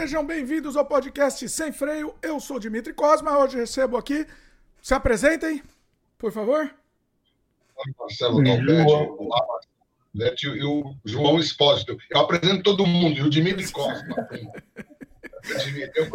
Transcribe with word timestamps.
Sejam 0.00 0.24
bem-vindos 0.24 0.78
ao 0.78 0.86
podcast 0.86 1.46
Sem 1.46 1.72
Freio. 1.72 2.14
Eu 2.22 2.40
sou 2.40 2.58
Dimitri 2.58 2.94
Cosma. 2.94 3.36
Hoje 3.36 3.58
recebo 3.58 3.98
aqui. 3.98 4.26
Se 4.80 4.94
apresentem, 4.94 5.62
por 6.16 6.32
favor. 6.32 6.74
Marcelo 7.98 8.42
Dalberti, 8.42 10.48
o 10.48 10.56
e 10.56 10.64
o 10.64 10.94
João 11.04 11.38
Espósito. 11.38 11.98
Eu 12.08 12.20
apresento 12.20 12.62
todo 12.62 12.86
mundo, 12.86 13.18
e 13.18 13.22
o 13.22 13.28
Dimitri 13.28 13.70
Cosma. 13.70 14.26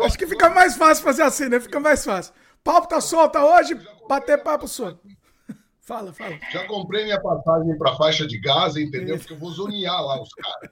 Acho 0.03 0.17
que 0.17 0.25
fica 0.25 0.49
mais 0.49 0.75
fácil 0.75 1.03
fazer 1.03 1.21
assim, 1.21 1.47
né? 1.47 1.59
Fica 1.59 1.79
mais 1.79 2.03
fácil. 2.03 2.33
Papo 2.63 2.87
tá 2.87 2.99
solta 2.99 3.45
hoje, 3.45 3.79
bater 4.09 4.41
papo 4.41 4.67
solto. 4.67 4.99
Fala, 5.79 6.11
fala. 6.11 6.39
Já 6.51 6.65
comprei 6.65 7.03
minha 7.03 7.21
passagem 7.21 7.77
para 7.77 7.95
faixa 7.95 8.25
de 8.25 8.39
Gaza, 8.39 8.81
entendeu? 8.81 9.19
Porque 9.19 9.33
eu 9.33 9.37
vou 9.37 9.51
zonear 9.51 10.01
lá 10.01 10.19
os 10.19 10.33
caras. 10.33 10.71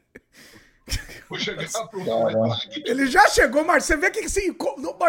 Vou 1.30 1.40
chegar 1.40 1.66
pro 1.90 2.02
Ele 2.86 3.08
já 3.08 3.28
chegou, 3.28 3.64
Marcelo. 3.64 4.02
Você 4.02 4.08
vê 4.08 4.12
que 4.12 4.26
assim, 4.26 4.56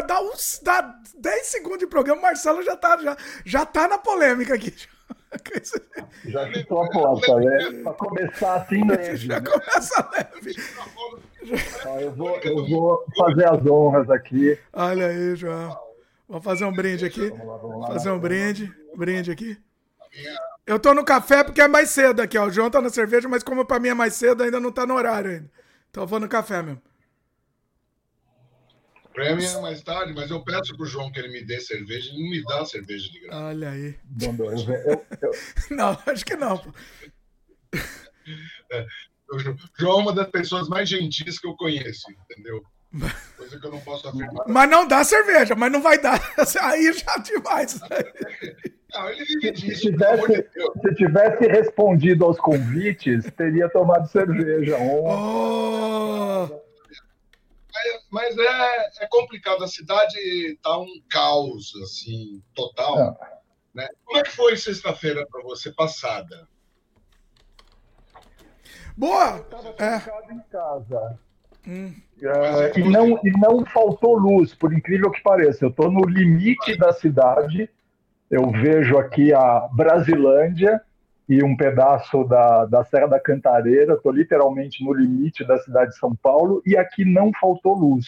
dá, 0.07 0.21
uns, 0.23 0.61
dá 0.63 0.95
10 1.19 1.47
segundos 1.47 1.79
de 1.79 1.87
programa, 1.87 2.21
o 2.21 2.23
Marcelo 2.23 2.63
já 2.63 2.77
tá, 2.77 2.97
já, 2.99 3.17
já 3.45 3.67
tá 3.67 3.89
na 3.89 3.99
polêmica 3.99 4.55
aqui. 4.55 4.75
Já 6.27 6.47
ficou 6.53 6.85
a 6.85 6.89
porta, 6.91 7.37
né? 7.41 7.83
Pra 7.83 7.93
começar 7.95 8.55
assim 8.55 8.87
leve. 8.87 9.17
Já 9.17 9.41
né? 9.41 9.51
começa 9.51 10.11
leve. 10.13 10.57
eu, 12.01 12.13
vou, 12.13 12.37
eu 12.39 12.67
vou 12.69 13.05
fazer 13.19 13.49
as 13.49 13.67
honras 13.67 14.09
aqui. 14.11 14.57
Olha 14.73 15.09
aí, 15.09 15.35
João. 15.35 15.77
Vamos 16.29 16.45
fazer 16.45 16.65
um 16.65 16.73
brinde 16.73 17.05
aqui. 17.05 17.31
Vamos 17.31 17.47
lá, 17.47 17.57
vamos 17.57 17.81
lá, 17.81 17.87
fazer 17.89 18.11
um 18.11 18.19
brinde. 18.19 18.73
Brinde 18.97 19.31
aqui. 19.31 19.59
Eu 20.67 20.79
tô 20.79 20.95
no 20.95 21.05
café 21.05 21.45
porque 21.45 21.61
é 21.61 21.69
mais 21.69 21.91
cedo 21.91 22.21
aqui, 22.21 22.39
ó. 22.39 22.47
O 22.47 22.51
João 22.51 22.71
tá 22.71 22.81
na 22.81 22.89
cerveja, 22.89 23.29
mas 23.29 23.43
como 23.43 23.65
pra 23.67 23.79
mim 23.79 23.89
é 23.89 23.95
mais 23.95 24.15
cedo, 24.15 24.43
ainda 24.43 24.61
não 24.61 24.73
tá 24.73 24.87
no 24.87 24.95
horário 24.95 25.31
ainda. 25.33 25.51
Então 25.95 26.03
eu 26.03 26.09
vou 26.09 26.19
no 26.19 26.29
café 26.29 26.61
mesmo. 26.61 26.83
Prêmio 29.13 29.47
é 29.47 29.61
mais 29.61 29.81
tarde, 29.81 30.13
mas 30.13 30.29
eu 30.29 30.43
peço 30.43 30.77
pro 30.77 30.85
João 30.85 31.13
que 31.13 31.21
ele 31.21 31.29
me 31.29 31.45
dê 31.45 31.61
cerveja, 31.61 32.11
ele 32.11 32.21
não 32.21 32.31
me 32.31 32.43
dá 32.43 32.65
cerveja 32.65 33.09
de 33.13 33.21
graça. 33.21 33.45
Olha 33.45 33.71
aí. 33.71 33.97
Não, 35.71 35.97
acho 36.05 36.25
que 36.25 36.35
não. 36.35 36.61
É, 38.73 38.87
o 39.31 39.39
João 39.79 40.01
é 40.01 40.03
uma 40.03 40.13
das 40.13 40.29
pessoas 40.31 40.69
mais 40.69 40.89
gentis 40.89 41.39
que 41.39 41.47
eu 41.47 41.55
conheço, 41.55 42.11
entendeu? 42.11 42.61
Coisa 43.37 43.59
que 43.59 43.67
eu 43.67 43.71
não 43.73 43.81
posso 43.81 44.09
afirmar. 44.09 44.45
Mas 44.47 44.71
não 44.71 44.87
dá 44.87 45.03
cerveja, 45.03 45.55
mas 45.55 45.73
não 45.73 45.83
vai 45.83 45.99
dar. 46.01 46.21
Aí 46.63 46.93
já 46.93 47.17
demais. 47.19 47.81
Não, 48.93 49.11
ele 49.11 49.25
vive 49.25 49.51
disso. 49.53 49.81
Se 49.81 49.91
tivesse, 49.91 50.49
se 50.81 50.95
tivesse 50.95 51.47
respondido 51.49 52.25
aos 52.25 52.39
convites, 52.39 53.25
teria 53.37 53.69
tomado 53.69 54.09
cerveja. 54.09 54.77
Oh. 54.79 56.47
Mas, 57.73 58.07
mas 58.11 58.39
é, 58.39 59.05
é, 59.05 59.07
complicado. 59.09 59.65
A 59.65 59.69
cidade 59.69 60.17
está 60.53 60.79
um 60.79 61.03
caos, 61.11 61.73
assim, 61.83 62.41
total. 62.55 63.19
É. 63.21 63.35
Né? 63.75 63.89
Como 64.05 64.19
é 64.21 64.23
que 64.23 64.31
foi 64.31 64.57
sexta-feira 64.57 65.27
para 65.29 65.43
você 65.43 65.73
passada? 65.73 66.49
Boa! 68.97 69.45
é. 69.81 70.33
em 70.33 70.41
casa. 70.49 71.19
Hum. 71.67 71.93
E, 72.77 72.83
não, 72.83 73.21
e 73.23 73.31
não 73.39 73.65
faltou 73.67 74.17
luz, 74.17 74.55
por 74.55 74.73
incrível 74.73 75.11
que 75.11 75.23
pareça. 75.23 75.65
Eu 75.65 75.71
estou 75.71 75.91
no 75.91 76.05
limite 76.07 76.77
da 76.79 76.93
cidade 76.93 77.69
eu 78.31 78.51
vejo 78.51 78.99
aqui 78.99 79.33
a 79.33 79.69
Brasilândia 79.73 80.81
e 81.29 81.43
um 81.45 81.57
pedaço 81.57 82.25
da, 82.25 82.65
da 82.65 82.85
Serra 82.85 83.07
da 83.07 83.21
Cantareira, 83.21 83.95
estou 83.95 84.11
literalmente 84.11 84.85
no 84.85 84.93
limite 84.93 85.45
da 85.45 85.57
cidade 85.59 85.93
de 85.93 85.99
São 85.99 86.15
Paulo, 86.17 86.63
e 86.67 86.77
aqui 86.77 87.05
não 87.05 87.31
faltou 87.41 87.75
luz. 87.75 88.07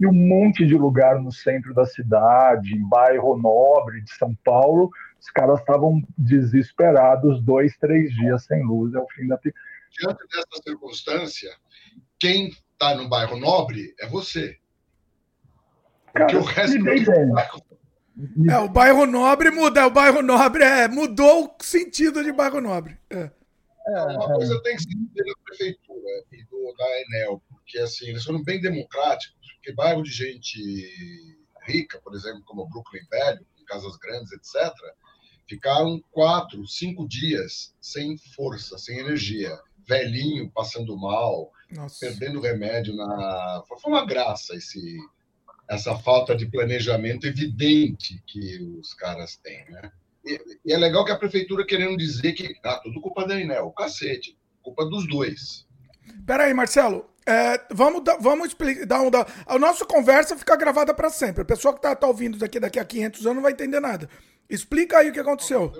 E 0.00 0.06
um 0.06 0.12
monte 0.12 0.64
de 0.64 0.74
lugar 0.74 1.20
no 1.20 1.30
centro 1.30 1.74
da 1.74 1.84
cidade, 1.84 2.74
em 2.74 2.88
bairro 2.88 3.36
nobre 3.36 4.00
de 4.00 4.12
São 4.14 4.34
Paulo, 4.44 4.90
os 5.20 5.28
caras 5.30 5.58
estavam 5.60 6.00
desesperados, 6.16 7.42
dois, 7.42 7.76
três 7.76 8.10
dias 8.14 8.44
sem 8.44 8.64
luz, 8.64 8.94
é 8.94 8.98
o 8.98 9.06
fim 9.08 9.26
da... 9.26 9.38
Diante 9.38 10.24
dessa 10.28 10.62
circunstância, 10.62 11.50
quem 12.18 12.52
está 12.78 12.94
no 12.94 13.08
bairro 13.08 13.36
nobre 13.36 13.94
é 13.98 14.06
você. 14.06 14.56
Porque 16.12 16.34
Cara, 16.34 16.38
o 16.38 16.44
resto 16.44 16.78
do 16.78 16.84
bairro 16.84 17.68
é, 18.50 18.58
o 18.58 18.68
bairro 18.68 19.06
nobre 19.06 19.50
muda. 19.50 19.86
O 19.86 19.90
bairro 19.90 20.22
nobre 20.22 20.64
é, 20.64 20.88
mudou 20.88 21.56
o 21.60 21.64
sentido 21.64 22.22
de 22.22 22.32
bairro 22.32 22.60
nobre. 22.60 22.98
É. 23.10 23.30
É, 23.88 24.02
uma 24.02 24.34
coisa 24.34 24.60
tem 24.62 24.76
que 24.76 24.82
ser 24.82 25.24
da 25.24 25.32
prefeitura 25.44 26.24
e 26.32 26.44
do, 26.44 26.74
da 26.76 27.00
Enel, 27.00 27.42
porque 27.48 27.78
assim, 27.78 28.08
eles 28.08 28.22
foram 28.22 28.42
bem 28.42 28.60
democráticos, 28.60 29.34
porque 29.54 29.72
bairro 29.72 30.02
de 30.02 30.10
gente 30.10 31.38
rica, 31.66 31.98
por 32.02 32.14
exemplo, 32.14 32.42
como 32.44 32.68
Brooklyn 32.68 33.06
Velho, 33.10 33.46
em 33.58 33.64
casas 33.64 33.96
grandes, 33.96 34.32
etc., 34.32 34.74
ficaram 35.48 36.02
quatro, 36.10 36.66
cinco 36.66 37.08
dias 37.08 37.74
sem 37.80 38.18
força, 38.34 38.76
sem 38.76 38.98
energia, 38.98 39.58
velhinho, 39.86 40.50
passando 40.50 40.94
mal, 40.96 41.50
Nossa. 41.70 41.98
perdendo 42.00 42.40
remédio 42.40 42.96
na. 42.96 43.62
Foi 43.66 43.92
uma 43.92 44.06
graça 44.06 44.54
esse 44.54 44.98
essa 45.68 45.94
falta 45.98 46.34
de 46.34 46.46
planejamento 46.46 47.26
evidente 47.26 48.22
que 48.26 48.58
os 48.80 48.94
caras 48.94 49.36
têm, 49.36 49.64
né? 49.70 49.92
E, 50.24 50.40
e, 50.64 50.72
é 50.72 50.76
legal 50.78 51.04
que 51.04 51.12
a 51.12 51.18
prefeitura 51.18 51.66
querendo 51.66 51.96
dizer 51.96 52.32
que 52.32 52.56
ah, 52.64 52.80
tudo 52.82 53.00
culpa 53.00 53.26
da 53.26 53.38
Enel, 53.38 53.70
cacete, 53.72 54.36
culpa 54.62 54.86
dos 54.86 55.06
dois. 55.06 55.66
Peraí, 56.26 56.54
Marcelo, 56.54 57.08
é, 57.26 57.60
vamos, 57.70 58.02
vamos 58.20 58.48
explicar, 58.48 58.86
dar 58.86 59.02
um, 59.02 59.10
a 59.46 59.58
nossa 59.58 59.84
conversa 59.84 60.36
fica 60.36 60.56
gravada 60.56 60.94
para 60.94 61.10
sempre. 61.10 61.42
A 61.42 61.44
pessoa 61.44 61.74
que 61.74 61.78
está 61.78 61.94
tá 61.94 62.06
ouvindo 62.06 62.38
daqui, 62.38 62.58
daqui 62.58 62.78
a 62.78 62.84
500 62.84 63.26
anos 63.26 63.36
não 63.36 63.42
vai 63.42 63.52
entender 63.52 63.80
nada. 63.80 64.08
Explica 64.48 64.98
aí 64.98 65.10
o 65.10 65.12
que 65.12 65.20
aconteceu. 65.20 65.70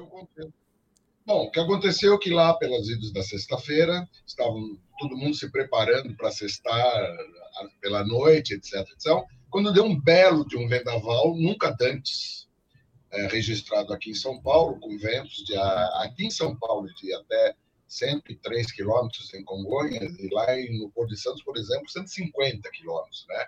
Bom, 1.28 1.42
o 1.42 1.50
que 1.50 1.60
aconteceu 1.60 2.14
é 2.14 2.18
que 2.18 2.30
lá 2.30 2.54
pelas 2.54 2.88
idas 2.88 3.12
da 3.12 3.22
sexta-feira, 3.22 4.08
estavam 4.26 4.78
todo 4.98 5.14
mundo 5.14 5.36
se 5.36 5.52
preparando 5.52 6.16
para 6.16 6.30
sextar 6.30 7.16
pela 7.82 8.02
noite, 8.02 8.54
etc, 8.54 8.76
etc 8.76 9.12
quando 9.50 9.70
deu 9.70 9.84
um 9.84 10.00
belo 10.00 10.46
de 10.46 10.56
um 10.56 10.66
vendaval, 10.66 11.36
nunca 11.36 11.76
antes 11.82 12.48
é, 13.10 13.26
registrado 13.26 13.92
aqui 13.92 14.10
em 14.10 14.14
São 14.14 14.40
Paulo, 14.40 14.80
com 14.80 14.96
ventos 14.96 15.44
de 15.44 15.54
aqui 15.56 16.24
em 16.24 16.30
São 16.30 16.56
Paulo 16.56 16.88
de 16.94 17.12
até 17.12 17.54
103 17.86 18.72
quilômetros 18.72 19.34
em 19.34 19.44
Congonhas, 19.44 20.18
e 20.18 20.28
lá 20.32 20.46
no 20.78 20.90
Porto 20.90 21.10
de 21.10 21.20
Santos, 21.20 21.42
por 21.42 21.58
exemplo, 21.58 21.90
150 21.90 22.70
quilômetros, 22.70 23.26
né? 23.28 23.44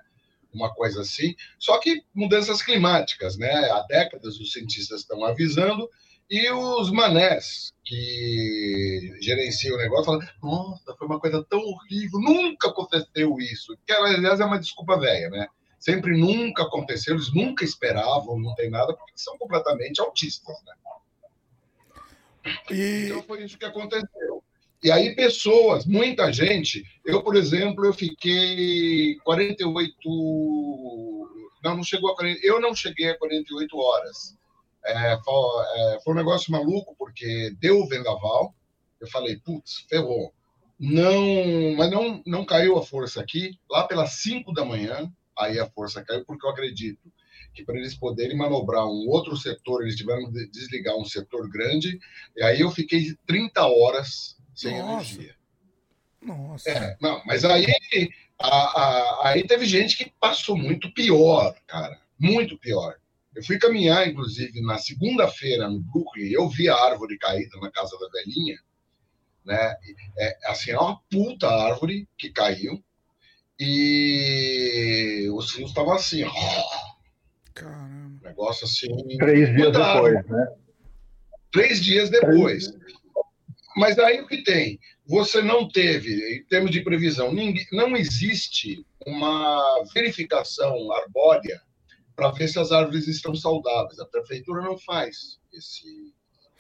Uma 0.53 0.71
coisa 0.75 1.01
assim. 1.01 1.35
Só 1.59 1.79
que 1.79 2.03
mudanças 2.15 2.61
climáticas, 2.61 3.39
né? 3.39 3.71
Há 3.71 3.87
décadas 3.89 4.39
os 4.39 4.53
cientistas 4.53 5.01
estão 5.01 5.25
avisando 5.25 5.89
e 6.31 6.51
os 6.51 6.91
manés 6.93 7.73
que 7.85 9.19
gerenciam 9.21 9.75
o 9.75 9.79
negócio 9.79 10.05
falam: 10.05 10.21
nossa, 10.43 10.95
foi 10.97 11.07
uma 11.07 11.19
coisa 11.19 11.45
tão 11.51 11.61
horrível, 11.61 12.21
nunca 12.21 12.69
aconteceu 12.69 13.37
isso. 13.39 13.77
Que, 13.87 13.93
aliás, 13.93 14.41
é 14.41 14.45
uma 14.45 14.61
desculpa 14.61 14.99
velha, 14.99 15.29
né? 15.29 15.49
sempre 15.81 16.17
nunca 16.17 16.63
aconteceu, 16.63 17.15
eles 17.15 17.33
nunca 17.33 17.65
esperavam, 17.65 18.39
não 18.39 18.55
tem 18.55 18.69
nada, 18.71 18.95
porque 18.95 19.15
são 19.17 19.37
completamente 19.39 20.01
autistas, 20.01 20.55
né? 20.65 20.75
E... 22.71 23.07
Então 23.07 23.23
foi 23.23 23.43
isso 23.43 23.59
que 23.59 23.65
aconteceu. 23.65 24.45
E 24.83 24.91
aí 24.91 25.15
pessoas, 25.15 25.85
muita 25.87 26.33
gente, 26.33 26.85
eu, 27.05 27.23
por 27.23 27.35
exemplo, 27.37 27.85
eu 27.85 27.93
fiquei 27.93 29.17
48, 29.25 29.95
não, 31.65 31.77
não 31.77 31.83
chegou 31.83 32.11
a 32.11 32.17
40, 32.17 32.41
eu 32.43 32.61
não 32.61 32.75
cheguei 32.75 33.11
a 33.11 33.19
48 33.19 33.77
horas. 33.77 34.39
É, 34.85 35.19
foi, 35.25 35.65
é, 35.77 35.99
foi 36.03 36.15
um 36.15 36.17
negócio 36.17 36.53
maluco, 36.53 36.95
porque 36.99 37.55
deu 37.61 37.81
o 37.81 37.89
vendaval, 37.89 38.55
eu 39.01 39.09
falei, 39.09 39.37
putz, 39.39 39.87
ferrou. 39.89 40.33
Não, 40.79 41.77
mas 41.77 41.91
não, 41.91 42.23
não 42.27 42.45
caiu 42.45 42.79
a 42.79 42.85
força 42.85 43.21
aqui. 43.21 43.59
Lá 43.71 43.85
pelas 43.85 44.13
5 44.23 44.53
da 44.53 44.65
manhã, 44.65 45.13
aí 45.39 45.59
a 45.59 45.69
força 45.69 46.03
caiu, 46.03 46.25
porque 46.25 46.47
eu 46.47 46.51
acredito 46.51 47.13
que 47.53 47.65
para 47.65 47.77
eles 47.77 47.95
poderem 47.95 48.37
manobrar 48.37 48.87
um 48.87 49.09
outro 49.09 49.37
setor, 49.37 49.83
eles 49.83 49.97
tiveram 49.97 50.31
que 50.31 50.47
desligar 50.51 50.97
um 50.97 51.05
setor 51.05 51.49
grande, 51.51 51.99
e 52.37 52.43
aí 52.43 52.61
eu 52.61 52.71
fiquei 52.71 53.15
30 53.27 53.67
horas 53.67 54.37
sem 54.55 54.79
Nossa. 54.79 55.15
energia. 55.15 55.35
Nossa. 56.23 56.71
É, 56.71 56.97
não, 57.01 57.23
mas 57.25 57.45
aí, 57.45 57.67
a, 58.39 58.49
a, 58.49 59.29
aí 59.31 59.47
teve 59.47 59.65
gente 59.65 59.97
que 59.97 60.13
passou 60.21 60.57
muito 60.57 60.93
pior, 60.93 61.55
cara, 61.67 61.99
muito 62.19 62.59
pior. 62.59 63.00
Eu 63.35 63.45
fui 63.45 63.59
caminhar, 63.59 64.09
inclusive, 64.09 64.61
na 64.63 64.79
segunda-feira 64.79 65.69
no 65.69 65.81
Brooklyn, 65.81 66.31
eu 66.31 66.49
vi 66.49 66.69
a 66.69 66.75
árvore 66.75 67.17
caída 67.19 67.59
na 67.61 67.71
casa 67.71 67.97
da 67.99 68.09
velhinha, 68.09 68.59
né? 69.45 69.75
É, 70.19 70.39
assim, 70.51 70.73
é 70.73 70.79
uma 70.79 71.01
puta 71.11 71.49
árvore 71.49 72.09
que 72.19 72.31
caiu, 72.31 72.83
e 73.59 75.29
os 75.35 75.53
fios 75.53 75.69
estavam 75.69 75.93
assim, 75.93 76.25
ó. 76.25 76.33
Caramba. 77.55 78.29
Negócio 78.29 78.65
assim. 78.65 78.89
Três 79.19 79.55
dias 79.55 79.73
depois, 79.73 80.27
né? 80.27 80.47
Três 81.53 81.85
dias 81.85 82.11
depois. 82.11 82.69
Três. 82.69 82.91
Mas 83.77 83.99
aí 83.99 84.21
o 84.21 84.27
que 84.27 84.43
tem? 84.43 84.79
Você 85.07 85.43
não 85.43 85.69
teve, 85.69 86.37
em 86.37 86.45
termos 86.47 86.71
de 86.71 86.83
previsão, 86.83 87.33
ninguém, 87.33 87.67
não 87.73 87.97
existe 87.97 88.85
uma 89.07 89.85
verificação 89.93 90.93
arbórea 90.93 91.61
para 92.21 92.31
ver 92.33 92.49
se 92.49 92.59
as 92.59 92.71
árvores 92.71 93.09
estão 93.09 93.35
saudáveis. 93.35 93.99
A 93.99 94.05
prefeitura 94.05 94.61
não 94.61 94.77
faz 94.77 95.41
esse. 95.51 96.13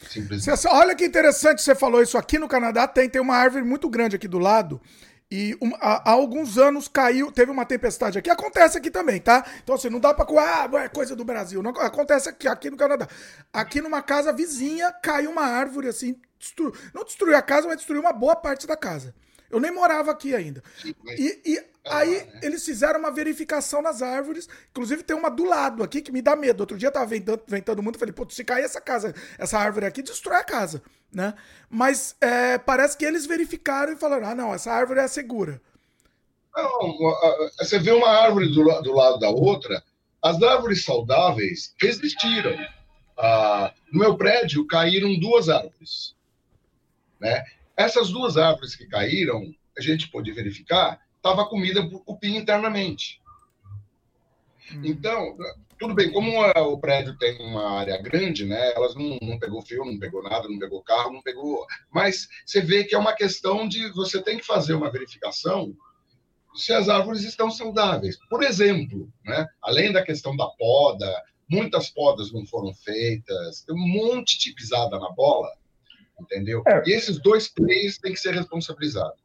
Simplesmente. 0.09 0.67
Olha 0.69 0.95
que 0.95 1.05
interessante 1.05 1.61
você 1.61 1.75
falou 1.75 2.03
isso. 2.03 2.17
Aqui 2.17 2.39
no 2.39 2.49
Canadá 2.49 2.89
tem, 2.89 3.11
tem 3.11 3.21
uma 3.21 3.37
árvore 3.37 3.63
muito 3.63 3.87
grande 3.91 4.17
aqui 4.17 4.27
do 4.27 4.39
lado. 4.39 4.81
E 5.31 5.57
um, 5.61 5.75
há, 5.75 6.11
há, 6.11 6.13
alguns 6.13 6.57
anos 6.57 6.89
caiu, 6.89 7.31
teve 7.31 7.53
uma 7.53 7.67
tempestade 7.67 8.19
aqui. 8.19 8.31
Acontece 8.31 8.79
aqui 8.79 8.91
também, 8.91 9.21
tá? 9.21 9.45
Então, 9.63 9.75
assim, 9.75 9.91
não 9.91 10.01
dá 10.01 10.15
pra. 10.15 10.27
Ah, 10.41 10.69
é 10.83 10.89
coisa 10.89 11.15
do 11.15 11.25
Brasil. 11.25 11.63
Não, 11.63 11.73
acontece 11.73 12.31
aqui, 12.31 12.49
aqui 12.49 12.71
no 12.71 12.79
Canadá. 12.79 13.07
Aqui 13.53 13.83
numa 13.83 14.01
casa 14.01 14.33
vizinha 14.33 14.91
caiu 14.91 15.31
uma 15.31 15.45
árvore, 15.45 15.89
assim. 15.89 16.17
Destru... 16.39 16.75
Não 16.95 17.05
destruiu 17.05 17.37
a 17.37 17.43
casa, 17.43 17.69
mas 17.69 17.77
destruiu 17.77 18.01
uma 18.01 18.15
boa 18.15 18.35
parte 18.35 18.67
da 18.67 18.79
casa. 18.79 19.15
Eu 19.51 19.61
nem 19.61 19.71
morava 19.71 20.11
aqui 20.11 20.35
ainda. 20.35 20.63
E, 20.85 21.43
e 21.45 21.70
aí 21.87 22.25
né? 22.25 22.41
eles 22.43 22.65
fizeram 22.65 23.01
uma 23.01 23.11
verificação 23.11 23.83
nas 23.83 24.03
árvores. 24.03 24.49
Inclusive 24.71 25.03
tem 25.03 25.17
uma 25.17 25.31
do 25.31 25.45
lado 25.45 25.83
aqui 25.83 26.01
que 26.01 26.13
me 26.13 26.23
dá 26.23 26.37
medo. 26.37 26.61
Outro 26.61 26.79
dia 26.79 26.91
tava 26.91 27.07
ventando, 27.07 27.43
ventando 27.47 27.83
muito. 27.83 27.99
Falei, 27.99 28.13
pô, 28.13 28.27
se 28.29 28.45
cair 28.45 28.65
essa 28.65 28.81
casa, 28.81 29.15
essa 29.39 29.59
árvore 29.59 29.87
aqui, 29.87 30.03
destrói 30.03 30.37
a 30.37 30.45
casa 30.45 30.83
né? 31.13 31.35
Mas 31.69 32.17
é, 32.21 32.59
parece 32.59 32.97
que 32.97 33.05
eles 33.05 33.27
verificaram 33.27 33.93
e 33.93 33.97
falaram: 33.97 34.29
ah, 34.29 34.35
não, 34.35 34.55
essa 34.55 34.73
árvore 34.73 35.01
é 35.01 35.09
segura. 35.09 35.61
Não, 36.55 36.97
você 37.59 37.79
vê 37.79 37.93
uma 37.93 38.09
árvore 38.09 38.49
do, 38.49 38.65
do 38.83 38.93
lado 38.93 39.19
da 39.19 39.31
outra, 39.31 39.83
as 40.23 40.43
árvores 40.43 40.85
saudáveis 40.85 41.75
existiram. 41.83 42.57
Ah, 43.17 43.73
no 43.93 44.01
meu 44.01 44.17
prédio 44.17 44.67
caíram 44.67 45.19
duas 45.19 45.49
árvores. 45.49 46.15
Né? 47.21 47.45
Essas 47.77 48.11
duas 48.11 48.37
árvores 48.37 48.75
que 48.75 48.87
caíram, 48.87 49.55
a 49.77 49.81
gente 49.81 50.11
pôde 50.11 50.33
verificar, 50.33 51.01
estava 51.21 51.47
comida 51.47 51.87
por 51.89 52.05
cupim 52.05 52.37
internamente. 52.37 53.21
Hum. 54.73 54.83
Então, 54.85 55.37
tudo 55.79 55.95
bem, 55.95 56.11
como 56.13 56.41
o 56.41 56.79
prédio 56.79 57.17
tem 57.19 57.39
uma 57.41 57.79
área 57.79 58.01
grande, 58.01 58.45
né? 58.45 58.73
Elas 58.75 58.95
não, 58.95 59.19
não 59.23 59.39
pegou 59.39 59.63
fio, 59.63 59.85
não 59.85 59.99
pegou 59.99 60.23
nada, 60.23 60.49
não 60.49 60.59
pegou 60.59 60.83
carro, 60.83 61.13
não 61.13 61.23
pegou. 61.23 61.67
Mas 61.91 62.29
você 62.45 62.61
vê 62.61 62.85
que 62.85 62.95
é 62.95 62.99
uma 62.99 63.15
questão 63.15 63.69
de 63.69 63.91
você 63.93 64.23
tem 64.23 64.39
que 64.39 64.47
fazer 64.47 64.75
uma 64.75 64.91
verificação 64.91 65.75
se 66.55 66.73
as 66.73 66.89
árvores 66.89 67.23
estão 67.23 67.51
saudáveis. 67.51 68.19
Por 68.29 68.43
exemplo, 68.43 69.13
né? 69.25 69.47
Além 69.63 69.93
da 69.93 70.05
questão 70.05 70.37
da 70.37 70.47
poda, 70.59 71.11
muitas 71.49 71.91
podas 71.91 72.33
não 72.33 72.47
foram 72.47 72.73
feitas, 72.75 73.63
tem 73.63 73.75
um 73.75 73.89
monte 73.89 74.39
de 74.39 74.55
pisada 74.55 74.99
na 74.99 75.11
bola, 75.11 75.49
entendeu? 76.21 76.63
É. 76.67 76.83
E 76.87 76.93
esses 76.93 77.19
dois 77.21 77.49
players 77.49 77.99
têm 77.99 78.13
que 78.13 78.21
ser 78.21 78.35
responsabilizados. 78.35 79.20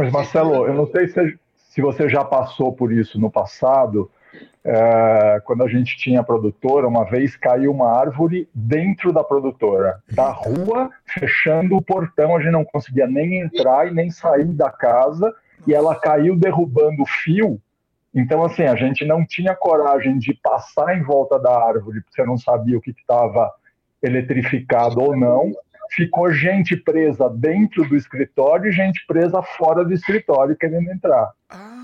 Mas 0.00 0.10
Marcelo, 0.10 0.66
eu 0.66 0.72
não 0.72 0.86
sei 0.86 1.08
se, 1.08 1.38
se 1.54 1.82
você 1.82 2.08
já 2.08 2.24
passou 2.24 2.72
por 2.72 2.90
isso 2.90 3.20
no 3.20 3.30
passado 3.30 4.10
é, 4.64 5.42
quando 5.44 5.62
a 5.62 5.68
gente 5.68 5.94
tinha 5.98 6.22
produtora, 6.22 6.88
uma 6.88 7.04
vez 7.04 7.36
caiu 7.36 7.70
uma 7.70 7.92
árvore 7.92 8.48
dentro 8.54 9.12
da 9.12 9.22
produtora, 9.22 10.00
da 10.10 10.30
rua, 10.30 10.88
fechando 11.04 11.76
o 11.76 11.82
portão, 11.82 12.34
a 12.34 12.40
gente 12.40 12.50
não 12.50 12.64
conseguia 12.64 13.06
nem 13.06 13.40
entrar 13.40 13.88
e 13.88 13.90
nem 13.94 14.10
sair 14.10 14.46
da 14.46 14.70
casa, 14.70 15.34
e 15.66 15.74
ela 15.74 15.94
caiu 15.94 16.34
derrubando 16.34 17.02
o 17.02 17.06
fio. 17.06 17.60
Então, 18.14 18.42
assim, 18.42 18.62
a 18.62 18.76
gente 18.76 19.04
não 19.04 19.22
tinha 19.26 19.54
coragem 19.54 20.16
de 20.18 20.32
passar 20.32 20.96
em 20.96 21.02
volta 21.02 21.38
da 21.38 21.54
árvore, 21.54 22.00
porque 22.00 22.22
você 22.22 22.24
não 22.24 22.38
sabia 22.38 22.78
o 22.78 22.80
que 22.80 22.92
estava 22.92 23.52
eletrificado 24.02 24.98
ou 24.98 25.14
não. 25.14 25.52
Ficou 25.90 26.32
gente 26.32 26.76
presa 26.76 27.28
dentro 27.28 27.88
do 27.88 27.96
escritório 27.96 28.68
e 28.68 28.72
gente 28.72 29.04
presa 29.06 29.42
fora 29.42 29.84
do 29.84 29.92
escritório 29.92 30.56
querendo 30.56 30.90
entrar. 30.90 31.30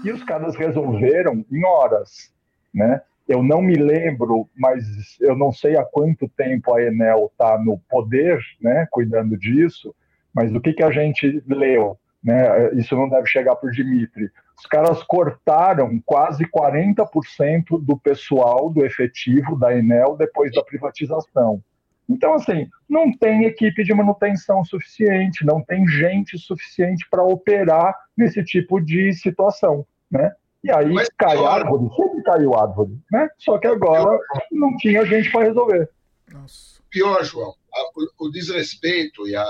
E 0.05 0.11
os 0.11 0.23
caras 0.23 0.57
resolveram 0.57 1.45
em 1.51 1.65
horas 1.65 2.35
né? 2.77 3.01
Eu 3.27 3.43
não 3.43 3.61
me 3.61 3.75
lembro, 3.75 4.49
mas 4.55 4.85
eu 5.21 5.35
não 5.35 5.51
sei 5.51 5.77
há 5.77 5.85
quanto 5.85 6.29
tempo 6.29 6.73
a 6.75 6.83
Enel 6.83 7.29
está 7.33 7.59
no 7.59 7.79
poder, 7.89 8.39
né, 8.61 8.87
cuidando 8.91 9.37
disso, 9.37 9.93
mas 10.33 10.55
o 10.55 10.61
que, 10.61 10.75
que 10.75 10.83
a 10.83 10.93
gente 10.93 11.43
leu? 11.49 11.99
Né? 12.23 12.73
Isso 12.75 12.95
não 12.95 13.09
deve 13.09 13.27
chegar 13.27 13.57
por 13.57 13.73
Dimitri. 13.73 14.31
Os 14.57 14.67
caras 14.67 15.03
cortaram 15.03 16.01
quase 16.05 16.45
40% 16.45 17.83
do 17.83 17.99
pessoal, 17.99 18.71
do 18.71 18.85
efetivo 18.85 19.59
da 19.59 19.77
Enel 19.77 20.17
depois 20.17 20.53
da 20.53 20.63
privatização. 20.63 21.61
Então, 22.09 22.35
assim, 22.35 22.69
não 22.89 23.13
tem 23.13 23.45
equipe 23.45 23.83
de 23.83 23.93
manutenção 23.93 24.65
suficiente, 24.65 25.45
não 25.45 25.63
tem 25.63 25.87
gente 25.89 26.39
suficiente 26.39 27.07
para 27.11 27.23
operar 27.23 27.95
nesse 28.17 28.45
tipo 28.45 28.81
de 28.81 29.13
situação, 29.13 29.85
né? 30.11 30.33
E 30.63 30.71
aí 30.71 30.93
Mas 30.93 31.09
cai 31.19 31.37
pior... 31.37 31.49
árvore, 31.49 31.95
sempre 31.95 32.23
caiu 32.23 32.55
árvore, 32.55 32.99
né? 33.11 33.29
Só 33.39 33.59
que 33.59 33.67
agora 33.67 34.19
não 34.51 34.77
tinha 34.77 35.05
gente 35.05 35.31
para 35.31 35.47
resolver. 35.47 35.89
Nossa. 36.33 36.81
Pior, 36.91 37.23
João, 37.25 37.55
a, 37.75 37.83
o, 37.95 38.27
o, 38.27 38.31
desrespeito 38.31 39.29
e 39.29 39.37
a, 39.37 39.43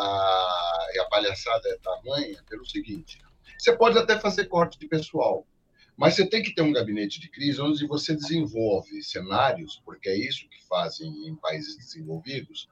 e 0.95 0.99
a 0.99 1.05
palhaçada 1.05 1.69
é 1.69 1.79
tamanha 1.79 2.39
pelo 2.49 2.67
seguinte: 2.67 3.19
você 3.59 3.77
pode 3.77 3.99
até 3.99 4.19
fazer 4.19 4.47
corte 4.47 4.79
de 4.79 4.89
pessoal, 4.89 5.47
mas 5.97 6.15
você 6.15 6.27
tem 6.27 6.43
que 6.43 6.55
ter 6.55 6.63
um 6.63 6.73
gabinete 6.73 7.21
de 7.21 7.29
crise 7.29 7.61
onde 7.61 7.87
você 7.87 8.15
desenvolve 8.15 9.03
cenários, 9.03 9.81
porque 9.85 10.09
é 10.09 10.17
isso 10.17 10.49
que 10.49 10.63
fazem 10.69 11.09
em 11.27 11.35
países 11.35 11.77
desenvolvidos, 11.77 12.69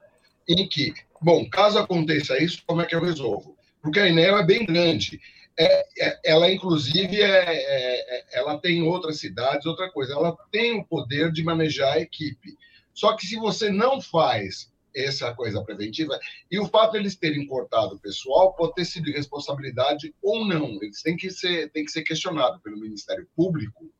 em 0.47 0.67
que, 0.67 0.93
bom, 1.21 1.49
caso 1.49 1.79
aconteça 1.79 2.41
isso, 2.41 2.63
como 2.67 2.81
é 2.81 2.85
que 2.85 2.95
eu 2.95 3.03
resolvo? 3.03 3.57
Porque 3.81 3.99
a 3.99 4.07
Enel 4.07 4.37
é 4.37 4.45
bem 4.45 4.65
grande 4.65 5.19
é, 5.57 6.05
é, 6.05 6.19
ela 6.25 6.51
inclusive 6.51 7.21
é, 7.21 7.27
é, 7.27 8.17
é, 8.17 8.25
ela 8.33 8.59
tem 8.59 8.83
outras 8.83 9.19
cidades, 9.19 9.65
outra 9.65 9.89
coisa. 9.89 10.13
Ela 10.13 10.35
tem 10.51 10.79
o 10.79 10.85
poder 10.85 11.31
de 11.31 11.43
manejar 11.43 11.93
a 11.93 11.99
equipe. 11.99 12.57
Só 12.93 13.15
que 13.15 13.25
se 13.25 13.37
você 13.37 13.69
não 13.69 14.01
faz 14.01 14.71
essa 14.95 15.33
coisa 15.33 15.61
preventiva, 15.63 16.17
e 16.49 16.57
o 16.59 16.67
fato 16.67 16.93
de 16.93 16.99
eles 16.99 17.15
terem 17.15 17.45
cortado 17.45 17.95
o 17.95 17.99
pessoal 17.99 18.53
pode 18.53 18.75
ter 18.75 18.85
sido 18.85 19.11
responsabilidade 19.11 20.15
ou 20.21 20.45
não. 20.45 20.81
Eles 20.81 21.01
têm 21.01 21.17
que 21.17 21.29
ser, 21.29 21.69
têm 21.71 21.83
que 21.83 21.91
ser 21.91 22.03
questionados 22.03 22.61
pelo 22.61 22.79
Ministério 22.79 23.27
Público, 23.35 23.91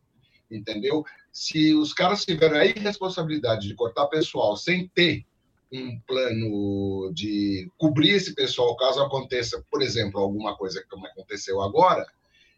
entendeu? 0.49 1.03
Se 1.31 1.73
os 1.73 1.93
caras 1.93 2.23
tiveram 2.23 2.57
a 2.57 2.65
irresponsabilidade 2.65 3.67
de 3.67 3.75
cortar 3.75 4.07
pessoal 4.07 4.55
sem 4.55 4.87
ter 4.87 5.25
um 5.71 5.99
plano 6.07 7.11
de 7.13 7.69
cobrir 7.77 8.11
esse 8.11 8.33
pessoal 8.33 8.75
caso 8.77 9.01
aconteça, 9.01 9.63
por 9.69 9.81
exemplo, 9.81 10.19
alguma 10.19 10.55
coisa 10.55 10.83
como 10.89 11.05
aconteceu 11.07 11.61
agora, 11.61 12.05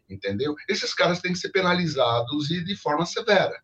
entendeu? 0.08 0.54
Esses 0.68 0.94
caras 0.94 1.20
têm 1.20 1.32
que 1.32 1.38
ser 1.38 1.50
penalizados 1.50 2.50
e 2.50 2.62
de 2.64 2.76
forma 2.76 3.04
severa. 3.04 3.60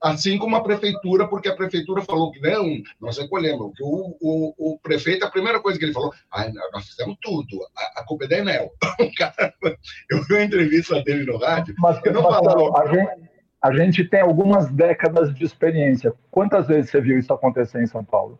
Assim 0.00 0.38
como 0.38 0.54
a 0.54 0.62
prefeitura, 0.62 1.26
porque 1.26 1.48
a 1.48 1.56
prefeitura 1.56 2.02
falou 2.02 2.30
que 2.30 2.40
não, 2.40 2.64
nós 3.00 3.18
recolhemos. 3.18 3.72
Que 3.76 3.82
o, 3.82 4.16
o, 4.20 4.54
o 4.56 4.78
prefeito, 4.78 5.24
a 5.24 5.30
primeira 5.30 5.60
coisa 5.60 5.78
que 5.78 5.84
ele 5.84 5.92
falou, 5.92 6.12
ah, 6.32 6.46
nós 6.72 6.88
fizemos 6.88 7.16
tudo, 7.20 7.58
a, 7.76 8.00
a 8.00 8.04
culpa 8.04 8.24
é 8.24 8.28
da 8.28 8.38
Enel. 8.38 8.70
eu 10.10 10.22
vi 10.24 10.34
uma 10.34 10.44
entrevista 10.44 11.02
dele 11.02 11.24
no 11.24 11.38
rádio. 11.38 11.74
Mas, 11.78 12.00
eu 12.04 12.12
não 12.12 12.22
Marcelo, 12.22 12.76
a, 12.76 12.86
gente, 12.86 13.30
a 13.60 13.72
gente 13.74 14.04
tem 14.04 14.20
algumas 14.20 14.70
décadas 14.70 15.34
de 15.34 15.44
experiência. 15.44 16.14
Quantas 16.30 16.68
vezes 16.68 16.90
você 16.90 17.00
viu 17.00 17.18
isso 17.18 17.32
acontecer 17.32 17.82
em 17.82 17.86
São 17.86 18.04
Paulo? 18.04 18.38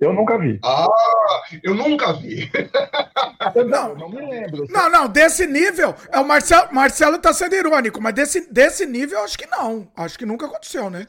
Eu 0.00 0.14
nunca 0.14 0.38
vi. 0.38 0.58
Ah, 0.64 0.88
eu 1.62 1.74
nunca 1.74 2.12
vi. 2.12 2.50
não, 3.66 3.94
não 3.94 4.08
me 4.08 4.20
lembro. 4.20 4.66
Não, 4.68 4.90
não, 4.90 5.08
desse 5.08 5.46
nível, 5.46 5.94
é 6.10 6.18
o 6.18 6.26
Marcelo, 6.26 6.68
Marcelo 6.72 7.18
tá 7.18 7.32
sendo 7.32 7.54
irônico, 7.54 8.00
mas 8.00 8.14
desse, 8.14 8.52
desse 8.52 8.86
nível 8.86 9.22
acho 9.22 9.38
que 9.38 9.46
não. 9.46 9.88
Acho 9.96 10.18
que 10.18 10.26
nunca 10.26 10.46
aconteceu, 10.46 10.90
né? 10.90 11.06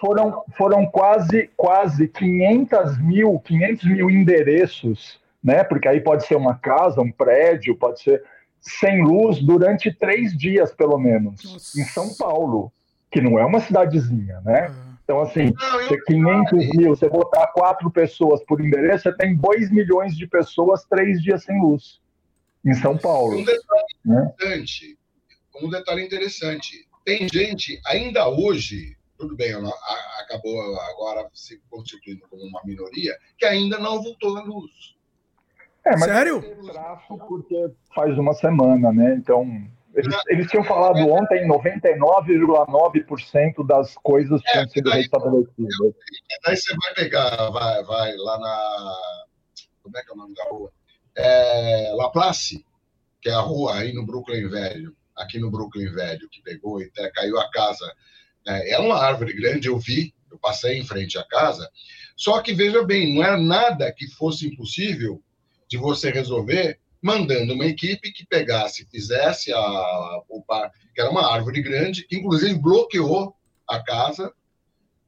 Foram, 0.00 0.42
foram 0.56 0.86
quase, 0.86 1.50
quase 1.56 2.08
500 2.08 2.98
mil, 2.98 3.38
500 3.40 3.84
mil 3.84 4.10
endereços, 4.10 5.20
né? 5.42 5.62
Porque 5.64 5.88
aí 5.88 6.00
pode 6.00 6.26
ser 6.26 6.36
uma 6.36 6.54
casa, 6.54 7.00
um 7.00 7.10
prédio, 7.10 7.76
pode 7.76 8.00
ser 8.02 8.22
sem 8.60 9.02
luz 9.02 9.40
durante 9.40 9.92
três 9.92 10.36
dias, 10.36 10.72
pelo 10.72 10.96
menos, 10.98 11.42
Nossa. 11.44 11.80
em 11.80 11.84
São 11.84 12.14
Paulo, 12.14 12.72
que 13.10 13.20
não 13.20 13.38
é 13.38 13.44
uma 13.44 13.60
cidadezinha, 13.60 14.40
né? 14.44 14.70
Ah. 14.70 14.91
Então, 15.12 15.20
assim, 15.20 15.52
não, 15.52 15.88
você 15.88 16.00
500 16.04 16.68
mil, 16.74 16.96
você 16.96 17.08
botar 17.08 17.46
quatro 17.48 17.90
pessoas 17.90 18.42
por 18.44 18.62
endereço, 18.62 19.02
você 19.02 19.14
tem 19.14 19.36
2 19.36 19.70
milhões 19.70 20.16
de 20.16 20.26
pessoas 20.26 20.84
três 20.86 21.22
dias 21.22 21.44
sem 21.44 21.60
luz 21.60 22.00
em 22.64 22.72
São 22.72 22.96
Paulo. 22.96 23.36
Um 23.36 23.44
detalhe 23.44 23.84
né? 24.06 24.32
interessante, 24.32 24.98
um 25.62 25.68
detalhe 25.68 26.02
interessante, 26.02 26.88
tem 27.04 27.28
gente 27.30 27.78
ainda 27.86 28.26
hoje, 28.26 28.96
tudo 29.18 29.36
bem, 29.36 29.52
acabou 30.20 30.58
agora 30.80 31.28
se 31.34 31.60
constituindo 31.68 32.22
como 32.30 32.42
uma 32.44 32.62
minoria, 32.64 33.14
que 33.36 33.44
ainda 33.44 33.78
não 33.78 34.02
voltou 34.02 34.38
à 34.38 34.42
luz. 34.42 34.96
É, 35.84 35.90
mas 35.90 36.04
Sério? 36.04 36.42
Porque 37.28 37.70
faz 37.94 38.16
uma 38.16 38.32
semana, 38.32 38.90
né? 38.92 39.14
Então 39.16 39.66
eles, 39.94 40.16
eles 40.28 40.50
tinham 40.50 40.64
falado 40.64 40.98
ontem 41.08 41.46
99,9% 41.46 43.66
das 43.66 43.94
coisas 43.96 44.40
é, 44.46 44.52
tinham 44.52 44.68
sido 44.68 44.88
restabelecidas. 44.90 45.94
Daí 46.44 46.56
você 46.56 46.74
vai 46.74 46.94
pegar, 46.94 47.50
vai, 47.50 47.84
vai 47.84 48.16
lá 48.16 48.38
na. 48.38 48.96
Como 49.82 49.98
é 49.98 50.02
que 50.02 50.10
é 50.10 50.14
o 50.14 50.16
nome 50.16 50.34
da 50.34 50.44
rua? 50.44 50.72
É, 51.14 51.92
Laplace, 51.94 52.64
que 53.20 53.28
é 53.28 53.34
a 53.34 53.40
rua 53.40 53.76
aí 53.76 53.92
no 53.92 54.06
Brooklyn 54.06 54.48
Velho. 54.48 54.96
aqui 55.16 55.38
no 55.38 55.50
Brooklyn 55.50 55.92
Velho, 55.92 56.26
que 56.30 56.40
pegou 56.42 56.80
e 56.80 56.86
até 56.86 57.10
caiu 57.10 57.38
a 57.38 57.50
casa. 57.50 57.92
É, 58.46 58.72
é 58.72 58.78
uma 58.78 58.96
árvore 58.96 59.34
grande, 59.34 59.68
eu 59.68 59.78
vi, 59.78 60.14
eu 60.30 60.38
passei 60.38 60.78
em 60.78 60.84
frente 60.84 61.18
à 61.18 61.24
casa. 61.24 61.68
Só 62.16 62.40
que, 62.40 62.54
veja 62.54 62.82
bem, 62.82 63.14
não 63.14 63.22
era 63.22 63.36
nada 63.36 63.92
que 63.92 64.06
fosse 64.06 64.46
impossível 64.46 65.22
de 65.68 65.76
você 65.76 66.10
resolver 66.10 66.80
mandando 67.02 67.54
uma 67.54 67.66
equipe 67.66 68.12
que 68.12 68.24
pegasse, 68.24 68.86
fizesse 68.86 69.52
a, 69.52 70.22
o 70.28 70.42
que 70.94 71.00
era 71.00 71.10
uma 71.10 71.32
árvore 71.32 71.60
grande, 71.60 72.06
que 72.06 72.16
inclusive 72.16 72.54
bloqueou 72.54 73.34
a 73.68 73.82
casa, 73.82 74.32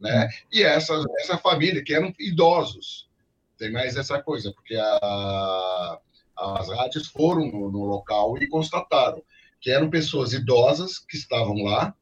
né? 0.00 0.28
E 0.52 0.62
essa, 0.62 1.00
essa 1.20 1.38
família, 1.38 1.84
que 1.84 1.94
eram 1.94 2.12
idosos, 2.18 3.08
tem 3.56 3.70
mais 3.70 3.96
essa 3.96 4.20
coisa, 4.20 4.52
porque 4.52 4.74
a, 4.76 6.00
as 6.36 6.68
rádios 6.68 7.06
foram 7.06 7.46
no, 7.46 7.70
no 7.70 7.84
local 7.84 8.36
e 8.38 8.48
constataram 8.48 9.22
que 9.60 9.70
eram 9.70 9.88
pessoas 9.88 10.32
idosas 10.32 10.98
que 10.98 11.16
estavam 11.16 11.62
lá, 11.62 11.94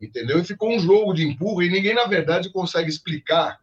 entendeu? 0.00 0.38
E 0.38 0.44
ficou 0.44 0.70
um 0.70 0.78
jogo 0.78 1.14
de 1.14 1.26
empurra 1.26 1.64
e 1.64 1.70
ninguém, 1.70 1.94
na 1.94 2.04
verdade, 2.04 2.52
consegue 2.52 2.90
explicar 2.90 3.60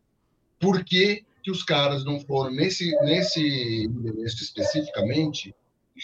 por 0.59 0.83
que, 0.83 1.23
que 1.43 1.51
os 1.51 1.63
caras 1.63 2.03
não 2.03 2.19
foram 2.19 2.51
nesse, 2.51 2.91
nesse 3.03 3.85
endereço 3.85 4.43
especificamente, 4.43 5.55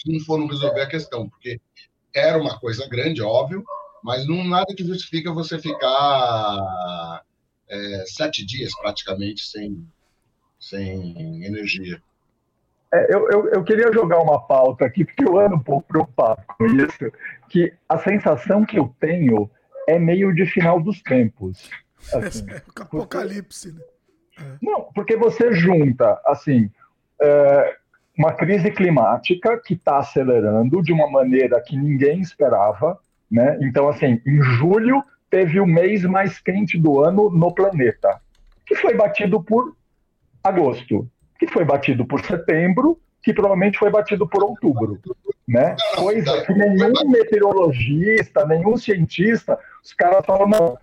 não 0.05 0.19
foram 0.21 0.47
resolver 0.47 0.81
a 0.81 0.87
questão, 0.87 1.29
porque 1.29 1.59
era 2.13 2.37
uma 2.37 2.59
coisa 2.59 2.87
grande, 2.87 3.21
óbvio, 3.21 3.63
mas 4.03 4.27
não 4.27 4.43
nada 4.43 4.73
que 4.75 4.85
justifica 4.85 5.33
você 5.33 5.59
ficar 5.59 7.21
é, 7.69 8.03
sete 8.07 8.45
dias 8.45 8.71
praticamente 8.79 9.45
sem, 9.45 9.85
sem 10.59 11.43
energia. 11.43 12.01
É, 12.93 13.13
eu, 13.13 13.29
eu, 13.29 13.49
eu, 13.49 13.63
queria 13.63 13.91
jogar 13.91 14.19
uma 14.19 14.39
pauta 14.47 14.85
aqui, 14.85 15.03
porque 15.03 15.23
eu 15.23 15.39
ando 15.39 15.55
um 15.55 15.63
pouco 15.63 15.87
preocupado 15.87 16.41
com 16.57 16.65
isso, 16.65 17.11
que 17.49 17.73
a 17.89 17.97
sensação 17.97 18.65
que 18.65 18.77
eu 18.77 18.95
tenho 18.99 19.49
é 19.87 19.99
meio 19.99 20.33
de 20.33 20.45
final 20.45 20.81
dos 20.81 21.01
tempos. 21.01 21.69
Assim, 22.13 22.45
é 22.49 22.61
apocalipse, 22.79 23.73
né? 23.73 23.81
É. 24.39 24.57
Não, 24.61 24.91
porque 24.93 25.15
você 25.15 25.53
junta, 25.53 26.21
assim, 26.25 26.69
é, 27.21 27.77
uma 28.17 28.33
crise 28.33 28.71
climática 28.71 29.59
que 29.63 29.73
está 29.73 29.97
acelerando 29.97 30.81
de 30.81 30.93
uma 30.93 31.09
maneira 31.09 31.61
que 31.61 31.75
ninguém 31.77 32.21
esperava, 32.21 32.97
né? 33.29 33.57
Então, 33.61 33.89
assim, 33.89 34.21
em 34.25 34.41
julho 34.41 35.03
teve 35.29 35.59
o 35.59 35.65
mês 35.65 36.03
mais 36.03 36.39
quente 36.39 36.77
do 36.77 37.03
ano 37.03 37.29
no 37.29 37.53
planeta, 37.53 38.21
que 38.65 38.75
foi 38.75 38.93
batido 38.93 39.43
por 39.43 39.75
agosto, 40.43 41.07
que 41.37 41.47
foi 41.47 41.65
batido 41.65 42.05
por 42.05 42.23
setembro, 42.23 42.99
que 43.21 43.33
provavelmente 43.33 43.77
foi 43.77 43.89
batido 43.89 44.27
por 44.27 44.43
outubro, 44.43 44.99
né? 45.47 45.75
Coisa 45.95 46.45
que 46.45 46.53
nenhum 46.53 47.09
meteorologista, 47.09 48.45
nenhum 48.45 48.77
cientista, 48.77 49.57
os 49.83 49.93
caras 49.93 50.25
falam, 50.25 50.47
não, 50.47 50.77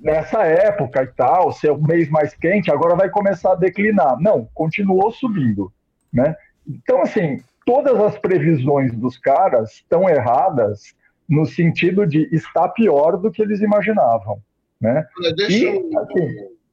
nessa 0.00 0.44
época 0.44 1.02
e 1.02 1.06
tal, 1.08 1.52
se 1.52 1.66
é 1.68 1.72
o 1.72 1.82
mês 1.82 2.08
mais 2.08 2.34
quente, 2.34 2.70
agora 2.70 2.94
vai 2.94 3.10
começar 3.10 3.52
a 3.52 3.56
declinar. 3.56 4.18
Não, 4.20 4.48
continuou 4.54 5.10
subindo, 5.10 5.72
né? 6.12 6.36
Então, 6.66 7.02
assim, 7.02 7.42
todas 7.64 7.98
as 8.00 8.18
previsões 8.18 8.92
dos 8.92 9.18
caras 9.18 9.72
estão 9.72 10.08
erradas 10.08 10.94
no 11.28 11.46
sentido 11.46 12.06
de 12.06 12.28
estar 12.34 12.68
pior 12.70 13.16
do 13.16 13.30
que 13.30 13.42
eles 13.42 13.60
imaginavam, 13.60 14.38
né? 14.80 15.06
E, 15.20 15.44
assim, 15.44 15.90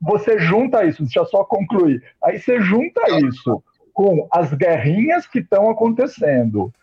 você 0.02 0.40
junta 0.40 0.86
isso, 0.86 1.04
deixa 1.04 1.20
eu 1.20 1.26
só 1.26 1.44
concluir, 1.44 2.04
aí 2.24 2.40
você 2.40 2.60
junta 2.60 3.02
isso 3.26 3.64
com 3.94 4.28
as 4.32 4.54
guerrinhas 4.54 5.28
que 5.28 5.40
estão 5.40 5.70
acontecendo, 5.70 6.74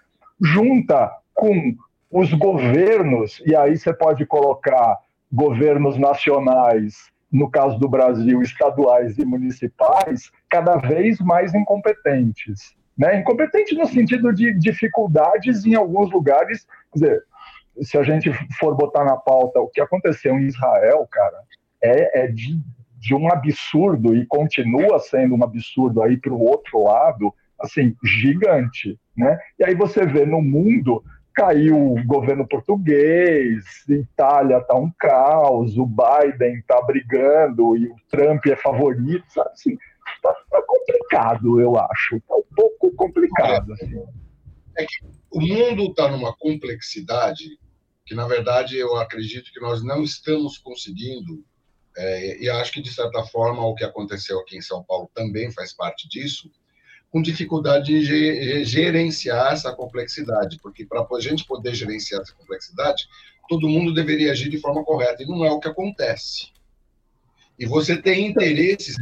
junta 0.40 1.10
com 1.34 1.75
os 2.10 2.32
governos, 2.34 3.42
e 3.46 3.56
aí 3.56 3.76
você 3.76 3.92
pode 3.92 4.25
colocar 4.26 4.98
governos 5.32 5.98
nacionais, 5.98 7.10
no 7.32 7.50
caso 7.50 7.78
do 7.78 7.88
Brasil, 7.88 8.40
estaduais 8.42 9.18
e 9.18 9.25
municipais, 9.25 10.30
cada 10.48 10.76
vez 10.76 11.18
mais 11.18 11.54
incompetentes. 11.54 12.75
Né? 12.96 13.20
Incompetente 13.20 13.74
no 13.74 13.86
sentido 13.86 14.32
de 14.32 14.52
dificuldades 14.54 15.64
em 15.64 15.74
alguns 15.74 16.10
lugares. 16.10 16.66
Quer 16.92 16.98
dizer, 16.98 17.24
se 17.82 17.98
a 17.98 18.02
gente 18.02 18.32
for 18.58 18.74
botar 18.74 19.04
na 19.04 19.16
pauta 19.16 19.60
o 19.60 19.68
que 19.68 19.80
aconteceu 19.80 20.38
em 20.38 20.46
Israel, 20.46 21.06
cara, 21.10 21.38
é, 21.82 22.24
é 22.24 22.26
de, 22.28 22.58
de 22.98 23.14
um 23.14 23.30
absurdo 23.30 24.16
e 24.16 24.24
continua 24.26 24.98
sendo 24.98 25.34
um 25.34 25.44
absurdo 25.44 26.02
aí 26.02 26.16
para 26.16 26.32
o 26.32 26.40
outro 26.40 26.82
lado, 26.82 27.34
assim, 27.60 27.94
gigante. 28.02 28.98
Né? 29.16 29.38
E 29.58 29.64
aí 29.64 29.74
você 29.74 30.06
vê 30.06 30.24
no 30.24 30.40
mundo 30.40 31.02
caiu 31.36 31.92
o 31.92 32.02
governo 32.06 32.48
português, 32.48 33.62
Itália 33.86 34.56
está 34.56 34.74
um 34.74 34.90
caos, 34.98 35.76
o 35.76 35.86
Biden 35.86 36.54
está 36.56 36.80
brigando 36.80 37.76
e 37.76 37.88
o 37.88 37.96
Trump 38.10 38.46
é 38.46 38.56
favorito, 38.56 39.24
sabe? 39.28 39.50
Assim, 39.52 39.78
tá, 40.22 40.34
tá 40.50 40.62
complicado, 40.66 41.60
eu 41.60 41.78
acho. 41.78 42.20
Tá 42.20 42.36
um 42.36 42.54
pouco 42.54 42.90
complicado. 42.92 43.72
Assim. 43.72 44.02
É 44.76 44.84
que 44.84 45.06
o 45.30 45.40
mundo 45.40 45.90
está 45.90 46.08
numa 46.08 46.34
complexidade 46.36 47.58
que, 48.04 48.14
na 48.14 48.26
verdade, 48.26 48.76
eu 48.76 48.96
acredito 48.96 49.52
que 49.52 49.60
nós 49.60 49.82
não 49.82 50.02
estamos 50.02 50.58
conseguindo, 50.58 51.44
é, 51.96 52.42
e 52.42 52.48
acho 52.48 52.72
que, 52.72 52.80
de 52.80 52.92
certa 52.92 53.25
forma, 53.25 53.66
o 53.66 53.75
que 53.75 53.84
aconteceu 53.84 54.38
aqui 54.38 54.56
em 54.56 54.62
São 54.62 54.82
Paulo 54.84 55.10
também 55.12 55.50
faz 55.50 55.72
parte 55.72 56.08
disso, 56.08 56.50
com 57.10 57.20
dificuldade 57.20 57.86
de 57.86 58.64
gerenciar 58.64 59.52
essa 59.52 59.75
complexidade, 59.75 60.58
porque 60.62 60.84
para 60.84 61.06
a 61.10 61.20
gente 61.20 61.44
poder 61.46 61.75
gerenciar 61.75 62.20
essa 62.20 62.34
complexidade, 62.34 63.08
todo 63.48 63.68
mundo 63.68 63.94
deveria 63.94 64.32
agir 64.32 64.48
de 64.50 64.58
forma 64.58 64.84
correta, 64.84 65.22
e 65.22 65.26
não 65.26 65.44
é 65.44 65.50
o 65.50 65.58
que 65.58 65.68
acontece. 65.68 66.52
E 67.58 67.66
você 67.66 67.96
tem 68.00 68.26
interesses, 68.26 68.96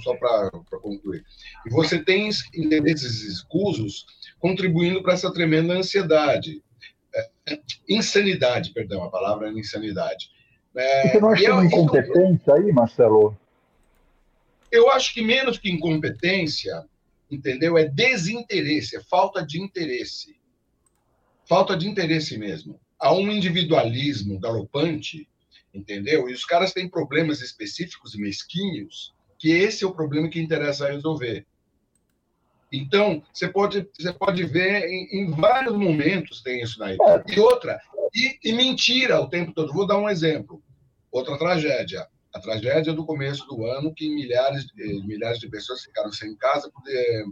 só 0.00 0.14
para 0.16 0.50
concluir, 0.82 1.24
e 1.66 1.70
você 1.70 2.02
tem 2.02 2.28
interesses 2.54 3.22
escusos 3.22 4.04
contribuindo 4.38 5.02
para 5.02 5.14
essa 5.14 5.32
tremenda 5.32 5.74
ansiedade. 5.74 6.62
É, 7.14 7.30
é, 7.50 7.60
insanidade, 7.88 8.72
perdão, 8.72 9.02
a 9.02 9.10
palavra 9.10 9.48
é 9.48 9.52
insanidade. 9.52 10.30
É, 10.74 11.08
você 11.08 11.20
não 11.20 11.30
acha 11.30 11.52
uma 11.52 11.64
incompetência 11.64 12.54
aí, 12.54 12.72
Marcelo? 12.72 13.36
Eu 14.70 14.90
acho 14.90 15.14
que 15.14 15.22
menos 15.22 15.58
que 15.58 15.70
incompetência, 15.70 16.84
entendeu? 17.30 17.78
É 17.78 17.86
desinteresse, 17.86 18.96
é 18.96 19.00
falta 19.00 19.44
de 19.44 19.60
interesse. 19.60 20.36
Falta 21.46 21.76
de 21.76 21.88
interesse 21.88 22.36
mesmo. 22.36 22.78
Há 22.98 23.14
um 23.14 23.30
individualismo 23.30 24.38
galopante, 24.38 25.26
entendeu? 25.72 26.28
E 26.28 26.32
os 26.34 26.44
caras 26.44 26.72
têm 26.72 26.88
problemas 26.88 27.40
específicos 27.40 28.14
e 28.14 28.20
mesquinhos, 28.20 29.14
que 29.38 29.52
esse 29.52 29.84
é 29.84 29.86
o 29.86 29.94
problema 29.94 30.28
que 30.28 30.40
interessa 30.40 30.90
resolver. 30.90 31.46
Então, 32.72 33.22
você 33.32 33.48
pode, 33.48 33.88
você 33.98 34.12
pode 34.12 34.44
ver 34.44 34.84
em, 34.88 35.22
em 35.22 35.30
vários 35.30 35.74
momentos 35.74 36.42
tem 36.42 36.60
isso 36.60 36.78
daí. 36.78 36.98
E 37.26 37.40
outra, 37.40 37.80
e, 38.14 38.38
e 38.44 38.52
mentira 38.52 39.20
o 39.20 39.28
tempo 39.28 39.52
todo. 39.52 39.72
Vou 39.72 39.86
dar 39.86 39.98
um 39.98 40.08
exemplo. 40.08 40.62
Outra 41.10 41.38
tragédia 41.38 42.06
a 42.32 42.40
tragédia 42.40 42.92
do 42.92 43.04
começo 43.04 43.46
do 43.46 43.64
ano, 43.66 43.92
que 43.94 44.08
milhares, 44.08 44.66
milhares 45.04 45.38
de 45.38 45.48
pessoas 45.48 45.82
ficaram 45.82 46.12
sem 46.12 46.36
casa 46.36 46.70
por, 46.70 46.82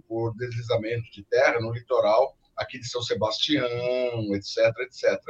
por 0.09 0.37
deslizamento 0.37 1.11
de 1.13 1.23
terra 1.25 1.61
no 1.61 1.73
litoral 1.73 2.37
aqui 2.57 2.79
de 2.79 2.89
São 2.89 3.03
Sebastião, 3.03 3.69
etc, 4.35 4.75
etc. 4.81 5.21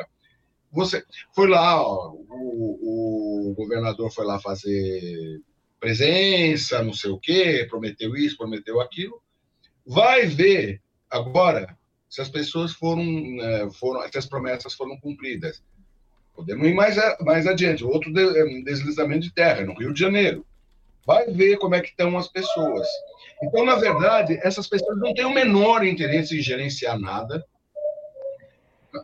Você 0.73 1.05
foi 1.35 1.49
lá, 1.49 1.81
ó, 1.81 2.13
o, 2.13 3.51
o 3.51 3.55
governador 3.55 4.11
foi 4.11 4.25
lá 4.25 4.39
fazer 4.39 5.41
presença, 5.87 6.83
não 6.83 6.93
sei 6.93 7.13
o 7.13 7.19
quê, 7.19 7.65
prometeu 7.71 8.17
isso, 8.17 8.37
prometeu 8.37 8.81
aquilo. 8.81 9.23
Vai 9.87 10.27
ver 10.27 10.83
agora 11.09 11.79
se 12.11 12.21
as 12.21 12.29
pessoas 12.29 12.73
foram, 12.73 13.05
é, 13.41 13.71
foram 13.71 14.03
se 14.11 14.19
as 14.19 14.27
promessas 14.27 14.75
foram 14.75 14.99
cumpridas. 14.99 15.63
Podemos 16.35 16.67
ir 16.67 16.75
mais, 16.75 16.97
mais 17.21 17.47
adiante. 17.47 17.85
Outro 17.85 18.11
é, 18.19 18.63
deslizamento 18.63 19.21
de 19.21 19.33
terra, 19.33 19.65
no 19.65 19.79
Rio 19.79 19.95
de 19.95 20.01
Janeiro. 20.01 20.45
Vai 21.07 21.31
ver 21.31 21.57
como 21.59 21.77
é 21.77 21.81
que 21.81 21.91
estão 21.91 22.19
as 22.19 22.27
pessoas. 22.27 22.89
Então, 23.41 23.65
na 23.65 23.77
verdade, 23.77 24.41
essas 24.43 24.67
pessoas 24.67 24.99
não 24.99 25.15
têm 25.15 25.25
o 25.25 25.33
menor 25.33 25.87
interesse 25.87 26.37
em 26.37 26.43
gerenciar 26.43 26.99
nada. 26.99 27.47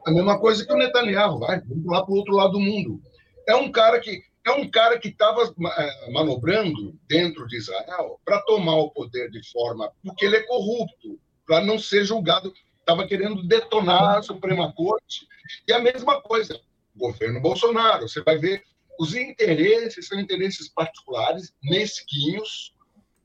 A 0.05 0.11
mesma 0.11 0.37
coisa 0.41 0.67
que 0.67 0.73
o 0.73 0.77
Netanyahu, 0.77 1.39
vai, 1.39 1.61
vamos 1.61 1.87
lá 1.87 2.05
para 2.05 2.13
o 2.13 2.17
outro 2.17 2.35
lado 2.35 2.55
do 2.55 2.61
mundo. 2.61 3.01
É 3.47 3.55
um 3.55 3.71
cara 3.71 4.01
que 4.01 4.32
é 4.45 4.51
um 4.53 4.69
cara 4.71 4.99
que 4.99 5.09
estava 5.09 5.43
é, 5.79 6.11
manobrando 6.11 6.99
dentro 7.09 7.47
de 7.47 7.57
Israel 7.57 8.21
para 8.25 8.41
tomar 8.43 8.77
o 8.77 8.91
poder 8.91 9.31
de 9.31 9.49
forma 9.51 9.93
porque 10.05 10.25
ele 10.25 10.37
é 10.37 10.43
corrupto, 10.43 11.19
para 11.47 11.65
não 11.65 11.79
ser 11.79 12.05
julgado. 12.05 12.53
Estava 12.81 13.07
querendo 13.07 13.47
detonar 13.47 14.19
a 14.19 14.23
Suprema 14.23 14.73
Corte. 14.73 15.29
E 15.69 15.73
a 15.73 15.79
mesma 15.79 16.21
coisa, 16.21 16.61
governo 16.97 17.41
Bolsonaro. 17.41 18.09
Você 18.09 18.21
vai 18.23 18.39
ver 18.39 18.65
os 18.99 19.15
interesses 19.15 20.07
são 20.07 20.21
interesses 20.21 20.69
particulares, 20.69 21.53
mesquinhos. 21.63 22.75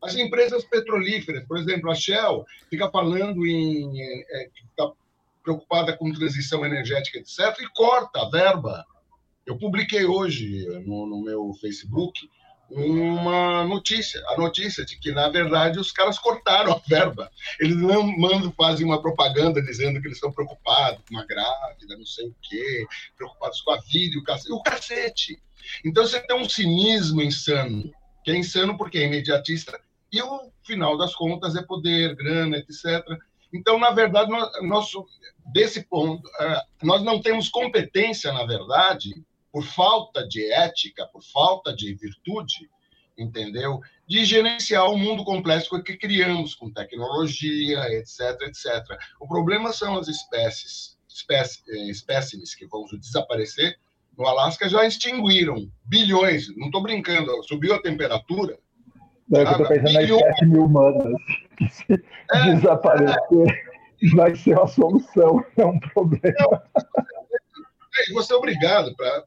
As 0.01 0.15
empresas 0.15 0.63
petrolíferas, 0.65 1.45
por 1.45 1.57
exemplo, 1.57 1.91
a 1.91 1.95
Shell, 1.95 2.45
fica 2.69 2.89
falando 2.89 3.45
em 3.45 4.01
é, 4.01 4.49
fica 4.53 4.91
preocupada 5.43 5.95
com 5.95 6.11
transição 6.11 6.65
energética, 6.65 7.17
etc., 7.19 7.59
e 7.61 7.69
corta 7.73 8.21
a 8.21 8.29
verba. 8.29 8.85
Eu 9.47 9.57
publiquei 9.57 10.03
hoje 10.03 10.67
no, 10.85 11.07
no 11.07 11.23
meu 11.23 11.53
Facebook 11.53 12.29
uma 12.69 13.63
notícia, 13.63 14.21
a 14.27 14.37
notícia 14.37 14.83
de 14.83 14.99
que, 14.99 15.09
na 15.13 15.29
verdade, 15.29 15.79
os 15.79 15.89
caras 15.89 16.19
cortaram 16.19 16.73
a 16.73 16.81
verba. 16.85 17.31
Eles 17.57 17.77
não 17.77 18.05
mandam, 18.17 18.51
fazem 18.51 18.85
uma 18.85 19.01
propaganda 19.01 19.61
dizendo 19.61 20.01
que 20.01 20.07
eles 20.07 20.17
estão 20.17 20.33
preocupados 20.33 21.01
com 21.07 21.15
uma 21.15 21.25
grávida, 21.25 21.97
não 21.97 22.05
sei 22.05 22.27
o 22.27 22.35
quê, 22.41 22.85
preocupados 23.15 23.61
com 23.61 23.71
a 23.71 23.79
vida 23.79 24.17
e 24.17 24.51
o 24.51 24.61
cacete. 24.61 25.41
Então 25.85 26.05
você 26.05 26.19
tem 26.19 26.35
um 26.35 26.49
cinismo 26.49 27.21
insano, 27.21 27.89
que 28.25 28.31
é 28.31 28.35
insano 28.35 28.77
porque 28.77 28.97
é 28.97 29.05
imediatista, 29.05 29.79
e 30.11 30.21
o 30.21 30.51
final 30.65 30.97
das 30.97 31.15
contas 31.15 31.55
é 31.55 31.63
poder, 31.63 32.17
grana, 32.17 32.57
etc. 32.57 33.01
Então, 33.53 33.79
na 33.79 33.91
verdade, 33.91 34.29
nós, 34.29 34.51
nós 34.61 34.91
desse 35.53 35.83
ponto, 35.83 36.27
é, 36.41 36.61
nós 36.83 37.01
não 37.01 37.21
temos 37.21 37.47
competência, 37.47 38.31
na 38.33 38.45
verdade, 38.45 39.15
por 39.57 39.63
falta 39.63 40.27
de 40.27 40.51
ética, 40.51 41.07
por 41.07 41.23
falta 41.23 41.75
de 41.75 41.95
virtude, 41.95 42.69
entendeu? 43.17 43.79
De 44.07 44.23
gerenciar 44.23 44.85
o 44.85 44.95
mundo 44.95 45.25
complexo 45.25 45.81
que 45.81 45.97
criamos 45.97 46.53
com 46.53 46.71
tecnologia, 46.71 47.79
etc, 47.91 48.39
etc. 48.43 48.85
O 49.19 49.27
problema 49.27 49.73
são 49.73 49.97
as 49.97 50.07
espécies, 50.07 50.95
espécies 51.09 51.63
eh, 51.69 51.89
espécimes 51.89 52.53
que 52.53 52.67
vão 52.67 52.85
desaparecer. 52.99 53.79
No 54.15 54.27
Alasca 54.27 54.69
já 54.69 54.85
extinguiram 54.85 55.67
bilhões, 55.83 56.55
não 56.55 56.67
estou 56.67 56.83
brincando, 56.83 57.31
subiu 57.41 57.73
a 57.73 57.81
temperatura. 57.81 58.59
Não, 59.27 59.41
eu 59.41 59.51
estou 59.51 59.67
pensando 59.67 59.97
bilhões. 59.97 60.21
na 60.21 60.29
espécie 60.29 60.45
humanas, 60.45 61.21
que 61.57 61.69
se 61.69 61.93
é, 62.31 62.53
desaparecer 62.53 63.65
é. 64.03 64.15
vai 64.15 64.35
ser 64.35 64.55
uma 64.55 64.67
solução, 64.67 65.43
é 65.57 65.65
um 65.65 65.79
problema. 65.79 66.63
É, 67.97 68.13
você 68.13 68.33
é 68.33 68.35
obrigado 68.35 68.95
para 68.95 69.25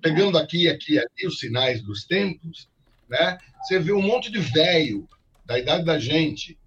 pegando 0.00 0.38
aqui, 0.38 0.68
aqui, 0.68 0.98
aqui 0.98 1.26
os 1.26 1.38
sinais 1.38 1.82
dos 1.82 2.04
tempos, 2.04 2.68
né? 3.08 3.38
Você 3.62 3.78
vê 3.78 3.92
um 3.92 4.02
monte 4.02 4.30
de 4.30 4.38
velho 4.38 5.08
da 5.44 5.58
idade 5.58 5.84
da 5.84 5.98
gente 5.98 6.58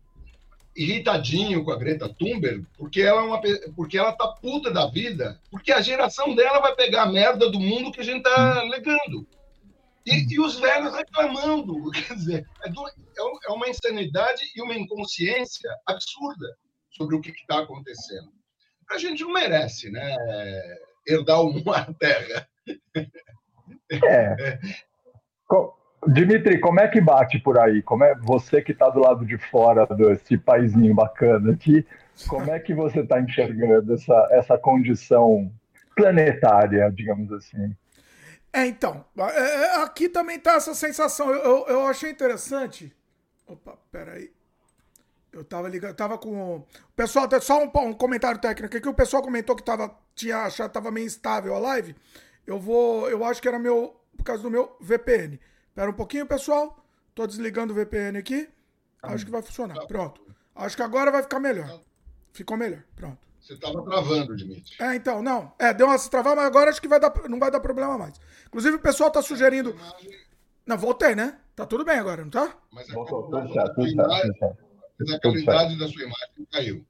irritadinho 0.77 1.65
com 1.65 1.71
a 1.71 1.77
Greta 1.77 2.07
Thunberg, 2.07 2.65
porque 2.77 3.01
ela 3.01 3.21
é 3.21 3.25
uma 3.25 3.41
porque 3.75 3.97
ela 3.97 4.13
tá 4.13 4.27
puta 4.27 4.69
da 4.69 4.85
vida, 4.85 5.41
porque 5.49 5.71
a 5.71 5.81
geração 5.81 6.35
dela 6.35 6.59
vai 6.59 6.75
pegar 6.75 7.03
a 7.03 7.11
merda 7.11 7.49
do 7.49 7.59
mundo 7.59 7.91
que 7.91 7.99
a 7.99 8.03
gente 8.03 8.21
tá 8.21 8.61
legando. 8.63 9.27
E, 10.05 10.35
e 10.35 10.39
os 10.39 10.59
velhos 10.59 10.95
reclamando, 10.95 11.89
quer 11.91 12.13
dizer, 12.13 12.47
é, 12.63 12.69
do, 12.69 12.87
é, 12.87 13.49
é 13.49 13.51
uma 13.51 13.67
insanidade 13.67 14.43
e 14.55 14.61
uma 14.61 14.75
inconsciência 14.75 15.69
absurda 15.85 16.55
sobre 16.91 17.15
o 17.15 17.21
que 17.21 17.31
está 17.31 17.59
acontecendo. 17.59 18.31
A 18.89 18.97
gente 18.97 19.23
não 19.23 19.33
merece, 19.33 19.89
né? 19.89 20.15
Herdar 21.05 21.39
a 21.75 21.93
terra. 21.93 22.47
É. 24.03 24.59
Dimitri, 26.07 26.59
como 26.59 26.79
é 26.79 26.87
que 26.87 27.01
bate 27.01 27.39
por 27.39 27.59
aí? 27.59 27.81
Como 27.81 28.03
é 28.03 28.15
você 28.15 28.61
que 28.61 28.71
está 28.71 28.89
do 28.89 28.99
lado 28.99 29.25
de 29.25 29.37
fora 29.37 29.85
desse 29.87 30.37
paizinho 30.37 30.93
bacana 30.93 31.53
aqui? 31.53 31.85
Como 32.27 32.49
é 32.49 32.59
que 32.59 32.73
você 32.73 33.01
está 33.01 33.19
enxergando 33.19 33.93
essa, 33.93 34.27
essa 34.31 34.57
condição 34.57 35.51
planetária, 35.95 36.89
digamos 36.91 37.31
assim? 37.33 37.75
É, 38.53 38.65
então, 38.65 39.03
é, 39.17 39.23
é, 39.23 39.83
aqui 39.83 40.07
também 40.07 40.39
tá 40.39 40.53
essa 40.53 40.73
sensação. 40.73 41.29
Eu, 41.29 41.43
eu, 41.43 41.65
eu 41.67 41.85
achei 41.87 42.11
interessante. 42.11 42.95
Opa, 43.45 43.77
peraí. 43.91 44.31
Eu 45.31 45.43
tava 45.43 45.67
ligando, 45.67 45.95
tava 45.95 46.17
com. 46.17 46.57
O 46.57 46.65
pessoal, 46.95 47.27
só 47.41 47.63
um, 47.63 47.69
um 47.89 47.93
comentário 47.93 48.39
técnico 48.39 48.77
aqui, 48.77 48.87
o 48.87 48.93
pessoal 48.93 49.21
comentou 49.21 49.55
que 49.55 49.63
tava, 49.63 49.93
tinha 50.15 50.37
achado 50.37 50.71
tava 50.71 50.89
meio 50.89 51.05
instável 51.05 51.53
a 51.53 51.59
live. 51.59 51.95
Eu 52.47 52.57
vou. 52.57 53.09
Eu 53.09 53.23
acho 53.25 53.41
que 53.41 53.47
era 53.47 53.59
meu. 53.59 53.99
Por 54.15 54.23
causa 54.23 54.41
do 54.41 54.49
meu 54.49 54.75
VPN. 54.79 55.39
Espera 55.67 55.91
um 55.91 55.93
pouquinho, 55.93 56.25
pessoal. 56.25 56.83
Tô 57.13 57.27
desligando 57.27 57.73
o 57.73 57.75
VPN 57.75 58.17
aqui. 58.17 58.49
Acho 59.03 59.25
que 59.25 59.31
vai 59.31 59.41
funcionar. 59.41 59.85
Pronto. 59.85 60.21
Acho 60.55 60.75
que 60.75 60.81
agora 60.81 61.11
vai 61.11 61.21
ficar 61.21 61.39
melhor. 61.39 61.81
Ficou 62.33 62.57
melhor. 62.57 62.83
Pronto. 62.95 63.27
Você 63.39 63.53
estava 63.53 63.81
travando, 63.83 64.35
Dimitri. 64.35 64.75
É, 64.79 64.95
então, 64.95 65.21
não. 65.21 65.53
É, 65.59 65.73
deu 65.73 65.87
uma 65.87 65.97
se 65.97 66.09
travar, 66.09 66.35
mas 66.35 66.45
agora 66.45 66.69
acho 66.69 66.81
que 66.81 66.87
vai 66.87 66.99
dar, 66.99 67.13
não 67.29 67.39
vai 67.39 67.51
dar 67.51 67.59
problema 67.59 67.97
mais. 67.97 68.19
Inclusive, 68.47 68.75
o 68.75 68.79
pessoal 68.79 69.11
tá 69.11 69.21
sugerindo. 69.21 69.75
Não, 70.65 70.77
voltei, 70.77 71.15
né? 71.15 71.39
Tá 71.55 71.65
tudo 71.65 71.85
bem 71.85 71.97
agora, 71.97 72.23
não 72.23 72.29
tá? 72.29 72.57
Mas 72.71 72.89
a, 72.89 72.93
Voltou, 72.93 73.29
tudo 73.29 73.53
certo, 73.53 73.75
tudo 73.75 73.89
certo, 73.89 74.57
mas 74.99 75.11
a 75.11 75.19
qualidade 75.19 75.79
da 75.79 75.87
sua 75.87 76.03
imagem 76.03 76.47
caiu. 76.51 76.85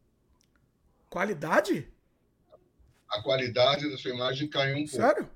Qualidade? 1.10 1.94
A 3.10 3.22
qualidade 3.22 3.90
da 3.90 3.98
sua 3.98 4.12
imagem 4.12 4.50
caiu 4.50 4.78
um 4.78 4.88
pouco. 4.88 4.96
Sério? 4.96 5.30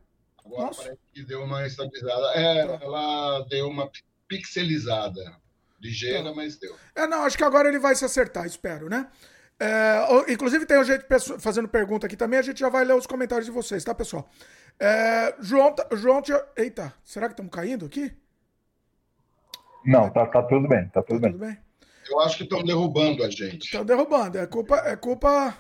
Agora 0.46 0.66
Nossa. 0.66 0.84
parece 0.84 1.02
que 1.14 1.24
deu 1.24 1.44
uma 1.44 1.66
estabilizada. 1.66 2.28
É, 2.34 2.66
tá. 2.66 2.80
ela 2.84 3.46
deu 3.50 3.68
uma 3.68 3.90
pixelizada. 4.28 5.22
Ligeira, 5.80 6.30
tá. 6.30 6.36
mas 6.36 6.58
deu. 6.58 6.76
É, 6.96 7.08
não, 7.08 7.24
acho 7.24 7.38
que 7.38 7.44
agora 7.44 7.68
ele 7.68 7.80
vai 7.80 7.96
se 7.96 8.06
acertar, 8.06 8.46
espero, 8.46 8.90
né? 8.90 9.10
É, 9.60 10.32
inclusive 10.32 10.66
tem 10.66 10.80
um 10.80 10.84
jeito 10.84 11.06
fazendo 11.40 11.68
pergunta 11.68 12.08
aqui 12.08 12.18
também, 12.18 12.40
a 12.40 12.42
gente 12.42 12.60
já 12.60 12.68
vai 12.68 12.84
ler 12.84 12.96
os 12.96 13.06
comentários 13.06 13.46
de 13.46 13.52
vocês, 13.52 13.84
tá, 13.84 13.94
pessoal? 13.94 14.28
É, 14.80 15.36
João, 15.40 15.76
João, 15.94 16.24
eita, 16.58 16.92
será 17.04 17.28
que 17.28 17.34
estamos 17.34 17.52
caindo 17.52 17.86
aqui? 17.86 18.12
Não, 19.86 20.10
tá, 20.10 20.26
tá 20.26 20.42
tudo 20.42 20.68
bem, 20.68 20.88
tá 20.90 21.04
tudo 21.04 21.22
tá 21.22 21.28
bem. 21.28 21.32
Tudo 21.32 21.46
bem? 21.46 21.58
Eu 22.10 22.20
acho 22.22 22.38
que 22.38 22.44
estão 22.44 22.64
derrubando 22.64 23.24
a 23.24 23.30
gente. 23.30 23.66
Estão 23.66 23.86
derrubando, 23.86 24.40
é 24.40 24.48
culpa, 24.48 24.78
é 24.78 24.96
culpa 24.96 25.56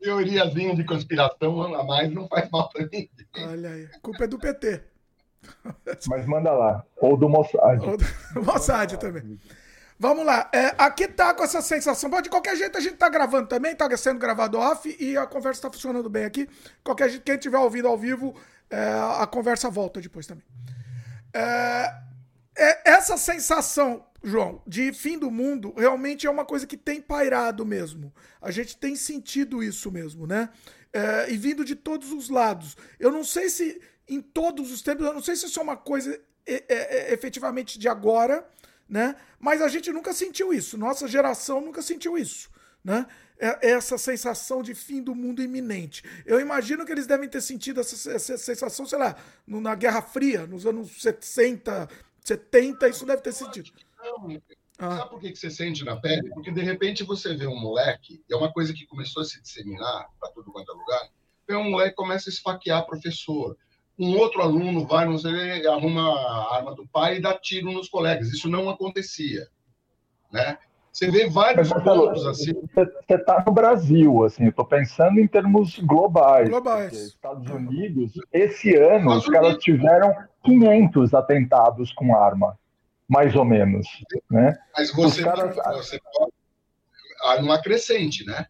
teoriazinha 0.00 0.74
de 0.74 0.84
conspiração 0.84 1.74
a 1.74 1.84
mais 1.84 2.12
não 2.12 2.28
faz 2.28 2.48
mal 2.50 2.68
para 2.70 2.82
ninguém. 2.82 3.10
Olha 3.36 3.70
aí, 3.70 3.88
a 3.94 4.00
culpa 4.00 4.24
é 4.24 4.26
do 4.26 4.38
PT. 4.38 4.82
Mas 6.08 6.26
manda 6.26 6.52
lá. 6.52 6.84
Ou 6.96 7.16
do 7.16 7.28
Mossad. 7.28 7.80
Ou 7.84 7.96
do 7.96 8.42
Mossad 8.44 8.96
também. 8.98 9.38
Vamos 9.98 10.24
lá. 10.24 10.48
É, 10.54 10.74
aqui 10.78 11.08
tá 11.08 11.34
com 11.34 11.42
essa 11.42 11.60
sensação. 11.60 12.08
Bom, 12.08 12.20
de 12.20 12.30
qualquer 12.30 12.56
jeito, 12.56 12.78
a 12.78 12.80
gente 12.80 12.96
tá 12.96 13.08
gravando 13.08 13.48
também, 13.48 13.74
tá 13.74 13.94
sendo 13.96 14.18
gravado 14.18 14.56
off 14.56 14.96
e 14.98 15.16
a 15.16 15.26
conversa 15.26 15.62
tá 15.62 15.72
funcionando 15.72 16.08
bem 16.08 16.24
aqui. 16.24 16.48
Qualquer 16.84 17.10
jeito, 17.10 17.24
quem 17.24 17.34
estiver 17.34 17.58
ouvindo 17.58 17.88
ao 17.88 17.98
vivo, 17.98 18.34
é, 18.70 18.78
a 19.18 19.26
conversa 19.26 19.68
volta 19.68 20.00
depois 20.00 20.26
também. 20.26 20.44
É, 21.34 21.92
é, 22.56 22.90
essa 22.90 23.16
sensação 23.16 24.04
João, 24.22 24.62
de 24.66 24.92
fim 24.92 25.18
do 25.18 25.30
mundo, 25.30 25.72
realmente 25.76 26.26
é 26.26 26.30
uma 26.30 26.44
coisa 26.44 26.66
que 26.66 26.76
tem 26.76 27.00
pairado 27.00 27.64
mesmo. 27.64 28.12
A 28.40 28.50
gente 28.50 28.76
tem 28.76 28.96
sentido 28.96 29.62
isso 29.62 29.90
mesmo, 29.90 30.26
né? 30.26 30.50
É, 30.92 31.30
e 31.30 31.36
vindo 31.36 31.64
de 31.64 31.76
todos 31.76 32.12
os 32.12 32.28
lados. 32.28 32.76
Eu 32.98 33.12
não 33.12 33.22
sei 33.22 33.48
se 33.48 33.80
em 34.08 34.20
todos 34.20 34.72
os 34.72 34.82
tempos, 34.82 35.06
eu 35.06 35.12
não 35.12 35.22
sei 35.22 35.36
se 35.36 35.46
isso 35.46 35.60
é 35.60 35.62
uma 35.62 35.76
coisa 35.76 36.18
é, 36.46 36.64
é, 36.68 37.12
efetivamente 37.12 37.78
de 37.78 37.88
agora, 37.88 38.48
né? 38.88 39.14
Mas 39.38 39.60
a 39.60 39.68
gente 39.68 39.92
nunca 39.92 40.12
sentiu 40.12 40.52
isso. 40.52 40.78
Nossa 40.78 41.06
geração 41.06 41.60
nunca 41.60 41.82
sentiu 41.82 42.16
isso, 42.16 42.50
né? 42.82 43.06
É, 43.38 43.70
essa 43.70 43.96
sensação 43.96 44.62
de 44.62 44.74
fim 44.74 45.00
do 45.00 45.14
mundo 45.14 45.42
iminente. 45.42 46.02
Eu 46.26 46.40
imagino 46.40 46.84
que 46.84 46.90
eles 46.90 47.06
devem 47.06 47.28
ter 47.28 47.40
sentido 47.40 47.80
essa, 47.80 48.10
essa 48.10 48.36
sensação, 48.36 48.84
sei 48.84 48.98
lá, 48.98 49.14
na 49.46 49.74
Guerra 49.76 50.02
Fria, 50.02 50.46
nos 50.46 50.66
anos 50.66 51.00
60, 51.00 51.88
70, 52.24 52.88
isso 52.88 53.06
deve 53.06 53.22
ter 53.22 53.32
sentido. 53.32 53.70
Não, 53.98 54.40
ah. 54.78 54.98
Sabe 54.98 55.10
por 55.10 55.20
que, 55.20 55.32
que 55.32 55.38
você 55.38 55.50
sente 55.50 55.84
na 55.84 55.96
pele? 55.96 56.30
Porque 56.30 56.52
de 56.52 56.62
repente 56.62 57.02
você 57.02 57.34
vê 57.34 57.46
um 57.46 57.60
moleque, 57.60 58.22
e 58.28 58.32
é 58.32 58.36
uma 58.36 58.52
coisa 58.52 58.72
que 58.72 58.86
começou 58.86 59.22
a 59.22 59.24
se 59.24 59.42
disseminar 59.42 60.06
para 60.20 60.30
tudo 60.30 60.52
quanto 60.52 60.70
é 60.70 60.74
lugar, 60.74 61.08
vê 61.48 61.56
um 61.56 61.70
moleque 61.70 61.96
começa 61.96 62.30
a 62.30 62.32
esfaquear 62.32 62.86
professor. 62.86 63.56
Um 63.98 64.16
outro 64.16 64.40
aluno 64.40 64.86
vai, 64.86 65.04
não 65.06 65.18
sei, 65.18 65.66
arruma 65.66 66.08
a 66.08 66.54
arma 66.54 66.74
do 66.76 66.86
pai 66.86 67.16
e 67.16 67.20
dá 67.20 67.36
tiro 67.36 67.72
nos 67.72 67.88
colegas. 67.88 68.28
Isso 68.28 68.48
não 68.48 68.70
acontecia. 68.70 69.48
Né? 70.32 70.56
Você 70.92 71.10
vê 71.10 71.28
vários 71.28 71.68
Mas, 71.68 71.82
pontos 71.82 72.24
assim. 72.24 72.52
Você 72.72 73.14
está 73.14 73.42
no 73.44 73.52
Brasil, 73.52 74.24
assim, 74.24 74.44
eu 74.44 74.50
estou 74.50 74.64
pensando 74.64 75.18
em 75.18 75.26
termos 75.26 75.76
globais. 75.80 76.48
Globais. 76.48 76.92
Estados 76.92 77.50
Unidos, 77.50 78.12
esse 78.32 78.76
ano, 78.76 79.16
Estados 79.16 79.24
os 79.24 79.28
caras 79.28 79.56
tiveram 79.58 80.14
500 80.44 81.14
atentados 81.14 81.92
com 81.92 82.14
arma 82.14 82.56
mais 83.08 83.34
ou 83.34 83.44
menos. 83.44 83.86
Né? 84.30 84.56
Mas 84.76 84.92
você, 84.92 85.22
caras... 85.22 85.56
você 85.56 85.98
pode. 86.12 86.32
Há 87.22 87.42
numa 87.42 87.60
crescente, 87.60 88.24
né? 88.24 88.46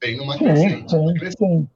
Tem 0.00 0.16
numa 0.16 0.38
crescente. 0.38 0.90
Sim, 0.90 1.14
crescente. 1.14 1.36
sim. 1.38 1.68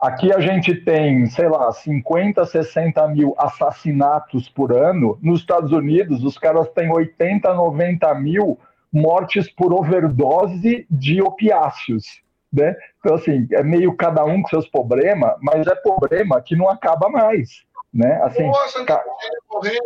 Aqui 0.00 0.32
a 0.32 0.40
gente 0.40 0.74
tem, 0.74 1.26
sei 1.26 1.46
lá, 1.46 1.70
50, 1.70 2.46
60 2.46 3.06
mil 3.08 3.34
assassinatos 3.36 4.48
por 4.48 4.72
ano. 4.72 5.18
Nos 5.22 5.40
Estados 5.40 5.72
Unidos, 5.72 6.24
os 6.24 6.38
caras 6.38 6.70
têm 6.70 6.90
80, 6.90 7.52
90 7.52 8.14
mil 8.14 8.58
mortes 8.90 9.50
por 9.52 9.74
overdose 9.74 10.86
de 10.90 11.20
opiáceos. 11.20 12.22
Né? 12.50 12.74
Então, 12.98 13.14
assim, 13.14 13.46
é 13.52 13.62
meio 13.62 13.94
cada 13.94 14.24
um 14.24 14.40
com 14.40 14.48
seus 14.48 14.66
problemas, 14.66 15.36
mas 15.42 15.66
é 15.66 15.74
problema 15.74 16.40
que 16.40 16.56
não 16.56 16.68
acaba 16.70 17.10
mais. 17.10 17.62
Né? 17.92 18.20
Assim, 18.22 18.46
Nossa, 18.46 18.84
ca... 18.84 19.04
morrendo 19.50 19.84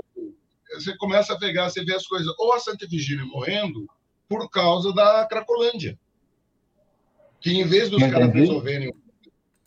você 0.75 0.97
começa 0.97 1.33
a 1.33 1.39
pegar, 1.39 1.69
você 1.69 1.85
vê 1.85 1.95
as 1.95 2.07
coisas, 2.07 2.33
ou 2.39 2.53
a 2.53 2.59
Santa 2.59 2.87
Virgínia 2.87 3.25
morrendo 3.25 3.87
por 4.29 4.49
causa 4.51 4.93
da 4.93 5.27
Cracolândia. 5.27 5.99
Que 7.41 7.53
em 7.53 7.65
vez 7.67 7.91
dos 7.91 8.01
caras 8.01 8.33
resolverem. 8.33 8.93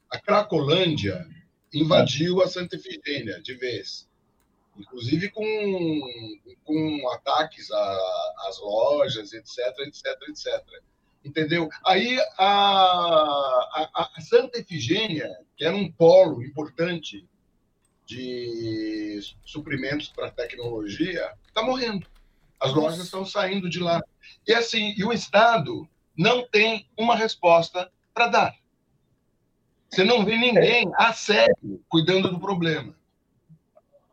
A 0.10 0.20
Cracolândia 0.20 1.28
invadiu 1.74 2.42
a 2.42 2.48
Santa 2.48 2.76
Efigênia 2.76 3.42
de 3.42 3.54
vez. 3.56 4.08
Inclusive 4.78 5.30
com, 5.32 6.02
com 6.64 7.10
ataques 7.12 7.70
às 7.72 8.60
lojas, 8.60 9.34
etc, 9.34 9.58
etc, 9.80 10.06
etc. 10.30 10.64
Entendeu? 11.26 11.68
Aí 11.86 12.18
a, 12.38 12.48
a, 12.48 14.12
a 14.16 14.22
Santa 14.22 14.60
Efigênia, 14.60 15.36
que 15.56 15.66
era 15.66 15.76
um 15.76 15.92
polo 15.92 16.44
importante 16.44 17.28
de 18.08 19.20
suprimentos 19.46 20.08
para 20.08 20.32
tecnologia, 20.32 21.30
está 21.46 21.62
morrendo. 21.62 22.08
As 22.60 22.74
lojas 22.74 23.00
estão 23.00 23.26
saindo 23.26 23.70
de 23.70 23.80
lá. 23.80 24.02
E 24.48 24.54
assim, 24.54 24.96
e 24.98 25.04
o 25.04 25.12
Estado 25.12 25.88
não 26.18 26.48
tem 26.48 26.88
uma 26.98 27.16
resposta 27.16 27.92
para 28.14 28.28
dar. 28.28 28.56
Você 29.90 30.04
não 30.04 30.26
vê 30.26 30.38
ninguém 30.38 30.90
a 30.96 31.14
sério 31.14 31.82
cuidando 31.90 32.30
do 32.30 32.40
problema. 32.40 32.96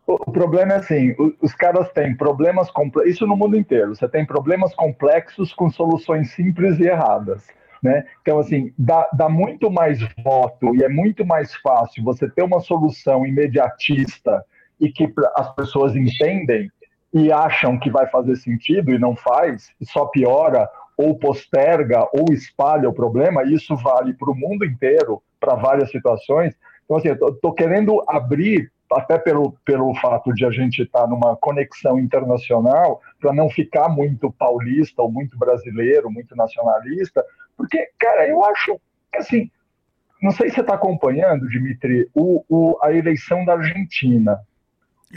O 0.07 0.31
problema 0.31 0.75
é 0.75 0.77
assim, 0.77 1.17
os 1.41 1.55
caras 1.55 1.91
têm 1.93 2.15
problemas 2.15 2.71
complexos, 2.71 3.15
isso 3.15 3.27
no 3.27 3.37
mundo 3.37 3.57
inteiro, 3.57 3.95
você 3.95 4.07
tem 4.07 4.27
problemas 4.27 4.75
complexos 4.75 5.55
com 5.55 5.71
soluções 5.71 6.31
simples 6.33 6.79
e 6.79 6.85
erradas. 6.85 7.47
Né? 7.85 8.03
Então, 8.23 8.39
assim, 8.39 8.73
dá, 8.79 9.07
dá 9.13 9.29
muito 9.29 9.71
mais 9.71 9.99
voto 10.25 10.75
e 10.75 10.83
é 10.83 10.89
muito 10.89 11.23
mais 11.27 11.55
fácil 11.57 12.03
você 12.03 12.27
ter 12.27 12.43
uma 12.43 12.61
solução 12.61 13.27
imediatista 13.27 14.43
e 14.81 14.91
que 14.91 15.13
as 15.37 15.55
pessoas 15.55 15.95
entendem 15.95 16.71
e 17.13 17.31
acham 17.31 17.79
que 17.79 17.91
vai 17.91 18.07
fazer 18.07 18.37
sentido 18.37 18.91
e 18.91 18.99
não 18.99 19.15
faz, 19.15 19.71
e 19.79 19.85
só 19.85 20.07
piora 20.07 20.67
ou 20.97 21.19
posterga 21.19 22.09
ou 22.11 22.33
espalha 22.33 22.89
o 22.89 22.95
problema, 22.95 23.45
isso 23.45 23.77
vale 23.77 24.15
para 24.15 24.31
o 24.31 24.35
mundo 24.35 24.65
inteiro, 24.65 25.23
para 25.39 25.55
várias 25.55 25.91
situações. 25.91 26.55
Então, 26.85 26.97
assim, 26.97 27.09
eu 27.09 27.29
estou 27.29 27.53
querendo 27.53 28.03
abrir, 28.09 28.73
até 28.91 29.19
pelo, 29.19 29.55
pelo 29.63 29.95
fato 29.97 30.33
de 30.33 30.47
a 30.47 30.51
gente 30.51 30.83
estar 30.83 31.03
tá 31.03 31.07
numa 31.07 31.37
conexão 31.37 31.99
internacional, 31.99 33.03
para 33.25 33.33
não 33.33 33.49
ficar 33.49 33.89
muito 33.89 34.31
paulista 34.31 35.01
ou 35.01 35.11
muito 35.11 35.39
brasileiro, 35.39 36.11
muito 36.11 36.37
nacionalista, 36.37 37.25
porque, 37.57 37.89
cara, 37.99 38.29
eu 38.29 38.45
acho 38.45 38.79
que, 39.11 39.19
assim, 39.19 39.51
não 40.21 40.31
sei 40.31 40.51
se 40.51 40.57
você 40.57 40.61
está 40.61 40.75
acompanhando, 40.75 41.49
Dimitri, 41.49 42.07
o, 42.13 42.45
o, 42.47 42.79
a 42.83 42.93
eleição 42.93 43.43
da 43.47 43.55
Argentina. 43.55 44.39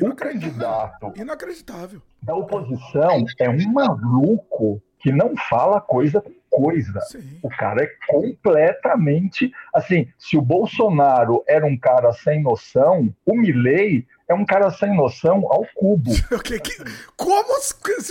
O 0.01 0.15
candidato 0.15 1.11
inacreditável 1.17 2.01
da 2.21 2.33
oposição 2.33 3.25
é 3.39 3.49
um 3.49 3.73
maluco 3.73 4.81
que 4.99 5.11
não 5.11 5.35
fala 5.49 5.81
coisa 5.81 6.21
com 6.21 6.31
coisa. 6.57 6.99
Sim. 7.01 7.39
O 7.43 7.49
cara 7.49 7.83
é 7.83 7.89
completamente 8.07 9.51
assim. 9.73 10.07
Se 10.17 10.37
o 10.37 10.41
Bolsonaro 10.41 11.43
era 11.47 11.65
um 11.65 11.77
cara 11.77 12.11
sem 12.13 12.41
noção, 12.41 13.13
o 13.25 13.35
Milley 13.35 14.07
é 14.27 14.33
um 14.33 14.45
cara 14.45 14.69
sem 14.71 14.93
noção 14.93 15.45
ao 15.49 15.65
cubo. 15.73 16.11
como, 17.15 17.53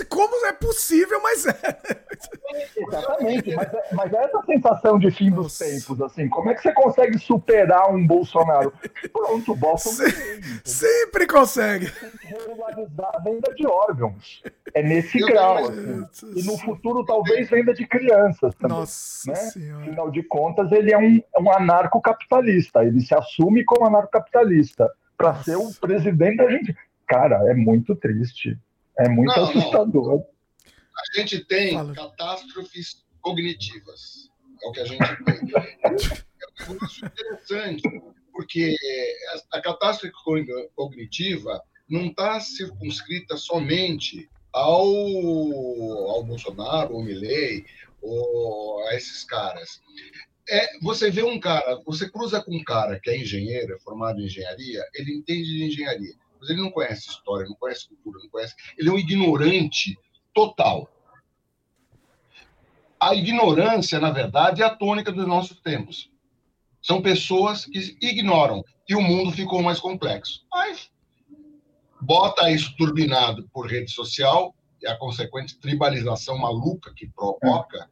como 0.09 0.45
é 0.47 0.53
possível, 0.53 1.21
mas 1.21 1.45
é. 1.45 1.77
Exatamente, 2.75 3.55
mas 3.55 3.73
é, 3.73 3.83
mas 3.93 4.13
é 4.13 4.23
essa 4.23 4.41
sensação 4.45 4.97
de 4.97 5.11
fim 5.11 5.29
Nossa. 5.29 5.43
dos 5.43 5.57
tempos, 5.59 6.01
assim, 6.01 6.27
como 6.27 6.49
é 6.49 6.55
que 6.55 6.61
você 6.63 6.73
consegue 6.73 7.19
superar 7.19 7.93
um 7.93 8.05
Bolsonaro? 8.07 8.73
Pronto, 9.13 9.55
bota 9.55 9.89
um 9.89 9.91
Se, 9.91 10.41
Sempre 10.65 11.27
consegue. 11.27 11.91
Regularizar 12.21 13.11
a 13.13 13.19
venda 13.19 13.53
de 13.53 13.67
órgãos. 13.67 14.41
É 14.77 14.83
nesse 14.83 15.19
Eu 15.19 15.27
grau. 15.27 15.57
Assim. 15.57 16.33
E 16.35 16.43
no 16.43 16.55
futuro, 16.57 17.03
talvez, 17.03 17.49
venda 17.49 17.73
de 17.73 17.87
crianças 17.87 18.53
também. 18.55 18.77
Nossa 18.77 19.31
né? 19.31 19.35
Senhora. 19.35 19.83
Afinal 19.83 20.11
de 20.11 20.21
contas, 20.23 20.71
ele 20.71 20.93
é 20.93 20.97
um, 20.97 21.19
um 21.39 21.51
anarcocapitalista. 21.51 22.83
Ele 22.85 23.01
se 23.01 23.15
assume 23.15 23.65
como 23.65 23.87
anarcocapitalista 23.87 24.87
para 25.17 25.41
ser 25.43 25.55
o 25.55 25.73
presidente 25.73 26.37
da 26.37 26.49
gente. 26.49 26.77
Cara, 27.07 27.49
é 27.49 27.55
muito 27.55 27.95
triste. 27.95 28.55
É 28.99 29.09
muito 29.09 29.35
não, 29.35 29.45
assustador. 29.45 30.07
Não. 30.07 30.25
A 30.97 31.19
gente 31.19 31.43
tem 31.45 31.73
Fala. 31.73 31.93
catástrofes 31.95 33.03
cognitivas. 33.19 34.29
É 34.63 34.67
o 34.67 34.71
que 34.71 34.79
a 34.79 34.85
gente 34.85 35.23
tem. 35.23 35.35
é 35.85 36.65
muito 36.67 36.85
interessante, 37.03 37.81
porque 38.31 38.75
a 39.51 39.61
catástrofe 39.61 40.11
cognitiva 40.75 41.61
não 41.89 42.07
está 42.07 42.39
circunscrita 42.39 43.37
somente 43.37 44.29
ao, 44.57 46.09
ao 46.09 46.23
Bolsonaro, 46.23 46.95
ao 46.95 47.03
Milley, 47.03 47.65
ou 48.01 48.85
a 48.87 48.95
esses 48.95 49.23
caras 49.23 49.81
é, 50.49 50.79
você 50.81 51.11
vê 51.11 51.23
um 51.23 51.39
cara, 51.39 51.81
você 51.85 52.09
cruza 52.09 52.41
com 52.41 52.55
um 52.55 52.63
cara 52.63 52.99
que 52.99 53.09
é 53.09 53.17
engenheiro, 53.17 53.73
é 53.73 53.79
formado 53.79 54.19
em 54.21 54.25
engenharia, 54.25 54.81
ele 54.93 55.13
entende 55.13 55.43
de 55.43 55.65
engenharia, 55.65 56.13
mas 56.39 56.49
ele 56.49 56.61
não 56.61 56.71
conhece 56.71 57.09
história, 57.09 57.45
não 57.45 57.55
conhece 57.55 57.87
cultura, 57.87 58.19
não 58.23 58.29
conhece. 58.29 58.55
Ele 58.77 58.89
é 58.89 58.91
um 58.91 58.97
ignorante 58.97 59.97
total. 60.33 60.89
A 62.99 63.13
ignorância, 63.13 63.99
na 63.99 64.09
verdade, 64.09 64.61
é 64.61 64.65
a 64.65 64.75
tônica 64.75 65.11
dos 65.11 65.27
nossos 65.27 65.59
tempos. 65.59 66.09
São 66.81 67.01
pessoas 67.01 67.65
que 67.65 67.97
ignoram 68.01 68.63
e 68.87 68.95
o 68.95 69.01
mundo 69.01 69.31
ficou 69.31 69.61
mais 69.61 69.79
complexo. 69.79 70.45
Mas 70.49 70.89
bota 72.01 72.49
isso 72.51 72.75
turbinado 72.77 73.47
por 73.53 73.67
rede 73.67 73.91
social 73.91 74.53
e 74.81 74.87
a 74.87 74.97
consequente 74.97 75.59
tribalização 75.59 76.37
maluca 76.37 76.93
que 76.95 77.07
provoca 77.07 77.89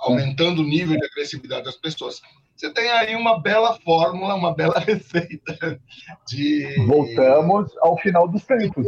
aumentando 0.00 0.62
o 0.62 0.64
nível 0.64 0.96
de 0.96 1.06
agressividade 1.06 1.64
das 1.64 1.76
pessoas. 1.76 2.20
Você 2.56 2.72
tem 2.72 2.90
aí 2.90 3.16
uma 3.16 3.40
bela 3.40 3.78
fórmula, 3.80 4.34
uma 4.34 4.54
bela 4.54 4.78
receita 4.80 5.80
de. 6.28 6.76
Voltamos 6.86 7.76
ao 7.78 7.96
final 7.98 8.28
dos 8.28 8.44
tempos. 8.44 8.86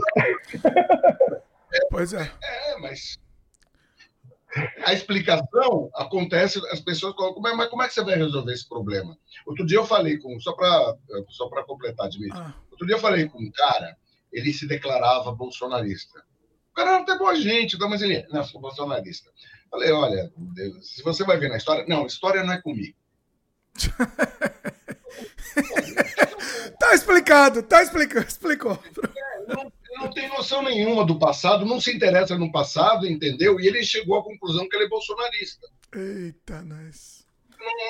É, 1.72 1.78
pois 1.90 2.12
é. 2.12 2.30
É, 2.42 2.78
mas 2.78 3.18
a 4.86 4.92
explicação 4.92 5.90
acontece, 5.94 6.60
as 6.70 6.80
pessoas 6.80 7.14
colocam, 7.14 7.42
mas 7.42 7.68
como 7.68 7.82
é 7.82 7.88
que 7.88 7.94
você 7.94 8.04
vai 8.04 8.14
resolver 8.14 8.52
esse 8.52 8.68
problema? 8.68 9.16
Outro 9.46 9.66
dia 9.66 9.78
eu 9.78 9.84
falei 9.84 10.18
com, 10.18 10.38
só 10.38 10.52
para 10.52 10.96
só 11.30 11.48
completar, 11.64 12.08
Dimitri, 12.08 12.38
ah. 12.38 12.54
outro 12.70 12.86
dia 12.86 12.94
eu 12.94 13.00
falei 13.00 13.28
com 13.28 13.38
um 13.38 13.50
cara, 13.50 13.96
ele 14.34 14.52
se 14.52 14.66
declarava 14.66 15.32
bolsonarista. 15.32 16.18
O 16.72 16.74
cara 16.74 16.90
era 16.90 17.02
até 17.02 17.16
boa 17.16 17.36
gente, 17.36 17.76
então, 17.76 17.88
mas 17.88 18.02
ele, 18.02 18.26
não, 18.30 18.42
sou 18.42 18.60
bolsonarista. 18.60 19.30
Falei, 19.70 19.92
olha, 19.92 20.32
se 20.82 21.02
você 21.02 21.24
vai 21.24 21.38
ver 21.38 21.48
na 21.48 21.56
história, 21.56 21.86
não, 21.86 22.04
história 22.04 22.42
não 22.42 22.52
é 22.52 22.60
comigo. 22.60 22.96
tá 26.78 26.94
explicado, 26.94 27.62
tá 27.62 27.82
explicado, 27.82 28.26
explicou. 28.26 28.78
não, 29.46 29.72
não 29.96 30.10
tem 30.10 30.28
noção 30.28 30.62
nenhuma 30.62 31.06
do 31.06 31.18
passado, 31.18 31.64
não 31.64 31.80
se 31.80 31.94
interessa 31.94 32.36
no 32.36 32.50
passado, 32.50 33.06
entendeu? 33.06 33.60
E 33.60 33.68
ele 33.68 33.84
chegou 33.84 34.18
à 34.18 34.24
conclusão 34.24 34.68
que 34.68 34.76
ele 34.76 34.86
é 34.86 34.88
bolsonarista. 34.88 35.68
Eita, 35.94 36.60
nós. 36.62 37.24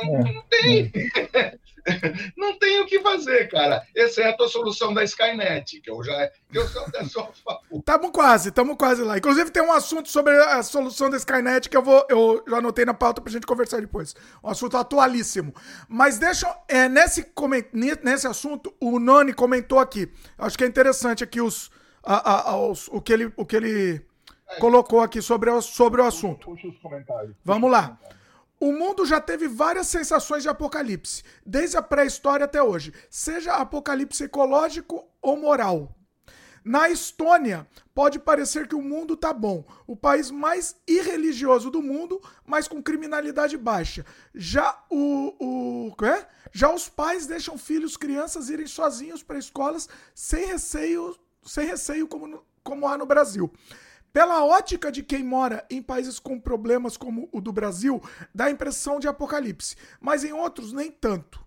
Não, 0.02 0.33
não 0.33 0.42
tem. 0.42 0.92
não 2.37 2.59
tem 2.59 2.81
o 2.81 2.87
que 2.87 3.01
fazer, 3.01 3.49
cara. 3.49 3.83
Exceto 3.94 4.44
a 4.44 4.49
solução 4.49 4.92
da 4.94 5.05
Skynet, 5.05 5.81
que 5.81 5.90
eu 5.90 6.03
já 6.03 6.31
eu 6.53 6.66
sou, 6.68 6.87
eu 6.94 7.05
sou 7.07 7.33
Tamo 7.85 8.11
quase, 8.11 8.51
tamo 8.51 8.77
quase 8.77 9.03
lá. 9.03 9.18
Inclusive, 9.18 9.51
tem 9.51 9.62
um 9.62 9.73
assunto 9.73 10.09
sobre 10.09 10.33
a 10.35 10.62
solução 10.62 11.11
da 11.11 11.16
Skynet 11.16 11.68
que 11.68 11.77
eu 11.77 11.83
vou. 11.83 12.07
Eu 12.09 12.42
já 12.49 12.59
anotei 12.59 12.85
na 12.85 12.94
pauta 12.94 13.20
pra 13.20 13.33
gente 13.33 13.47
conversar 13.47 13.81
depois. 13.81 14.14
Um 14.42 14.49
assunto 14.49 14.77
atualíssimo. 14.77 15.55
Mas 15.88 16.18
deixa. 16.18 16.47
É, 16.68 16.88
nesse, 16.88 17.27
nesse 18.03 18.27
assunto, 18.27 18.75
o 18.81 18.99
Nani 18.99 19.33
comentou 19.33 19.79
aqui. 19.79 20.11
Acho 20.38 20.57
que 20.57 20.64
é 20.64 20.66
interessante 20.66 21.23
aqui 21.23 21.40
os, 21.40 21.70
a, 22.03 22.51
a, 22.51 22.57
os, 22.57 22.88
o 22.88 23.01
que 23.01 23.12
ele, 23.12 23.33
o 23.37 23.44
que 23.44 23.57
ele 23.57 24.01
é. 24.49 24.57
colocou 24.59 25.01
aqui 25.01 25.20
sobre, 25.20 25.51
o, 25.51 25.61
sobre 25.61 26.01
o 26.01 26.05
assunto. 26.05 26.47
Puxa 26.47 26.68
os 26.68 26.79
comentários. 26.79 27.35
Vamos 27.44 27.70
lá. 27.70 27.99
O 28.61 28.73
mundo 28.73 29.05
já 29.05 29.21
teve 29.21 29.49
várias 29.49 29.88
sensações 29.88 30.43
de 30.43 30.49
apocalipse, 30.49 31.23
desde 31.45 31.77
a 31.77 31.83
pré-história 31.83 32.45
até 32.45 32.62
hoje, 32.62 32.95
seja 33.11 33.55
apocalipse 33.55 34.25
ecológico 34.25 35.05
ou 35.21 35.37
moral. 35.37 35.95
Na 36.64 36.88
Estônia, 36.88 37.69
pode 37.95 38.19
parecer 38.19 38.67
que 38.67 38.75
o 38.75 38.81
mundo 38.81 39.19
tá 39.19 39.35
bom, 39.35 39.67
o 39.87 39.95
país 39.95 40.31
mais 40.31 40.75
irreligioso 40.88 41.71
do 41.71 41.83
mundo, 41.83 42.23
mas 42.47 42.67
com 42.67 42.83
criminalidade 42.83 43.59
baixa. 43.59 44.07
Já 44.35 44.83
o, 44.90 45.35
o 45.38 46.05
é? 46.07 46.27
Já 46.53 46.73
os 46.73 46.88
pais 46.88 47.27
deixam 47.27 47.59
filhos, 47.59 47.99
crianças 47.99 48.49
irem 48.49 48.67
sozinhos 48.67 49.23
para 49.23 49.38
escolas 49.38 49.90
sem 50.14 50.47
receio, 50.47 51.14
sem 51.43 51.67
receio 51.67 52.09
como, 52.09 52.43
como 52.62 52.88
há 52.88 52.97
no 52.97 53.05
Brasil. 53.05 53.53
Pela 54.14 54.44
ótica 54.44 54.92
de 54.92 55.03
quem 55.03 55.24
mora 55.24 55.66
em 55.68 55.83
países 55.83 56.20
com 56.20 56.38
problemas 56.38 56.96
como 56.96 57.29
o 57.33 57.40
do 57.40 57.53
Brasil, 57.53 58.00
dá 58.33 58.44
a 58.44 58.50
impressão 58.50 59.00
de 59.00 59.09
apocalipse, 59.09 59.74
mas 60.00 60.22
em 60.22 60.33
outros 60.33 60.72
nem 60.72 60.88
tanto. 60.88 61.44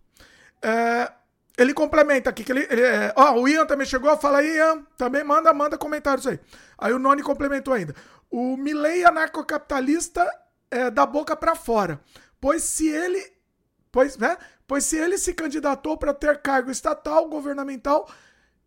É, 0.62 1.10
ele 1.58 1.74
complementa 1.74 2.30
aqui 2.30 2.44
que 2.44 2.52
ele. 2.52 2.68
ele 2.70 2.82
é, 2.82 3.14
ó, 3.16 3.40
o 3.40 3.48
Ian 3.48 3.66
também 3.66 3.88
chegou, 3.88 4.18
fala 4.18 4.40
aí, 4.40 4.58
Ian, 4.58 4.86
também 4.98 5.24
manda, 5.24 5.54
manda 5.54 5.78
comentários 5.78 6.28
aí. 6.28 6.42
Aí 6.78 6.92
o 6.92 7.00
Noni 7.00 7.24
complementou 7.24 7.74
ainda. 7.74 7.96
O 8.30 8.58
Milley 8.58 9.06
anarcocapitalista 9.06 10.30
é 10.70 10.92
da 10.92 11.06
boca 11.06 11.38
para 11.38 11.56
fora. 11.56 12.02
pois 12.42 12.64
se 12.64 12.90
ele, 12.90 13.32
pois, 13.94 14.18
né, 14.18 14.36
pois 14.68 14.84
se 14.84 14.98
ele 14.98 15.18
se 15.18 15.34
candidatou 15.34 15.96
para 15.96 16.14
ter 16.14 16.42
cargo 16.42 16.70
estatal, 16.70 17.30
governamental, 17.30 18.12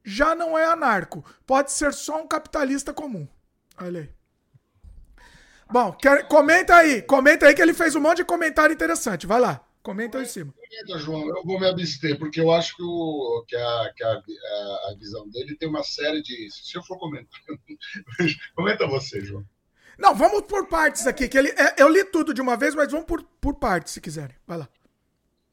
já 0.02 0.34
não 0.34 0.58
é 0.58 0.64
anarco, 0.64 1.22
pode 1.46 1.70
ser 1.70 1.92
só 1.92 2.18
um 2.22 2.26
capitalista 2.26 2.94
comum. 2.94 3.28
Olha 3.80 4.00
aí. 4.00 4.08
Bom, 5.72 5.92
quer, 5.92 6.26
comenta 6.26 6.74
aí, 6.74 7.00
comenta 7.02 7.46
aí 7.46 7.54
que 7.54 7.62
ele 7.62 7.72
fez 7.72 7.94
um 7.94 8.00
monte 8.00 8.18
de 8.18 8.24
comentário 8.24 8.72
interessante. 8.72 9.26
Vai 9.26 9.40
lá, 9.40 9.64
comenta 9.82 10.18
aí 10.18 10.24
em 10.24 10.26
cima. 10.26 10.52
Comenta, 10.52 10.98
João, 10.98 11.28
eu 11.28 11.44
vou 11.44 11.60
me 11.60 11.68
abster, 11.68 12.18
porque 12.18 12.40
eu 12.40 12.50
acho 12.50 12.76
que, 12.76 12.82
o, 12.82 13.44
que, 13.46 13.56
a, 13.56 13.92
que 13.96 14.02
a, 14.02 14.10
a, 14.90 14.94
visão 14.98 15.28
dele 15.28 15.56
tem 15.56 15.68
uma 15.68 15.84
série 15.84 16.22
de. 16.22 16.48
Se 16.50 16.76
eu 16.76 16.82
for 16.82 16.98
comentar. 16.98 17.40
comenta 18.56 18.86
você, 18.86 19.20
João. 19.20 19.44
Não, 19.96 20.14
vamos 20.14 20.42
por 20.42 20.66
partes 20.66 21.06
aqui, 21.06 21.28
que 21.28 21.38
ele, 21.38 21.50
é, 21.50 21.74
eu 21.80 21.88
li 21.88 22.04
tudo 22.04 22.34
de 22.34 22.40
uma 22.40 22.56
vez, 22.56 22.74
mas 22.74 22.90
vamos 22.90 23.06
por, 23.06 23.22
por 23.40 23.54
partes, 23.54 23.92
se 23.92 24.00
quiserem. 24.00 24.34
Vai 24.46 24.58
lá. 24.58 24.68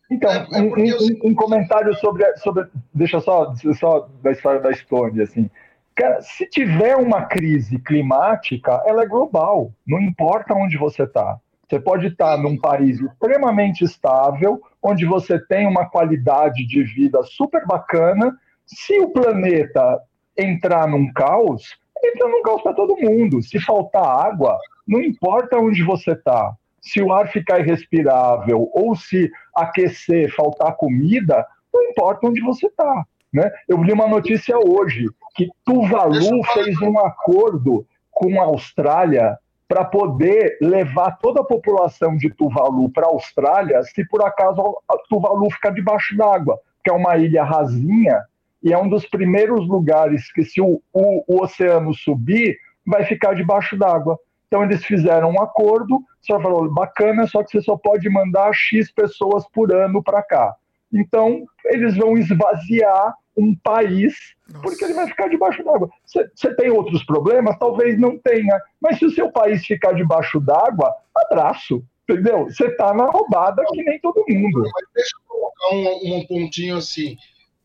Então, 0.10 0.32
é, 0.32 0.48
é 0.54 0.62
um, 0.62 0.74
um, 0.74 1.32
um, 1.32 1.36
comentário 1.36 1.94
sobre, 1.98 2.26
sobre. 2.38 2.66
Deixa 2.94 3.20
só, 3.20 3.54
só 3.78 4.10
da 4.24 4.32
história 4.32 4.62
da 4.62 4.72
Estônia, 4.72 5.24
assim. 5.24 5.50
Cara, 5.98 6.22
se 6.22 6.48
tiver 6.48 6.96
uma 6.96 7.24
crise 7.24 7.80
climática, 7.80 8.84
ela 8.86 9.02
é 9.02 9.08
global. 9.08 9.74
Não 9.86 10.00
importa 10.00 10.54
onde 10.54 10.78
você 10.78 11.02
está. 11.04 11.40
Você 11.68 11.80
pode 11.80 12.06
estar 12.06 12.38
num 12.38 12.56
país 12.56 13.02
extremamente 13.02 13.84
estável, 13.84 14.62
onde 14.82 15.08
você 15.08 15.40
tem 15.48 15.66
uma 15.66 15.90
qualidade 15.90 16.68
de 16.68 16.84
vida 16.84 17.24
super 17.24 17.66
bacana. 17.66 18.32
Se 18.64 19.00
o 19.00 19.10
planeta 19.10 20.00
entrar 20.38 20.88
num 20.88 21.12
caos, 21.12 21.76
entra 22.06 22.28
num 22.30 22.44
caos 22.44 22.62
para 22.62 22.76
todo 22.76 22.96
mundo. 22.96 23.42
Se 23.42 23.60
faltar 23.60 24.06
água, 24.06 24.56
não 24.88 25.02
importa 25.02 25.58
onde 25.58 25.84
você 25.84 26.12
está. 26.12 26.54
Se 26.80 27.02
o 27.02 27.12
ar 27.12 27.28
ficar 27.30 27.60
irrespirável 27.60 28.70
ou 28.72 28.96
se 28.96 29.32
aquecer, 29.56 30.32
faltar 30.36 30.76
comida, 30.76 31.44
não 31.74 31.82
importa 31.86 32.28
onde 32.28 32.40
você 32.40 32.68
está. 32.68 33.04
Né? 33.38 33.52
Eu 33.68 33.84
li 33.84 33.94
uma 33.94 34.08
notícia 34.08 34.58
hoje 34.58 35.06
que 35.36 35.48
Tuvalu 35.64 36.44
fez 36.56 36.82
um 36.82 36.98
acordo 36.98 37.86
com 38.10 38.42
a 38.42 38.46
Austrália 38.46 39.38
para 39.68 39.86
poder 39.86 40.58
levar 40.60 41.20
toda 41.20 41.42
a 41.42 41.44
população 41.44 42.18
de 42.18 42.32
Tuvalu 42.32 42.90
para 42.90 43.06
a 43.06 43.10
Austrália 43.10 43.84
se 43.84 44.04
por 44.08 44.24
acaso 44.24 44.76
Tuvalu 45.08 45.52
ficar 45.52 45.70
debaixo 45.70 46.18
d'água, 46.18 46.60
que 46.84 46.90
é 46.90 46.94
uma 46.94 47.16
ilha 47.16 47.44
rasinha 47.44 48.24
e 48.64 48.74
é 48.74 48.78
um 48.78 48.90
dos 48.90 49.08
primeiros 49.08 49.68
lugares 49.68 50.32
que 50.32 50.44
se 50.44 50.60
o, 50.60 50.82
o, 50.92 51.24
o 51.28 51.44
oceano 51.44 51.94
subir, 51.94 52.58
vai 52.84 53.06
ficar 53.06 53.36
debaixo 53.36 53.78
d'água. 53.78 54.18
Então 54.48 54.64
eles 54.64 54.84
fizeram 54.84 55.30
um 55.30 55.40
acordo, 55.40 56.02
só 56.22 56.42
falou, 56.42 56.74
bacana, 56.74 57.28
só 57.28 57.44
que 57.44 57.52
você 57.52 57.62
só 57.62 57.78
pode 57.78 58.10
mandar 58.10 58.52
X 58.52 58.92
pessoas 58.92 59.48
por 59.54 59.72
ano 59.72 60.02
para 60.02 60.24
cá. 60.24 60.56
Então, 60.94 61.46
eles 61.66 61.96
vão 61.98 62.18
esvaziar 62.18 63.14
um 63.38 63.56
país, 63.56 64.16
Nossa. 64.50 64.62
porque 64.64 64.84
ele 64.84 64.94
vai 64.94 65.08
ficar 65.08 65.28
debaixo 65.28 65.64
d'água. 65.64 65.90
Você 66.06 66.56
tem 66.56 66.72
outros 66.72 67.04
problemas? 67.06 67.58
Talvez 67.60 68.00
não 68.00 68.18
tenha. 68.18 68.60
Mas 68.82 68.98
se 68.98 69.06
o 69.06 69.12
seu 69.12 69.32
país 69.32 69.64
ficar 69.66 69.94
debaixo 69.94 70.40
d'água, 70.40 70.92
abraço. 71.16 71.84
Entendeu? 72.10 72.46
Você 72.46 72.68
está 72.68 72.94
na 72.94 73.06
roubada 73.06 73.64
que 73.74 73.84
nem 73.84 74.00
todo 74.00 74.24
mundo. 74.28 74.62
Mas 74.62 74.86
deixa 74.96 75.12
eu 75.18 75.28
colocar 75.28 75.76
um, 75.76 76.16
um 76.18 76.26
pontinho 76.26 76.78
assim. 76.78 77.18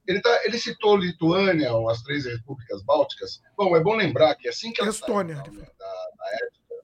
Ele, 0.07 0.21
tá, 0.21 0.41
ele, 0.45 0.59
citou 0.59 0.97
Lituânia, 0.97 1.71
as 1.89 2.03
três 2.03 2.27
repúblicas 2.27 2.83
bálticas. 2.83 3.41
Bom, 3.57 3.77
é 3.77 3.81
bom 3.81 3.95
lembrar 3.95 4.35
que 4.35 4.49
assim 4.49 4.73
que 4.73 4.83
elas 4.83 4.97
Estônia. 4.97 5.37
da, 5.37 5.43
da, 5.43 5.53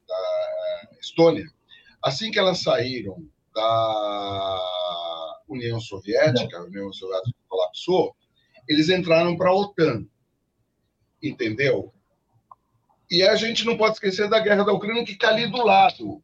da, 0.07 0.89
Estônia, 1.01 1.47
assim 2.01 2.31
que 2.31 2.39
elas 2.39 2.63
saíram 2.63 3.17
da 3.53 4.59
União 5.49 5.81
Soviética, 5.81 6.59
a 6.59 6.65
União 6.65 6.93
Soviética 6.93 7.37
colapsou, 7.49 8.15
eles 8.69 8.89
entraram 8.89 9.37
para 9.37 9.51
a 9.51 9.55
OTAN. 9.55 10.07
Entendeu? 11.23 11.93
E 13.11 13.23
a 13.23 13.35
gente 13.35 13.65
não 13.65 13.77
pode 13.77 13.95
esquecer 13.95 14.29
da 14.29 14.39
guerra 14.39 14.65
da 14.65 14.73
Ucrânia, 14.73 15.05
que 15.05 15.13
está 15.13 15.29
ali 15.29 15.47
do 15.47 15.65
lado. 15.65 16.23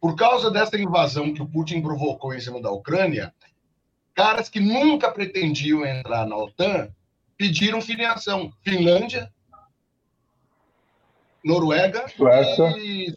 Por 0.00 0.16
causa 0.16 0.50
dessa 0.50 0.80
invasão 0.80 1.34
que 1.34 1.42
o 1.42 1.48
Putin 1.48 1.82
provocou 1.82 2.34
em 2.34 2.40
cima 2.40 2.60
da 2.60 2.70
Ucrânia, 2.70 3.34
caras 4.14 4.48
que 4.48 4.58
nunca 4.58 5.12
pretendiam 5.12 5.84
entrar 5.84 6.26
na 6.26 6.36
OTAN 6.36 6.90
pediram 7.36 7.80
filiação. 7.80 8.52
Finlândia, 8.62 9.32
Noruega 11.44 12.06
Suécia. 12.08 12.76
e. 12.78 13.14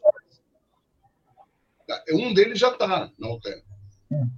Um 2.14 2.34
deles 2.34 2.58
já 2.58 2.70
está 2.70 3.12
na 3.18 3.30
OTAN. 3.30 3.62
Hum. 4.12 4.30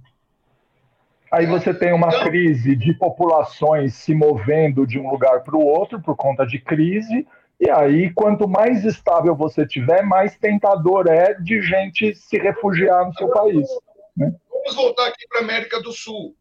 Aí 1.36 1.44
você 1.44 1.74
tem 1.74 1.92
uma 1.92 2.08
então, 2.08 2.22
crise 2.22 2.74
de 2.74 2.94
populações 2.94 3.92
se 3.92 4.14
movendo 4.14 4.86
de 4.86 4.98
um 4.98 5.10
lugar 5.10 5.42
para 5.42 5.54
o 5.54 5.66
outro 5.66 6.00
por 6.00 6.16
conta 6.16 6.46
de 6.46 6.58
crise, 6.58 7.28
e 7.60 7.70
aí 7.70 8.10
quanto 8.14 8.48
mais 8.48 8.86
estável 8.86 9.36
você 9.36 9.66
tiver, 9.66 10.02
mais 10.02 10.38
tentador 10.38 11.06
é 11.06 11.34
de 11.34 11.60
gente 11.60 12.14
se 12.14 12.38
refugiar 12.38 13.04
no 13.04 13.12
seu 13.12 13.28
país. 13.28 13.68
Né? 14.16 14.34
Vamos 14.50 14.74
voltar 14.74 15.08
aqui 15.08 15.28
para 15.28 15.40
a 15.40 15.42
América 15.42 15.78
do 15.82 15.92
Sul. 15.92 16.34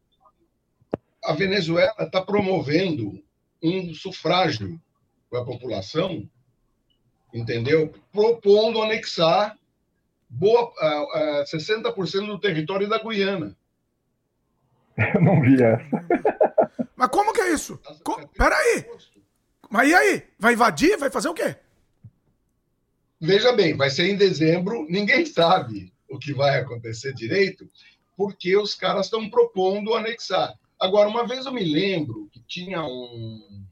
A 1.25 1.34
Venezuela 1.34 1.93
está 1.99 2.21
promovendo 2.21 3.21
um 3.62 3.93
sufrágio 3.93 4.79
para 5.29 5.41
a 5.41 5.45
população, 5.45 6.25
entendeu? 7.34 7.93
Propondo 8.13 8.81
anexar 8.81 9.58
boa, 10.29 10.71
uh, 10.81 11.41
uh, 11.41 11.43
60% 11.43 12.27
do 12.27 12.39
território 12.39 12.88
da 12.88 12.97
Guiana. 12.97 13.58
Eu 14.97 15.21
não 15.21 15.41
vi 15.41 15.62
essa. 15.62 15.84
Mas 16.95 17.10
como 17.10 17.34
que 17.34 17.41
é 17.41 17.53
isso? 17.53 17.79
Co 18.03 18.27
Peraí. 18.29 18.86
Mas 19.69 19.89
e 19.89 19.95
aí? 19.95 20.23
Vai 20.39 20.53
invadir? 20.53 20.97
Vai 20.97 21.10
fazer 21.10 21.27
o 21.27 21.34
quê? 21.34 21.55
Veja 23.19 23.51
bem, 23.53 23.75
vai 23.75 23.89
ser 23.89 24.10
em 24.10 24.17
dezembro, 24.17 24.86
ninguém 24.89 25.25
sabe 25.25 25.91
o 26.10 26.19
que 26.19 26.34
vai 26.34 26.60
acontecer 26.60 27.13
direito, 27.13 27.69
porque 28.15 28.55
os 28.55 28.75
caras 28.75 29.08
estão 29.08 29.29
propondo 29.29 29.93
anexar. 29.93 30.53
Agora, 30.79 31.10
uma 31.10 31.25
vez 31.25 31.45
eu 31.45 31.53
me 31.53 31.63
lembro 31.63 32.29
que 32.31 32.41
tinha 32.41 32.84
um. 32.84 33.65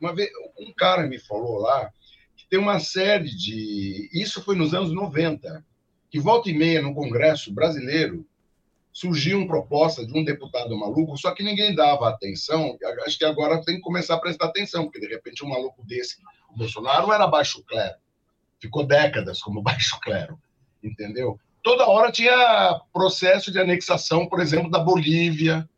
Uma 0.00 0.14
vez, 0.14 0.30
um 0.58 0.72
cara 0.72 1.06
me 1.06 1.18
falou 1.18 1.58
lá 1.58 1.92
que 2.36 2.46
tem 2.48 2.58
uma 2.58 2.80
série 2.80 3.28
de. 3.28 4.08
Isso 4.12 4.42
foi 4.42 4.56
nos 4.56 4.72
anos 4.72 4.92
90, 4.92 5.64
que 6.10 6.18
volta 6.18 6.48
e 6.48 6.54
meia 6.54 6.80
no 6.80 6.94
Congresso 6.94 7.52
brasileiro 7.52 8.24
surgiu 8.92 9.38
uma 9.38 9.46
proposta 9.46 10.06
de 10.06 10.16
um 10.16 10.22
deputado 10.22 10.76
maluco, 10.76 11.16
só 11.16 11.32
que 11.32 11.42
ninguém 11.42 11.74
dava 11.74 12.08
atenção. 12.08 12.76
Acho 13.06 13.18
que 13.18 13.24
agora 13.24 13.64
tem 13.64 13.76
que 13.76 13.80
começar 13.80 14.14
a 14.14 14.20
prestar 14.20 14.46
atenção, 14.46 14.84
porque 14.84 15.00
de 15.00 15.08
repente 15.08 15.44
um 15.44 15.48
maluco 15.48 15.84
desse, 15.86 16.16
o 16.50 16.56
Bolsonaro 16.56 17.10
era 17.12 17.26
baixo 17.26 17.64
clero, 17.64 17.96
ficou 18.60 18.86
décadas 18.86 19.40
como 19.40 19.62
baixo 19.64 19.98
clero, 20.00 20.38
entendeu? 20.82 21.40
Toda 21.62 21.86
hora 21.86 22.12
tinha 22.12 22.80
processo 22.92 23.50
de 23.50 23.58
anexação, 23.58 24.28
por 24.28 24.40
exemplo, 24.40 24.70
da 24.70 24.80
Bolívia, 24.80 25.68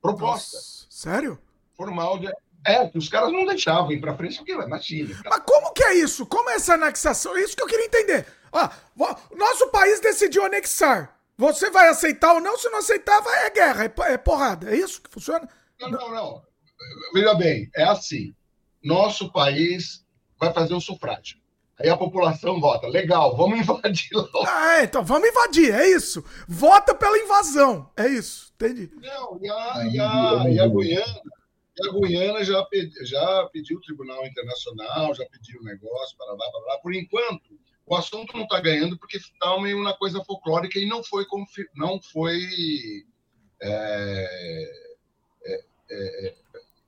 proposta. 0.00 0.56
Nossa, 0.56 0.86
sério? 0.88 1.38
Formal 1.76 2.18
de. 2.18 2.28
É, 2.64 2.86
que 2.88 2.96
os 2.96 3.08
caras 3.08 3.32
não 3.32 3.44
deixavam 3.44 3.90
ir 3.90 4.00
para 4.00 4.16
frente, 4.16 4.36
porque 4.36 4.52
imagina. 4.52 5.20
Mas 5.24 5.42
como 5.44 5.72
que 5.72 5.82
é 5.82 5.94
isso? 5.94 6.24
Como 6.24 6.48
é 6.48 6.54
essa 6.54 6.74
anexação? 6.74 7.36
É 7.36 7.40
isso 7.40 7.56
que 7.56 7.62
eu 7.62 7.66
queria 7.66 7.86
entender. 7.86 8.24
Ah, 8.52 8.70
nosso 9.36 9.68
país 9.70 9.98
decidiu 9.98 10.44
anexar. 10.44 11.21
Você 11.36 11.70
vai 11.70 11.88
aceitar 11.88 12.34
ou 12.34 12.40
não? 12.40 12.56
Se 12.56 12.68
não 12.68 12.78
aceitar, 12.78 13.20
vai, 13.20 13.46
é 13.46 13.50
guerra, 13.50 13.84
é, 13.84 14.12
é 14.12 14.18
porrada. 14.18 14.70
É 14.70 14.76
isso 14.76 15.02
que 15.02 15.10
funciona? 15.10 15.48
Não, 15.80 15.90
não, 15.90 16.10
não. 16.10 16.42
Veja 17.14 17.34
bem, 17.34 17.70
é 17.74 17.84
assim. 17.84 18.34
Nosso 18.82 19.32
país 19.32 20.04
vai 20.38 20.52
fazer 20.52 20.74
um 20.74 20.80
sufrágio. 20.80 21.38
Aí 21.78 21.88
a 21.88 21.96
população 21.96 22.60
vota. 22.60 22.86
Legal, 22.86 23.36
vamos 23.36 23.58
invadir 23.60 24.10
lá. 24.12 24.44
Ah, 24.46 24.80
é, 24.80 24.84
então 24.84 25.04
vamos 25.04 25.28
invadir, 25.28 25.72
é 25.72 25.88
isso. 25.88 26.24
Vota 26.46 26.94
pela 26.94 27.18
invasão. 27.18 27.90
É 27.96 28.06
isso, 28.08 28.52
entendi. 28.54 28.90
Não, 29.00 29.38
e 29.42 29.50
a, 29.50 29.84
e 29.86 29.98
a, 30.00 30.50
e 30.50 30.60
a 30.60 30.68
Guiana, 30.68 31.22
e 31.78 31.88
a 31.88 31.92
Guiana 31.92 32.44
já, 32.44 32.62
pedi, 32.66 33.04
já 33.04 33.48
pediu 33.52 33.78
o 33.78 33.80
Tribunal 33.80 34.26
Internacional, 34.26 35.14
já 35.14 35.24
pediu 35.26 35.60
o 35.60 35.64
negócio, 35.64 36.16
para 36.16 36.32
lá, 36.32 36.50
para 36.50 36.60
lá. 36.66 36.78
Por 36.78 36.94
enquanto, 36.94 37.58
o 37.86 37.96
assunto 37.96 38.36
não 38.36 38.44
está 38.44 38.60
ganhando 38.60 38.98
porque 38.98 39.16
está 39.16 39.60
meio 39.60 39.78
uma 39.78 39.96
coisa 39.96 40.22
folclórica 40.24 40.78
e 40.78 40.86
não 40.86 41.02
foi, 41.02 41.26
não 41.74 42.00
foi 42.00 42.38
é, 43.60 44.68
é, 45.44 45.64
é, 45.90 46.28
é, 46.28 46.34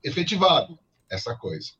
efetivado 0.03 0.77
essa 1.09 1.35
coisa. 1.35 1.71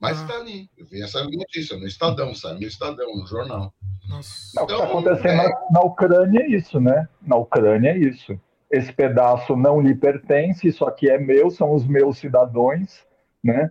Mas 0.00 0.20
está 0.20 0.34
ah. 0.34 0.40
ali. 0.40 0.68
Eu 0.76 0.86
vi 0.86 1.02
essa 1.02 1.24
notícia 1.24 1.76
no 1.76 1.86
Estadão, 1.86 2.34
sabe? 2.34 2.60
No 2.60 2.66
Estadão, 2.66 3.16
no 3.16 3.26
jornal. 3.26 3.72
Nossa. 4.08 4.50
Então, 4.52 4.64
o 4.64 4.66
que 4.66 4.72
está 4.72 4.84
então, 4.84 4.98
acontecendo 4.98 5.40
é 5.40 5.48
na, 5.48 5.70
na 5.70 5.80
Ucrânia 5.80 6.40
é 6.40 6.48
isso, 6.48 6.80
né? 6.80 7.08
Na 7.22 7.36
Ucrânia 7.36 7.90
é 7.90 7.98
isso. 7.98 8.38
Esse 8.70 8.92
pedaço 8.92 9.56
não 9.56 9.80
lhe 9.80 9.94
pertence, 9.94 10.66
isso 10.66 10.84
aqui 10.84 11.08
é 11.08 11.18
meu, 11.18 11.50
são 11.50 11.72
os 11.72 11.86
meus 11.86 12.18
cidadãos, 12.18 13.06
né? 13.42 13.70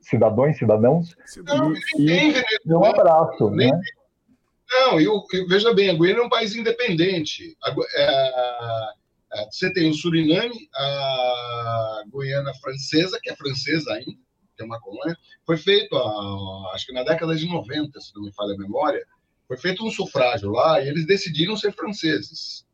Cidadãos, 0.00 0.56
cidadãos. 0.56 1.16
Não, 1.44 1.72
e, 1.98 2.34
e 2.64 2.74
um 2.74 2.84
abraço, 2.84 3.50
nem, 3.50 3.72
né? 3.72 3.80
Não, 4.74 5.00
eu, 5.00 5.24
eu, 5.32 5.46
veja 5.46 5.72
bem, 5.72 5.88
a 5.88 5.94
Guiana 5.94 6.20
é 6.20 6.22
um 6.22 6.28
país 6.28 6.56
independente. 6.56 7.56
A, 7.62 7.70
é, 7.94 8.90
é, 9.34 9.46
você 9.48 9.72
tem 9.72 9.88
o 9.88 9.94
Suriname, 9.94 10.68
a 10.74 12.02
Guiana 12.12 12.52
Francesa, 12.54 13.20
que 13.22 13.30
é 13.30 13.36
francesa 13.36 13.92
ainda, 13.92 14.18
que 14.56 14.62
é 14.62 14.64
uma 14.64 14.80
colônia. 14.80 15.16
Foi 15.46 15.56
feito, 15.56 15.96
acho 16.72 16.86
que 16.86 16.92
na 16.92 17.04
década 17.04 17.36
de 17.36 17.46
90, 17.46 18.00
se 18.00 18.12
não 18.16 18.22
me 18.22 18.32
falha 18.32 18.54
a 18.54 18.58
memória, 18.58 19.06
foi 19.46 19.56
feito 19.56 19.86
um 19.86 19.90
sufrágio 19.90 20.50
lá 20.50 20.80
e 20.80 20.88
eles 20.88 21.06
decidiram 21.06 21.56
ser 21.56 21.72
franceses, 21.72 22.66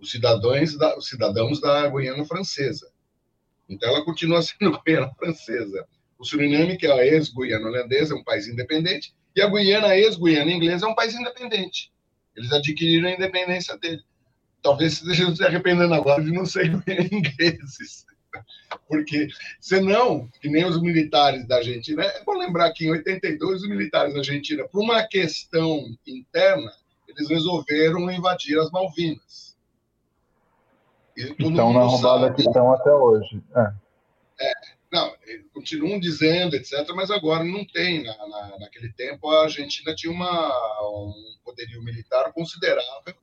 os 0.00 0.10
cidadãos 0.10 0.76
da, 0.76 0.98
os 0.98 1.06
cidadãos 1.06 1.60
da 1.60 1.88
Guiana 1.88 2.24
Francesa. 2.24 2.90
Então 3.68 3.88
ela 3.88 4.04
continua 4.04 4.42
sendo 4.42 4.80
Guiana 4.82 5.12
Francesa. 5.16 5.86
O 6.18 6.24
Suriname, 6.24 6.76
que 6.76 6.86
é 6.86 6.92
a 6.92 7.06
ex-Guiana 7.06 7.68
holandesa, 7.68 8.14
é 8.14 8.16
um 8.16 8.24
país 8.24 8.48
independente, 8.48 9.14
e 9.34 9.42
a 9.42 9.48
Guiana, 9.48 9.96
ex-Guiana 9.96 10.50
inglesa, 10.50 10.86
é 10.86 10.88
um 10.88 10.94
país 10.94 11.14
independente. 11.14 11.92
Eles 12.36 12.52
adquiriram 12.52 13.08
a 13.08 13.12
independência 13.12 13.76
dele. 13.78 14.02
Talvez 14.62 14.94
estejam 15.02 15.34
se 15.34 15.44
arrependendo 15.44 15.94
agora 15.94 16.22
de 16.22 16.32
não 16.32 16.46
serem 16.46 16.82
ingleses. 17.12 18.06
Porque, 18.88 19.28
senão, 19.60 20.28
que 20.40 20.48
nem 20.48 20.64
os 20.64 20.80
militares 20.80 21.46
da 21.46 21.56
Argentina, 21.56 22.02
é 22.02 22.24
bom 22.24 22.36
lembrar 22.36 22.72
que 22.72 22.84
em 22.84 22.90
82 22.90 23.62
os 23.62 23.68
militares 23.68 24.12
da 24.12 24.20
Argentina, 24.20 24.66
por 24.68 24.82
uma 24.82 25.02
questão 25.04 25.84
interna, 26.06 26.72
eles 27.06 27.28
resolveram 27.28 28.10
invadir 28.10 28.58
as 28.58 28.70
Malvinas. 28.70 29.56
Estão 31.16 31.72
na 31.72 31.82
roubada 31.82 32.32
que 32.34 32.40
estão 32.40 32.72
até 32.72 32.90
hoje. 32.90 33.40
É. 33.54 33.72
é. 34.40 34.52
Não, 35.38 35.48
continuam 35.52 35.98
dizendo, 35.98 36.56
etc., 36.56 36.88
mas 36.94 37.10
agora 37.10 37.44
não 37.44 37.64
tem. 37.64 38.02
Na, 38.02 38.16
na, 38.28 38.58
naquele 38.60 38.92
tempo, 38.92 39.28
a 39.28 39.44
Argentina 39.44 39.94
tinha 39.94 40.12
uma, 40.12 40.48
um 40.82 41.36
poderio 41.44 41.82
militar 41.82 42.32
considerável, 42.32 43.14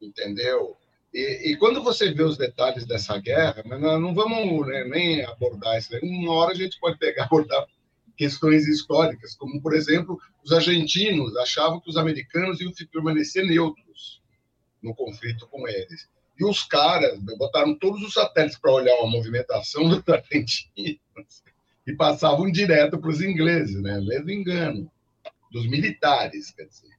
entendeu? 0.00 0.76
E, 1.12 1.52
e 1.52 1.56
quando 1.56 1.82
você 1.82 2.12
vê 2.12 2.22
os 2.22 2.36
detalhes 2.36 2.86
dessa 2.86 3.18
guerra, 3.18 3.62
mas 3.64 3.80
não 3.80 4.14
vamos 4.14 4.66
né, 4.66 4.84
nem 4.84 5.24
abordar 5.24 5.78
isso, 5.78 5.90
uma 6.02 6.32
hora 6.32 6.52
a 6.52 6.56
gente 6.56 6.78
pode 6.78 6.98
pegar 6.98 7.24
abordar 7.30 7.66
questões 8.16 8.66
históricas, 8.66 9.34
como, 9.34 9.60
por 9.60 9.74
exemplo, 9.74 10.18
os 10.42 10.52
argentinos 10.52 11.36
achavam 11.36 11.80
que 11.80 11.90
os 11.90 11.96
americanos 11.96 12.60
iam 12.60 12.72
permanecer 12.90 13.44
neutros 13.46 14.22
no 14.82 14.94
conflito 14.94 15.46
com 15.48 15.68
eles. 15.68 16.08
E 16.38 16.44
os 16.44 16.62
caras 16.62 17.18
botaram 17.38 17.78
todos 17.78 18.02
os 18.02 18.12
satélites 18.12 18.58
para 18.58 18.72
olhar 18.72 18.98
a 19.02 19.06
movimentação 19.06 19.88
dos 19.88 20.06
argentinos 20.08 21.00
e 21.86 21.92
passavam 21.94 22.50
direto 22.50 22.98
para 22.98 23.10
os 23.10 23.20
ingleses, 23.20 23.80
né? 23.80 23.98
Lendo 24.02 24.30
engano 24.30 24.90
dos 25.50 25.66
militares, 25.66 26.50
quer 26.50 26.66
dizer. 26.66 26.96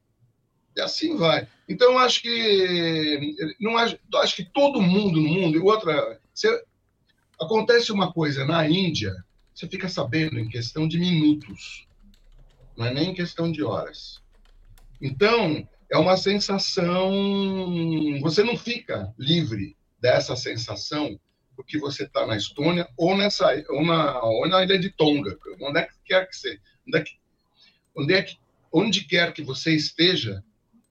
E 0.76 0.80
assim 0.80 1.16
vai. 1.16 1.46
Então, 1.68 1.98
acho 1.98 2.22
que 2.22 3.36
não 3.60 3.76
acho, 3.76 3.98
acho 4.16 4.36
que 4.36 4.44
todo 4.44 4.80
mundo 4.80 5.20
no 5.20 5.28
mundo 5.28 5.56
e 5.56 5.60
outra, 5.60 6.20
acontece 7.40 7.92
uma 7.92 8.12
coisa 8.12 8.44
na 8.44 8.68
Índia, 8.68 9.14
você 9.54 9.68
fica 9.68 9.88
sabendo 9.88 10.38
em 10.38 10.48
questão 10.48 10.86
de 10.86 10.98
minutos, 10.98 11.86
não 12.76 12.86
é 12.86 12.94
nem 12.94 13.10
em 13.10 13.14
questão 13.14 13.50
de 13.50 13.62
horas. 13.62 14.22
Então, 15.00 15.68
é 15.90 15.96
uma 15.96 16.16
sensação. 16.16 17.10
Você 18.20 18.42
não 18.42 18.56
fica 18.56 19.12
livre 19.18 19.76
dessa 20.00 20.36
sensação 20.36 21.18
porque 21.56 21.76
você 21.76 22.04
está 22.04 22.24
na 22.24 22.36
Estônia 22.36 22.88
ou 22.96 23.16
nessa 23.16 23.48
ou 23.70 23.84
na, 23.84 24.22
ou 24.22 24.48
na 24.48 24.62
ilha 24.62 24.78
de 24.78 24.90
Tonga, 24.90 25.36
onde 25.60 25.80
é 25.80 25.82
que 25.82 25.94
quer 26.04 26.28
que 26.28 26.36
seja, 26.36 26.60
onde 26.86 26.98
é 26.98 27.02
que, 27.02 27.12
onde, 27.96 28.14
é 28.14 28.22
que, 28.22 28.36
onde 28.72 29.04
quer 29.04 29.32
que 29.32 29.42
você 29.42 29.74
esteja, 29.74 30.40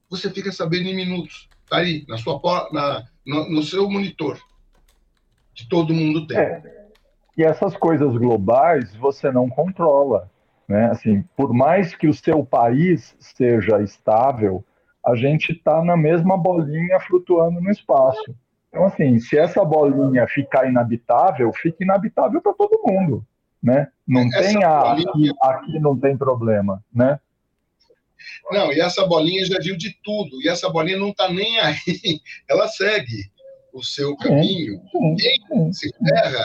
você 0.09 0.29
fica 0.29 0.51
sabendo 0.51 0.89
em 0.89 0.95
minutos. 0.95 1.47
Está 1.63 1.77
aí 1.77 2.03
na 2.09 2.17
sua 2.17 2.41
na, 2.73 3.07
no, 3.25 3.49
no, 3.49 3.63
seu 3.63 3.89
monitor 3.89 4.37
que 5.55 5.67
todo 5.69 5.93
mundo 5.93 6.27
tem. 6.27 6.37
É. 6.37 6.87
E 7.37 7.43
essas 7.43 7.77
coisas 7.77 8.17
globais 8.17 8.93
você 8.95 9.31
não 9.31 9.49
controla, 9.49 10.29
né? 10.67 10.89
Assim, 10.91 11.23
por 11.35 11.53
mais 11.53 11.95
que 11.95 12.07
o 12.07 12.13
seu 12.13 12.43
país 12.43 13.15
seja 13.19 13.81
estável, 13.81 14.65
a 15.07 15.15
gente 15.15 15.53
está 15.53 15.81
na 15.81 15.95
mesma 15.95 16.37
bolinha 16.37 16.99
flutuando 16.99 17.61
no 17.61 17.71
espaço. 17.71 18.35
Então, 18.67 18.83
assim, 18.83 19.19
se 19.19 19.37
essa 19.37 19.63
bolinha 19.63 20.27
ficar 20.27 20.67
inabitável, 20.67 21.51
fica 21.53 21.81
inabitável 21.81 22.41
para 22.41 22.53
todo 22.53 22.83
mundo, 22.85 23.25
né? 23.63 23.87
Não 24.05 24.27
essa 24.27 24.41
tem 24.41 24.63
a, 24.65 24.95
bolinha... 24.95 25.33
aqui, 25.41 25.79
não 25.79 25.97
tem 25.97 26.17
problema, 26.17 26.83
né? 26.93 27.17
Não, 28.51 28.73
e 28.73 28.81
essa 28.81 29.05
bolinha 29.05 29.45
já 29.45 29.57
viu 29.59 29.77
de 29.77 29.95
tudo, 30.03 30.41
e 30.41 30.49
essa 30.49 30.69
bolinha 30.69 30.97
não 30.97 31.09
está 31.09 31.29
nem 31.29 31.57
aí, 31.61 31.77
ela 32.49 32.67
segue 32.67 33.31
o 33.71 33.81
seu 33.81 34.15
caminho. 34.17 34.81
Quem 35.17 35.71
se 35.71 35.89
ferra 35.97 36.43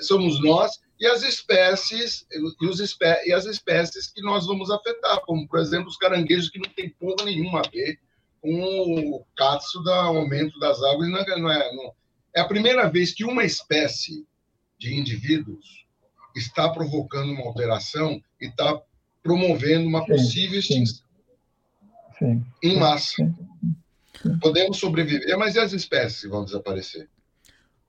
somos 0.00 0.42
nós 0.42 0.80
e 0.98 1.06
as 1.06 1.22
espécies 1.22 2.26
e, 2.30 2.66
os 2.66 2.80
espé 2.80 3.22
e 3.26 3.32
as 3.32 3.44
espécies 3.44 4.06
que 4.06 4.22
nós 4.22 4.46
vamos 4.46 4.70
afetar, 4.70 5.20
como 5.22 5.46
por 5.46 5.58
exemplo 5.58 5.88
os 5.88 5.96
caranguejos 5.96 6.48
que 6.48 6.58
não 6.58 6.70
tem 6.70 6.90
porra 6.90 7.24
nenhuma 7.24 7.60
a 7.60 7.68
ver 7.68 7.98
com 8.40 9.16
o 9.16 9.26
catso 9.36 9.80
do 9.80 9.90
aumento 9.90 10.58
das 10.58 10.82
águas. 10.82 11.08
Não 11.08 11.18
é, 11.18 11.38
não 11.38 11.50
é, 11.50 11.74
não, 11.74 11.92
é 12.34 12.40
a 12.40 12.48
primeira 12.48 12.88
vez 12.88 13.12
que 13.12 13.24
uma 13.24 13.44
espécie 13.44 14.26
de 14.78 14.94
indivíduos 14.94 15.86
está 16.34 16.68
provocando 16.68 17.32
uma 17.32 17.46
alteração 17.46 18.20
e 18.40 18.46
está 18.46 18.80
promovendo 19.22 19.88
uma 19.88 20.04
possível 20.06 20.58
extinção 20.58 21.04
sim, 22.18 22.42
sim, 22.42 22.46
em 22.62 22.78
massa. 22.78 23.34
Podemos 24.40 24.78
sobreviver, 24.78 25.36
mas 25.36 25.54
e 25.54 25.58
as 25.58 25.72
espécies 25.72 26.22
que 26.22 26.28
vão 26.28 26.44
desaparecer? 26.44 27.08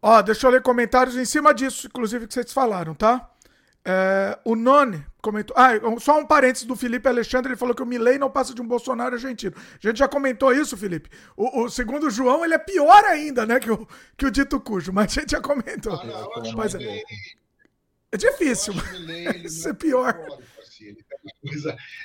Ó, 0.02 0.22
deixa 0.22 0.48
eu 0.48 0.52
ler 0.52 0.62
comentários 0.62 1.16
em 1.16 1.26
cima 1.26 1.54
disso, 1.54 1.88
inclusive, 1.88 2.28
que 2.28 2.34
vocês 2.34 2.54
falaram, 2.54 2.94
tá? 2.94 3.30
É, 3.90 4.38
o 4.44 4.54
None 4.54 5.06
comentou. 5.22 5.56
Ah, 5.58 5.70
só 6.00 6.20
um 6.20 6.26
parênteses 6.26 6.68
do 6.68 6.76
Felipe 6.76 7.08
Alexandre, 7.08 7.52
ele 7.52 7.60
falou 7.60 7.74
que 7.74 7.82
o 7.82 7.86
Milley 7.86 8.18
não 8.18 8.30
passa 8.30 8.54
de 8.54 8.62
um 8.62 8.68
Bolsonaro 8.68 9.16
argentino. 9.16 9.56
A 9.58 9.88
gente 9.88 10.00
já 10.00 10.10
comentou 10.10 10.54
isso, 10.54 10.76
Felipe. 10.76 11.10
O, 11.38 11.62
o 11.64 11.70
segundo 11.70 12.10
João, 12.10 12.44
ele 12.44 12.54
é 12.54 12.58
pior 12.58 13.04
ainda, 13.06 13.46
né, 13.46 13.62
que 13.62 13.72
o, 13.72 13.88
que 14.18 14.26
o 14.26 14.32
dito 14.32 14.60
cujo, 14.60 14.92
mas 14.92 15.18
a 15.18 15.22
gente 15.22 15.32
já 15.32 15.42
comentou. 15.42 15.94
Ah, 15.94 16.06
não, 16.06 16.52
mas 16.58 16.76
é, 16.76 17.02
é 18.12 18.18
difícil. 18.18 18.74
Isso 19.46 19.68
é 19.70 19.74
pior. 19.74 20.14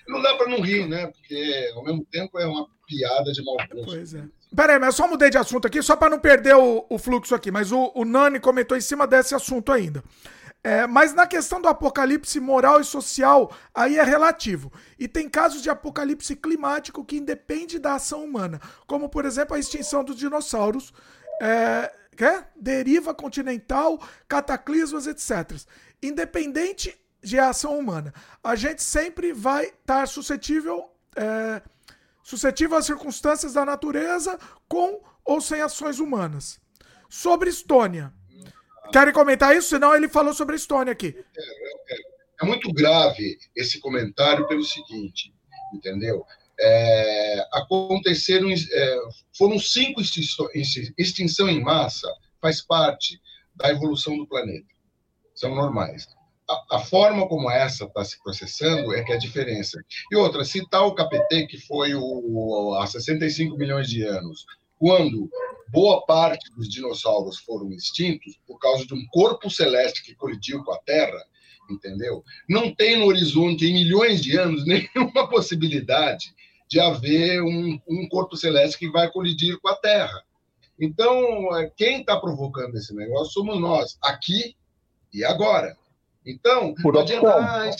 Não 0.08 0.20
dá 0.20 0.34
para 0.36 0.48
não 0.48 0.60
rir, 0.60 0.88
né? 0.88 1.06
Porque 1.06 1.72
ao 1.74 1.84
mesmo 1.84 2.04
tempo 2.10 2.38
é 2.38 2.46
uma 2.46 2.68
piada 2.86 3.32
de 3.32 3.44
mau 3.44 3.56
gosto. 3.56 3.84
Pois 3.84 4.14
é. 4.14 4.24
Peraí, 4.54 4.78
mas 4.78 4.88
eu 4.88 4.92
só 4.92 5.08
mudei 5.08 5.30
de 5.30 5.38
assunto 5.38 5.66
aqui, 5.66 5.82
só 5.82 5.96
para 5.96 6.10
não 6.10 6.18
perder 6.18 6.54
o, 6.54 6.84
o, 6.88 6.98
fluxo 6.98 7.34
aqui. 7.34 7.50
Mas 7.50 7.72
o, 7.72 7.90
o, 7.94 8.04
Nani 8.04 8.38
comentou 8.38 8.76
em 8.76 8.80
cima 8.80 9.06
desse 9.06 9.34
assunto 9.34 9.72
ainda. 9.72 10.04
É, 10.64 10.86
mas 10.86 11.12
na 11.12 11.26
questão 11.26 11.60
do 11.60 11.66
apocalipse 11.66 12.38
moral 12.38 12.80
e 12.80 12.84
social, 12.84 13.50
aí 13.74 13.98
é 13.98 14.02
relativo. 14.04 14.70
E 14.98 15.08
tem 15.08 15.28
casos 15.28 15.62
de 15.62 15.70
apocalipse 15.70 16.36
climático 16.36 17.04
que 17.04 17.16
independe 17.16 17.78
da 17.78 17.94
ação 17.94 18.24
humana, 18.24 18.60
como 18.86 19.08
por 19.08 19.24
exemplo 19.24 19.56
a 19.56 19.58
extinção 19.58 20.04
dos 20.04 20.16
dinossauros, 20.16 20.92
é, 21.40 21.92
é? 22.18 22.44
deriva 22.54 23.12
continental, 23.12 23.98
cataclismas, 24.28 25.06
etc. 25.08 25.58
Independente 26.00 26.96
de 27.22 27.38
ação 27.38 27.78
humana, 27.78 28.12
a 28.42 28.54
gente 28.56 28.82
sempre 28.82 29.32
vai 29.32 29.66
estar 29.66 30.06
suscetível 30.08 30.90
é, 31.16 31.62
suscetível 32.22 32.76
às 32.76 32.86
circunstâncias 32.86 33.54
da 33.54 33.64
natureza, 33.64 34.38
com 34.68 35.02
ou 35.24 35.40
sem 35.40 35.60
ações 35.60 35.98
humanas. 35.98 36.60
Sobre 37.08 37.50
Estônia. 37.50 38.12
Querem 38.92 39.12
comentar 39.12 39.54
isso? 39.54 39.68
Senão 39.68 39.94
ele 39.94 40.08
falou 40.08 40.32
sobre 40.32 40.54
a 40.54 40.56
Estônia 40.56 40.92
aqui. 40.92 41.14
É, 42.40 42.46
muito 42.46 42.72
grave 42.72 43.38
esse 43.54 43.78
comentário 43.80 44.46
pelo 44.48 44.64
seguinte, 44.64 45.32
entendeu? 45.74 46.24
É, 46.58 47.46
aconteceram, 47.52 48.50
é, 48.50 48.98
foram 49.36 49.58
cinco 49.58 50.00
extinções, 50.00 50.92
extinção 50.96 51.48
em 51.48 51.62
massa, 51.62 52.08
faz 52.40 52.60
parte 52.60 53.20
da 53.54 53.70
evolução 53.70 54.16
do 54.16 54.26
planeta. 54.26 54.66
São 55.34 55.54
normais 55.54 56.06
a, 56.70 56.78
forma 56.80 57.26
como 57.28 57.50
essa 57.50 57.84
está 57.84 58.04
se 58.04 58.22
processando 58.22 58.94
é 58.94 59.02
que 59.02 59.12
é 59.12 59.16
a 59.16 59.18
diferença. 59.18 59.82
E 60.10 60.16
outra, 60.16 60.44
se 60.44 60.66
tal 60.68 60.88
o 60.88 60.94
KPT, 60.94 61.46
que 61.46 61.58
foi 61.58 61.94
o, 61.94 62.76
há 62.80 62.86
65 62.86 63.56
milhões 63.56 63.88
de 63.88 64.02
anos, 64.02 64.44
quando 64.78 65.30
boa 65.68 66.04
parte 66.04 66.50
dos 66.54 66.68
dinossauros 66.68 67.38
foram 67.38 67.70
extintos 67.72 68.38
por 68.46 68.58
causa 68.58 68.84
de 68.84 68.94
um 68.94 69.06
corpo 69.10 69.48
celeste 69.48 70.02
que 70.02 70.14
colidiu 70.14 70.62
com 70.64 70.72
a 70.72 70.78
Terra, 70.78 71.24
entendeu? 71.70 72.22
Não 72.48 72.74
tem 72.74 72.98
no 72.98 73.06
horizonte, 73.06 73.66
em 73.66 73.72
milhões 73.72 74.20
de 74.20 74.36
anos, 74.36 74.64
nenhuma 74.66 75.28
possibilidade 75.28 76.34
de 76.68 76.80
haver 76.80 77.42
um, 77.42 77.78
um 77.88 78.08
corpo 78.08 78.36
celeste 78.36 78.78
que 78.78 78.90
vai 78.90 79.10
colidir 79.10 79.58
com 79.60 79.68
a 79.68 79.76
Terra. 79.76 80.22
Então, 80.80 81.56
é, 81.56 81.70
quem 81.76 82.00
está 82.00 82.18
provocando 82.18 82.74
esse 82.76 82.94
negócio 82.94 83.32
somos 83.32 83.60
nós, 83.60 83.98
aqui 84.02 84.56
e 85.12 85.24
agora. 85.24 85.76
Então, 86.26 86.74
Por 86.82 86.94
não 86.94 87.00
adianta, 87.00 87.34
ah, 87.34 87.70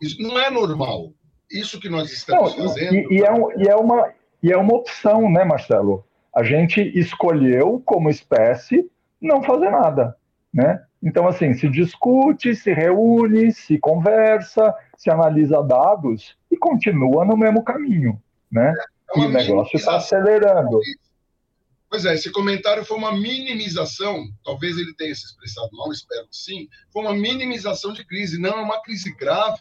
isso 0.00 0.22
não 0.22 0.38
é 0.38 0.50
normal. 0.50 1.12
isso 1.50 1.80
que 1.80 1.88
nós 1.88 2.10
estamos 2.10 2.56
Não, 2.56 2.68
fazendo. 2.68 2.94
E, 2.94 3.18
e, 3.18 3.22
é 3.22 3.32
um, 3.32 3.60
e, 3.60 3.68
é 3.68 3.76
uma, 3.76 4.12
e 4.42 4.52
é 4.52 4.56
uma 4.56 4.74
opção, 4.74 5.30
né, 5.30 5.44
Marcelo? 5.44 6.04
A 6.34 6.42
gente 6.42 6.80
escolheu, 6.98 7.82
como 7.84 8.08
espécie, 8.08 8.88
não 9.20 9.42
fazer 9.42 9.70
nada, 9.70 10.16
né? 10.52 10.82
Então, 11.02 11.26
assim, 11.26 11.54
se 11.54 11.68
discute, 11.68 12.54
se 12.54 12.72
reúne, 12.72 13.52
se 13.52 13.78
conversa, 13.78 14.74
se 14.96 15.10
analisa 15.10 15.62
dados 15.62 16.36
e 16.50 16.56
continua 16.56 17.24
no 17.24 17.36
mesmo 17.36 17.62
caminho, 17.64 18.20
né? 18.50 18.74
É 19.16 19.18
e 19.18 19.26
o 19.26 19.28
negócio 19.30 19.76
está 19.76 19.96
acelerando. 19.96 20.78
Pois 21.90 22.04
é, 22.04 22.14
esse 22.14 22.30
comentário 22.30 22.84
foi 22.84 22.96
uma 22.96 23.12
minimização, 23.12 24.24
talvez 24.44 24.78
ele 24.78 24.94
tenha 24.94 25.12
se 25.12 25.26
expressado 25.26 25.70
mal, 25.72 25.90
espero 25.90 26.22
que 26.28 26.36
sim, 26.36 26.68
foi 26.92 27.02
uma 27.02 27.12
minimização 27.12 27.92
de 27.92 28.06
crise, 28.06 28.38
não 28.38 28.50
é 28.50 28.62
uma 28.62 28.80
crise 28.80 29.12
grave, 29.16 29.60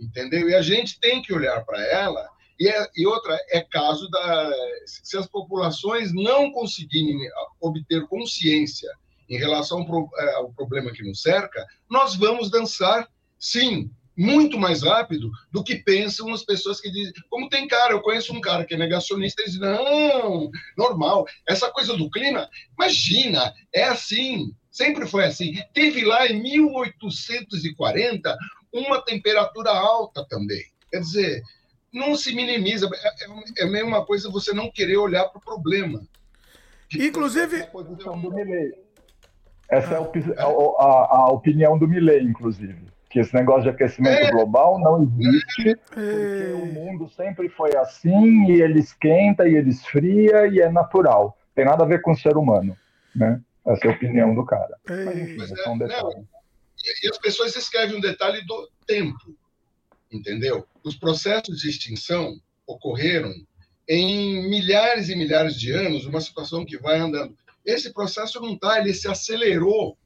entendeu? 0.00 0.48
E 0.48 0.54
a 0.54 0.62
gente 0.62 0.98
tem 0.98 1.20
que 1.20 1.30
olhar 1.30 1.62
para 1.66 1.84
ela, 1.84 2.26
e, 2.58 2.66
é, 2.66 2.90
e 2.96 3.06
outra, 3.06 3.38
é 3.50 3.60
caso 3.60 4.08
da. 4.08 4.50
Se 4.86 5.16
as 5.18 5.26
populações 5.26 6.12
não 6.12 6.50
conseguirem 6.50 7.18
obter 7.60 8.06
consciência 8.08 8.90
em 9.28 9.36
relação 9.36 9.84
pro, 9.84 10.08
é, 10.16 10.34
ao 10.36 10.50
problema 10.54 10.90
que 10.90 11.06
nos 11.06 11.20
cerca, 11.20 11.66
nós 11.88 12.16
vamos 12.16 12.50
dançar, 12.50 13.06
sim, 13.38 13.90
muito 14.18 14.58
mais 14.58 14.82
rápido 14.82 15.30
do 15.52 15.62
que 15.62 15.76
pensam 15.76 16.34
as 16.34 16.42
pessoas 16.44 16.80
que 16.80 16.90
dizem. 16.90 17.12
Como 17.30 17.48
tem 17.48 17.68
cara, 17.68 17.92
eu 17.92 18.02
conheço 18.02 18.34
um 18.34 18.40
cara 18.40 18.64
que 18.64 18.74
é 18.74 18.76
negacionista 18.76 19.42
e 19.42 19.44
diz: 19.44 19.60
não, 19.60 20.50
normal, 20.76 21.24
essa 21.48 21.70
coisa 21.70 21.96
do 21.96 22.10
clima, 22.10 22.50
imagina, 22.76 23.54
é 23.72 23.84
assim, 23.84 24.52
sempre 24.72 25.06
foi 25.06 25.24
assim. 25.24 25.54
Teve 25.72 26.04
lá 26.04 26.26
em 26.26 26.42
1840 26.42 28.36
uma 28.74 29.00
temperatura 29.02 29.70
alta 29.70 30.26
também. 30.28 30.64
Quer 30.90 30.98
dizer, 30.98 31.40
não 31.92 32.16
se 32.16 32.34
minimiza, 32.34 32.90
é, 32.92 33.08
é, 33.08 33.28
é 33.58 33.64
a 33.64 33.70
mesma 33.70 34.04
coisa 34.04 34.28
você 34.28 34.52
não 34.52 34.68
querer 34.68 34.96
olhar 34.96 35.26
para 35.26 35.38
o 35.38 35.44
problema. 35.44 36.02
Inclusive. 36.92 37.62
A 37.62 37.66
posição 37.68 38.20
do 38.20 38.34
Milley. 38.34 38.72
Essa 39.70 39.94
é 39.94 39.98
a, 39.98 40.44
a, 40.44 41.18
a 41.18 41.30
opinião 41.30 41.78
do 41.78 41.86
Milley, 41.86 42.22
inclusive 42.22 42.88
que 43.08 43.18
esse 43.18 43.34
negócio 43.34 43.62
de 43.62 43.70
aquecimento 43.70 44.26
é. 44.26 44.30
global 44.30 44.78
não 44.78 45.02
existe, 45.02 45.76
porque 45.86 46.00
é. 46.00 46.54
o 46.54 46.66
mundo 46.66 47.08
sempre 47.08 47.48
foi 47.48 47.74
assim, 47.76 48.50
e 48.50 48.60
ele 48.60 48.80
esquenta, 48.80 49.48
e 49.48 49.54
ele 49.54 49.70
esfria, 49.70 50.46
e 50.46 50.60
é 50.60 50.70
natural. 50.70 51.36
Tem 51.54 51.64
nada 51.64 51.84
a 51.84 51.86
ver 51.86 52.02
com 52.02 52.12
o 52.12 52.16
ser 52.16 52.36
humano, 52.36 52.76
né? 53.14 53.40
Essa 53.66 53.86
é 53.86 53.90
a 53.90 53.94
opinião 53.94 54.34
do 54.34 54.44
cara. 54.44 54.76
É. 54.88 55.04
Mas, 55.04 55.18
enfim, 55.18 55.54
é, 55.64 55.68
um 55.68 55.76
não, 55.76 56.26
e 57.02 57.08
as 57.08 57.18
pessoas 57.18 57.56
escrevem 57.56 57.96
um 57.96 58.00
detalhe 58.00 58.44
do 58.46 58.70
tempo, 58.86 59.36
entendeu? 60.10 60.66
Os 60.82 60.96
processos 60.96 61.60
de 61.60 61.68
extinção 61.68 62.40
ocorreram 62.66 63.32
em 63.88 64.48
milhares 64.48 65.08
e 65.08 65.16
milhares 65.16 65.58
de 65.58 65.72
anos, 65.72 66.06
uma 66.06 66.20
situação 66.20 66.64
que 66.64 66.78
vai 66.78 66.98
andando. 66.98 67.36
Esse 67.64 67.92
processo 67.92 68.40
não 68.40 68.54
está, 68.54 68.78
ele 68.78 68.94
se 68.94 69.08
acelerou 69.08 69.96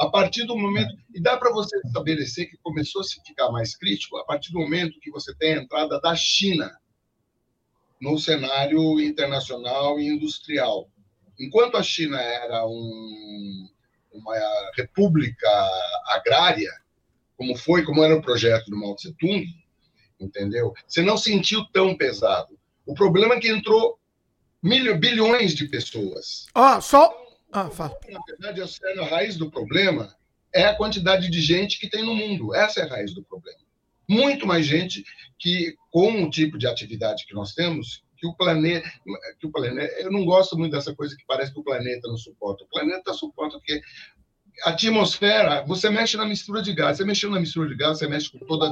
a 0.00 0.08
partir 0.08 0.46
do 0.46 0.56
momento. 0.56 0.96
E 1.14 1.20
dá 1.20 1.36
para 1.36 1.52
você 1.52 1.76
estabelecer 1.84 2.48
que 2.48 2.56
começou 2.56 3.02
a 3.02 3.04
se 3.04 3.20
ficar 3.22 3.50
mais 3.52 3.76
crítico 3.76 4.16
a 4.16 4.24
partir 4.24 4.50
do 4.50 4.58
momento 4.58 4.98
que 4.98 5.10
você 5.10 5.34
tem 5.34 5.54
a 5.54 5.62
entrada 5.62 6.00
da 6.00 6.16
China 6.16 6.74
no 8.00 8.18
cenário 8.18 8.98
internacional 8.98 10.00
e 10.00 10.06
industrial. 10.06 10.88
Enquanto 11.38 11.76
a 11.76 11.82
China 11.82 12.18
era 12.18 12.66
um, 12.66 13.68
uma 14.10 14.34
república 14.74 15.50
agrária, 16.06 16.72
como 17.36 17.54
foi, 17.54 17.84
como 17.84 18.02
era 18.02 18.16
o 18.16 18.22
projeto 18.22 18.70
do 18.70 18.78
Mao 18.78 18.96
Tse 18.96 19.14
Tung, 19.18 19.46
entendeu? 20.18 20.72
Você 20.86 21.02
não 21.02 21.18
sentiu 21.18 21.62
tão 21.74 21.94
pesado. 21.94 22.58
O 22.86 22.94
problema 22.94 23.34
é 23.34 23.38
que 23.38 23.50
entrou 23.50 23.98
milho, 24.62 24.98
bilhões 24.98 25.54
de 25.54 25.68
pessoas. 25.68 26.46
Ah, 26.54 26.80
só 26.80 27.19
ah, 27.52 27.70
fala. 27.70 27.96
Na 28.08 28.20
verdade, 28.26 28.62
a 29.00 29.04
raiz 29.06 29.36
do 29.36 29.50
problema 29.50 30.14
é 30.54 30.64
a 30.64 30.74
quantidade 30.74 31.30
de 31.30 31.40
gente 31.40 31.78
que 31.78 31.88
tem 31.88 32.04
no 32.04 32.14
mundo. 32.14 32.54
Essa 32.54 32.80
é 32.80 32.84
a 32.84 32.88
raiz 32.88 33.14
do 33.14 33.22
problema. 33.22 33.58
Muito 34.08 34.46
mais 34.46 34.66
gente 34.66 35.04
que, 35.38 35.76
com 35.90 36.24
o 36.24 36.30
tipo 36.30 36.58
de 36.58 36.66
atividade 36.66 37.24
que 37.26 37.34
nós 37.34 37.54
temos, 37.54 38.02
que 38.16 38.26
o 38.26 38.34
planeta. 38.34 38.88
Que 39.38 39.46
o 39.46 39.50
planeta 39.50 39.92
eu 40.00 40.12
não 40.12 40.24
gosto 40.24 40.56
muito 40.56 40.72
dessa 40.72 40.94
coisa 40.94 41.16
que 41.16 41.24
parece 41.26 41.52
que 41.52 41.60
o 41.60 41.64
planeta 41.64 42.08
não 42.08 42.16
suporta. 42.16 42.64
O 42.64 42.68
planeta 42.68 43.14
suporta 43.14 43.56
porque 43.56 43.80
a 44.64 44.70
atmosfera, 44.70 45.64
você 45.64 45.88
mexe 45.88 46.16
na 46.16 46.26
mistura 46.26 46.60
de 46.60 46.72
gás. 46.72 46.98
Você 46.98 47.04
mexeu 47.04 47.30
na 47.30 47.40
mistura 47.40 47.68
de 47.68 47.76
gás, 47.76 47.98
você 47.98 48.06
mexe 48.06 48.30
com 48.30 48.38
toda 48.46 48.66
a 48.66 48.70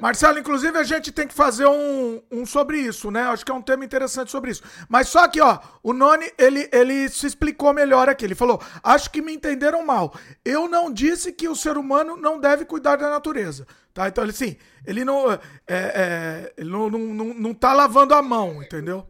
Marcelo, 0.00 0.38
inclusive 0.38 0.76
a 0.76 0.82
gente 0.82 1.12
tem 1.12 1.26
que 1.26 1.34
fazer 1.34 1.66
um, 1.66 2.20
um 2.30 2.44
sobre 2.44 2.78
isso, 2.78 3.10
né? 3.10 3.22
Acho 3.22 3.44
que 3.44 3.52
é 3.52 3.54
um 3.54 3.62
tema 3.62 3.84
interessante 3.84 4.30
sobre 4.30 4.50
isso. 4.50 4.62
Mas 4.88 5.08
só 5.08 5.28
que, 5.28 5.40
ó, 5.40 5.58
o 5.82 5.92
Noni, 5.92 6.30
ele, 6.36 6.68
ele 6.72 7.08
se 7.08 7.26
explicou 7.26 7.72
melhor 7.72 8.08
aqui. 8.08 8.24
Ele 8.24 8.34
falou: 8.34 8.60
acho 8.82 9.10
que 9.10 9.22
me 9.22 9.32
entenderam 9.32 9.86
mal. 9.86 10.12
Eu 10.44 10.68
não 10.68 10.92
disse 10.92 11.32
que 11.32 11.48
o 11.48 11.54
ser 11.54 11.76
humano 11.76 12.16
não 12.16 12.40
deve 12.40 12.64
cuidar 12.64 12.96
da 12.96 13.08
natureza. 13.08 13.66
Tá? 13.92 14.08
Então, 14.08 14.24
ele 14.24 14.32
sim, 14.32 14.56
ele 14.84 15.04
não, 15.04 15.30
é, 15.32 15.38
é, 15.68 16.52
ele 16.58 16.70
não, 16.70 16.90
não, 16.90 16.98
não, 16.98 17.34
não 17.34 17.54
tá 17.54 17.72
lavando 17.72 18.14
a 18.14 18.20
mão, 18.20 18.60
entendeu? 18.60 19.06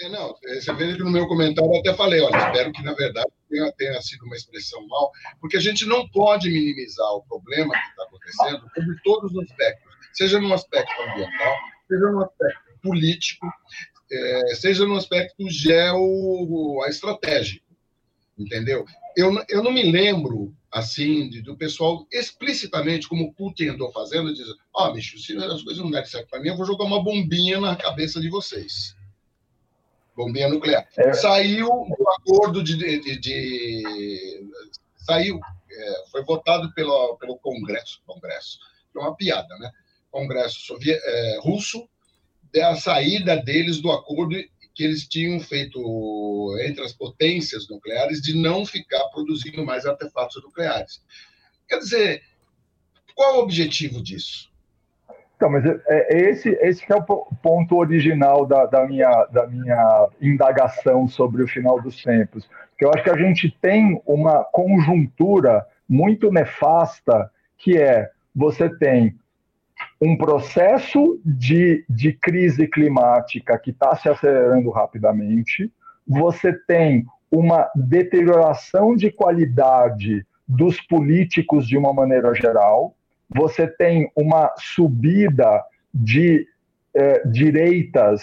É, 0.00 0.08
não, 0.10 0.34
você 0.44 0.72
vê 0.74 0.94
que 0.94 1.02
no 1.02 1.10
meu 1.10 1.26
comentário 1.26 1.72
eu 1.72 1.80
até 1.80 1.94
falei, 1.94 2.20
olha, 2.20 2.36
espero 2.36 2.70
que 2.70 2.84
na 2.84 2.92
verdade 2.92 3.26
tenha, 3.50 3.72
tenha 3.72 4.00
sido 4.00 4.26
uma 4.26 4.36
expressão 4.36 4.86
mal, 4.86 5.10
porque 5.40 5.56
a 5.56 5.60
gente 5.60 5.86
não 5.86 6.06
pode 6.10 6.48
minimizar 6.48 7.08
o 7.14 7.22
problema 7.22 7.74
que 7.74 7.88
está 7.88 8.02
acontecendo 8.04 8.70
sobre 8.74 8.96
todos 9.02 9.32
os 9.32 9.42
aspectos 9.42 9.87
seja 10.18 10.38
no 10.40 10.52
aspecto 10.52 11.00
ambiental, 11.00 11.54
seja 11.86 12.10
no 12.10 12.24
aspecto 12.24 12.80
político, 12.82 13.46
é, 14.10 14.54
seja 14.56 14.84
no 14.84 14.96
aspecto 14.96 15.48
geoestratégico, 15.48 17.64
entendeu? 18.36 18.84
Eu, 19.16 19.32
eu 19.48 19.62
não 19.62 19.70
me 19.70 19.84
lembro, 19.84 20.52
assim, 20.72 21.30
de, 21.30 21.40
do 21.40 21.56
pessoal 21.56 22.04
explicitamente, 22.12 23.08
como 23.08 23.26
o 23.26 23.32
Putin 23.32 23.68
andou 23.68 23.92
fazendo, 23.92 24.34
dizer, 24.34 24.52
ó, 24.74 24.88
oh, 24.88 24.92
bicho, 24.92 25.16
se 25.18 25.36
as 25.36 25.62
coisas 25.62 25.84
não 25.84 25.90
derem 25.90 26.08
certo 26.08 26.28
para 26.28 26.40
mim, 26.40 26.48
eu 26.48 26.56
vou 26.56 26.66
jogar 26.66 26.84
uma 26.84 27.02
bombinha 27.02 27.60
na 27.60 27.76
cabeça 27.76 28.20
de 28.20 28.28
vocês. 28.28 28.96
Bombinha 30.16 30.48
nuclear. 30.48 30.88
É. 30.98 31.12
Saiu 31.12 31.68
o 31.68 32.10
acordo 32.10 32.60
de, 32.60 32.76
de, 32.76 33.20
de 33.20 34.50
saiu, 34.96 35.38
é, 35.70 36.10
foi 36.10 36.24
votado 36.24 36.74
pelo, 36.74 37.16
pelo 37.18 37.38
Congresso, 37.38 38.02
Congresso, 38.04 38.58
é 38.96 38.98
uma 38.98 39.14
piada, 39.14 39.56
né? 39.58 39.70
Congresso 40.10 40.76
é, 40.86 41.38
russo 41.40 41.88
da 42.52 42.76
saída 42.76 43.36
deles 43.36 43.80
do 43.80 43.90
acordo 43.90 44.36
que 44.74 44.84
eles 44.84 45.08
tinham 45.08 45.40
feito 45.40 46.56
entre 46.60 46.84
as 46.84 46.92
potências 46.92 47.68
nucleares 47.68 48.22
de 48.22 48.36
não 48.36 48.64
ficar 48.64 49.04
produzindo 49.08 49.64
mais 49.64 49.84
artefatos 49.84 50.42
nucleares. 50.42 51.02
Quer 51.68 51.78
dizer, 51.78 52.22
qual 53.14 53.38
o 53.38 53.42
objetivo 53.42 54.00
disso? 54.00 54.48
Então, 55.34 55.50
mas 55.50 55.64
é, 55.64 55.80
é 55.88 56.30
esse, 56.30 56.50
esse 56.60 56.84
é 56.92 56.96
o 56.96 57.02
ponto 57.02 57.76
original 57.76 58.46
da, 58.46 58.66
da, 58.66 58.86
minha, 58.86 59.24
da 59.26 59.46
minha 59.46 60.08
indagação 60.20 61.08
sobre 61.08 61.42
o 61.42 61.48
final 61.48 61.80
dos 61.80 62.02
tempos. 62.02 62.48
Porque 62.70 62.84
eu 62.84 62.90
acho 62.92 63.02
que 63.02 63.10
a 63.10 63.18
gente 63.18 63.50
tem 63.60 64.00
uma 64.06 64.44
conjuntura 64.44 65.66
muito 65.88 66.30
nefasta, 66.30 67.30
que 67.56 67.76
é 67.76 68.10
você 68.34 68.68
tem 68.78 69.18
um 70.00 70.16
processo 70.16 71.20
de, 71.24 71.84
de 71.88 72.12
crise 72.12 72.66
climática 72.66 73.58
que 73.58 73.70
está 73.70 73.96
se 73.96 74.08
acelerando 74.08 74.70
rapidamente, 74.70 75.72
você 76.06 76.52
tem 76.52 77.04
uma 77.30 77.70
deterioração 77.74 78.94
de 78.94 79.10
qualidade 79.10 80.24
dos 80.46 80.80
políticos 80.80 81.68
de 81.68 81.76
uma 81.76 81.92
maneira 81.92 82.32
geral, 82.34 82.94
você 83.28 83.66
tem 83.66 84.10
uma 84.16 84.50
subida 84.56 85.62
de 85.92 86.46
eh, 86.94 87.22
direitas 87.26 88.22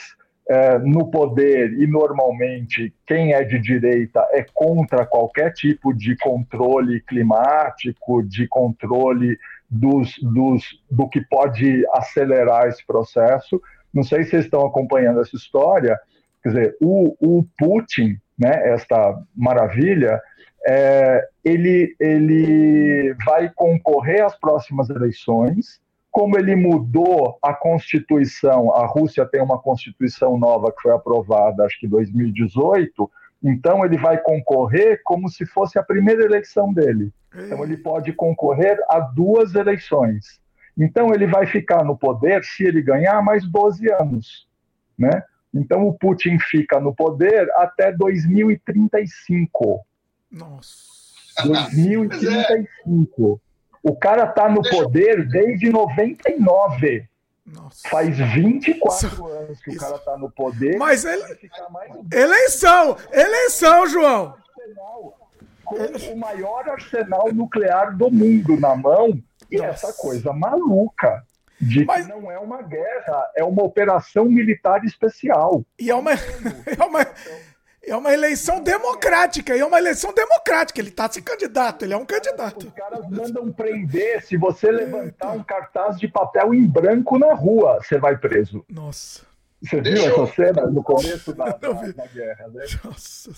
eh, 0.49 0.79
no 0.79 1.11
poder 1.11 1.73
e 1.73 1.85
normalmente 1.85 2.91
quem 3.05 3.33
é 3.33 3.43
de 3.43 3.59
direita 3.59 4.27
é 4.31 4.43
contra 4.53 5.05
qualquer 5.05 5.53
tipo 5.53 5.93
de 5.93 6.17
controle 6.17 7.01
climático, 7.01 8.23
de 8.23 8.47
controle 8.47 9.37
dos, 9.69 10.15
dos, 10.21 10.63
do 10.89 11.07
que 11.09 11.21
pode 11.21 11.83
acelerar 11.91 12.67
esse 12.67 12.85
processo. 12.85 13.61
Não 13.93 14.03
sei 14.03 14.23
se 14.23 14.31
vocês 14.31 14.45
estão 14.45 14.65
acompanhando 14.65 15.21
essa 15.21 15.35
história. 15.35 15.99
Quer 16.43 16.49
dizer, 16.49 16.77
o, 16.81 17.15
o 17.19 17.45
Putin, 17.57 18.19
né, 18.37 18.69
esta 18.69 19.17
maravilha, 19.35 20.21
é, 20.67 21.27
ele, 21.43 21.95
ele 21.99 23.15
vai 23.25 23.51
concorrer 23.55 24.25
às 24.25 24.37
próximas 24.37 24.89
eleições. 24.89 25.79
Como 26.11 26.37
ele 26.37 26.55
mudou 26.55 27.37
a 27.41 27.53
Constituição, 27.53 28.73
a 28.73 28.85
Rússia 28.85 29.25
tem 29.25 29.41
uma 29.41 29.59
Constituição 29.59 30.37
nova 30.37 30.71
que 30.71 30.81
foi 30.81 30.93
aprovada, 30.93 31.65
acho 31.65 31.79
que 31.79 31.87
em 31.87 31.89
2018, 31.89 33.09
então 33.47 33.85
ele 33.85 33.95
vai 33.95 34.17
concorrer 34.17 34.99
como 35.03 35.29
se 35.29 35.45
fosse 35.45 35.77
a 35.77 35.83
primeira 35.83 36.25
eleição 36.25 36.73
dele. 36.73 37.13
Então 37.31 37.63
ele 37.63 37.77
pode 37.77 38.11
concorrer 38.11 38.75
a 38.89 38.99
duas 38.99 39.53
eleições. 39.53 40.41
Então 40.75 41.13
ele 41.13 41.27
vai 41.27 41.45
ficar 41.45 41.83
no 41.83 41.95
poder, 41.95 42.43
se 42.43 42.63
ele 42.63 42.81
ganhar, 42.81 43.21
mais 43.21 43.47
12 43.47 43.87
anos. 43.93 44.47
Né? 44.97 45.23
Então 45.53 45.87
o 45.87 45.93
Putin 45.93 46.39
fica 46.39 46.79
no 46.79 46.91
poder 46.95 47.47
até 47.57 47.91
2035. 47.91 49.85
Nossa. 50.31 50.95
2035. 51.45 53.39
O 53.83 53.95
cara 53.95 54.23
está 54.23 54.49
no 54.49 54.63
poder 54.63 55.27
desde 55.27 55.69
99. 55.69 57.07
Nossa. 57.45 57.87
Faz 57.89 58.17
24 58.17 59.07
Isso. 59.07 59.25
anos 59.27 59.61
que 59.61 59.69
Isso. 59.69 59.77
o 59.77 59.81
cara 59.81 59.95
está 59.97 60.17
no 60.17 60.31
poder. 60.31 60.77
Mas 60.77 61.05
ele... 61.05 61.23
eleição! 62.11 62.97
Eleição, 63.11 63.87
João! 63.87 64.35
Com 65.63 65.75
o 65.75 66.17
maior 66.17 66.67
arsenal 66.69 67.31
nuclear 67.33 67.95
do 67.95 68.09
mundo 68.11 68.59
na 68.59 68.75
mão. 68.75 69.21
E 69.51 69.57
Nossa. 69.57 69.69
essa 69.69 69.93
coisa 69.93 70.33
maluca 70.33 71.23
de 71.61 71.85
Mas... 71.85 72.05
que 72.05 72.11
não 72.11 72.31
é 72.31 72.37
uma 72.37 72.61
guerra, 72.61 73.31
é 73.35 73.43
uma 73.43 73.63
operação 73.63 74.25
militar 74.25 74.83
especial. 74.83 75.63
E 75.79 75.89
é 75.89 75.95
uma, 75.95 76.11
é 76.65 76.83
uma, 76.83 77.05
é 77.87 77.95
uma 77.95 78.13
eleição 78.13 78.61
democrática, 78.61 79.55
e 79.55 79.59
é 79.59 79.65
uma 79.65 79.77
eleição 79.77 80.13
democrática. 80.13 80.79
Ele 80.79 80.89
está 80.89 81.09
se 81.11 81.21
candidato, 81.21 81.83
ele 81.83 81.93
é 81.93 81.97
um 81.97 82.05
candidato. 82.05 82.67
Os 82.67 82.73
caras 82.73 83.09
mandam 83.09 83.51
prender. 83.51 84.23
Se 84.25 84.37
você 84.37 84.71
levantar 84.71 85.31
um 85.31 85.43
cartaz 85.43 85.97
de 85.97 86.07
papel 86.07 86.53
em 86.53 86.65
branco 86.65 87.17
na 87.17 87.33
rua, 87.33 87.79
você 87.81 87.97
vai 87.97 88.17
preso. 88.17 88.65
Nossa. 88.69 89.25
Você 89.61 89.81
Deixa 89.81 90.03
viu 90.03 90.17
eu... 90.17 90.23
essa 90.23 90.35
cena 90.35 90.67
no 90.67 90.83
começo 90.83 91.33
da, 91.33 91.45
da, 91.45 91.71
da 91.73 92.07
guerra, 92.07 92.47
né? 92.49 92.65
Nossa 92.83 93.31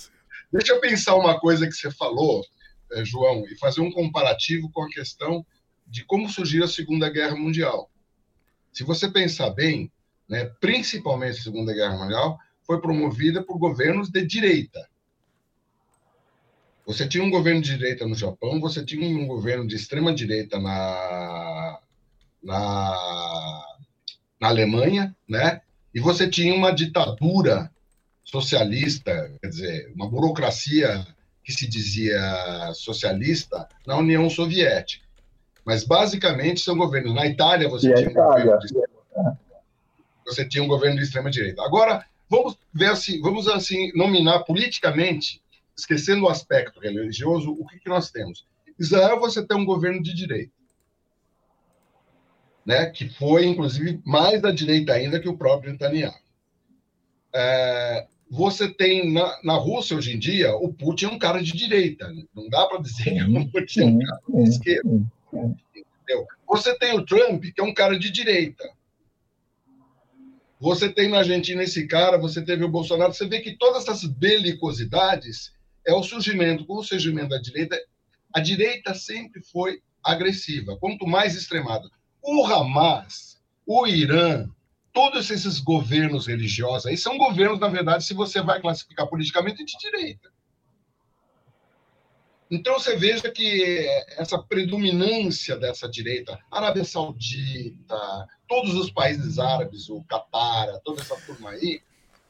Deixa 0.52 0.74
eu 0.74 0.80
pensar 0.80 1.16
uma 1.16 1.40
coisa 1.40 1.68
que 1.68 1.74
você 1.74 1.92
falou, 1.92 2.42
eh, 2.94 3.04
João, 3.04 3.44
e 3.48 3.58
fazer 3.58 3.82
um 3.82 3.92
comparativo 3.92 4.72
com 4.72 4.84
a 4.84 4.90
questão 4.90 5.46
de 5.86 6.06
como 6.06 6.30
surgiu 6.30 6.64
a 6.64 6.68
Segunda 6.68 7.10
Guerra 7.10 7.36
Mundial. 7.36 7.90
Se 8.72 8.84
você 8.84 9.10
pensar 9.10 9.50
bem, 9.50 9.92
né, 10.28 10.46
principalmente 10.62 11.40
a 11.40 11.44
Segunda 11.44 11.74
Guerra 11.74 11.98
Mundial, 11.98 12.38
foi 12.68 12.82
promovida 12.82 13.42
por 13.42 13.58
governos 13.58 14.10
de 14.10 14.26
direita. 14.26 14.86
Você 16.86 17.08
tinha 17.08 17.24
um 17.24 17.32
governo 17.32 17.62
de 17.62 17.76
direita 17.76 18.06
no 18.06 18.14
Japão, 18.14 18.60
você 18.60 18.84
tinha 18.84 19.08
um 19.08 19.26
governo 19.26 19.66
de 19.66 19.76
extrema 19.76 20.14
direita 20.14 20.60
na, 20.60 21.80
na, 22.44 23.78
na 24.40 24.48
Alemanha, 24.48 25.16
né? 25.28 25.62
E 25.94 26.00
você 26.00 26.30
tinha 26.30 26.54
uma 26.54 26.72
ditadura 26.72 27.72
socialista, 28.24 29.34
quer 29.42 29.48
dizer, 29.48 29.92
uma 29.96 30.10
burocracia 30.10 31.08
que 31.44 31.54
se 31.54 31.68
dizia 31.68 32.20
socialista 32.74 33.68
na 33.86 33.98
União 33.98 34.30
Soviética. 34.30 35.06
Mas 35.66 35.86
basicamente 35.86 36.62
são 36.62 36.78
governos. 36.78 37.14
Na 37.14 37.26
Itália 37.26 37.70
você 37.70 37.94
tinha 37.94 38.10
um 38.10 38.14
governo 38.14 38.60
de... 38.60 38.74
você 40.26 40.46
tinha 40.48 40.64
um 40.64 40.68
governo 40.68 40.98
de 40.98 41.04
extrema 41.04 41.30
direita. 41.30 41.64
Agora 41.64 42.06
Vamos 42.30 42.58
ver 42.74 42.90
assim, 42.92 43.22
vamos 43.22 43.48
assim 43.48 43.92
nominar 43.96 44.40
politicamente, 44.44 45.42
esquecendo 45.76 46.26
o 46.26 46.30
aspecto 46.30 46.80
religioso, 46.80 47.52
o 47.52 47.66
que, 47.68 47.80
que 47.80 47.90
nós 47.90 48.12
temos? 48.12 48.46
Israel 48.80 49.20
você 49.20 49.46
tem 49.46 49.58
um 49.58 49.66
governo 49.66 50.02
de 50.02 50.14
direita, 50.14 50.54
né? 52.66 52.88
Que 52.88 53.10
foi 53.10 53.46
inclusive 53.46 54.02
mais 54.06 54.42
da 54.42 54.52
direita 54.52 54.94
ainda 54.94 55.20
que 55.20 55.30
o 55.30 55.38
próprio 55.38 55.72
Netanyahu. 55.72 56.14
É, 57.34 58.08
você 58.30 58.68
tem 58.68 59.12
na, 59.12 59.40
na 59.44 59.54
Rússia 59.54 59.96
hoje 59.96 60.16
em 60.16 60.20
dia 60.20 60.56
o 60.56 60.74
Putin 60.74 61.06
é 61.06 61.10
um 61.10 61.20
cara 61.20 61.42
de 61.42 61.54
direita, 61.54 62.14
não 62.36 62.50
dá 62.50 62.66
para 62.68 62.82
dizer 62.82 63.26
que 63.26 63.38
o 63.38 63.52
Putin 63.52 63.80
é 63.80 63.86
um 63.86 64.00
cara 64.00 64.44
de 64.44 64.50
esquerda. 64.50 64.90
Entendeu? 65.34 66.28
Você 66.48 66.78
tem 66.78 66.94
o 66.94 67.06
Trump 67.06 67.44
que 67.44 67.62
é 67.62 67.64
um 67.64 67.74
cara 67.74 67.98
de 67.98 68.12
direita. 68.12 68.70
Você 70.60 70.90
tem 70.90 71.08
na 71.10 71.20
Argentina 71.20 71.64
esse 71.64 71.88
cara, 71.88 72.18
você 72.18 72.44
teve 72.44 72.64
o 72.64 72.70
Bolsonaro, 72.70 73.14
você 73.14 73.28
vê 73.28 73.40
que 73.40 73.56
todas 73.58 73.84
essas 73.84 74.04
belicosidades 74.06 75.54
é 75.86 75.94
o 75.94 76.04
surgimento, 76.04 76.66
com 76.66 76.78
o 76.78 76.84
surgimento 76.84 77.30
da 77.30 77.40
direita, 77.40 77.80
a 78.34 78.40
direita 78.40 78.94
sempre 78.94 79.42
foi 79.42 79.82
agressiva, 80.04 80.78
quanto 80.78 81.06
mais 81.06 81.36
extremada. 81.36 81.90
O 82.22 82.46
Hamas, 82.46 83.40
o 83.66 83.86
Irã, 83.86 84.50
todos 84.92 85.30
esses 85.30 85.60
governos 85.60 86.26
religiosos 86.26 86.88
aí 86.88 86.98
são 86.98 87.18
governos, 87.18 87.60
na 87.60 87.68
verdade, 87.68 88.04
se 88.04 88.14
você 88.14 88.42
vai 88.42 88.60
classificar 88.60 89.08
politicamente, 89.08 89.64
de 89.64 89.78
direita. 89.78 90.32
Então 92.50 92.80
você 92.80 92.96
veja 92.96 93.30
que 93.30 93.86
essa 94.18 94.42
predominância 94.42 95.58
dessa 95.58 95.88
direita, 95.88 96.40
Arábia 96.50 96.84
Saudita, 96.84 98.28
todos 98.48 98.74
os 98.76 98.92
países 98.92 99.40
árabes, 99.40 99.90
o 99.90 100.04
Catar, 100.04 100.80
toda 100.84 101.02
essa 101.02 101.16
turma 101.22 101.52
aí, 101.52 101.82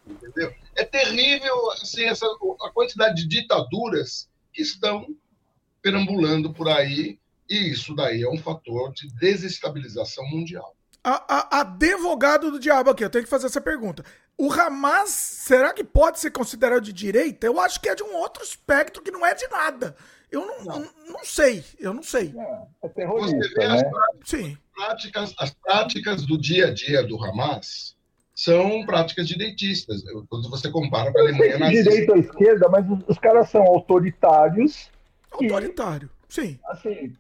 entendeu? 0.05 0.53
É 0.76 0.84
terrível 0.84 1.72
assim, 1.72 2.05
essa, 2.05 2.26
a 2.26 2.72
quantidade 2.72 3.15
de 3.15 3.28
ditaduras 3.28 4.30
que 4.53 4.61
estão 4.61 5.07
perambulando 5.82 6.53
por 6.53 6.68
aí, 6.68 7.20
e 7.49 7.72
isso 7.72 7.95
daí 7.95 8.24
é 8.24 8.30
um 8.30 8.38
fator 8.38 8.91
de 8.93 9.07
desestabilização 9.15 10.26
mundial. 10.28 10.76
A, 11.03 11.57
a, 11.57 11.61
advogado 11.61 12.51
do 12.51 12.59
diabo 12.59 12.89
aqui, 12.89 13.03
eu 13.03 13.09
tenho 13.09 13.24
que 13.24 13.30
fazer 13.30 13.45
essa 13.45 13.61
pergunta. 13.61 14.03
O 14.38 14.51
Hamas, 14.51 15.09
será 15.09 15.74
que 15.74 15.84
pode 15.84 16.20
ser 16.20 16.32
considerado 16.32 16.82
de 16.82 16.91
direita? 16.91 17.47
Eu 17.47 17.59
acho 17.61 17.80
que 17.80 17.88
é 17.88 17.95
de 17.95 18.03
um 18.03 18.13
outro 18.15 18.43
espectro 18.43 19.01
que 19.01 19.11
não 19.11 19.26
é 19.26 19.34
de 19.34 19.47
nada. 19.47 19.95
Eu 20.30 20.45
não, 20.45 20.63
não. 20.65 20.80
não, 20.80 20.89
não 21.07 21.24
sei, 21.24 21.63
eu 21.80 21.93
não 21.93 22.03
sei. 22.03 22.34
É, 22.38 22.86
é 22.86 22.89
terrorista, 22.89 23.38
Você 23.38 23.53
vê 23.53 23.68
né? 23.68 23.76
as, 23.76 24.30
Sim. 24.30 24.57
Práticas, 24.78 25.34
as 25.39 25.49
práticas 25.55 26.23
do 26.23 26.38
dia 26.38 26.67
a 26.67 26.73
dia 26.73 27.03
do 27.03 27.21
Hamas 27.23 27.97
são 28.36 28.86
práticas 28.86 29.28
direitistas. 29.28 30.03
Quando 30.30 30.47
você 30.51 30.69
compara 30.69 31.11
com 31.11 31.17
a 31.17 31.21
Alemanha 31.21 31.57
nazista. 31.57 31.89
Direita 31.89 32.13
ou 32.13 32.19
esquerda, 32.19 32.69
mas 32.69 32.86
os, 33.07 33.17
caras 33.17 33.49
são 33.49 33.63
autoritários. 33.63 34.91
Autoritário, 35.32 36.09
e, 36.30 36.34
sim. 36.34 36.59
Assim, 36.67 37.15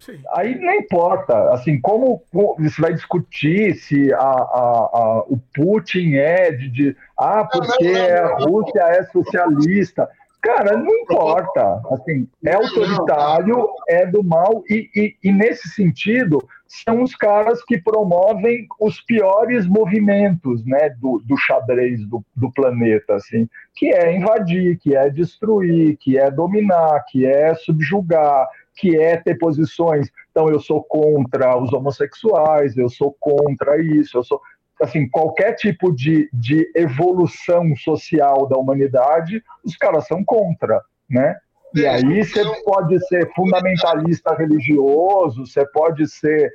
Sim. 0.00 0.22
Aí 0.32 0.54
não 0.54 0.74
importa, 0.74 1.52
assim, 1.52 1.80
como 1.80 2.22
você 2.32 2.80
vai 2.80 2.94
discutir 2.94 3.74
se 3.74 4.12
a, 4.14 4.18
a, 4.18 4.90
a, 4.92 5.24
o 5.26 5.36
Putin 5.52 6.14
é 6.14 6.52
de, 6.52 6.70
de 6.70 6.96
ah, 7.18 7.44
porque 7.44 7.88
a 7.88 8.36
Rússia 8.36 8.80
é 8.80 9.04
socialista. 9.06 10.08
Cara, 10.40 10.76
não 10.76 10.94
importa. 10.94 11.82
Assim, 11.90 12.28
é 12.44 12.54
autoritário, 12.54 13.68
é 13.88 14.06
do 14.06 14.22
mal, 14.22 14.62
e, 14.68 14.88
e, 14.94 15.16
e, 15.24 15.32
nesse 15.32 15.68
sentido, 15.68 16.38
são 16.66 17.02
os 17.02 17.14
caras 17.14 17.64
que 17.64 17.78
promovem 17.78 18.66
os 18.80 19.00
piores 19.00 19.66
movimentos 19.66 20.64
né, 20.64 20.90
do, 20.90 21.20
do 21.24 21.36
xadrez 21.36 22.06
do, 22.06 22.24
do 22.36 22.52
planeta, 22.52 23.16
assim, 23.16 23.48
que 23.74 23.92
é 23.92 24.16
invadir, 24.16 24.78
que 24.78 24.94
é 24.94 25.10
destruir, 25.10 25.96
que 25.96 26.18
é 26.18 26.30
dominar, 26.30 27.04
que 27.08 27.26
é 27.26 27.54
subjugar, 27.54 28.46
que 28.76 28.96
é 28.96 29.16
ter 29.16 29.36
posições. 29.36 30.08
Então, 30.30 30.48
eu 30.48 30.60
sou 30.60 30.84
contra 30.84 31.58
os 31.60 31.72
homossexuais, 31.72 32.76
eu 32.76 32.88
sou 32.88 33.16
contra 33.18 33.80
isso, 33.82 34.16
eu 34.16 34.22
sou 34.22 34.40
assim, 34.80 35.08
qualquer 35.08 35.54
tipo 35.54 35.92
de, 35.92 36.28
de 36.32 36.70
evolução 36.74 37.74
social 37.76 38.46
da 38.46 38.56
humanidade, 38.56 39.42
os 39.64 39.76
caras 39.76 40.06
são 40.06 40.24
contra, 40.24 40.80
né? 41.08 41.36
E 41.74 41.86
aí 41.86 42.24
você 42.24 42.42
pode 42.64 42.98
ser 43.06 43.30
fundamentalista 43.34 44.34
religioso, 44.34 45.46
você 45.46 45.66
pode 45.66 46.08
ser. 46.08 46.50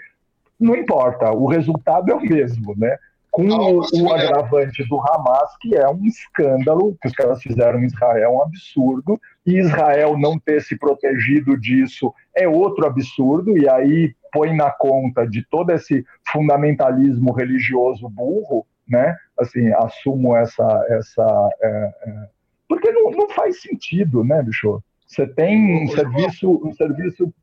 Não 0.59 0.75
importa, 0.75 1.31
o 1.31 1.45
resultado 1.45 2.11
é 2.11 2.15
o 2.15 2.21
mesmo, 2.21 2.73
né? 2.77 2.97
Com 3.33 3.47
o, 3.47 3.79
o 3.79 4.13
agravante 4.13 4.87
do 4.87 4.99
Hamas, 4.99 5.57
que 5.59 5.75
é 5.75 5.89
um 5.89 6.05
escândalo, 6.05 6.95
que 7.01 7.07
os 7.07 7.15
caras 7.15 7.41
fizeram 7.41 7.79
em 7.79 7.87
Israel, 7.87 8.33
um 8.33 8.43
absurdo, 8.43 9.19
e 9.43 9.57
Israel 9.57 10.15
não 10.19 10.37
ter 10.37 10.61
se 10.61 10.77
protegido 10.77 11.59
disso 11.59 12.13
é 12.35 12.47
outro 12.47 12.85
absurdo, 12.85 13.57
e 13.57 13.67
aí 13.67 14.13
põe 14.31 14.55
na 14.55 14.69
conta 14.69 15.27
de 15.27 15.43
todo 15.49 15.71
esse 15.71 16.05
fundamentalismo 16.31 17.33
religioso 17.33 18.07
burro, 18.07 18.67
né? 18.87 19.17
Assim, 19.35 19.67
assumo 19.73 20.37
essa. 20.37 20.85
essa 20.89 21.49
é, 21.59 21.93
é... 22.05 22.29
Porque 22.69 22.91
não, 22.91 23.09
não 23.09 23.27
faz 23.29 23.63
sentido, 23.63 24.23
né, 24.23 24.43
bicho? 24.43 24.79
Você 25.07 25.25
tem 25.25 25.83
um 25.83 25.87
serviço, 25.87 26.61
um 26.63 26.71
serviço 26.73 27.33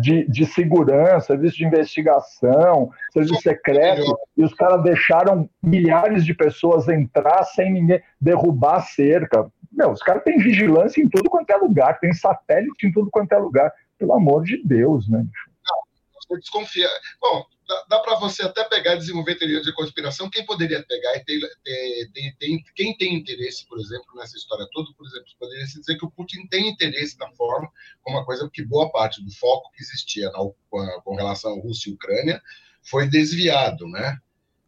de, 0.00 0.26
de 0.28 0.46
segurança, 0.46 1.26
serviço 1.26 1.56
de 1.56 1.66
investigação, 1.66 2.90
serviço 3.12 3.42
secreto, 3.42 4.18
e 4.36 4.42
os 4.42 4.54
caras 4.54 4.82
deixaram 4.82 5.48
milhares 5.62 6.24
de 6.24 6.34
pessoas 6.34 6.88
entrar 6.88 7.42
sem 7.44 7.72
ninguém 7.72 8.02
derrubar 8.20 8.76
a 8.76 8.80
cerca. 8.80 9.50
Meu, 9.70 9.90
os 9.90 10.02
caras 10.02 10.22
têm 10.22 10.38
vigilância 10.38 11.00
em 11.00 11.08
tudo 11.08 11.28
quanto 11.28 11.50
é 11.50 11.56
lugar, 11.56 11.98
tem 11.98 12.12
satélite 12.12 12.86
em 12.86 12.92
tudo 12.92 13.10
quanto 13.10 13.32
é 13.32 13.38
lugar. 13.38 13.72
Pelo 13.98 14.14
amor 14.14 14.44
de 14.44 14.62
Deus, 14.64 15.08
né? 15.08 15.18
Não, 15.18 15.76
você 16.20 16.40
desconfia. 16.40 16.88
Bom, 17.20 17.44
dá, 17.72 17.84
dá 17.88 18.00
para 18.00 18.16
você 18.16 18.42
até 18.42 18.64
pegar 18.64 18.96
desenvolver 18.96 19.36
teorias 19.36 19.62
de 19.62 19.72
conspiração. 19.72 20.30
Quem 20.30 20.44
poderia 20.44 20.82
pegar 20.82 21.16
e 21.16 21.24
ter, 21.24 21.40
ter, 21.64 22.10
ter, 22.12 22.36
ter, 22.38 22.62
quem 22.74 22.96
tem 22.96 23.14
interesse, 23.14 23.66
por 23.66 23.78
exemplo, 23.78 24.06
nessa 24.16 24.36
história 24.36 24.66
toda, 24.72 24.92
por 24.96 25.06
exemplo, 25.06 25.26
poderia 25.38 25.66
se 25.66 25.80
dizer 25.80 25.96
que 25.96 26.04
o 26.04 26.10
Putin 26.10 26.46
tem 26.48 26.68
interesse 26.68 27.18
na 27.18 27.30
forma, 27.32 27.70
uma 28.06 28.24
coisa 28.24 28.48
que 28.52 28.64
boa 28.64 28.90
parte 28.90 29.22
do 29.24 29.30
foco 29.32 29.70
que 29.72 29.82
existia 29.82 30.30
na, 30.30 31.00
com 31.02 31.16
relação 31.16 31.52
à 31.52 31.62
Rússia 31.62 31.90
e 31.90 31.94
Ucrânia 31.94 32.42
foi 32.82 33.08
desviado, 33.08 33.86
né? 33.88 34.18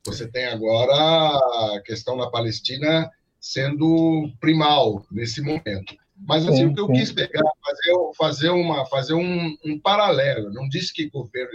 Você 0.07 0.29
tem 0.29 0.47
agora 0.47 0.95
a 0.95 1.83
questão 1.85 2.17
da 2.17 2.31
Palestina 2.31 3.11
sendo 3.41 4.31
primal 4.41 5.05
nesse 5.11 5.41
momento. 5.41 5.97
Mas 6.27 6.47
assim, 6.47 6.57
sim, 6.57 6.67
o 6.67 6.75
que 6.75 6.81
eu 6.81 6.89
quis 6.89 7.13
pegar, 7.13 7.43
fazer, 7.63 7.93
fazer, 8.17 8.49
uma, 8.49 8.87
fazer 8.87 9.15
um, 9.15 9.57
um 9.65 9.79
paralelo, 9.79 10.51
não 10.53 10.67
disse 10.69 10.93
que 10.93 11.11
governo, 11.11 11.53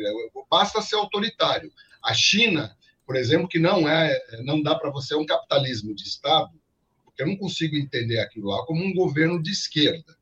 basta 0.49 0.81
ser 0.81 0.95
autoritário. 0.95 1.71
A 2.03 2.13
China, 2.13 2.75
por 3.05 3.15
exemplo, 3.15 3.47
que 3.47 3.57
não 3.57 3.89
é, 3.89 4.15
não 4.43 4.61
dá 4.61 4.75
para 4.75 4.91
você 4.91 5.15
um 5.15 5.25
capitalismo 5.25 5.95
de 5.95 6.03
Estado, 6.03 6.51
porque 7.03 7.23
eu 7.23 7.27
não 7.27 7.35
consigo 7.35 7.75
entender 7.75 8.19
aquilo 8.19 8.49
lá 8.49 8.63
como 8.65 8.83
um 8.83 8.93
governo 8.93 9.41
de 9.41 9.51
esquerda. 9.51 10.15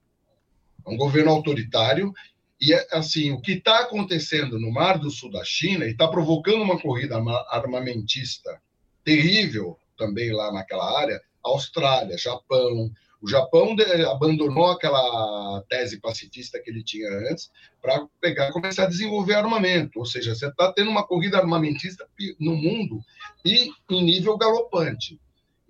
É 0.86 0.90
um 0.90 0.96
governo 0.96 1.32
autoritário 1.32 2.14
e 2.60 2.74
assim, 2.92 3.32
o 3.32 3.42
que 3.42 3.52
está 3.54 3.82
acontecendo 3.82 4.58
no 4.58 4.72
Mar 4.72 4.98
do 4.98 5.12
Sul 5.12 5.30
da 5.30 5.44
China 5.44 5.86
e 5.86 5.92
está 5.92 6.08
provocando 6.08 6.64
uma 6.64 6.80
corrida 6.80 7.18
armamentista 7.50 8.60
terrível 9.04 9.78
também 9.98 10.32
lá 10.32 10.52
naquela 10.52 11.00
área, 11.00 11.22
Austrália, 11.44 12.18
Japão, 12.18 12.90
o 13.22 13.28
Japão 13.28 13.76
abandonou 14.12 14.68
aquela 14.68 15.64
tese 15.70 16.00
pacifista 16.00 16.60
que 16.62 16.70
ele 16.70 16.84
tinha 16.84 17.10
antes 17.30 17.52
para 17.82 18.08
pegar 18.22 18.52
começar 18.52 18.84
a 18.84 18.90
desenvolver 18.90 19.34
armamento. 19.34 20.00
Ou 20.00 20.06
seja, 20.06 20.36
você 20.36 20.48
está 20.48 20.72
tendo 20.72 20.92
uma 20.92 21.06
corrida 21.06 21.38
armamentista 21.38 22.08
no 22.40 22.56
mundo 22.56 23.02
e 23.44 23.72
em 23.90 24.04
nível 24.04 24.38
galopante. 24.38 25.20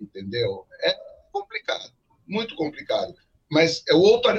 Entendeu? 0.00 0.66
É 0.82 0.94
complicado, 1.32 1.92
muito 2.26 2.54
complicado. 2.54 3.14
Mas 3.50 3.82
é 3.88 3.94
outro, 3.94 4.30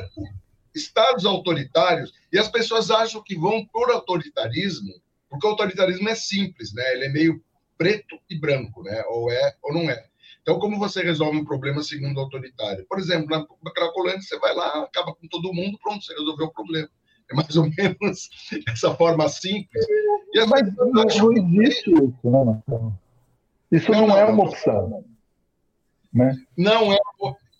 estados 0.74 1.26
autoritários, 1.26 2.14
e 2.32 2.38
as 2.38 2.47
pessoas 2.47 2.91
acham 2.91 3.24
que 3.24 3.36
vão 3.36 3.66
por 3.66 3.89
autoritarismo, 3.89 4.93
porque 5.28 5.45
o 5.45 5.49
autoritarismo 5.49 6.07
é 6.10 6.16
simples, 6.16 6.74
né? 6.74 6.93
ele 6.93 7.05
é 7.05 7.10
meio 7.10 7.43
preto 7.78 8.20
e 8.30 8.38
branco, 8.38 8.84
né? 8.84 9.03
ou 9.07 9.32
é 9.32 9.55
ou 9.64 9.74
não 9.74 9.89
é. 9.89 10.09
Então, 10.42 10.60
como 10.60 10.80
você 10.80 11.04
resolve 11.04 11.38
um 11.38 11.46
problema 11.46 11.82
segundo 11.84 12.18
o 12.18 12.22
autoritário? 12.22 12.86
Por 12.88 12.98
exemplo, 12.98 13.28
na 13.30 13.72
Cracolândia, 13.72 14.22
você 14.22 14.40
vai 14.40 14.56
lá, 14.56 14.84
acaba 14.84 15.14
com 15.14 15.28
todo 15.28 15.54
mundo, 15.54 15.78
pronto, 15.82 16.04
você 16.04 16.14
resolveu 16.14 16.48
o 16.48 16.54
problema. 16.54 16.90
É 17.32 17.36
mais 17.36 17.56
ou 17.56 17.70
menos 17.78 18.30
essa 18.68 18.96
forma 18.96 19.30
simples. 19.30 19.86
E 20.34 20.46
Mas 20.46 20.76
não, 20.76 20.92
não 20.92 21.04
existe 21.04 21.92
isso, 21.92 22.14
né, 22.24 22.62
Isso 23.72 23.92
não, 23.92 24.08
não, 24.08 24.18
é 24.18 24.26
uma 24.26 24.46
opção. 24.46 25.04
Né? 26.12 26.36
Não, 26.58 26.92
é, 26.92 26.98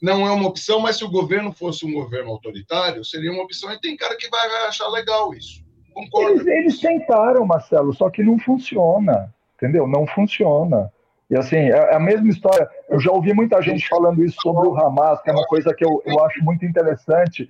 não 0.02 0.28
é 0.28 0.32
uma 0.32 0.48
opção, 0.48 0.80
mas 0.80 0.98
se 0.98 1.04
o 1.04 1.12
governo 1.12 1.52
fosse 1.52 1.86
um 1.86 1.94
governo 1.94 2.32
autoritário, 2.32 3.06
seria 3.06 3.32
uma 3.32 3.44
opção. 3.44 3.72
E 3.72 3.80
tem 3.80 3.96
cara 3.96 4.16
que 4.16 4.30
vai 4.30 4.48
achar 4.68 4.88
legal 4.88 5.34
isso. 5.34 5.64
Concordo. 5.94 6.32
Eles, 6.32 6.48
eles 6.48 6.80
tentaram, 6.80 7.46
Marcelo, 7.46 7.94
só 7.94 8.10
que 8.10 8.24
não 8.24 8.40
funciona. 8.40 9.34
Entendeu? 9.56 9.86
Não 9.86 10.08
funciona. 10.08 10.92
E 11.30 11.38
assim, 11.38 11.58
é, 11.58 11.70
é 11.70 11.96
a 11.96 12.00
mesma 12.00 12.28
história. 12.28 12.68
Eu 12.90 13.00
já 13.00 13.12
ouvi 13.12 13.34
muita 13.34 13.62
gente 13.62 13.88
falando 13.88 14.24
isso 14.24 14.38
sobre 14.42 14.68
o 14.68 14.76
Hamas, 14.76 15.22
que 15.22 15.30
é 15.30 15.34
uma 15.34 15.46
coisa 15.46 15.74
que 15.74 15.86
eu, 15.86 16.02
eu 16.06 16.24
acho 16.26 16.44
muito 16.44 16.66
interessante 16.66 17.50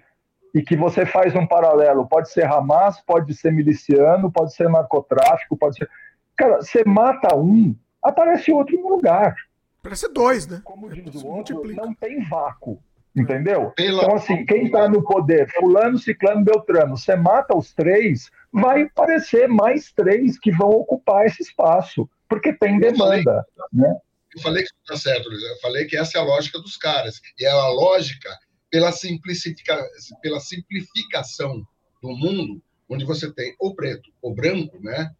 e 0.54 0.62
que 0.62 0.76
você 0.76 1.06
faz 1.06 1.34
um 1.36 1.48
paralelo. 1.48 2.08
Pode 2.08 2.30
ser 2.30 2.46
Hamas, 2.46 3.00
pode 3.02 3.34
ser 3.34 3.54
miliciano, 3.54 4.32
pode 4.32 4.54
ser 4.54 4.70
narcotráfico, 4.70 5.56
pode 5.56 5.78
ser. 5.78 5.90
Cara, 6.36 6.58
você 6.58 6.84
mata 6.84 7.36
um, 7.36 7.74
aparece 8.04 8.52
outro 8.52 8.78
no 8.78 8.90
lugar. 8.90 9.36
Aparece 9.80 10.12
dois, 10.12 10.46
né? 10.46 10.62
Como 10.64 10.90
diz 10.90 11.24
o 11.24 11.28
outro, 11.28 11.64
não 11.74 11.94
tem 11.94 12.22
vácuo. 12.28 12.80
Entendeu? 13.16 13.74
Então, 13.78 14.16
assim, 14.16 14.46
quem 14.46 14.66
está 14.66 14.88
no 14.88 15.02
poder, 15.02 15.50
fulano, 15.54 15.98
ciclano, 15.98 16.44
beltrano, 16.44 16.96
você 16.96 17.16
mata 17.16 17.58
os 17.58 17.74
três, 17.74 18.30
vai 18.52 18.84
aparecer 18.84 19.48
mais 19.48 19.92
três 19.92 20.38
que 20.38 20.52
vão 20.52 20.70
ocupar 20.70 21.26
esse 21.26 21.42
espaço 21.42 22.08
porque 22.30 22.54
tem 22.54 22.80
demanda. 22.80 23.46
Eu 23.58 23.64
falei, 23.72 23.90
né? 23.90 24.00
eu 24.36 24.42
falei 24.42 24.64
que 24.64 24.70
está 24.84 24.96
certo, 24.96 25.28
Luiz. 25.28 25.42
Eu 25.42 25.58
falei 25.58 25.86
que 25.86 25.98
essa 25.98 26.18
é 26.18 26.22
a 26.22 26.24
lógica 26.24 26.60
dos 26.60 26.78
caras. 26.78 27.20
E 27.38 27.46
é 27.46 27.50
a 27.50 27.68
lógica 27.68 28.30
pela, 28.70 28.92
simplifica, 28.92 29.84
pela 30.22 30.40
simplificação 30.40 31.66
do 32.02 32.10
mundo, 32.10 32.62
onde 32.88 33.04
você 33.04 33.32
tem 33.34 33.56
o 33.60 33.74
preto, 33.74 34.10
o 34.22 34.34
branco, 34.34 34.80
né? 34.82 35.12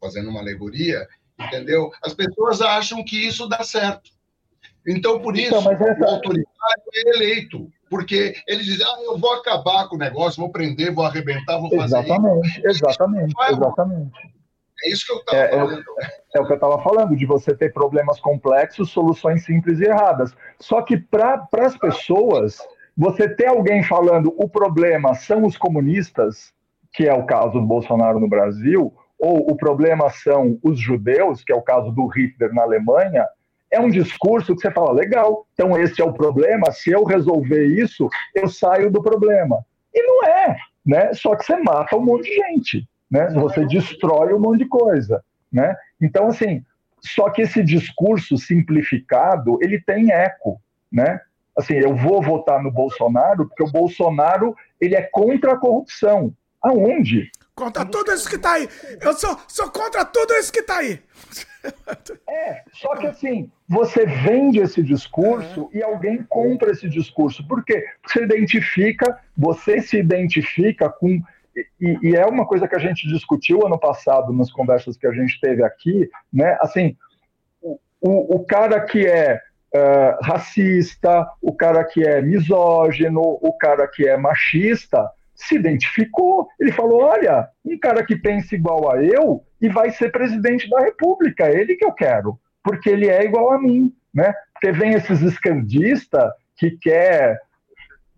Fazendo 0.00 0.30
uma 0.30 0.40
alegoria, 0.40 1.08
entendeu? 1.38 1.90
As 2.02 2.14
pessoas 2.14 2.60
acham 2.60 3.02
que 3.02 3.26
isso 3.26 3.48
dá 3.48 3.64
certo. 3.64 4.10
Então, 4.86 5.20
por 5.20 5.36
então, 5.36 5.60
isso, 5.60 5.72
então, 5.72 5.88
essa... 5.88 6.00
o 6.00 6.08
autoritário 6.08 6.82
é 6.94 7.10
eleito. 7.16 7.70
Porque 7.88 8.36
ele 8.46 8.62
diz, 8.62 8.80
ah, 8.80 9.02
eu 9.02 9.18
vou 9.18 9.32
acabar 9.32 9.88
com 9.88 9.96
o 9.96 9.98
negócio, 9.98 10.40
vou 10.40 10.52
prender, 10.52 10.94
vou 10.94 11.04
arrebentar, 11.04 11.58
vou 11.58 11.70
fazer 11.70 11.98
exatamente, 11.98 12.48
isso. 12.48 12.68
Exatamente, 12.68 13.34
exatamente, 13.34 13.52
exatamente. 13.52 14.39
É 14.84 14.90
isso 14.90 15.06
que 15.06 15.12
eu 15.12 15.18
estava 15.18 15.38
é, 15.38 15.50
falando. 15.50 15.84
É, 15.98 16.38
é, 16.38 16.40
o 16.40 16.46
que 16.46 16.52
eu 16.52 16.54
estava 16.54 16.82
falando, 16.82 17.16
de 17.16 17.26
você 17.26 17.54
ter 17.54 17.72
problemas 17.72 18.20
complexos, 18.20 18.90
soluções 18.90 19.44
simples 19.44 19.80
e 19.80 19.84
erradas. 19.84 20.34
Só 20.58 20.82
que 20.82 20.96
para 20.96 21.46
as 21.58 21.76
pessoas, 21.76 22.58
você 22.96 23.28
ter 23.28 23.46
alguém 23.46 23.82
falando 23.82 24.34
o 24.36 24.48
problema 24.48 25.14
são 25.14 25.44
os 25.44 25.56
comunistas, 25.56 26.52
que 26.92 27.06
é 27.06 27.14
o 27.14 27.26
caso 27.26 27.52
do 27.52 27.66
Bolsonaro 27.66 28.18
no 28.18 28.28
Brasil, 28.28 28.92
ou 29.18 29.50
o 29.50 29.56
problema 29.56 30.08
são 30.08 30.58
os 30.62 30.80
judeus, 30.80 31.44
que 31.44 31.52
é 31.52 31.56
o 31.56 31.62
caso 31.62 31.90
do 31.92 32.06
Hitler 32.06 32.52
na 32.54 32.62
Alemanha, 32.62 33.26
é 33.70 33.78
um 33.78 33.90
discurso 33.90 34.56
que 34.56 34.62
você 34.62 34.70
fala, 34.70 34.92
legal, 34.92 35.46
então 35.52 35.78
esse 35.78 36.00
é 36.00 36.04
o 36.04 36.12
problema, 36.12 36.72
se 36.72 36.90
eu 36.90 37.04
resolver 37.04 37.66
isso, 37.66 38.08
eu 38.34 38.48
saio 38.48 38.90
do 38.90 39.00
problema. 39.00 39.64
E 39.94 40.02
não 40.02 40.24
é, 40.24 40.56
né? 40.84 41.14
Só 41.14 41.36
que 41.36 41.44
você 41.44 41.56
mata 41.56 41.96
um 41.96 42.04
monte 42.04 42.24
de 42.24 42.34
gente 42.34 42.88
né? 43.10 43.28
Você 43.30 43.66
destrói 43.66 44.32
um 44.32 44.38
monte 44.38 44.60
de 44.60 44.68
coisa, 44.68 45.22
né? 45.52 45.74
Então, 46.00 46.28
assim, 46.28 46.64
só 47.00 47.30
que 47.30 47.42
esse 47.42 47.62
discurso 47.62 48.36
simplificado, 48.36 49.58
ele 49.60 49.80
tem 49.80 50.12
eco, 50.12 50.60
né? 50.92 51.20
Assim, 51.56 51.74
eu 51.74 51.94
vou 51.94 52.22
votar 52.22 52.62
no 52.62 52.70
Bolsonaro 52.70 53.46
porque 53.48 53.64
o 53.64 53.72
Bolsonaro, 53.72 54.54
ele 54.80 54.94
é 54.94 55.02
contra 55.02 55.52
a 55.52 55.58
corrupção. 55.58 56.32
Aonde? 56.62 57.30
Contra 57.54 57.84
tudo 57.84 58.12
isso 58.12 58.28
que 58.28 58.38
tá 58.38 58.52
aí. 58.52 58.68
Eu 59.00 59.14
sou, 59.14 59.38
sou 59.48 59.70
contra 59.70 60.04
tudo 60.04 60.34
isso 60.34 60.52
que 60.52 60.62
tá 60.62 60.78
aí. 60.78 61.00
É, 62.26 62.62
só 62.72 62.96
que 62.96 63.06
assim, 63.06 63.50
você 63.68 64.06
vende 64.06 64.60
esse 64.60 64.82
discurso 64.82 65.68
e 65.74 65.82
alguém 65.82 66.24
compra 66.26 66.70
esse 66.70 66.88
discurso. 66.88 67.46
Por 67.46 67.62
quê? 67.62 67.84
Porque 68.00 68.18
você 68.18 68.24
identifica, 68.24 69.20
você 69.36 69.82
se 69.82 69.98
identifica 69.98 70.88
com 70.88 71.20
e, 71.80 71.98
e, 72.02 72.16
é 72.16 72.24
uma 72.26 72.46
coisa 72.46 72.68
que 72.68 72.76
a 72.76 72.78
gente 72.78 73.08
discutiu 73.08 73.66
ano 73.66 73.78
passado 73.78 74.32
nas 74.32 74.50
conversas 74.50 74.96
que 74.96 75.06
a 75.06 75.12
gente 75.12 75.40
teve 75.40 75.62
aqui, 75.62 76.08
né? 76.32 76.56
Assim, 76.60 76.96
o, 78.00 78.36
o, 78.36 78.44
cara 78.44 78.80
que 78.80 79.06
é 79.06 79.40
uh, 79.74 80.24
racista, 80.24 81.26
o 81.42 81.54
cara 81.54 81.84
que 81.84 82.06
é 82.06 82.22
misógino, 82.22 83.20
o 83.20 83.52
cara 83.58 83.86
que 83.88 84.08
é 84.08 84.16
machista, 84.16 85.10
se 85.34 85.56
identificou. 85.56 86.48
Ele 86.58 86.72
falou: 86.72 87.02
olha, 87.02 87.48
um 87.64 87.78
cara 87.78 88.04
que 88.04 88.16
pensa 88.16 88.54
igual 88.54 88.90
a 88.90 89.02
eu 89.02 89.42
e 89.60 89.68
vai 89.68 89.90
ser 89.90 90.12
presidente 90.12 90.68
da 90.68 90.80
República, 90.80 91.46
é 91.46 91.60
ele 91.60 91.76
que 91.76 91.84
eu 91.84 91.92
quero, 91.92 92.38
porque 92.62 92.88
ele 92.88 93.08
é 93.08 93.24
igual 93.24 93.52
a 93.52 93.60
mim, 93.60 93.92
né? 94.14 94.32
Porque 94.52 94.72
vem 94.72 94.92
esses 94.92 95.20
esquerdistas 95.22 96.30
que 96.56 96.70
quer 96.72 97.40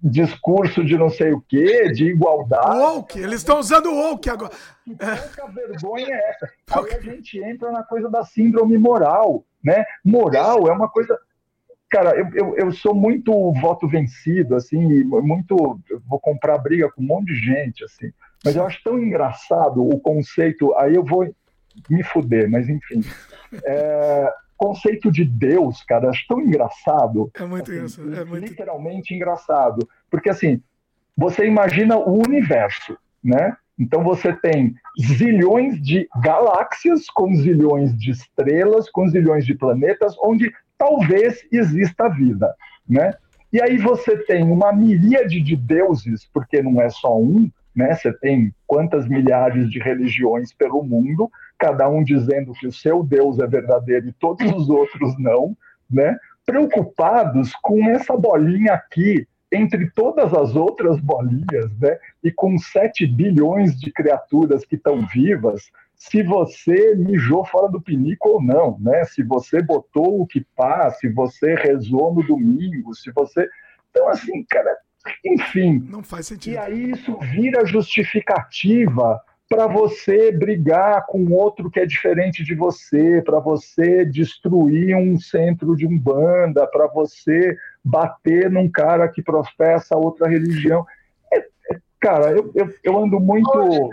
discurso 0.03 0.85
de 0.85 0.99
não 0.99 1.09
sei 1.09 1.33
o 1.33 1.41
quê, 1.41 1.91
de 1.93 2.07
igualdade. 2.07 2.79
Woke, 2.79 3.19
eles 3.19 3.37
estão 3.37 3.61
usando 3.61 3.87
o 3.87 3.95
woke 3.95 4.29
agora. 4.29 4.53
Que 4.85 4.97
pouca 4.97 5.47
vergonha 5.53 6.09
é 6.11 6.31
essa? 6.31 6.51
Aí 6.75 6.95
a 6.95 7.01
gente 7.01 7.39
entra 7.39 7.71
na 7.71 7.85
coisa 7.85 8.11
da 8.11 8.25
síndrome 8.25 8.77
moral, 8.77 9.45
né? 9.63 9.85
Moral 10.05 10.67
é 10.67 10.73
uma 10.73 10.89
coisa. 10.89 11.17
Cara, 11.89 12.17
eu, 12.17 12.29
eu, 12.35 12.57
eu 12.57 12.73
sou 12.73 12.95
muito 12.95 13.53
voto 13.61 13.87
vencido, 13.87 14.57
assim, 14.57 15.05
muito. 15.05 15.79
vou 16.09 16.19
comprar 16.19 16.59
briga 16.59 16.91
com 16.91 17.03
um 17.03 17.07
monte 17.07 17.27
de 17.27 17.35
gente, 17.35 17.85
assim. 17.85 18.11
Mas 18.45 18.57
eu 18.57 18.67
acho 18.67 18.83
tão 18.83 18.99
engraçado 18.99 19.87
o 19.87 20.01
conceito. 20.01 20.75
Aí 20.77 20.95
eu 20.97 21.05
vou 21.05 21.33
me 21.89 22.03
fuder, 22.03 22.51
mas 22.51 22.69
enfim. 22.69 23.03
É, 23.65 24.33
conceito 24.63 25.11
de 25.11 25.25
Deus, 25.25 25.83
cara, 25.83 26.09
acho 26.09 26.25
tão 26.29 26.41
engraçado. 26.41 27.31
É 27.35 27.45
muito 27.45 27.71
assim, 27.71 27.75
engraçado. 27.75 28.15
É 28.15 28.25
muito... 28.25 28.49
Literalmente 28.49 29.15
engraçado. 29.15 29.89
Porque, 30.09 30.31
assim, 30.31 30.63
você 31.17 31.47
imagina 31.47 31.97
o 31.97 32.23
universo, 32.25 32.97
né? 33.23 33.57
Então 33.77 34.05
você 34.05 34.33
tem 34.33 34.75
zilhões 35.01 35.83
de 35.83 36.07
galáxias 36.23 37.07
com 37.07 37.35
zilhões 37.35 37.97
de 37.99 38.13
estrelas, 38.13 38.89
com 38.89 39.09
zilhões 39.09 39.45
de 39.45 39.55
planetas, 39.55 40.15
onde 40.23 40.53
talvez 40.79 41.45
exista 41.51 42.09
vida, 42.09 42.55
né? 42.89 43.15
E 43.53 43.61
aí 43.61 43.77
você 43.79 44.17
tem 44.17 44.45
uma 44.45 44.73
miríade 44.73 45.41
de 45.41 45.57
deuses, 45.57 46.29
porque 46.33 46.63
não 46.63 46.81
é 46.81 46.89
só 46.89 47.19
um, 47.19 47.51
né? 47.75 47.95
Você 47.95 48.13
tem 48.13 48.55
quantas 48.67 49.09
milhares 49.09 49.69
de 49.69 49.81
religiões 49.81 50.53
pelo 50.53 50.85
mundo, 50.85 51.29
cada 51.63 51.89
um 51.89 52.03
dizendo 52.03 52.53
que 52.55 52.67
o 52.67 52.73
seu 52.73 53.05
Deus 53.05 53.39
é 53.39 53.47
verdadeiro 53.47 54.09
e 54.09 54.13
todos 54.13 54.51
os 54.51 54.69
outros 54.69 55.17
não, 55.17 55.57
né? 55.89 56.19
Preocupados 56.45 57.53
com 57.63 57.89
essa 57.89 58.17
bolinha 58.17 58.75
aqui 58.75 59.29
entre 59.53 59.89
todas 59.91 60.35
as 60.35 60.57
outras 60.57 60.99
bolinhas, 60.99 61.71
né? 61.79 61.97
E 62.25 62.33
com 62.33 62.59
7 62.59 63.07
bilhões 63.07 63.79
de 63.79 63.93
criaturas 63.93 64.65
que 64.65 64.75
estão 64.75 65.07
vivas, 65.07 65.71
se 65.95 66.21
você 66.25 66.97
mijou 66.97 67.45
fora 67.45 67.69
do 67.69 67.81
pinico 67.81 68.31
ou 68.31 68.43
não, 68.43 68.77
né? 68.81 69.05
Se 69.05 69.23
você 69.23 69.63
botou 69.63 70.21
o 70.21 70.27
que 70.27 70.45
passa, 70.57 70.99
se 70.99 71.09
você 71.11 71.55
rezou 71.55 72.13
no 72.13 72.25
domingo, 72.25 72.93
se 72.93 73.13
você. 73.13 73.49
Então, 73.91 74.09
assim, 74.09 74.45
cara, 74.51 74.77
enfim. 75.25 75.87
Não 75.89 76.03
faz 76.03 76.27
sentido. 76.27 76.55
E 76.55 76.59
aí 76.59 76.91
isso 76.91 77.17
vira 77.21 77.65
justificativa 77.65 79.23
para 79.49 79.67
você 79.67 80.33
brigar 80.33 81.05
com 81.07 81.31
outro 81.33 81.71
que 81.71 81.79
é 81.79 81.87
diferente 81.87 82.43
de 82.43 82.55
você, 82.55 83.21
para 83.23 83.39
você 83.39 84.05
destruir 84.05 84.97
um 84.97 85.19
centro 85.19 85.77
de 85.77 85.87
umbanda, 85.87 86.67
para 86.67 86.87
você 86.87 87.57
bater 87.85 88.51
num 88.51 88.71
cara 88.71 89.09
que 89.09 89.23
professa 89.23 89.97
outra 89.97 90.29
religião. 90.29 90.87
É, 91.33 91.39
é, 91.39 91.79
cara, 92.01 92.31
eu, 92.33 92.51
eu, 92.55 92.75
eu, 92.83 92.99
ando 92.99 93.21
muito. 93.21 93.91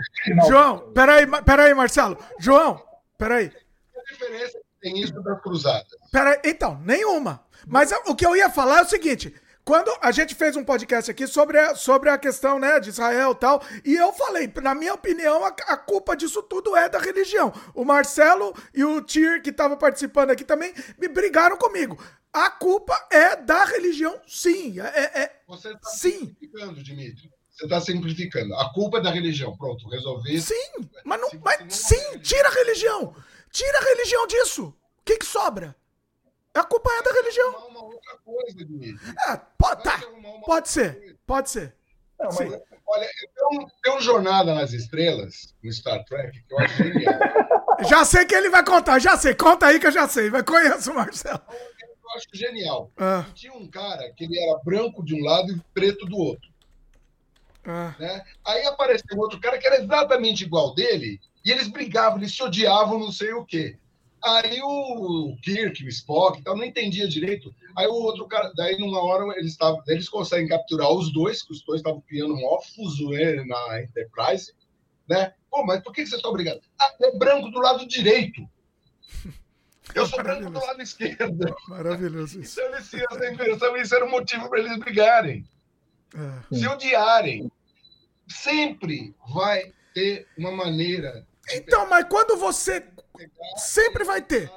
João, 0.48 0.78
peraí, 0.94 1.26
peraí, 1.44 1.74
Marcelo. 1.74 2.16
João, 2.38 2.82
peraí. 3.18 3.50
Que 3.50 4.12
diferença 4.12 4.58
tem 4.80 4.98
isso 4.98 5.20
da 5.22 5.36
cruzada? 5.36 5.84
Peraí, 6.10 6.38
então, 6.44 6.80
nenhuma. 6.84 7.44
Mas 7.66 7.92
o 8.06 8.14
que 8.14 8.24
eu 8.24 8.34
ia 8.34 8.48
falar 8.48 8.78
é 8.78 8.82
o 8.82 8.88
seguinte: 8.88 9.34
quando 9.64 9.90
a 10.00 10.10
gente 10.10 10.34
fez 10.34 10.56
um 10.56 10.64
podcast 10.64 11.10
aqui 11.10 11.26
sobre 11.26 11.58
a, 11.58 11.74
sobre 11.74 12.10
a 12.10 12.18
questão 12.18 12.58
né, 12.58 12.80
de 12.80 12.88
Israel 12.88 13.32
e 13.32 13.34
tal, 13.36 13.62
e 13.84 13.94
eu 13.94 14.12
falei, 14.12 14.52
na 14.62 14.74
minha 14.74 14.94
opinião, 14.94 15.44
a, 15.44 15.48
a 15.48 15.76
culpa 15.76 16.16
disso 16.16 16.42
tudo 16.42 16.76
é 16.76 16.88
da 16.88 16.98
religião. 16.98 17.52
O 17.74 17.84
Marcelo 17.84 18.54
e 18.74 18.82
o 18.84 19.00
Tir, 19.00 19.42
que 19.42 19.50
estavam 19.50 19.76
participando 19.76 20.30
aqui 20.30 20.44
também, 20.44 20.72
me 20.98 21.08
brigaram 21.08 21.56
comigo. 21.56 22.02
A 22.32 22.50
culpa 22.50 22.94
é 23.10 23.36
da 23.36 23.64
religião, 23.64 24.20
sim. 24.26 24.80
É, 24.80 25.22
é, 25.22 25.40
Você 25.48 25.72
está 25.72 25.90
sim. 25.90 26.10
simplificando, 26.10 26.82
Dimitri. 26.82 27.30
Você 27.50 27.64
está 27.64 27.80
simplificando. 27.80 28.54
A 28.54 28.72
culpa 28.72 28.98
é 28.98 29.02
da 29.02 29.10
religião. 29.10 29.56
Pronto, 29.56 29.88
resolvi. 29.88 30.40
Sim, 30.40 30.88
mas, 31.04 31.20
não, 31.20 31.28
mas 31.44 31.74
sim, 31.74 32.18
tira 32.20 32.48
a 32.48 32.52
religião. 32.52 33.14
Tira 33.50 33.78
a 33.78 33.82
religião 33.82 34.26
disso. 34.26 34.66
O 34.66 35.02
que, 35.04 35.18
que 35.18 35.26
sobra? 35.26 35.76
A 36.54 36.64
culpa 36.64 36.90
é 36.90 37.02
da 37.02 37.12
religião. 37.12 37.68
Uma 37.68 37.84
outra 37.84 38.18
coisa. 38.24 38.58
É, 39.28 39.40
pode, 39.56 39.82
tá. 39.82 40.00
pode 40.44 40.68
ser, 40.68 41.16
pode 41.26 41.50
ser. 41.50 41.74
Não, 42.18 42.26
mas, 42.26 42.38
olha, 42.86 43.08
tem 43.34 43.58
um, 43.58 43.66
tem 43.82 43.96
um 43.96 44.00
Jornada 44.00 44.54
nas 44.54 44.72
Estrelas, 44.72 45.54
no 45.62 45.72
Star 45.72 46.04
Trek, 46.04 46.42
que 46.42 46.52
eu 46.52 46.58
acho 46.58 46.76
genial. 46.76 47.18
já 47.88 48.04
sei 48.04 48.26
que 48.26 48.34
ele 48.34 48.50
vai 48.50 48.64
contar, 48.64 48.98
já 48.98 49.16
sei. 49.16 49.34
Conta 49.34 49.66
aí 49.66 49.78
que 49.78 49.86
eu 49.86 49.92
já 49.92 50.08
sei. 50.08 50.28
Vai, 50.28 50.42
conheço 50.42 50.90
o 50.90 50.94
Marcelo. 50.94 51.40
Eu 51.48 52.16
acho 52.16 52.26
genial. 52.34 52.90
Ah. 52.98 53.24
Tinha 53.32 53.52
um 53.54 53.68
cara 53.68 54.12
que 54.12 54.24
ele 54.24 54.38
era 54.38 54.58
branco 54.64 55.04
de 55.04 55.14
um 55.14 55.24
lado 55.24 55.52
e 55.52 55.60
preto 55.72 56.04
do 56.04 56.18
outro. 56.18 56.50
Ah. 57.64 57.94
Né? 57.98 58.24
Aí 58.44 58.66
apareceu 58.66 59.16
outro 59.18 59.40
cara 59.40 59.56
que 59.56 59.66
era 59.66 59.80
exatamente 59.80 60.44
igual 60.44 60.74
dele, 60.74 61.20
e 61.44 61.50
eles 61.50 61.68
brigavam, 61.68 62.18
eles 62.18 62.34
se 62.34 62.42
odiavam, 62.42 62.98
não 62.98 63.12
sei 63.12 63.32
o 63.32 63.44
quê. 63.44 63.78
Aí 64.22 64.60
o 64.62 65.36
Kirk, 65.42 65.84
o 65.84 65.88
Spock, 65.88 66.38
então 66.38 66.56
não 66.56 66.64
entendia 66.64 67.08
direito. 67.08 67.54
Aí 67.76 67.86
o 67.86 67.94
outro 67.94 68.26
cara, 68.28 68.52
daí 68.54 68.78
numa 68.78 69.02
hora 69.02 69.24
eles 69.38 69.52
estavam, 69.52 69.82
eles 69.86 70.08
conseguem 70.08 70.48
capturar 70.48 70.92
os 70.92 71.12
dois, 71.12 71.42
que 71.42 71.52
os 71.52 71.62
dois 71.62 71.80
estavam 71.80 72.00
criando 72.02 72.34
um 72.34 72.60
fuzuê 72.74 73.42
na 73.44 73.82
Enterprise, 73.82 74.52
né? 75.08 75.32
Pô, 75.50 75.64
mas 75.64 75.82
por 75.82 75.92
que 75.92 76.02
vocês 76.02 76.16
estão 76.16 76.32
brigando? 76.32 76.60
Ah, 76.80 76.94
é 77.02 77.16
branco 77.16 77.50
do 77.50 77.58
lado 77.58 77.86
direito. 77.86 78.46
Eu 79.94 80.06
sou 80.06 80.22
branco 80.22 80.50
do 80.50 80.60
lado 80.60 80.80
esquerdo. 80.80 81.56
Maravilhoso 81.66 82.40
isso. 82.40 82.60
Então 82.60 82.74
eles 82.74 82.90
tinham 82.90 83.06
essa 83.10 83.28
impressão, 83.28 83.76
isso 83.76 83.94
era 83.94 84.04
o 84.04 84.10
motivo 84.10 84.48
para 84.48 84.60
eles 84.60 84.78
brigarem. 84.78 85.44
É. 86.14 86.54
Se 86.54 86.66
odiarem, 86.68 87.50
sempre 88.28 89.14
vai 89.32 89.72
ter 89.94 90.28
uma 90.38 90.52
maneira. 90.52 91.26
Então, 91.52 91.88
mas 91.88 92.06
quando 92.08 92.36
você 92.36 92.80
Sempre 93.56 94.04
vai 94.04 94.22
ter. 94.22 94.50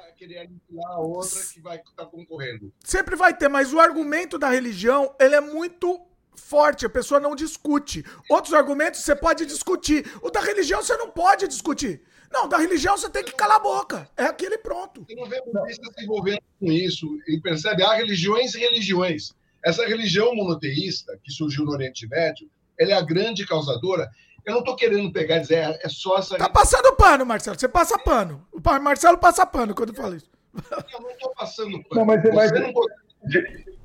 a 0.86 1.00
outra 1.00 1.40
que 1.52 1.60
vai 1.60 1.76
estar 1.76 2.04
tá 2.04 2.06
concorrendo. 2.06 2.72
Sempre 2.82 3.16
vai 3.16 3.36
ter, 3.36 3.48
mas 3.48 3.72
o 3.72 3.80
argumento 3.80 4.38
da 4.38 4.48
religião, 4.48 5.14
ele 5.18 5.34
é 5.34 5.40
muito 5.40 6.00
forte, 6.36 6.86
a 6.86 6.90
pessoa 6.90 7.20
não 7.20 7.34
discute. 7.34 8.04
Outros 8.28 8.54
argumentos 8.54 9.00
você 9.00 9.14
pode 9.14 9.46
discutir. 9.46 10.04
O 10.22 10.30
da 10.30 10.40
religião 10.40 10.82
você 10.82 10.96
não 10.96 11.10
pode 11.10 11.46
discutir. 11.48 12.02
Não, 12.30 12.48
da 12.48 12.58
religião 12.58 12.96
você 12.96 13.08
tem 13.08 13.22
que 13.22 13.32
calar 13.32 13.56
a 13.56 13.60
boca. 13.60 14.10
É 14.16 14.24
aquele 14.24 14.58
pronto. 14.58 15.04
Você 15.08 15.14
não 15.14 15.26
vê 15.26 15.40
se 15.72 16.04
envolvendo 16.04 16.42
com 16.58 16.72
isso 16.72 17.18
e 17.28 17.40
percebe, 17.40 17.82
há 17.82 17.94
religiões 17.94 18.54
e 18.54 18.58
religiões. 18.58 19.32
Essa 19.64 19.86
religião 19.86 20.34
monoteísta 20.34 21.18
que 21.22 21.32
surgiu 21.32 21.64
no 21.64 21.72
Oriente 21.72 22.06
Médio, 22.08 22.50
ela 22.78 22.92
é 22.92 22.94
a 22.94 23.02
grande 23.02 23.46
causadora 23.46 24.10
eu 24.44 24.52
não 24.52 24.60
estou 24.60 24.76
querendo 24.76 25.12
pegar 25.12 25.36
e 25.36 25.40
dizer, 25.40 25.54
é, 25.56 25.80
é 25.82 25.88
só 25.88 26.18
essa. 26.18 26.36
Tá 26.36 26.48
passando 26.48 26.94
pano, 26.96 27.24
Marcelo. 27.24 27.58
Você 27.58 27.68
passa 27.68 27.98
pano. 27.98 28.46
O 28.52 28.60
Marcelo 28.80 29.18
passa 29.18 29.46
pano 29.46 29.74
quando 29.74 29.94
fala 29.94 30.16
isso. 30.16 30.30
Eu 30.92 31.00
não 31.00 31.10
estou 31.10 31.32
passando 31.34 31.82
pano. 31.84 31.86
Não, 31.94 32.04
mas, 32.04 32.22
mas, 32.34 32.52
não... 32.52 32.72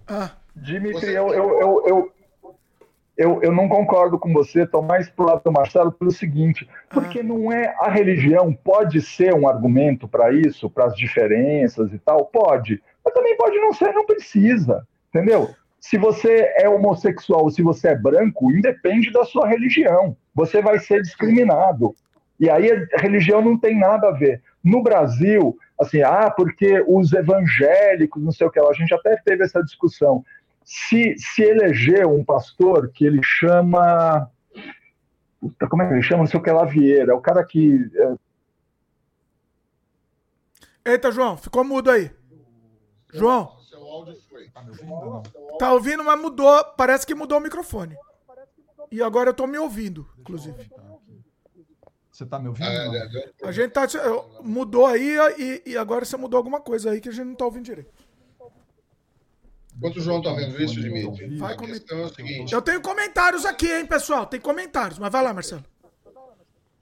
ah. 0.08 0.32
Dimitri, 0.56 1.14
eu, 1.14 1.30
eu, 1.30 1.60
eu, 1.60 1.84
eu, 1.88 2.14
eu, 3.18 3.44
eu 3.44 3.52
não 3.52 3.68
concordo 3.68 4.20
com 4.20 4.32
você, 4.34 4.64
estou 4.64 4.82
mais 4.82 5.10
pro 5.10 5.26
lado 5.26 5.42
do 5.44 5.52
Marcelo 5.52 5.92
pelo 5.92 6.12
seguinte, 6.12 6.70
porque 6.90 7.20
ah. 7.20 7.24
não 7.24 7.52
é 7.52 7.76
a 7.80 7.90
religião 7.90 8.54
pode 8.54 9.02
ser 9.02 9.34
um 9.34 9.48
argumento 9.48 10.08
para 10.08 10.32
isso, 10.34 10.70
para 10.70 10.86
as 10.86 10.96
diferenças 10.96 11.94
e 11.94 12.00
tal, 12.00 12.26
pode, 12.26 12.82
mas 13.04 13.14
também 13.14 13.38
pode 13.38 13.58
não 13.60 13.74
ser, 13.74 13.94
não 13.94 14.06
precisa, 14.06 14.86
entendeu? 15.10 15.54
Se 15.80 15.98
você 15.98 16.54
é 16.58 16.68
homossexual 16.68 17.50
se 17.50 17.62
você 17.62 17.90
é 17.90 17.96
branco, 17.96 18.52
independe 18.52 19.12
da 19.12 19.24
sua 19.24 19.48
religião 19.48 20.16
você 20.40 20.62
vai 20.62 20.80
ser 20.80 21.02
discriminado. 21.02 21.94
E 22.40 22.50
aí 22.50 22.72
a 22.72 23.02
religião 23.02 23.42
não 23.42 23.58
tem 23.58 23.78
nada 23.78 24.08
a 24.08 24.12
ver. 24.12 24.42
No 24.64 24.82
Brasil, 24.82 25.58
assim, 25.78 26.02
ah, 26.02 26.32
porque 26.32 26.82
os 26.88 27.12
evangélicos, 27.12 28.24
não 28.24 28.32
sei 28.32 28.48
o 28.48 28.50
que 28.52 28.60
a 28.60 28.74
gente 28.74 28.94
até 28.94 29.18
teve 29.18 29.44
essa 29.44 29.62
discussão. 29.62 30.24
Se, 30.64 31.16
se 31.18 31.42
elegeu 31.42 32.14
um 32.14 32.24
pastor 32.24 32.90
que 32.94 33.06
ele 33.06 33.20
chama. 33.22 34.32
Puta, 35.42 35.68
como 35.68 35.84
é 35.84 35.88
que 35.88 35.94
ele 35.94 36.02
chama? 36.04 36.24
Não 36.24 36.28
sei 36.28 36.40
o 36.40 36.44
que 36.44 36.52
lá, 36.52 36.64
Vieira. 36.64 37.12
É 37.12 37.16
o 37.16 37.22
cara 37.22 37.44
que. 37.44 37.90
É... 40.86 40.92
Eita, 40.92 41.12
João, 41.12 41.36
ficou 41.36 41.66
mudo 41.66 41.92
aí. 41.92 42.12
João. 43.14 43.59
Tá 45.58 45.74
ouvindo, 45.74 46.04
mas 46.04 46.20
mudou. 46.20 46.64
Parece 46.78 47.06
que 47.06 47.16
mudou 47.16 47.38
o 47.38 47.42
microfone. 47.42 47.96
E 48.92 49.02
agora 49.04 49.30
eu 49.30 49.34
tô 49.34 49.46
me 49.46 49.58
ouvindo, 49.58 50.10
inclusive. 50.18 50.70
Você 52.12 52.26
tá 52.26 52.40
me 52.40 52.50
ouvindo? 52.50 52.68
Ah, 52.68 52.74
é, 52.74 53.46
é, 53.46 53.48
a 53.48 53.52
gente 53.52 53.72
tá. 53.72 53.88
Mudou 54.42 54.86
aí 54.86 55.16
e, 55.38 55.72
e, 55.72 55.78
agora 55.78 56.04
você 56.04 56.18
mudou 56.18 56.38
alguma 56.38 56.60
coisa 56.60 56.92
aí 56.92 57.00
que 57.00 57.08
a 57.08 57.12
gente 57.12 57.28
não 57.28 57.36
tá 57.36 57.46
ouvindo 57.46 57.66
direito. 57.66 57.94
Enquanto 59.78 59.98
o 59.98 60.02
João 60.02 60.22
tá 60.22 60.34
vendo 60.34 60.62
isso, 60.62 60.82
Dimitri, 60.82 61.38
vai 61.38 61.54
a 61.54 61.56
é 61.56 61.96
o 61.96 62.10
seguinte. 62.10 62.54
Eu 62.54 62.62
tenho 62.62 62.82
comentários 62.82 63.46
aqui, 63.46 63.72
hein, 63.72 63.86
pessoal? 63.86 64.26
Tem 64.26 64.42
comentários, 64.42 65.00
mas 65.00 65.10
vai 65.10 65.24
lá, 65.24 65.34
Marcelo. 65.34 65.64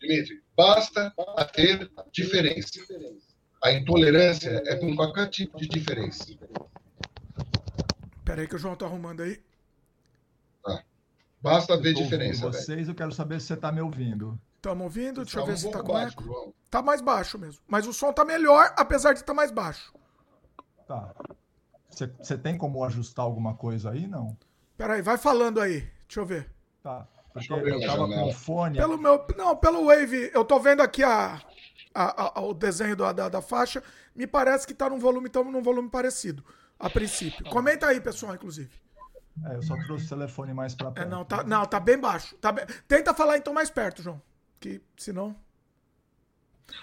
Dimitri, 0.02 0.42
basta 0.56 1.14
ter 1.54 1.92
diferença. 2.12 2.80
A 3.64 3.72
intolerância 3.72 4.64
é 4.66 4.76
com 4.78 4.96
qualquer 4.96 5.30
tipo 5.30 5.56
de 5.58 5.68
diferença. 5.68 6.26
Peraí 8.28 8.46
que 8.46 8.56
o 8.56 8.60
João 8.60 8.76
tá 8.76 8.86
arrumando 8.86 9.24
aí. 9.24 9.42
Basta 11.42 11.78
ver 11.78 11.94
diferença. 11.94 12.48
Vocês, 12.48 12.68
véio. 12.68 12.90
eu 12.90 12.96
quero 12.96 13.12
saber 13.14 13.40
se 13.40 13.48
você 13.48 13.54
está 13.54 13.72
me 13.72 13.80
ouvindo. 13.80 14.38
Estamos 14.58 14.84
ouvindo? 14.84 15.24
Deixa 15.24 15.40
eu 15.40 15.46
ver 15.46 15.58
se 15.58 15.68
está 15.68 15.82
com 15.82 15.98
eco. 15.98 16.54
Tá 16.70 16.82
mais 16.82 17.00
baixo 17.00 17.40
mesmo. 17.40 17.62
Mas 17.66 17.88
o 17.88 17.94
som 17.94 18.12
tá 18.12 18.26
melhor, 18.26 18.74
apesar 18.76 19.14
de 19.14 19.20
estar 19.20 19.32
tá 19.32 19.34
mais 19.34 19.50
baixo. 19.50 19.94
Tá. 20.86 21.16
Você 21.90 22.38
tem 22.38 22.58
como 22.58 22.84
ajustar 22.84 23.24
alguma 23.24 23.56
coisa 23.56 23.92
aí, 23.92 24.06
não? 24.06 24.38
Peraí, 24.76 25.02
vai 25.02 25.18
falando 25.18 25.62
aí. 25.62 25.90
Deixa 26.06 26.20
eu 26.20 26.26
ver. 26.26 26.52
Tá. 26.84 27.08
Porque 27.32 27.54
eu, 27.54 27.66
eu 27.66 27.80
tava 27.80 28.08
com 28.08 28.24
o 28.28 28.34
fone. 28.34 28.78
Pelo 28.78 28.98
meu, 28.98 29.26
não, 29.38 29.56
pelo 29.56 29.86
Wave, 29.86 30.32
eu 30.34 30.44
tô 30.44 30.60
vendo 30.60 30.82
aqui 30.82 31.02
a, 31.02 31.42
a, 31.94 32.40
a 32.40 32.42
o 32.42 32.54
desenho 32.54 32.96
da, 32.96 33.14
da, 33.14 33.30
da, 33.30 33.42
faixa. 33.42 33.82
Me 34.14 34.28
parece 34.28 34.68
que 34.68 34.74
tá 34.74 34.90
num 34.90 35.00
volume, 35.00 35.30
tão 35.30 35.44
num 35.46 35.62
volume 35.62 35.90
parecido, 35.90 36.44
a 36.80 36.90
princípio. 36.90 37.46
Comenta 37.50 37.88
aí, 37.88 38.00
pessoal, 38.00 38.36
inclusive. 38.36 38.70
É, 39.46 39.56
eu 39.56 39.62
só 39.62 39.76
trouxe 39.86 40.06
o 40.06 40.10
telefone 40.10 40.54
mais 40.54 40.74
para 40.74 40.92
perto. 40.92 41.08
É, 41.08 41.10
não, 41.10 41.24
tá, 41.24 41.44
não, 41.44 41.66
tá 41.66 41.80
bem 41.80 42.00
baixo. 42.00 42.36
Tá 42.38 42.52
bem... 42.52 42.66
Tenta 42.88 43.14
falar 43.14 43.38
então 43.38 43.54
mais 43.54 43.70
perto, 43.70 44.02
João. 44.02 44.22
Que 44.60 44.82
senão. 44.98 45.36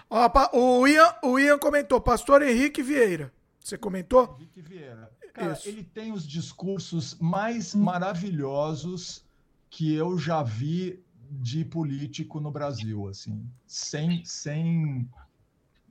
Ó, 0.09 0.31
o, 0.53 0.87
Ian, 0.87 1.15
o 1.23 1.39
Ian 1.39 1.59
comentou, 1.59 2.01
Pastor 2.01 2.43
Henrique 2.43 2.83
Vieira. 2.83 3.33
Você 3.61 3.77
comentou? 3.77 4.37
Henrique 4.39 4.63
Vieira. 4.63 5.11
Cara, 5.33 5.53
Isso. 5.53 5.69
ele 5.69 5.83
tem 5.83 6.13
os 6.13 6.27
discursos 6.27 7.17
mais 7.17 7.75
maravilhosos 7.75 9.25
que 9.69 9.93
eu 9.93 10.17
já 10.17 10.43
vi 10.43 11.03
de 11.29 11.65
político 11.65 12.39
no 12.39 12.53
Brasil, 12.53 13.09
assim, 13.09 13.51
sem, 13.67 14.25
sem 14.25 15.11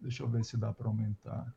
Deixa 0.04 0.22
eu 0.22 0.28
ver 0.28 0.44
se 0.44 0.58
dá 0.58 0.74
para 0.74 0.88
aumentar. 0.88 1.56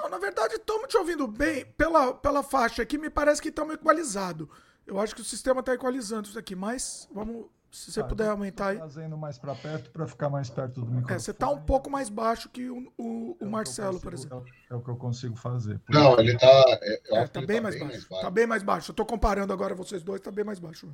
Não, 0.00 0.08
na 0.08 0.18
verdade, 0.18 0.54
estamos 0.54 0.88
te 0.88 0.96
ouvindo 0.96 1.26
bem. 1.26 1.64
Pela, 1.76 2.14
pela 2.14 2.42
faixa 2.42 2.82
aqui, 2.82 2.96
me 2.96 3.10
parece 3.10 3.42
que 3.42 3.48
estamos 3.48 3.74
equalizado. 3.74 4.48
Eu 4.86 4.98
acho 4.98 5.14
que 5.14 5.20
o 5.20 5.24
sistema 5.24 5.60
está 5.60 5.74
equalizando 5.74 6.28
isso 6.28 6.38
aqui, 6.38 6.54
mas 6.54 7.08
vamos. 7.12 7.46
Se 7.70 7.92
você 7.92 8.00
ah, 8.00 8.04
puder 8.04 8.30
aumentar 8.30 8.68
aí. 8.68 8.78
Trazendo 8.78 9.18
mais 9.18 9.36
para 9.36 9.54
perto 9.54 9.90
para 9.90 10.06
ficar 10.06 10.30
mais 10.30 10.48
perto 10.48 10.80
do 10.80 10.86
microfone. 10.86 11.14
É, 11.14 11.18
você 11.18 11.32
está 11.32 11.50
um 11.50 11.60
pouco 11.60 11.90
mais 11.90 12.08
baixo 12.08 12.48
que 12.48 12.70
o, 12.70 12.90
o, 12.96 13.36
o 13.38 13.38
é 13.42 13.44
Marcelo, 13.44 14.00
consigo, 14.00 14.02
por 14.02 14.14
exemplo. 14.14 14.44
É 14.70 14.74
o 14.74 14.80
que 14.80 14.88
eu 14.88 14.96
consigo 14.96 15.36
fazer. 15.36 15.78
Não, 15.90 16.18
ele 16.18 16.32
está. 16.32 16.46
É, 16.46 17.00
é, 17.10 17.26
tá 17.26 17.42
bem, 17.42 17.56
tá 17.56 17.62
mais, 17.64 17.74
bem 17.74 17.84
baixo. 17.84 17.84
mais 17.84 18.04
baixo. 18.04 18.24
Tá 18.24 18.30
bem 18.30 18.46
mais 18.46 18.62
baixo. 18.62 18.90
Eu 18.90 18.92
estou 18.94 19.04
comparando 19.04 19.52
agora 19.52 19.74
vocês 19.74 20.02
dois, 20.02 20.18
está 20.18 20.30
bem 20.30 20.46
mais 20.46 20.58
baixo. 20.58 20.88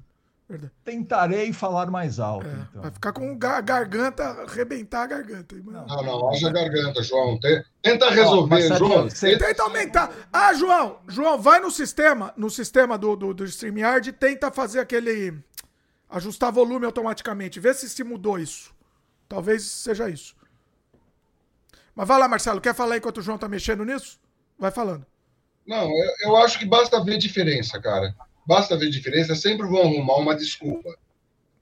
Verdade. 0.49 0.73
Tentarei 0.85 1.53
falar 1.55 1.91
mais 1.91 2.21
alto. 2.21 2.47
É, 2.47 2.67
então. 2.69 2.83
Vai 2.83 2.91
ficar 2.91 3.13
com 3.13 3.33
a 3.33 3.61
garganta, 3.63 4.25
arrebentar 4.25 5.05
a 5.05 5.07
garganta. 5.07 5.57
Não, 5.57 5.87
não, 5.87 6.03
não 6.05 6.31
haja 6.31 6.51
garganta, 6.51 7.03
João. 7.03 7.39
Tenta 7.83 8.11
resolver, 8.11 8.69
não, 8.69 8.77
João. 8.77 9.11
Você... 9.11 9.39
Tenta 9.39 9.63
aumentar. 9.63 10.13
Ah, 10.31 10.53
João, 10.53 10.99
João, 11.09 11.41
vai 11.41 11.61
no 11.61 11.71
sistema, 11.71 12.35
no 12.37 12.51
sistema 12.51 12.99
do, 12.99 13.17
do, 13.17 13.33
do 13.33 13.45
StreamYard 13.45 14.11
e 14.11 14.13
tenta 14.13 14.51
fazer 14.51 14.81
aquele. 14.81 15.35
Ajustar 16.11 16.53
volume 16.53 16.85
automaticamente. 16.85 17.59
Vê 17.59 17.73
se 17.73 17.89
se 17.89 18.05
mudou 18.05 18.39
isso. 18.39 18.73
Talvez 19.27 19.65
seja 19.65 20.11
isso. 20.11 20.37
Mas 21.95 22.07
vai 22.07 22.19
lá, 22.19 22.29
Marcelo. 22.29 22.61
Quer 22.61 22.75
falar 22.75 22.99
enquanto 22.99 23.19
o 23.19 23.23
João 23.23 23.39
tá 23.39 23.49
mexendo 23.49 23.85
nisso? 23.85 24.21
Vai 24.59 24.71
falando. 24.71 25.07
Não, 25.67 25.85
eu, 25.85 26.15
eu 26.27 26.37
acho 26.37 26.59
que 26.59 26.67
basta 26.67 27.03
ver 27.03 27.17
diferença, 27.17 27.81
cara 27.81 28.15
basta 28.47 28.77
ver 28.77 28.91
diferença, 28.91 29.35
sempre 29.35 29.67
vão 29.67 29.83
arrumar 29.83 30.17
uma 30.17 30.35
desculpa. 30.35 30.91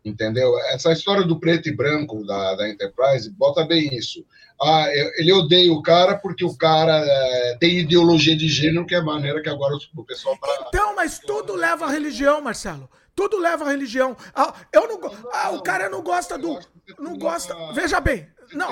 Entendeu? 0.04 0.58
Essa 0.70 0.92
história 0.92 1.24
do 1.24 1.38
preto 1.38 1.68
e 1.68 1.76
branco 1.76 2.26
da, 2.26 2.56
da 2.56 2.68
Enterprise 2.68 3.30
bota 3.30 3.64
bem 3.64 3.94
isso. 3.94 4.24
Ah, 4.60 4.86
ele 5.16 5.32
odeia 5.32 5.72
o 5.72 5.82
cara 5.82 6.16
porque 6.16 6.44
o 6.44 6.56
cara 6.56 7.04
é, 7.04 7.56
tem 7.58 7.78
ideologia 7.78 8.36
de 8.36 8.48
gênero, 8.48 8.84
que 8.84 8.94
é 8.94 8.98
a 8.98 9.04
maneira 9.04 9.40
que 9.40 9.48
agora 9.48 9.74
o 9.94 10.04
pessoal 10.04 10.36
tá. 10.38 10.66
Então, 10.68 10.96
mas 10.96 11.20
tudo 11.20 11.54
leva 11.54 11.86
à 11.86 11.90
religião, 11.90 12.40
Marcelo. 12.40 12.90
Tudo 13.14 13.38
leva 13.38 13.64
à 13.64 13.70
religião. 13.70 14.16
Ah, 14.34 14.54
eu 14.72 14.88
não, 14.88 15.00
ah, 15.32 15.50
o 15.50 15.62
cara 15.62 15.88
não 15.88 16.02
gosta 16.02 16.36
do. 16.38 16.58
Não 16.98 17.16
gosta. 17.16 17.54
Veja 17.72 18.00
bem. 18.00 18.26
Não. 18.52 18.70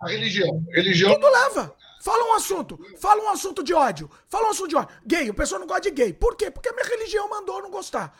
A 0.00 0.08
religião. 0.08 0.62
religião. 0.72 1.14
Tudo 1.14 1.28
leva. 1.30 1.74
Fala 2.00 2.32
um 2.32 2.34
assunto. 2.34 2.80
Fala 2.98 3.22
um 3.22 3.28
assunto 3.28 3.62
de 3.62 3.74
ódio. 3.74 4.10
Fala 4.28 4.48
um 4.48 4.50
assunto 4.50 4.68
de 4.68 4.76
ódio. 4.76 4.96
Gay, 5.06 5.28
o 5.28 5.34
pessoal 5.34 5.60
não 5.60 5.66
gosta 5.66 5.82
de 5.82 5.90
gay. 5.90 6.12
Por 6.14 6.34
quê? 6.34 6.50
Porque 6.50 6.70
a 6.70 6.72
minha 6.72 6.86
religião 6.86 7.28
mandou 7.28 7.62
não 7.62 7.70
gostar. 7.70 8.18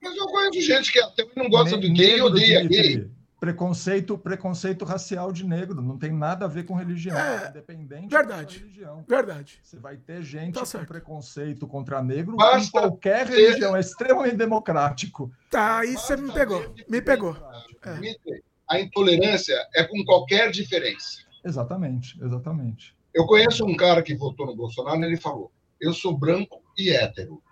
Mas 0.00 0.16
eu 0.16 0.26
conheço 0.26 0.60
gente 0.62 0.90
que 0.90 0.98
até 0.98 1.26
não 1.36 1.50
gosta 1.50 1.76
do 1.76 1.92
gay 1.92 2.16
e 2.16 2.22
odeia 2.22 2.64
gay. 2.64 3.10
Preconceito, 3.38 4.18
preconceito 4.18 4.84
racial 4.84 5.30
de 5.30 5.46
negro, 5.46 5.80
não 5.80 5.96
tem 5.96 6.10
nada 6.10 6.46
a 6.46 6.48
ver 6.48 6.64
com 6.64 6.74
religião, 6.74 7.16
é, 7.16 7.50
independente 7.50 8.08
verdade, 8.08 8.58
da 8.58 8.64
religião. 8.64 9.04
Verdade. 9.06 9.60
Você 9.62 9.78
vai 9.78 9.96
ter 9.96 10.22
gente 10.24 10.54
tá 10.54 10.66
com 10.66 10.84
preconceito 10.84 11.64
contra 11.68 12.02
negro 12.02 12.34
Basta 12.34 12.66
em 12.66 12.70
qualquer 12.72 13.28
religião, 13.28 13.76
é 13.76 13.80
extremamente 13.80 14.34
democrático. 14.34 15.30
Tá, 15.48 15.78
aí 15.78 15.92
você 15.92 16.16
me 16.16 16.32
pegou, 16.32 16.74
me 16.88 17.00
pegou. 17.00 17.36
É. 17.84 18.40
A 18.68 18.80
intolerância 18.80 19.56
é 19.72 19.84
com 19.84 20.04
qualquer 20.04 20.50
diferença. 20.50 21.20
Exatamente, 21.44 22.18
exatamente. 22.20 22.97
Eu 23.18 23.26
conheço 23.26 23.66
um 23.66 23.74
cara 23.74 24.00
que 24.00 24.14
votou 24.14 24.46
no 24.46 24.54
Bolsonaro 24.54 25.00
e 25.00 25.04
ele 25.04 25.16
falou: 25.16 25.50
Eu 25.80 25.92
sou 25.92 26.16
branco 26.16 26.62
e 26.78 26.90
hétero. 26.90 27.42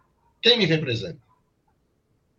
Quem 0.40 0.56
me 0.56 0.64
representa? 0.64 1.18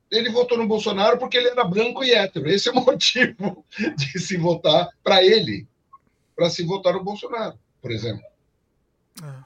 Ele 0.09 0.30
votou 0.30 0.57
no 0.57 0.65
Bolsonaro 0.65 1.17
porque 1.17 1.36
ele 1.36 1.49
era 1.49 1.65
branco 1.65 2.05
e 2.05 2.13
hétero. 2.13 2.47
Esse 2.47 2.69
é 2.69 2.71
o 2.71 2.75
motivo 2.80 3.65
de 3.97 4.17
se 4.17 4.38
votar 4.38 4.88
para 5.03 5.21
ele, 5.21 5.67
para 6.34 6.49
se 6.49 6.63
votar 6.63 6.93
no 6.93 7.03
Bolsonaro, 7.03 7.59
por 7.82 7.91
exemplo. 7.91 8.23
É. 9.21 9.43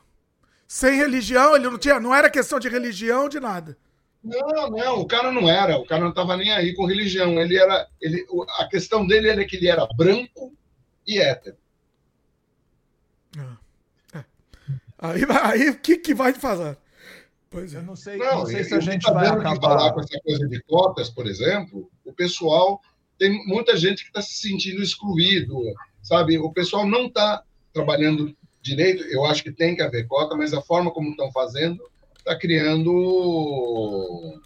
Sem 0.67 0.97
religião, 0.97 1.55
ele 1.55 1.67
não 1.67 1.79
tinha, 1.79 1.99
não 1.99 2.13
era 2.13 2.29
questão 2.29 2.59
de 2.59 2.69
religião, 2.69 3.27
de 3.27 3.39
nada. 3.39 3.75
Não, 4.23 4.69
não, 4.69 4.99
o 4.99 5.07
cara 5.07 5.32
não 5.32 5.49
era, 5.49 5.75
o 5.79 5.88
cara 5.88 6.03
não 6.03 6.11
estava 6.11 6.38
nem 6.38 6.51
aí 6.51 6.75
com 6.75 6.86
religião. 6.86 7.41
Ele 7.41 7.57
era, 7.57 7.89
ele, 7.99 8.27
a 8.59 8.67
questão 8.67 9.07
dele 9.07 9.27
era 9.27 9.43
que 9.43 9.55
ele 9.55 9.67
era 9.67 9.88
branco 9.97 10.53
e 11.07 11.17
hétero. 11.17 11.57
É. 13.36 13.61
Aí, 15.02 15.22
aí 15.43 15.70
o 15.70 15.80
que, 15.80 15.97
que 15.97 16.14
vai 16.14 16.34
fazer? 16.34 16.78
Pois 17.49 17.74
é. 17.74 17.80
Eu 17.80 17.84
não 17.84 17.95
sei, 17.95 18.18
não, 18.18 18.39
não 18.39 18.45
sei 18.45 18.64
se 18.64 18.74
a 18.74 18.80
gente 18.80 19.06
tá 19.06 19.12
vai 19.12 19.28
acabar. 19.28 19.60
falar 19.60 19.91
com 19.91 19.99
essa 19.99 20.20
coisa 20.24 20.47
de 20.47 20.62
cotas, 20.64 21.10
por 21.10 21.28
exemplo, 21.28 21.89
o 22.06 22.14
pessoal 22.14 22.80
tem 23.18 23.45
muita 23.45 23.76
gente 23.76 24.04
que 24.04 24.10
está 24.10 24.22
se 24.22 24.36
sentindo 24.36 24.82
excluído, 24.82 25.58
sabe? 26.02 26.38
O 26.38 26.52
pessoal 26.52 26.88
não 26.88 27.08
está 27.08 27.43
trabalhando 27.74 28.36
direito. 28.62 29.04
Eu 29.04 29.26
acho 29.26 29.43
que 29.43 29.52
tem 29.52 29.76
que 29.76 29.82
haver 29.82 30.08
cota, 30.08 30.36
mas 30.36 30.54
a 30.54 30.62
forma 30.62 30.91
como 30.91 31.10
estão 31.10 31.32
fazendo 31.32 31.82
está 32.18 32.38
criando 32.38 34.39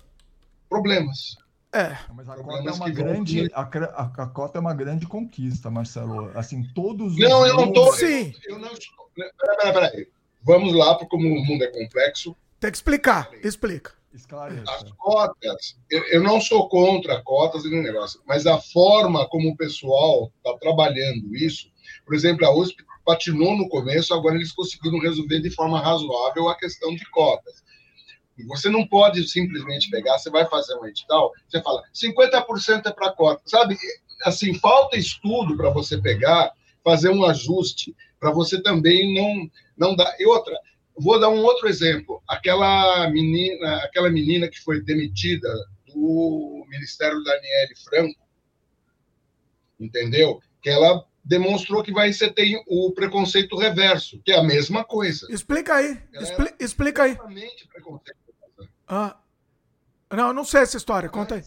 problemas. 0.67 1.37
É. 1.71 1.97
Mas 2.13 2.27
a 2.29 2.37
cota 2.37 2.69
é 2.69 2.73
uma 2.73 2.89
grande, 2.89 3.51
a, 3.53 3.61
a, 3.61 4.23
a, 4.23 4.27
cota 4.27 4.57
é 4.57 4.61
uma 4.61 4.73
grande 4.73 5.05
conquista, 5.05 5.69
Marcelo. 5.69 6.31
Assim, 6.33 6.63
todos 6.73 7.13
os. 7.13 7.19
Não, 7.19 7.45
eu 7.45 7.55
não 7.55 7.65
estou. 7.65 7.93
Sim. 7.93 8.33
Eu, 8.45 8.55
eu 8.55 8.59
não 8.59 8.71
estou. 8.71 9.11
Peraí, 9.13 9.73
peraí. 9.73 10.14
Vamos 10.45 10.73
lá, 10.73 10.93
porque 10.93 11.09
como 11.09 11.27
o 11.27 11.45
mundo 11.45 11.63
é 11.63 11.67
complexo. 11.67 12.35
Tem 12.59 12.69
que 12.69 12.77
explicar. 12.77 13.29
Explica. 13.43 13.91
As 14.69 14.91
cotas, 14.91 15.77
eu, 15.89 16.01
eu 16.05 16.23
não 16.23 16.39
sou 16.39 16.69
contra 16.69 17.21
cotas 17.21 17.65
e 17.65 17.69
negócio, 17.69 18.21
mas 18.25 18.45
a 18.47 18.57
forma 18.57 19.27
como 19.27 19.49
o 19.49 19.57
pessoal 19.57 20.31
está 20.37 20.57
trabalhando 20.57 21.35
isso, 21.35 21.67
por 22.05 22.15
exemplo, 22.15 22.45
a 22.45 22.55
USP 22.55 22.85
patinou 23.05 23.57
no 23.57 23.67
começo, 23.67 24.13
agora 24.13 24.35
eles 24.35 24.53
conseguiram 24.53 24.99
resolver 24.99 25.41
de 25.41 25.49
forma 25.49 25.81
razoável 25.81 26.47
a 26.47 26.57
questão 26.57 26.95
de 26.95 27.03
cotas. 27.09 27.63
Você 28.47 28.69
não 28.69 28.87
pode 28.87 29.27
simplesmente 29.27 29.89
pegar, 29.89 30.17
você 30.17 30.29
vai 30.29 30.45
fazer 30.47 30.75
um 30.75 30.85
edital, 30.85 31.31
você 31.47 31.61
fala 31.61 31.81
50% 31.93 32.85
é 32.85 32.91
para 32.91 33.13
cota, 33.13 33.41
sabe? 33.45 33.77
Assim, 34.23 34.53
falta 34.55 34.97
estudo 34.97 35.57
para 35.57 35.69
você 35.69 35.97
pegar, 36.01 36.51
fazer 36.83 37.09
um 37.09 37.25
ajuste, 37.25 37.95
para 38.19 38.31
você 38.31 38.61
também 38.61 39.13
não 39.13 39.49
não 39.77 39.95
dá. 39.95 40.15
E 40.19 40.25
outra, 40.25 40.57
vou 40.97 41.19
dar 41.19 41.29
um 41.29 41.43
outro 41.43 41.67
exemplo. 41.67 42.21
Aquela 42.27 43.09
menina, 43.09 43.77
aquela 43.77 44.09
menina 44.09 44.47
que 44.47 44.59
foi 44.59 44.81
demitida 44.81 45.49
do 45.87 46.65
Ministério 46.69 47.23
Daniele 47.23 47.75
Franco, 47.83 48.19
entendeu? 49.79 50.39
Que 50.61 50.69
ela 50.69 51.05
demonstrou 51.23 51.83
que 51.83 51.91
vai 51.91 52.13
ser 52.13 52.33
tem 52.33 52.61
o 52.67 52.91
preconceito 52.91 53.57
reverso, 53.57 54.21
que 54.23 54.31
é 54.31 54.37
a 54.37 54.43
mesma 54.43 54.83
coisa. 54.83 55.27
Explica 55.29 55.75
aí. 55.75 55.99
Expli 56.13 56.53
explica 56.59 57.03
aí. 57.03 57.17
Ah. 58.87 59.17
Não, 60.11 60.27
eu 60.27 60.33
não 60.33 60.45
sei 60.45 60.61
essa 60.61 60.77
história. 60.77 61.09
Conta 61.09 61.35
aí. 61.35 61.43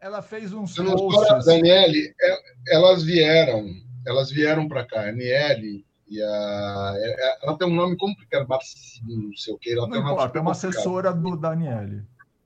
Ela 0.00 0.22
fez 0.22 0.52
uns 0.52 0.74
posts. 0.74 1.44
Daniele, 1.44 2.14
é, 2.20 2.38
elas 2.68 3.02
vieram, 3.02 3.68
elas 4.06 4.30
vieram 4.30 4.68
para 4.68 4.84
cá, 4.84 5.08
Aniele 5.08 5.85
e 6.08 6.22
a, 6.22 6.94
é, 6.96 7.08
é, 7.18 7.38
ela 7.42 7.58
tem 7.58 7.66
um 7.66 7.74
nome 7.74 7.96
complicado, 7.96 8.46
não 8.48 9.36
sei 9.36 9.54
o 9.54 9.58
que. 9.58 9.72
Ela 9.72 9.88
não 9.88 9.90
tem 9.90 10.00
importa, 10.00 10.38
é 10.38 10.40
uma 10.40 10.52
assessora 10.52 11.12
do 11.12 11.36
Daniele. 11.36 12.02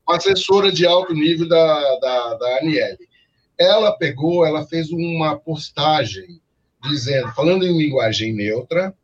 Uma 0.08 0.16
assessora 0.16 0.72
de 0.72 0.86
alto 0.86 1.12
nível 1.12 1.46
da, 1.46 1.98
da, 1.98 2.34
da 2.34 2.58
Aniele. 2.58 3.08
Ela 3.58 3.92
pegou, 3.92 4.46
ela 4.46 4.66
fez 4.66 4.90
uma 4.90 5.38
postagem 5.38 6.40
dizendo, 6.82 7.30
falando 7.34 7.66
em 7.66 7.76
linguagem 7.76 8.34
neutra, 8.34 8.94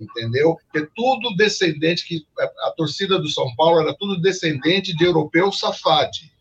entendeu? 0.00 0.56
Que 0.72 0.80
é 0.80 0.88
tudo 0.94 1.36
descendente, 1.36 2.04
que 2.04 2.26
a, 2.36 2.68
a 2.68 2.74
torcida 2.76 3.18
do 3.18 3.28
São 3.28 3.54
Paulo 3.54 3.80
era 3.80 3.94
tudo 3.96 4.20
descendente 4.20 4.94
de 4.96 5.04
europeu 5.04 5.52
safade. 5.52 6.32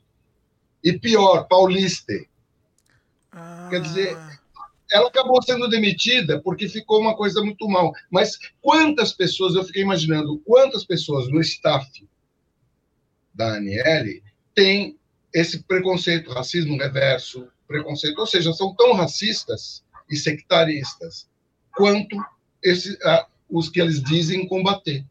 E 0.83 0.91
pior, 0.93 1.47
pauliste. 1.47 2.27
Ah. 3.31 3.67
Quer 3.69 3.81
dizer, 3.81 4.17
ela 4.93 5.07
acabou 5.07 5.41
sendo 5.41 5.67
demitida 5.67 6.39
porque 6.39 6.69
ficou 6.69 7.01
uma 7.01 7.15
coisa 7.15 7.43
muito 7.43 7.67
mal. 7.67 7.91
Mas 8.11 8.37
quantas 8.61 9.11
pessoas, 9.11 9.55
eu 9.55 9.63
fiquei 9.63 9.81
imaginando, 9.81 10.39
quantas 10.45 10.85
pessoas 10.85 11.27
no 11.29 11.41
staff 11.41 12.07
da 13.33 13.55
Aniele 13.55 14.21
têm 14.53 14.95
esse 15.33 15.63
preconceito, 15.63 16.31
racismo 16.31 16.77
reverso, 16.77 17.47
preconceito, 17.67 18.19
ou 18.19 18.27
seja, 18.27 18.53
são 18.53 18.75
tão 18.75 18.93
racistas 18.93 19.83
e 20.07 20.15
sectaristas 20.15 21.27
quanto 21.75 22.15
esse, 22.61 22.95
os 23.49 23.69
que 23.69 23.81
eles 23.81 24.01
dizem 24.03 24.47
combater. 24.47 25.03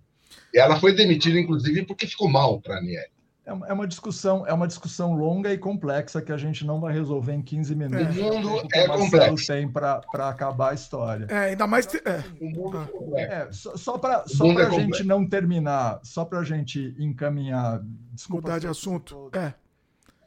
E 0.55 0.61
ela 0.61 0.78
foi 0.78 0.95
demitida, 0.95 1.41
inclusive, 1.41 1.85
porque 1.85 2.07
ficou 2.07 2.28
mal 2.28 2.61
para 2.61 2.76
a 2.76 2.78
Aniele. 2.78 3.11
É, 3.45 3.51
é 3.51 3.72
uma 3.72 3.86
discussão, 3.86 4.47
é 4.47 4.53
uma 4.53 4.68
discussão 4.68 5.14
longa 5.14 5.53
e 5.53 5.59
complexa 5.59 6.22
que 6.22 6.30
a 6.32 6.36
gente 6.36 6.64
não 6.64 6.80
vai 6.80 6.93
resolver 6.93 7.32
em 7.32 7.43
15 7.43 7.74
minutos. 7.74 8.16
O 8.16 8.22
mundo 8.22 8.68
é 8.72 8.86
complexo. 8.86 9.47
tem 9.49 9.68
para 9.68 10.01
acabar 10.28 10.70
a 10.70 10.74
história. 10.74 11.26
É, 11.28 11.51
ainda 11.51 11.66
mais. 11.66 11.86
É. 11.95 12.22
O 12.40 12.49
mundo 12.49 12.88
é, 13.16 13.22
é 13.22 13.53
só, 13.53 13.76
só 13.76 13.99
para 13.99 14.26
só 14.28 14.45
a 14.45 14.62
é 14.62 14.70
gente 14.70 15.03
não 15.03 15.26
terminar, 15.26 16.01
só 16.05 16.24
para 16.24 16.38
a 16.38 16.45
gente 16.45 16.95
encaminhar. 16.99 17.82
Desculpa, 18.12 18.49
Mudar 18.49 18.59
de 18.61 18.68
assunto. 18.68 19.30
É. 19.32 19.55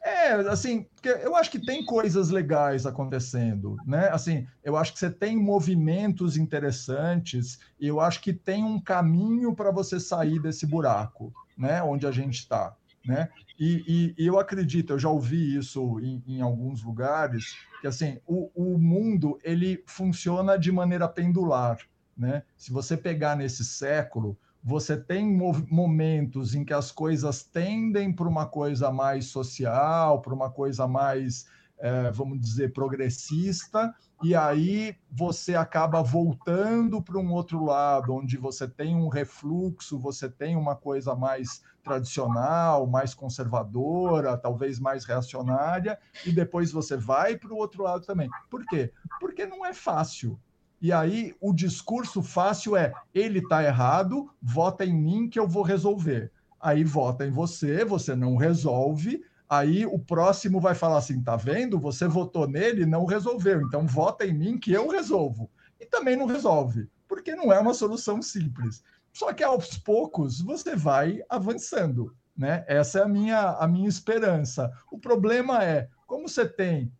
É, 0.06 0.28
É, 0.28 0.32
assim, 0.48 0.86
eu 1.02 1.34
acho 1.34 1.50
que 1.50 1.58
tem 1.58 1.84
coisas 1.84 2.30
legais 2.30 2.86
acontecendo, 2.86 3.76
né? 3.84 4.08
Assim, 4.12 4.46
eu 4.62 4.76
acho 4.76 4.92
que 4.92 5.00
você 5.00 5.10
tem 5.10 5.36
movimentos 5.36 6.36
interessantes 6.36 7.58
e 7.80 7.88
eu 7.88 8.00
acho 8.00 8.20
que 8.20 8.32
tem 8.32 8.62
um 8.62 8.80
caminho 8.80 9.52
para 9.52 9.72
você 9.72 9.98
sair 9.98 10.38
desse 10.38 10.64
buraco, 10.64 11.32
né? 11.58 11.82
Onde 11.82 12.06
a 12.06 12.12
gente 12.12 12.38
está, 12.38 12.76
né? 13.06 13.28
E, 13.58 14.14
e, 14.18 14.22
e, 14.22 14.26
eu 14.26 14.38
acredito, 14.38 14.92
eu 14.92 14.98
já 14.98 15.08
ouvi 15.08 15.56
isso 15.56 15.98
em, 16.00 16.22
em 16.26 16.40
alguns 16.40 16.82
lugares, 16.82 17.56
que 17.80 17.86
assim, 17.86 18.18
o, 18.26 18.50
o 18.54 18.78
mundo 18.78 19.38
ele 19.42 19.82
funciona 19.86 20.58
de 20.58 20.70
maneira 20.70 21.08
pendular, 21.08 21.78
né? 22.16 22.42
Se 22.56 22.72
você 22.72 22.96
pegar 22.96 23.36
nesse 23.36 23.64
século, 23.64 24.36
você 24.62 24.96
tem 24.96 25.24
momentos 25.70 26.54
em 26.54 26.64
que 26.64 26.74
as 26.74 26.90
coisas 26.90 27.44
tendem 27.44 28.12
para 28.12 28.28
uma 28.28 28.46
coisa 28.46 28.90
mais 28.90 29.26
social, 29.26 30.20
para 30.20 30.34
uma 30.34 30.50
coisa 30.50 30.88
mais, 30.88 31.46
é, 31.78 32.10
vamos 32.10 32.40
dizer, 32.40 32.72
progressista, 32.72 33.94
e 34.22 34.34
aí 34.34 34.96
você 35.10 35.54
acaba 35.54 36.02
voltando 36.02 37.02
para 37.02 37.18
um 37.18 37.32
outro 37.32 37.62
lado, 37.64 38.14
onde 38.14 38.36
você 38.36 38.66
tem 38.66 38.96
um 38.96 39.08
refluxo, 39.08 39.98
você 39.98 40.28
tem 40.28 40.56
uma 40.56 40.74
coisa 40.74 41.14
mais 41.14 41.62
tradicional, 41.82 42.86
mais 42.86 43.14
conservadora, 43.14 44.36
talvez 44.36 44.78
mais 44.80 45.04
reacionária, 45.04 45.98
e 46.24 46.32
depois 46.32 46.72
você 46.72 46.96
vai 46.96 47.36
para 47.36 47.52
o 47.52 47.56
outro 47.56 47.82
lado 47.82 48.06
também. 48.06 48.28
Por 48.50 48.64
quê? 48.66 48.90
Porque 49.20 49.44
não 49.46 49.64
é 49.64 49.74
fácil. 49.74 50.38
E 50.80 50.92
aí 50.92 51.34
o 51.40 51.52
discurso 51.52 52.22
fácil 52.22 52.76
é: 52.76 52.92
ele 53.14 53.38
está 53.38 53.62
errado, 53.62 54.30
vota 54.42 54.84
em 54.84 54.94
mim 54.94 55.28
que 55.28 55.38
eu 55.38 55.46
vou 55.46 55.62
resolver. 55.62 56.30
Aí 56.60 56.84
vota 56.84 57.26
em 57.26 57.30
você, 57.30 57.84
você 57.84 58.14
não 58.14 58.36
resolve. 58.36 59.22
Aí 59.48 59.86
o 59.86 59.98
próximo 59.98 60.60
vai 60.60 60.74
falar 60.74 60.98
assim: 60.98 61.22
tá 61.22 61.36
vendo? 61.36 61.78
Você 61.78 62.08
votou 62.08 62.48
nele 62.48 62.82
e 62.82 62.86
não 62.86 63.04
resolveu. 63.04 63.62
Então 63.62 63.86
vota 63.86 64.26
em 64.26 64.34
mim 64.34 64.58
que 64.58 64.72
eu 64.72 64.88
resolvo. 64.88 65.50
E 65.80 65.86
também 65.86 66.16
não 66.16 66.26
resolve, 66.26 66.88
porque 67.06 67.34
não 67.34 67.52
é 67.52 67.58
uma 67.58 67.74
solução 67.74 68.20
simples. 68.20 68.82
Só 69.12 69.32
que 69.32 69.44
aos 69.44 69.78
poucos 69.78 70.40
você 70.40 70.74
vai 70.74 71.22
avançando. 71.28 72.14
Né? 72.36 72.64
Essa 72.66 73.00
é 73.00 73.02
a 73.02 73.08
minha, 73.08 73.50
a 73.52 73.66
minha 73.66 73.88
esperança. 73.88 74.70
O 74.90 74.98
problema 74.98 75.64
é, 75.64 75.88
como 76.06 76.28
você 76.28 76.46
tem 76.46 76.92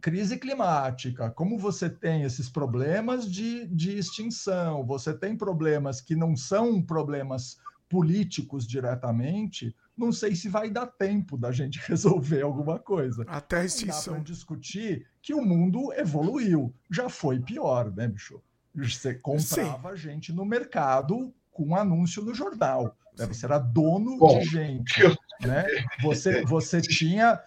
crise 0.00 0.38
climática, 0.38 1.30
como 1.30 1.58
você 1.58 1.88
tem 1.88 2.22
esses 2.22 2.48
problemas 2.48 3.30
de, 3.30 3.66
de 3.66 3.98
extinção, 3.98 4.84
você 4.84 5.12
tem 5.12 5.36
problemas 5.36 6.00
que 6.00 6.16
não 6.16 6.34
são 6.34 6.82
problemas 6.82 7.58
políticos 7.88 8.66
diretamente, 8.66 9.74
não 10.00 10.12
sei 10.12 10.34
se 10.34 10.48
vai 10.48 10.70
dar 10.70 10.86
tempo 10.86 11.36
da 11.36 11.52
gente 11.52 11.78
resolver 11.86 12.42
alguma 12.42 12.78
coisa. 12.78 13.24
Até 13.28 13.60
a 13.60 13.64
extinção. 13.64 14.14
Dá 14.14 14.20
discutir 14.20 15.06
que 15.22 15.34
o 15.34 15.42
mundo 15.42 15.92
evoluiu. 15.92 16.74
Já 16.90 17.08
foi 17.08 17.38
pior, 17.38 17.94
né, 17.94 18.08
bicho? 18.08 18.42
Você 18.74 19.14
comprava 19.14 19.90
Sim. 19.90 19.96
gente 19.96 20.32
no 20.32 20.44
mercado 20.44 21.32
com 21.50 21.68
um 21.68 21.76
anúncio 21.76 22.22
no 22.22 22.34
jornal. 22.34 22.96
Né? 23.18 23.26
Você 23.26 23.44
era 23.44 23.58
dono 23.58 24.16
Bom, 24.16 24.38
de 24.38 24.44
gente. 24.46 25.02
Né? 25.42 25.64
Você, 26.02 26.44
você 26.44 26.80
tinha 26.82 27.40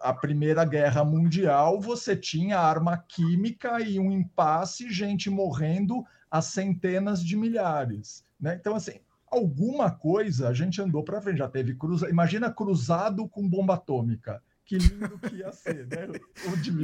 a 0.00 0.12
Primeira 0.12 0.64
Guerra 0.64 1.04
Mundial, 1.04 1.80
você 1.80 2.16
tinha 2.16 2.58
arma 2.58 2.98
química 2.98 3.80
e 3.80 3.98
um 3.98 4.10
impasse, 4.10 4.90
gente 4.90 5.30
morrendo 5.30 6.04
a 6.30 6.42
centenas 6.42 7.24
de 7.24 7.36
milhares. 7.36 8.24
Né? 8.40 8.56
Então, 8.58 8.74
assim, 8.74 9.00
alguma 9.34 9.90
coisa 9.90 10.48
a 10.48 10.54
gente 10.54 10.80
andou 10.80 11.02
para 11.02 11.20
frente. 11.20 11.38
Já 11.38 11.48
teve 11.48 11.74
cruza... 11.74 12.08
Imagina 12.08 12.50
cruzado 12.50 13.28
com 13.28 13.48
bomba 13.48 13.74
atômica. 13.74 14.42
Que 14.64 14.78
lindo 14.78 15.18
que 15.18 15.36
ia 15.36 15.52
ser, 15.52 15.86
né? 15.86 16.08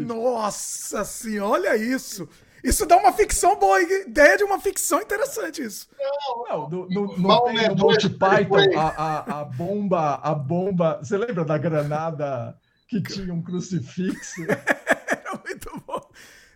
Nossa 0.04 1.02
senhora, 1.04 1.52
olha 1.52 1.76
isso! 1.76 2.28
Isso 2.62 2.84
dá 2.84 2.96
uma 2.96 3.12
ficção 3.12 3.58
boa, 3.58 3.80
ideia 3.80 4.36
de 4.36 4.44
uma 4.44 4.60
ficção 4.60 5.00
interessante 5.00 5.62
isso. 5.62 5.88
Não, 5.98 6.44
não, 6.44 6.68
no, 6.68 6.88
no, 6.88 7.16
no, 7.16 7.44
tem 7.44 7.68
no 7.68 7.76
Monty 7.76 8.10
Python 8.10 8.78
a, 8.78 8.88
a, 8.88 9.40
a, 9.40 9.44
bomba, 9.44 10.16
a 10.16 10.34
bomba. 10.34 10.98
Você 11.02 11.16
lembra 11.16 11.42
da 11.42 11.56
granada 11.56 12.54
que 12.86 13.00
tinha 13.02 13.32
um 13.32 13.40
crucifixo? 13.40 14.42
Era 14.44 15.40
muito 15.42 15.82
bom. 15.86 16.06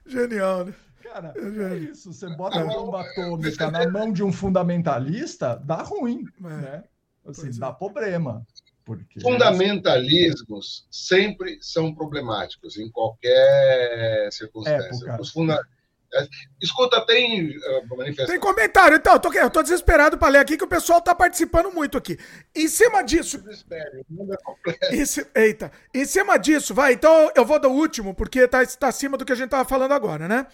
Genial, 0.06 0.66
né? 0.66 0.74
Cara, 1.14 1.32
é 1.36 1.76
isso. 1.76 2.12
Você 2.12 2.28
bota 2.34 2.58
a 2.58 2.64
bomba 2.64 3.02
atômica 3.02 3.70
na 3.70 3.88
mão 3.88 4.12
de 4.12 4.24
um 4.24 4.32
fundamentalista, 4.32 5.54
dá 5.64 5.76
ruim, 5.76 6.24
é. 6.40 6.48
né? 6.48 6.84
Assim, 7.24 7.56
dá 7.56 7.72
problema. 7.72 8.44
Porque... 8.84 9.20
Fundamentalismos 9.20 10.88
sempre 10.90 11.56
são 11.60 11.94
problemáticos 11.94 12.76
em 12.76 12.90
qualquer 12.90 14.28
circunstância. 14.32 15.16
Os 15.20 15.30
funda... 15.30 15.64
Escuta, 16.60 17.04
tem 17.06 17.56
uh, 17.56 17.96
manifestação. 17.96 18.26
Tem 18.26 18.38
comentário, 18.38 18.96
então. 18.96 19.14
Eu 19.14 19.20
tô, 19.20 19.32
eu 19.32 19.50
tô 19.50 19.62
desesperado 19.62 20.16
para 20.16 20.28
ler 20.28 20.38
aqui 20.38 20.56
que 20.56 20.62
o 20.62 20.68
pessoal 20.68 21.00
tá 21.00 21.12
participando 21.12 21.72
muito 21.72 21.98
aqui. 21.98 22.16
Em 22.54 22.68
cima 22.68 23.02
disso. 23.02 23.42
É 23.70 24.94
em, 24.94 25.04
eita. 25.42 25.72
Em 25.92 26.04
cima 26.04 26.36
disso, 26.38 26.72
vai. 26.72 26.92
Então 26.92 27.32
eu 27.34 27.44
vou 27.44 27.58
do 27.58 27.68
último, 27.68 28.14
porque 28.14 28.46
tá, 28.46 28.64
tá 28.64 28.88
acima 28.88 29.16
do 29.16 29.24
que 29.24 29.32
a 29.32 29.36
gente 29.36 29.50
tava 29.50 29.68
falando 29.68 29.90
agora, 29.90 30.28
né? 30.28 30.46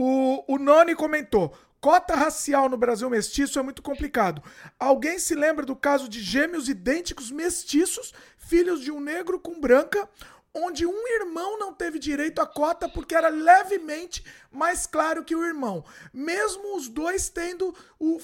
O, 0.00 0.44
o 0.46 0.58
Noni 0.60 0.94
comentou. 0.94 1.52
Cota 1.80 2.14
racial 2.14 2.68
no 2.68 2.76
Brasil 2.76 3.10
mestiço 3.10 3.58
é 3.58 3.62
muito 3.62 3.82
complicado. 3.82 4.40
Alguém 4.78 5.18
se 5.18 5.34
lembra 5.34 5.66
do 5.66 5.74
caso 5.74 6.08
de 6.08 6.20
gêmeos 6.20 6.68
idênticos 6.68 7.32
mestiços, 7.32 8.14
filhos 8.36 8.80
de 8.80 8.92
um 8.92 9.00
negro 9.00 9.40
com 9.40 9.60
branca, 9.60 10.08
onde 10.54 10.86
um 10.86 11.08
irmão 11.08 11.58
não 11.58 11.74
teve 11.74 11.98
direito 11.98 12.40
à 12.40 12.46
cota 12.46 12.88
porque 12.88 13.12
era 13.12 13.28
levemente 13.28 14.24
mais 14.52 14.86
claro 14.86 15.24
que 15.24 15.34
o 15.34 15.44
irmão, 15.44 15.84
mesmo 16.12 16.76
os 16.76 16.88
dois 16.88 17.28
tendo 17.28 17.74
o 17.98 18.20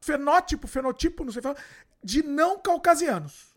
fenótipo, 0.00 0.66
fenotipo, 0.66 1.24
não 1.24 1.32
sei 1.32 1.42
falar, 1.42 1.62
de 2.02 2.22
não 2.22 2.58
caucasianos. 2.58 3.52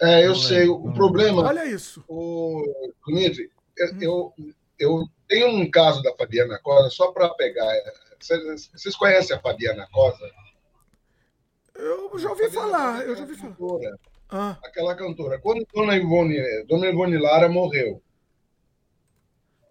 É, 0.00 0.24
eu 0.24 0.36
sei. 0.36 0.68
O 0.68 0.92
problema. 0.92 1.42
Olha 1.42 1.66
isso. 1.66 2.04
O 2.06 2.62
Dimitri, 3.08 3.50
hum. 3.80 3.98
eu, 4.00 4.34
eu 4.80 5.06
tenho 5.28 5.48
um 5.48 5.70
caso 5.70 6.02
da 6.02 6.16
Fabiana 6.16 6.58
Cosa, 6.58 6.90
só 6.90 7.12
para 7.12 7.28
pegar. 7.34 7.72
Vocês, 8.18 8.70
vocês 8.74 8.96
conhecem 8.96 9.36
a 9.36 9.40
Fabiana 9.40 9.86
Cosa? 9.92 10.28
Eu 11.74 12.18
já 12.18 12.30
ouvi 12.30 12.50
falar, 12.50 13.06
eu 13.06 13.14
já 13.14 13.22
ouvi 13.22 13.36
falar. 13.36 13.98
Ah. 14.28 14.58
Aquela 14.64 14.94
cantora. 14.94 15.38
Quando 15.38 15.66
Dona 15.72 15.96
Ivone, 15.96 16.36
Dona 16.66 16.88
Ivone 16.88 17.18
Lara 17.18 17.48
morreu, 17.48 18.02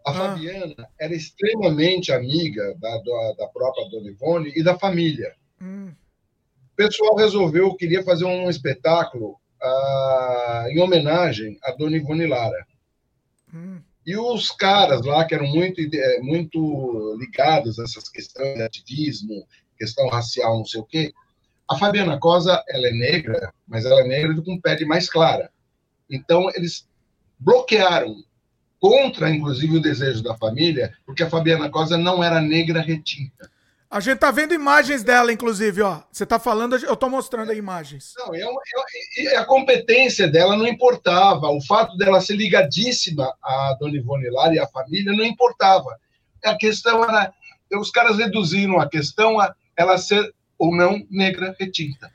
a 0.06 0.12
ah. 0.12 0.14
Fabiana 0.14 0.90
era 1.00 1.14
extremamente 1.14 2.12
amiga 2.12 2.76
da, 2.78 2.90
da, 2.98 3.34
da, 3.38 3.48
própria 3.48 3.90
Dona 3.90 4.10
Ivone 4.10 4.52
e 4.56 4.64
da 4.64 4.78
família. 4.78 5.36
Hum. 5.62 5.92
O 6.72 6.76
pessoal 6.76 7.16
resolveu, 7.16 7.76
queria 7.76 8.04
fazer 8.04 8.26
um 8.26 8.50
espetáculo 8.50 9.40
ah, 9.62 10.66
em 10.70 10.80
homenagem 10.80 11.58
a 11.64 11.72
Dona 11.72 11.98
Ivone 11.98 12.28
Lara. 12.28 12.66
Hum. 13.54 13.82
E 14.10 14.18
os 14.18 14.50
caras 14.50 15.06
lá, 15.06 15.24
que 15.24 15.36
eram 15.36 15.46
muito, 15.46 15.80
eh, 15.80 16.20
muito 16.24 17.16
ligados 17.20 17.78
a 17.78 17.84
essas 17.84 18.10
questões 18.10 18.56
de 18.56 18.64
ativismo, 18.64 19.46
questão 19.78 20.10
racial, 20.10 20.58
não 20.58 20.66
sei 20.66 20.82
o 20.82 20.84
quê, 20.84 21.14
a 21.70 21.78
Fabiana 21.78 22.20
Cosa, 22.20 22.64
ela 22.70 22.88
é 22.88 22.92
negra, 22.92 23.54
mas 23.68 23.86
ela 23.86 24.02
é 24.02 24.08
negra 24.08 24.42
com 24.42 24.60
pele 24.60 24.84
mais 24.84 25.08
clara. 25.08 25.52
Então, 26.10 26.50
eles 26.56 26.90
bloquearam, 27.38 28.16
contra, 28.80 29.30
inclusive, 29.30 29.78
o 29.78 29.82
desejo 29.82 30.24
da 30.24 30.36
família, 30.36 30.92
porque 31.06 31.22
a 31.22 31.30
Fabiana 31.30 31.70
Cosa 31.70 31.96
não 31.96 32.24
era 32.24 32.42
negra 32.42 32.82
retinta. 32.82 33.48
A 33.92 34.00
gente 34.00 34.20
tá 34.20 34.30
vendo 34.30 34.54
imagens 34.54 35.04
dela, 35.04 35.34
inclusive, 35.34 35.82
ó. 35.82 36.04
Você 36.12 36.24
tá 36.24 36.38
falando, 36.38 36.76
eu 36.76 36.96
tô 36.96 37.10
mostrando 37.10 37.52
aí 37.52 37.58
imagens. 37.58 38.14
Não, 38.20 38.36
eu, 38.36 38.54
eu, 39.18 39.40
a 39.40 39.46
competência 39.46 40.28
dela 40.28 40.56
não 40.56 40.68
importava. 40.68 41.50
O 41.50 41.60
fato 41.66 41.98
dela 41.98 42.22
ser 42.22 42.36
ligadíssima 42.36 43.34
à 43.42 43.76
Dona 43.80 43.98
Ivone 43.98 44.30
Lara 44.30 44.54
e 44.54 44.60
à 44.60 44.68
família 44.68 45.12
não 45.12 45.26
importava. 45.26 45.98
A 46.46 46.56
questão 46.56 47.04
era. 47.04 47.34
Os 47.74 47.90
caras 47.90 48.18
reduziram 48.18 48.80
a 48.80 48.88
questão 48.88 49.40
a 49.40 49.56
ela 49.76 49.98
ser 49.98 50.34
ou 50.58 50.76
não 50.76 51.04
negra 51.10 51.56
retinta. 51.60 52.12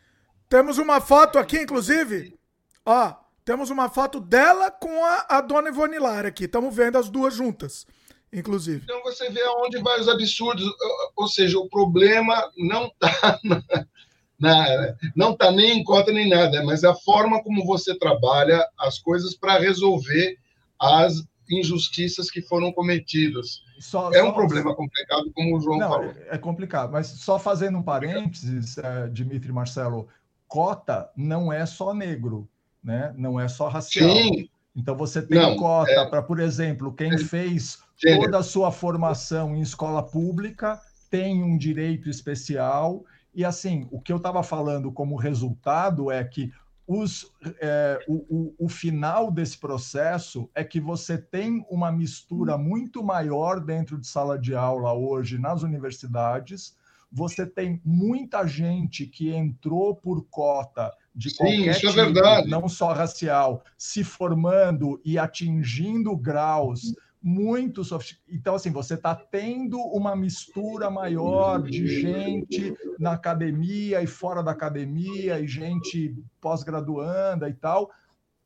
Temos 0.48 0.78
uma 0.78 1.00
foto 1.00 1.38
aqui, 1.38 1.58
inclusive. 1.58 2.38
Ó, 2.86 3.14
temos 3.44 3.70
uma 3.70 3.88
foto 3.88 4.20
dela 4.20 4.70
com 4.70 5.04
a, 5.04 5.26
a 5.28 5.40
dona 5.40 5.70
Ivone 5.70 5.98
Lara 5.98 6.28
aqui. 6.28 6.44
Estamos 6.44 6.74
vendo 6.74 6.98
as 6.98 7.08
duas 7.08 7.34
juntas, 7.34 7.84
inclusive. 8.34 8.82
Então 8.84 9.02
você 9.02 9.30
vê 9.30 9.42
aonde 9.42 9.78
vai 9.78 10.00
os 10.00 10.08
absurdos. 10.08 10.64
Ou 11.16 11.28
seja, 11.28 11.58
o 11.58 11.68
problema 11.68 12.50
não 12.56 12.86
está 13.00 13.40
na, 14.38 14.96
não 15.14 15.32
está 15.32 15.50
nem 15.50 15.78
em 15.78 15.84
cota 15.84 16.12
nem 16.12 16.28
nada, 16.28 16.62
mas 16.64 16.84
a 16.84 16.94
forma 16.94 17.42
como 17.42 17.64
você 17.64 17.96
trabalha 17.98 18.66
as 18.78 18.98
coisas 18.98 19.34
para 19.34 19.58
resolver 19.58 20.36
as 20.78 21.24
injustiças 21.48 22.30
que 22.30 22.42
foram 22.42 22.72
cometidas. 22.72 23.62
Só, 23.78 24.12
é 24.12 24.22
um 24.22 24.32
problema 24.32 24.74
complicado, 24.74 25.30
como 25.34 25.56
o 25.56 25.60
João 25.60 25.78
não, 25.78 25.88
falou. 25.88 26.14
É 26.28 26.38
complicado, 26.38 26.92
mas 26.92 27.06
só 27.06 27.38
fazendo 27.38 27.78
um 27.78 27.82
parênteses, 27.82 28.78
é, 28.78 29.08
Dimitri 29.08 29.52
Marcelo, 29.52 30.08
cota 30.48 31.10
não 31.16 31.52
é 31.52 31.66
só 31.66 31.92
negro. 31.92 32.48
né? 32.82 33.14
Não 33.16 33.38
é 33.38 33.48
só 33.48 33.68
racial. 33.68 34.10
Sim. 34.10 34.48
Então 34.74 34.96
você 34.96 35.22
tem 35.22 35.38
Não, 35.38 35.56
cota 35.56 35.90
é... 35.90 36.06
para, 36.06 36.22
por 36.22 36.40
exemplo, 36.40 36.92
quem 36.92 37.16
fez 37.18 37.78
toda 38.00 38.38
a 38.38 38.42
sua 38.42 38.72
formação 38.72 39.54
em 39.54 39.60
escola 39.60 40.02
pública 40.02 40.80
tem 41.08 41.42
um 41.42 41.56
direito 41.56 42.10
especial. 42.10 43.04
E 43.34 43.44
assim, 43.44 43.86
o 43.90 44.00
que 44.00 44.12
eu 44.12 44.16
estava 44.16 44.42
falando 44.42 44.90
como 44.90 45.16
resultado 45.16 46.10
é 46.10 46.24
que 46.24 46.52
os, 46.86 47.32
é, 47.60 47.98
o, 48.06 48.14
o, 48.14 48.54
o, 48.66 48.68
final 48.68 49.30
desse 49.30 49.56
processo 49.56 50.50
é 50.54 50.62
que 50.62 50.78
você 50.78 51.16
tem 51.16 51.64
uma 51.70 51.90
mistura 51.90 52.58
muito 52.58 53.02
maior 53.02 53.58
dentro 53.58 53.98
de 53.98 54.06
sala 54.06 54.38
de 54.38 54.54
aula 54.54 54.92
hoje 54.92 55.38
nas 55.38 55.62
universidades. 55.62 56.76
Você 57.14 57.46
tem 57.46 57.80
muita 57.84 58.44
gente 58.44 59.06
que 59.06 59.32
entrou 59.32 59.94
por 59.94 60.26
cota 60.28 60.92
de 61.14 61.30
Sim, 61.30 61.36
qualquer 61.36 61.74
tipo, 61.78 62.00
é 62.00 62.44
não 62.44 62.68
só 62.68 62.92
racial, 62.92 63.62
se 63.78 64.02
formando 64.02 65.00
e 65.04 65.16
atingindo 65.16 66.16
graus 66.16 66.92
muito 67.22 67.84
sofisticados. 67.84 68.34
Então, 68.34 68.56
assim, 68.56 68.72
você 68.72 68.94
está 68.94 69.14
tendo 69.14 69.78
uma 69.78 70.16
mistura 70.16 70.90
maior 70.90 71.62
de 71.62 71.86
gente 71.86 72.74
na 72.98 73.12
academia 73.12 74.02
e 74.02 74.08
fora 74.08 74.42
da 74.42 74.50
academia, 74.50 75.38
e 75.38 75.46
gente 75.46 76.14
pós-graduanda 76.40 77.48
e 77.48 77.54
tal, 77.54 77.90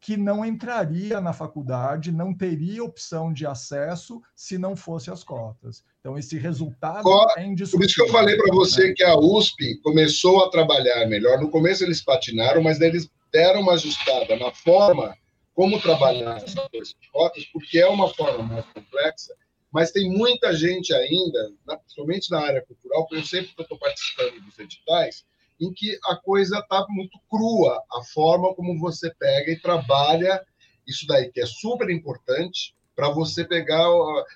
que 0.01 0.17
não 0.17 0.45
entraria 0.45 1.21
na 1.21 1.33
faculdade, 1.33 2.13
não 2.13 2.33
teria 2.33 2.85
opção 2.85 3.33
de 3.33 3.47
acesso 3.47 4.23
se 4.35 4.57
não 4.57 4.77
fosse 4.77 5.11
as 5.11 5.25
cotas. 5.25 5.85
Então, 6.01 6.17
esse 6.17 6.39
resultado 6.39 7.09
é 7.37 7.45
indiscutível. 7.45 7.81
Por 7.81 7.87
isso 7.87 7.95
que 7.97 8.03
eu 8.03 8.13
falei 8.13 8.37
para 8.37 8.55
você 8.55 8.89
né? 8.89 8.95
que 8.97 9.05
a 9.05 9.19
USP 9.19 9.81
começou 9.83 10.45
a 10.45 10.51
trabalhar 10.51 11.07
melhor. 11.07 11.41
No 11.41 11.51
começo 11.51 11.83
eles 11.83 12.03
patinaram, 12.03 12.63
mas 12.63 12.81
eles 12.81 13.11
deram 13.33 13.61
uma 13.61 13.75
ajustada 13.75 14.37
na 14.37 14.53
forma 14.53 15.17
como 15.55 15.81
trabalhar 15.81 16.37
essas 16.37 16.95
cotas, 17.13 17.45
porque 17.53 17.81
é 17.81 17.89
uma 17.89 18.09
forma 18.15 18.45
mais 18.45 18.65
complexa, 18.67 19.35
mas 19.73 19.91
tem 19.91 20.09
muita 20.09 20.55
gente 20.55 20.95
ainda, 20.95 21.53
principalmente 21.81 22.31
na 22.31 22.41
área 22.41 22.65
cultural, 22.65 23.07
por 23.09 23.19
exemplo, 23.19 23.51
que 23.55 23.61
eu 23.61 23.65
estou 23.65 23.79
participando 23.79 24.41
dos 24.41 24.59
editais, 24.59 25.25
em 25.61 25.73
que 25.73 25.99
a 26.07 26.17
coisa 26.17 26.59
está 26.59 26.87
muito 26.89 27.19
crua, 27.29 27.83
a 27.93 28.03
forma 28.03 28.55
como 28.55 28.79
você 28.79 29.13
pega 29.19 29.53
e 29.53 29.61
trabalha 29.61 30.41
isso 30.87 31.07
daí, 31.07 31.31
que 31.31 31.41
é 31.41 31.47
super 31.47 31.91
importante 31.91 32.75
para 32.97 33.11
você 33.11 33.45
pegar. 33.45 33.87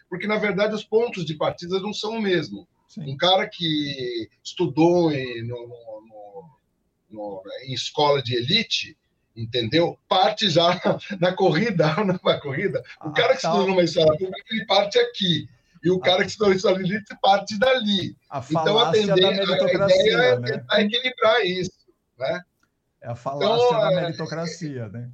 Porque, 0.09 0.27
na 0.27 0.37
verdade, 0.37 0.75
os 0.75 0.85
pontos 0.85 1.25
de 1.25 1.35
partida 1.35 1.81
não 1.81 1.93
são 1.93 2.19
o 2.19 2.23
mesmo. 2.23 2.69
Sim. 2.89 3.11
Um 3.11 3.17
cara 3.17 3.49
que 3.49 4.29
estudou 4.45 5.11
em, 5.11 5.43
no, 5.47 5.67
no, 5.67 6.51
no, 7.11 7.43
em 7.65 7.73
escola 7.73 8.23
de 8.23 8.37
elite, 8.37 8.97
entendeu? 9.35 9.99
Parte 10.09 10.51
já 10.51 10.79
na 11.19 11.33
corrida, 11.33 11.97
na 12.05 12.41
corrida. 12.41 12.81
O 13.03 13.09
ah, 13.09 13.13
cara 13.13 13.31
que 13.31 13.47
estudou 13.47 13.67
numa 13.67 13.83
escola 13.83 14.17
pública, 14.17 14.45
ele 14.51 14.67
parte 14.67 14.99
aqui. 14.99 15.49
E 15.83 15.91
o 15.91 15.99
cara 15.99 16.25
que 16.25 16.31
escola 16.31 16.55
de 16.55 16.65
elite 16.65 17.17
parte 17.21 17.59
dali. 17.59 18.17
A 18.31 18.45
então, 18.49 18.79
a, 18.79 18.93
tendência, 18.93 19.15
a 19.15 19.89
ideia 19.89 20.23
é 20.23 20.39
né? 20.39 20.53
tentar 20.53 20.81
equilibrar 20.81 21.45
isso. 21.45 21.73
Né? 22.19 22.41
É 23.01 23.09
a 23.09 23.15
falácia 23.17 23.67
então, 23.67 23.81
da 23.81 23.93
é, 23.93 24.01
meritocracia, 24.03 24.83
é, 24.83 24.89
né? 24.89 25.11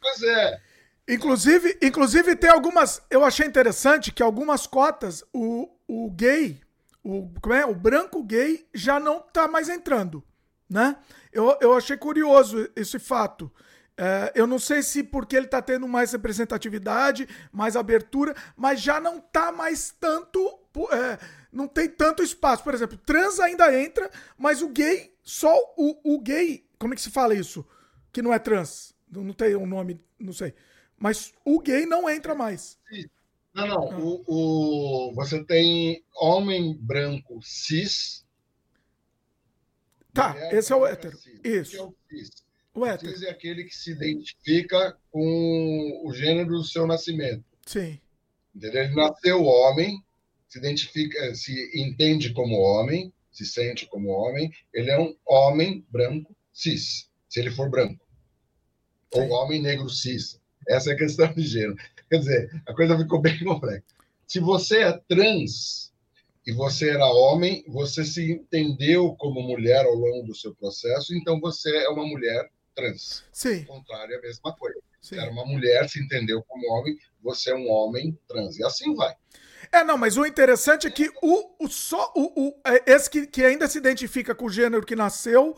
Pois 0.00 0.22
é. 0.22 0.60
Inclusive, 1.08 1.78
inclusive, 1.82 2.36
tem 2.36 2.50
algumas. 2.50 3.02
Eu 3.10 3.24
achei 3.24 3.46
interessante 3.46 4.12
que 4.12 4.22
algumas 4.22 4.66
cotas, 4.66 5.24
o, 5.32 5.68
o 5.88 6.10
gay, 6.10 6.60
o, 7.02 7.28
como 7.40 7.54
é? 7.54 7.66
o 7.66 7.74
branco 7.74 8.22
gay, 8.22 8.66
já 8.72 9.00
não 9.00 9.20
tá 9.20 9.48
mais 9.48 9.68
entrando. 9.68 10.22
Né? 10.70 10.96
Eu, 11.32 11.56
eu 11.60 11.74
achei 11.74 11.96
curioso 11.96 12.70
esse 12.76 12.98
fato. 12.98 13.50
É, 14.00 14.30
eu 14.36 14.46
não 14.46 14.60
sei 14.60 14.80
se 14.80 15.02
porque 15.02 15.36
ele 15.36 15.46
está 15.46 15.60
tendo 15.60 15.88
mais 15.88 16.12
representatividade, 16.12 17.28
mais 17.50 17.74
abertura, 17.74 18.32
mas 18.56 18.80
já 18.80 19.00
não 19.00 19.20
tá 19.20 19.50
mais 19.50 19.90
tanto. 19.98 20.38
É, 20.92 21.18
não 21.50 21.66
tem 21.66 21.88
tanto 21.88 22.22
espaço. 22.22 22.62
Por 22.62 22.72
exemplo, 22.74 22.96
trans 22.96 23.40
ainda 23.40 23.76
entra, 23.76 24.08
mas 24.38 24.62
o 24.62 24.68
gay, 24.68 25.12
só 25.24 25.52
o, 25.76 26.14
o 26.14 26.20
gay. 26.20 26.64
Como 26.78 26.94
é 26.94 26.96
que 26.96 27.02
se 27.02 27.10
fala 27.10 27.34
isso? 27.34 27.66
Que 28.12 28.22
não 28.22 28.32
é 28.32 28.38
trans. 28.38 28.94
Não, 29.10 29.32
tem 29.32 29.56
um 29.56 29.66
nome, 29.66 30.00
não 30.16 30.32
sei. 30.32 30.54
Mas 30.96 31.32
o 31.44 31.58
gay 31.58 31.84
não 31.84 32.08
entra 32.08 32.36
mais. 32.36 32.78
Não, 33.52 33.66
não. 33.66 33.92
Ah. 33.92 33.98
O, 33.98 34.24
o, 35.08 35.14
você 35.14 35.42
tem 35.42 36.04
homem 36.14 36.78
branco 36.80 37.40
cis 37.42 38.24
Tá, 40.12 40.34
esse 40.52 40.72
é 40.72 40.76
o 40.76 40.86
hétero. 40.86 41.16
Isso. 41.44 41.76
É 41.76 41.82
o 41.82 41.94
cis. 42.08 42.47
O 42.78 42.98
cis 42.98 43.22
é 43.22 43.30
aquele 43.30 43.64
que 43.64 43.76
se 43.76 43.90
identifica 43.90 44.96
com 45.10 46.02
o 46.04 46.12
gênero 46.12 46.50
do 46.50 46.64
seu 46.64 46.86
nascimento. 46.86 47.44
Sim. 47.66 47.98
Entendeu? 48.54 48.84
Ele 48.84 48.94
nasceu 48.94 49.42
homem, 49.44 50.02
se 50.48 50.58
identifica, 50.58 51.34
se 51.34 51.70
entende 51.74 52.32
como 52.32 52.56
homem, 52.56 53.12
se 53.32 53.44
sente 53.44 53.86
como 53.86 54.08
homem. 54.10 54.50
Ele 54.72 54.90
é 54.90 54.98
um 54.98 55.14
homem 55.26 55.84
branco 55.90 56.34
cis, 56.52 57.08
se 57.28 57.40
ele 57.40 57.50
for 57.50 57.70
branco. 57.70 58.04
Sim. 59.12 59.20
Ou 59.20 59.30
homem 59.30 59.60
negro 59.60 59.88
cis. 59.88 60.40
Essa 60.68 60.90
é 60.90 60.94
a 60.94 60.98
questão 60.98 61.32
de 61.32 61.42
gênero. 61.42 61.76
Quer 62.08 62.18
dizer, 62.18 62.62
a 62.66 62.74
coisa 62.74 62.98
ficou 62.98 63.20
bem 63.20 63.38
complexa. 63.44 63.84
Se 64.26 64.40
você 64.40 64.82
é 64.82 64.92
trans, 65.08 65.88
e 66.48 66.52
você 66.52 66.88
era 66.88 67.04
homem, 67.04 67.62
você 67.68 68.02
se 68.02 68.32
entendeu 68.32 69.14
como 69.16 69.42
mulher 69.42 69.84
ao 69.84 69.94
longo 69.94 70.26
do 70.26 70.34
seu 70.34 70.54
processo, 70.54 71.14
então 71.14 71.38
você 71.38 71.68
é 71.84 71.90
uma 71.90 72.06
mulher 72.06 72.50
trans. 72.78 73.24
Sim. 73.32 73.62
O 73.62 73.66
contrário 73.66 74.14
é 74.14 74.18
a 74.18 74.22
mesma 74.22 74.54
coisa. 74.56 74.78
Sim. 75.00 75.18
Era 75.18 75.30
uma 75.30 75.44
mulher, 75.44 75.88
se 75.88 76.00
entendeu 76.00 76.42
como 76.46 76.72
homem, 76.72 76.96
você 77.20 77.50
é 77.50 77.54
um 77.54 77.68
homem 77.68 78.16
trans. 78.28 78.56
E 78.58 78.64
assim 78.64 78.94
vai. 78.94 79.14
É, 79.72 79.82
não, 79.82 79.98
mas 79.98 80.16
o 80.16 80.24
interessante 80.24 80.86
é 80.86 80.90
que 80.90 81.10
o, 81.22 81.64
o 81.64 81.68
só 81.68 82.12
o, 82.14 82.48
o 82.48 82.60
é, 82.64 82.92
esse 82.92 83.10
que, 83.10 83.26
que 83.26 83.44
ainda 83.44 83.66
se 83.66 83.76
identifica 83.76 84.34
com 84.34 84.46
o 84.46 84.50
gênero 84.50 84.86
que 84.86 84.96
nasceu 84.96 85.56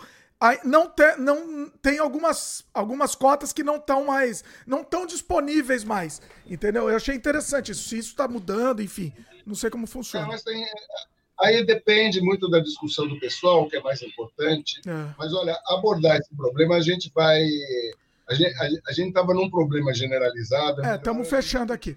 não, 0.65 0.89
te, 0.89 1.17
não 1.19 1.69
tem 1.83 1.99
algumas, 1.99 2.65
algumas 2.73 3.15
cotas 3.15 3.53
que 3.53 3.63
não 3.63 3.77
estão 3.77 4.07
mais, 4.07 4.43
não 4.67 4.81
estão 4.81 5.05
disponíveis 5.05 5.85
mais, 5.85 6.23
entendeu? 6.47 6.89
Eu 6.89 6.97
achei 6.97 7.15
interessante 7.15 7.73
isso, 7.73 7.87
se 7.87 7.99
isso 7.99 8.11
está 8.11 8.27
mudando, 8.27 8.83
enfim, 8.83 9.13
não 9.45 9.55
sei 9.55 9.69
como 9.69 9.87
funciona. 9.87 10.25
É, 10.27 10.29
mas 10.29 10.43
tem, 10.43 10.65
aí 11.41 11.65
depende 11.65 12.21
muito 12.21 12.49
da 12.49 12.61
discussão 12.61 13.07
do 13.09 13.19
pessoal, 13.19 13.67
que 13.69 13.77
é 13.77 13.81
mais 13.81 14.03
importante. 14.03 14.81
É. 14.87 15.15
Mas 15.19 15.33
olha, 15.33 15.59
abordar 15.67 16.19
esse 16.19 16.35
problema 16.35 16.77
a 16.77 16.81
gente 16.81 17.11
vai, 17.15 17.43
a 18.29 18.93
gente 18.93 19.09
estava 19.09 19.35
num 19.35 19.51
problema 19.51 19.93
generalizado. 19.93 20.85
É, 20.85 20.97
estamos 20.97 21.29
fechando 21.29 21.73
aqui. 21.73 21.97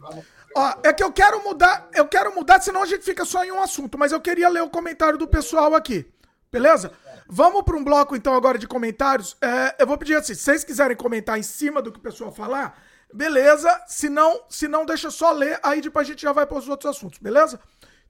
Ó, 0.56 0.74
é 0.84 0.94
que 0.94 1.04
eu 1.04 1.12
quero 1.12 1.44
mudar, 1.44 1.90
eu 1.94 2.08
quero 2.08 2.34
mudar, 2.34 2.62
senão 2.62 2.84
a 2.84 2.86
gente 2.86 3.04
fica 3.04 3.26
só 3.26 3.44
em 3.44 3.52
um 3.52 3.62
assunto, 3.62 3.98
mas 3.98 4.12
eu 4.12 4.22
queria 4.22 4.50
ler 4.50 4.62
o 4.62 4.70
comentário 4.70 5.18
do 5.18 5.28
pessoal 5.28 5.74
aqui. 5.76 6.06
Beleza? 6.52 6.92
Vamos 7.28 7.64
para 7.64 7.76
um 7.76 7.84
bloco 7.84 8.16
então 8.16 8.36
agora 8.36 8.60
de 8.60 8.68
comentários. 8.68 9.36
É, 9.42 9.76
eu 9.80 9.88
vou 9.88 9.98
pedir 9.98 10.16
assim, 10.16 10.36
se 10.36 10.42
vocês 10.42 10.64
quiserem 10.64 10.96
comentar 10.96 11.40
em 11.40 11.44
cima 11.44 11.82
do 11.82 11.92
que 11.92 11.98
o 11.98 12.02
pessoal 12.02 12.32
falar, 12.32 12.80
beleza. 13.12 13.70
Se 13.88 14.10
não, 14.10 14.44
se 14.50 14.68
não 14.68 14.86
deixa 14.86 15.10
só 15.10 15.32
ler, 15.32 15.60
aí 15.64 15.82
depois 15.82 16.08
a 16.08 16.12
gente 16.12 16.22
já 16.22 16.32
vai 16.32 16.46
para 16.46 16.58
os 16.58 16.70
outros 16.70 16.96
assuntos, 16.96 17.18
beleza? 17.20 17.60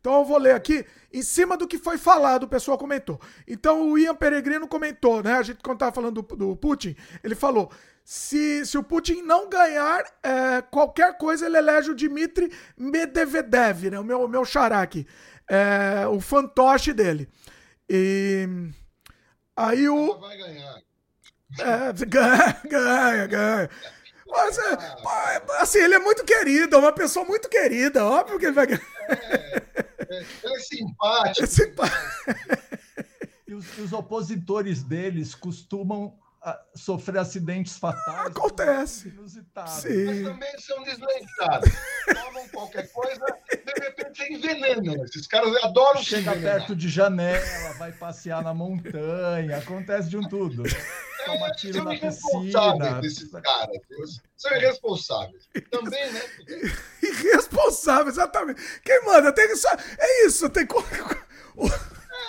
Então 0.03 0.19
eu 0.19 0.25
vou 0.25 0.37
ler 0.37 0.53
aqui 0.53 0.85
em 1.13 1.21
cima 1.21 1.55
do 1.55 1.65
que 1.65 1.77
foi 1.77 1.97
falado, 1.97 2.43
o 2.43 2.47
pessoal 2.49 2.77
comentou. 2.77 3.21
Então 3.47 3.89
o 3.89 3.97
Ian 3.97 4.13
Peregrino 4.13 4.67
comentou, 4.67 5.23
né? 5.23 5.35
A 5.35 5.41
gente 5.41 5.63
quando 5.63 5.77
tava 5.79 5.95
falando 5.95 6.21
do, 6.21 6.35
do 6.35 6.57
Putin, 6.57 6.93
ele 7.23 7.35
falou: 7.35 7.71
se, 8.03 8.65
se 8.65 8.77
o 8.77 8.83
Putin 8.83 9.21
não 9.21 9.47
ganhar 9.47 10.03
é, 10.21 10.61
qualquer 10.61 11.17
coisa, 11.17 11.45
ele 11.45 11.57
elege 11.57 11.91
o 11.91 11.95
Dmitry 11.95 12.51
Medvedev, 12.75 13.91
né? 13.91 13.97
O 13.97 14.03
meu, 14.03 14.27
meu 14.27 14.43
xará 14.43 14.81
aqui. 14.81 15.07
É, 15.49 16.05
o 16.07 16.19
fantoche 16.19 16.91
dele. 16.91 17.29
E 17.89 18.45
aí 19.55 19.87
o. 19.87 20.19
Vai 20.19 20.37
ganhar. 20.37 20.81
É, 21.59 21.93
ganha, 22.05 22.61
ganha, 22.69 23.27
ganha. 23.27 23.69
Mas, 24.27 24.57
é, 24.57 25.43
assim, 25.59 25.79
ele 25.79 25.95
é 25.95 25.99
muito 25.99 26.25
querido, 26.25 26.75
é 26.75 26.79
uma 26.79 26.91
pessoa 26.91 27.23
muito 27.23 27.47
querida, 27.47 28.03
óbvio 28.03 28.37
que 28.37 28.45
ele 28.47 28.51
vai 28.51 28.67
ganhar. 28.67 28.81
É, 29.07 29.92
é, 30.13 30.25
é 30.45 30.59
simpático. 30.59 31.43
É 31.43 31.47
simpático. 31.47 32.03
E 33.45 33.53
os, 33.53 33.77
os 33.77 33.93
opositores 33.93 34.81
deles 34.81 35.35
costumam 35.35 36.17
sofrer 36.75 37.17
acidentes 37.17 37.77
fatais. 37.77 38.27
Acontece. 38.27 39.09
Inusitados. 39.09 39.73
Sim. 39.73 40.05
Mas 40.05 40.23
também 40.23 40.59
são 40.59 40.83
desleitados. 40.83 41.69
Tomam 42.13 42.47
qualquer 42.49 42.91
coisa, 42.91 43.25
de 43.51 43.81
repente 43.81 44.17
se 44.17 44.33
envenenam. 44.33 45.03
Esses 45.05 45.27
caras 45.27 45.55
adoram 45.63 46.03
Chega 46.03 46.35
perto 46.35 46.75
de 46.75 46.89
janela, 46.89 47.73
vai 47.77 47.91
passear 47.91 48.43
na 48.43 48.53
montanha, 48.53 49.57
acontece 49.57 50.09
de 50.09 50.17
um 50.17 50.27
tudo. 50.27 50.63
Toma 51.25 51.51
tiro 51.51 51.75
são 51.75 51.85
na 51.85 51.95
piscina. 51.97 53.01
desses 53.01 53.31
caras. 53.31 53.77
São 54.35 54.51
irresponsáveis. 54.57 55.47
Também, 55.71 56.11
né? 56.11 56.21
Irresponsável, 57.01 58.09
exatamente. 58.09 58.61
Quem 58.83 59.05
manda 59.05 59.31
tem 59.31 59.47
que. 59.47 59.53
É 59.97 60.25
isso, 60.25 60.49
tem. 60.49 60.67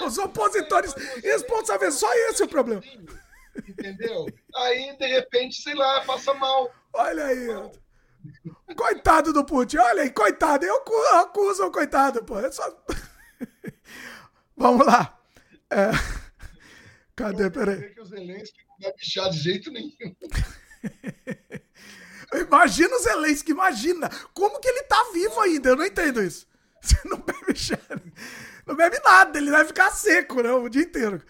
Os 0.04 0.18
opositores 0.18 0.94
responsáveis, 1.22 1.94
só 1.94 2.12
esse 2.28 2.42
é 2.42 2.44
o 2.44 2.48
problema. 2.48 2.82
Entendeu? 3.68 4.26
Aí, 4.56 4.96
de 4.96 5.06
repente, 5.06 5.62
sei 5.62 5.74
lá, 5.74 6.04
passa 6.04 6.34
mal. 6.34 6.72
Olha 6.92 7.26
aí. 7.26 7.48
Coitado 8.76 9.32
do 9.32 9.44
Putin. 9.44 9.78
Olha 9.78 10.02
aí, 10.02 10.10
coitado. 10.10 10.64
Eu 10.64 10.82
acuso 11.20 11.66
o 11.66 11.70
coitado, 11.70 12.24
pô. 12.24 12.38
É 12.38 12.50
só... 12.50 12.64
Vamos 14.56 14.86
lá. 14.86 15.18
É... 15.70 15.90
Cadê? 17.16 17.50
Peraí. 17.50 17.94
que 17.94 18.00
o 18.00 18.04
Zelensky 18.04 18.58
não 18.68 18.78
vai 18.80 18.92
bichar 18.96 19.30
de 19.30 19.38
jeito 19.38 19.70
nenhum. 19.70 19.92
Imagina 22.34 22.96
o 22.96 22.98
Zelensky, 22.98 23.52
imagina. 23.52 24.08
Como 24.32 24.58
que 24.58 24.68
ele 24.68 24.82
tá 24.84 25.10
vivo 25.12 25.40
ainda? 25.40 25.68
Eu 25.70 25.76
não 25.76 25.84
entendo 25.84 26.20
isso. 26.22 26.46
Você 26.82 26.96
não 27.04 27.18
bebe 27.18 27.54
chá. 27.54 27.78
Não 28.66 28.74
bebe 28.74 28.98
nada, 29.04 29.38
ele 29.38 29.50
vai 29.50 29.64
ficar 29.64 29.90
seco, 29.90 30.42
né? 30.42 30.50
O 30.50 30.68
dia 30.68 30.82
inteiro. 30.82 31.22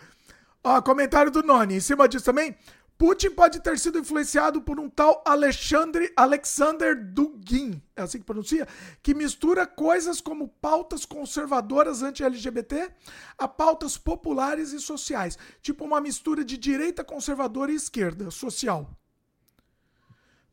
Ó, 0.64 0.80
comentário 0.80 1.30
do 1.30 1.42
Noni. 1.42 1.76
Em 1.76 1.80
cima 1.80 2.08
disso 2.08 2.24
também, 2.24 2.56
Putin 2.96 3.30
pode 3.30 3.60
ter 3.60 3.78
sido 3.78 3.98
influenciado 3.98 4.62
por 4.62 4.80
um 4.80 4.88
tal 4.88 5.22
Alexandre, 5.26 6.12
Alexander 6.16 6.96
Dugin, 7.12 7.82
é 7.94 8.02
assim 8.02 8.18
que 8.18 8.24
pronuncia, 8.24 8.66
que 9.02 9.14
mistura 9.14 9.66
coisas 9.66 10.20
como 10.20 10.48
pautas 10.48 11.04
conservadoras 11.04 12.02
anti-LGBT 12.02 12.90
a 13.36 13.48
pautas 13.48 13.98
populares 13.98 14.72
e 14.72 14.80
sociais. 14.80 15.36
Tipo 15.60 15.84
uma 15.84 16.00
mistura 16.00 16.44
de 16.44 16.56
direita 16.56 17.04
conservadora 17.04 17.72
e 17.72 17.74
esquerda 17.74 18.30
social. 18.30 18.88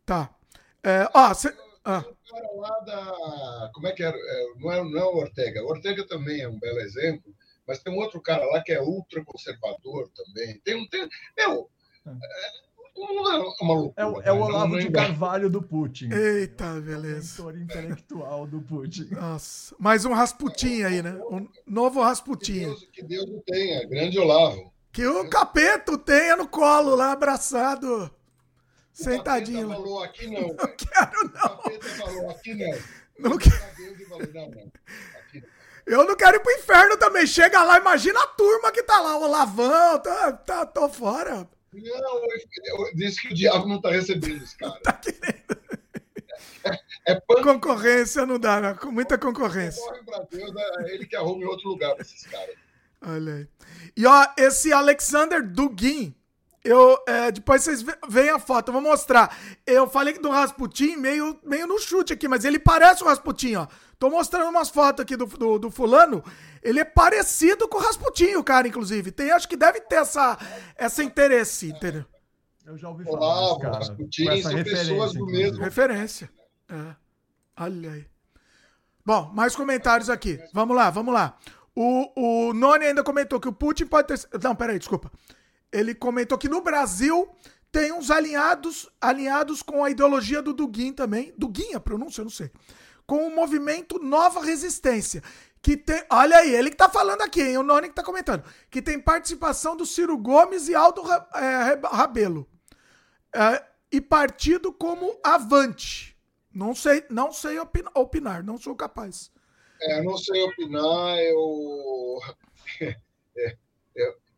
Tá. 0.05 0.33
É, 0.83 1.07
ó, 1.13 1.33
cê, 1.33 1.55
ah. 1.85 1.99
O 1.99 2.33
cara 2.33 2.51
lá 2.55 2.79
da. 2.79 3.71
Como 3.73 3.87
é 3.87 3.91
que 3.91 4.03
era? 4.03 4.17
É, 4.17 4.45
não 4.59 4.71
é, 4.71 4.83
não 4.83 4.99
é 4.99 5.03
o 5.03 5.17
Ortega. 5.17 5.63
O 5.63 5.67
Ortega 5.67 6.05
também 6.07 6.41
é 6.41 6.49
um 6.49 6.59
belo 6.59 6.79
exemplo, 6.79 7.33
mas 7.67 7.79
tem 7.79 7.93
um 7.93 7.97
outro 7.97 8.21
cara 8.21 8.45
lá 8.45 8.61
que 8.63 8.71
é 8.71 8.81
ultraconservador 8.81 10.09
também. 10.09 10.59
Tem 10.63 10.75
um. 10.75 10.87
Tem, 10.87 11.07
meu, 11.37 11.69
é, 13.95 14.05
o, 14.05 14.21
é 14.21 14.31
o 14.31 14.41
Olavo 14.41 14.77
de 14.77 14.91
Carvalho 14.91 15.49
do 15.49 15.61
Putin. 15.61 16.09
Eita, 16.11 16.79
beleza. 16.81 17.41
É 17.41 17.45
o 17.45 17.57
intelectual 17.57 18.45
do 18.45 18.61
Putin. 18.61 19.07
Nossa, 19.11 19.73
mais 19.79 20.03
um 20.03 20.13
Rasputin 20.13 20.83
aí, 20.83 21.01
né? 21.01 21.19
Um 21.29 21.47
novo 21.65 22.01
Rasputin. 22.01 22.75
Que 22.91 23.01
Deus, 23.01 23.29
o 23.29 23.41
tenha, 23.45 23.87
grande 23.87 24.19
Olavo. 24.19 24.71
Que 24.91 25.05
o 25.05 25.29
capeta 25.29 25.97
tenha 25.97 26.35
no 26.35 26.47
colo 26.47 26.95
lá, 26.95 27.13
abraçado. 27.13 28.11
Sentadinho. 28.91 29.69
O 29.71 29.73
falou 29.73 30.03
aqui 30.03 30.27
não. 30.27 30.47
Não 30.49 30.75
quero, 30.75 31.31
não. 31.33 31.45
O 31.45 31.57
capeta 31.57 31.89
falou 31.89 32.29
aqui 32.29 32.53
não. 32.53 32.77
Não 33.19 33.37
quero. 33.37 34.71
Eu 35.85 36.05
não 36.05 36.15
quero 36.15 36.37
ir 36.37 36.39
pro 36.39 36.51
inferno 36.53 36.97
também. 36.97 37.25
Chega 37.25 37.63
lá, 37.63 37.77
imagina 37.77 38.19
a 38.21 38.27
turma 38.27 38.71
que 38.71 38.83
tá 38.83 38.99
lá, 38.99 39.17
o 39.17 39.27
Lavão, 39.27 39.99
tá, 39.99 40.31
tá, 40.33 40.65
tô 40.65 40.87
fora. 40.89 41.47
Não, 41.73 42.91
disse 42.95 43.21
que 43.21 43.33
o 43.33 43.35
diabo 43.35 43.67
não 43.67 43.77
está 43.77 43.91
recebendo 43.91 44.41
os 44.41 44.53
caras. 44.53 44.79
Tá 44.83 44.93
querendo. 44.93 45.61
É, 47.07 47.13
é 47.13 47.43
concorrência 47.43 48.25
não 48.25 48.37
dá, 48.37 48.61
né? 48.61 48.73
Com 48.75 48.91
muita 48.91 49.17
concorrência. 49.17 49.81
Deus, 50.29 50.51
é 50.55 50.93
ele 50.93 51.05
que 51.07 51.15
arruma 51.15 51.43
em 51.43 51.47
outro 51.47 51.69
lugar 51.69 51.93
para 51.95 52.03
esses 52.03 52.25
caras. 52.27 52.55
Olha 53.01 53.33
aí. 53.33 53.47
E 53.97 54.05
ó, 54.05 54.27
esse 54.37 54.71
Alexander 54.71 55.41
Dugin, 55.41 56.13
eu, 56.63 56.97
é, 57.07 57.31
depois 57.31 57.63
vocês 57.63 57.83
veem 58.07 58.29
a 58.29 58.39
foto, 58.39 58.69
eu 58.69 58.73
vou 58.73 58.81
mostrar. 58.81 59.35
Eu 59.65 59.87
falei 59.87 60.17
do 60.19 60.29
Rasputin 60.29 60.95
meio, 60.95 61.39
meio 61.43 61.65
no 61.65 61.79
chute 61.79 62.13
aqui, 62.13 62.27
mas 62.27 62.45
ele 62.45 62.59
parece 62.59 63.03
o 63.03 63.07
Rasputin, 63.07 63.55
ó. 63.55 63.67
Tô 63.97 64.09
mostrando 64.09 64.49
umas 64.49 64.69
fotos 64.69 65.03
aqui 65.03 65.15
do, 65.15 65.25
do, 65.25 65.59
do, 65.59 65.71
fulano. 65.71 66.23
Ele 66.61 66.79
é 66.79 66.85
parecido 66.85 67.67
com 67.67 67.77
o 67.77 67.81
Rasputin, 67.81 68.35
o 68.35 68.43
cara, 68.43 68.67
inclusive. 68.67 69.11
Tem, 69.11 69.31
acho 69.31 69.47
que 69.47 69.55
deve 69.55 69.81
ter 69.81 69.95
essa, 69.95 70.37
essa 70.75 71.03
interesse, 71.03 71.69
entendeu? 71.69 72.05
Eu 72.65 72.77
já 72.77 72.89
ouvi 72.89 73.03
falar 73.03 73.19
Olá, 73.19 73.59
cara. 73.59 73.77
Rasputin 73.77 74.41
são 74.41 74.63
pessoas 74.63 75.13
do 75.13 75.25
mesmo. 75.25 75.63
Referência. 75.63 76.31
É. 76.69 76.95
Olha 77.59 77.91
aí. 77.91 78.05
Bom, 79.05 79.31
mais 79.33 79.55
comentários 79.55 80.09
aqui. 80.09 80.39
Vamos 80.53 80.75
lá, 80.75 80.89
vamos 80.89 81.13
lá. 81.13 81.37
O, 81.75 82.49
o 82.49 82.53
Noni 82.53 82.85
ainda 82.85 83.03
comentou 83.03 83.39
que 83.39 83.47
o 83.47 83.53
Putin 83.53 83.85
pode 83.85 84.07
ter. 84.07 84.19
Não, 84.41 84.55
peraí, 84.55 84.77
desculpa. 84.77 85.11
Ele 85.71 85.95
comentou 85.95 86.37
que 86.37 86.49
no 86.49 86.61
Brasil 86.61 87.29
tem 87.71 87.91
uns 87.91 88.11
alinhados, 88.11 88.89
alinhados 88.99 89.61
com 89.61 89.83
a 89.83 89.89
ideologia 89.89 90.41
do 90.41 90.53
Dugin 90.53 90.93
também. 90.93 91.33
Dugin, 91.37 91.73
a 91.73 91.79
pronúncia, 91.79 92.21
eu 92.21 92.25
não 92.25 92.31
sei 92.31 92.51
com 93.11 93.27
o 93.27 93.35
movimento 93.35 93.99
Nova 93.99 94.39
Resistência. 94.39 95.21
Que 95.61 95.75
tem. 95.75 96.01
Olha 96.09 96.37
aí, 96.37 96.55
ele 96.55 96.69
que 96.69 96.77
tá 96.77 96.87
falando 96.87 97.21
aqui, 97.21 97.41
hein? 97.41 97.57
O 97.57 97.63
Noni 97.63 97.89
que 97.89 97.93
tá 97.93 98.01
comentando. 98.01 98.41
Que 98.69 98.81
tem 98.81 98.97
participação 98.97 99.75
do 99.75 99.85
Ciro 99.85 100.17
Gomes 100.17 100.69
e 100.69 100.75
Aldo 100.75 101.03
é, 101.35 101.77
Rabelo. 101.91 102.47
É, 103.35 103.61
e 103.91 103.99
partido 103.99 104.71
como 104.71 105.19
Avante. 105.21 106.17
Não 106.53 106.73
sei, 106.73 107.03
não 107.09 107.33
sei 107.33 107.59
opinar, 107.59 107.91
opinar 107.95 108.43
não 108.45 108.57
sou 108.57 108.77
capaz. 108.77 109.29
É, 109.81 110.01
não 110.01 110.17
sei 110.17 110.41
opinar, 110.43 111.17
eu. 111.19 112.19
É, 113.33 113.55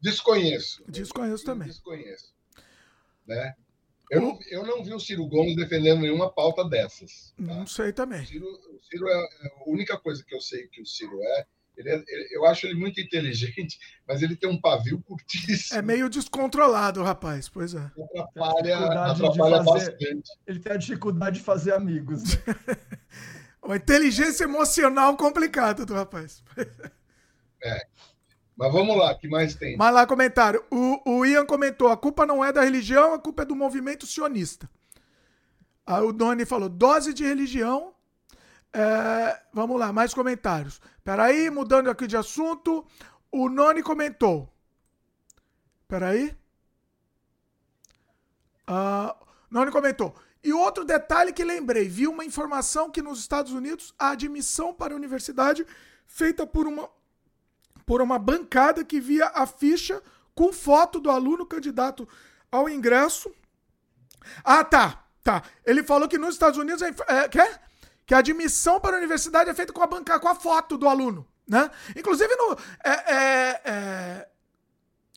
desconheço. 0.03 0.83
Desconheço 0.87 1.45
também. 1.45 1.69
Desconheço. 1.69 2.33
Né? 3.25 3.55
Eu 4.11 4.21
não, 4.21 4.39
eu 4.51 4.65
não 4.65 4.83
vi 4.83 4.93
o 4.93 4.99
Ciro 4.99 5.25
Gomes 5.25 5.55
defendendo 5.55 6.01
nenhuma 6.01 6.29
pauta 6.29 6.67
dessas. 6.67 7.33
Tá? 7.37 7.43
Não 7.43 7.65
sei 7.65 7.93
também. 7.93 8.21
O 8.21 8.27
Ciro, 8.27 8.45
o 8.47 8.79
Ciro 8.83 9.07
é, 9.07 9.13
é, 9.13 9.47
a 9.47 9.69
única 9.69 9.97
coisa 9.97 10.23
que 10.23 10.35
eu 10.35 10.41
sei 10.41 10.67
que 10.67 10.81
o 10.81 10.85
Ciro 10.85 11.17
é, 11.23 11.45
ele 11.77 11.89
é 11.89 12.03
ele, 12.07 12.29
eu 12.35 12.45
acho 12.45 12.67
ele 12.67 12.75
muito 12.75 12.99
inteligente, 12.99 13.79
mas 14.05 14.21
ele 14.21 14.35
tem 14.35 14.49
um 14.49 14.59
pavio 14.59 15.01
curtíssimo. 15.01 15.79
É 15.79 15.81
meio 15.81 16.09
descontrolado, 16.09 17.01
rapaz, 17.01 17.47
pois 17.47 17.73
é. 17.73 17.79
Atrapalha, 17.79 18.77
atrapalha 18.77 19.63
fazer, 19.63 19.91
bastante. 19.91 20.29
Ele 20.45 20.59
tem 20.59 20.73
a 20.73 20.77
dificuldade 20.77 21.39
de 21.39 21.45
fazer 21.45 21.73
amigos. 21.73 22.21
Uma 23.63 23.77
inteligência 23.77 24.43
emocional 24.43 25.15
complicada 25.15 25.85
do 25.85 25.93
rapaz. 25.93 26.43
É. 27.63 27.87
Mas 28.55 28.71
vamos 28.71 28.95
lá, 28.95 29.15
que 29.15 29.27
mais 29.27 29.55
tem? 29.55 29.75
Mas 29.75 29.93
lá, 29.93 30.05
comentário. 30.05 30.63
O, 30.71 31.17
o 31.17 31.25
Ian 31.25 31.45
comentou: 31.45 31.89
a 31.89 31.97
culpa 31.97 32.25
não 32.25 32.43
é 32.45 32.51
da 32.51 32.61
religião, 32.61 33.13
a 33.13 33.19
culpa 33.19 33.41
é 33.43 33.45
do 33.45 33.55
movimento 33.55 34.05
sionista. 34.05 34.69
Aí 35.85 36.03
o 36.03 36.13
Doni 36.13 36.45
falou: 36.45 36.69
dose 36.69 37.13
de 37.13 37.23
religião. 37.23 37.93
É, 38.71 39.39
vamos 39.53 39.79
lá, 39.79 39.93
mais 39.93 40.13
comentários. 40.13 40.81
Peraí, 41.03 41.49
mudando 41.49 41.89
aqui 41.89 42.07
de 42.07 42.17
assunto. 42.17 42.85
O 43.31 43.49
Noni 43.49 43.81
comentou. 43.81 44.47
Peraí. 45.87 46.35
Uh, 48.69 49.13
Noni 49.49 49.71
comentou. 49.71 50.15
E 50.43 50.53
outro 50.53 50.85
detalhe 50.85 51.33
que 51.33 51.43
lembrei: 51.43 51.87
vi 51.87 52.07
uma 52.07 52.23
informação 52.23 52.91
que 52.91 53.01
nos 53.01 53.19
Estados 53.19 53.51
Unidos 53.51 53.93
a 53.97 54.11
admissão 54.11 54.73
para 54.73 54.93
a 54.93 54.97
universidade 54.97 55.65
feita 56.05 56.45
por 56.45 56.67
uma 56.67 56.89
por 57.85 58.01
uma 58.01 58.17
bancada 58.17 58.83
que 58.83 58.99
via 58.99 59.31
a 59.33 59.45
ficha 59.45 60.01
com 60.35 60.51
foto 60.51 60.99
do 60.99 61.09
aluno 61.09 61.45
candidato 61.45 62.07
ao 62.51 62.69
ingresso. 62.69 63.31
Ah, 64.43 64.63
tá. 64.63 65.03
Tá. 65.23 65.41
Ele 65.65 65.83
falou 65.83 66.07
que 66.07 66.17
nos 66.17 66.35
Estados 66.35 66.59
Unidos 66.59 66.81
é, 66.81 66.93
é, 67.07 67.29
que, 67.29 67.39
que 68.05 68.13
a 68.13 68.17
admissão 68.17 68.79
para 68.79 68.97
a 68.97 68.99
universidade 68.99 69.49
é 69.49 69.53
feita 69.53 69.71
com 69.71 69.81
a 69.81 69.87
bancada, 69.87 70.19
com 70.19 70.27
a 70.27 70.35
foto 70.35 70.77
do 70.77 70.87
aluno. 70.87 71.25
Né? 71.47 71.69
Inclusive 71.95 72.35
no. 72.35 72.57
É, 72.83 72.91
é, 72.91 73.61
é 73.65 74.27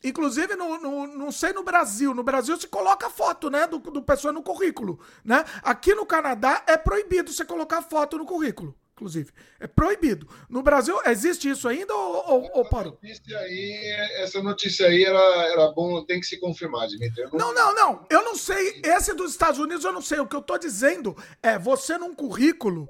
inclusive, 0.03 0.55
no, 0.55 0.79
no, 0.79 1.07
não 1.07 1.31
sei 1.31 1.51
no 1.51 1.63
Brasil. 1.63 2.13
No 2.13 2.23
Brasil 2.23 2.55
se 2.57 2.67
coloca 2.67 3.09
foto, 3.09 3.49
né? 3.49 3.67
Do, 3.67 3.79
do 3.79 4.01
pessoa 4.01 4.31
no 4.31 4.41
currículo. 4.41 4.99
Né? 5.25 5.43
Aqui 5.61 5.93
no 5.93 6.05
Canadá 6.05 6.63
é 6.65 6.77
proibido 6.77 7.33
você 7.33 7.43
colocar 7.43 7.81
foto 7.81 8.17
no 8.17 8.25
currículo 8.25 8.75
inclusive. 8.97 9.31
É 9.59 9.67
proibido. 9.67 10.27
No 10.49 10.63
Brasil, 10.63 10.99
existe 11.05 11.47
isso 11.47 11.67
ainda 11.67 11.93
ou, 11.93 12.29
ou, 12.29 12.51
ou 12.55 12.69
parou? 12.69 12.97
Notícia 13.01 13.37
aí, 13.37 13.95
essa 14.17 14.41
notícia 14.41 14.87
aí 14.87 15.03
era, 15.03 15.19
era 15.51 15.71
bom, 15.71 16.03
tem 16.03 16.19
que 16.19 16.25
se 16.25 16.39
confirmar, 16.39 16.87
Dimitri. 16.87 17.23
Não... 17.31 17.53
não, 17.53 17.53
não, 17.53 17.75
não. 17.75 18.05
Eu 18.09 18.23
não 18.23 18.35
sei. 18.35 18.81
Esse 18.83 19.13
dos 19.13 19.31
Estados 19.31 19.59
Unidos 19.59 19.85
eu 19.85 19.93
não 19.93 20.01
sei. 20.01 20.19
O 20.19 20.27
que 20.27 20.35
eu 20.35 20.41
tô 20.41 20.57
dizendo 20.57 21.15
é, 21.41 21.59
você 21.59 21.97
num 21.97 22.13
currículo 22.15 22.89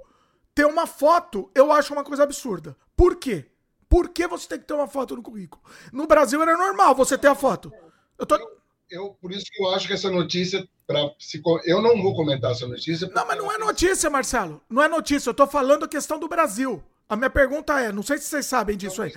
ter 0.55 0.65
uma 0.65 0.87
foto, 0.87 1.51
eu 1.53 1.71
acho 1.71 1.93
uma 1.93 2.03
coisa 2.03 2.23
absurda. 2.23 2.75
Por 2.95 3.17
quê? 3.17 3.45
Por 3.89 4.09
que 4.09 4.25
você 4.27 4.47
tem 4.47 4.59
que 4.59 4.65
ter 4.65 4.73
uma 4.73 4.87
foto 4.87 5.15
no 5.15 5.21
currículo? 5.21 5.61
No 5.91 6.07
Brasil 6.07 6.41
era 6.41 6.57
normal 6.57 6.95
você 6.95 7.17
ter 7.17 7.27
a 7.27 7.35
foto. 7.35 7.71
Eu 8.17 8.25
tô... 8.25 8.35
Eu, 8.89 9.11
por 9.21 9.31
isso 9.31 9.45
que 9.51 9.61
eu 9.61 9.69
acho 9.69 9.87
que 9.87 9.93
essa 9.93 10.09
notícia 10.09 10.67
se, 11.19 11.41
eu 11.65 11.81
não 11.81 12.01
vou 12.01 12.15
comentar 12.15 12.51
essa 12.51 12.65
notícia. 12.65 13.09
Não, 13.13 13.27
mas 13.27 13.37
não 13.37 13.51
é 13.51 13.57
notícia, 13.57 14.09
Marcelo. 14.09 14.61
Não 14.69 14.81
é 14.81 14.87
notícia. 14.87 15.29
Eu 15.29 15.33
tô 15.33 15.45
falando 15.45 15.83
a 15.83 15.87
questão 15.87 16.17
do 16.17 16.29
Brasil. 16.29 16.81
A 17.09 17.15
minha 17.15 17.29
pergunta 17.29 17.79
é, 17.79 17.91
não 17.91 18.03
sei 18.03 18.17
se 18.17 18.25
vocês 18.25 18.45
sabem 18.45 18.77
disso 18.77 19.01
aí. 19.01 19.13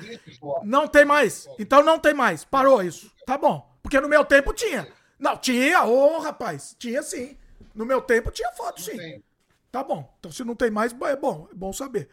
Não 0.65 0.89
tem 0.89 1.05
mais. 1.05 1.49
Então 1.59 1.83
não 1.83 1.99
tem 1.99 2.15
mais. 2.15 2.45
Parou 2.45 2.83
isso. 2.83 3.11
Tá 3.25 3.39
bom. 3.39 3.69
Porque 3.83 4.01
no 4.01 4.09
meu 4.09 4.25
tempo 4.25 4.53
tinha. 4.53 4.89
Não, 5.19 5.37
tinha, 5.37 5.85
ô 5.85 6.17
oh, 6.17 6.19
rapaz. 6.21 6.75
Tinha 6.79 7.03
sim. 7.03 7.37
No 7.75 7.87
meu 7.87 8.01
tempo 8.01 8.31
tinha 8.31 8.51
foto, 8.53 8.81
sim. 8.81 9.23
Tá 9.71 9.85
bom. 9.85 10.13
Então 10.19 10.33
se 10.33 10.43
não 10.45 10.57
tem 10.57 10.71
mais, 10.71 10.93
é 10.93 11.17
bom. 11.17 11.49
É 11.51 11.55
bom 11.55 11.73
saber. 11.73 12.09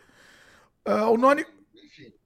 Uh, 0.88 1.12
o 1.12 1.18
Noni. 1.18 1.46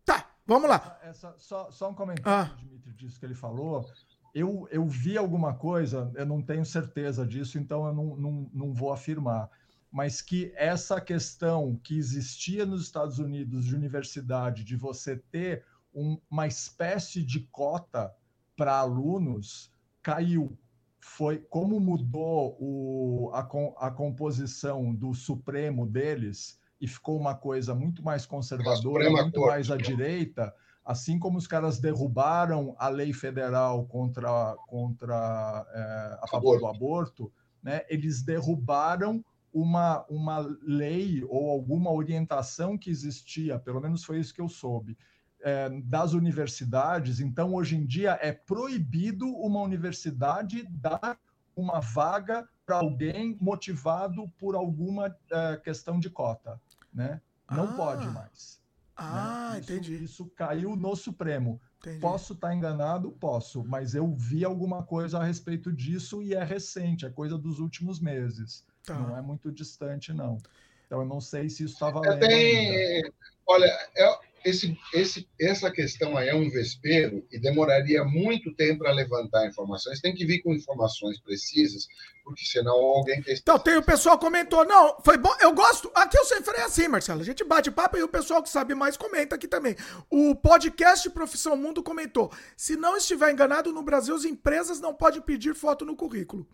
Tá, 0.05 0.29
vamos 0.45 0.69
lá. 0.69 0.99
Essa, 1.03 1.33
só, 1.37 1.71
só 1.71 1.89
um 1.89 1.95
comentário, 1.95 2.51
ah. 2.51 2.55
Dimitri, 2.57 2.91
disso 2.93 3.19
que 3.19 3.25
ele 3.25 3.35
falou. 3.35 3.85
Eu, 4.33 4.67
eu 4.71 4.87
vi 4.87 5.17
alguma 5.17 5.53
coisa, 5.53 6.11
eu 6.15 6.25
não 6.25 6.41
tenho 6.41 6.65
certeza 6.65 7.25
disso, 7.25 7.57
então 7.57 7.85
eu 7.85 7.93
não, 7.93 8.15
não, 8.15 8.49
não 8.53 8.73
vou 8.73 8.91
afirmar, 8.91 9.49
mas 9.91 10.21
que 10.21 10.53
essa 10.55 11.01
questão 11.01 11.79
que 11.83 11.97
existia 11.97 12.65
nos 12.65 12.83
Estados 12.83 13.19
Unidos 13.19 13.65
de 13.65 13.75
universidade, 13.75 14.63
de 14.63 14.75
você 14.75 15.17
ter 15.17 15.65
um, 15.93 16.17
uma 16.29 16.47
espécie 16.47 17.21
de 17.21 17.41
cota 17.51 18.13
para 18.55 18.77
alunos, 18.77 19.71
caiu. 20.01 20.57
Foi 20.99 21.39
como 21.39 21.79
mudou 21.79 22.55
o, 22.59 23.31
a, 23.33 23.39
a 23.87 23.91
composição 23.91 24.93
do 24.93 25.13
Supremo 25.13 25.85
deles 25.85 26.59
e 26.79 26.87
ficou 26.87 27.19
uma 27.19 27.35
coisa 27.35 27.75
muito 27.75 28.03
mais 28.03 28.25
conservadora, 28.25 29.09
muito 29.09 29.41
mais 29.41 29.69
à 29.69 29.75
direita 29.75 30.53
assim 30.85 31.19
como 31.19 31.37
os 31.37 31.47
caras 31.47 31.79
derrubaram 31.79 32.75
a 32.77 32.89
lei 32.89 33.13
federal 33.13 33.85
contra, 33.85 34.55
contra 34.67 35.65
é, 35.73 36.19
a 36.21 36.27
favor 36.27 36.59
do 36.59 36.67
aborto, 36.67 37.31
né, 37.61 37.81
eles 37.89 38.23
derrubaram 38.23 39.23
uma, 39.53 40.05
uma 40.09 40.39
lei 40.63 41.23
ou 41.27 41.49
alguma 41.49 41.91
orientação 41.91 42.77
que 42.77 42.89
existia, 42.89 43.59
pelo 43.59 43.81
menos 43.81 44.03
foi 44.03 44.19
isso 44.19 44.33
que 44.33 44.41
eu 44.41 44.49
soube, 44.49 44.97
é, 45.41 45.69
das 45.83 46.13
universidades. 46.13 47.19
Então, 47.19 47.53
hoje 47.53 47.75
em 47.75 47.85
dia, 47.85 48.17
é 48.21 48.31
proibido 48.31 49.27
uma 49.27 49.61
universidade 49.61 50.65
dar 50.69 51.17
uma 51.55 51.79
vaga 51.79 52.47
para 52.65 52.77
alguém 52.77 53.37
motivado 53.41 54.29
por 54.39 54.55
alguma 54.55 55.15
é, 55.31 55.57
questão 55.57 55.99
de 55.99 56.09
cota. 56.09 56.59
Né? 56.93 57.21
Não 57.49 57.65
ah. 57.65 57.73
pode 57.73 58.07
mais. 58.07 58.60
Né? 59.01 59.07
Ah, 59.09 59.49
né? 59.53 59.59
isso, 59.59 59.73
entendi. 59.73 60.03
Isso 60.03 60.25
caiu 60.35 60.75
no 60.75 60.95
Supremo. 60.95 61.59
Entendi. 61.79 61.99
Posso 61.99 62.33
estar 62.33 62.49
tá 62.49 62.55
enganado? 62.55 63.11
Posso, 63.11 63.63
mas 63.63 63.95
eu 63.95 64.13
vi 64.13 64.45
alguma 64.45 64.83
coisa 64.83 65.19
a 65.19 65.23
respeito 65.23 65.71
disso 65.71 66.21
e 66.21 66.35
é 66.35 66.43
recente, 66.43 67.05
é 67.05 67.09
coisa 67.09 67.37
dos 67.37 67.59
últimos 67.59 67.99
meses. 67.99 68.63
Tá. 68.85 68.93
Não 68.93 69.17
é 69.17 69.21
muito 69.21 69.51
distante, 69.51 70.13
não. 70.13 70.37
Então 70.85 70.99
eu 70.99 71.05
não 71.05 71.19
sei 71.19 71.49
se 71.49 71.63
isso 71.63 71.73
está 71.73 71.89
valendo. 71.89 72.19
Tem... 72.19 73.11
Olha, 73.47 73.65
é, 73.95 74.19
esse, 74.43 74.77
esse, 74.93 75.27
essa 75.39 75.71
questão 75.71 76.17
aí 76.17 76.29
é 76.29 76.35
um 76.35 76.49
vespeiro 76.49 77.25
e 77.31 77.39
demoraria 77.39 78.03
muito 78.03 78.53
tempo 78.55 78.79
para 78.79 78.91
levantar 78.91 79.47
informações. 79.47 80.01
Tem 80.01 80.13
que 80.13 80.25
vir 80.25 80.41
com 80.41 80.53
informações 80.53 81.19
precisas, 81.21 81.87
porque 82.23 82.43
senão 82.45 82.73
alguém 82.73 83.21
quer. 83.21 83.33
Então, 83.33 83.59
tem 83.59 83.77
o 83.77 83.83
pessoal 83.83 84.17
comentou, 84.17 84.65
não, 84.65 84.97
foi 85.03 85.17
bom, 85.17 85.33
eu 85.41 85.53
gosto. 85.53 85.91
Aqui 85.93 86.17
eu 86.17 86.25
sempre 86.25 86.57
é 86.57 86.63
assim, 86.63 86.87
Marcelo. 86.87 87.21
A 87.21 87.25
gente 87.25 87.43
bate 87.43 87.69
papo 87.71 87.97
e 87.97 88.03
o 88.03 88.07
pessoal 88.07 88.41
que 88.41 88.49
sabe 88.49 88.73
mais 88.73 88.97
comenta 88.97 89.35
aqui 89.35 89.47
também. 89.47 89.75
O 90.09 90.35
podcast 90.35 91.09
Profissão 91.09 91.55
Mundo 91.55 91.83
comentou: 91.83 92.31
se 92.57 92.75
não 92.75 92.97
estiver 92.97 93.31
enganado, 93.31 93.71
no 93.71 93.83
Brasil 93.83 94.15
as 94.15 94.25
empresas 94.25 94.79
não 94.79 94.93
podem 94.93 95.21
pedir 95.21 95.53
foto 95.53 95.85
no 95.85 95.95
currículo. 95.95 96.47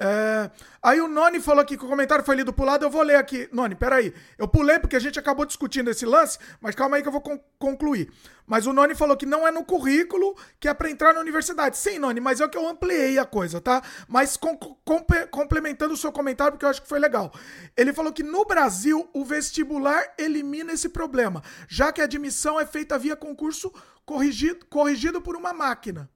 É... 0.00 0.48
Aí 0.80 1.00
o 1.00 1.08
Noni 1.08 1.40
falou 1.40 1.60
aqui 1.60 1.76
que 1.76 1.84
o 1.84 1.88
comentário 1.88 2.24
foi 2.24 2.36
lido 2.36 2.52
pro 2.52 2.64
lado, 2.64 2.84
eu 2.84 2.90
vou 2.90 3.02
ler 3.02 3.16
aqui. 3.16 3.48
Noni, 3.52 3.74
peraí. 3.74 4.14
Eu 4.38 4.46
pulei 4.46 4.78
porque 4.78 4.94
a 4.94 5.00
gente 5.00 5.18
acabou 5.18 5.44
discutindo 5.44 5.90
esse 5.90 6.06
lance, 6.06 6.38
mas 6.60 6.74
calma 6.74 6.96
aí 6.96 7.02
que 7.02 7.08
eu 7.08 7.12
vou 7.12 7.20
con 7.20 7.38
concluir. 7.58 8.12
Mas 8.46 8.66
o 8.66 8.72
Noni 8.72 8.94
falou 8.94 9.16
que 9.16 9.26
não 9.26 9.46
é 9.46 9.50
no 9.50 9.64
currículo 9.64 10.36
que 10.60 10.68
é 10.68 10.74
para 10.74 10.88
entrar 10.88 11.12
na 11.12 11.20
universidade. 11.20 11.76
Sim, 11.76 11.98
Noni, 11.98 12.20
mas 12.20 12.40
é 12.40 12.46
que 12.46 12.56
eu 12.56 12.68
ampliei 12.68 13.18
a 13.18 13.24
coisa, 13.24 13.60
tá? 13.60 13.82
Mas 14.06 14.36
com 14.36 14.56
com 14.56 15.04
complementando 15.30 15.94
o 15.94 15.96
seu 15.96 16.12
comentário, 16.12 16.52
porque 16.52 16.64
eu 16.64 16.70
acho 16.70 16.82
que 16.82 16.88
foi 16.88 17.00
legal. 17.00 17.32
Ele 17.76 17.92
falou 17.92 18.12
que 18.12 18.22
no 18.22 18.44
Brasil 18.44 19.08
o 19.12 19.24
vestibular 19.24 20.14
elimina 20.16 20.72
esse 20.72 20.88
problema, 20.88 21.42
já 21.66 21.92
que 21.92 22.00
a 22.00 22.04
admissão 22.04 22.58
é 22.58 22.64
feita 22.64 22.98
via 22.98 23.16
concurso 23.16 23.72
corrigido, 24.06 24.64
corrigido 24.66 25.20
por 25.20 25.36
uma 25.36 25.52
máquina. 25.52 26.08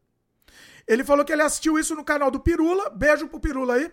Ele 0.87 1.05
falou 1.05 1.25
que 1.25 1.33
ele 1.33 1.43
assistiu 1.43 1.79
isso 1.79 1.95
no 1.95 2.05
canal 2.05 2.31
do 2.31 2.41
Pirula. 2.41 2.91
Beijo 2.91 3.29
pro 3.29 3.41
Pirula 3.41 3.75
aí. 3.75 3.91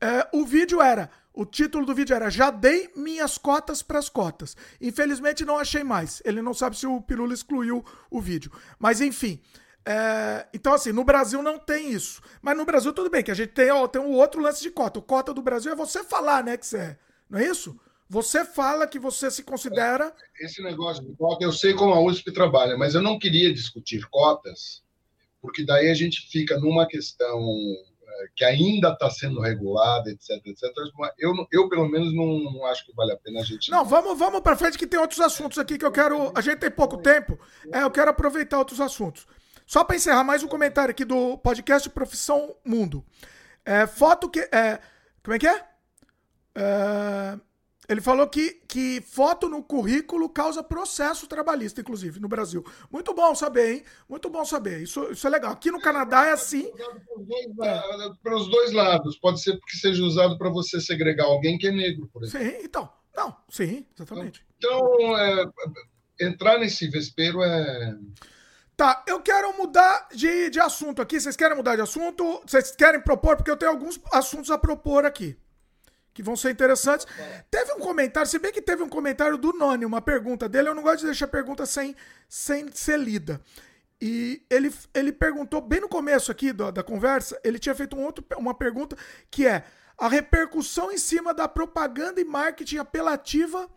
É, 0.00 0.28
o 0.32 0.44
vídeo 0.44 0.80
era. 0.80 1.10
O 1.32 1.44
título 1.44 1.86
do 1.86 1.94
vídeo 1.94 2.14
era 2.14 2.30
Já 2.30 2.50
dei 2.50 2.90
minhas 2.96 3.38
cotas 3.38 3.82
pras 3.82 4.08
cotas. 4.08 4.56
Infelizmente 4.80 5.44
não 5.44 5.58
achei 5.58 5.84
mais. 5.84 6.22
Ele 6.24 6.42
não 6.42 6.54
sabe 6.54 6.76
se 6.76 6.86
o 6.86 7.00
Pirula 7.00 7.34
excluiu 7.34 7.84
o 8.10 8.20
vídeo. 8.20 8.50
Mas 8.78 9.00
enfim. 9.00 9.40
É, 9.84 10.46
então, 10.52 10.74
assim, 10.74 10.92
no 10.92 11.04
Brasil 11.04 11.42
não 11.42 11.58
tem 11.58 11.90
isso. 11.90 12.20
Mas 12.42 12.56
no 12.56 12.64
Brasil, 12.64 12.92
tudo 12.92 13.10
bem, 13.10 13.22
que 13.22 13.30
a 13.30 13.34
gente 13.34 13.52
tem, 13.52 13.70
ó, 13.70 13.86
tem 13.88 14.00
um 14.00 14.12
outro 14.12 14.40
lance 14.40 14.62
de 14.62 14.70
cota. 14.70 14.98
O 14.98 15.02
cota 15.02 15.32
do 15.32 15.42
Brasil 15.42 15.72
é 15.72 15.74
você 15.74 16.04
falar, 16.04 16.44
né, 16.44 16.56
que 16.56 16.66
você 16.66 16.76
é. 16.78 16.98
Não 17.28 17.38
é 17.38 17.46
isso? 17.46 17.78
Você 18.08 18.44
fala 18.44 18.86
que 18.86 18.98
você 18.98 19.30
se 19.30 19.42
considera. 19.42 20.12
Esse 20.40 20.62
negócio 20.62 21.04
de 21.04 21.14
cota, 21.16 21.44
eu 21.44 21.52
sei 21.52 21.74
como 21.74 21.94
a 21.94 22.00
USP 22.00 22.32
trabalha, 22.32 22.76
mas 22.76 22.94
eu 22.94 23.00
não 23.00 23.18
queria 23.18 23.54
discutir 23.54 24.06
cotas 24.10 24.82
porque 25.40 25.64
daí 25.64 25.90
a 25.90 25.94
gente 25.94 26.28
fica 26.30 26.58
numa 26.58 26.86
questão 26.86 27.40
é, 28.02 28.26
que 28.36 28.44
ainda 28.44 28.90
está 28.90 29.10
sendo 29.10 29.40
regulada, 29.40 30.10
etc, 30.10 30.30
etc. 30.46 30.70
Eu, 31.18 31.32
eu 31.50 31.68
pelo 31.68 31.88
menos, 31.88 32.14
não, 32.14 32.38
não, 32.52 32.66
acho 32.66 32.84
que 32.84 32.94
vale 32.94 33.12
a 33.12 33.16
pena 33.16 33.40
a 33.40 33.44
gente. 33.44 33.70
Não, 33.70 33.84
vamos, 33.84 34.18
vamos 34.18 34.40
para 34.40 34.56
frente 34.56 34.78
que 34.78 34.86
tem 34.86 35.00
outros 35.00 35.20
assuntos 35.20 35.58
aqui 35.58 35.78
que 35.78 35.84
eu 35.84 35.92
quero. 35.92 36.32
A 36.34 36.40
gente 36.40 36.58
tem 36.58 36.70
pouco 36.70 36.98
tempo, 36.98 37.38
é, 37.72 37.82
eu 37.82 37.90
quero 37.90 38.10
aproveitar 38.10 38.58
outros 38.58 38.80
assuntos. 38.80 39.26
Só 39.66 39.84
para 39.84 39.96
encerrar 39.96 40.24
mais 40.24 40.42
um 40.42 40.48
comentário 40.48 40.90
aqui 40.90 41.04
do 41.04 41.38
podcast 41.38 41.88
Profissão 41.90 42.56
Mundo. 42.64 43.04
É, 43.64 43.86
foto 43.86 44.28
que. 44.28 44.40
É, 44.40 44.80
como 45.22 45.34
é 45.34 45.38
que 45.38 45.46
é? 45.46 45.64
é 46.54 47.49
ele 47.90 48.00
falou 48.00 48.24
que, 48.28 48.52
que 48.68 49.00
foto 49.00 49.48
no 49.48 49.64
currículo 49.64 50.28
causa 50.28 50.62
processo 50.62 51.26
trabalhista, 51.26 51.80
inclusive, 51.80 52.20
no 52.20 52.28
Brasil. 52.28 52.64
Muito 52.88 53.12
bom 53.12 53.34
saber, 53.34 53.72
hein? 53.74 53.84
Muito 54.08 54.30
bom 54.30 54.44
saber. 54.44 54.80
Isso, 54.80 55.10
isso 55.10 55.26
é 55.26 55.30
legal. 55.30 55.50
Aqui 55.50 55.72
no 55.72 55.80
Canadá 55.80 56.24
é 56.26 56.30
assim. 56.30 56.70
Para 58.22 58.36
os 58.36 58.48
dois 58.48 58.70
lados. 58.72 59.18
Pode 59.18 59.42
ser 59.42 59.58
que 59.58 59.76
seja 59.76 60.04
usado 60.04 60.38
para 60.38 60.48
você 60.50 60.80
segregar 60.80 61.24
alguém 61.24 61.58
que 61.58 61.66
é 61.66 61.72
negro, 61.72 62.08
por 62.12 62.22
exemplo. 62.22 62.48
Sim, 62.48 62.58
então. 62.62 62.88
Não, 63.12 63.36
sim, 63.48 63.84
exatamente. 63.92 64.46
Então, 64.56 65.18
é, 65.18 65.44
entrar 66.20 66.58
nesse 66.60 66.86
vespeiro 66.88 67.42
é. 67.42 67.98
Tá, 68.76 69.04
eu 69.08 69.20
quero 69.20 69.52
mudar 69.58 70.06
de, 70.14 70.48
de 70.48 70.60
assunto 70.60 71.02
aqui. 71.02 71.20
Vocês 71.20 71.34
querem 71.34 71.56
mudar 71.56 71.74
de 71.74 71.82
assunto? 71.82 72.40
Vocês 72.46 72.70
querem 72.70 73.00
propor? 73.00 73.36
Porque 73.36 73.50
eu 73.50 73.56
tenho 73.56 73.72
alguns 73.72 74.00
assuntos 74.12 74.48
a 74.48 74.56
propor 74.56 75.04
aqui 75.04 75.36
que 76.12 76.22
vão 76.22 76.36
ser 76.36 76.50
interessantes. 76.50 77.06
Teve 77.50 77.72
um 77.72 77.78
comentário, 77.78 78.28
se 78.28 78.38
bem 78.38 78.52
que 78.52 78.62
teve 78.62 78.82
um 78.82 78.88
comentário 78.88 79.38
do 79.38 79.52
Noni, 79.52 79.84
uma 79.84 80.00
pergunta 80.00 80.48
dele, 80.48 80.68
eu 80.68 80.74
não 80.74 80.82
gosto 80.82 81.00
de 81.00 81.06
deixar 81.06 81.28
pergunta 81.28 81.66
sem, 81.66 81.94
sem 82.28 82.70
ser 82.72 82.98
lida. 82.98 83.40
E 84.00 84.42
ele, 84.48 84.72
ele 84.94 85.12
perguntou 85.12 85.60
bem 85.60 85.80
no 85.80 85.88
começo 85.88 86.32
aqui 86.32 86.52
da, 86.52 86.70
da 86.70 86.82
conversa, 86.82 87.38
ele 87.44 87.58
tinha 87.58 87.74
feito 87.74 87.96
um 87.96 88.02
outro, 88.02 88.24
uma 88.38 88.54
pergunta 88.54 88.96
que 89.30 89.46
é 89.46 89.64
a 89.98 90.08
repercussão 90.08 90.90
em 90.90 90.96
cima 90.96 91.34
da 91.34 91.46
propaganda 91.46 92.20
e 92.20 92.24
marketing 92.24 92.78
apelativa 92.78 93.68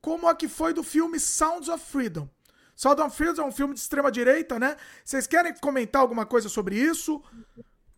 como 0.00 0.28
a 0.28 0.34
que 0.34 0.48
foi 0.48 0.72
do 0.72 0.82
filme 0.82 1.18
Sounds 1.18 1.68
of 1.68 1.84
Freedom. 1.84 2.28
Sounds 2.76 3.00
of 3.00 3.16
Freedom 3.16 3.42
é 3.42 3.46
um 3.46 3.52
filme 3.52 3.74
de 3.74 3.80
extrema 3.80 4.10
direita, 4.10 4.58
né? 4.58 4.76
Vocês 5.04 5.26
querem 5.26 5.52
comentar 5.54 6.00
alguma 6.00 6.24
coisa 6.24 6.48
sobre 6.48 6.76
isso? 6.76 7.22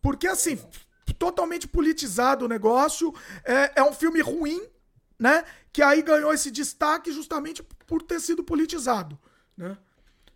Porque 0.01 0.27
assim, 0.27 0.59
totalmente 1.13 1.67
politizado 1.67 2.45
o 2.45 2.47
negócio. 2.47 3.13
É, 3.43 3.79
é 3.79 3.83
um 3.83 3.93
filme 3.93 4.21
ruim, 4.21 4.61
né? 5.19 5.43
Que 5.71 5.81
aí 5.81 6.01
ganhou 6.01 6.33
esse 6.33 6.51
destaque 6.51 7.11
justamente 7.11 7.63
por 7.85 8.01
ter 8.01 8.19
sido 8.19 8.43
politizado, 8.43 9.17
né? 9.57 9.77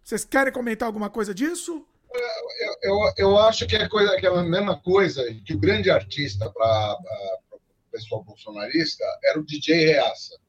Vocês 0.04 0.26
querem 0.26 0.52
comentar 0.52 0.88
alguma 0.88 1.10
coisa 1.10 1.34
disso? 1.34 1.86
Eu, 2.12 2.76
eu, 2.82 3.14
eu 3.18 3.38
acho 3.38 3.68
que 3.68 3.76
é, 3.76 3.88
coisa, 3.88 4.16
que 4.18 4.26
é 4.26 4.30
a 4.30 4.44
mesma 4.44 4.80
coisa 4.82 5.24
que 5.46 5.54
o 5.54 5.60
grande 5.60 5.92
artista 5.92 6.50
para 6.50 6.98
o 7.52 7.92
pessoal 7.92 8.24
bolsonarista 8.24 9.04
era 9.24 9.40
o 9.40 9.46
DJ 9.46 9.86
Reaça. 9.86 10.40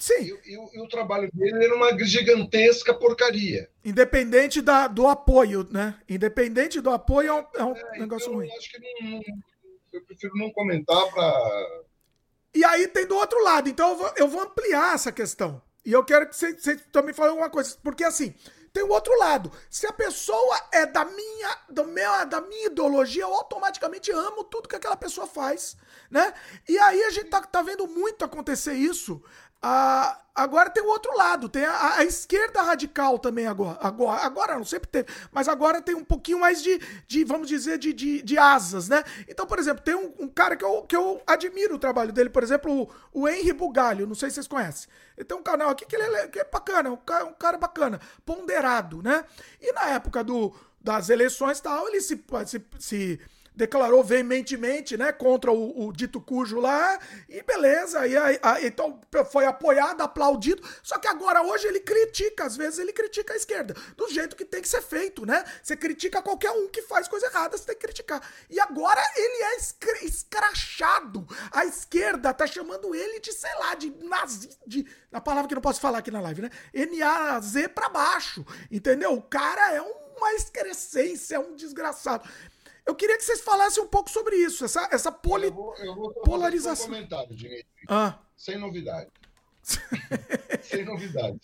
Sim. 0.00 0.22
E, 0.22 0.54
e, 0.54 0.76
e, 0.76 0.80
o 0.80 0.88
trabalho 0.88 1.30
dele 1.30 1.62
era 1.62 1.74
uma 1.74 1.96
gigantesca 1.98 2.94
porcaria. 2.94 3.68
Independente 3.84 4.62
da, 4.62 4.88
do 4.88 5.06
apoio, 5.06 5.68
né? 5.70 5.94
Independente 6.08 6.80
do 6.80 6.88
apoio 6.88 7.28
é 7.28 7.34
um, 7.34 7.46
é 7.54 7.64
um 7.64 7.76
é, 7.76 7.98
negócio 7.98 8.28
então, 8.28 8.34
ruim. 8.36 8.48
Eu 8.48 8.56
acho 8.56 8.70
que 8.70 8.78
não, 8.78 9.20
eu 9.92 10.02
prefiro 10.02 10.32
não 10.36 10.50
comentar 10.52 11.06
para. 11.12 11.82
E 12.54 12.64
aí 12.64 12.88
tem 12.88 13.06
do 13.06 13.14
outro 13.14 13.44
lado. 13.44 13.68
Então 13.68 13.90
eu 13.90 13.96
vou, 13.96 14.12
eu 14.16 14.28
vou 14.28 14.40
ampliar 14.40 14.94
essa 14.94 15.12
questão. 15.12 15.60
E 15.84 15.92
eu 15.92 16.02
quero 16.02 16.26
que 16.26 16.34
você, 16.34 16.54
você 16.54 16.76
também 16.90 17.14
fale 17.14 17.30
alguma 17.30 17.50
coisa. 17.50 17.76
Porque 17.82 18.02
assim, 18.02 18.34
tem 18.72 18.82
o 18.82 18.90
outro 18.90 19.16
lado. 19.18 19.52
Se 19.68 19.86
a 19.86 19.92
pessoa 19.92 20.58
é 20.72 20.86
da 20.86 21.04
minha, 21.04 21.58
do 21.68 21.84
meu, 21.84 22.26
da 22.26 22.40
minha 22.40 22.68
ideologia, 22.68 23.24
eu 23.24 23.34
automaticamente 23.34 24.10
amo 24.12 24.44
tudo 24.44 24.68
que 24.68 24.76
aquela 24.76 24.96
pessoa 24.96 25.26
faz, 25.26 25.76
né? 26.10 26.32
E 26.66 26.78
aí 26.78 27.02
a 27.02 27.10
gente 27.10 27.28
tá, 27.28 27.42
tá 27.42 27.60
vendo 27.60 27.86
muito 27.86 28.24
acontecer 28.24 28.72
isso 28.72 29.22
a, 29.62 30.18
agora 30.34 30.70
tem 30.70 30.82
o 30.82 30.88
outro 30.88 31.14
lado, 31.16 31.48
tem 31.48 31.64
a, 31.64 31.96
a, 31.96 32.04
esquerda 32.04 32.62
radical 32.62 33.18
também 33.18 33.46
agora. 33.46 33.78
Agora, 33.80 34.22
agora 34.22 34.54
não 34.54 34.64
sempre 34.64 34.88
teve, 34.88 35.08
mas 35.30 35.48
agora 35.48 35.82
tem 35.82 35.94
um 35.94 36.04
pouquinho 36.04 36.40
mais 36.40 36.62
de, 36.62 36.80
de 37.06 37.24
vamos 37.24 37.46
dizer, 37.46 37.78
de, 37.78 37.92
de, 37.92 38.22
de, 38.22 38.38
asas, 38.38 38.88
né? 38.88 39.04
Então, 39.28 39.46
por 39.46 39.58
exemplo, 39.58 39.84
tem 39.84 39.94
um, 39.94 40.14
um, 40.20 40.28
cara 40.28 40.56
que 40.56 40.64
eu, 40.64 40.82
que 40.82 40.96
eu 40.96 41.20
admiro 41.26 41.74
o 41.74 41.78
trabalho 41.78 42.12
dele, 42.12 42.30
por 42.30 42.42
exemplo, 42.42 42.90
o, 43.12 43.22
o 43.22 43.28
Henry 43.28 43.52
Bugalho, 43.52 44.06
não 44.06 44.14
sei 44.14 44.30
se 44.30 44.36
vocês 44.36 44.48
conhecem. 44.48 44.88
Ele 45.16 45.26
tem 45.26 45.36
um 45.36 45.42
canal 45.42 45.70
aqui 45.70 45.84
que 45.84 45.94
ele 45.94 46.16
é, 46.16 46.28
que 46.28 46.38
é 46.38 46.44
bacana, 46.44 46.90
um 46.90 46.96
cara, 46.96 47.24
um 47.26 47.34
cara 47.34 47.58
bacana, 47.58 48.00
ponderado, 48.24 49.02
né? 49.02 49.24
E 49.60 49.72
na 49.72 49.90
época 49.90 50.24
do, 50.24 50.54
das 50.80 51.10
eleições 51.10 51.60
tal, 51.60 51.86
ele 51.88 52.00
se, 52.00 52.24
se, 52.46 52.64
se 52.78 53.20
declarou 53.54 54.02
veementemente, 54.02 54.96
né, 54.96 55.12
contra 55.12 55.52
o, 55.52 55.86
o, 55.86 55.92
dito 55.92 56.20
cujo 56.20 56.58
lá, 56.58 56.98
e 57.28 57.42
beleza, 57.42 58.06
e 58.06 58.16
aí, 58.16 58.38
aí, 58.42 58.66
então 58.66 59.00
foi 59.30 59.44
apoiado, 59.44 60.02
aplaudido, 60.02 60.62
só 60.82 60.98
que 60.98 61.08
agora 61.08 61.42
hoje 61.42 61.66
ele 61.66 61.80
critica, 61.80 62.44
às 62.44 62.56
vezes 62.56 62.78
ele 62.78 62.92
critica 62.92 63.34
a 63.34 63.36
esquerda, 63.36 63.74
do 63.96 64.08
jeito 64.08 64.36
que 64.36 64.44
tem 64.44 64.62
que 64.62 64.68
ser 64.68 64.82
feito, 64.82 65.26
né? 65.26 65.44
Você 65.62 65.76
critica 65.76 66.22
qualquer 66.22 66.50
um 66.50 66.68
que 66.68 66.82
faz 66.82 67.08
coisa 67.08 67.26
errada, 67.26 67.56
você 67.56 67.66
tem 67.66 67.76
que 67.76 67.86
criticar. 67.86 68.22
E 68.48 68.58
agora 68.60 69.00
ele 69.16 69.42
é 69.44 69.56
escrachado. 70.04 71.26
A 71.52 71.64
esquerda 71.64 72.32
tá 72.32 72.46
chamando 72.46 72.94
ele 72.94 73.20
de, 73.20 73.32
sei 73.32 73.54
lá, 73.56 73.74
de 73.74 73.90
nazi, 74.04 74.50
de, 74.66 74.86
a 75.12 75.20
palavra 75.20 75.48
que 75.48 75.54
não 75.54 75.62
posso 75.62 75.80
falar 75.80 75.98
aqui 75.98 76.10
na 76.10 76.20
live, 76.20 76.42
né? 76.42 76.50
N-A-Z 76.72 77.68
pra 77.68 77.88
baixo, 77.88 78.44
entendeu? 78.70 79.12
O 79.14 79.22
cara 79.22 79.74
é 79.74 79.80
uma 79.80 80.34
excrescência, 80.34 81.36
é 81.36 81.38
um 81.38 81.54
desgraçado. 81.54 82.28
Eu 82.90 82.94
queria 82.96 83.16
que 83.16 83.22
vocês 83.22 83.40
falassem 83.40 83.80
um 83.80 83.86
pouco 83.86 84.10
sobre 84.10 84.34
isso, 84.34 84.64
essa, 84.64 84.88
essa 84.90 85.12
poli... 85.12 85.46
eu 85.46 85.54
vou, 85.54 85.76
eu 85.76 85.94
vou 85.94 86.12
polarização. 86.24 86.86
Um 86.86 86.88
comentário. 86.90 87.36
Ah. 87.88 88.18
Sem 88.36 88.58
novidade. 88.58 89.08
Sem 90.60 90.84
novidade. 90.84 91.38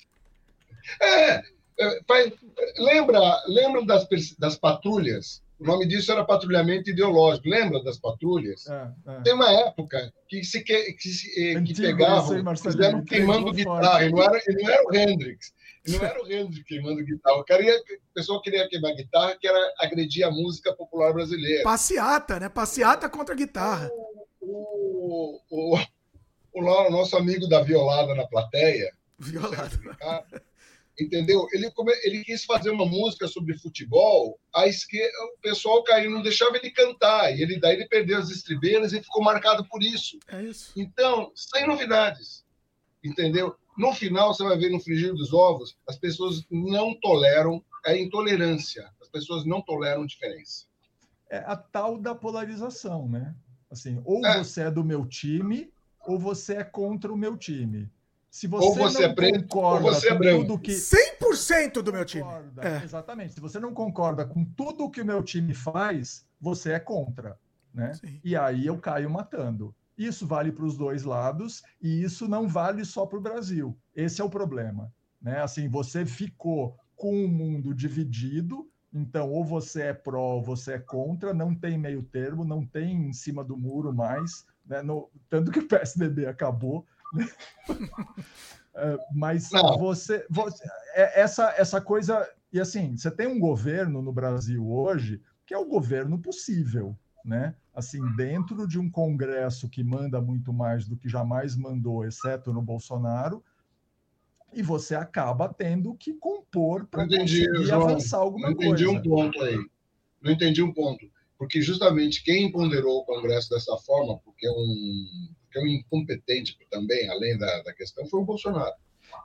É, 1.01 1.36
é, 1.78 2.32
lembra, 2.78 3.20
lembra 3.47 3.85
das, 3.85 4.09
das 4.36 4.56
patrulhas? 4.56 5.40
O 5.60 5.64
nome 5.64 5.86
disso 5.86 6.10
era 6.10 6.24
patrulhamento 6.24 6.90
ideológico. 6.90 7.48
Lembra 7.48 7.81
das 7.81 7.97
patrulhas? 7.97 8.66
É, 8.66 8.90
é. 9.06 9.20
Tem 9.20 9.32
uma 9.32 9.51
época 9.51 10.12
que 10.28 10.43
se 10.43 10.64
que, 10.64 10.94
que, 10.94 11.09
se, 11.09 11.55
eh, 11.55 11.62
que 11.62 11.74
pegavam, 11.74 12.56
fizeram 12.56 13.05
queimando 13.05 13.52
guitarra. 13.52 14.05
E 14.05 14.10
não, 14.10 14.23
era, 14.23 14.43
e 14.48 14.55
não 14.55 14.68
era 14.68 14.85
o 14.85 14.94
Hendrix. 14.94 15.55
Não 15.88 16.04
era 16.04 16.22
o 16.22 16.30
Hendrix 16.30 16.64
queimando 16.66 17.04
guitarra. 17.04 17.36
O 17.38 17.44
cara 17.44 17.62
ia, 17.62 17.76
a 17.76 18.14
pessoa 18.14 18.42
queria 18.42 18.68
queimar 18.68 18.94
guitarra, 18.94 19.36
que 19.36 19.46
era 19.46 19.74
agredir 19.78 20.26
a 20.26 20.30
música 20.30 20.74
popular 20.74 21.12
brasileira. 21.12 21.62
Passeata, 21.62 22.40
né? 22.40 22.48
Passeata 22.48 23.08
contra 23.08 23.34
a 23.34 23.38
guitarra. 23.38 23.90
O, 24.40 25.40
o, 25.50 25.74
o, 25.74 25.78
o 26.54 26.90
nosso 26.90 27.16
amigo 27.16 27.48
da 27.48 27.62
violada 27.62 28.14
na 28.14 28.26
plateia. 28.26 28.90
Violada. 29.18 29.78
Entendeu? 30.98 31.46
Ele, 31.52 31.70
ele 32.04 32.24
quis 32.24 32.44
fazer 32.44 32.70
uma 32.70 32.86
música 32.86 33.28
sobre 33.28 33.58
futebol, 33.58 34.40
a 34.54 34.66
esquerda, 34.66 35.12
o 35.36 35.40
pessoal 35.42 35.84
caiu, 35.84 36.10
não 36.10 36.22
deixava 36.22 36.56
ele 36.56 36.70
cantar. 36.70 37.36
E 37.36 37.42
ele, 37.42 37.60
daí 37.60 37.76
ele 37.76 37.86
perdeu 37.86 38.18
as 38.18 38.30
estribeiras 38.30 38.94
e 38.94 39.02
ficou 39.02 39.22
marcado 39.22 39.66
por 39.68 39.82
isso. 39.82 40.18
É 40.26 40.42
isso. 40.42 40.72
Então, 40.74 41.30
sem 41.34 41.66
novidades. 41.66 42.44
Entendeu? 43.04 43.54
No 43.77 43.93
final, 43.93 44.32
você 44.32 44.43
vai 44.43 44.57
ver 44.57 44.70
no 44.70 44.81
frigir 44.81 45.12
dos 45.15 45.32
ovos, 45.32 45.77
as 45.89 45.98
pessoas 45.98 46.44
não 46.51 46.98
toleram 47.01 47.62
a 47.85 47.94
intolerância. 47.97 48.90
As 49.01 49.09
pessoas 49.09 49.44
não 49.44 49.62
toleram 49.62 50.07
diferença. 50.07 50.65
É 51.31 51.39
a 51.39 51.57
tal 51.57 51.98
da 51.98 52.15
polarização, 52.15 53.09
né? 53.09 53.35
Assim, 53.70 54.01
ou 54.05 54.24
é. 54.24 54.39
você 54.39 54.62
é 54.62 54.70
do 54.70 54.85
meu 54.85 55.05
time, 55.07 55.73
ou 56.07 56.19
você 56.19 56.55
é 56.55 56.65
contra 56.65 57.12
o 57.12 57.16
meu 57.16 57.36
time. 57.36 57.90
Se 58.31 58.47
você, 58.47 58.66
ou 58.66 58.74
você 58.74 59.01
não 59.01 59.11
é 59.11 59.15
preto, 59.15 59.48
concorda 59.48 59.86
ou 59.86 59.94
você 59.94 60.11
é 60.11 60.15
branco. 60.15 60.43
tudo 60.43 60.59
que 60.59 60.73
100% 60.73 61.82
do 61.82 61.93
meu 61.93 62.05
time. 62.05 62.28
É. 62.59 62.85
Exatamente. 62.85 63.32
Se 63.32 63.40
você 63.40 63.59
não 63.59 63.73
concorda 63.73 64.27
com 64.27 64.44
tudo 64.44 64.90
que 64.90 65.01
o 65.01 65.07
meu 65.07 65.23
time 65.23 65.55
faz, 65.55 66.27
você 66.40 66.73
é 66.73 66.78
contra, 66.78 67.39
né? 67.73 67.94
Sim. 67.94 68.20
E 68.23 68.36
aí 68.36 68.66
eu 68.66 68.78
caio 68.78 69.09
matando. 69.09 69.74
Isso 69.97 70.27
vale 70.27 70.52
para 70.52 70.64
os 70.64 70.77
dois 70.77 71.05
lados 71.05 71.62
e 71.81 72.02
isso 72.02 72.28
não 72.28 72.47
vale 72.47 72.85
só 72.85 73.06
para 73.06 73.18
o 73.18 73.23
Brasil. 73.23 73.77
Esse 73.94 74.20
é 74.20 74.24
o 74.24 74.31
problema. 74.31 74.93
Né? 75.20 75.40
Assim, 75.40 75.68
você 75.68 76.05
ficou 76.05 76.77
com 76.94 77.24
o 77.24 77.28
mundo 77.28 77.74
dividido, 77.74 78.68
então 78.93 79.31
ou 79.31 79.44
você 79.44 79.82
é 79.82 79.94
pró 79.94 80.35
ou 80.35 80.43
você 80.43 80.74
é 80.74 80.78
contra, 80.78 81.32
não 81.32 81.55
tem 81.55 81.78
meio 81.78 82.02
termo, 82.02 82.44
não 82.44 82.64
tem 82.64 83.09
em 83.09 83.12
cima 83.12 83.43
do 83.43 83.56
muro 83.56 83.93
mais, 83.93 84.47
né? 84.66 84.82
no, 84.82 85.10
tanto 85.28 85.51
que 85.51 85.60
o 85.60 85.68
PSDB 85.68 86.27
acabou. 86.27 86.86
Né? 87.14 87.28
é, 88.74 88.98
mas 89.14 89.51
você, 89.78 90.27
você 90.28 90.64
é, 90.94 91.23
essa, 91.23 91.55
essa 91.56 91.81
coisa. 91.81 92.28
E 92.52 92.60
assim, 92.60 92.97
você 92.97 93.10
tem 93.10 93.27
um 93.27 93.39
governo 93.39 94.02
no 94.02 94.12
Brasil 94.12 94.70
hoje 94.70 95.23
que 95.47 95.55
é 95.55 95.59
o 95.59 95.66
governo 95.66 96.18
possível 96.18 96.97
né? 97.27 97.55
Assim, 97.77 98.01
dentro 98.16 98.66
de 98.66 98.78
um 98.78 98.90
Congresso 98.90 99.69
que 99.69 99.85
manda 99.85 100.19
muito 100.19 100.51
mais 100.51 100.89
do 100.89 100.97
que 100.97 101.11
jamais 101.11 101.55
mandou, 101.55 102.07
exceto 102.07 102.51
no 102.51 102.62
Bolsonaro, 102.62 103.44
e 104.51 104.62
você 104.62 104.94
acaba 104.94 105.53
tendo 105.53 105.94
que 105.94 106.15
compor 106.15 106.86
para 106.86 107.07
conseguir 107.07 107.55
João, 107.65 107.82
avançar 107.82 108.16
alguma 108.16 108.47
não 108.47 108.55
entendi 108.55 108.86
coisa. 108.86 108.98
um 108.98 109.03
ponto 109.03 109.43
aí. 109.43 109.59
Não 110.23 110.32
entendi 110.32 110.62
um 110.62 110.73
ponto. 110.73 111.07
Porque 111.36 111.61
justamente 111.61 112.24
quem 112.24 112.51
ponderou 112.51 113.01
o 113.01 113.05
Congresso 113.05 113.51
dessa 113.51 113.77
forma, 113.77 114.19
porque 114.24 114.47
é 114.47 114.51
um, 114.51 115.35
porque 115.43 115.59
é 115.59 115.62
um 115.62 115.66
incompetente 115.66 116.57
também, 116.70 117.11
além 117.11 117.36
da, 117.36 117.62
da 117.62 117.74
questão, 117.74 118.07
foi 118.07 118.20
o 118.20 118.24
Bolsonaro. 118.24 118.74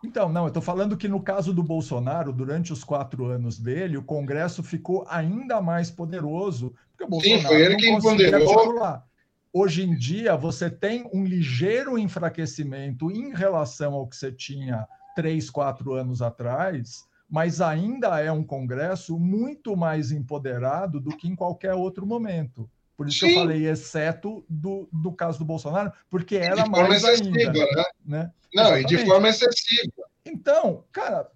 Então, 0.03 0.29
não, 0.29 0.43
eu 0.43 0.47
estou 0.49 0.61
falando 0.61 0.97
que 0.97 1.07
no 1.07 1.21
caso 1.21 1.53
do 1.53 1.63
Bolsonaro, 1.63 2.33
durante 2.33 2.73
os 2.73 2.83
quatro 2.83 3.25
anos 3.25 3.57
dele, 3.57 3.97
o 3.97 4.03
Congresso 4.03 4.61
ficou 4.61 5.05
ainda 5.07 5.61
mais 5.61 5.89
poderoso, 5.89 6.73
porque 7.01 7.03
o 7.03 7.07
Bolsonaro 7.07 7.41
Sim, 7.41 7.47
foi 7.47 7.61
ele 7.61 8.01
conseguia 8.01 8.35
articular. 8.35 9.05
Hoje 9.53 9.83
em 9.83 9.95
dia, 9.95 10.35
você 10.37 10.69
tem 10.69 11.09
um 11.13 11.25
ligeiro 11.25 11.97
enfraquecimento 11.97 13.11
em 13.11 13.33
relação 13.33 13.93
ao 13.93 14.07
que 14.07 14.15
você 14.15 14.31
tinha 14.31 14.87
três, 15.13 15.49
quatro 15.49 15.93
anos 15.93 16.21
atrás, 16.21 17.03
mas 17.29 17.59
ainda 17.59 18.19
é 18.21 18.31
um 18.31 18.43
Congresso 18.43 19.19
muito 19.19 19.75
mais 19.75 20.11
empoderado 20.11 21.01
do 21.01 21.15
que 21.17 21.27
em 21.27 21.35
qualquer 21.35 21.73
outro 21.73 22.05
momento. 22.05 22.69
Por 22.95 23.07
isso 23.07 23.19
Sim. 23.19 23.27
que 23.27 23.31
eu 23.33 23.39
falei, 23.39 23.67
exceto 23.67 24.45
do, 24.47 24.87
do 24.91 25.11
caso 25.11 25.39
do 25.39 25.45
Bolsonaro, 25.45 25.91
porque 26.09 26.37
era 26.37 26.65
mais 26.67 27.03
ainda. 27.03 27.51
Né? 27.51 27.83
né? 28.05 28.31
Não, 28.53 28.63
Exatamente. 28.63 28.93
e 28.93 28.97
de 28.97 29.05
forma 29.05 29.29
excessiva. 29.29 30.03
Então, 30.25 30.85
cara, 30.91 31.29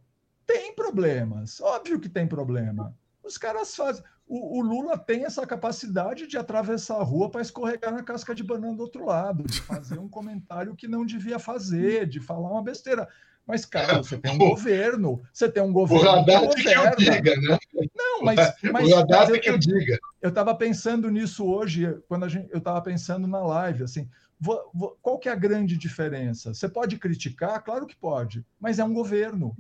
tem 0.46 0.74
problemas. 0.74 1.60
Óbvio 1.60 2.00
que 2.00 2.08
tem 2.08 2.28
problema. 2.28 2.96
Os 3.24 3.38
caras 3.38 3.76
fazem. 3.76 4.04
O, 4.28 4.60
o 4.60 4.62
Lula 4.62 4.98
tem 4.98 5.24
essa 5.24 5.46
capacidade 5.46 6.26
de 6.26 6.38
atravessar 6.38 6.96
a 6.96 7.04
rua 7.04 7.30
para 7.30 7.42
escorregar 7.42 7.94
na 7.94 8.02
casca 8.02 8.34
de 8.34 8.44
banana 8.44 8.76
do 8.76 8.82
outro 8.82 9.06
lado, 9.06 9.44
de 9.44 9.62
fazer 9.62 10.00
um 10.00 10.10
comentário 10.10 10.76
que 10.76 10.88
não 10.88 11.06
devia 11.06 11.38
fazer, 11.38 12.08
de 12.08 12.20
falar 12.20 12.50
uma 12.50 12.64
besteira. 12.64 13.08
Mas, 13.46 13.64
cara, 13.64 13.98
você 13.98 14.18
tem 14.18 14.32
um 14.32 14.38
governo, 14.50 15.22
você 15.32 15.48
tem 15.48 15.62
um 15.62 15.72
governo. 15.72 16.06
O 16.06 16.10
Haddad 16.10 16.56
que, 16.56 16.64
que 16.64 16.70
eu 16.70 16.96
diga, 16.96 17.36
né? 17.36 17.58
Não, 17.96 18.24
mas. 18.24 18.54
mas 18.72 18.92
o 18.92 18.96
Haddad 18.96 19.40
que 19.40 19.50
eu 19.50 19.58
diga. 19.58 20.00
Eu 20.20 20.30
estava 20.30 20.56
pensando 20.56 21.12
nisso 21.12 21.46
hoje, 21.46 21.96
quando 22.08 22.28
gente, 22.28 22.50
eu 22.52 22.58
estava 22.58 22.82
pensando 22.82 23.28
na 23.28 23.42
live, 23.42 23.84
assim. 23.84 24.10
Vou, 24.40 24.60
vou, 24.74 24.98
qual 25.02 25.20
que 25.20 25.30
é 25.30 25.32
a 25.32 25.36
grande 25.36 25.78
diferença? 25.78 26.54
Você 26.54 26.68
pode 26.68 26.98
criticar? 26.98 27.64
Claro 27.64 27.86
que 27.86 27.96
pode, 27.96 28.44
mas 28.60 28.80
é 28.80 28.84
um 28.84 28.94
governo. 28.94 29.56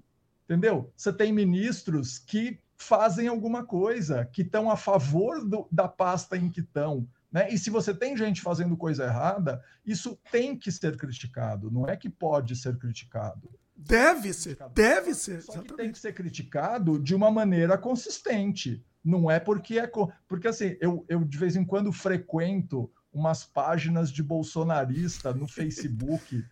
Entendeu? 0.46 0.92
Você 0.96 1.14
tem 1.14 1.32
ministros 1.32 2.20
que 2.20 2.60
fazem 2.78 3.28
alguma 3.28 3.66
coisa, 3.66 4.26
que 4.26 4.42
estão 4.42 4.70
a 4.70 4.76
favor 4.76 5.48
do, 5.48 5.68
da 5.72 5.88
pasta 5.88 6.38
em 6.38 6.50
que 6.50 6.62
estão. 6.62 7.08
Né? 7.32 7.50
E 7.52 7.58
se 7.58 7.70
você 7.70 7.94
tem 7.94 8.16
gente 8.16 8.42
fazendo 8.42 8.78
coisa 8.78 9.06
errada, 9.06 9.62
isso 9.86 10.18
tem 10.32 10.58
que 10.58 10.72
ser 10.72 10.98
criticado, 10.98 11.72
não 11.72 11.88
é 11.88 11.96
que 11.96 12.10
pode 12.10 12.56
ser 12.56 12.78
criticado. 12.78 13.50
Deve 13.76 14.34
ser, 14.34 14.58
deve 14.74 15.14
ser. 15.14 15.42
Só 15.42 15.62
que 15.62 15.74
tem 15.74 15.92
que 15.92 16.00
ser 16.00 16.14
criticado 16.14 16.98
de 16.98 17.14
uma 17.14 17.30
maneira 17.30 17.78
consistente. 17.78 18.82
Não 19.04 19.30
é 19.30 19.38
porque 19.38 19.78
é. 19.78 19.92
Porque 20.28 20.48
assim, 20.48 20.78
eu, 20.80 21.06
eu 21.10 21.26
de 21.26 21.38
vez 21.38 21.58
em 21.58 21.66
quando 21.66 21.92
frequento 21.92 22.90
umas 23.12 23.44
páginas 23.44 24.10
de 24.12 24.24
bolsonarista 24.24 25.34
no 25.34 25.46
Facebook 25.48 26.44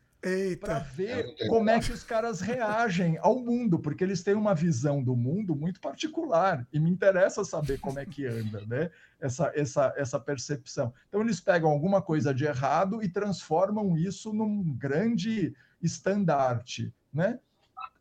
para 0.59 0.79
ver 0.79 1.35
como 1.49 1.69
é 1.69 1.79
que 1.79 1.91
os 1.91 2.03
caras 2.03 2.39
reagem 2.39 3.17
ao 3.19 3.39
mundo, 3.39 3.77
porque 3.77 4.03
eles 4.03 4.23
têm 4.23 4.35
uma 4.35 4.55
visão 4.55 5.03
do 5.03 5.15
mundo 5.15 5.53
muito 5.53 5.81
particular 5.81 6.65
e 6.71 6.79
me 6.79 6.89
interessa 6.89 7.43
saber 7.43 7.79
como 7.79 7.99
é 7.99 8.05
que 8.05 8.25
anda, 8.25 8.65
né? 8.65 8.89
Essa, 9.19 9.51
essa, 9.53 9.93
essa 9.97 10.19
percepção. 10.19 10.93
Então 11.09 11.21
eles 11.21 11.41
pegam 11.41 11.69
alguma 11.69 12.01
coisa 12.01 12.33
de 12.33 12.45
errado 12.45 13.03
e 13.03 13.09
transformam 13.09 13.97
isso 13.97 14.31
num 14.31 14.63
grande 14.77 15.53
estandarte, 15.81 16.93
né? 17.13 17.39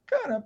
Cara, 0.07 0.45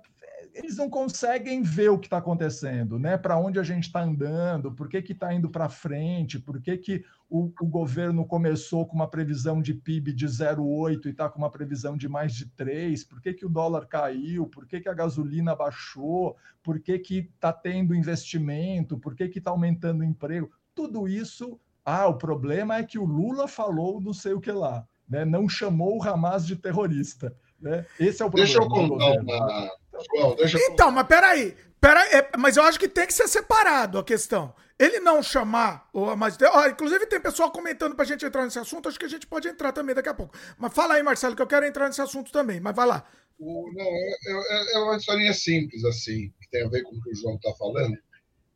eles 0.57 0.77
não 0.77 0.89
conseguem 0.89 1.61
ver 1.61 1.89
o 1.89 1.99
que 1.99 2.07
está 2.07 2.17
acontecendo, 2.17 2.97
né? 2.97 3.15
Para 3.15 3.37
onde 3.37 3.59
a 3.59 3.63
gente 3.63 3.83
está 3.83 4.01
andando, 4.01 4.71
por 4.71 4.89
que 4.89 4.97
está 4.97 5.33
indo 5.33 5.49
para 5.49 5.69
frente, 5.69 6.39
por 6.39 6.59
que, 6.59 6.75
que 6.77 7.05
o, 7.29 7.51
o, 7.61 7.67
governo 7.67 8.25
começou 8.25 8.85
com 8.85 8.95
uma 8.95 9.09
previsão 9.09 9.61
de 9.61 9.73
PIB 9.73 10.13
de 10.13 10.25
0,8 10.25 11.05
e 11.05 11.09
está 11.09 11.29
com 11.29 11.37
uma 11.37 11.51
previsão 11.51 11.95
de 11.95 12.09
mais 12.09 12.33
de 12.33 12.47
3, 12.47 13.03
por 13.03 13.21
que, 13.21 13.33
que 13.33 13.45
o 13.45 13.49
dólar 13.49 13.85
caiu, 13.85 14.47
por 14.47 14.65
que, 14.65 14.79
que 14.79 14.89
a 14.89 14.93
gasolina 14.93 15.55
baixou, 15.55 16.35
por 16.63 16.79
que 16.79 17.01
está 17.11 17.53
tendo 17.53 17.93
investimento, 17.93 18.97
por 18.97 19.15
que 19.15 19.25
está 19.25 19.51
aumentando 19.51 20.01
o 20.01 20.05
emprego. 20.05 20.49
Tudo 20.73 21.07
isso, 21.07 21.59
ah, 21.85 22.07
o 22.07 22.17
problema 22.17 22.77
é 22.77 22.83
que 22.83 22.97
o 22.97 23.05
Lula 23.05 23.47
falou 23.47 24.01
não 24.01 24.13
sei 24.13 24.33
o 24.33 24.41
que 24.41 24.51
lá, 24.51 24.87
né? 25.07 25.23
não 25.23 25.47
chamou 25.47 25.97
o 25.97 26.03
Hamas 26.03 26.45
de 26.47 26.55
terrorista. 26.55 27.35
Né? 27.59 27.85
Esse 27.99 28.21
é 28.21 28.25
o 28.25 28.29
problema. 28.29 28.45
Deixa 28.45 28.59
eu 28.59 28.69
contar 28.69 29.21
uma 29.21 29.71
João, 30.03 30.35
deixa 30.35 30.57
eu... 30.57 30.71
Então, 30.71 30.91
mas 30.91 31.07
peraí. 31.07 31.55
peraí 31.79 32.13
é, 32.13 32.29
mas 32.37 32.57
eu 32.57 32.63
acho 32.63 32.79
que 32.79 32.87
tem 32.87 33.07
que 33.07 33.13
ser 33.13 33.27
separado 33.27 33.97
a 33.97 34.03
questão. 34.03 34.53
Ele 34.79 34.99
não 34.99 35.23
chamar, 35.23 35.89
ou 35.91 36.15
mas, 36.15 36.37
ó, 36.39 36.67
inclusive 36.67 37.07
tem 37.07 37.19
pessoal 37.19 37.51
comentando 37.51 37.95
pra 37.95 38.05
gente 38.05 38.23
entrar 38.23 38.43
nesse 38.43 38.59
assunto, 38.59 38.87
acho 38.87 38.99
que 38.99 39.05
a 39.05 39.09
gente 39.09 39.25
pode 39.25 39.47
entrar 39.47 39.71
também 39.71 39.95
daqui 39.95 40.09
a 40.09 40.13
pouco. 40.13 40.37
Mas 40.55 40.73
fala 40.73 40.93
aí, 40.93 41.03
Marcelo, 41.03 41.35
que 41.35 41.41
eu 41.41 41.47
quero 41.47 41.65
entrar 41.65 41.87
nesse 41.87 42.01
assunto 42.01 42.31
também, 42.31 42.59
mas 42.59 42.75
vai 42.75 42.85
lá. 42.85 43.03
O, 43.39 43.71
não, 43.73 43.85
é, 43.85 44.17
é, 44.27 44.73
é 44.75 44.79
uma 44.79 44.97
historinha 44.97 45.33
simples, 45.33 45.83
assim, 45.83 46.31
que 46.39 46.49
tem 46.51 46.63
a 46.63 46.69
ver 46.69 46.83
com 46.83 46.95
o 46.95 47.01
que 47.01 47.09
o 47.09 47.15
João 47.15 47.39
tá 47.39 47.51
falando, 47.57 47.97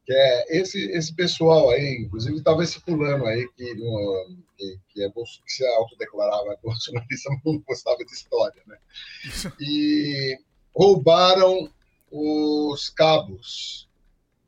que 0.05 0.13
é 0.13 0.59
esse, 0.59 0.91
esse 0.91 1.13
pessoal 1.15 1.71
aí, 1.71 2.03
inclusive 2.05 2.37
estava 2.37 2.63
esse 2.63 2.79
fulano 2.81 3.25
aí 3.25 3.47
que, 3.55 3.73
no, 3.75 4.35
que, 4.57 4.79
que, 4.89 5.03
é, 5.03 5.09
que 5.09 5.51
se 5.51 5.65
autodeclarava 5.65 6.57
bolsonarista, 6.61 7.29
mas 7.31 7.39
não 7.45 7.59
gostava 7.59 7.97
de 7.97 8.13
história, 8.13 8.61
né? 8.67 8.77
E 9.59 10.37
roubaram 10.75 11.69
os 12.11 12.89
cabos 12.89 13.87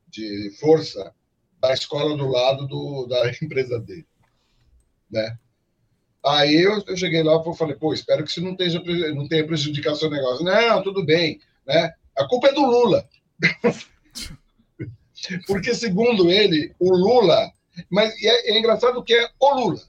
de 0.08 0.50
força 0.60 1.14
da 1.60 1.72
escola 1.72 2.16
do 2.16 2.28
lado 2.28 2.66
do, 2.66 3.06
da 3.06 3.30
empresa 3.42 3.78
dele, 3.78 4.06
né? 5.10 5.38
Aí 6.24 6.54
eu, 6.54 6.82
eu 6.86 6.96
cheguei 6.96 7.22
lá 7.22 7.40
e 7.40 7.56
falei, 7.56 7.76
pô, 7.76 7.92
espero 7.92 8.24
que 8.24 8.30
isso 8.30 8.40
não, 8.40 8.56
não 9.14 9.28
tenha 9.28 9.46
prejudicado 9.46 9.96
seu 9.96 10.08
negócio. 10.08 10.42
Não, 10.42 10.82
tudo 10.82 11.04
bem, 11.04 11.38
né? 11.66 11.92
A 12.16 12.26
culpa 12.26 12.48
é 12.48 12.52
do 12.52 12.64
Lula. 12.64 13.06
Porque, 15.46 15.74
segundo 15.74 16.30
ele, 16.30 16.74
o 16.78 16.94
Lula... 16.94 17.52
Mas 17.90 18.14
é, 18.22 18.52
é 18.52 18.58
engraçado 18.58 19.02
que 19.02 19.12
é 19.12 19.28
o 19.38 19.54
Lula 19.54 19.80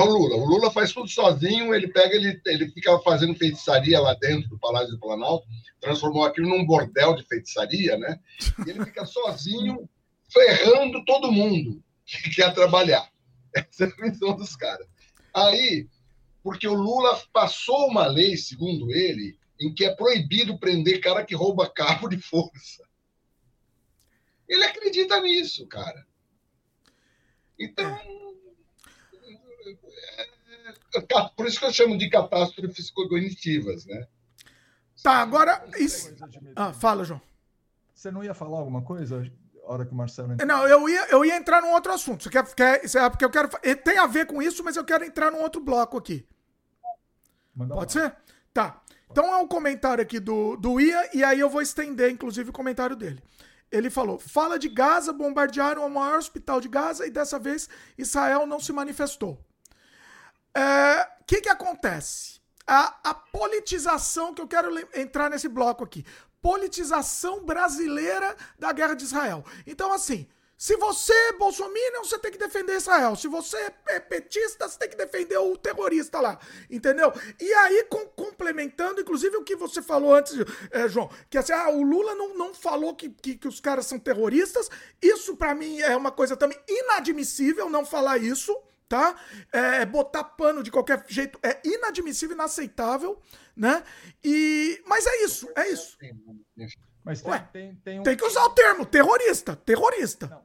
é 0.00 0.04
o 0.04 0.10
Lula. 0.10 0.36
O 0.36 0.44
Lula 0.44 0.70
faz 0.70 0.92
tudo 0.92 1.08
sozinho, 1.08 1.74
ele 1.74 1.88
pega, 1.88 2.14
ele, 2.14 2.40
ele 2.46 2.70
fica 2.70 2.98
fazendo 3.00 3.34
feitiçaria 3.34 4.00
lá 4.00 4.14
dentro 4.14 4.48
do 4.48 4.58
Palácio 4.58 4.90
do 4.90 5.00
Planalto, 5.00 5.46
transformou 5.80 6.24
aquilo 6.24 6.48
num 6.48 6.64
bordel 6.64 7.14
de 7.14 7.26
feitiçaria, 7.26 7.96
né? 7.96 8.18
E 8.66 8.70
ele 8.70 8.84
fica 8.84 9.04
sozinho, 9.04 9.88
ferrando 10.32 11.04
todo 11.04 11.32
mundo 11.32 11.82
que 12.04 12.30
quer 12.30 12.52
trabalhar. 12.54 13.08
Essa 13.54 13.84
é 13.84 13.86
a 13.86 14.10
visão 14.10 14.36
dos 14.36 14.56
caras. 14.56 14.86
Aí, 15.34 15.88
porque 16.42 16.66
o 16.66 16.74
Lula 16.74 17.20
passou 17.32 17.88
uma 17.88 18.06
lei, 18.06 18.36
segundo 18.36 18.90
ele, 18.92 19.38
em 19.60 19.72
que 19.72 19.84
é 19.84 19.94
proibido 19.94 20.58
prender 20.58 21.00
cara 21.00 21.24
que 21.24 21.34
rouba 21.34 21.70
cabo 21.70 22.08
de 22.08 22.18
força. 22.18 22.82
Ele 24.48 24.64
acredita 24.64 25.20
nisso, 25.20 25.66
cara. 25.66 26.06
Então, 27.58 28.00
por 31.36 31.46
isso 31.46 31.58
que 31.58 31.64
eu 31.64 31.72
chamo 31.72 31.96
de 31.96 32.08
catástrofes 32.08 32.90
cognitivas, 32.90 33.86
né? 33.86 34.06
Tá, 35.02 35.18
agora. 35.18 35.64
Isso... 35.78 36.14
Ah, 36.54 36.72
fala, 36.72 37.04
João. 37.04 37.20
Você 37.94 38.10
não 38.10 38.24
ia 38.24 38.34
falar 38.34 38.58
alguma 38.58 38.82
coisa? 38.82 39.30
hora 39.72 39.86
que 39.86 39.92
o 39.92 39.94
Marcelo 39.94 40.32
entrou. 40.32 40.48
Não, 40.48 40.66
eu 40.66 40.88
ia, 40.88 41.06
eu 41.10 41.24
ia 41.24 41.36
entrar 41.36 41.62
num 41.62 41.72
outro 41.72 41.92
assunto. 41.92 42.24
Você 42.24 42.30
quer, 42.30 42.44
quer, 42.54 42.84
é 42.84 43.10
porque 43.10 43.24
eu 43.24 43.30
quero. 43.30 43.48
Tem 43.84 43.98
a 43.98 44.06
ver 44.06 44.26
com 44.26 44.42
isso, 44.42 44.64
mas 44.64 44.76
eu 44.76 44.84
quero 44.84 45.04
entrar 45.04 45.30
num 45.30 45.40
outro 45.40 45.60
bloco 45.60 45.96
aqui. 45.96 46.26
Manda 47.54 47.74
Pode 47.74 47.96
lá. 47.96 48.04
ser? 48.06 48.16
Tá. 48.52 48.82
Então 49.10 49.32
é 49.32 49.36
um 49.38 49.46
comentário 49.46 50.02
aqui 50.02 50.20
do, 50.20 50.56
do 50.56 50.80
Ia, 50.80 51.10
e 51.12 51.24
aí 51.24 51.40
eu 51.40 51.50
vou 51.50 51.60
estender, 51.60 52.10
inclusive, 52.10 52.50
o 52.50 52.52
comentário 52.52 52.96
dele. 52.96 53.22
Ele 53.70 53.90
falou: 53.90 54.18
fala 54.18 54.58
de 54.58 54.68
Gaza, 54.68 55.12
bombardearam 55.12 55.86
o 55.86 55.90
maior 55.90 56.18
hospital 56.18 56.60
de 56.60 56.68
Gaza 56.68 57.06
e 57.06 57.10
dessa 57.10 57.38
vez 57.38 57.68
Israel 57.96 58.46
não 58.46 58.58
se 58.58 58.72
manifestou. 58.72 59.38
O 60.54 60.58
é, 60.58 61.08
que, 61.26 61.40
que 61.40 61.48
acontece? 61.48 62.40
A, 62.66 63.10
a 63.10 63.14
politização 63.14 64.34
que 64.34 64.42
eu 64.42 64.48
quero 64.48 64.70
entrar 64.94 65.30
nesse 65.30 65.48
bloco 65.48 65.84
aqui. 65.84 66.04
Politização 66.42 67.44
brasileira 67.44 68.36
da 68.58 68.72
guerra 68.72 68.94
de 68.94 69.04
Israel. 69.04 69.44
Então, 69.66 69.92
assim, 69.92 70.26
se 70.60 70.76
você 70.76 71.12
é 71.12 71.32
bolsominion, 71.32 72.04
você 72.04 72.18
tem 72.18 72.30
que 72.30 72.36
defender 72.36 72.76
Israel. 72.76 73.16
Se 73.16 73.26
você 73.28 73.56
é 73.88 73.98
petista, 73.98 74.68
você 74.68 74.78
tem 74.78 74.90
que 74.90 74.96
defender 74.96 75.38
o 75.38 75.56
terrorista 75.56 76.20
lá. 76.20 76.38
Entendeu? 76.68 77.10
E 77.40 77.52
aí, 77.54 77.84
com, 77.84 78.04
complementando, 78.08 79.00
inclusive 79.00 79.38
o 79.38 79.42
que 79.42 79.56
você 79.56 79.80
falou 79.80 80.14
antes, 80.14 80.34
é, 80.70 80.86
João, 80.86 81.10
que 81.30 81.38
assim, 81.38 81.54
ah, 81.54 81.70
o 81.70 81.82
Lula 81.82 82.14
não, 82.14 82.36
não 82.36 82.52
falou 82.52 82.94
que, 82.94 83.08
que, 83.08 83.36
que 83.36 83.48
os 83.48 83.58
caras 83.58 83.86
são 83.86 83.98
terroristas. 83.98 84.68
Isso, 85.00 85.34
para 85.34 85.54
mim, 85.54 85.80
é 85.80 85.96
uma 85.96 86.10
coisa 86.10 86.36
também 86.36 86.60
inadmissível 86.68 87.70
não 87.70 87.86
falar 87.86 88.18
isso 88.18 88.54
tá? 88.90 89.14
É, 89.52 89.86
botar 89.86 90.24
pano 90.24 90.64
de 90.64 90.70
qualquer 90.70 91.04
jeito 91.08 91.38
é 91.44 91.60
inadmissível, 91.64 92.34
inaceitável, 92.34 93.22
né? 93.56 93.84
E 94.22 94.82
mas 94.84 95.06
é 95.06 95.24
isso, 95.24 95.48
é 95.56 95.68
isso. 95.68 95.96
Mas 97.04 97.22
tem, 97.22 97.30
Ué, 97.30 97.48
tem, 97.52 97.74
tem, 97.76 98.00
um... 98.00 98.02
tem 98.02 98.16
que 98.16 98.24
usar 98.24 98.42
o 98.44 98.50
termo 98.50 98.84
terrorista, 98.84 99.54
terrorista. 99.54 100.26
Não, 100.26 100.42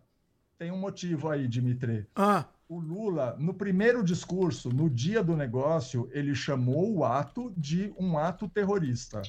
tem 0.59 0.71
um 0.71 0.77
motivo 0.77 1.27
aí, 1.27 1.47
Dimitri. 1.47 2.07
Ah. 2.15 2.45
O 2.69 2.79
Lula, 2.79 3.35
no 3.39 3.53
primeiro 3.53 4.03
discurso, 4.03 4.69
no 4.69 4.89
dia 4.89 5.23
do 5.23 5.35
negócio, 5.35 6.09
ele 6.11 6.33
chamou 6.33 6.97
o 6.97 7.03
ato 7.03 7.51
de 7.57 7.93
um 7.97 8.17
ato 8.17 8.47
terrorista. 8.47 9.23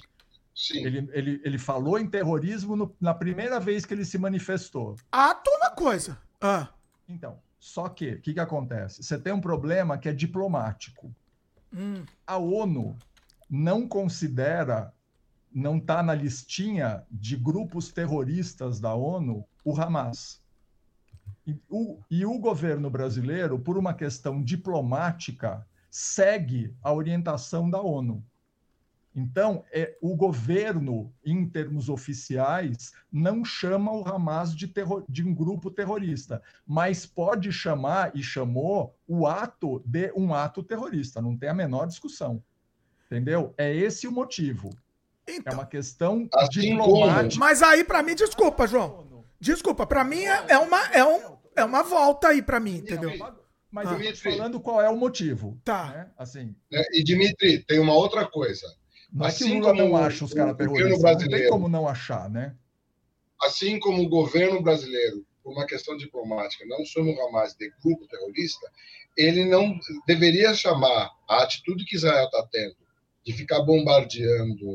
Sim. 0.54 0.84
Ele, 0.84 1.08
ele, 1.12 1.40
ele 1.44 1.58
falou 1.58 1.98
em 1.98 2.06
terrorismo 2.06 2.76
no, 2.76 2.96
na 2.98 3.12
primeira 3.14 3.60
vez 3.60 3.84
que 3.84 3.92
ele 3.92 4.04
se 4.06 4.16
manifestou. 4.18 4.96
Ato 5.10 5.50
é 5.50 5.56
uma 5.56 5.70
coisa. 5.70 6.18
Ah. 6.40 6.68
Então, 7.08 7.38
só 7.66 7.88
que, 7.88 8.12
o 8.12 8.20
que, 8.20 8.32
que 8.32 8.38
acontece? 8.38 9.02
Você 9.02 9.18
tem 9.18 9.32
um 9.32 9.40
problema 9.40 9.98
que 9.98 10.08
é 10.08 10.12
diplomático. 10.12 11.12
Hum. 11.74 12.04
A 12.24 12.36
ONU 12.36 12.96
não 13.50 13.88
considera, 13.88 14.94
não 15.52 15.78
está 15.78 16.00
na 16.00 16.14
listinha 16.14 17.04
de 17.10 17.36
grupos 17.36 17.90
terroristas 17.90 18.78
da 18.78 18.94
ONU 18.94 19.44
o 19.64 19.78
Hamas. 19.78 20.40
E 21.44 21.60
o, 21.68 21.98
e 22.08 22.24
o 22.24 22.38
governo 22.38 22.88
brasileiro, 22.88 23.58
por 23.58 23.76
uma 23.76 23.94
questão 23.94 24.40
diplomática, 24.40 25.66
segue 25.90 26.72
a 26.80 26.92
orientação 26.92 27.68
da 27.68 27.82
ONU. 27.82 28.24
Então, 29.16 29.64
é, 29.72 29.96
o 30.02 30.14
governo, 30.14 31.10
em 31.24 31.48
termos 31.48 31.88
oficiais, 31.88 32.92
não 33.10 33.46
chama 33.46 33.90
o 33.90 34.06
Hamas 34.06 34.54
de, 34.54 34.68
terror, 34.68 35.06
de 35.08 35.24
um 35.24 35.34
grupo 35.34 35.70
terrorista, 35.70 36.42
mas 36.66 37.06
pode 37.06 37.50
chamar, 37.50 38.14
e 38.14 38.22
chamou, 38.22 38.94
o 39.08 39.26
ato 39.26 39.82
de 39.86 40.12
um 40.14 40.34
ato 40.34 40.62
terrorista, 40.62 41.22
não 41.22 41.34
tem 41.34 41.48
a 41.48 41.54
menor 41.54 41.86
discussão. 41.86 42.42
Entendeu? 43.06 43.54
É 43.56 43.74
esse 43.74 44.06
o 44.06 44.12
motivo. 44.12 44.68
É 45.26 45.36
então, 45.36 45.52
é 45.54 45.56
uma 45.56 45.66
questão 45.66 46.28
assim 46.34 46.76
diplomática. 46.76 47.40
Mas 47.42 47.62
aí, 47.62 47.84
para 47.84 48.02
mim, 48.02 48.14
desculpa, 48.14 48.66
João. 48.66 49.24
Desculpa, 49.40 49.86
para 49.86 50.04
mim 50.04 50.24
é, 50.24 50.44
é, 50.48 50.58
uma, 50.58 50.86
é, 50.88 51.02
um, 51.02 51.38
é 51.56 51.64
uma 51.64 51.82
volta 51.82 52.28
aí 52.28 52.42
para 52.42 52.60
mim, 52.60 52.76
entendeu? 52.76 53.12
Mas 53.70 53.88
ah. 53.88 53.96
falando 54.22 54.60
qual 54.60 54.80
é 54.80 54.88
o 54.90 54.96
motivo. 54.96 55.58
Tá. 55.64 55.86
Né? 55.86 56.10
Assim. 56.18 56.54
É, 56.70 56.98
e 56.98 57.02
Dimitri, 57.02 57.64
tem 57.64 57.78
uma 57.78 57.94
outra 57.94 58.26
coisa. 58.26 58.66
Não 59.12 59.26
assim 59.26 59.44
é 59.44 59.48
que 59.48 59.56
o 59.56 59.60
Lula 59.60 59.74
não 59.74 59.96
acha 59.96 60.24
os 60.24 60.32
caras 60.32 60.56
terroristas, 60.56 61.02
não 61.02 61.28
tem 61.28 61.48
como 61.48 61.68
não 61.68 61.88
achar, 61.88 62.28
né? 62.28 62.54
Assim 63.42 63.78
como 63.78 64.02
o 64.02 64.08
governo 64.08 64.62
brasileiro, 64.62 65.26
por 65.42 65.52
uma 65.52 65.66
questão 65.66 65.96
diplomática, 65.96 66.64
não 66.66 66.84
chama 66.84 67.12
o 67.12 67.28
Hamas 67.28 67.54
de 67.54 67.70
grupo 67.82 68.06
terrorista, 68.08 68.70
ele 69.16 69.44
não 69.44 69.78
deveria 70.06 70.54
chamar 70.54 71.10
a 71.28 71.42
atitude 71.42 71.84
que 71.84 71.96
Israel 71.96 72.24
está 72.24 72.46
tendo 72.50 72.76
de 73.24 73.32
ficar 73.32 73.60
bombardeando 73.62 74.66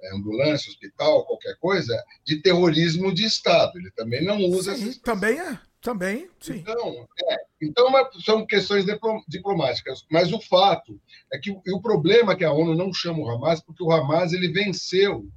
é, 0.00 0.14
ambulância, 0.14 0.70
hospital, 0.70 1.24
qualquer 1.26 1.56
coisa, 1.58 2.00
de 2.24 2.40
terrorismo 2.40 3.12
de 3.12 3.24
Estado. 3.24 3.78
Ele 3.78 3.90
também 3.90 4.24
não 4.24 4.38
usa 4.38 4.76
Sim, 4.76 4.92
Também 5.00 5.38
é. 5.38 5.58
Também, 5.80 6.28
sim. 6.40 6.56
Então, 6.56 7.08
é, 7.30 7.36
então 7.62 7.98
é, 7.98 8.10
são 8.24 8.44
questões 8.44 8.84
diplomáticas. 9.28 10.04
Mas 10.10 10.32
o 10.32 10.40
fato 10.40 11.00
é 11.32 11.38
que 11.38 11.50
o 11.50 11.80
problema 11.80 12.32
é 12.32 12.36
que 12.36 12.44
a 12.44 12.52
ONU 12.52 12.74
não 12.74 12.92
chama 12.92 13.20
o 13.20 13.30
Hamas, 13.30 13.60
porque 13.60 13.82
o 13.82 13.92
Hamas 13.92 14.32
ele 14.32 14.48
venceu. 14.48 15.28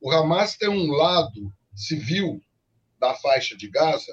O 0.00 0.10
Hamas 0.10 0.56
tem 0.56 0.68
um 0.68 0.90
lado 0.92 1.52
civil 1.74 2.40
da 2.98 3.14
faixa 3.14 3.56
de 3.56 3.68
Gaza 3.68 4.12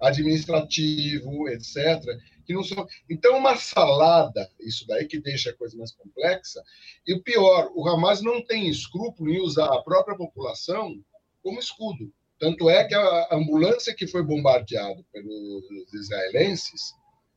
administrativo, 0.00 1.48
etc. 1.48 2.02
Que 2.44 2.54
não 2.54 2.64
são... 2.64 2.86
Então, 3.08 3.36
uma 3.36 3.56
salada, 3.56 4.50
isso 4.58 4.86
daí 4.86 5.06
que 5.06 5.20
deixa 5.20 5.50
a 5.50 5.56
coisa 5.56 5.76
mais 5.76 5.92
complexa. 5.92 6.62
E 7.06 7.14
o 7.14 7.22
pior, 7.22 7.70
o 7.74 7.88
Hamas 7.88 8.22
não 8.22 8.42
tem 8.44 8.68
escrúpulo 8.68 9.30
em 9.30 9.40
usar 9.40 9.66
a 9.66 9.82
própria 9.82 10.16
população 10.16 10.98
como 11.42 11.60
escudo. 11.60 12.12
Tanto 12.40 12.70
é 12.70 12.84
que 12.84 12.94
a 12.94 13.28
ambulância 13.32 13.94
que 13.94 14.06
foi 14.06 14.22
bombardeada 14.22 15.04
pelos 15.12 15.92
israelenses, 15.92 16.94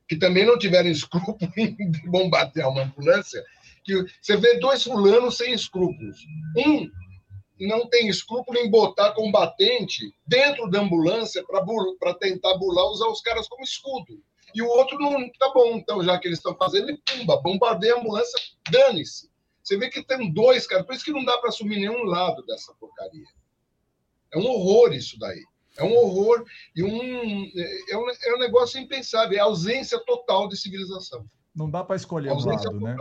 que 0.08 0.16
também 0.16 0.46
não 0.46 0.58
tiveram 0.58 0.88
escrúpulo 0.88 1.38
em 1.56 1.76
bombardear 2.10 2.70
uma 2.70 2.84
ambulância, 2.84 3.44
que 3.84 4.02
você 4.20 4.34
vê 4.36 4.58
dois 4.58 4.82
fulanos 4.82 5.36
sem 5.36 5.52
escrúpulos. 5.52 6.16
Um 6.56 6.88
não 7.60 7.86
tem 7.88 8.08
escrúpulo 8.08 8.58
em 8.58 8.70
botar 8.70 9.12
combatente 9.12 10.12
dentro 10.26 10.68
da 10.70 10.80
ambulância 10.80 11.44
para 11.98 12.14
tentar 12.14 12.56
burlar, 12.56 12.86
usar 12.86 13.06
os 13.08 13.20
caras 13.20 13.46
como 13.46 13.62
escudo. 13.62 14.20
E 14.54 14.62
o 14.62 14.68
outro 14.68 14.98
não 14.98 15.30
tá 15.38 15.52
bom, 15.52 15.76
então, 15.76 16.02
já 16.02 16.18
que 16.18 16.28
eles 16.28 16.38
estão 16.38 16.56
fazendo, 16.56 16.88
ele 16.88 16.98
pumba, 17.04 17.40
bombardeia 17.42 17.94
a 17.94 17.98
ambulância, 17.98 18.40
dane-se. 18.70 19.30
Você 19.62 19.76
vê 19.76 19.88
que 19.88 20.02
tem 20.02 20.32
dois, 20.32 20.66
cara, 20.66 20.84
por 20.84 20.94
isso 20.94 21.04
que 21.04 21.12
não 21.12 21.24
dá 21.24 21.36
para 21.38 21.48
assumir 21.48 21.76
nenhum 21.76 22.04
lado 22.04 22.44
dessa 22.46 22.72
porcaria. 22.74 23.26
É 24.34 24.38
um 24.38 24.46
horror 24.46 24.92
isso 24.92 25.18
daí. 25.18 25.42
É 25.76 25.84
um 25.84 25.94
horror 25.96 26.44
e 26.74 26.82
um 26.82 27.50
é, 27.90 27.96
um, 27.96 28.10
é 28.10 28.34
um 28.34 28.38
negócio 28.38 28.80
impensável. 28.80 29.36
É 29.36 29.40
ausência 29.40 29.98
total 30.04 30.48
de 30.48 30.56
civilização. 30.56 31.24
Não 31.54 31.70
dá 31.70 31.84
para 31.84 31.96
escolher 31.96 32.30
o 32.30 32.38
lado, 32.38 32.62
total. 32.62 32.80
né? 32.80 32.96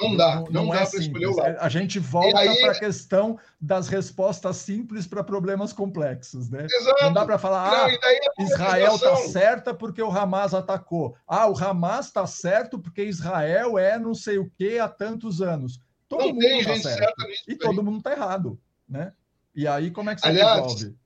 Não 0.00 0.16
dá, 0.16 0.34
não, 0.36 0.44
não, 0.44 0.52
não 0.64 0.68
dá 0.70 0.80
é 0.80 0.86
para 0.86 0.98
escolher 0.98 1.26
o 1.26 1.36
lado. 1.36 1.56
A 1.60 1.68
gente 1.68 2.00
volta 2.00 2.40
para 2.60 2.72
a 2.72 2.78
questão 2.78 3.38
das 3.60 3.86
respostas 3.86 4.56
simples 4.56 5.06
para 5.06 5.22
problemas 5.22 5.72
complexos, 5.72 6.50
né? 6.50 6.66
Exato. 6.68 7.04
Não 7.04 7.12
dá 7.12 7.24
para 7.24 7.38
falar, 7.38 7.84
ah, 7.84 7.88
não, 7.88 8.44
Israel 8.44 8.94
está 8.96 9.16
certa 9.16 9.72
porque 9.72 10.02
o 10.02 10.10
Hamas 10.10 10.52
atacou. 10.52 11.16
Ah, 11.26 11.48
o 11.48 11.56
Hamas 11.56 12.06
está 12.06 12.26
certo 12.26 12.78
porque 12.78 13.04
Israel 13.04 13.78
é 13.78 13.96
não 13.96 14.14
sei 14.14 14.38
o 14.38 14.50
que 14.50 14.80
há 14.80 14.88
tantos 14.88 15.40
anos. 15.40 15.78
Todo 16.08 16.26
não 16.26 16.34
mundo 16.34 16.44
está 16.44 16.76
certo. 16.76 17.24
e 17.46 17.56
todo 17.56 17.82
mundo 17.82 17.98
está 17.98 18.12
errado, 18.12 18.58
né? 18.88 19.12
E 19.54 19.68
aí, 19.68 19.90
como 19.90 20.10
é 20.10 20.14
que 20.14 20.20
você 20.20 20.28
Aliás, 20.28 20.62
resolve? 20.62 20.96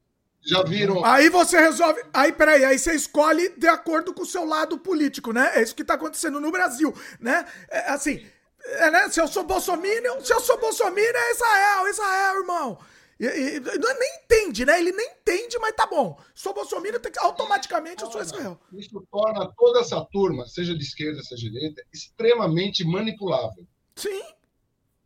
Já 0.41 0.63
viram. 0.63 1.05
Aí 1.05 1.29
você 1.29 1.61
resolve. 1.61 2.03
Aí, 2.13 2.33
peraí, 2.33 2.65
aí 2.65 2.79
você 2.79 2.95
escolhe 2.95 3.51
de 3.51 3.69
acordo 3.69 4.15
com 4.15 4.23
o 4.23 4.27
seu 4.27 4.45
lado 4.45 4.79
político, 4.79 5.33
né? 5.33 5.53
É 5.55 5.63
isso 5.63 5.75
que 5.75 5.83
está 5.83 5.95
acontecendo 5.95 6.41
no 6.41 6.51
Brasil, 6.51 6.95
né? 7.21 7.45
É, 7.69 7.91
assim, 7.91 8.25
é, 8.65 8.91
né? 8.91 9.09
se 9.11 9.21
eu 9.21 9.29
sou 9.29 9.45
bolsominion, 9.45 10.21
se 10.21 10.33
eu 10.33 10.41
sou 10.41 10.59
bolsominion, 10.59 11.13
é 11.15 11.33
Israel, 11.33 11.89
Israel, 11.89 12.37
irmão. 12.41 12.79
E, 13.21 13.27
e, 13.27 13.57
e, 13.57 13.61
nem 13.61 14.23
entende, 14.23 14.65
né? 14.65 14.79
Ele 14.79 14.93
nem 14.93 15.11
entende, 15.21 15.59
mas 15.59 15.75
tá 15.75 15.87
bom. 15.87 16.19
Sou 16.35 16.55
bolsominion, 16.55 17.01
tem 17.01 17.13
que, 17.13 17.19
automaticamente 17.19 18.03
eu 18.03 18.11
sou 18.11 18.23
Israel. 18.23 18.59
Isso 18.73 19.05
torna 19.11 19.53
toda 19.57 19.81
essa 19.81 20.03
turma, 20.13 20.47
seja 20.47 20.75
de 20.75 20.83
esquerda, 20.83 21.21
seja 21.23 21.43
de 21.43 21.51
direita, 21.51 21.83
extremamente 21.93 22.85
manipulável. 22.85 23.67
Sim, 23.97 24.23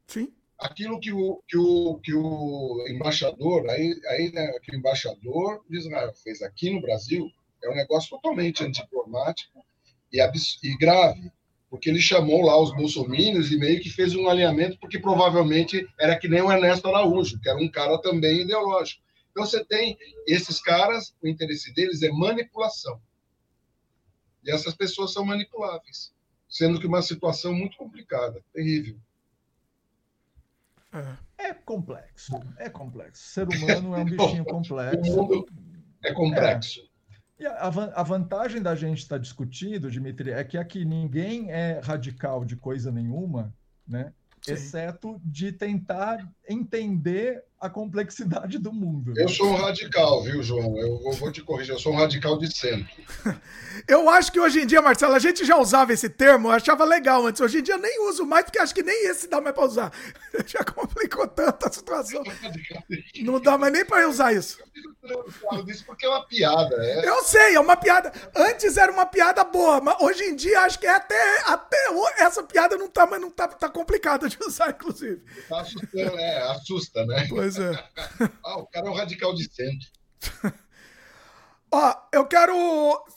sim 0.06 0.32
aquilo 0.62 1.00
que 1.00 1.12
o, 1.12 1.42
que 1.48 1.56
o, 1.56 1.98
que 2.02 2.14
o 2.14 2.84
embaixador, 2.88 3.68
aí, 3.68 4.00
aí 4.08 4.32
né, 4.32 4.52
que 4.62 4.72
o 4.72 4.78
embaixador 4.78 5.62
de 5.68 5.78
Israel 5.78 6.12
fez 6.14 6.40
aqui 6.42 6.70
no 6.70 6.80
Brasil, 6.80 7.28
é 7.62 7.70
um 7.70 7.74
negócio 7.74 8.10
totalmente 8.10 8.62
antidiplomático 8.62 9.64
e, 10.12 10.20
e 10.20 10.76
grave, 10.78 11.30
porque 11.68 11.88
ele 11.90 12.00
chamou 12.00 12.42
lá 12.42 12.60
os 12.60 12.74
bolsomínios 12.74 13.50
e 13.50 13.56
meio 13.56 13.80
que 13.80 13.90
fez 13.90 14.14
um 14.14 14.28
alinhamento, 14.28 14.78
porque 14.78 14.98
provavelmente 14.98 15.86
era 15.98 16.18
que 16.18 16.28
nem 16.28 16.42
o 16.42 16.52
Ernesto 16.52 16.88
Araújo, 16.88 17.40
que 17.40 17.48
era 17.48 17.58
um 17.58 17.68
cara 17.68 17.98
também 18.00 18.42
ideológico. 18.42 19.02
Então 19.30 19.44
você 19.44 19.64
tem 19.64 19.96
esses 20.26 20.60
caras, 20.60 21.14
o 21.22 21.26
interesse 21.26 21.72
deles 21.72 22.02
é 22.02 22.10
manipulação. 22.10 23.00
E 24.44 24.50
essas 24.50 24.74
pessoas 24.74 25.12
são 25.12 25.24
manipuláveis, 25.24 26.12
sendo 26.48 26.78
que 26.78 26.86
uma 26.86 27.00
situação 27.00 27.54
muito 27.54 27.76
complicada, 27.76 28.44
terrível. 28.52 28.96
É. 30.92 31.48
é 31.48 31.54
complexo, 31.54 32.38
é 32.58 32.68
complexo. 32.68 33.22
O 33.22 33.32
ser 33.32 33.48
humano 33.48 33.94
é 33.94 33.98
um 34.00 34.04
bichinho 34.04 34.44
complexo. 34.44 35.12
O 35.12 35.16
mundo 35.16 35.46
é 36.02 36.12
complexo. 36.12 36.80
É. 36.80 36.92
E 37.42 37.46
a, 37.46 37.66
a, 37.66 38.02
vantagem 38.02 38.62
da 38.62 38.74
gente 38.74 38.98
estar 38.98 39.16
tá 39.16 39.20
discutindo, 39.20 39.90
Dimitri, 39.90 40.30
é 40.30 40.44
que 40.44 40.56
aqui 40.56 40.84
ninguém 40.84 41.50
é 41.50 41.80
radical 41.82 42.44
de 42.44 42.56
coisa 42.56 42.92
nenhuma, 42.92 43.52
né? 43.86 44.12
Sim. 44.42 44.52
Exceto 44.52 45.20
de 45.24 45.50
tentar 45.50 46.28
entender 46.52 47.42
a 47.62 47.70
complexidade 47.70 48.58
do 48.58 48.72
mundo. 48.72 49.14
Eu 49.16 49.28
sou 49.28 49.46
um 49.46 49.54
radical, 49.54 50.20
viu, 50.24 50.42
João? 50.42 50.76
Eu 50.76 51.12
vou 51.12 51.30
te 51.30 51.40
corrigir, 51.42 51.72
eu 51.72 51.78
sou 51.78 51.92
um 51.92 51.96
radical 51.96 52.36
de 52.36 52.52
centro. 52.52 52.92
eu 53.86 54.10
acho 54.10 54.32
que 54.32 54.40
hoje 54.40 54.62
em 54.62 54.66
dia, 54.66 54.82
Marcelo, 54.82 55.14
a 55.14 55.20
gente 55.20 55.44
já 55.44 55.56
usava 55.56 55.92
esse 55.92 56.08
termo, 56.08 56.48
eu 56.48 56.52
achava 56.52 56.84
legal 56.84 57.24
antes. 57.24 57.40
Hoje 57.40 57.60
em 57.60 57.62
dia 57.62 57.74
eu 57.74 57.78
nem 57.78 58.08
uso 58.08 58.26
mais, 58.26 58.44
porque 58.44 58.58
acho 58.58 58.74
que 58.74 58.82
nem 58.82 59.06
esse 59.06 59.28
dá 59.28 59.40
mais 59.40 59.54
para 59.54 59.64
usar. 59.64 59.92
Já 60.44 60.64
complicou 60.64 61.28
tanto 61.28 61.68
a 61.68 61.70
situação. 61.70 62.24
Não 63.22 63.40
dá 63.40 63.56
mais 63.56 63.72
nem 63.72 63.84
para 63.84 64.08
usar 64.08 64.32
isso. 64.32 64.58
Isso 65.68 65.84
porque 65.84 66.06
é 66.06 66.08
uma 66.08 66.26
piada. 66.26 66.74
É... 66.84 67.08
Eu 67.08 67.22
sei, 67.22 67.54
é 67.54 67.60
uma 67.60 67.76
piada. 67.76 68.12
Antes 68.34 68.76
era 68.76 68.90
uma 68.90 69.06
piada 69.06 69.44
boa, 69.44 69.80
mas 69.80 70.00
hoje 70.00 70.24
em 70.24 70.34
dia 70.34 70.62
acho 70.62 70.78
que 70.78 70.86
é 70.86 70.94
até, 70.94 71.42
até 71.46 71.76
essa 72.18 72.42
piada 72.42 72.76
não 72.76 72.88
tá, 72.88 73.06
mas 73.06 73.20
não 73.20 73.30
tá, 73.30 73.46
tá 73.46 73.68
complicada 73.68 74.28
de 74.28 74.38
usar, 74.42 74.70
inclusive. 74.70 75.22
Tá 75.48 75.60
assustando, 75.60 76.18
é, 76.18 76.41
assusta, 76.50 77.04
né? 77.06 77.26
Pois 77.28 77.58
é. 77.58 77.72
ah, 78.44 78.58
o 78.58 78.66
cara 78.66 78.86
é 78.86 78.90
um 78.90 78.94
radical 78.94 79.34
de 79.34 79.44
centro. 79.52 79.88
Ó, 81.74 81.96
eu 82.12 82.26
quero. 82.26 82.54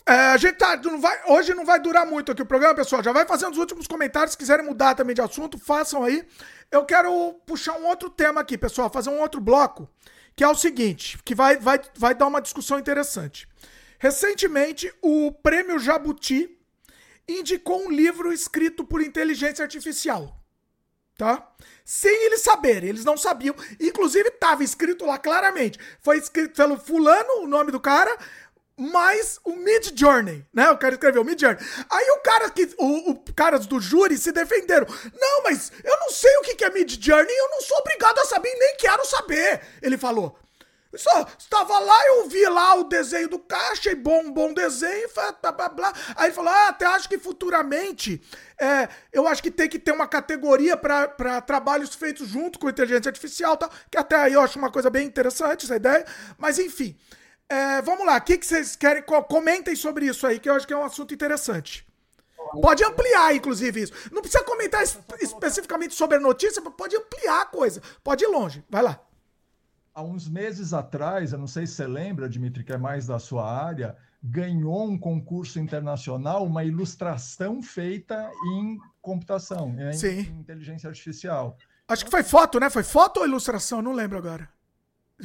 É, 0.07 0.13
a 0.13 0.37
gente 0.37 0.55
tá. 0.55 0.77
Não 0.77 1.01
vai, 1.01 1.19
hoje 1.27 1.53
não 1.53 1.65
vai 1.65 1.77
durar 1.77 2.05
muito 2.05 2.31
aqui 2.31 2.41
o 2.41 2.45
programa, 2.45 2.73
pessoal. 2.73 3.03
Já 3.03 3.11
vai 3.11 3.25
fazendo 3.25 3.51
os 3.51 3.57
últimos 3.57 3.85
comentários. 3.85 4.31
Se 4.31 4.37
quiserem 4.37 4.65
mudar 4.65 4.95
também 4.95 5.13
de 5.13 5.21
assunto, 5.21 5.57
façam 5.57 6.03
aí. 6.03 6.25
Eu 6.71 6.85
quero 6.85 7.33
puxar 7.45 7.73
um 7.77 7.85
outro 7.85 8.09
tema 8.09 8.39
aqui, 8.39 8.57
pessoal. 8.57 8.89
Fazer 8.89 9.09
um 9.09 9.19
outro 9.19 9.41
bloco. 9.41 9.89
Que 10.37 10.43
é 10.43 10.47
o 10.47 10.55
seguinte: 10.55 11.19
que 11.25 11.35
vai, 11.35 11.57
vai, 11.57 11.81
vai 11.97 12.15
dar 12.15 12.27
uma 12.27 12.41
discussão 12.41 12.79
interessante. 12.79 13.45
Recentemente, 13.99 14.93
o 15.01 15.33
prêmio 15.33 15.77
Jabuti 15.77 16.57
indicou 17.27 17.85
um 17.85 17.91
livro 17.91 18.31
escrito 18.31 18.85
por 18.85 19.01
inteligência 19.01 19.63
artificial. 19.63 20.44
Tá? 21.17 21.47
sem 21.85 22.25
eles 22.25 22.41
saberem. 22.41 22.89
Eles 22.89 23.05
não 23.05 23.15
sabiam. 23.15 23.55
Inclusive, 23.79 24.29
estava 24.29 24.63
escrito 24.63 25.05
lá 25.05 25.19
claramente. 25.19 25.79
Foi 26.01 26.17
escrito 26.17 26.55
pelo 26.55 26.77
fulano, 26.77 27.43
o 27.43 27.47
nome 27.47 27.71
do 27.71 27.79
cara, 27.79 28.17
mais 28.75 29.39
o 29.43 29.55
Mid 29.55 29.97
Journey, 29.97 30.43
né? 30.51 30.69
O 30.71 30.77
cara 30.77 30.95
escreveu 30.95 31.23
Mid 31.23 31.39
Journey. 31.39 31.63
Aí 31.89 32.09
o 32.09 32.19
cara 32.19 32.49
que 32.49 32.67
o, 32.77 33.11
o 33.11 33.33
caras 33.33 33.67
do 33.67 33.79
júri 33.79 34.17
se 34.17 34.31
defenderam. 34.31 34.87
Não, 35.13 35.43
mas 35.43 35.71
eu 35.83 35.97
não 35.99 36.09
sei 36.09 36.35
o 36.37 36.41
que 36.41 36.65
é 36.65 36.69
Mid 36.71 36.91
Journey, 36.99 37.37
eu 37.37 37.49
não 37.51 37.61
sou 37.61 37.77
obrigado 37.77 38.19
a 38.19 38.25
saber, 38.25 38.53
nem 38.53 38.75
quero 38.77 39.05
saber. 39.05 39.61
Ele 39.81 39.97
falou. 39.97 40.37
Só 40.97 41.27
estava 41.37 41.79
lá, 41.79 42.07
eu 42.07 42.29
vi 42.29 42.45
lá 42.47 42.75
o 42.75 42.83
desenho 42.83 43.27
do 43.27 43.39
cara, 43.39 43.73
achei 43.73 43.95
bom, 43.95 44.31
bom 44.31 44.53
desenho, 44.53 45.09
blá, 45.41 45.51
blá, 45.51 45.69
blá. 45.69 45.93
Aí 46.15 46.27
ele 46.27 46.33
falou: 46.33 46.51
ah, 46.51 46.69
até 46.69 46.85
acho 46.85 47.09
que 47.09 47.17
futuramente 47.17 48.21
é, 48.59 48.87
eu 49.11 49.27
acho 49.27 49.43
que 49.43 49.51
tem 49.51 49.67
que 49.67 49.79
ter 49.79 49.91
uma 49.91 50.07
categoria 50.07 50.77
para 50.77 51.41
trabalhos 51.41 51.93
feitos 51.95 52.29
junto 52.29 52.59
com 52.59 52.69
inteligência 52.69 53.09
artificial, 53.09 53.57
tá? 53.57 53.69
que 53.89 53.97
até 53.97 54.15
aí 54.15 54.33
eu 54.33 54.41
acho 54.41 54.57
uma 54.57 54.71
coisa 54.71 54.89
bem 54.89 55.05
interessante 55.05 55.65
essa 55.65 55.75
ideia. 55.75 56.05
Mas 56.37 56.59
enfim, 56.59 56.97
é, 57.49 57.81
vamos 57.81 58.05
lá, 58.05 58.17
o 58.17 58.21
que, 58.21 58.37
que 58.37 58.45
vocês 58.45 58.75
querem? 58.75 59.03
Comentem 59.03 59.75
sobre 59.75 60.05
isso 60.05 60.25
aí, 60.25 60.39
que 60.39 60.49
eu 60.49 60.55
acho 60.55 60.65
que 60.65 60.73
é 60.73 60.77
um 60.77 60.85
assunto 60.85 61.13
interessante. 61.13 61.85
Pode 62.61 62.83
ampliar, 62.83 63.35
inclusive, 63.35 63.81
isso. 63.81 63.93
Não 64.11 64.21
precisa 64.21 64.43
comentar 64.43 64.83
especificamente 65.19 65.95
sobre 65.95 66.17
a 66.17 66.19
notícia, 66.19 66.61
pode 66.61 66.95
ampliar 66.95 67.41
a 67.41 67.45
coisa. 67.45 67.81
Pode 68.03 68.23
ir 68.23 68.27
longe. 68.27 68.63
Vai 68.69 68.83
lá 68.83 69.04
há 69.95 70.03
uns 70.03 70.27
meses 70.27 70.73
atrás, 70.73 71.31
eu 71.31 71.39
não 71.39 71.47
sei 71.47 71.65
se 71.65 71.73
você 71.73 71.87
lembra, 71.87 72.27
Dimitri, 72.27 72.65
que 72.65 72.73
é 72.73 72.77
mais 72.77 73.07
da 73.07 73.17
sua 73.17 73.49
área, 73.49 73.95
ganhou 74.21 74.85
um 74.85 74.97
concurso 74.97 75.57
internacional, 75.57 76.45
uma 76.45 76.65
ilustração 76.65 77.61
feita 77.61 78.29
em 78.53 78.77
computação, 79.01 79.73
em 79.79 79.93
Sim. 79.93 80.19
inteligência 80.39 80.89
artificial. 80.89 81.57
Acho 81.87 82.03
que 82.03 82.11
foi 82.11 82.23
foto, 82.23 82.59
né? 82.59 82.69
Foi 82.69 82.83
foto 82.83 83.21
ou 83.21 83.25
ilustração? 83.25 83.81
Não 83.81 83.93
lembro 83.93 84.17
agora. 84.17 84.49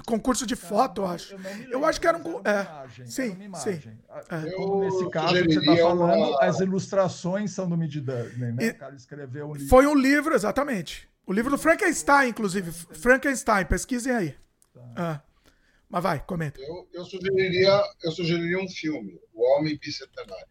Concurso 0.07 0.47
de 0.47 0.55
foto, 0.55 1.01
eu 1.01 1.07
acho. 1.07 1.35
Eu, 1.35 1.71
eu 1.71 1.85
acho 1.85 2.01
que 2.01 2.07
era 2.07 2.17
um. 2.17 2.41
Era 2.45 2.61
é, 2.61 2.63
imagem, 2.63 3.07
sim, 3.07 3.37
sim. 3.55 3.99
É. 4.31 4.55
Eu, 4.55 4.79
nesse 4.79 5.11
caso 5.11 5.35
que 5.35 5.53
você 5.53 5.59
está 5.59 5.77
falando, 5.79 6.29
uma... 6.29 6.45
as 6.45 6.61
ilustrações 6.61 7.51
são 7.51 7.69
do 7.69 7.77
Midjourney, 7.77 8.53
né? 8.53 8.67
E... 8.67 8.69
O 8.69 8.79
cara 8.79 8.95
escreveu 8.95 9.49
um 9.49 9.55
livro. 9.55 9.69
Foi 9.69 9.87
um 9.89 9.95
livro, 9.97 10.33
exatamente. 10.33 11.09
O 11.27 11.33
livro 11.33 11.51
do 11.51 11.59
Frankenstein, 11.59 12.29
inclusive. 12.29 12.71
Frankenstein, 12.71 13.65
pesquisem 13.65 14.13
aí. 14.13 14.37
Ah. 14.97 15.21
Mas 15.89 16.03
vai, 16.03 16.25
comenta. 16.25 16.61
Eu, 16.61 16.89
eu, 16.93 17.05
sugeriria, 17.05 17.83
eu 18.05 18.13
sugeriria 18.13 18.59
um 18.59 18.69
filme, 18.69 19.19
O 19.35 19.43
Homem 19.43 19.77
Bicentenário. 19.77 20.47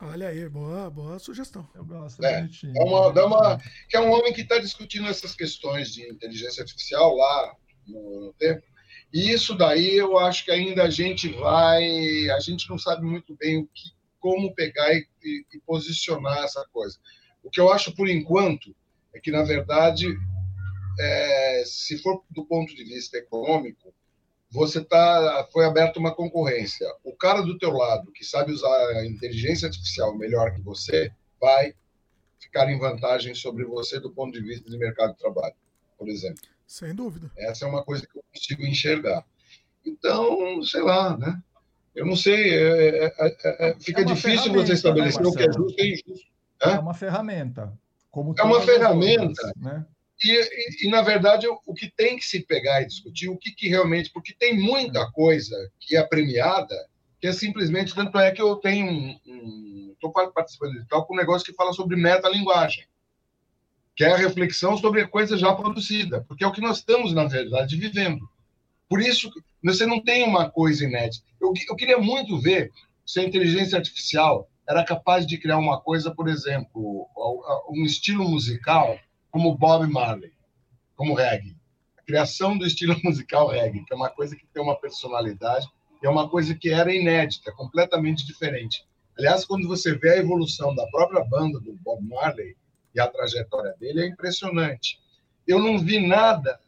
Olha 0.00 0.28
aí, 0.28 0.48
boa, 0.48 0.90
boa 0.90 1.18
sugestão. 1.18 1.68
Eu 1.74 1.84
gosto. 1.84 2.22
É, 2.24 2.48
dá 2.72 2.84
uma, 2.84 3.12
dá 3.12 3.26
uma, 3.26 3.58
que 3.88 3.96
é 3.96 4.00
um 4.00 4.12
homem 4.12 4.32
que 4.32 4.42
está 4.42 4.58
discutindo 4.58 5.08
essas 5.08 5.34
questões 5.34 5.92
de 5.92 6.08
inteligência 6.08 6.62
artificial 6.62 7.16
lá 7.16 7.56
no, 7.86 8.26
no 8.26 8.32
tempo. 8.34 8.62
E 9.12 9.30
isso 9.30 9.54
daí 9.54 9.96
eu 9.96 10.18
acho 10.18 10.44
que 10.44 10.50
ainda 10.50 10.84
a 10.84 10.90
gente 10.90 11.28
vai, 11.28 12.28
a 12.30 12.40
gente 12.40 12.68
não 12.68 12.76
sabe 12.76 13.04
muito 13.04 13.34
bem 13.36 13.58
o 13.58 13.66
que, 13.66 13.90
como 14.20 14.54
pegar 14.54 14.92
e, 14.92 15.06
e, 15.22 15.46
e 15.54 15.60
posicionar 15.60 16.44
essa 16.44 16.64
coisa. 16.72 16.98
O 17.42 17.50
que 17.50 17.60
eu 17.60 17.72
acho 17.72 17.94
por 17.94 18.08
enquanto 18.08 18.74
é 19.14 19.20
que 19.20 19.30
na 19.30 19.42
verdade, 19.42 20.08
é, 20.98 21.62
se 21.66 21.98
for 21.98 22.22
do 22.30 22.44
ponto 22.44 22.74
de 22.74 22.84
vista 22.84 23.16
econômico, 23.16 23.92
você 24.50 24.84
tá, 24.84 25.48
foi 25.52 25.64
aberta 25.64 25.98
uma 25.98 26.14
concorrência. 26.14 26.86
O 27.02 27.12
cara 27.12 27.42
do 27.42 27.58
teu 27.58 27.72
lado 27.72 28.12
que 28.12 28.24
sabe 28.24 28.52
usar 28.52 28.74
a 28.96 29.04
inteligência 29.04 29.66
artificial 29.66 30.16
melhor 30.16 30.54
que 30.54 30.60
você 30.60 31.10
vai 31.40 31.74
ficar 32.38 32.70
em 32.70 32.78
vantagem 32.78 33.34
sobre 33.34 33.64
você 33.64 33.98
do 33.98 34.12
ponto 34.12 34.32
de 34.32 34.46
vista 34.46 34.70
de 34.70 34.78
mercado 34.78 35.12
de 35.12 35.18
trabalho, 35.18 35.54
por 35.98 36.08
exemplo. 36.08 36.42
Sem 36.66 36.94
dúvida. 36.94 37.30
Essa 37.36 37.64
é 37.64 37.68
uma 37.68 37.82
coisa 37.82 38.06
que 38.06 38.16
eu 38.16 38.24
consigo 38.32 38.62
enxergar. 38.64 39.24
Então, 39.84 40.62
sei 40.62 40.82
lá, 40.82 41.16
né? 41.16 41.42
Eu 41.94 42.06
não 42.06 42.16
sei, 42.16 42.54
é, 42.54 43.06
é, 43.06 43.14
é, 43.18 43.70
é 43.70 43.74
fica 43.78 44.00
é 44.00 44.04
difícil 44.04 44.52
você 44.52 44.68
né, 44.68 44.74
estabelecer 44.74 45.22
né, 45.22 45.28
o 45.28 45.32
que 45.32 45.42
é 45.42 45.52
justo 45.52 45.80
e 45.80 45.92
injusto. 45.92 46.26
É 46.60 46.78
uma 46.78 46.94
ferramenta. 46.94 47.72
Como 48.10 48.34
é 48.38 48.42
uma 48.42 48.60
ferramenta. 48.60 49.52
né? 49.56 49.86
E, 50.24 50.86
e, 50.86 50.88
na 50.88 51.02
verdade, 51.02 51.46
o, 51.46 51.60
o, 51.66 51.74
que 51.74 51.90
tem 51.90 52.16
que 52.16 52.24
se 52.24 52.40
pegar 52.40 52.80
e 52.80 52.86
discutir, 52.86 53.28
o 53.28 53.36
que, 53.36 53.52
que 53.52 53.68
realmente. 53.68 54.10
Porque 54.10 54.34
tem 54.34 54.58
muita 54.58 55.10
coisa 55.12 55.54
que 55.80 55.96
é 55.96 56.02
premiada, 56.02 56.74
que 57.20 57.26
é 57.26 57.32
simplesmente. 57.32 57.94
Tanto 57.94 58.18
é 58.18 58.30
que 58.30 58.40
eu 58.40 58.56
tenho 58.56 58.86
um. 58.86 59.92
Estou 59.92 60.10
um, 60.10 60.32
participando 60.32 60.72
de 60.72 60.86
tal 60.88 61.06
com 61.06 61.14
um 61.14 61.18
negócio 61.18 61.46
que 61.46 61.54
fala 61.54 61.72
sobre 61.72 61.96
metalinguagem 61.96 62.84
que 63.96 64.04
é 64.04 64.12
a 64.12 64.16
reflexão 64.16 64.76
sobre 64.76 65.02
a 65.02 65.08
coisa 65.08 65.36
já 65.36 65.54
produzida, 65.54 66.24
porque 66.26 66.42
é 66.42 66.46
o 66.46 66.52
que 66.52 66.60
nós 66.60 66.78
estamos, 66.78 67.12
na 67.12 67.24
verdade, 67.24 67.76
vivendo. 67.76 68.28
Por 68.88 69.00
isso, 69.00 69.30
você 69.62 69.86
não 69.86 70.02
tem 70.02 70.24
uma 70.24 70.50
coisa 70.50 70.84
inédita. 70.84 71.24
Eu, 71.40 71.52
eu 71.68 71.76
queria 71.76 71.98
muito 71.98 72.38
ver 72.40 72.70
se 73.06 73.20
a 73.20 73.24
inteligência 73.24 73.78
artificial 73.78 74.48
era 74.68 74.84
capaz 74.84 75.26
de 75.26 75.38
criar 75.38 75.58
uma 75.58 75.80
coisa, 75.80 76.12
por 76.12 76.28
exemplo, 76.28 77.08
um 77.68 77.84
estilo 77.84 78.28
musical 78.28 78.98
como 79.34 79.58
Bob 79.58 79.84
Marley, 79.88 80.32
como 80.94 81.12
reggae. 81.12 81.56
A 81.98 82.02
criação 82.02 82.56
do 82.56 82.64
estilo 82.64 82.94
musical 83.02 83.48
reggae, 83.48 83.84
que 83.84 83.92
é 83.92 83.96
uma 83.96 84.08
coisa 84.08 84.36
que 84.36 84.46
tem 84.46 84.62
uma 84.62 84.78
personalidade, 84.78 85.66
é 86.00 86.08
uma 86.08 86.28
coisa 86.28 86.54
que 86.54 86.70
era 86.70 86.94
inédita, 86.94 87.50
completamente 87.50 88.24
diferente. 88.24 88.86
Aliás, 89.18 89.44
quando 89.44 89.66
você 89.66 89.92
vê 89.98 90.10
a 90.10 90.18
evolução 90.18 90.72
da 90.76 90.86
própria 90.86 91.24
banda 91.24 91.58
do 91.58 91.72
Bob 91.72 92.00
Marley, 92.06 92.56
e 92.94 93.00
a 93.00 93.08
trajetória 93.08 93.74
dele 93.80 94.02
é 94.02 94.06
impressionante. 94.06 95.00
Eu 95.44 95.58
não 95.58 95.80
vi 95.80 96.06
nada, 96.06 96.60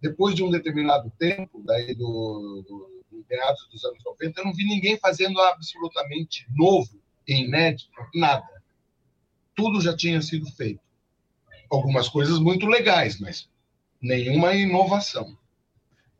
depois 0.00 0.34
de 0.34 0.42
um 0.42 0.50
determinado 0.50 1.12
tempo, 1.18 1.62
daí 1.62 1.94
do, 1.94 2.64
do, 2.66 3.02
do 3.10 3.26
meados 3.28 3.68
dos 3.70 3.84
anos 3.84 4.02
90, 4.02 4.40
eu 4.40 4.44
não 4.46 4.54
vi 4.54 4.64
ninguém 4.64 4.98
fazendo 4.98 5.38
absolutamente 5.42 6.46
novo 6.56 6.98
e 7.28 7.44
inédito, 7.44 7.90
nada. 8.14 8.48
Tudo 9.54 9.78
já 9.82 9.94
tinha 9.94 10.22
sido 10.22 10.50
feito. 10.52 10.83
Algumas 11.70 12.08
coisas 12.08 12.38
muito 12.38 12.66
legais, 12.66 13.18
mas 13.18 13.48
nenhuma 14.00 14.54
inovação. 14.54 15.36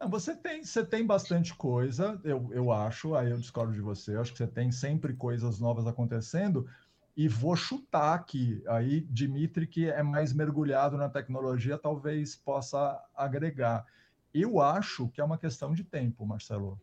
Você 0.08 0.36
tem, 0.36 0.62
você 0.64 0.84
tem 0.84 1.06
bastante 1.06 1.54
coisa, 1.54 2.20
eu, 2.24 2.50
eu 2.52 2.72
acho, 2.72 3.14
aí 3.14 3.30
eu 3.30 3.38
discordo 3.38 3.72
de 3.72 3.80
você, 3.80 4.14
eu 4.14 4.20
acho 4.20 4.32
que 4.32 4.38
você 4.38 4.46
tem 4.46 4.70
sempre 4.70 5.14
coisas 5.14 5.58
novas 5.58 5.86
acontecendo, 5.86 6.68
e 7.16 7.28
vou 7.28 7.54
chutar 7.54 8.14
aqui. 8.14 8.62
Aí, 8.66 9.02
Dimitri, 9.02 9.66
que 9.66 9.88
é 9.88 10.02
mais 10.02 10.32
mergulhado 10.32 10.96
na 10.96 11.08
tecnologia, 11.08 11.78
talvez 11.78 12.34
possa 12.34 13.00
agregar. 13.14 13.86
Eu 14.32 14.60
acho 14.60 15.08
que 15.08 15.20
é 15.20 15.24
uma 15.24 15.38
questão 15.38 15.72
de 15.72 15.84
tempo, 15.84 16.26
Marcelo. 16.26 16.80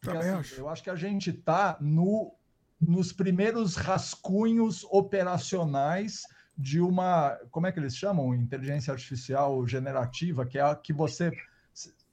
Porque, 0.00 0.16
assim, 0.16 0.28
acho. 0.28 0.54
Eu 0.56 0.68
acho 0.68 0.82
que 0.82 0.90
a 0.90 0.94
gente 0.94 1.30
está 1.30 1.78
no, 1.80 2.34
nos 2.78 3.12
primeiros 3.12 3.76
rascunhos 3.76 4.84
operacionais 4.90 6.24
de 6.56 6.80
uma, 6.80 7.38
como 7.50 7.66
é 7.66 7.72
que 7.72 7.78
eles 7.78 7.96
chamam? 7.96 8.34
Inteligência 8.34 8.92
artificial 8.92 9.66
generativa, 9.66 10.44
que 10.46 10.58
é 10.58 10.62
a 10.62 10.74
que 10.74 10.92
você 10.92 11.32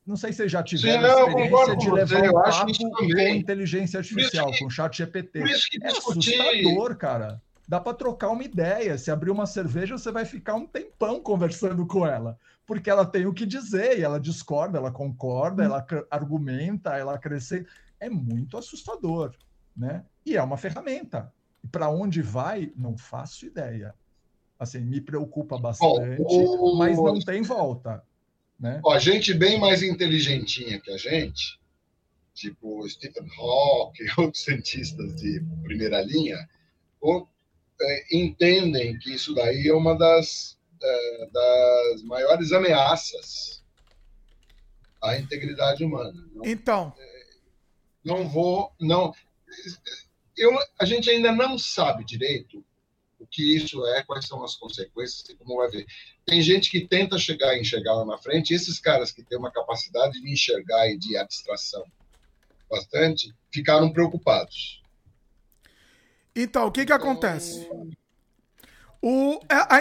não 0.06 0.16
sei 0.16 0.32
se 0.32 0.38
vocês 0.38 0.52
já 0.52 0.64
tiveram 0.64 1.04
Sim, 1.04 1.20
experiência 1.20 1.78
de 1.78 1.92
levar 1.92 2.24
um 2.24 2.34
papo 2.34 2.72
com 2.98 3.20
inteligência 3.20 4.00
artificial, 4.00 4.52
que, 4.52 4.60
com 4.60 4.70
chat 4.70 4.98
GPT. 4.98 5.40
É 5.84 5.88
assustador, 5.88 6.96
cara 6.96 7.40
dá 7.70 7.80
para 7.80 7.94
trocar 7.94 8.30
uma 8.30 8.44
ideia. 8.44 8.98
Se 8.98 9.12
abrir 9.12 9.30
uma 9.30 9.46
cerveja, 9.46 9.96
você 9.96 10.12
vai 10.12 10.26
ficar 10.26 10.56
um 10.56 10.66
tempão 10.66 11.22
conversando 11.22 11.86
com 11.86 12.06
ela, 12.06 12.36
porque 12.66 12.90
ela 12.90 13.06
tem 13.06 13.28
o 13.28 13.34
que 13.34 13.46
dizer, 13.46 14.00
e 14.00 14.02
ela 14.02 14.20
discorda, 14.20 14.80
ela 14.80 14.92
concorda, 14.92 15.64
ela 15.64 15.86
argumenta, 16.10 16.98
ela 16.98 17.16
cresce. 17.20 17.68
É 18.00 18.10
muito 18.10 18.58
assustador, 18.58 19.36
né? 19.78 20.04
E 20.26 20.36
é 20.36 20.42
uma 20.42 20.58
ferramenta. 20.58 21.32
E 21.64 21.68
para 21.68 21.90
onde 21.90 22.24
vai, 22.24 22.74
não 22.76 22.98
faço 22.98 23.46
ideia. 23.46 23.94
Assim, 24.60 24.82
me 24.82 25.00
preocupa 25.00 25.58
bastante, 25.58 26.18
Bom, 26.18 26.74
o... 26.74 26.78
mas 26.78 26.98
não 26.98 27.20
tem 27.22 27.42
volta. 27.42 28.04
Né? 28.60 28.82
Ó, 28.84 29.00
gente 29.00 29.34
bem 29.34 29.58
mais 29.58 29.82
inteligentinha 29.82 30.82
que 30.82 30.92
a 30.92 30.98
gente, 30.98 31.58
tipo 32.34 32.88
Stephen 32.90 33.26
Hawking 33.38 34.08
outros 34.20 34.44
cientistas 34.44 35.16
de 35.16 35.42
primeira 35.64 36.02
linha, 36.02 36.38
é, 37.82 38.18
entendem 38.18 39.00
que 39.00 39.14
isso 39.14 39.34
daí 39.34 39.70
é 39.70 39.74
uma 39.74 39.98
das, 39.98 40.60
é, 40.84 41.30
das 41.32 42.04
maiores 42.04 42.52
ameaças 42.52 43.64
à 45.02 45.18
integridade 45.18 45.86
humana. 45.86 46.28
Não, 46.34 46.46
então. 46.46 46.94
É, 47.00 47.26
não 48.04 48.28
vou. 48.28 48.74
não 48.80 49.14
eu, 50.36 50.52
A 50.78 50.86
gente 50.86 51.10
ainda 51.10 51.32
não 51.32 51.58
sabe 51.58 52.04
direito 52.04 52.64
que 53.32 53.56
isso 53.56 53.86
é, 53.88 54.04
quais 54.04 54.26
são 54.26 54.44
as 54.44 54.56
consequências 54.56 55.28
e 55.30 55.36
como 55.36 55.58
vai 55.58 55.70
ver. 55.70 55.86
Tem 56.26 56.42
gente 56.42 56.70
que 56.70 56.88
tenta 56.88 57.18
chegar 57.18 57.56
e 57.56 57.62
enxergar 57.62 57.94
lá 57.96 58.06
na 58.06 58.18
frente, 58.18 58.54
esses 58.54 58.80
caras 58.80 59.12
que 59.12 59.24
têm 59.24 59.38
uma 59.38 59.52
capacidade 59.52 60.20
de 60.20 60.32
enxergar 60.32 60.90
e 60.90 60.98
de 60.98 61.18
abstração 61.18 61.84
bastante, 62.70 63.34
ficaram 63.52 63.92
preocupados. 63.92 64.82
Então, 66.36 66.68
o 66.68 66.72
que 66.72 66.86
que 66.86 66.94
acontece? 66.94 67.68
O, 69.02 69.40
é, 69.48 69.56
a, 69.56 69.80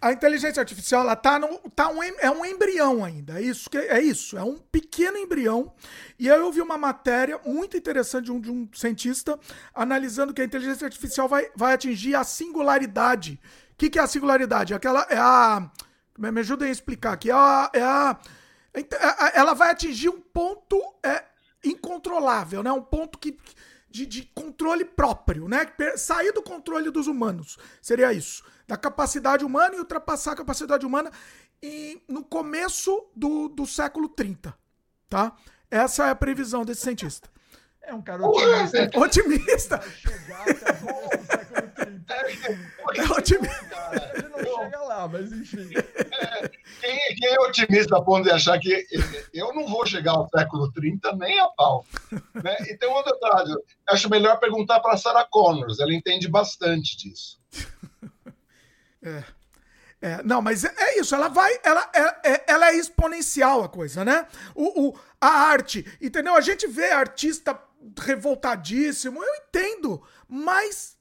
a, 0.00 0.12
inteligência 0.12 0.60
artificial 0.60 1.02
ela 1.02 1.16
tá 1.16 1.40
no, 1.40 1.58
tá 1.70 1.88
um, 1.88 2.00
é 2.02 2.30
um 2.30 2.44
embrião 2.44 3.04
ainda. 3.04 3.40
É 3.40 3.42
isso, 3.42 3.68
é 3.74 4.00
isso, 4.00 4.38
é 4.38 4.44
um 4.44 4.58
pequeno 4.58 5.18
embrião. 5.18 5.72
E 6.16 6.28
eu 6.28 6.52
vi 6.52 6.60
uma 6.60 6.78
matéria 6.78 7.40
muito 7.44 7.76
interessante 7.76 8.26
de 8.26 8.32
um, 8.32 8.40
de 8.40 8.50
um 8.50 8.68
cientista 8.72 9.38
analisando 9.74 10.32
que 10.32 10.40
a 10.40 10.44
inteligência 10.44 10.84
artificial 10.84 11.28
vai, 11.28 11.50
vai 11.56 11.74
atingir 11.74 12.14
a 12.14 12.22
singularidade. 12.22 13.40
O 13.72 13.76
que, 13.76 13.90
que 13.90 13.98
é 13.98 14.02
a 14.02 14.06
singularidade? 14.06 14.72
Aquela 14.72 15.04
é 15.10 15.18
a. 15.18 15.68
Me 16.16 16.40
ajudem 16.40 16.68
a 16.68 16.72
explicar 16.72 17.14
aqui. 17.14 17.30
É 17.30 17.34
a, 17.34 17.70
é 17.72 17.82
a, 17.82 18.20
é 18.74 18.84
ela 19.34 19.52
vai 19.52 19.72
atingir 19.72 20.10
um 20.10 20.20
ponto 20.20 20.80
é, 21.02 21.24
incontrolável, 21.64 22.62
né? 22.62 22.70
Um 22.70 22.82
ponto 22.82 23.18
que 23.18 23.36
de, 23.90 24.06
de 24.06 24.22
controle 24.32 24.84
próprio, 24.84 25.48
né? 25.48 25.66
Sair 25.96 26.32
do 26.32 26.42
controle 26.42 26.90
dos 26.90 27.08
humanos. 27.08 27.58
Seria 27.82 28.12
isso. 28.12 28.44
Da 28.70 28.76
capacidade 28.76 29.44
humana 29.44 29.74
e 29.74 29.80
ultrapassar 29.80 30.30
a 30.30 30.36
capacidade 30.36 30.86
humana 30.86 31.10
e 31.60 32.00
no 32.08 32.22
começo 32.22 33.04
do, 33.16 33.48
do 33.48 33.66
século 33.66 34.08
30. 34.08 34.54
Tá? 35.08 35.34
Essa 35.68 36.06
é 36.06 36.10
a 36.10 36.14
previsão 36.14 36.64
desse 36.64 36.82
cientista. 36.82 37.28
É 37.82 37.92
um 37.92 38.00
cara 38.00 38.24
otimista. 38.24 38.90
Otimista. 38.96 39.82
Chegar 39.82 40.42
até 40.42 40.72
o 40.72 41.26
século 41.26 41.70
30. 41.74 42.14
É 42.94 43.02
otimista. 43.18 44.14
Ele 44.14 44.28
não 44.28 44.38
chega 44.38 44.80
lá, 44.82 45.08
mas 45.08 45.32
enfim. 45.32 45.68
Quem, 46.80 47.14
quem, 47.16 47.28
é 47.28 47.40
otimista 47.40 47.96
a 47.96 48.02
ponto 48.02 48.22
de 48.22 48.30
achar 48.30 48.56
que 48.60 48.86
eu 49.34 49.52
não 49.52 49.66
vou 49.66 49.84
chegar 49.84 50.12
ao 50.12 50.28
século 50.28 50.70
30 50.70 51.16
nem 51.16 51.40
a 51.40 51.48
pau? 51.48 51.84
Né? 52.34 52.56
E 52.68 52.76
tem 52.76 52.88
um 52.88 52.92
outro 52.92 53.12
detalhe. 53.14 53.52
Acho 53.88 54.08
melhor 54.08 54.38
perguntar 54.38 54.78
para 54.78 54.96
Sarah 54.96 55.26
Connors. 55.28 55.80
Ela 55.80 55.92
entende 55.92 56.28
bastante 56.28 56.96
disso. 56.96 57.40
É. 59.02 59.24
É, 60.02 60.22
não, 60.22 60.40
mas 60.40 60.64
é 60.64 60.98
isso, 60.98 61.14
ela 61.14 61.28
vai, 61.28 61.60
ela 61.62 61.90
é, 61.92 62.32
é, 62.32 62.44
ela 62.46 62.70
é 62.70 62.74
exponencial 62.74 63.62
a 63.62 63.68
coisa, 63.68 64.02
né? 64.02 64.26
O, 64.54 64.88
o, 64.88 64.98
a 65.20 65.28
arte, 65.28 65.84
entendeu? 66.00 66.34
A 66.34 66.40
gente 66.40 66.66
vê 66.66 66.90
artista 66.90 67.60
revoltadíssimo, 67.98 69.22
eu 69.22 69.34
entendo, 69.34 70.02
mas 70.26 70.96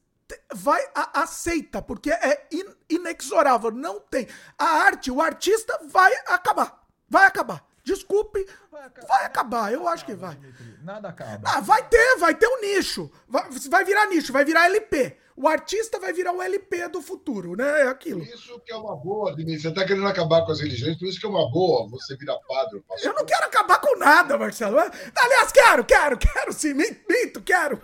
vai 0.53 0.81
a, 0.93 1.21
aceita, 1.21 1.81
porque 1.81 2.11
é 2.11 2.45
in, 2.51 2.65
inexorável, 2.89 3.71
não 3.71 4.01
tem. 4.01 4.27
A 4.57 4.65
arte, 4.65 5.09
o 5.09 5.21
artista 5.21 5.79
vai 5.87 6.13
acabar. 6.27 6.85
Vai 7.07 7.25
acabar. 7.25 7.65
Desculpe, 7.83 8.45
vai 8.69 8.85
acabar, 8.85 9.07
vai 9.07 9.25
acabar 9.25 9.73
eu 9.73 9.87
acho 9.87 10.05
que 10.05 10.13
vai. 10.13 10.37
Nada 10.83 11.09
acaba. 11.09 11.49
Ah, 11.49 11.59
vai 11.59 11.81
ter, 11.87 12.17
vai 12.17 12.35
ter 12.35 12.47
um 12.47 12.61
nicho. 12.61 13.09
Vai, 13.27 13.49
vai 13.49 13.83
virar 13.83 14.05
nicho, 14.07 14.31
vai 14.31 14.45
virar 14.45 14.65
LP. 14.65 15.17
O 15.41 15.47
artista 15.47 15.97
vai 16.01 16.11
virar 16.11 16.33
o 16.33 16.41
LP 16.41 16.89
do 16.89 17.01
futuro, 17.01 17.55
né? 17.55 17.83
É 17.83 17.87
aquilo. 17.87 18.19
Por 18.19 18.35
isso 18.35 18.59
que 18.59 18.73
é 18.73 18.75
uma 18.75 18.93
boa, 18.97 19.33
Denise. 19.33 19.61
Você 19.61 19.69
está 19.69 19.85
querendo 19.85 20.05
acabar 20.05 20.43
com 20.45 20.51
as 20.51 20.59
religiões, 20.59 20.99
por 20.99 21.07
isso 21.07 21.17
que 21.17 21.25
é 21.25 21.29
uma 21.29 21.49
boa 21.49 21.87
você 21.87 22.17
virar 22.17 22.37
padre. 22.45 22.83
Eu 23.01 23.13
não 23.13 23.25
quero 23.25 23.45
acabar 23.45 23.79
com 23.79 23.97
nada, 23.97 24.37
Marcelo. 24.37 24.77
Aliás, 24.77 25.51
quero, 25.53 25.85
quero, 25.85 26.17
quero 26.17 26.51
sim. 26.51 26.73
Minto, 26.73 27.41
quero. 27.41 27.81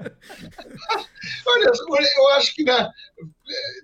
Olha, 1.46 1.72
eu 2.16 2.28
acho 2.30 2.52
que 2.56 2.64
né, 2.64 2.90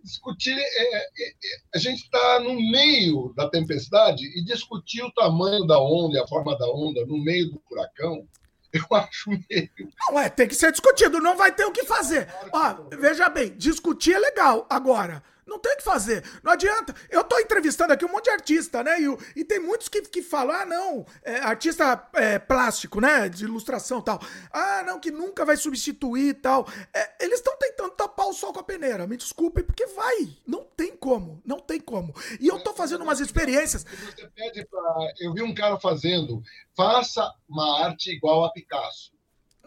discutir. 0.02 0.58
É, 0.58 0.96
é, 0.96 1.28
é, 1.28 1.34
a 1.76 1.78
gente 1.78 2.02
está 2.02 2.40
no 2.40 2.54
meio 2.54 3.32
da 3.36 3.48
tempestade 3.48 4.24
e 4.36 4.44
discutir 4.44 5.04
o 5.04 5.12
tamanho 5.12 5.64
da 5.64 5.80
onda 5.80 6.24
a 6.24 6.26
forma 6.26 6.58
da 6.58 6.68
onda 6.68 7.06
no 7.06 7.22
meio 7.22 7.52
do 7.52 7.62
furacão. 7.68 8.26
Eu 8.90 8.96
acho 8.96 9.30
meio. 9.30 9.70
Não, 10.10 10.18
é, 10.18 10.28
tem 10.28 10.48
que 10.48 10.54
ser 10.54 10.72
discutido, 10.72 11.20
não 11.20 11.36
vai 11.36 11.52
ter 11.52 11.64
o 11.64 11.70
que 11.70 11.84
fazer. 11.84 12.28
Ó, 12.52 12.88
veja 12.98 13.28
bem, 13.28 13.56
discutir 13.56 14.14
é 14.14 14.18
legal. 14.18 14.66
Agora, 14.68 15.22
não 15.46 15.58
tem 15.58 15.72
o 15.72 15.76
que 15.76 15.84
fazer. 15.84 16.24
Não 16.42 16.52
adianta. 16.52 16.94
Eu 17.10 17.24
tô 17.24 17.38
entrevistando 17.38 17.92
aqui 17.92 18.04
um 18.04 18.12
monte 18.12 18.24
de 18.24 18.30
artista, 18.30 18.82
né? 18.82 19.00
E, 19.00 19.40
e 19.40 19.44
tem 19.44 19.60
muitos 19.60 19.88
que, 19.88 20.02
que 20.02 20.22
falam, 20.22 20.54
ah, 20.54 20.64
não, 20.64 21.06
é, 21.22 21.36
artista 21.38 22.08
é, 22.14 22.38
plástico, 22.38 23.00
né? 23.00 23.28
De 23.28 23.44
ilustração 23.44 24.00
e 24.00 24.04
tal. 24.04 24.20
Ah, 24.50 24.82
não, 24.84 24.98
que 24.98 25.10
nunca 25.10 25.44
vai 25.44 25.56
substituir 25.56 26.28
e 26.28 26.34
tal. 26.34 26.66
É, 26.92 27.24
eles 27.24 27.38
estão 27.38 27.56
tentando 27.58 27.90
tapar 27.90 28.26
o 28.26 28.32
sol 28.32 28.52
com 28.52 28.60
a 28.60 28.64
peneira. 28.64 29.06
Me 29.06 29.16
desculpem, 29.16 29.64
porque 29.64 29.86
vai. 29.86 30.36
Não 30.46 30.64
tem 30.76 30.96
como. 30.96 31.40
Não 31.44 31.60
tem 31.60 31.80
como. 31.80 32.14
E 32.40 32.48
eu 32.48 32.62
tô 32.62 32.72
fazendo 32.74 33.02
umas 33.02 33.20
experiências. 33.20 33.84
Você 33.84 34.28
pede 34.34 34.66
pra... 34.66 34.82
Eu 35.20 35.32
vi 35.32 35.42
um 35.42 35.54
cara 35.54 35.78
fazendo, 35.78 36.42
faça 36.76 37.32
uma 37.48 37.84
arte 37.84 38.10
igual 38.10 38.44
a 38.44 38.52
Picasso. 38.52 39.13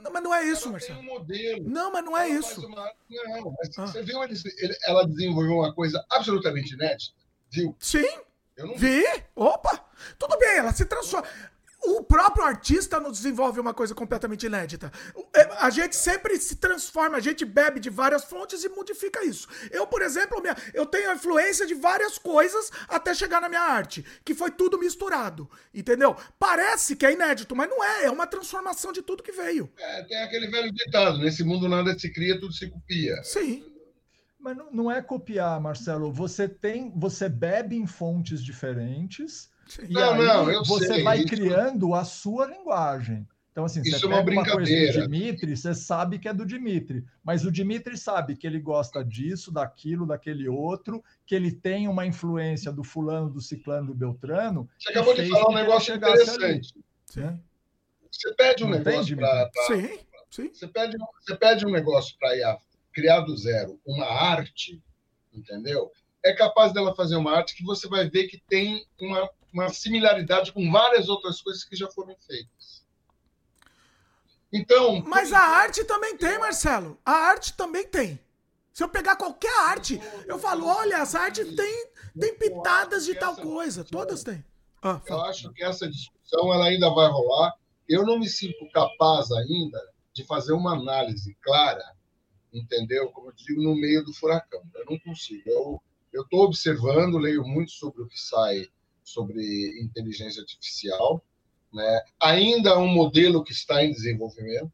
Não, 0.02 0.12
mas 0.12 0.24
não 0.24 0.34
é 0.34 0.46
isso, 0.46 0.72
Marcelo. 0.72 1.00
Um 1.00 1.04
modelo. 1.04 1.70
Não, 1.70 1.92
mas 1.92 2.06
não 2.06 2.18
é 2.18 2.30
isso. 2.30 2.66
Uma... 2.66 2.92
Não, 3.10 3.56
mas 3.58 3.78
ah. 3.78 3.88
você 3.88 4.04
viu 4.04 4.24
ele, 4.24 4.36
ela 4.86 5.08
desenvolveu 5.08 5.54
uma 5.54 5.74
coisa 5.74 6.04
absolutamente 6.10 6.74
inédita? 6.74 7.14
Viu? 7.50 7.76
Sim. 7.80 8.08
Eu 8.56 8.68
não 8.68 8.76
vi. 8.76 9.04
Opa! 9.36 9.86
Tudo 10.18 10.38
bem, 10.38 10.58
ela 10.58 10.74
se 10.74 10.86
transforma 10.86 11.28
o 11.84 12.04
próprio 12.04 12.44
artista 12.44 13.00
nos 13.00 13.18
desenvolve 13.18 13.60
uma 13.60 13.74
coisa 13.74 13.94
completamente 13.94 14.46
inédita. 14.46 14.92
É, 15.36 15.44
a 15.60 15.70
gente 15.70 15.96
sempre 15.96 16.38
se 16.38 16.56
transforma, 16.56 17.18
a 17.18 17.22
gente 17.22 17.46
bebe 17.46 17.80
de 17.80 17.90
várias 17.90 18.24
fontes 18.24 18.64
e 18.64 18.70
modifica 18.70 19.24
isso. 19.24 19.48
Eu, 19.72 19.86
por 19.88 20.02
exemplo, 20.02 20.42
eu 20.74 20.86
tenho 20.86 21.10
a 21.12 21.16
influência 21.16 21.66
de 21.66 21.74
várias 21.74 22.18
coisas 22.18 22.72
até 22.88 23.14
chegar 23.14 23.42
na 23.42 23.50
minha 23.50 23.62
arte, 23.62 24.04
que 24.26 24.34
foi 24.34 24.52
tudo 24.52 24.80
misturado, 24.80 25.50
entendeu? 25.74 26.16
Parece 26.40 26.96
que 26.96 27.06
é 27.06 27.14
inédito, 27.14 27.56
mas 27.56 27.70
não 27.70 27.84
é, 27.84 28.06
é 28.06 28.12
uma 28.12 28.28
transformação 28.28 28.92
de 28.92 29.02
tudo 29.02 29.24
que 29.24 29.32
veio. 29.32 29.72
É, 29.78 30.04
tem 30.04 30.18
aquele 30.24 30.48
velho 30.48 30.72
ditado, 30.74 31.20
nesse 31.20 31.44
mundo 31.44 31.70
nada 31.70 31.98
se 31.98 32.12
cria, 32.12 32.40
tudo 32.40 32.54
se 32.54 32.70
copia. 32.70 33.22
Sim. 33.24 33.64
Mas 34.40 34.56
não 34.72 34.90
é 34.92 35.02
copiar, 35.02 35.60
Marcelo. 35.60 36.12
Você 36.12 36.48
tem, 36.48 36.92
você 36.96 37.28
bebe 37.28 37.76
em 37.76 37.88
fontes 37.88 38.44
diferentes 38.44 39.50
e 39.88 39.94
não, 39.94 40.14
aí 40.14 40.54
não, 40.54 40.64
você 40.64 40.88
sei, 40.88 41.04
vai 41.04 41.20
isso... 41.20 41.28
criando 41.28 41.94
a 41.94 42.04
sua 42.04 42.48
linguagem. 42.48 43.28
Então, 43.52 43.66
assim, 43.66 43.82
isso 43.82 44.00
você 44.00 44.06
é 44.06 44.10
uma 44.10 44.24
pega 44.24 44.40
uma 44.40 44.52
coisa 44.52 44.72
do 44.72 45.02
Dimitri, 45.02 45.58
você 45.58 45.74
sabe 45.74 46.20
que 46.20 46.28
é 46.28 46.34
do 46.34 46.46
Dimitri, 46.46 47.04
mas 47.24 47.44
o 47.44 47.52
Dimitri 47.52 47.98
sabe 47.98 48.36
que 48.36 48.46
ele 48.46 48.60
gosta 48.60 49.04
disso, 49.04 49.52
daquilo, 49.52 50.06
daquele 50.06 50.48
outro, 50.48 51.04
que 51.26 51.34
ele 51.34 51.52
tem 51.52 51.88
uma 51.88 52.06
influência 52.06 52.72
do 52.72 52.84
fulano, 52.84 53.32
do 53.32 53.42
ciclano, 53.42 53.88
do 53.88 53.96
beltrano. 53.96 54.70
Você 54.78 54.92
acabou 54.92 55.16
de 55.16 55.28
falar 55.28 55.50
um 55.50 55.56
negócio 55.56 55.96
interessante. 55.96 56.76
Você 58.12 58.34
pede 58.36 58.64
um 58.64 58.70
Não 58.70 58.78
negócio 58.78 59.18
para. 59.18 59.50
Sim, 59.66 60.00
sim. 60.30 60.54
Você 60.54 60.68
pede, 60.68 60.98
você 61.20 61.36
pede 61.36 61.66
um 61.66 61.72
negócio 61.72 62.16
para 62.20 62.60
criar 62.94 63.22
do 63.22 63.36
zero 63.36 63.80
uma 63.86 64.06
arte, 64.06 64.80
entendeu? 65.34 65.92
É 66.24 66.32
capaz 66.34 66.74
dela 66.74 66.96
fazer 66.96 67.16
uma 67.16 67.32
arte 67.32 67.56
que 67.56 67.64
você 67.64 67.88
vai 67.88 68.08
ver 68.08 68.28
que 68.28 68.40
tem 68.48 68.86
uma 69.02 69.28
uma 69.58 69.70
similaridade 69.70 70.52
com 70.52 70.72
várias 70.72 71.10
outras 71.10 71.42
coisas 71.42 71.64
que 71.64 71.76
já 71.76 71.90
foram 71.90 72.16
feitas. 72.26 72.86
Então. 74.54 75.02
Mas 75.06 75.34
a 75.34 75.40
arte 75.40 75.84
também 75.84 76.16
tem, 76.16 76.38
Marcelo. 76.38 77.00
A 77.04 77.12
arte 77.12 77.54
também 77.54 77.88
tem. 77.88 78.20
Se 78.72 78.84
eu 78.84 78.90
pegar 78.90 79.16
qualquer 79.16 79.52
arte, 79.64 80.00
eu 80.28 80.38
falo, 80.38 80.68
olha, 80.68 80.98
essa 80.98 81.20
arte 81.20 81.44
tem, 81.56 81.88
tem 82.18 82.38
pitadas 82.38 83.06
de 83.06 83.16
tal 83.16 83.36
coisa. 83.36 83.84
Todas 83.84 84.24
têm. 84.24 84.46
Ah, 84.82 85.02
eu 85.08 85.22
acho 85.24 85.52
que 85.52 85.64
essa 85.64 85.90
discussão 85.90 86.54
ela 86.54 86.68
ainda 86.68 86.90
vai 86.92 87.10
rolar. 87.10 87.56
Eu 87.90 88.06
não 88.06 88.20
me 88.20 88.30
sinto 88.30 88.70
capaz 88.72 89.32
ainda 89.32 89.82
de 90.14 90.24
fazer 90.24 90.54
uma 90.54 90.74
análise 90.74 91.36
clara, 91.42 91.84
entendeu? 92.54 93.10
Como 93.10 93.30
eu 93.30 93.34
digo, 93.34 93.64
no 93.64 93.76
meio 93.76 94.06
do 94.06 94.14
furacão. 94.14 94.62
Eu 94.76 94.86
não 94.86 95.00
consigo. 95.00 95.82
Eu 96.14 96.22
estou 96.22 96.42
observando, 96.42 97.18
leio 97.18 97.44
muito 97.44 97.72
sobre 97.72 98.04
o 98.04 98.08
que 98.08 98.20
sai 98.20 98.68
sobre 99.08 99.82
inteligência 99.82 100.42
artificial. 100.42 101.24
Né? 101.74 102.02
Ainda 102.20 102.72
é 102.72 102.78
um 102.78 102.90
modelo 102.90 103.42
que 103.42 103.54
está 103.54 103.84
em 103.84 103.92
desenvolvimento. 103.92 104.74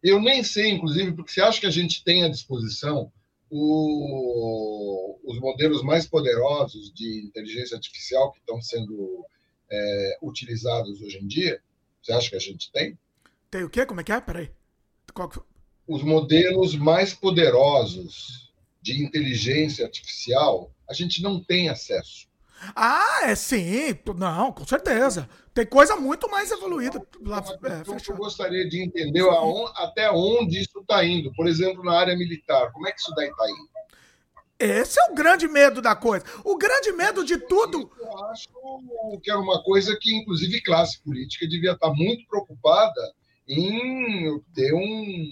Eu 0.00 0.20
nem 0.20 0.44
sei, 0.44 0.70
inclusive, 0.70 1.12
porque 1.12 1.32
você 1.32 1.40
acha 1.40 1.60
que 1.60 1.66
a 1.66 1.70
gente 1.70 2.04
tem 2.04 2.22
à 2.22 2.28
disposição 2.28 3.12
o, 3.50 5.18
os 5.24 5.40
modelos 5.40 5.82
mais 5.82 6.06
poderosos 6.06 6.92
de 6.94 7.26
inteligência 7.26 7.76
artificial 7.76 8.30
que 8.30 8.38
estão 8.38 8.62
sendo 8.62 9.26
é, 9.68 10.18
utilizados 10.22 11.02
hoje 11.02 11.18
em 11.18 11.26
dia? 11.26 11.60
Você 12.00 12.12
acha 12.12 12.30
que 12.30 12.36
a 12.36 12.40
gente 12.40 12.70
tem? 12.70 12.96
Tem 13.50 13.64
o 13.64 13.70
quê? 13.70 13.84
Como 13.84 14.00
é 14.00 14.04
que 14.04 14.12
é? 14.12 14.20
Peraí. 14.20 14.52
Qual... 15.12 15.32
Os 15.88 16.02
modelos 16.04 16.76
mais 16.76 17.12
poderosos 17.12 18.52
de 18.80 19.02
inteligência 19.02 19.84
artificial, 19.84 20.72
a 20.88 20.94
gente 20.94 21.20
não 21.20 21.42
tem 21.42 21.68
acesso. 21.68 22.27
Ah, 22.74 23.20
é 23.24 23.34
sim. 23.34 23.98
Não, 24.16 24.52
com 24.52 24.66
certeza. 24.66 25.28
Tem 25.54 25.66
coisa 25.66 25.96
muito 25.96 26.30
mais 26.30 26.50
evoluída 26.50 27.04
lá 27.24 27.42
é, 27.64 28.10
Eu 28.10 28.16
gostaria 28.16 28.68
de 28.68 28.82
entender 28.82 29.24
até 29.76 30.10
onde 30.10 30.60
isso 30.60 30.78
está 30.80 31.04
indo. 31.04 31.32
Por 31.34 31.46
exemplo, 31.46 31.84
na 31.84 31.98
área 31.98 32.16
militar. 32.16 32.70
Como 32.72 32.86
é 32.86 32.92
que 32.92 33.00
isso 33.00 33.14
daí 33.14 33.28
está 33.28 33.50
indo? 33.50 33.68
Esse 34.58 35.00
é 35.00 35.12
o 35.12 35.14
grande 35.14 35.46
medo 35.46 35.80
da 35.80 35.94
coisa. 35.94 36.24
O 36.44 36.56
grande 36.56 36.90
medo 36.92 37.24
de 37.24 37.38
tudo. 37.38 37.90
Eu 38.00 38.24
acho 38.26 38.48
que 39.22 39.30
é 39.30 39.36
uma 39.36 39.62
coisa 39.62 39.96
que, 40.00 40.12
inclusive, 40.16 40.60
classe 40.62 41.00
política 41.02 41.46
devia 41.46 41.72
estar 41.72 41.90
muito 41.92 42.26
preocupada 42.26 43.00
em 43.48 44.40
ter 44.54 44.74
um, 44.74 45.24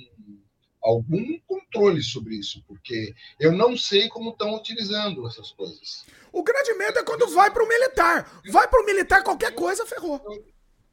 algum 0.86 1.38
controle 1.40 2.02
sobre 2.02 2.36
isso, 2.36 2.62
porque 2.66 3.14
eu 3.40 3.50
não 3.50 3.76
sei 3.76 4.08
como 4.08 4.30
estão 4.30 4.54
utilizando 4.54 5.26
essas 5.26 5.50
coisas. 5.50 6.06
O 6.32 6.42
grande 6.42 6.74
medo 6.74 6.98
é 6.98 7.02
quando 7.02 7.28
vai 7.28 7.50
para 7.50 7.64
o 7.64 7.68
militar. 7.68 8.40
Vai 8.50 8.68
para 8.68 8.82
o 8.82 8.86
militar, 8.86 9.24
qualquer 9.24 9.52
coisa 9.54 9.84
ferrou. 9.84 10.20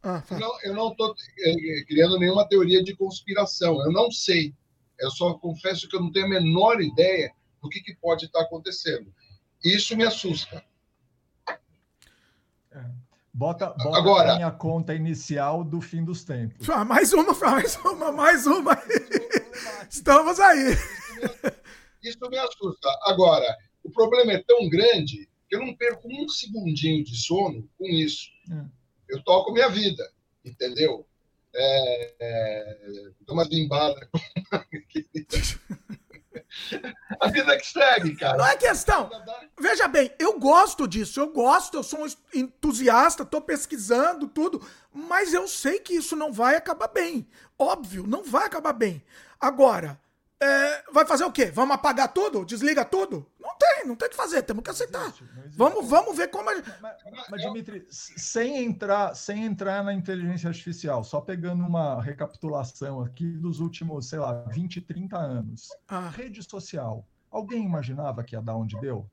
Ah, 0.01 0.21
não, 0.31 0.61
eu 0.63 0.73
não 0.73 0.91
estou 0.91 1.15
eh, 1.39 1.83
criando 1.87 2.19
nenhuma 2.19 2.47
teoria 2.47 2.83
de 2.83 2.95
conspiração. 2.95 3.81
Eu 3.85 3.91
não 3.91 4.11
sei. 4.11 4.53
Eu 4.99 5.11
só 5.11 5.33
confesso 5.35 5.87
que 5.87 5.95
eu 5.95 6.01
não 6.01 6.11
tenho 6.11 6.25
a 6.25 6.29
menor 6.29 6.81
ideia 6.81 7.31
do 7.61 7.69
que, 7.69 7.79
que 7.79 7.95
pode 7.95 8.25
estar 8.25 8.41
acontecendo. 8.41 9.13
Isso 9.63 9.95
me 9.95 10.03
assusta. 10.03 10.63
Bota, 13.33 13.71
bota 13.71 13.97
Agora, 13.97 14.33
a 14.33 14.35
minha 14.35 14.51
conta 14.51 14.93
inicial 14.93 15.63
do 15.63 15.81
fim 15.81 16.05
dos 16.05 16.23
tempos. 16.23 16.67
Mais 16.67 17.11
uma, 17.13 17.33
mais 17.33 17.75
uma, 17.77 18.11
mais 18.11 18.45
uma. 18.45 18.79
Estamos 19.89 20.39
aí. 20.39 20.75
Isso 22.03 22.19
me 22.29 22.37
assusta. 22.37 22.87
Agora, 23.05 23.57
o 23.83 23.89
problema 23.89 24.33
é 24.33 24.43
tão 24.43 24.69
grande 24.69 25.27
que 25.49 25.55
eu 25.55 25.65
não 25.65 25.75
perco 25.75 26.07
um 26.07 26.29
segundinho 26.29 27.03
de 27.03 27.17
sono 27.17 27.67
com 27.75 27.85
isso. 27.87 28.29
É. 28.51 28.65
Eu 29.09 29.23
toco 29.23 29.51
minha 29.51 29.69
vida, 29.69 30.07
entendeu? 30.45 31.07
É, 31.55 32.15
é, 32.19 32.77
dou 33.21 33.35
uma 33.35 33.49
bimbada. 33.49 34.09
A 37.19 37.27
vida 37.27 37.57
que 37.57 37.65
segue, 37.65 38.15
cara. 38.15 38.37
Não 38.37 38.45
é 38.45 38.55
questão. 38.55 39.09
Veja 39.59 39.87
bem, 39.87 40.13
eu 40.19 40.39
gosto 40.39 40.87
disso, 40.87 41.19
eu 41.19 41.27
gosto, 41.27 41.77
eu 41.77 41.83
sou 41.83 42.05
um 42.05 42.07
entusiasta, 42.33 43.25
tô 43.25 43.41
pesquisando 43.41 44.27
tudo, 44.27 44.65
mas 44.93 45.33
eu 45.33 45.47
sei 45.47 45.79
que 45.79 45.93
isso 45.93 46.15
não 46.15 46.31
vai 46.31 46.55
acabar 46.55 46.87
bem. 46.87 47.27
Óbvio, 47.57 48.05
não 48.07 48.23
vai 48.23 48.45
acabar 48.45 48.73
bem. 48.73 49.03
Agora, 49.39 49.99
é, 50.39 50.83
vai 50.91 51.05
fazer 51.05 51.23
o 51.23 51.31
quê? 51.31 51.45
Vamos 51.45 51.75
apagar 51.75 52.11
tudo? 52.11 52.45
Desliga 52.45 52.83
tudo? 52.83 53.25
Não 53.85 53.87
tem, 53.87 53.87
não 53.87 53.95
tem 53.95 54.07
o 54.07 54.11
que 54.11 54.15
fazer, 54.15 54.43
temos 54.43 54.63
que 54.63 54.69
aceitar. 54.69 55.07
Existe, 55.07 55.25
vamos, 55.55 55.89
vamos 55.89 56.17
ver 56.17 56.29
como. 56.29 56.49
A... 56.49 56.53
Mas, 56.81 56.97
mas, 57.29 57.41
Dimitri, 57.41 57.85
sem 57.89 58.63
entrar, 58.63 59.15
sem 59.15 59.45
entrar 59.45 59.83
na 59.83 59.93
inteligência 59.93 60.47
artificial, 60.47 61.03
só 61.03 61.21
pegando 61.21 61.63
uma 61.63 62.01
recapitulação 62.01 63.01
aqui 63.01 63.25
dos 63.25 63.59
últimos, 63.59 64.07
sei 64.07 64.19
lá, 64.19 64.43
20, 64.49 64.81
30 64.81 65.17
anos. 65.17 65.69
A 65.87 66.09
rede 66.09 66.41
social, 66.43 67.05
alguém 67.29 67.63
imaginava 67.63 68.23
que 68.23 68.35
ia 68.35 68.41
dar 68.41 68.55
onde 68.55 68.79
deu? 68.79 69.09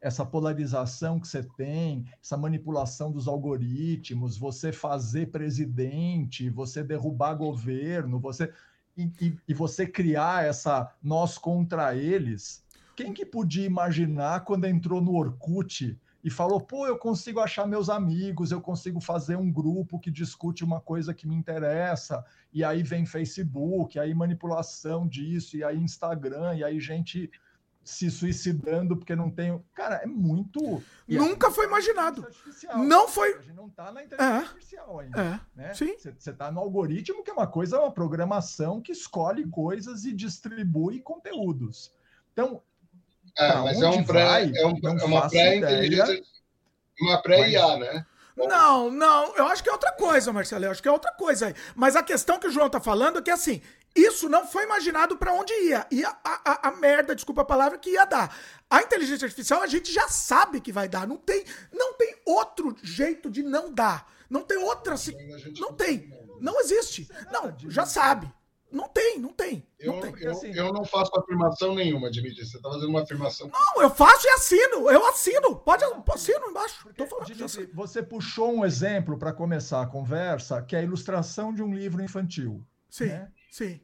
Essa 0.00 0.24
polarização 0.24 1.18
que 1.18 1.26
você 1.26 1.42
tem, 1.42 2.04
essa 2.22 2.36
manipulação 2.36 3.10
dos 3.10 3.26
algoritmos, 3.26 4.36
você 4.36 4.70
fazer 4.70 5.30
presidente, 5.30 6.50
você 6.50 6.84
derrubar 6.84 7.34
governo, 7.34 8.20
você 8.20 8.52
e, 8.96 9.36
e, 9.48 9.54
você 9.54 9.86
criar 9.86 10.44
essa 10.44 10.92
nós 11.02 11.36
contra 11.36 11.96
eles, 11.96 12.63
quem 12.96 13.12
que 13.12 13.26
podia 13.26 13.66
imaginar 13.66 14.44
quando 14.44 14.66
entrou 14.66 15.00
no 15.00 15.14
Orkut 15.14 15.98
e 16.22 16.30
falou, 16.30 16.58
pô, 16.58 16.86
eu 16.86 16.96
consigo 16.96 17.38
achar 17.38 17.66
meus 17.66 17.90
amigos, 17.90 18.50
eu 18.50 18.60
consigo 18.60 18.98
fazer 18.98 19.36
um 19.36 19.52
grupo 19.52 20.00
que 20.00 20.10
discute 20.10 20.64
uma 20.64 20.80
coisa 20.80 21.12
que 21.12 21.28
me 21.28 21.34
interessa, 21.34 22.24
e 22.50 22.64
aí 22.64 22.82
vem 22.82 23.04
Facebook, 23.04 23.98
aí 23.98 24.14
manipulação 24.14 25.06
disso, 25.06 25.56
e 25.56 25.62
aí 25.62 25.78
Instagram, 25.78 26.54
e 26.54 26.64
aí 26.64 26.80
gente 26.80 27.30
se 27.84 28.10
suicidando 28.10 28.96
porque 28.96 29.14
não 29.14 29.30
tem. 29.30 29.62
Cara, 29.74 29.96
é 29.96 30.06
muito. 30.06 30.82
Nunca 31.06 31.50
foi 31.50 31.66
imaginado. 31.66 32.26
Não 32.76 33.06
foi. 33.06 33.34
A 33.34 33.42
gente 33.42 33.52
não 33.52 33.66
está 33.66 33.92
na 33.92 34.02
inteligência 34.02 34.34
é. 34.34 34.38
artificial 34.38 35.00
ainda. 35.00 35.20
É. 35.20 35.40
Né? 35.54 35.74
Sim. 35.74 35.94
Você 35.98 36.30
está 36.30 36.50
no 36.50 36.60
algoritmo, 36.60 37.22
que 37.22 37.30
é 37.30 37.34
uma 37.34 37.46
coisa, 37.46 37.78
uma 37.78 37.92
programação 37.92 38.80
que 38.80 38.92
escolhe 38.92 39.46
coisas 39.46 40.06
e 40.06 40.14
distribui 40.14 41.00
conteúdos. 41.00 41.92
Então, 42.32 42.62
é, 43.36 43.54
mas 43.56 43.80
é 43.80 43.88
um 43.88 44.04
pré, 44.04 44.50
é, 44.54 44.66
um, 44.66 44.78
é 44.82 45.04
uma 45.04 45.28
pré-inteligência, 45.28 46.22
uma 47.00 47.22
pré-IA, 47.22 47.76
né? 47.76 48.06
Não, 48.36 48.90
não, 48.90 49.34
eu 49.36 49.46
acho 49.46 49.62
que 49.62 49.68
é 49.68 49.72
outra 49.72 49.92
coisa, 49.92 50.32
Marcelo. 50.32 50.64
Eu 50.64 50.72
acho 50.72 50.82
que 50.82 50.88
é 50.88 50.92
outra 50.92 51.12
coisa 51.12 51.46
aí. 51.46 51.54
Mas 51.74 51.94
a 51.94 52.02
questão 52.02 52.38
que 52.38 52.48
o 52.48 52.50
João 52.50 52.68
tá 52.68 52.80
falando 52.80 53.20
é 53.20 53.22
que 53.22 53.30
assim, 53.30 53.62
isso 53.94 54.28
não 54.28 54.44
foi 54.44 54.64
imaginado 54.64 55.16
para 55.16 55.32
onde 55.32 55.52
ia. 55.52 55.86
E 55.88 56.04
a, 56.04 56.16
a, 56.24 56.68
a, 56.68 56.70
merda, 56.72 57.14
desculpa 57.14 57.42
a 57.42 57.44
palavra, 57.44 57.78
que 57.78 57.90
ia 57.90 58.04
dar. 58.04 58.36
A 58.68 58.82
inteligência 58.82 59.24
artificial 59.24 59.62
a 59.62 59.68
gente 59.68 59.92
já 59.92 60.08
sabe 60.08 60.60
que 60.60 60.72
vai 60.72 60.88
dar. 60.88 61.06
Não 61.06 61.16
tem, 61.16 61.44
não 61.72 61.94
tem 61.94 62.16
outro 62.26 62.74
jeito 62.82 63.30
de 63.30 63.42
não 63.42 63.72
dar. 63.72 64.12
Não 64.28 64.42
tem 64.42 64.58
outra. 64.58 64.96
Não 65.60 65.72
tem. 65.72 66.12
Não 66.40 66.60
existe. 66.60 67.08
Não, 67.30 67.56
já 67.70 67.86
sabe. 67.86 68.32
Não 68.74 68.88
tem, 68.88 69.20
não 69.20 69.32
tem. 69.32 69.64
Eu 69.78 69.92
não, 69.92 70.00
tem. 70.00 70.14
Eu, 70.20 70.32
assim, 70.32 70.52
eu 70.52 70.72
não 70.72 70.84
faço 70.84 71.12
afirmação 71.16 71.76
nenhuma, 71.76 72.10
Dimitri. 72.10 72.44
Você 72.44 72.56
está 72.56 72.68
fazendo 72.68 72.88
uma 72.88 73.02
afirmação. 73.02 73.48
Não, 73.48 73.82
eu 73.82 73.88
faço 73.88 74.26
e 74.26 74.30
assino. 74.30 74.90
Eu 74.90 75.06
assino. 75.06 75.56
Pode, 75.56 75.84
assino 76.12 76.48
embaixo. 76.48 76.88
Tô 76.96 77.06
falando, 77.06 77.26
Dimitri, 77.26 77.70
você 77.72 78.02
puxou 78.02 78.52
um 78.52 78.64
exemplo 78.64 79.16
para 79.16 79.32
começar 79.32 79.80
a 79.80 79.86
conversa, 79.86 80.60
que 80.60 80.74
é 80.74 80.80
a 80.80 80.82
ilustração 80.82 81.54
de 81.54 81.62
um 81.62 81.72
livro 81.72 82.02
infantil. 82.02 82.66
Sim, 82.90 83.06
né? 83.06 83.30
sim. 83.48 83.80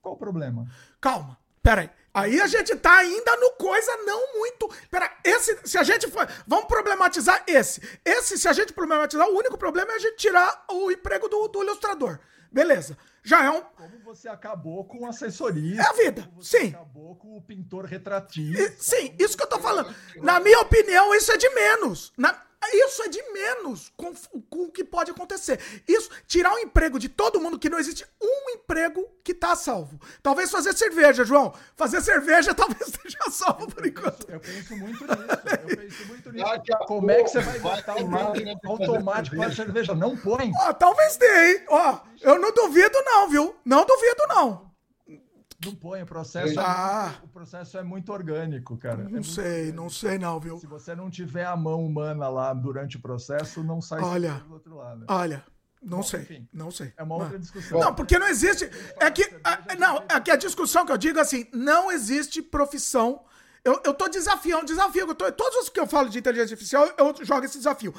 Qual 0.00 0.14
o 0.14 0.18
problema? 0.18 0.70
Calma. 1.00 1.36
Peraí. 1.60 1.90
Aí 2.14 2.40
a 2.40 2.46
gente 2.46 2.76
tá 2.76 2.98
ainda 2.98 3.36
no 3.36 3.50
coisa 3.52 3.94
não 4.06 4.34
muito. 4.34 4.72
Pera, 4.88 5.12
esse, 5.24 5.58
se 5.64 5.76
a 5.76 5.82
gente 5.82 6.08
for. 6.08 6.26
Vamos 6.46 6.66
problematizar 6.66 7.42
esse. 7.46 7.82
Esse, 8.04 8.38
se 8.38 8.46
a 8.46 8.52
gente 8.52 8.72
problematizar, 8.72 9.28
o 9.28 9.36
único 9.36 9.58
problema 9.58 9.90
é 9.90 9.96
a 9.96 9.98
gente 9.98 10.16
tirar 10.16 10.64
o 10.70 10.92
emprego 10.92 11.28
do, 11.28 11.48
do 11.48 11.64
ilustrador. 11.64 12.20
Beleza. 12.52 12.96
Já 13.26 13.44
é 13.44 13.50
um. 13.50 13.60
Como 13.60 13.98
você 14.04 14.28
acabou 14.28 14.84
com 14.84 15.00
o 15.00 15.06
assessoria. 15.06 15.80
É 15.80 15.84
a 15.84 15.92
vida. 15.94 16.30
Sim. 16.40 16.68
acabou 16.68 17.16
com 17.16 17.36
o 17.36 17.42
pintor 17.42 17.84
retratista. 17.84 18.62
E, 18.62 18.70
sim, 18.78 19.16
isso 19.18 19.36
que 19.36 19.42
eu 19.42 19.48
tô 19.48 19.58
falando. 19.58 19.92
Na 20.22 20.38
minha 20.38 20.60
opinião, 20.60 21.12
isso 21.12 21.32
é 21.32 21.36
de 21.36 21.48
menos. 21.50 22.12
Na, 22.16 22.40
isso 22.74 23.02
é 23.02 23.08
de 23.08 23.22
menos 23.32 23.92
com, 23.96 24.12
com, 24.48 24.64
o 24.64 24.70
que 24.70 24.84
pode 24.84 25.10
acontecer. 25.10 25.60
Isso, 25.86 26.10
tirar 26.26 26.54
o 26.54 26.58
emprego 26.58 26.98
de 26.98 27.08
todo 27.08 27.40
mundo, 27.40 27.58
que 27.58 27.68
não 27.68 27.78
existe 27.78 28.06
um 28.22 28.50
emprego 28.50 29.06
que 29.22 29.34
tá 29.34 29.54
salvo. 29.54 30.00
Talvez 30.22 30.50
fazer 30.50 30.74
cerveja, 30.74 31.24
João. 31.24 31.52
Fazer 31.76 32.00
cerveja 32.00 32.52
talvez 32.54 32.88
esteja 32.88 33.18
salvo 33.30 33.66
por 33.66 33.86
enquanto. 33.86 34.30
Eu 34.30 34.40
penso 34.40 34.76
muito 34.76 35.04
nisso. 35.04 35.22
Eu 35.68 35.76
penso 35.76 36.06
muito 36.06 36.32
nisso. 36.32 36.46
Como 36.86 37.10
é 37.10 37.22
que 37.22 37.30
você 37.30 37.40
vai 37.40 37.58
botar 37.58 37.96
o 37.96 38.70
automático 38.70 39.36
para 39.36 39.54
cerveja? 39.54 39.94
Não 39.94 40.16
põe. 40.16 40.50
Ó, 40.60 40.72
talvez 40.72 41.16
tenha, 41.16 41.52
hein? 41.52 41.64
Ó, 41.68 41.98
eu 42.22 42.38
não 42.38 42.52
duvido 42.52 42.98
não, 43.04 43.28
viu? 43.28 43.56
Não 43.64 43.84
duvido 43.84 44.22
não. 44.28 44.66
Não 45.64 45.74
põe 45.74 46.02
o 46.02 46.06
processo. 46.06 46.58
Ah. 46.58 47.14
É, 47.20 47.24
o 47.24 47.28
processo 47.28 47.78
é 47.78 47.82
muito 47.82 48.12
orgânico, 48.12 48.76
cara. 48.76 49.08
Não 49.08 49.20
é 49.20 49.22
sei, 49.22 49.72
não 49.72 49.88
sei 49.88 50.18
não, 50.18 50.38
viu? 50.38 50.58
Se 50.58 50.66
você 50.66 50.94
não 50.94 51.10
tiver 51.10 51.46
a 51.46 51.56
mão 51.56 51.84
humana 51.84 52.28
lá 52.28 52.52
durante 52.52 52.96
o 52.96 53.00
processo, 53.00 53.64
não 53.64 53.80
sai 53.80 54.00
olha, 54.02 54.34
do 54.46 54.52
outro 54.52 54.76
lado. 54.76 55.06
Olha, 55.08 55.44
não 55.82 55.98
Bom, 55.98 56.02
sei, 56.02 56.20
enfim, 56.20 56.48
não 56.52 56.70
sei. 56.70 56.92
É 56.96 57.02
uma 57.02 57.14
outra 57.14 57.38
discussão. 57.38 57.80
Não, 57.80 57.94
porque 57.94 58.18
não 58.18 58.26
existe. 58.26 58.68
É 58.98 59.10
que, 59.10 59.22
a, 59.44 59.74
não, 59.76 60.04
é 60.08 60.20
que 60.20 60.30
a 60.30 60.36
discussão 60.36 60.84
que 60.84 60.92
eu 60.92 60.98
digo 60.98 61.18
assim, 61.20 61.46
não 61.52 61.90
existe 61.90 62.42
profissão. 62.42 63.24
Eu, 63.64 63.80
eu 63.84 63.94
tô 63.94 64.08
desafiando, 64.08 64.66
desafio. 64.66 65.06
Eu 65.06 65.14
tô, 65.14 65.30
todos 65.32 65.56
os 65.58 65.68
que 65.68 65.80
eu 65.80 65.86
falo 65.86 66.08
de 66.08 66.18
inteligência 66.18 66.54
artificial, 66.54 66.88
eu 66.98 67.14
jogo 67.24 67.44
esse 67.44 67.58
desafio. 67.58 67.94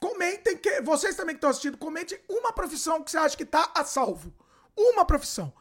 Comentem, 0.00 0.56
que, 0.56 0.80
vocês 0.82 1.16
também 1.16 1.34
que 1.34 1.38
estão 1.38 1.50
assistindo, 1.50 1.76
comentem 1.76 2.18
uma 2.28 2.52
profissão 2.52 3.02
que 3.02 3.10
você 3.10 3.18
acha 3.18 3.36
que 3.36 3.44
tá 3.44 3.70
a 3.74 3.84
salvo. 3.84 4.32
Uma 4.76 5.04
profissão. 5.04 5.52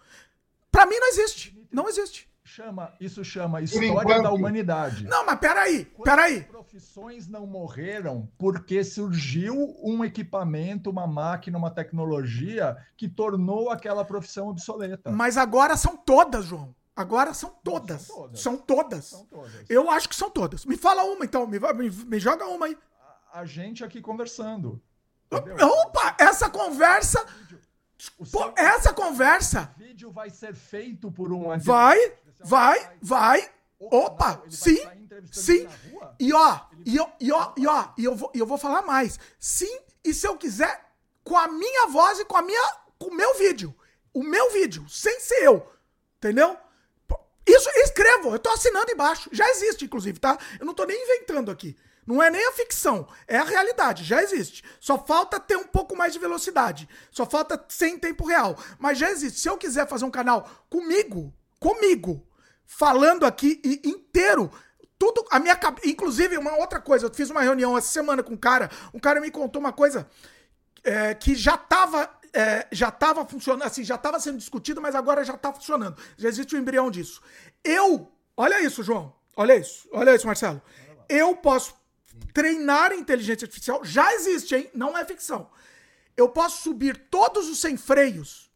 Para 0.71 0.85
mim 0.85 0.97
não 0.99 1.07
existe. 1.07 1.57
Não 1.71 1.87
existe. 1.87 2.27
Chama, 2.43 2.93
isso 2.99 3.25
chama 3.25 3.61
história 3.61 4.21
da 4.21 4.31
humanidade. 4.31 5.05
Não, 5.05 5.25
mas 5.25 5.37
peraí, 5.37 5.83
peraí. 6.01 6.43
profissões 6.43 7.27
não 7.27 7.45
morreram 7.45 8.31
porque 8.37 8.85
surgiu 8.85 9.75
um 9.83 10.03
equipamento, 10.05 10.89
uma 10.89 11.05
máquina, 11.05 11.57
uma 11.57 11.69
tecnologia 11.69 12.77
que 12.95 13.09
tornou 13.09 13.69
aquela 13.69 14.05
profissão 14.05 14.47
obsoleta. 14.47 15.11
Mas 15.11 15.35
agora 15.35 15.75
são 15.75 15.97
todas, 15.97 16.45
João. 16.45 16.73
Agora 16.95 17.33
são 17.33 17.49
todas. 17.63 18.03
São 18.03 18.15
todas. 18.15 18.39
São 18.39 18.57
todas. 18.57 19.05
São 19.05 19.25
todas. 19.25 19.69
Eu 19.69 19.91
acho 19.91 20.07
que 20.07 20.15
são 20.15 20.29
todas. 20.29 20.65
Me 20.65 20.77
fala 20.77 21.03
uma 21.03 21.25
então, 21.25 21.45
me, 21.45 21.59
me, 21.59 21.89
me 21.89 22.19
joga 22.19 22.47
uma 22.47 22.65
aí. 22.65 22.77
A, 23.33 23.41
a 23.41 23.45
gente 23.45 23.83
aqui 23.83 23.99
conversando. 24.01 24.81
Entendeu? 25.31 25.67
Opa, 25.67 26.15
essa 26.17 26.49
conversa 26.49 27.23
Pô, 28.31 28.53
essa 28.55 28.93
conversa. 28.93 29.73
O 29.75 29.79
vídeo 29.79 30.11
vai 30.11 30.29
ser 30.29 30.53
feito 30.53 31.11
por 31.11 31.31
um. 31.31 31.57
Vai, 31.59 31.97
vai, 32.39 32.97
vai. 33.01 33.49
Opa, 33.79 34.41
sim, 34.49 34.79
sim. 35.31 35.67
E 36.19 36.33
ó, 36.33 36.61
e 36.85 36.99
ó, 36.99 37.09
e 37.19 37.31
ó, 37.31 37.53
e 37.55 37.67
ó, 37.67 37.89
e 37.97 38.03
eu 38.05 38.15
vou, 38.15 38.31
eu 38.33 38.45
vou 38.45 38.57
falar 38.57 38.81
mais. 38.81 39.19
Sim, 39.39 39.79
e 40.03 40.13
se 40.13 40.27
eu 40.27 40.35
quiser, 40.35 40.83
com 41.23 41.37
a 41.37 41.47
minha 41.47 41.87
voz 41.87 42.19
e 42.19 42.25
com 42.25 42.37
a 42.37 42.41
minha, 42.41 42.73
com 42.97 43.09
o 43.09 43.15
meu 43.15 43.35
vídeo, 43.35 43.75
o 44.13 44.23
meu 44.23 44.51
vídeo, 44.51 44.87
sem 44.89 45.19
ser 45.19 45.43
eu, 45.43 45.71
entendeu? 46.17 46.57
Isso, 47.45 47.69
escrevo, 47.75 48.31
eu 48.31 48.39
tô 48.39 48.49
assinando 48.49 48.91
embaixo. 48.91 49.29
Já 49.31 49.47
existe, 49.49 49.85
inclusive, 49.85 50.19
tá? 50.19 50.37
Eu 50.59 50.65
não 50.65 50.73
tô 50.73 50.83
nem 50.83 51.01
inventando 51.01 51.49
aqui. 51.49 51.77
Não 52.07 52.23
é 52.23 52.29
nem 52.29 52.47
a 52.47 52.53
ficção, 52.53 53.05
é 53.27 53.37
a 53.37 53.43
realidade, 53.43 54.05
já 54.05 54.23
existe. 54.23 54.63
Só 54.79 54.97
falta 54.97 55.41
ter 55.41 55.57
um 55.57 55.65
pouco 55.65 55.93
mais 55.93 56.13
de 56.13 56.19
velocidade. 56.19 56.87
Só 57.11 57.25
falta 57.25 57.61
ser 57.67 57.89
em 57.89 57.99
tempo 57.99 58.25
real. 58.25 58.57
Mas 58.79 58.97
já 58.97 59.11
existe. 59.11 59.41
Se 59.41 59.49
eu 59.49 59.57
quiser 59.57 59.85
fazer 59.85 60.05
um 60.05 60.09
canal 60.09 60.49
comigo, 60.69 61.33
comigo, 61.59 62.25
falando 62.65 63.25
aqui 63.25 63.59
e 63.61 63.81
inteiro, 63.83 64.49
tudo 64.97 65.25
a 65.29 65.37
minha 65.37 65.59
inclusive 65.83 66.37
uma 66.37 66.55
outra 66.55 66.79
coisa, 66.79 67.07
eu 67.07 67.13
fiz 67.13 67.29
uma 67.29 67.41
reunião 67.41 67.77
essa 67.77 67.89
semana 67.89 68.23
com 68.23 68.33
um 68.33 68.37
cara, 68.37 68.71
um 68.93 68.99
cara 68.99 69.19
me 69.19 69.29
contou 69.29 69.59
uma 69.59 69.73
coisa 69.73 70.09
é, 70.85 71.13
que 71.13 71.35
já 71.35 71.55
estava 71.55 72.09
é, 72.33 72.67
já 72.71 72.87
estava 72.87 73.25
funcionando, 73.25 73.63
assim, 73.63 73.83
já 73.83 73.95
estava 73.95 74.19
sendo 74.19 74.37
discutido, 74.37 74.81
mas 74.81 74.95
agora 74.95 75.25
já 75.25 75.33
está 75.33 75.51
funcionando. 75.51 75.97
Já 76.17 76.29
existe 76.29 76.55
um 76.55 76.59
embrião 76.59 76.89
disso. 76.89 77.21
Eu, 77.63 78.11
olha 78.37 78.61
isso, 78.61 78.81
João, 78.81 79.13
olha 79.35 79.57
isso, 79.57 79.89
olha 79.91 80.15
isso, 80.15 80.25
Marcelo. 80.25 80.61
Eu 81.09 81.35
posso 81.35 81.73
treinar 82.33 82.93
inteligência 82.93 83.45
artificial 83.45 83.83
já 83.83 84.13
existe, 84.13 84.55
hein? 84.55 84.69
Não 84.73 84.97
é 84.97 85.03
ficção. 85.03 85.49
Eu 86.15 86.29
posso 86.29 86.61
subir 86.63 86.97
todos 87.09 87.49
os 87.49 87.59
sem 87.59 87.77
freios, 87.77 88.51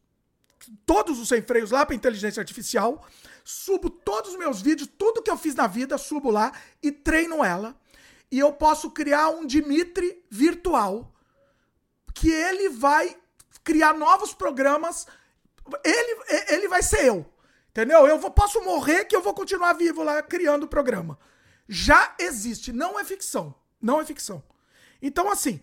todos 0.86 1.18
os 1.18 1.28
sem 1.28 1.42
freios 1.42 1.70
lá 1.70 1.84
para 1.84 1.94
inteligência 1.94 2.40
artificial, 2.40 3.06
subo 3.44 3.90
todos 3.90 4.32
os 4.32 4.38
meus 4.38 4.60
vídeos, 4.60 4.88
tudo 4.98 5.22
que 5.22 5.30
eu 5.30 5.36
fiz 5.36 5.54
na 5.54 5.66
vida, 5.66 5.98
subo 5.98 6.30
lá 6.30 6.52
e 6.82 6.92
treino 6.92 7.44
ela. 7.44 7.76
E 8.30 8.38
eu 8.38 8.52
posso 8.52 8.90
criar 8.90 9.28
um 9.30 9.44
Dimitri 9.44 10.24
virtual 10.30 11.12
que 12.14 12.30
ele 12.30 12.68
vai 12.68 13.16
criar 13.62 13.94
novos 13.94 14.32
programas. 14.32 15.06
Ele, 15.84 16.22
ele 16.48 16.68
vai 16.68 16.82
ser 16.82 17.06
eu. 17.06 17.26
Entendeu? 17.70 18.06
Eu 18.06 18.18
vou, 18.18 18.30
posso 18.30 18.62
morrer 18.62 19.04
que 19.04 19.16
eu 19.16 19.22
vou 19.22 19.34
continuar 19.34 19.72
vivo 19.72 20.02
lá 20.02 20.22
criando 20.22 20.64
o 20.64 20.68
programa 20.68 21.18
já 21.68 22.14
existe, 22.18 22.72
não 22.72 22.98
é 22.98 23.04
ficção. 23.04 23.54
Não 23.80 24.00
é 24.00 24.04
ficção. 24.04 24.42
Então, 25.00 25.30
assim, 25.30 25.60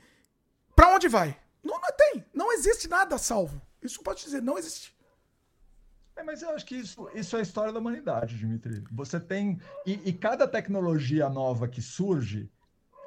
para 0.75 0.93
onde 0.93 1.07
vai? 1.07 1.39
Não, 1.63 1.79
não 1.79 1.95
tem. 1.95 2.25
Não 2.33 2.51
existe 2.53 2.87
nada 2.87 3.17
salvo. 3.17 3.61
Isso 3.81 4.01
pode 4.01 4.23
dizer, 4.23 4.41
não 4.41 4.57
existe. 4.57 4.93
É, 6.15 6.23
mas 6.23 6.41
eu 6.41 6.49
acho 6.49 6.65
que 6.65 6.75
isso, 6.75 7.09
isso 7.15 7.37
é 7.37 7.39
a 7.39 7.43
história 7.43 7.71
da 7.71 7.79
humanidade, 7.79 8.37
Dimitri. 8.37 8.83
Você 8.91 9.19
tem. 9.19 9.59
E, 9.85 9.93
e 10.09 10.13
cada 10.13 10.45
tecnologia 10.47 11.29
nova 11.29 11.67
que 11.67 11.81
surge, 11.81 12.51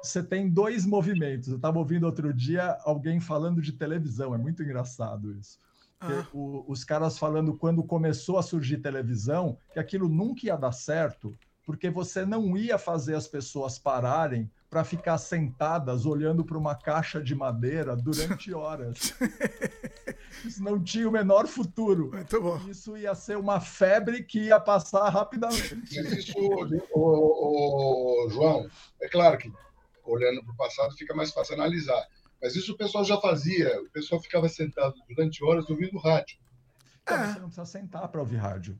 você 0.01 0.23
tem 0.23 0.49
dois 0.49 0.85
movimentos. 0.85 1.49
Eu 1.49 1.57
estava 1.57 1.77
ouvindo 1.77 2.05
outro 2.05 2.33
dia 2.33 2.77
alguém 2.83 3.19
falando 3.19 3.61
de 3.61 3.71
televisão, 3.71 4.33
é 4.33 4.37
muito 4.37 4.63
engraçado 4.63 5.31
isso. 5.37 5.59
Ah. 5.99 6.27
O, 6.33 6.65
os 6.67 6.83
caras 6.83 7.17
falando 7.17 7.55
quando 7.55 7.83
começou 7.83 8.37
a 8.37 8.43
surgir 8.43 8.79
televisão, 8.79 9.57
que 9.71 9.79
aquilo 9.79 10.09
nunca 10.09 10.47
ia 10.47 10.57
dar 10.57 10.71
certo, 10.71 11.37
porque 11.65 11.89
você 11.89 12.25
não 12.25 12.57
ia 12.57 12.77
fazer 12.77 13.15
as 13.15 13.27
pessoas 13.27 13.79
pararem 13.79 14.51
para 14.69 14.83
ficar 14.83 15.17
sentadas 15.17 16.05
olhando 16.05 16.43
para 16.43 16.57
uma 16.57 16.75
caixa 16.75 17.21
de 17.21 17.35
madeira 17.35 17.95
durante 17.95 18.51
horas. 18.55 19.13
Isso 20.43 20.63
não 20.63 20.83
tinha 20.83 21.07
o 21.07 21.11
menor 21.11 21.47
futuro. 21.47 22.09
Muito 22.11 22.41
bom. 22.41 22.57
Isso 22.67 22.97
ia 22.97 23.15
ser 23.15 23.37
uma 23.37 23.61
febre 23.61 24.23
que 24.23 24.45
ia 24.45 24.59
passar 24.59 25.07
rapidamente. 25.09 25.75
Mas 25.75 26.11
isso, 26.11 26.33
o, 26.37 28.25
o, 28.25 28.29
João, 28.29 28.67
é 29.01 29.07
claro 29.07 29.37
que 29.37 29.51
olhando 30.03 30.43
para 30.43 30.53
o 30.53 30.57
passado 30.57 30.93
fica 30.97 31.13
mais 31.13 31.31
fácil 31.31 31.53
analisar. 31.55 32.05
Mas 32.41 32.55
isso 32.55 32.73
o 32.73 32.77
pessoal 32.77 33.05
já 33.05 33.17
fazia. 33.21 33.79
O 33.81 33.89
pessoal 33.89 34.21
ficava 34.21 34.49
sentado 34.49 34.95
durante 35.07 35.43
horas 35.43 35.69
ouvindo 35.69 35.97
rádio. 35.97 36.37
Então, 37.03 37.15
é. 37.15 37.27
Você 37.27 37.39
não 37.39 37.47
precisa 37.47 37.65
sentar 37.65 38.07
para 38.09 38.19
ouvir 38.19 38.37
rádio. 38.37 38.77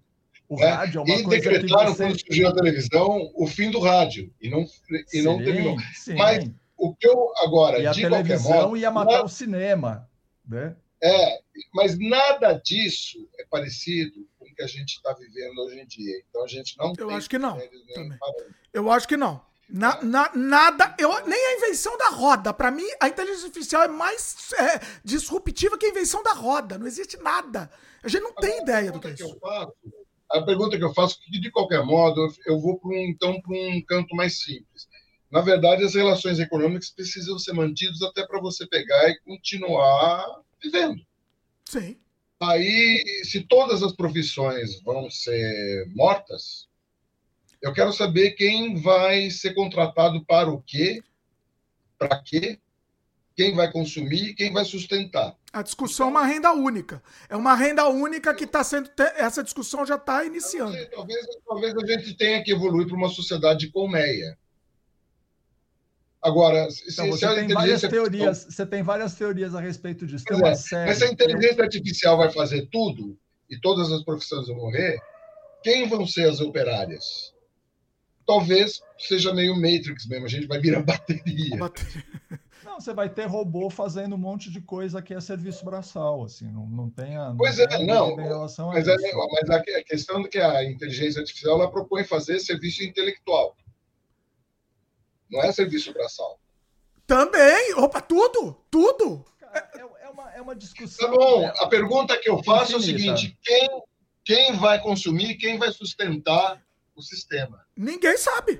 O 0.53 0.63
é, 0.63 0.69
rádio 0.69 0.99
é 0.99 1.03
uma 1.03 1.15
e 1.15 1.23
coisa 1.23 1.49
decretaram, 1.49 1.91
que 1.91 1.97
você... 1.97 2.03
quando 2.03 2.19
surgiu 2.19 2.47
a 2.47 2.53
televisão, 2.53 3.31
o 3.33 3.47
fim 3.47 3.71
do 3.71 3.79
rádio. 3.79 4.31
E 4.39 4.49
não, 4.49 4.61
e 4.61 5.03
sim, 5.07 5.21
não 5.23 5.37
terminou. 5.37 5.77
Sim. 5.95 6.15
Mas 6.15 6.49
o 6.77 6.93
que 6.93 7.07
eu 7.07 7.31
agora, 7.37 7.79
e 7.79 7.87
a 7.87 7.93
televisão 7.93 8.61
modo, 8.63 8.77
ia 8.77 8.91
matar 8.91 9.11
nada, 9.11 9.25
o 9.25 9.29
cinema. 9.29 10.09
Né? 10.47 10.75
É, 11.01 11.39
mas 11.73 11.97
nada 11.97 12.53
disso 12.53 13.27
é 13.39 13.45
parecido 13.49 14.27
com 14.37 14.45
o 14.45 14.53
que 14.53 14.61
a 14.61 14.67
gente 14.67 14.95
está 14.95 15.13
vivendo 15.13 15.57
hoje 15.59 15.79
em 15.79 15.87
dia. 15.87 16.23
Então 16.29 16.43
a 16.43 16.47
gente 16.47 16.77
não 16.77 16.93
Eu 16.97 17.09
acho 17.09 17.29
que 17.29 17.39
não. 17.39 17.57
Eu 18.71 18.91
acho 18.91 19.07
que 19.07 19.17
não. 19.17 19.41
Na, 19.69 20.01
na, 20.03 20.31
nada, 20.35 20.95
eu, 20.99 21.09
nem 21.25 21.39
a 21.39 21.57
invenção 21.57 21.97
da 21.97 22.09
roda. 22.09 22.53
Para 22.53 22.69
mim, 22.69 22.85
a 22.99 23.07
inteligência 23.07 23.47
artificial 23.47 23.83
é 23.83 23.87
mais 23.87 24.53
é, 24.53 24.79
disruptiva 25.03 25.77
que 25.77 25.85
a 25.85 25.89
invenção 25.89 26.21
da 26.21 26.33
roda. 26.33 26.77
Não 26.77 26.85
existe 26.85 27.17
nada. 27.17 27.71
A 28.03 28.07
gente 28.07 28.21
não 28.21 28.33
tem 28.35 28.61
ideia 28.61 28.91
do 28.91 28.99
que 28.99 29.07
é 29.07 29.11
isso. 29.11 29.39
Faço, 29.39 29.73
a 30.31 30.41
pergunta 30.41 30.77
que 30.77 30.83
eu 30.83 30.93
faço, 30.93 31.19
que 31.19 31.39
de 31.39 31.51
qualquer 31.51 31.83
modo, 31.83 32.27
eu 32.45 32.59
vou 32.59 32.79
para 32.79 32.89
um, 32.89 32.97
então 32.97 33.39
para 33.41 33.53
um 33.53 33.81
canto 33.81 34.15
mais 34.15 34.41
simples. 34.41 34.87
Na 35.29 35.41
verdade, 35.41 35.83
as 35.83 35.95
relações 35.95 36.39
econômicas 36.39 36.91
precisam 36.91 37.39
ser 37.39 37.53
mantidas 37.53 38.01
até 38.01 38.25
para 38.25 38.39
você 38.39 38.67
pegar 38.67 39.09
e 39.09 39.19
continuar 39.21 40.25
vivendo. 40.61 41.03
Sim. 41.65 41.97
Aí, 42.39 43.01
se 43.23 43.41
todas 43.41 43.81
as 43.81 43.93
profissões 43.93 44.81
vão 44.81 45.09
ser 45.09 45.87
mortas, 45.95 46.67
eu 47.61 47.73
quero 47.73 47.93
saber 47.93 48.31
quem 48.31 48.75
vai 48.75 49.29
ser 49.29 49.53
contratado 49.53 50.23
para 50.25 50.51
o 50.51 50.61
quê, 50.61 51.01
para 51.97 52.21
quê, 52.21 52.59
quem 53.35 53.55
vai 53.55 53.71
consumir, 53.71 54.33
quem 54.35 54.51
vai 54.53 54.63
sustentar. 54.63 55.35
A 55.51 55.61
discussão 55.61 56.07
é 56.07 56.09
uma 56.09 56.25
renda 56.25 56.51
única. 56.53 57.01
É 57.29 57.35
uma 57.35 57.55
renda 57.55 57.87
única 57.87 58.33
que 58.33 58.43
está 58.43 58.63
sendo. 58.63 58.89
Essa 59.15 59.43
discussão 59.43 59.85
já 59.85 59.95
está 59.95 60.23
iniciando. 60.23 60.73
Sei, 60.73 60.85
talvez, 60.85 61.25
talvez 61.47 61.73
a 61.75 61.85
gente 61.85 62.15
tenha 62.15 62.43
que 62.43 62.51
evoluir 62.51 62.87
para 62.87 62.95
uma 62.95 63.09
sociedade 63.09 63.61
de 63.61 63.71
colmeia. 63.71 64.37
Agora, 66.21 66.69
se, 66.71 66.91
então, 66.91 67.07
você, 67.07 67.27
se 67.27 67.35
tem 67.35 67.47
várias 67.49 67.81
teorias, 67.81 68.45
você 68.49 68.65
tem 68.65 68.83
várias 68.83 69.15
teorias 69.15 69.55
a 69.55 69.59
respeito 69.59 70.07
disso. 70.07 70.23
Tem 70.25 70.47
é, 70.47 70.55
série, 70.55 70.95
se 70.95 71.03
a 71.03 71.11
inteligência 71.11 71.63
artificial 71.63 72.17
vai 72.17 72.31
fazer 72.31 72.67
tudo 72.71 73.17
e 73.49 73.59
todas 73.59 73.91
as 73.91 74.03
profissões 74.03 74.47
vão 74.47 74.55
morrer, 74.55 74.97
quem 75.61 75.87
vão 75.89 76.07
ser 76.07 76.29
as 76.29 76.39
operárias? 76.39 77.33
talvez 78.25 78.81
seja 78.97 79.33
meio 79.33 79.55
Matrix 79.55 80.05
mesmo, 80.07 80.25
a 80.25 80.29
gente 80.29 80.47
vai 80.47 80.59
virar 80.59 80.81
bateria. 80.83 81.57
Não, 82.73 82.81
você 82.81 82.91
vai 82.91 83.07
ter 83.07 83.27
robô 83.27 83.69
fazendo 83.69 84.15
um 84.15 84.17
monte 84.17 84.49
de 84.49 84.59
coisa 84.59 84.99
que 84.99 85.13
é 85.13 85.21
serviço 85.21 85.63
braçal, 85.63 86.23
assim, 86.23 86.51
não, 86.51 86.65
não 86.65 86.89
tem 86.89 87.15
a. 87.15 87.31
Pois 87.37 87.59
é, 87.59 87.67
não. 87.85 88.15
Mas, 88.15 88.87
é, 88.87 88.95
mas 89.31 89.49
a 89.51 89.61
questão 89.83 90.21
é 90.21 90.27
que 90.27 90.39
a 90.39 90.63
inteligência 90.63 91.19
artificial 91.19 91.59
ela 91.59 91.69
propõe 91.69 92.03
fazer 92.03 92.39
serviço 92.39 92.83
intelectual. 92.83 93.55
Não 95.29 95.39
é 95.43 95.51
serviço 95.51 95.93
braçal. 95.93 96.39
Também! 97.05 97.75
Opa, 97.75 98.01
tudo! 98.01 98.57
Tudo! 98.71 99.23
Cara, 99.39 99.69
é, 99.75 100.05
é, 100.05 100.09
uma, 100.09 100.33
é 100.33 100.41
uma 100.41 100.55
discussão. 100.55 101.11
Tá 101.11 101.15
bom, 101.15 101.45
a 101.45 101.67
pergunta 101.67 102.17
que 102.17 102.27
eu 102.27 102.43
faço 102.43 102.75
infinita. 102.75 103.11
é 103.11 103.13
o 103.13 103.17
seguinte: 103.17 103.39
quem, 103.43 103.83
quem 104.25 104.55
vai 104.57 104.81
consumir, 104.81 105.35
quem 105.35 105.59
vai 105.59 105.71
sustentar 105.71 106.59
o 106.95 107.03
sistema. 107.03 107.63
Ninguém 107.77 108.17
sabe. 108.17 108.59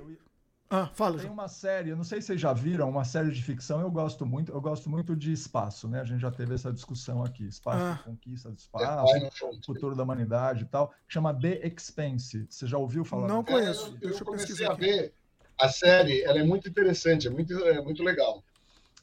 Ah, 0.76 0.90
fala. 0.92 1.20
Tem 1.20 1.30
uma 1.30 1.48
série, 1.48 1.94
não 1.94 2.04
sei 2.04 2.20
se 2.20 2.26
vocês 2.26 2.42
já 2.42 2.52
viram, 2.52 2.90
uma 2.90 3.06
série 3.06 3.30
de 3.30 3.44
ficção, 3.44 3.80
eu 3.80 3.92
gosto 3.92 4.26
muito, 4.26 4.52
eu 4.52 4.60
gosto 4.60 4.90
muito 4.90 5.16
de 5.16 5.32
espaço, 5.32 5.88
né? 5.88 6.02
A 6.02 6.04
gente 6.04 6.20
já 6.20 6.32
teve 6.32 6.56
essa 6.56 6.74
discussão 6.74 7.24
aqui, 7.24 7.46
espaço, 7.46 7.84
ah. 7.84 8.02
conquista 8.04 8.50
do 8.50 8.58
espaço, 8.58 9.16
é, 9.16 9.30
futuro 9.64 9.96
da 9.96 10.02
humanidade 10.02 10.64
e 10.64 10.66
tal, 10.66 10.88
que 11.08 11.14
chama 11.14 11.32
The 11.32 11.68
Expense. 11.68 12.48
Você 12.50 12.66
já 12.66 12.80
ouviu 12.80 13.06
falar? 13.06 13.28
Não 13.28 13.44
conheço. 13.44 13.96
É, 14.02 14.08
eu, 14.08 14.18
eu 14.18 14.26
comecei 14.26 14.66
a 14.66 14.74
ver 14.74 15.14
a 15.62 15.70
série, 15.70 16.24
ela 16.24 16.40
é 16.40 16.44
muito 16.44 16.68
interessante, 16.68 17.28
é 17.28 17.30
muito, 17.30 17.54
é 17.54 17.80
muito 17.80 18.02
legal. 18.02 18.44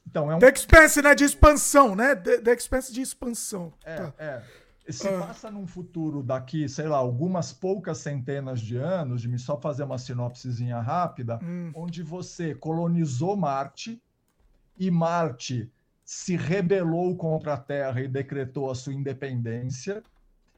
Então, 0.04 0.28
é 0.28 0.34
um... 0.34 0.38
The 0.40 0.50
Expense, 0.50 1.00
né? 1.00 1.14
De 1.14 1.22
expansão, 1.22 1.94
né? 1.94 2.16
The, 2.16 2.38
The 2.38 2.52
Expense 2.52 2.92
de 2.92 3.00
expansão. 3.00 3.72
É, 3.84 3.94
tá. 3.94 4.14
é 4.18 4.42
se 4.92 5.08
ah. 5.08 5.18
passa 5.18 5.50
num 5.50 5.66
futuro 5.66 6.22
daqui, 6.22 6.68
sei 6.68 6.86
lá, 6.86 6.96
algumas 6.96 7.52
poucas 7.52 7.98
centenas 7.98 8.60
de 8.60 8.76
anos, 8.76 9.22
de 9.22 9.28
me 9.28 9.38
só 9.38 9.60
fazer 9.60 9.84
uma 9.84 9.98
sinopsezinha 9.98 10.80
rápida, 10.80 11.38
hum. 11.42 11.70
onde 11.74 12.02
você 12.02 12.54
colonizou 12.54 13.36
Marte 13.36 14.00
e 14.78 14.90
Marte 14.90 15.70
se 16.04 16.36
rebelou 16.36 17.16
contra 17.16 17.54
a 17.54 17.56
Terra 17.56 18.00
e 18.00 18.08
decretou 18.08 18.70
a 18.70 18.74
sua 18.74 18.92
independência, 18.92 20.02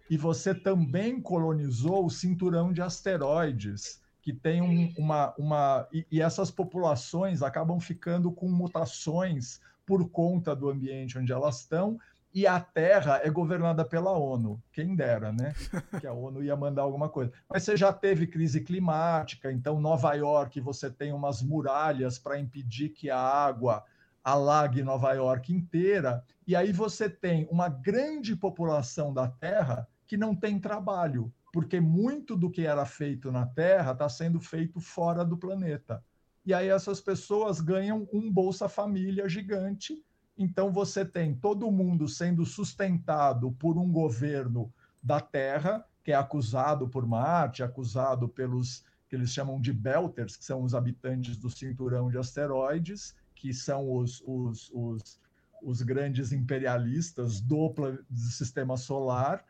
e 0.08 0.16
você 0.16 0.54
também 0.54 1.20
colonizou 1.20 2.06
o 2.06 2.10
cinturão 2.10 2.72
de 2.72 2.80
asteroides, 2.80 4.00
que 4.22 4.32
tem 4.32 4.62
um, 4.62 4.92
uma. 4.96 5.34
uma 5.38 5.88
e, 5.92 6.06
e 6.10 6.22
essas 6.22 6.50
populações 6.50 7.42
acabam 7.42 7.80
ficando 7.80 8.30
com 8.30 8.48
mutações 8.48 9.60
por 9.84 10.08
conta 10.08 10.54
do 10.54 10.70
ambiente 10.70 11.18
onde 11.18 11.32
elas 11.32 11.60
estão, 11.60 11.98
e 12.34 12.46
a 12.46 12.58
Terra 12.58 13.20
é 13.22 13.28
governada 13.28 13.84
pela 13.84 14.12
ONU. 14.12 14.62
Quem 14.72 14.96
dera, 14.96 15.32
né? 15.32 15.54
Que 16.00 16.06
a 16.06 16.12
ONU 16.12 16.42
ia 16.42 16.56
mandar 16.56 16.82
alguma 16.82 17.08
coisa. 17.08 17.32
Mas 17.48 17.62
você 17.62 17.76
já 17.76 17.92
teve 17.92 18.26
crise 18.26 18.60
climática, 18.62 19.52
então 19.52 19.80
Nova 19.80 20.14
York 20.14 20.60
você 20.60 20.90
tem 20.90 21.12
umas 21.12 21.42
muralhas 21.42 22.18
para 22.18 22.38
impedir 22.38 22.90
que 22.90 23.10
a 23.10 23.18
água 23.18 23.84
alague 24.24 24.82
Nova 24.82 25.12
York 25.12 25.52
inteira, 25.52 26.24
e 26.46 26.54
aí 26.54 26.72
você 26.72 27.10
tem 27.10 27.46
uma 27.50 27.68
grande 27.68 28.36
população 28.36 29.12
da 29.12 29.26
Terra 29.26 29.86
que 30.06 30.16
não 30.16 30.34
tem 30.34 30.58
trabalho, 30.58 31.32
porque 31.52 31.80
muito 31.80 32.36
do 32.36 32.50
que 32.50 32.64
era 32.64 32.84
feito 32.86 33.32
na 33.32 33.46
Terra 33.46 33.92
está 33.92 34.08
sendo 34.08 34.40
feito 34.40 34.80
fora 34.80 35.24
do 35.24 35.36
planeta. 35.36 36.02
E 36.46 36.54
aí 36.54 36.68
essas 36.68 37.00
pessoas 37.00 37.60
ganham 37.60 38.08
um 38.12 38.30
Bolsa 38.30 38.68
Família 38.68 39.28
gigante 39.28 40.02
então 40.42 40.72
você 40.72 41.04
tem 41.04 41.34
todo 41.34 41.70
mundo 41.70 42.08
sendo 42.08 42.44
sustentado 42.44 43.52
por 43.52 43.78
um 43.78 43.90
governo 43.90 44.72
da 45.02 45.20
Terra, 45.20 45.86
que 46.02 46.10
é 46.10 46.14
acusado 46.16 46.88
por 46.88 47.06
Marte, 47.06 47.62
acusado 47.62 48.28
pelos 48.28 48.84
que 49.08 49.14
eles 49.14 49.30
chamam 49.30 49.60
de 49.60 49.72
Belters, 49.72 50.36
que 50.36 50.44
são 50.44 50.62
os 50.62 50.74
habitantes 50.74 51.36
do 51.36 51.50
cinturão 51.50 52.10
de 52.10 52.18
asteroides, 52.18 53.14
que 53.34 53.52
são 53.52 53.92
os, 53.92 54.22
os, 54.26 54.70
os, 54.72 55.20
os 55.62 55.82
grandes 55.82 56.32
imperialistas 56.32 57.40
do, 57.40 57.68
do 57.68 58.18
sistema 58.18 58.76
solar. 58.76 59.44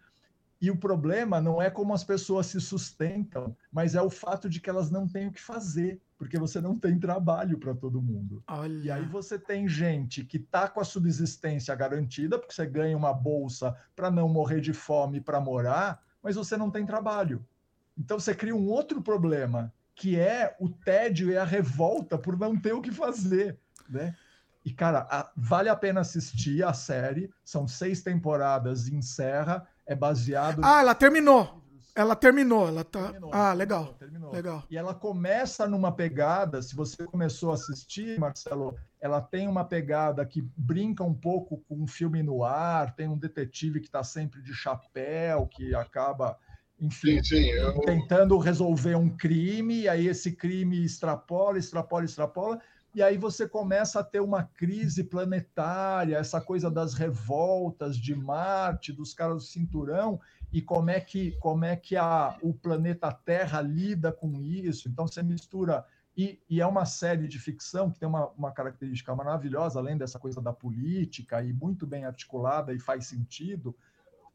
E 0.60 0.70
o 0.70 0.76
problema 0.76 1.40
não 1.40 1.62
é 1.62 1.70
como 1.70 1.94
as 1.94 2.04
pessoas 2.04 2.46
se 2.46 2.60
sustentam, 2.60 3.56
mas 3.70 3.94
é 3.94 4.02
o 4.02 4.10
fato 4.10 4.48
de 4.48 4.60
que 4.60 4.68
elas 4.68 4.90
não 4.90 5.08
têm 5.08 5.28
o 5.28 5.32
que 5.32 5.40
fazer 5.40 6.00
porque 6.22 6.38
você 6.38 6.60
não 6.60 6.78
tem 6.78 7.00
trabalho 7.00 7.58
para 7.58 7.74
todo 7.74 8.00
mundo. 8.00 8.44
Olha. 8.46 8.84
E 8.84 8.90
aí 8.92 9.04
você 9.06 9.36
tem 9.36 9.66
gente 9.66 10.24
que 10.24 10.36
está 10.36 10.68
com 10.68 10.78
a 10.78 10.84
subsistência 10.84 11.74
garantida, 11.74 12.38
porque 12.38 12.54
você 12.54 12.64
ganha 12.64 12.96
uma 12.96 13.12
bolsa 13.12 13.74
para 13.96 14.08
não 14.08 14.28
morrer 14.28 14.60
de 14.60 14.72
fome 14.72 15.20
para 15.20 15.40
morar, 15.40 16.00
mas 16.22 16.36
você 16.36 16.56
não 16.56 16.70
tem 16.70 16.86
trabalho. 16.86 17.44
Então 17.98 18.20
você 18.20 18.32
cria 18.36 18.54
um 18.54 18.68
outro 18.68 19.02
problema, 19.02 19.74
que 19.96 20.16
é 20.16 20.56
o 20.60 20.68
tédio 20.68 21.28
e 21.28 21.36
a 21.36 21.42
revolta 21.42 22.16
por 22.16 22.38
não 22.38 22.56
ter 22.56 22.72
o 22.72 22.80
que 22.80 22.92
fazer, 22.92 23.58
né? 23.88 24.14
E, 24.64 24.72
cara, 24.72 25.04
a, 25.10 25.28
vale 25.36 25.68
a 25.68 25.74
pena 25.74 26.02
assistir 26.02 26.64
a 26.64 26.72
série. 26.72 27.32
São 27.44 27.66
seis 27.66 28.00
temporadas 28.00 28.86
encerra. 28.86 29.66
É 29.84 29.96
baseado. 29.96 30.60
Ah, 30.62 30.82
ela 30.82 30.94
terminou. 30.94 31.61
Ela 31.94 32.16
terminou, 32.16 32.66
ela 32.66 32.84
tá. 32.84 33.04
Terminou, 33.04 33.30
ah, 33.34 33.52
legal. 33.52 33.94
Terminou. 33.98 34.32
Legal. 34.32 34.64
E 34.70 34.78
ela 34.78 34.94
começa 34.94 35.66
numa 35.66 35.92
pegada, 35.92 36.62
se 36.62 36.74
você 36.74 37.04
começou 37.04 37.50
a 37.50 37.54
assistir, 37.54 38.18
Marcelo, 38.18 38.74
ela 38.98 39.20
tem 39.20 39.46
uma 39.46 39.64
pegada 39.64 40.24
que 40.24 40.40
brinca 40.56 41.04
um 41.04 41.12
pouco 41.12 41.58
com 41.68 41.82
um 41.82 41.86
filme 41.86 42.22
no 42.22 42.44
ar, 42.44 42.94
tem 42.94 43.08
um 43.08 43.18
detetive 43.18 43.80
que 43.80 43.86
está 43.86 44.02
sempre 44.02 44.40
de 44.40 44.54
chapéu, 44.54 45.46
que 45.46 45.74
acaba, 45.74 46.38
enfim, 46.80 47.22
sim, 47.22 47.42
sim, 47.42 47.50
eu... 47.50 47.78
tentando 47.80 48.38
resolver 48.38 48.94
um 48.94 49.10
crime, 49.14 49.82
e 49.82 49.88
aí 49.88 50.06
esse 50.06 50.32
crime 50.32 50.82
extrapola, 50.82 51.58
extrapola, 51.58 52.06
extrapola, 52.06 52.58
e 52.94 53.02
aí 53.02 53.18
você 53.18 53.46
começa 53.46 54.00
a 54.00 54.04
ter 54.04 54.20
uma 54.20 54.44
crise 54.44 55.04
planetária, 55.04 56.16
essa 56.16 56.40
coisa 56.40 56.70
das 56.70 56.94
revoltas 56.94 57.96
de 57.96 58.14
Marte, 58.14 58.92
dos 58.92 59.12
caras 59.12 59.36
do 59.36 59.42
cinturão, 59.42 60.20
e 60.52 60.60
como 60.60 60.90
é 60.90 61.00
que 61.00 61.32
como 61.38 61.64
é 61.64 61.74
que 61.74 61.96
a, 61.96 62.36
o 62.42 62.52
planeta 62.52 63.10
Terra 63.10 63.60
lida 63.60 64.12
com 64.12 64.40
isso. 64.40 64.88
Então 64.88 65.06
você 65.06 65.22
mistura 65.22 65.84
E, 66.14 66.38
e, 66.48 66.60
é 66.60 66.66
uma 66.66 66.84
série 66.84 67.26
de 67.26 67.38
ficção 67.38 67.90
que 67.90 67.98
tem 67.98 68.06
uma, 68.06 68.28
uma, 68.36 68.52
característica 68.52 69.14
maravilhosa, 69.14 69.78
além 69.78 69.96
dessa 69.96 70.18
coisa 70.18 70.42
da 70.42 70.52
política 70.52 71.42
e 71.42 71.54
muito 71.54 71.86
bem 71.86 72.04
articulada 72.04 72.74
e 72.74 72.78
faz 72.78 73.06
sentido, 73.06 73.74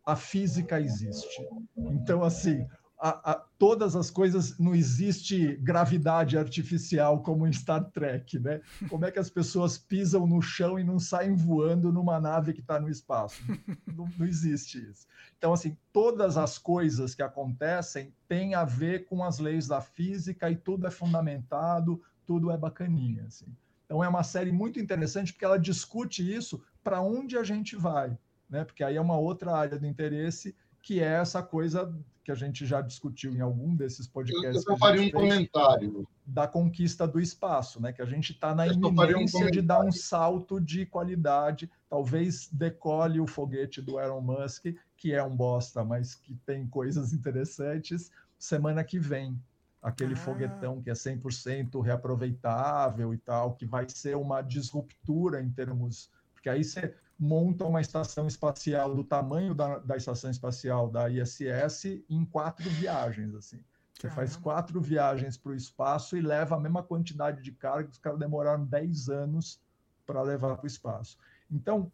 a 0.03 0.15
física 0.15 0.81
existe. 0.81 1.48
Então, 1.77 2.23
assim, 2.23 2.65
a, 2.99 3.32
a, 3.32 3.36
todas 3.60 3.95
as 3.95 4.10
coisas, 4.10 4.57
não 4.57 4.74
existe 4.74 5.56
gravidade 5.57 6.38
artificial 6.38 7.22
como 7.22 7.45
em 7.45 7.53
Star 7.53 7.86
Trek, 7.91 8.40
né? 8.40 8.61
Como 8.90 9.06
é 9.06 9.11
que 9.11 9.19
as 9.19 9.30
pessoas 9.30 9.78
pisam 9.78 10.26
no 10.26 10.41
chão 10.41 10.80
e 10.80 10.84
não 10.84 10.99
saem 10.99 11.36
voando 11.36 11.91
numa 11.91 12.19
nave 12.19 12.53
que 12.53 12.61
está 12.61 12.80
no 12.80 12.90
espaço? 12.90 13.41
Não, 13.86 14.10
não, 14.18 14.26
existe 14.26 14.80
isso. 14.90 15.07
Então, 15.38 15.53
assim, 15.53 15.78
todas 15.94 16.38
as 16.38 16.57
coisas 16.57 17.14
que 17.14 17.22
acontecem 17.22 18.14
têm 18.28 18.56
a 18.56 18.64
ver 18.64 19.06
com 19.06 19.24
as 19.24 19.38
leis 19.38 19.68
da 19.68 19.82
física 19.82 20.49
e 20.49 20.56
tudo 20.56 20.88
é 20.88 20.91
fundamentado, 20.91 22.02
tudo 22.26 22.52
é 22.52 22.57
bacaninha, 22.57 23.26
assim. 23.28 23.48
Então, 23.86 24.03
é 24.03 24.07
uma 24.07 24.24
série 24.24 24.52
muito 24.52 24.80
interessante 24.80 25.32
porque 25.32 25.45
ela 25.45 25.60
discute 25.60 26.36
isso 26.36 26.61
para 26.84 27.02
onde 27.02 27.38
a 27.38 27.44
gente 27.44 27.76
vai, 27.76 28.18
né? 28.49 28.64
Porque 28.64 28.84
aí 28.84 28.95
é 28.95 29.02
uma 29.02 29.18
outra 29.18 29.56
área 29.56 29.78
de 29.78 29.88
interesse 29.88 30.56
que 30.88 31.01
é 31.01 31.15
essa 31.15 31.43
coisa 31.43 31.93
que 32.23 32.31
a 32.31 32.35
gente 32.35 32.65
já 32.65 32.80
discutiu 32.80 33.35
em 33.35 33.41
algum 33.41 33.76
desses 33.76 34.07
podcasts. 34.07 34.65
Eu, 34.65 34.72
eu 34.72 34.77
faria 34.77 35.01
um 35.01 35.11
comentário. 35.11 36.07
Da 36.26 36.47
conquista 36.47 37.05
do 37.05 37.19
espaço, 37.19 37.81
né? 37.81 37.91
Que 37.91 38.01
a 38.01 38.05
gente 38.05 38.31
está 38.31 38.55
na 38.55 38.65
iminência 38.65 39.47
um 39.47 39.51
de 39.51 39.61
dar 39.61 39.84
um 39.84 39.91
salto 39.91 40.61
de 40.61 40.85
qualidade. 40.85 41.69
Talvez 41.89 42.47
decole 42.49 43.19
o 43.19 43.27
foguete 43.27 43.81
do 43.81 43.99
Elon 43.99 44.22
Musk, 44.22 44.68
que 44.95 45.14
é 45.14 45.22
um 45.22 45.35
bosta, 45.35 45.84
mas 45.84 46.15
que 46.15 46.34
tem 46.45 46.65
coisas 46.65 47.11
interessantes, 47.11 48.09
semana 48.39 48.81
que 48.81 48.97
vem. 48.97 49.38
Aquele 49.84 50.14
ah. 50.14 50.18
foguetão 50.18 50.81
que 50.81 50.89
é 50.89 50.93
100% 50.93 51.84
reaproveitável 51.84 53.14
e 53.14 53.18
tal, 53.18 53.55
que 53.55 53.65
vai 53.65 53.89
ser 53.89 54.15
uma 54.15 54.41
disruptura 54.41 55.41
em 55.41 55.49
termos. 55.49 56.09
Porque 56.34 56.47
aí 56.47 56.64
você 56.64 56.95
monta 57.19 57.65
uma 57.65 57.81
estação 57.81 58.27
espacial 58.27 58.94
do 58.94 59.03
tamanho 59.03 59.56
da, 59.56 59.80
da 59.80 59.98
estação 59.98 60.30
espacial 60.30 60.89
da 60.89 61.10
ISS 61.10 62.03
em 62.10 62.23
quatro 62.26 62.69
viagens, 62.69 63.34
assim. 63.34 63.60
Você 63.94 64.10
faz 64.11 64.35
quatro 64.35 64.80
viagens 64.80 65.38
para 65.38 65.52
o 65.52 65.56
espaço 65.56 66.15
e 66.15 66.22
leva 66.22 66.56
a 66.56 66.60
mesma 66.60 66.84
quantidade 66.84 67.41
de 67.41 67.52
carga, 67.52 67.89
os 67.89 67.98
caras 67.98 68.19
demoraram 68.19 68.64
10 68.64 69.10
anos 69.10 69.60
para 70.06 70.22
levar 70.22 70.56
para 70.56 70.65
o 70.65 70.68
espaço. 70.68 71.18
Então, 71.49 71.91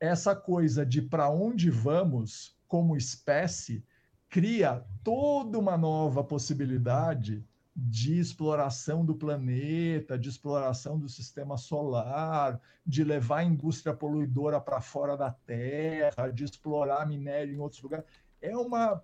essa 0.00 0.34
coisa 0.34 0.84
de 0.84 1.00
para 1.00 1.30
onde 1.30 1.70
vamos 1.70 2.58
como 2.66 2.96
espécie 2.96 3.84
cria 4.28 4.84
toda 5.04 5.56
uma 5.58 5.76
nova 5.76 6.24
possibilidade 6.24 7.44
de 7.78 8.18
exploração 8.18 9.04
do 9.04 9.14
planeta, 9.14 10.18
de 10.18 10.30
exploração 10.30 10.98
do 10.98 11.10
sistema 11.10 11.58
solar, 11.58 12.58
de 12.86 13.04
levar 13.04 13.38
a 13.38 13.44
indústria 13.44 13.94
poluidora 13.94 14.58
para 14.58 14.80
fora 14.80 15.14
da 15.14 15.30
Terra, 15.30 16.30
de 16.32 16.44
explorar 16.44 17.06
minério 17.06 17.54
em 17.54 17.58
outros 17.58 17.82
lugares. 17.82 18.06
É 18.40 18.56
uma. 18.56 19.02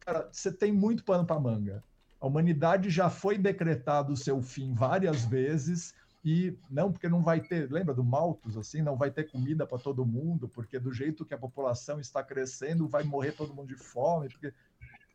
Cara, 0.00 0.28
você 0.32 0.50
tem 0.50 0.72
muito 0.72 1.04
pano 1.04 1.24
para 1.24 1.38
manga. 1.38 1.84
A 2.20 2.26
humanidade 2.26 2.90
já 2.90 3.08
foi 3.08 3.38
decretado 3.38 4.12
o 4.12 4.16
seu 4.16 4.42
fim 4.42 4.74
várias 4.74 5.24
vezes 5.24 5.94
e 6.24 6.58
não 6.68 6.90
porque 6.90 7.08
não 7.08 7.22
vai 7.22 7.40
ter, 7.40 7.70
lembra 7.70 7.94
do 7.94 8.02
Malthus 8.02 8.56
assim, 8.56 8.82
não 8.82 8.96
vai 8.96 9.12
ter 9.12 9.30
comida 9.30 9.64
para 9.64 9.78
todo 9.78 10.04
mundo, 10.04 10.48
porque 10.48 10.80
do 10.80 10.92
jeito 10.92 11.24
que 11.24 11.34
a 11.34 11.38
população 11.38 12.00
está 12.00 12.24
crescendo 12.24 12.88
vai 12.88 13.04
morrer 13.04 13.32
todo 13.32 13.54
mundo 13.54 13.68
de 13.68 13.76
fome, 13.76 14.28
porque 14.28 14.52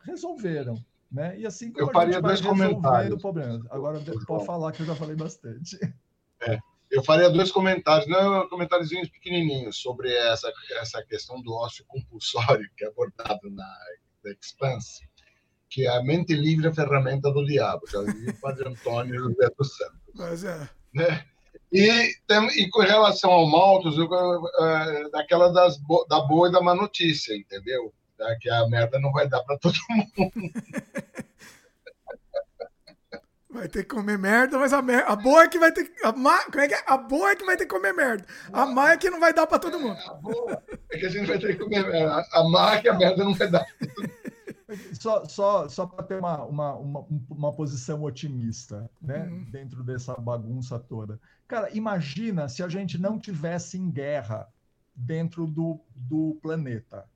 resolveram 0.05 0.81
né? 1.13 1.39
E 1.39 1.45
assim 1.45 1.71
como 1.71 1.87
eu 1.87 1.93
faria 1.93 2.19
dois 2.19 2.41
comentários. 2.41 3.21
Problemas. 3.21 3.61
Agora 3.69 4.01
pode 4.25 4.45
falar 4.45 4.71
que 4.71 4.81
eu 4.81 4.87
já 4.87 4.95
falei 4.95 5.15
bastante. 5.15 5.77
É, 6.41 6.57
eu 6.89 7.03
faria 7.03 7.29
dois 7.29 7.51
comentários, 7.51 8.07
não 8.09 8.49
comentários 8.49 8.89
pequenininhos 8.89 9.77
sobre 9.77 10.11
essa, 10.11 10.51
essa 10.81 11.03
questão 11.03 11.41
do 11.41 11.53
ócio 11.53 11.85
compulsório 11.87 12.67
que 12.75 12.83
é 12.83 12.87
abordado 12.87 13.49
na, 13.51 13.77
na 14.23 14.31
Expanse, 14.31 15.07
que 15.69 15.85
é 15.85 15.95
a 15.95 16.03
mente 16.03 16.33
livre 16.33 16.65
é 16.65 16.69
a 16.69 16.73
ferramenta 16.73 17.31
do 17.31 17.45
diabo. 17.45 17.81
Já 17.87 18.01
vi 18.01 18.29
o 18.29 18.41
Padre 18.41 18.67
Antônio 18.67 19.19
José 19.19 19.49
dos 19.57 19.77
Santos. 19.77 20.01
Mas 20.15 20.43
é. 20.43 20.69
Né? 20.93 21.25
E, 21.71 22.11
tem, 22.27 22.47
e 22.59 22.69
com 22.69 22.81
relação 22.81 23.31
ao 23.31 23.49
Malthus, 23.49 23.97
eu, 23.97 24.05
uh, 24.05 25.11
daquela 25.11 25.49
das, 25.49 25.79
da 26.09 26.19
boa 26.21 26.49
e 26.49 26.51
da 26.51 26.61
má 26.61 26.75
notícia, 26.75 27.35
entendeu? 27.35 27.93
Tá? 28.17 28.35
que 28.39 28.49
a 28.49 28.67
merda 28.67 28.99
não 28.99 29.11
vai 29.11 29.27
dar 29.27 29.41
para 29.43 29.57
todo 29.57 29.77
mundo. 29.89 30.51
Vai 33.53 33.67
ter 33.67 33.83
que 33.83 33.95
comer 33.95 34.17
merda, 34.17 34.57
mas 34.57 34.73
a, 34.73 34.81
mer... 34.81 35.05
a 35.07 35.15
boa 35.15 35.43
é 35.43 35.47
que 35.47 35.59
vai 35.59 35.71
ter 35.71 35.83
que. 35.83 36.03
A, 36.03 36.11
má... 36.11 36.43
Como 36.45 36.59
é 36.59 36.67
que 36.67 36.73
é? 36.73 36.83
a 36.87 36.97
boa 36.97 37.29
é 37.29 37.35
que 37.35 37.45
vai 37.45 37.55
ter 37.55 37.65
que 37.65 37.75
comer 37.75 37.93
merda. 37.93 38.25
A 38.51 38.65
má 38.65 38.91
é 38.93 38.97
que 38.97 39.11
não 39.11 39.19
vai 39.19 39.31
dar 39.31 39.45
para 39.45 39.59
todo 39.59 39.79
mundo. 39.79 39.95
É, 39.95 40.07
a 40.07 40.13
boa 40.15 40.63
é 40.89 40.97
que 40.97 41.05
a 41.05 41.09
gente 41.09 41.27
vai 41.27 41.37
ter 41.37 41.55
que 41.55 41.63
comer 41.63 41.87
merda. 41.87 42.25
A 42.33 42.49
má 42.49 42.73
é 42.73 42.81
que 42.81 42.89
a 42.89 42.97
merda 42.97 43.23
não 43.23 43.35
vai 43.35 43.47
dar. 43.47 43.63
Só, 44.99 45.23
só, 45.25 45.69
só 45.69 45.85
para 45.85 46.03
ter 46.03 46.17
uma, 46.17 46.43
uma, 46.45 46.73
uma, 46.73 47.05
uma, 47.29 47.53
posição 47.53 48.01
otimista 48.01 48.89
né? 48.99 49.27
Uhum. 49.29 49.45
dentro 49.51 49.83
dessa 49.83 50.15
bagunça 50.15 50.79
toda. 50.79 51.19
Cara, 51.47 51.69
imagina 51.73 52.49
se 52.49 52.63
a 52.63 52.67
gente 52.67 52.99
não 52.99 53.19
tivesse 53.19 53.77
em 53.77 53.91
guerra 53.91 54.47
dentro 54.95 55.45
do, 55.45 55.79
do 55.95 56.39
planeta 56.41 57.07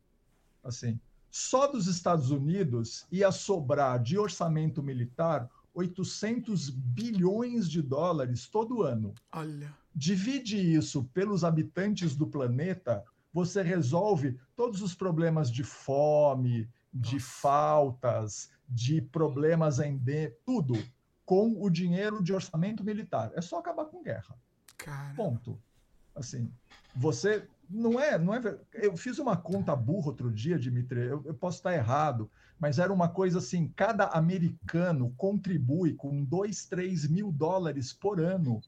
assim, 0.67 0.99
só 1.31 1.67
dos 1.67 1.87
Estados 1.87 2.31
Unidos 2.31 3.05
ia 3.11 3.31
sobrar 3.31 4.01
de 4.01 4.17
orçamento 4.17 4.81
militar 4.83 5.49
800 5.73 6.69
bilhões 6.69 7.69
de 7.69 7.81
dólares 7.81 8.47
todo 8.47 8.81
ano. 8.81 9.13
Olha. 9.31 9.71
Divide 9.95 10.57
isso 10.57 11.03
pelos 11.13 11.43
habitantes 11.43 12.15
do 12.15 12.25
planeta, 12.25 13.03
você 13.31 13.61
resolve 13.61 14.39
todos 14.55 14.81
os 14.81 14.95
problemas 14.95 15.51
de 15.51 15.63
fome, 15.63 16.67
de 16.91 17.15
Nossa. 17.15 17.27
faltas, 17.27 18.49
de 18.67 19.01
problemas 19.01 19.79
em 19.79 20.01
tudo 20.45 20.73
com 21.23 21.61
o 21.61 21.69
dinheiro 21.69 22.23
de 22.23 22.33
orçamento 22.33 22.83
militar. 22.83 23.31
É 23.35 23.41
só 23.41 23.59
acabar 23.59 23.85
com 23.85 24.01
guerra. 24.01 24.35
Cara. 24.77 25.13
Ponto. 25.13 25.59
Assim, 26.15 26.51
você 26.95 27.47
não 27.69 27.99
é, 27.99 28.17
não 28.17 28.33
é. 28.33 28.59
Eu 28.73 28.95
fiz 28.95 29.19
uma 29.19 29.35
conta 29.35 29.75
burra 29.75 30.07
outro 30.07 30.31
dia, 30.31 30.57
Dimitri. 30.57 31.01
Eu, 31.01 31.21
eu, 31.25 31.33
posso 31.33 31.57
estar 31.57 31.73
errado, 31.73 32.29
mas 32.59 32.79
era 32.79 32.91
uma 32.93 33.09
coisa 33.09 33.39
assim: 33.39 33.67
cada 33.75 34.05
americano 34.07 35.13
contribui 35.17 35.93
com 35.93 36.23
2, 36.23 36.65
3 36.65 37.07
mil 37.07 37.31
dólares 37.31 37.93
por 37.93 38.19
ano 38.19 38.61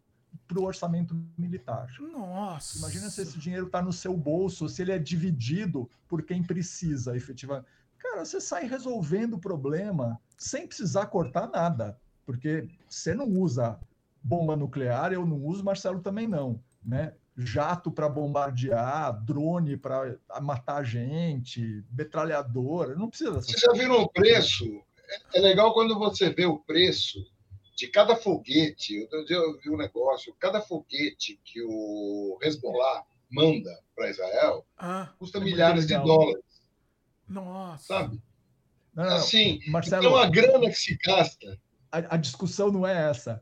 para 0.47 0.59
o 0.59 0.63
orçamento 0.63 1.15
militar. 1.37 1.87
Nossa! 1.99 2.77
Imagina 2.77 3.09
se 3.09 3.21
esse 3.21 3.37
dinheiro 3.39 3.67
está 3.67 3.81
no 3.81 3.93
seu 3.93 4.15
bolso, 4.15 4.67
se 4.67 4.81
ele 4.81 4.91
é 4.91 4.99
dividido 4.99 5.89
por 6.07 6.23
quem 6.23 6.43
precisa, 6.43 7.15
efetivamente. 7.15 7.67
Cara, 7.97 8.23
você 8.23 8.39
sai 8.39 8.65
resolvendo 8.65 9.33
o 9.33 9.39
problema 9.39 10.19
sem 10.37 10.67
precisar 10.67 11.07
cortar 11.07 11.47
nada, 11.47 11.99
porque 12.25 12.67
você 12.87 13.13
não 13.13 13.27
usa 13.27 13.79
bomba 14.23 14.55
nuclear, 14.55 15.11
eu 15.11 15.25
não 15.25 15.43
uso, 15.43 15.63
Marcelo 15.63 16.01
também 16.01 16.27
não, 16.27 16.61
né? 16.83 17.13
Jato 17.39 17.91
para 17.91 18.09
bombardear, 18.09 19.23
drone 19.23 19.77
para 19.77 20.17
matar 20.41 20.83
gente, 20.83 21.83
metralhadora. 21.91 22.95
Não 22.95 23.09
precisa 23.09 23.31
Você 23.31 23.57
já 23.57 23.71
viram 23.73 24.01
o 24.01 24.09
preço? 24.09 24.65
É, 25.33 25.39
é 25.39 25.41
legal 25.41 25.73
quando 25.73 25.97
você 25.97 26.29
vê 26.29 26.45
o 26.45 26.59
preço 26.59 27.19
de 27.75 27.87
cada 27.87 28.15
foguete. 28.15 29.07
Eu 29.29 29.57
vi 29.57 29.69
um 29.69 29.77
negócio: 29.77 30.35
cada 30.39 30.61
foguete 30.61 31.39
que 31.43 31.61
o 31.63 32.37
Hezbollah 32.43 33.05
manda 33.31 33.79
para 33.95 34.09
Israel 34.09 34.65
ah, 34.77 35.13
custa 35.17 35.37
é 35.37 35.41
milhares 35.41 35.87
de 35.87 35.97
dólares. 35.97 36.43
Nossa. 37.27 37.83
Sabe? 37.85 38.21
Não, 38.93 39.05
não, 39.05 39.15
assim, 39.15 39.59
Marcelo, 39.67 40.07
então 40.07 40.17
a 40.17 40.27
grana 40.27 40.67
que 40.67 40.75
se 40.75 40.97
gasta. 40.97 41.59
A, 41.91 42.15
a 42.15 42.17
discussão 42.17 42.71
não 42.71 42.85
é 42.85 43.09
essa. 43.09 43.41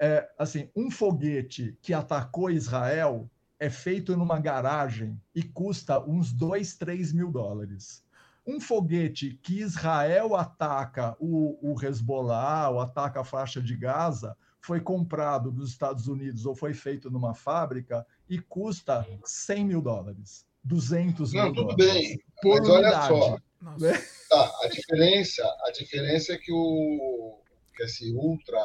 É, 0.00 0.28
assim, 0.38 0.70
um 0.74 0.90
foguete 0.90 1.76
que 1.82 1.92
atacou 1.92 2.50
Israel 2.50 3.30
é 3.58 3.70
feito 3.70 4.16
numa 4.16 4.38
garagem 4.38 5.20
e 5.34 5.42
custa 5.42 6.00
uns 6.00 6.32
2, 6.32 6.76
3 6.76 7.12
mil 7.12 7.30
dólares. 7.30 8.04
Um 8.46 8.60
foguete 8.60 9.38
que 9.42 9.60
Israel 9.60 10.36
ataca 10.36 11.16
o, 11.18 11.58
o 11.62 11.82
Hezbollah, 11.82 12.70
ou 12.70 12.80
ataca 12.80 13.20
a 13.20 13.24
faixa 13.24 13.62
de 13.62 13.74
Gaza, 13.74 14.36
foi 14.60 14.80
comprado 14.80 15.50
dos 15.50 15.70
Estados 15.70 16.08
Unidos 16.08 16.46
ou 16.46 16.54
foi 16.54 16.74
feito 16.74 17.10
numa 17.10 17.34
fábrica 17.34 18.06
e 18.28 18.38
custa 18.38 19.06
100 19.24 19.64
mil 19.64 19.82
dólares, 19.82 20.46
200 20.62 21.32
Não, 21.32 21.44
mil 21.44 21.54
tudo 21.54 21.76
dólares. 21.76 21.92
bem, 21.92 22.18
por 22.42 22.60
mas 22.60 22.68
unidade, 22.68 23.12
olha 23.12 23.28
só. 23.28 23.38
Né? 23.78 24.04
Tá, 24.28 24.52
a 24.62 24.68
diferença, 24.68 25.42
a 25.66 25.70
diferença 25.70 26.32
é 26.32 26.38
que 26.38 26.52
o 26.52 27.40
que 27.74 27.82
esse 27.82 28.12
ultra 28.14 28.58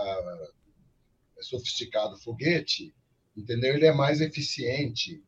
sofisticado 1.41 2.17
foguete 2.17 2.93
entendeu? 3.39 3.75
Ele 3.75 3.85
é 3.85 3.93
mais 3.93 4.21
eficiente, 4.21 5.23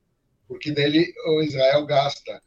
porque 0.48 0.72
dele 0.72 1.14
o 1.28 1.42
Israel 1.42 1.86
gasta 1.86 2.42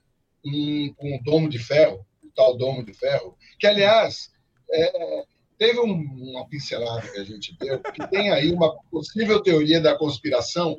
um, 0.45 0.95
um 1.01 1.23
domo 1.23 1.49
de 1.49 1.59
ferro, 1.59 2.07
o 2.23 2.31
tal 2.35 2.57
domo 2.57 2.85
de 2.85 2.93
ferro, 2.93 3.37
que 3.59 3.67
aliás 3.67 4.31
é, 4.71 5.25
teve 5.59 5.81
um, 5.81 5.93
uma 5.93 6.47
pincelada 6.49 7.09
que 7.09 7.19
a 7.19 7.25
gente 7.25 7.57
deu, 7.59 7.81
que 7.81 8.07
tem 8.09 8.31
aí 8.31 8.53
uma 8.53 8.77
possível 8.91 9.43
teoria 9.43 9.81
da 9.81 9.97
conspiração 9.97 10.77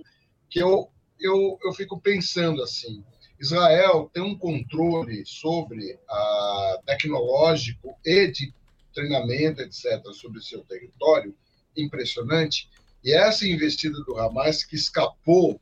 que 0.49 0.60
eu, 0.60 0.90
eu, 1.20 1.57
eu 1.64 1.74
fico 1.74 1.99
pensando 1.99 2.62
assim. 2.62 3.03
Israel 3.40 4.10
tem 4.14 4.24
um 4.24 4.38
controle 4.38 5.26
sobre 5.26 5.99
a 6.07 6.80
tecnológico 6.86 7.98
e 8.06 8.28
de 8.32 8.53
treinamento, 8.94 9.62
etc., 9.62 10.02
sobre 10.14 10.40
o 10.40 10.41
seu 10.41 10.64
território 10.64 11.36
impressionante. 11.76 12.70
E 13.06 13.14
essa 13.14 13.48
investida 13.48 14.03
do 14.03 14.18
Hamas 14.18 14.64
que 14.64 14.76
escapou 14.76 15.61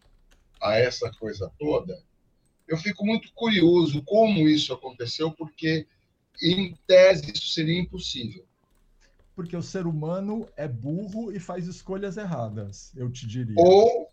a 0.62 0.78
essa 0.78 1.12
coisa 1.20 1.52
toda, 1.60 2.02
eu 2.66 2.78
fico 2.78 3.06
muito 3.06 3.34
curioso 3.34 4.02
como 4.04 4.48
isso 4.48 4.72
aconteceu, 4.72 5.30
porque 5.30 5.86
em 6.42 6.74
tese 6.88 7.34
isso 7.34 7.50
seria 7.50 7.78
impossível. 7.78 8.46
Porque 9.36 9.58
o 9.58 9.62
ser 9.62 9.86
humano 9.86 10.48
é 10.56 10.70
burro 10.70 11.34
e 11.34 11.40
faz 11.40 11.68
escolhas 11.68 12.16
erradas, 12.16 12.94
eu 12.96 13.12
te 13.12 13.28
diria. 13.28 13.56
Ou 13.58 14.08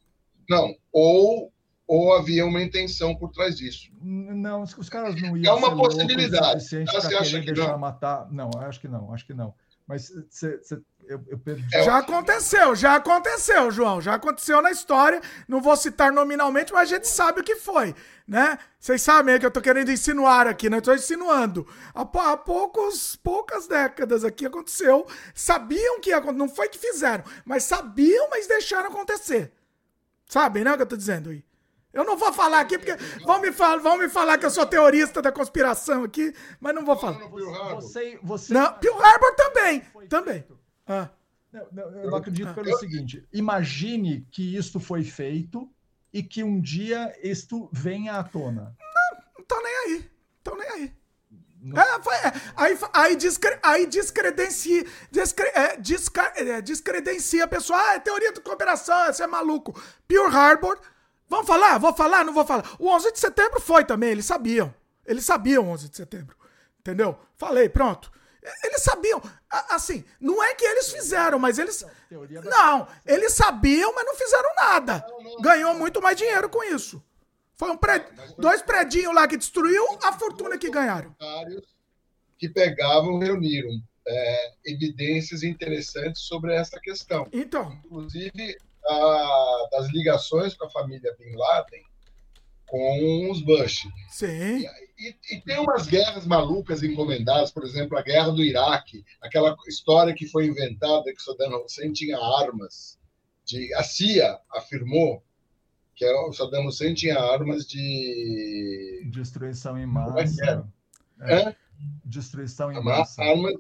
não, 0.48 0.74
ou 0.92 1.52
ou 1.86 2.14
havia 2.14 2.46
uma 2.46 2.62
intenção 2.62 3.16
por 3.16 3.32
trás 3.32 3.56
disso. 3.56 3.90
Não, 4.00 4.62
os 4.62 4.88
caras 4.88 5.20
não 5.20 5.36
iam. 5.36 5.52
É 5.52 5.56
uma 5.56 5.76
possibilidade. 5.76 6.64
Você 6.64 6.84
acha 7.16 7.40
que 7.40 7.52
deixar 7.52 7.72
não? 7.72 7.78
matar? 7.78 8.30
Não, 8.30 8.48
acho 8.60 8.80
que 8.80 8.86
não, 8.86 9.12
acho 9.12 9.26
que 9.26 9.34
não. 9.34 9.52
Mas 9.88 10.12
cê, 10.30 10.60
cê, 10.62 10.80
eu, 11.10 11.20
eu 11.26 11.38
perdi. 11.38 11.66
É, 11.74 11.82
já 11.82 11.98
aconteceu, 11.98 12.74
já 12.76 12.94
aconteceu, 12.94 13.70
João. 13.72 14.00
Já 14.00 14.14
aconteceu 14.14 14.62
na 14.62 14.70
história. 14.70 15.20
Não 15.48 15.60
vou 15.60 15.76
citar 15.76 16.12
nominalmente, 16.12 16.72
mas 16.72 16.82
a 16.82 16.94
gente 16.96 17.08
sabe 17.08 17.40
o 17.40 17.44
que 17.44 17.56
foi, 17.56 17.94
né? 18.26 18.56
Vocês 18.78 19.02
sabem 19.02 19.38
que 19.38 19.44
eu 19.44 19.50
tô 19.50 19.60
querendo 19.60 19.90
insinuar 19.90 20.46
aqui, 20.46 20.70
né? 20.70 20.76
Eu 20.76 20.82
tô 20.82 20.94
insinuando. 20.94 21.66
Há, 21.92 22.02
há 22.02 22.36
poucos, 22.36 23.16
poucas 23.16 23.66
décadas 23.66 24.24
aqui 24.24 24.46
aconteceu. 24.46 25.04
Sabiam 25.34 26.00
que 26.00 26.10
ia 26.10 26.18
acontecer. 26.18 26.38
Não 26.38 26.48
foi 26.48 26.68
que 26.68 26.78
fizeram, 26.78 27.24
mas 27.44 27.64
sabiam, 27.64 28.30
mas 28.30 28.46
deixaram 28.46 28.88
acontecer. 28.88 29.52
Sabem, 30.26 30.62
né? 30.62 30.72
O 30.72 30.76
que 30.76 30.82
eu 30.82 30.86
tô 30.86 30.96
dizendo 30.96 31.30
aí? 31.30 31.44
Eu 31.92 32.04
não 32.04 32.16
vou 32.16 32.32
falar 32.32 32.60
aqui, 32.60 32.78
porque 32.78 32.96
vão 33.24 33.40
me, 33.40 33.50
falar, 33.50 33.78
vão 33.78 33.98
me 33.98 34.08
falar 34.08 34.38
que 34.38 34.46
eu 34.46 34.50
sou 34.50 34.64
teorista 34.64 35.20
da 35.20 35.32
conspiração 35.32 36.04
aqui, 36.04 36.32
mas 36.60 36.72
não 36.72 36.84
vou 36.84 36.96
falar. 36.96 37.18
Você, 37.74 38.16
você... 38.22 38.54
Não, 38.54 38.72
Pearl 38.74 39.02
Harbor 39.02 39.34
também. 39.34 39.82
Também. 40.08 40.44
Ah. 40.90 41.08
Não, 41.52 41.66
não, 41.72 41.82
eu 41.98 42.10
não 42.10 42.16
acredito 42.16 42.52
pelo 42.54 42.76
seguinte: 42.78 43.26
imagine 43.32 44.26
que 44.30 44.56
isto 44.56 44.78
foi 44.78 45.02
feito 45.02 45.68
e 46.12 46.22
que 46.22 46.42
um 46.42 46.60
dia 46.60 47.16
isto 47.22 47.68
venha 47.72 48.14
à 48.14 48.24
tona. 48.24 48.76
Não, 48.78 49.22
não 49.38 49.44
tô 49.44 49.60
nem 49.62 49.76
aí. 49.76 50.10
Tô 50.42 50.56
nem 50.56 50.68
aí. 50.68 50.92
É, 51.76 52.02
foi, 52.02 52.14
é, 52.14 52.32
aí, 52.56 52.78
aí, 52.92 53.16
discre, 53.16 53.58
aí 53.62 53.86
descredencia, 53.86 54.86
discre, 55.10 55.46
é, 55.48 55.76
disca, 55.76 56.32
é, 56.34 56.62
descredencia 56.62 57.44
a 57.44 57.48
pessoa. 57.48 57.78
Ah, 57.78 57.94
é 57.96 58.00
teoria 58.00 58.32
da 58.32 58.40
cooperação, 58.40 59.06
você 59.06 59.22
é 59.22 59.26
maluco. 59.26 59.78
Pearl 60.08 60.34
Harbor 60.34 60.80
Vamos 61.30 61.46
falar? 61.46 61.78
Vou 61.78 61.94
falar? 61.94 62.24
Não 62.24 62.34
vou 62.34 62.44
falar. 62.44 62.64
O 62.76 62.88
11 62.88 63.12
de 63.12 63.20
setembro 63.20 63.60
foi 63.60 63.84
também, 63.84 64.10
eles 64.10 64.26
sabiam. 64.26 64.74
Eles 65.06 65.24
sabiam 65.24 65.64
o 65.64 65.68
11 65.68 65.88
de 65.88 65.96
setembro. 65.96 66.36
Entendeu? 66.80 67.16
Falei, 67.36 67.68
pronto. 67.68 68.10
Eles 68.64 68.82
sabiam. 68.82 69.20
Assim, 69.68 70.04
não 70.20 70.42
é 70.42 70.54
que 70.54 70.64
eles 70.64 70.90
fizeram, 70.90 71.38
mas 71.38 71.58
eles. 71.58 71.84
Não, 72.10 72.88
eles 73.06 73.32
sabiam, 73.32 73.94
mas 73.94 74.04
não 74.04 74.14
fizeram 74.14 74.54
nada. 74.54 75.06
Ganhou 75.40 75.74
muito 75.74 76.00
mais 76.00 76.16
dinheiro 76.16 76.48
com 76.48 76.62
isso. 76.64 77.02
Foi 77.56 77.70
um 77.70 77.76
prédio, 77.76 78.08
dois 78.38 78.62
predinhos 78.62 79.14
lá 79.14 79.28
que 79.28 79.36
destruiu 79.36 79.84
a 80.02 80.12
fortuna 80.12 80.56
que 80.56 80.70
ganharam. 80.70 81.14
Que 82.38 82.48
pegavam, 82.48 83.18
reuniram 83.18 83.70
é, 84.08 84.52
evidências 84.64 85.42
interessantes 85.42 86.22
sobre 86.22 86.54
essa 86.54 86.80
questão. 86.80 87.28
Então. 87.32 87.78
Inclusive, 87.84 88.56
a, 88.86 89.68
das 89.72 89.90
ligações 89.90 90.54
com 90.54 90.64
a 90.64 90.70
família 90.70 91.14
Bin 91.18 91.36
Laden 91.36 91.89
com 92.70 93.30
os 93.30 93.42
Bush. 93.42 93.88
Sim. 94.08 94.64
E, 94.96 95.16
e, 95.32 95.40
tem 95.40 95.58
umas 95.58 95.88
guerras 95.88 96.24
malucas 96.24 96.84
encomendadas, 96.84 97.50
por 97.50 97.64
exemplo, 97.64 97.98
a 97.98 98.02
guerra 98.02 98.30
do 98.30 98.44
Iraque, 98.44 99.04
aquela 99.20 99.56
história 99.66 100.14
que 100.14 100.26
foi 100.26 100.46
inventada 100.46 101.12
que 101.12 101.20
Saddam 101.20 101.64
Hussein 101.64 101.92
tinha 101.92 102.16
armas. 102.16 102.96
De, 103.44 103.74
a 103.74 103.82
CIA 103.82 104.38
afirmou 104.52 105.20
que 105.96 106.06
o 106.06 106.32
Saddam 106.32 106.66
Hussein 106.66 106.94
tinha 106.94 107.18
armas 107.18 107.66
de. 107.66 109.02
Destruição 109.10 109.76
em 109.76 109.82
é 109.82 109.86
massa. 109.86 110.70
É 111.22 111.48
é? 111.48 111.56
Destruição 112.04 112.70
em 112.70 112.80
massa. 112.80 113.20
Armas 113.20 113.54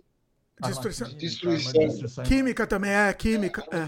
Destruição. 0.60 1.08
Destruição. 1.16 1.72
Destruição. 1.72 2.24
Química 2.24 2.66
também 2.66 2.90
é, 2.90 3.12
química. 3.12 3.64
É. 3.70 3.86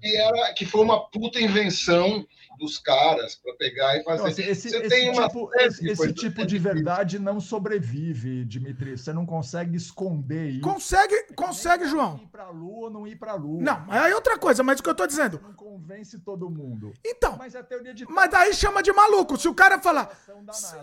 Que, 0.00 0.16
era, 0.16 0.54
que 0.54 0.64
foi 0.64 0.80
uma 0.82 1.08
puta 1.08 1.40
invenção 1.40 2.26
dos 2.58 2.78
caras 2.78 3.34
para 3.34 3.54
pegar 3.54 3.96
e 3.96 4.04
fazer. 4.04 4.28
Assim, 4.28 4.42
esse, 4.42 4.70
Você 4.70 4.76
esse 4.78 4.88
tem 4.88 5.10
uma 5.10 5.26
tipo, 5.26 5.50
esse, 5.56 5.88
esse 5.88 6.12
tipo 6.12 6.46
de 6.46 6.58
verdade 6.58 7.18
não 7.18 7.40
sobrevive, 7.40 8.44
Dimitri. 8.44 8.96
Você 8.96 9.12
não 9.12 9.26
consegue 9.26 9.76
esconder 9.76 10.50
isso. 10.50 10.60
Consegue, 10.60 11.34
consegue, 11.34 11.86
João. 11.86 12.20
Ir 12.22 12.28
para 12.28 12.48
Lua, 12.50 12.90
não 12.90 13.06
ir 13.06 13.16
para 13.16 13.34
Lua. 13.34 13.60
Não, 13.60 13.86
aí 13.88 14.12
é 14.12 14.14
outra 14.14 14.38
coisa, 14.38 14.62
mas 14.62 14.78
o 14.78 14.82
que 14.82 14.88
eu 14.88 14.94
tô 14.94 15.06
dizendo. 15.06 15.40
Não 15.42 15.52
convence 15.54 16.18
todo 16.18 16.48
mundo. 16.48 16.92
Então. 17.04 17.36
Mas, 17.36 17.54
é 17.54 17.62
teoria 17.62 17.92
de... 17.92 18.06
mas 18.08 18.30
daí 18.30 18.54
chama 18.54 18.82
de 18.82 18.92
maluco. 18.92 19.36
Se 19.36 19.48
o 19.48 19.54
cara 19.54 19.80
falar. 19.80 20.10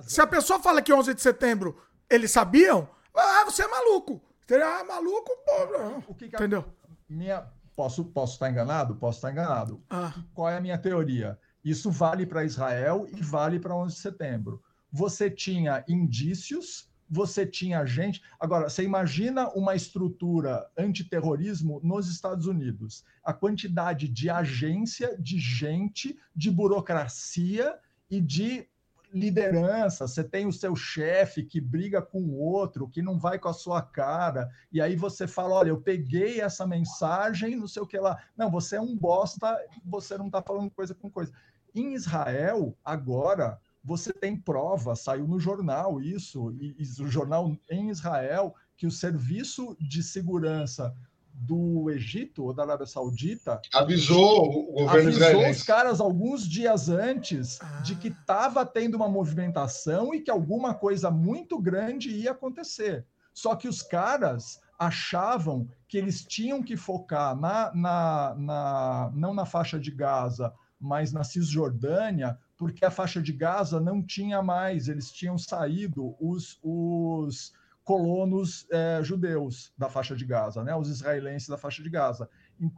Se 0.04 0.22
a 0.22 0.28
pessoa 0.28 0.60
fala 0.60 0.82
que 0.82 0.92
11 0.92 1.14
de 1.14 1.22
setembro 1.22 1.78
eles 2.10 2.32
sabiam, 2.32 2.90
ah, 3.14 3.46
você 3.46 3.64
é 3.64 3.68
maluco. 3.68 4.22
Ah, 4.56 4.84
maluco, 4.84 5.32
pô. 5.46 6.12
O 6.12 6.16
que 6.16 6.30
que 6.30 6.36
Entendeu? 6.36 6.66
Minha, 7.08 7.48
posso, 7.76 8.06
posso 8.06 8.34
estar 8.34 8.50
enganado? 8.50 8.96
Posso 8.96 9.18
estar 9.18 9.32
enganado. 9.32 9.82
Ah. 9.90 10.14
Qual 10.34 10.50
é 10.50 10.58
a 10.58 10.62
minha 10.62 10.78
teoria? 10.78 11.40
Isso 11.64 11.92
vale 11.92 12.26
para 12.26 12.46
Israel 12.46 13.08
e 13.12 13.22
vale 13.22 13.60
para 13.60 13.76
11 13.76 13.96
de 13.96 14.02
setembro. 14.02 14.62
Você 14.92 15.30
tinha 15.30 15.84
indícios, 15.88 16.90
você 17.10 17.46
tinha 17.46 17.86
gente. 17.86 18.22
Agora, 18.40 18.70
você 18.70 18.84
imagina 18.84 19.50
uma 19.50 19.76
estrutura 19.76 20.70
antiterrorismo 20.78 21.80
nos 21.84 22.08
Estados 22.08 22.46
Unidos. 22.46 23.04
A 23.24 23.34
quantidade 23.34 24.08
de 24.08 24.30
agência, 24.30 25.18
de 25.20 25.40
gente, 25.40 26.18
de 26.36 26.52
burocracia 26.52 27.78
e 28.10 28.22
de 28.22 28.68
liderança, 29.14 30.08
você 30.08 30.24
tem 30.24 30.46
o 30.46 30.54
seu 30.54 30.76
chefe 30.76 31.44
que 31.44 31.60
briga 31.60 32.02
com 32.02 32.22
o 32.22 32.38
outro, 32.38 32.88
que 32.88 33.02
não 33.02 33.18
vai 33.18 33.40
com 33.40 33.50
a 33.50 33.54
sua 33.54 33.82
cara, 33.82 34.50
e 34.72 34.82
aí 34.82 34.96
você 34.96 35.28
fala: 35.28 35.56
olha, 35.56 35.70
eu 35.70 35.82
peguei 35.82 36.42
essa 36.42 36.66
mensagem, 36.66 37.56
não 37.56 37.68
sei 37.68 37.82
o 37.82 37.88
que 37.88 37.98
lá. 37.98 38.22
Não, 38.38 38.52
você 38.52 38.76
é 38.76 38.82
um 38.82 38.96
bosta, 38.96 39.58
você 39.84 40.18
não 40.18 40.28
está 40.28 40.42
falando 40.42 40.70
coisa 40.72 40.94
com 40.94 41.10
coisa. 41.10 41.32
Em 41.74 41.94
Israel, 41.94 42.76
agora, 42.84 43.60
você 43.84 44.12
tem 44.12 44.36
prova, 44.36 44.96
saiu 44.96 45.28
no 45.28 45.40
jornal 45.40 46.02
isso, 46.02 46.52
e, 46.60 46.76
e 46.78 47.02
o 47.02 47.08
jornal 47.08 47.56
em 47.70 47.90
Israel, 47.90 48.54
que 48.76 48.88
o 48.88 48.92
serviço 48.92 49.76
de 49.80 50.02
segurança 50.04 50.96
do 51.40 51.90
Egito 51.90 52.44
ou 52.44 52.54
da 52.54 52.64
Arábia 52.64 52.86
Saudita 52.86 53.62
avisou 53.74 54.50
o 54.50 54.74
governo 54.74 54.90
avisou 54.90 55.10
israelense. 55.10 55.62
os 55.62 55.66
caras 55.66 56.02
alguns 56.02 56.46
dias 56.48 56.90
antes 56.90 57.62
ah. 57.62 57.80
de 57.82 57.96
que 57.96 58.10
estava 58.10 58.66
tendo 58.66 58.96
uma 58.96 59.08
movimentação 59.08 60.14
e 60.14 60.20
que 60.20 60.30
alguma 60.30 60.74
coisa 60.74 61.10
muito 61.10 61.58
grande 61.58 62.10
ia 62.10 62.32
acontecer. 62.32 63.06
Só 63.34 63.56
que 63.56 63.70
os 63.70 63.82
caras 63.82 64.60
achavam 64.78 65.68
que 65.88 65.98
eles 65.98 66.26
tinham 66.26 66.62
que 66.62 66.76
focar 66.76 67.36
na, 67.36 67.74
na, 67.74 68.36
na 68.36 69.12
não 69.14 69.34
na 69.34 69.46
faixa 69.46 69.80
de 69.80 69.92
Gaza, 69.92 70.54
mas 70.80 71.14
na 71.14 71.24
Cisjordânia, 71.24 72.38
porque 72.58 72.84
a 72.84 72.92
faixa 72.92 73.22
de 73.22 73.32
Gaza 73.32 73.80
não 73.80 74.02
tinha 74.02 74.42
mais, 74.42 74.90
eles 74.90 75.10
tinham 75.12 75.38
saído 75.38 76.16
os, 76.20 76.60
os 76.62 77.54
colonos 77.90 78.68
é, 78.70 79.00
judeus 79.02 79.74
da 79.76 79.90
faixa 79.90 80.16
de 80.16 80.24
Gaza, 80.24 80.64
né, 80.64 80.76
os 80.76 80.90
israelenses 80.90 81.50
da 81.50 81.58
faixa 81.58 81.82
de 81.82 81.90
Gaza. 81.90 82.30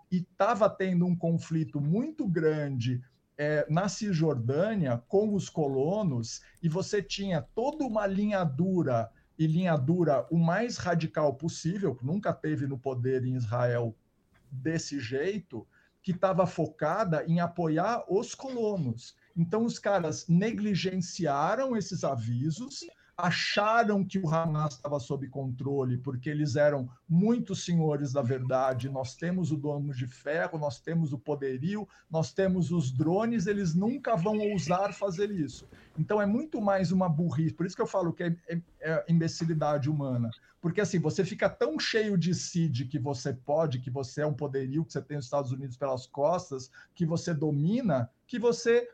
E 0.09 0.19
estava 0.19 0.69
tendo 0.69 1.05
um 1.05 1.13
conflito 1.13 1.81
muito 1.81 2.25
grande 2.25 3.03
é, 3.37 3.67
na 3.69 3.89
Cisjordânia 3.89 5.03
com 5.09 5.33
os 5.33 5.49
colonos, 5.49 6.41
e 6.63 6.69
você 6.69 7.03
tinha 7.03 7.41
toda 7.41 7.83
uma 7.83 8.07
linha 8.07 8.41
dura, 8.45 9.11
e 9.37 9.45
linha 9.45 9.75
dura 9.75 10.25
o 10.31 10.37
mais 10.37 10.77
radical 10.77 11.33
possível, 11.33 11.93
que 11.93 12.05
nunca 12.05 12.31
teve 12.31 12.65
no 12.65 12.79
poder 12.79 13.25
em 13.25 13.35
Israel 13.35 13.93
desse 14.49 14.97
jeito, 14.97 15.67
que 16.01 16.11
estava 16.11 16.47
focada 16.47 17.25
em 17.25 17.41
apoiar 17.41 18.05
os 18.07 18.33
colonos. 18.33 19.13
Então, 19.35 19.65
os 19.65 19.77
caras 19.77 20.25
negligenciaram 20.29 21.75
esses 21.75 22.05
avisos 22.05 22.85
acharam 23.21 24.03
que 24.03 24.17
o 24.19 24.27
Hamas 24.27 24.73
estava 24.73 24.99
sob 24.99 25.27
controle, 25.27 25.97
porque 25.97 26.29
eles 26.29 26.55
eram 26.55 26.89
muitos 27.07 27.63
senhores 27.63 28.11
da 28.11 28.21
verdade. 28.21 28.89
Nós 28.89 29.15
temos 29.15 29.51
o 29.51 29.57
dono 29.57 29.93
de 29.93 30.07
ferro, 30.07 30.57
nós 30.57 30.79
temos 30.79 31.13
o 31.13 31.19
poderio, 31.19 31.87
nós 32.09 32.33
temos 32.33 32.71
os 32.71 32.91
drones, 32.91 33.47
eles 33.47 33.75
nunca 33.75 34.15
vão 34.15 34.39
ousar 34.39 34.93
fazer 34.93 35.29
isso. 35.31 35.67
Então 35.97 36.21
é 36.21 36.25
muito 36.25 36.59
mais 36.59 36.91
uma 36.91 37.07
burrice. 37.07 37.53
Por 37.53 37.65
isso 37.65 37.75
que 37.75 37.81
eu 37.81 37.87
falo 37.87 38.11
que 38.13 38.23
é, 38.23 38.35
é, 38.49 38.61
é 38.81 39.05
imbecilidade 39.07 39.89
humana. 39.89 40.29
Porque 40.59 40.81
assim, 40.81 40.99
você 40.99 41.25
fica 41.25 41.49
tão 41.49 41.79
cheio 41.79 42.17
de 42.17 42.33
si 42.35 42.67
de 42.67 42.85
que 42.85 42.99
você 42.99 43.33
pode, 43.33 43.79
que 43.79 43.89
você 43.89 44.21
é 44.21 44.25
um 44.25 44.33
poderio, 44.33 44.85
que 44.85 44.93
você 44.93 45.01
tem 45.01 45.17
os 45.17 45.25
Estados 45.25 45.51
Unidos 45.51 45.75
pelas 45.75 46.05
costas, 46.05 46.69
que 46.93 47.05
você 47.05 47.33
domina, 47.33 48.09
que 48.27 48.37
você 48.37 48.87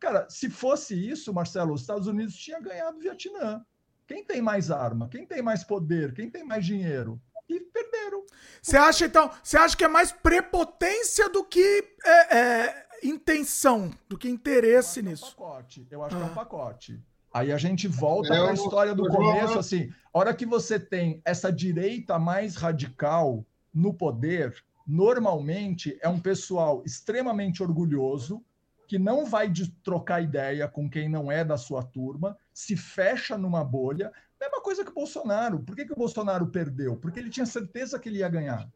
Cara, 0.00 0.28
se 0.28 0.50
fosse 0.50 0.94
isso, 0.94 1.32
Marcelo, 1.32 1.74
os 1.74 1.80
Estados 1.80 2.06
Unidos 2.06 2.36
tinha 2.36 2.60
ganhado 2.60 2.98
o 2.98 3.00
Vietnã. 3.00 3.64
Quem 4.06 4.24
tem 4.24 4.42
mais 4.42 4.70
arma? 4.70 5.08
Quem 5.08 5.26
tem 5.26 5.42
mais 5.42 5.64
poder? 5.64 6.12
Quem 6.12 6.30
tem 6.30 6.44
mais 6.44 6.64
dinheiro? 6.64 7.20
E 7.48 7.60
perderam. 7.60 8.24
Você 8.60 8.76
acha, 8.76 9.06
então, 9.06 9.30
você 9.42 9.56
acha 9.56 9.76
que 9.76 9.84
é 9.84 9.88
mais 9.88 10.12
prepotência 10.12 11.28
do 11.28 11.44
que 11.44 11.84
é, 12.04 12.38
é, 12.38 12.86
intenção, 13.02 13.90
do 14.08 14.18
que 14.18 14.28
interesse 14.28 15.00
eu 15.00 15.04
nisso? 15.04 15.24
É 15.24 15.28
um 15.28 15.30
pacote. 15.30 15.86
Eu 15.90 16.02
acho 16.02 16.16
ah. 16.16 16.18
que 16.18 16.24
é 16.24 16.28
um 16.28 16.32
ah. 16.32 16.34
pacote. 16.34 17.02
Aí 17.32 17.50
a 17.50 17.58
gente 17.58 17.88
volta 17.88 18.28
para 18.28 18.50
a 18.50 18.54
história 18.54 18.94
do 18.94 19.08
começo, 19.08 19.58
assim, 19.58 19.92
a 20.12 20.18
hora 20.18 20.32
que 20.32 20.46
você 20.46 20.78
tem 20.78 21.20
essa 21.24 21.52
direita 21.52 22.16
mais 22.16 22.54
radical 22.54 23.44
no 23.74 23.92
poder, 23.92 24.54
normalmente 24.86 25.98
é 26.00 26.08
um 26.08 26.20
pessoal 26.20 26.84
extremamente 26.86 27.60
orgulhoso, 27.60 28.40
que 28.86 28.98
não 28.98 29.24
vai 29.24 29.48
de 29.48 29.70
trocar 29.82 30.22
ideia 30.22 30.68
com 30.68 30.88
quem 30.88 31.08
não 31.08 31.30
é 31.30 31.44
da 31.44 31.56
sua 31.56 31.82
turma, 31.82 32.36
se 32.52 32.76
fecha 32.76 33.36
numa 33.36 33.64
bolha. 33.64 34.12
Mesma 34.40 34.60
coisa 34.60 34.84
que 34.84 34.90
o 34.90 34.94
Bolsonaro. 34.94 35.60
Por 35.60 35.74
que, 35.74 35.84
que 35.84 35.92
o 35.92 35.96
Bolsonaro 35.96 36.46
perdeu? 36.48 36.96
Porque 36.96 37.18
ele 37.18 37.30
tinha 37.30 37.46
certeza 37.46 37.98
que 37.98 38.08
ele 38.08 38.18
ia 38.18 38.28
ganhar. 38.28 38.68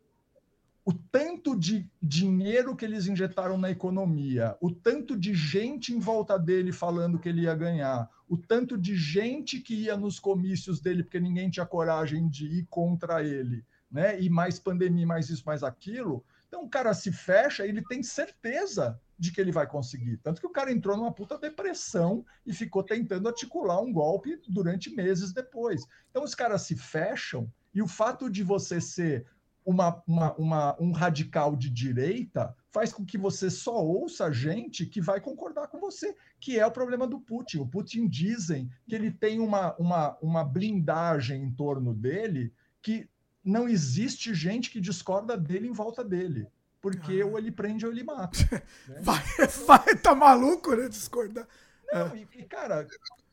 O 0.85 0.93
tanto 0.93 1.55
de 1.55 1.86
dinheiro 2.02 2.74
que 2.74 2.85
eles 2.85 3.06
injetaram 3.06 3.59
na 3.59 3.70
economia, 3.70 4.56
o 4.59 4.70
tanto 4.70 5.18
de 5.18 5.35
gente 5.35 5.93
em 5.93 5.98
volta 5.98 6.39
dele 6.39 6.72
falando 6.72 7.18
que 7.18 7.28
ele 7.28 7.43
ia 7.43 7.55
ganhar, 7.55 8.09
o 8.26 8.39
tanto 8.39 8.78
de 8.78 8.97
gente 8.97 9.60
que 9.60 9.74
ia 9.74 9.98
nos 9.98 10.18
comícios 10.18 10.80
dele 10.80 11.02
porque 11.02 11.20
ninguém 11.20 11.51
tinha 11.51 11.66
coragem 11.66 12.26
de 12.26 12.47
ir 12.47 12.66
contra 12.70 13.22
ele, 13.22 13.62
né? 13.90 14.18
E 14.18 14.30
mais 14.30 14.59
pandemia, 14.59 15.06
mais 15.06 15.28
isso, 15.28 15.43
mais 15.44 15.62
aquilo. 15.62 16.24
Então 16.47 16.64
o 16.64 16.70
cara 16.70 16.94
se 16.94 17.12
fecha, 17.12 17.66
ele 17.66 17.82
tem 17.82 18.02
certeza 18.02 18.98
de 19.18 19.32
que 19.32 19.40
ele 19.40 19.50
vai 19.50 19.66
conseguir. 19.66 20.18
Tanto 20.18 20.40
que 20.40 20.46
o 20.46 20.52
cara 20.52 20.70
entrou 20.70 20.96
numa 20.96 21.12
puta 21.12 21.36
depressão 21.36 22.24
e 22.46 22.52
ficou 22.52 22.82
tentando 22.82 23.28
articular 23.28 23.80
um 23.80 23.92
golpe 23.92 24.40
durante 24.48 24.94
meses 24.94 25.32
depois. 25.32 25.82
Então 26.10 26.22
os 26.22 26.34
caras 26.34 26.62
se 26.62 26.76
fecham 26.76 27.50
e 27.74 27.82
o 27.82 27.88
fato 27.88 28.30
de 28.30 28.42
você 28.42 28.80
ser 28.80 29.26
uma, 29.64 30.02
uma, 30.06 30.34
uma, 30.36 30.80
um 30.80 30.92
radical 30.92 31.54
de 31.54 31.68
direita 31.68 32.54
faz 32.70 32.92
com 32.92 33.04
que 33.04 33.18
você 33.18 33.50
só 33.50 33.84
ouça 33.84 34.32
gente 34.32 34.86
que 34.86 35.00
vai 35.00 35.20
concordar 35.20 35.68
com 35.68 35.78
você, 35.78 36.14
que 36.40 36.58
é 36.58 36.66
o 36.66 36.70
problema 36.70 37.06
do 37.06 37.20
Putin. 37.20 37.58
O 37.58 37.66
Putin 37.66 38.08
dizem 38.08 38.70
que 38.86 38.94
ele 38.94 39.10
tem 39.10 39.40
uma, 39.40 39.74
uma, 39.76 40.16
uma 40.22 40.44
blindagem 40.44 41.42
em 41.42 41.50
torno 41.50 41.92
dele 41.92 42.52
que 42.80 43.08
não 43.44 43.68
existe 43.68 44.32
gente 44.32 44.70
que 44.70 44.80
discorda 44.80 45.36
dele 45.36 45.68
em 45.68 45.72
volta 45.72 46.04
dele 46.04 46.46
porque 46.90 47.20
ah. 47.20 47.27
ou 47.27 47.39
ele 47.39 47.51
prende 47.51 47.85
ou 47.85 47.93
ele 47.93 48.05
mata. 48.05 48.39
Né? 48.89 49.01
Vai, 49.02 49.23
vai, 49.66 49.97
tá 49.97 50.15
maluco, 50.15 50.74
né? 50.74 50.89
Discordar. 50.89 51.47
Não, 51.93 52.06
é. 52.09 52.27
e, 52.35 52.43
cara. 52.44 52.86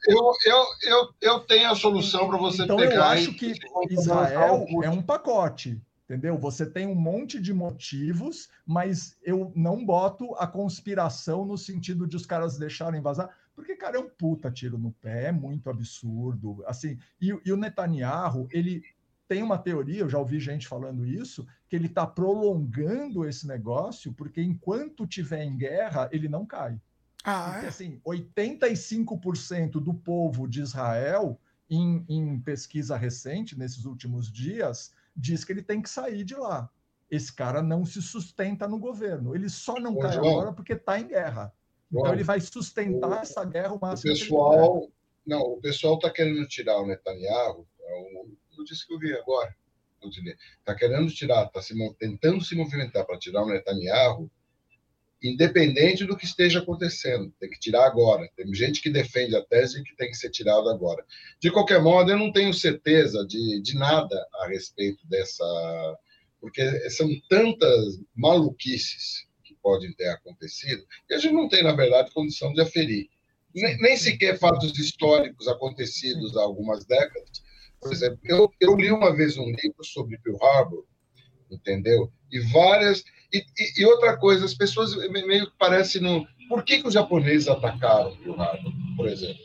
Eu, 0.07 0.31
eu, 0.45 0.65
eu, 0.83 1.09
eu 1.21 1.39
tenho 1.41 1.71
a 1.71 1.75
solução 1.75 2.27
para 2.27 2.37
você 2.37 2.63
então 2.63 2.77
pegar. 2.77 2.95
Eu 2.95 3.03
acho 3.03 3.33
que 3.33 3.53
Israel 3.89 4.65
é 4.83 4.89
um 4.89 5.01
pacote. 5.01 5.81
Entendeu? 6.05 6.37
Você 6.37 6.67
tem 6.67 6.85
um 6.85 6.93
monte 6.93 7.41
de 7.41 7.51
motivos, 7.51 8.47
mas 8.63 9.17
eu 9.23 9.51
não 9.55 9.83
boto 9.83 10.35
a 10.35 10.45
conspiração 10.45 11.43
no 11.43 11.57
sentido 11.57 12.05
de 12.05 12.15
os 12.15 12.27
caras 12.27 12.59
deixarem 12.59 13.01
vazar, 13.01 13.35
porque, 13.55 13.75
cara, 13.75 13.97
é 13.97 13.99
um 13.99 14.07
puta 14.07 14.51
tiro 14.51 14.77
no 14.77 14.91
pé, 14.91 15.29
é 15.29 15.31
muito 15.31 15.67
absurdo. 15.67 16.63
Assim, 16.67 16.99
e, 17.19 17.35
e 17.43 17.51
o 17.51 17.57
Netanyahu, 17.57 18.47
ele 18.51 18.83
tem 19.27 19.41
uma 19.41 19.57
teoria, 19.57 20.01
eu 20.01 20.09
já 20.09 20.19
ouvi 20.19 20.39
gente 20.39 20.67
falando 20.67 21.05
isso, 21.05 21.45
que 21.67 21.75
ele 21.75 21.87
está 21.87 22.05
prolongando 22.05 23.27
esse 23.27 23.47
negócio, 23.47 24.13
porque 24.13 24.41
enquanto 24.41 25.07
tiver 25.07 25.43
em 25.43 25.57
guerra, 25.57 26.09
ele 26.11 26.29
não 26.29 26.45
cai. 26.45 26.79
Ah, 27.23 27.51
porque, 27.53 27.65
é? 27.65 27.69
assim, 27.69 28.01
85% 28.05 29.71
do 29.71 29.93
povo 29.93 30.47
de 30.47 30.61
Israel, 30.61 31.39
em, 31.69 32.05
em 32.07 32.39
pesquisa 32.39 32.95
recente, 32.95 33.57
nesses 33.57 33.85
últimos 33.85 34.31
dias, 34.31 34.93
diz 35.15 35.43
que 35.43 35.51
ele 35.51 35.63
tem 35.63 35.81
que 35.81 35.89
sair 35.89 36.23
de 36.23 36.35
lá. 36.35 36.69
Esse 37.09 37.33
cara 37.33 37.61
não 37.61 37.85
se 37.85 38.01
sustenta 38.01 38.67
no 38.67 38.77
governo. 38.77 39.35
Ele 39.35 39.49
só 39.49 39.79
não 39.79 39.97
cai 39.97 40.17
agora 40.17 40.53
porque 40.53 40.73
está 40.73 40.99
em 40.99 41.07
guerra. 41.07 41.53
Então 41.91 42.13
ele 42.13 42.23
vai 42.23 42.39
sustentar 42.41 43.09
o, 43.09 43.13
essa 43.13 43.43
guerra 43.43 43.73
o 43.73 43.79
máximo. 43.79 44.11
O 44.11 44.15
pessoal, 44.15 44.91
não, 45.25 45.41
o 45.41 45.61
pessoal 45.61 45.95
está 45.95 46.09
querendo 46.09 46.47
tirar 46.47 46.79
o 46.79 46.87
Netanyahu. 46.87 47.67
É 47.95 48.59
eu 48.59 48.63
disse 48.63 48.85
que 48.85 48.93
eu 48.93 48.99
vi 48.99 49.13
agora. 49.13 49.55
Está 50.59 50.75
querendo 50.75 51.11
tirar, 51.11 51.45
está 51.45 51.61
se, 51.61 51.73
tentando 51.97 52.43
se 52.43 52.55
movimentar 52.55 53.05
para 53.05 53.17
tirar 53.17 53.43
o 53.43 53.47
Netanyahu, 53.47 54.29
independente 55.21 56.05
do 56.05 56.15
que 56.15 56.25
esteja 56.25 56.59
acontecendo. 56.59 57.33
Tem 57.39 57.49
que 57.49 57.59
tirar 57.59 57.85
agora. 57.85 58.29
Tem 58.35 58.53
gente 58.53 58.81
que 58.81 58.89
defende 58.89 59.35
a 59.35 59.43
tese 59.43 59.83
que 59.83 59.95
tem 59.95 60.09
que 60.09 60.17
ser 60.17 60.29
tirado 60.29 60.69
agora. 60.69 61.03
De 61.39 61.51
qualquer 61.51 61.81
modo, 61.81 62.11
eu 62.11 62.17
não 62.17 62.31
tenho 62.31 62.53
certeza 62.53 63.25
de, 63.25 63.61
de 63.61 63.75
nada 63.75 64.27
a 64.41 64.47
respeito 64.47 65.05
dessa. 65.07 65.43
Porque 66.39 66.89
são 66.91 67.09
tantas 67.27 67.99
maluquices 68.15 69.25
que 69.43 69.55
podem 69.55 69.91
ter 69.93 70.09
acontecido 70.09 70.85
que 71.07 71.15
a 71.15 71.17
gente 71.17 71.33
não 71.33 71.49
tem, 71.49 71.63
na 71.63 71.73
verdade, 71.73 72.11
condição 72.13 72.53
de 72.53 72.61
aferir. 72.61 73.09
Nem, 73.53 73.77
nem 73.77 73.97
sequer 73.97 74.37
fatos 74.37 74.77
históricos 74.77 75.47
acontecidos 75.47 76.37
há 76.37 76.41
algumas 76.41 76.85
décadas 76.85 77.41
por 77.85 77.93
exemplo, 77.93 78.19
eu, 78.23 78.51
eu 78.59 78.75
li 78.75 78.91
uma 78.91 79.15
vez 79.15 79.37
um 79.37 79.45
livro 79.45 79.83
sobre 79.83 80.17
Pearl 80.17 80.43
Harbor, 80.43 80.83
entendeu? 81.51 82.11
E 82.31 82.39
várias. 82.39 83.03
E, 83.31 83.37
e, 83.37 83.81
e 83.81 83.85
outra 83.85 84.17
coisa, 84.17 84.43
as 84.43 84.55
pessoas 84.55 84.95
meio 85.11 85.45
que 85.51 85.57
parecem 85.59 86.01
no. 86.01 86.25
Por 86.49 86.63
que, 86.63 86.81
que 86.81 86.87
os 86.87 86.95
japoneses 86.95 87.47
atacaram 87.47 88.17
Pearl 88.17 88.41
Harbor, 88.41 88.73
por 88.97 89.07
exemplo? 89.07 89.39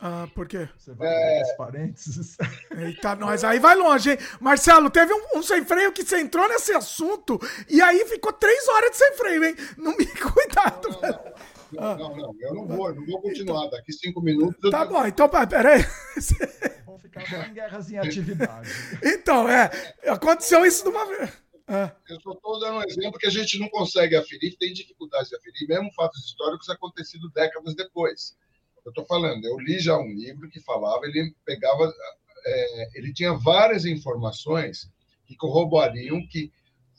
Ah, 0.00 0.26
por 0.34 0.48
quê? 0.48 0.66
Você 0.78 0.94
vai 0.94 1.08
é... 1.08 1.54
parênteses. 1.58 2.38
Eita, 2.74 3.14
nós 3.16 3.44
aí 3.44 3.58
vai 3.58 3.76
longe, 3.76 4.12
hein? 4.12 4.18
Marcelo, 4.40 4.88
teve 4.88 5.12
um, 5.12 5.38
um, 5.38 5.42
sem 5.42 5.62
freio 5.62 5.92
que 5.92 6.02
você 6.02 6.22
entrou 6.22 6.48
nesse 6.48 6.72
assunto 6.72 7.38
e 7.68 7.82
aí 7.82 8.06
ficou 8.06 8.32
três 8.32 8.66
horas 8.66 8.92
de 8.92 8.96
sem 8.96 9.12
freio, 9.12 9.44
hein? 9.44 9.54
Não 9.76 9.94
me 9.94 10.06
cuidado, 10.16 10.88
não, 10.88 11.00
não, 11.02 11.10
não. 11.10 11.59
Não, 11.72 11.96
não, 11.96 12.16
não, 12.16 12.36
eu 12.40 12.54
não 12.54 12.66
vou, 12.66 12.88
eu 12.88 12.94
não 12.94 13.06
vou 13.06 13.20
continuar. 13.22 13.68
Daqui 13.68 13.92
cinco 13.92 14.20
minutos. 14.20 14.70
Tá 14.70 14.84
bom, 14.84 15.06
então 15.06 15.28
peraí. 15.28 15.82
Vamos 16.84 17.02
ficar 17.02 17.48
em 17.48 17.54
guerras 17.54 17.90
em 17.90 17.98
atividade. 17.98 18.68
Então, 19.02 19.48
é. 19.48 19.70
Aconteceu 20.06 20.64
isso 20.64 20.82
de 20.82 20.90
uma 20.90 21.06
vez. 21.06 21.30
É. 21.68 21.92
Eu 22.08 22.20
só 22.20 22.32
estou 22.32 22.58
dando 22.58 22.78
um 22.78 22.82
exemplo 22.82 23.18
que 23.18 23.28
a 23.28 23.30
gente 23.30 23.56
não 23.60 23.68
consegue 23.68 24.16
aferir, 24.16 24.56
tem 24.58 24.72
dificuldade 24.72 25.28
de 25.28 25.36
aferir, 25.36 25.68
mesmo 25.68 25.92
fatos 25.92 26.24
históricos 26.24 26.68
acontecidos 26.68 27.30
décadas 27.32 27.76
depois. 27.76 28.36
Eu 28.84 28.90
estou 28.90 29.06
falando, 29.06 29.44
eu 29.44 29.56
li 29.60 29.78
já 29.78 29.96
um 29.96 30.12
livro 30.12 30.50
que 30.50 30.58
falava, 30.58 31.06
ele 31.06 31.32
pegava, 31.44 31.92
é, 32.44 32.98
ele 32.98 33.12
tinha 33.12 33.34
várias 33.34 33.84
informações 33.84 34.90
que 35.26 35.36
corroboriam 35.36 36.26
que 36.26 36.50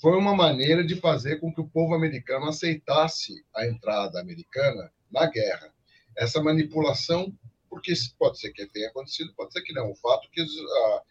foi 0.01 0.17
uma 0.17 0.35
maneira 0.35 0.83
de 0.83 0.95
fazer 0.95 1.39
com 1.39 1.53
que 1.53 1.61
o 1.61 1.67
povo 1.67 1.93
americano 1.93 2.47
aceitasse 2.47 3.45
a 3.55 3.67
entrada 3.67 4.19
americana 4.19 4.91
na 5.11 5.27
guerra. 5.27 5.71
Essa 6.17 6.41
manipulação, 6.41 7.31
porque 7.69 7.93
pode 8.17 8.39
ser 8.39 8.51
que 8.51 8.65
tenha 8.65 8.89
acontecido, 8.89 9.31
pode 9.35 9.53
ser 9.53 9.61
que 9.61 9.71
não. 9.71 9.91
O 9.91 9.95
fato 9.95 10.27
que 10.31 10.41
ah, 10.41 11.01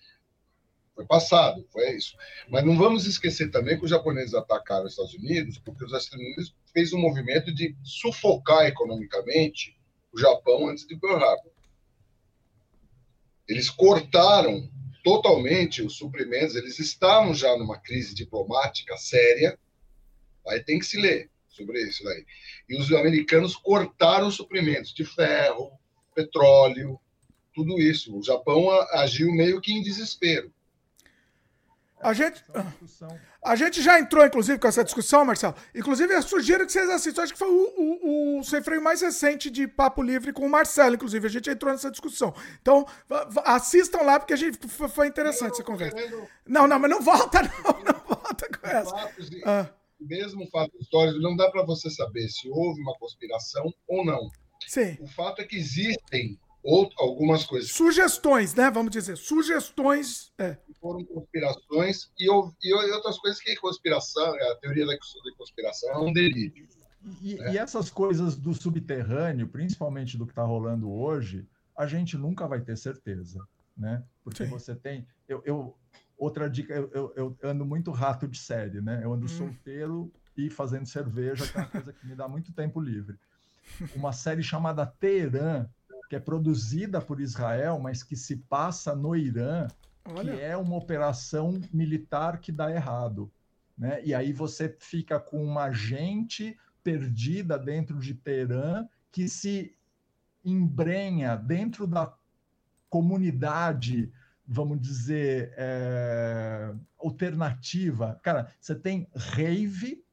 foi 0.96 1.06
passado, 1.06 1.64
foi 1.72 1.92
isso. 1.92 2.16
Mas 2.48 2.64
não 2.64 2.76
vamos 2.76 3.06
esquecer 3.06 3.52
também 3.52 3.78
que 3.78 3.84
os 3.84 3.90
japoneses 3.90 4.34
atacaram 4.34 4.86
os 4.86 4.92
Estados 4.92 5.14
Unidos 5.14 5.56
porque 5.58 5.84
os 5.84 5.92
Estados 5.92 6.12
Unidos 6.12 6.54
fez 6.72 6.92
um 6.92 6.98
movimento 6.98 7.54
de 7.54 7.76
sufocar 7.84 8.66
economicamente 8.66 9.78
o 10.12 10.18
Japão 10.18 10.68
antes 10.68 10.84
de 10.84 10.96
Pearl 10.96 11.22
Harbor. 11.22 11.52
Eles 13.46 13.70
cortaram 13.70 14.68
totalmente 15.02 15.82
os 15.82 15.96
suprimentos, 15.96 16.54
eles 16.54 16.78
estavam 16.78 17.34
já 17.34 17.56
numa 17.56 17.78
crise 17.78 18.14
diplomática 18.14 18.96
séria, 18.96 19.58
aí 20.46 20.62
tem 20.62 20.78
que 20.78 20.86
se 20.86 20.98
ler 20.98 21.30
sobre 21.48 21.82
isso 21.82 22.02
daí. 22.04 22.24
E 22.68 22.76
os 22.76 22.92
americanos 22.92 23.56
cortaram 23.56 24.28
os 24.28 24.36
suprimentos 24.36 24.94
de 24.94 25.04
ferro, 25.04 25.72
petróleo, 26.14 26.98
tudo 27.54 27.78
isso. 27.78 28.16
O 28.16 28.22
Japão 28.22 28.70
agiu 28.92 29.32
meio 29.32 29.60
que 29.60 29.72
em 29.72 29.82
desespero. 29.82 30.52
A 32.02 32.14
gente, 32.14 32.42
a 33.44 33.54
gente 33.54 33.82
já 33.82 34.00
entrou, 34.00 34.24
inclusive, 34.24 34.58
com 34.58 34.66
essa 34.66 34.82
discussão, 34.82 35.22
Marcelo. 35.22 35.54
Inclusive, 35.74 36.14
eu 36.14 36.22
sugiro 36.22 36.64
que 36.64 36.72
vocês 36.72 36.88
assistam. 36.88 37.22
Acho 37.22 37.34
que 37.34 37.38
foi 37.38 37.48
o, 37.48 37.74
o, 37.76 38.38
o 38.38 38.44
sem 38.44 38.62
freio 38.62 38.82
mais 38.82 39.02
recente 39.02 39.50
de 39.50 39.68
Papo 39.68 40.02
Livre 40.02 40.32
com 40.32 40.46
o 40.46 40.50
Marcelo, 40.50 40.94
inclusive. 40.94 41.26
A 41.26 41.30
gente 41.30 41.50
entrou 41.50 41.70
nessa 41.70 41.90
discussão. 41.90 42.34
Então, 42.62 42.86
assistam 43.44 44.00
lá, 44.02 44.18
porque 44.18 44.32
a 44.32 44.36
gente 44.36 44.58
foi 44.66 45.08
interessante 45.08 45.52
essa 45.52 45.64
conversa. 45.64 45.96
Não, 46.46 46.66
não, 46.66 46.78
mas 46.78 46.90
não 46.90 47.02
volta, 47.02 47.42
não. 47.44 47.84
Não 47.84 48.00
volta 48.06 48.48
com 48.48 48.66
essa. 48.66 49.10
Ah. 49.44 49.68
Mesmo 50.00 50.48
fato 50.48 50.72
histórico, 50.80 51.20
não 51.20 51.36
dá 51.36 51.50
para 51.50 51.62
você 51.62 51.90
saber 51.90 52.26
se 52.28 52.48
houve 52.48 52.80
uma 52.80 52.96
conspiração 52.98 53.70
ou 53.86 54.06
não. 54.06 54.30
Sim. 54.66 54.96
O 55.00 55.06
fato 55.06 55.42
é 55.42 55.44
que 55.44 55.56
existem 55.56 56.38
ou 56.62 56.90
algumas 56.98 57.44
coisas. 57.44 57.70
Sugestões, 57.70 58.54
né? 58.54 58.70
Vamos 58.70 58.90
dizer, 58.90 59.16
sugestões. 59.16 60.32
É. 60.38 60.56
Foram 60.80 61.04
conspirações 61.04 62.10
e, 62.18 62.26
e, 62.26 62.72
outras 62.72 63.18
coisas 63.18 63.40
que 63.40 63.54
conspiração, 63.56 64.34
a 64.34 64.56
teoria 64.56 64.86
da 64.86 64.96
conspiração 65.36 65.90
é 65.90 65.98
um 65.98 66.12
delírio. 66.12 66.68
E, 67.22 67.34
né? 67.36 67.54
e 67.54 67.58
essas 67.58 67.90
coisas 67.90 68.36
do 68.36 68.54
subterrâneo, 68.54 69.48
principalmente 69.48 70.16
do 70.18 70.26
que 70.26 70.32
está 70.32 70.42
rolando 70.42 70.90
hoje, 70.90 71.46
a 71.76 71.86
gente 71.86 72.16
nunca 72.16 72.46
vai 72.46 72.60
ter 72.60 72.76
certeza, 72.76 73.42
né? 73.76 74.02
Porque 74.22 74.44
Sim. 74.44 74.50
você 74.50 74.74
tem. 74.74 75.06
Eu, 75.26 75.42
eu 75.46 75.74
outra 76.18 76.48
dica, 76.50 76.74
eu, 76.74 76.90
eu, 76.92 77.12
eu, 77.16 77.36
ando 77.42 77.64
muito 77.64 77.90
rato 77.90 78.28
de 78.28 78.38
série, 78.38 78.82
né? 78.82 79.00
Eu 79.02 79.14
ando 79.14 79.24
hum. 79.24 79.28
solteiro 79.28 80.12
e 80.36 80.50
fazendo 80.50 80.86
cerveja, 80.86 81.46
que 81.46 81.56
é 81.56 81.60
uma 81.60 81.68
coisa 81.68 81.92
que 81.92 82.06
me 82.06 82.14
dá 82.14 82.28
muito 82.28 82.52
tempo 82.52 82.80
livre. 82.80 83.18
Uma 83.94 84.12
série 84.12 84.42
chamada 84.42 84.84
Teherã, 84.84 85.66
que 86.10 86.16
é 86.16 86.20
produzida 86.20 87.00
por 87.00 87.20
Israel, 87.20 87.78
mas 87.78 88.02
que 88.02 88.16
se 88.16 88.34
passa 88.36 88.96
no 88.96 89.14
Irã, 89.14 89.68
Olha. 90.04 90.34
que 90.34 90.40
é 90.40 90.56
uma 90.56 90.76
operação 90.76 91.60
militar 91.72 92.40
que 92.40 92.50
dá 92.50 92.68
errado. 92.68 93.30
Né? 93.78 94.02
E 94.04 94.12
aí 94.12 94.32
você 94.32 94.76
fica 94.80 95.20
com 95.20 95.40
uma 95.40 95.70
gente 95.70 96.58
perdida 96.82 97.56
dentro 97.56 98.00
de 98.00 98.12
Teherã 98.12 98.88
que 99.12 99.28
se 99.28 99.76
embrenha 100.44 101.36
dentro 101.36 101.86
da 101.86 102.12
comunidade, 102.88 104.12
vamos 104.44 104.80
dizer, 104.80 105.54
é, 105.56 106.74
alternativa. 106.98 108.18
Cara, 108.20 108.52
você 108.60 108.74
tem 108.74 109.06
rave 109.14 110.04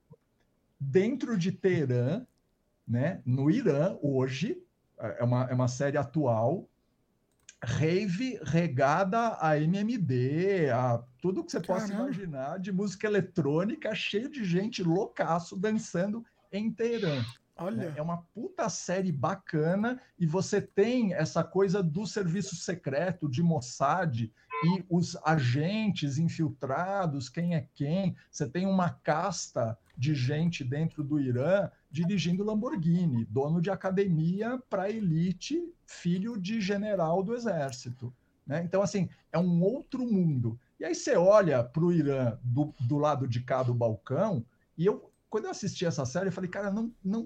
dentro 0.79 1.35
de 1.35 1.51
Teherã, 1.51 2.23
né, 2.87 3.19
no 3.25 3.49
Irã, 3.49 3.97
hoje, 3.99 4.61
é 4.99 5.23
uma, 5.23 5.43
é 5.45 5.53
uma 5.53 5.67
série 5.67 5.97
atual, 5.97 6.67
rave 7.63 8.39
regada 8.43 9.37
a 9.39 9.59
MMD, 9.59 10.69
a 10.69 11.03
tudo 11.21 11.43
que 11.43 11.51
você 11.51 11.61
Caramba. 11.61 11.87
possa 11.87 11.93
imaginar 11.93 12.59
de 12.59 12.71
música 12.71 13.07
eletrônica, 13.07 13.93
cheio 13.95 14.29
de 14.29 14.43
gente 14.43 14.83
loucaço 14.83 15.55
dançando 15.55 16.23
em 16.51 16.71
Teherã. 16.71 17.23
Olha. 17.59 17.93
É 17.95 18.01
uma 18.01 18.17
puta 18.35 18.69
série 18.69 19.11
bacana 19.11 19.99
e 20.19 20.27
você 20.27 20.61
tem 20.61 21.13
essa 21.13 21.43
coisa 21.43 21.81
do 21.81 22.05
serviço 22.05 22.55
secreto 22.55 23.27
de 23.27 23.41
Mossad 23.41 24.31
e 24.63 24.85
os 24.89 25.15
agentes 25.25 26.17
infiltrados, 26.17 27.29
quem 27.29 27.55
é 27.55 27.67
quem. 27.73 28.15
Você 28.29 28.47
tem 28.47 28.65
uma 28.65 28.91
casta 28.91 29.77
de 29.97 30.13
gente 30.13 30.63
dentro 30.63 31.03
do 31.03 31.19
Irã 31.19 31.69
dirigindo 31.89 32.43
Lamborghini, 32.43 33.25
dono 33.25 33.61
de 33.61 33.69
academia 33.69 34.61
para 34.69 34.89
elite, 34.89 35.61
filho 35.85 36.37
de 36.37 36.59
general 36.59 37.23
do 37.23 37.33
exército. 37.33 38.13
Né? 38.45 38.61
Então, 38.63 38.81
assim, 38.81 39.09
é 39.31 39.37
um 39.37 39.61
outro 39.61 40.05
mundo. 40.05 40.59
E 40.79 40.85
aí 40.85 40.95
você 40.95 41.15
olha 41.15 41.63
para 41.63 41.83
o 41.83 41.91
Irã 41.91 42.37
do, 42.43 42.73
do 42.81 42.97
lado 42.97 43.27
de 43.27 43.41
cá 43.41 43.63
do 43.63 43.73
balcão, 43.73 44.45
e 44.77 44.85
eu, 44.85 45.11
quando 45.29 45.45
eu 45.45 45.51
assisti 45.51 45.85
essa 45.85 46.05
série, 46.05 46.27
eu 46.27 46.31
falei, 46.33 46.49
cara, 46.49 46.71
não, 46.71 46.91
não 47.03 47.23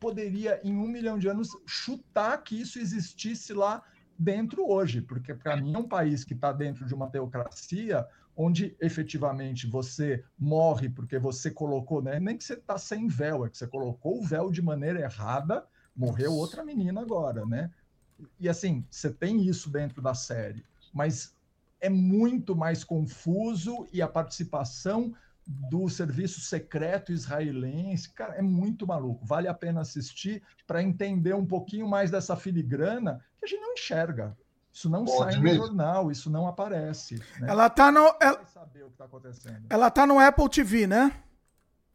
poderia, 0.00 0.60
em 0.64 0.76
um 0.76 0.86
milhão 0.86 1.18
de 1.18 1.28
anos, 1.28 1.48
chutar 1.66 2.42
que 2.42 2.60
isso 2.60 2.78
existisse 2.78 3.52
lá 3.52 3.82
dentro 4.18 4.68
hoje, 4.68 5.00
porque 5.00 5.34
para 5.34 5.56
mim 5.56 5.74
é 5.74 5.78
um 5.78 5.88
país 5.88 6.24
que 6.24 6.34
está 6.34 6.52
dentro 6.52 6.86
de 6.86 6.94
uma 6.94 7.10
teocracia 7.10 8.06
onde 8.36 8.76
efetivamente 8.80 9.66
você 9.66 10.24
morre 10.38 10.88
porque 10.88 11.18
você 11.18 11.50
colocou, 11.50 12.02
né? 12.02 12.18
nem 12.18 12.36
que 12.36 12.44
você 12.44 12.54
está 12.54 12.76
sem 12.76 13.06
véu, 13.06 13.44
é 13.44 13.50
que 13.50 13.56
você 13.56 13.66
colocou 13.66 14.18
o 14.18 14.24
véu 14.24 14.50
de 14.50 14.60
maneira 14.60 15.00
errada, 15.00 15.66
morreu 15.94 16.32
outra 16.32 16.64
menina 16.64 17.00
agora, 17.00 17.46
né? 17.46 17.70
E 18.38 18.48
assim, 18.48 18.84
você 18.90 19.12
tem 19.12 19.46
isso 19.46 19.70
dentro 19.70 20.02
da 20.02 20.14
série, 20.14 20.64
mas 20.92 21.34
é 21.80 21.88
muito 21.88 22.56
mais 22.56 22.82
confuso 22.82 23.86
e 23.92 24.00
a 24.00 24.08
participação 24.08 25.14
do 25.46 25.88
serviço 25.88 26.40
secreto 26.40 27.12
israelense, 27.12 28.10
cara, 28.12 28.34
é 28.34 28.42
muito 28.42 28.86
maluco. 28.86 29.26
Vale 29.26 29.46
a 29.46 29.54
pena 29.54 29.82
assistir 29.82 30.42
para 30.66 30.82
entender 30.82 31.34
um 31.34 31.44
pouquinho 31.44 31.86
mais 31.86 32.10
dessa 32.10 32.34
filigrana 32.34 33.22
que 33.38 33.44
a 33.44 33.48
gente 33.48 33.60
não 33.60 33.74
enxerga. 33.74 34.36
Isso 34.74 34.90
não 34.90 35.04
Pode 35.04 35.34
sai 35.34 35.40
mesmo. 35.40 35.60
no 35.60 35.66
jornal, 35.68 36.10
isso 36.10 36.28
não 36.28 36.48
aparece. 36.48 37.14
Né? 37.40 37.48
Ela 37.48 37.70
tá 37.70 37.92
no. 37.92 38.00
Ela, 38.20 38.36
tá 38.38 38.66
ela 39.70 39.90
tá 39.90 40.06
no 40.06 40.18
Apple 40.18 40.48
TV, 40.50 40.86
né? 40.86 41.12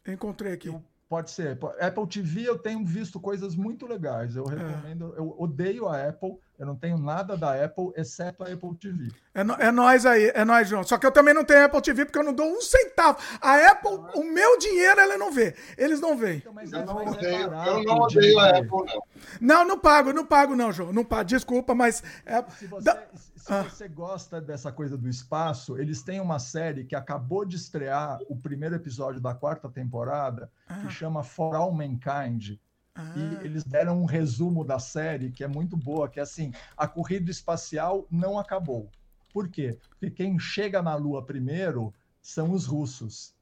Eu 0.05 0.13
encontrei 0.13 0.53
aqui. 0.53 0.69
Eu 0.69 0.81
Pode 1.09 1.31
ser. 1.31 1.57
Apple 1.81 2.07
TV 2.07 2.47
eu 2.47 2.59
tenho 2.59 2.85
visto 2.85 3.19
coisas 3.19 3.55
muito 3.55 3.87
legais. 3.87 4.35
Eu 4.35 4.45
é. 4.45 4.55
recomendo. 4.55 5.13
É. 5.15 5.19
Eu 5.19 5.35
odeio 5.39 5.87
a 5.87 6.07
Apple. 6.07 6.37
Eu 6.59 6.65
não 6.65 6.75
tenho 6.75 6.97
nada 6.97 7.37
da 7.37 7.63
Apple, 7.63 7.93
exceto 7.95 8.43
a 8.43 8.47
Apple 8.47 8.75
TV. 8.75 9.07
É, 9.33 9.45
no, 9.45 9.53
é 9.53 9.71
nós 9.71 10.05
aí, 10.05 10.29
é 10.35 10.43
nós, 10.43 10.67
João. 10.67 10.83
Só 10.83 10.97
que 10.97 11.05
eu 11.05 11.11
também 11.11 11.33
não 11.33 11.45
tenho 11.45 11.63
Apple 11.63 11.81
TV 11.81 12.03
porque 12.03 12.19
eu 12.19 12.23
não 12.23 12.33
dou 12.33 12.51
um 12.51 12.59
centavo. 12.59 13.17
A 13.39 13.71
Apple, 13.71 13.97
o 14.13 14.25
meu 14.25 14.57
dinheiro, 14.57 14.99
ela 14.99 15.17
não 15.17 15.31
vê. 15.31 15.55
Eles 15.77 16.01
não 16.01 16.17
veem. 16.17 16.39
Então, 16.39 16.53
eu, 16.61 16.81
é 16.81 16.85
não 16.85 17.07
odeio, 17.07 17.53
eu 17.53 17.83
não 17.85 17.95
odeio 17.99 18.39
a 18.39 18.49
Apple, 18.49 18.69
não. 18.69 19.03
Não, 19.39 19.67
não 19.69 19.79
pago, 19.79 20.11
não 20.11 20.25
pago, 20.25 20.53
não, 20.53 20.69
João. 20.73 20.91
Não 20.91 21.05
pago. 21.05 21.23
Desculpa, 21.23 21.73
mas. 21.73 22.03
É, 22.25 22.43
se 22.49 22.67
você, 22.67 22.83
da... 22.83 23.03
se 23.13 23.53
ah. 23.53 23.63
você 23.63 23.87
gosta 23.87 24.41
dessa 24.41 24.69
coisa 24.69 24.97
do 24.97 25.07
espaço, 25.07 25.77
eles 25.77 26.03
têm 26.03 26.19
uma 26.19 26.39
série 26.39 26.83
que 26.83 26.95
acabou 26.95 27.45
de 27.45 27.55
estrear 27.55 28.19
o 28.27 28.35
primeiro 28.35 28.75
episódio 28.75 29.21
da 29.21 29.33
quarta 29.33 29.69
temporada, 29.69 30.51
ah. 30.67 30.75
que 30.81 30.89
chama 30.89 31.23
For 31.23 31.55
All 31.55 31.71
Mankind. 31.71 32.59
Ah. 32.99 33.13
E 33.15 33.45
eles 33.45 33.63
deram 33.63 34.01
um 34.01 34.05
resumo 34.05 34.65
da 34.65 34.77
série 34.77 35.31
que 35.31 35.41
é 35.41 35.47
muito 35.47 35.77
boa, 35.77 36.09
que 36.09 36.19
é 36.19 36.23
assim, 36.23 36.51
a 36.75 36.85
corrida 36.85 37.31
espacial 37.31 38.05
não 38.11 38.37
acabou. 38.37 38.89
Por 39.33 39.47
quê? 39.47 39.77
Porque 39.89 40.09
quem 40.09 40.37
chega 40.37 40.81
na 40.81 40.95
Lua 40.95 41.25
primeiro 41.25 41.93
são 42.21 42.51
os 42.51 42.65
russos. 42.65 43.33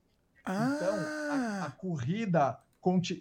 Ah. 0.45 0.75
Então, 0.75 0.95
a, 0.95 1.65
a 1.65 1.71
corrida 1.71 2.59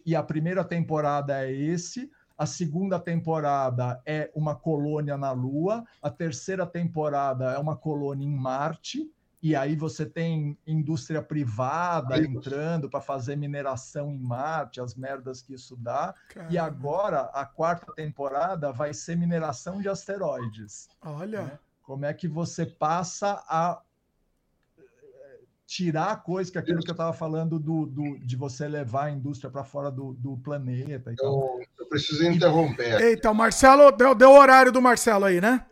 e 0.05 0.15
a 0.15 0.23
primeira 0.23 0.63
temporada 0.63 1.45
é 1.45 1.51
esse, 1.51 2.11
a 2.37 2.45
segunda 2.45 3.01
temporada 3.01 4.01
é 4.05 4.31
uma 4.35 4.55
colônia 4.55 5.17
na 5.17 5.33
Lua, 5.33 5.85
a 6.03 6.11
terceira 6.11 6.67
temporada 6.67 7.47
é 7.53 7.59
uma 7.59 7.77
colônia 7.77 8.27
em 8.27 8.31
Marte, 8.31 9.11
e 9.43 9.55
aí 9.55 9.77
você 9.77 10.07
tem 10.07 10.57
indústria 10.67 11.23
privada 11.23 12.19
entrando 12.19 12.89
para 12.89 13.01
fazer 13.01 13.37
mineração 13.37 14.11
em 14.11 14.19
Marte, 14.19 14.81
as 14.81 14.95
merdas 14.95 15.43
que 15.43 15.55
isso 15.55 15.77
dá. 15.77 16.15
Caramba. 16.29 16.53
E 16.53 16.59
agora 16.59 17.21
a 17.33 17.45
quarta 17.45 17.93
temporada 17.95 18.73
vai 18.73 18.95
ser 18.95 19.17
mineração 19.17 19.81
de 19.81 19.89
asteroides. 19.89 20.89
Olha. 21.03 21.43
Né? 21.43 21.59
Como 21.83 22.05
é 22.05 22.13
que 22.13 22.27
você 22.27 22.67
passa 22.67 23.45
a 23.49 23.81
tirar 25.67 26.13
a 26.13 26.17
coisa, 26.17 26.51
que 26.51 26.59
é 26.59 26.61
aquilo 26.61 26.81
que 26.81 26.91
eu 26.91 26.93
estava 26.93 27.13
falando 27.13 27.59
do, 27.59 27.87
do, 27.87 28.19
de 28.19 28.37
você 28.37 28.69
levar 28.69 29.07
a 29.07 29.11
indústria 29.11 29.51
para 29.51 29.65
fora 29.65 29.91
do, 29.91 30.13
do 30.15 30.37
planeta. 30.39 31.13
Eu, 31.21 31.61
eu, 31.79 31.87
preciso 31.87 32.25
interromper. 32.25 33.01
Eita, 33.01 33.31
o 33.31 33.35
Marcelo, 33.35 33.91
deu, 33.91 34.15
deu 34.15 34.31
o 34.31 34.39
horário 34.39 34.71
do 34.71 34.81
Marcelo 34.81 35.25
aí, 35.25 35.41
né? 35.41 35.67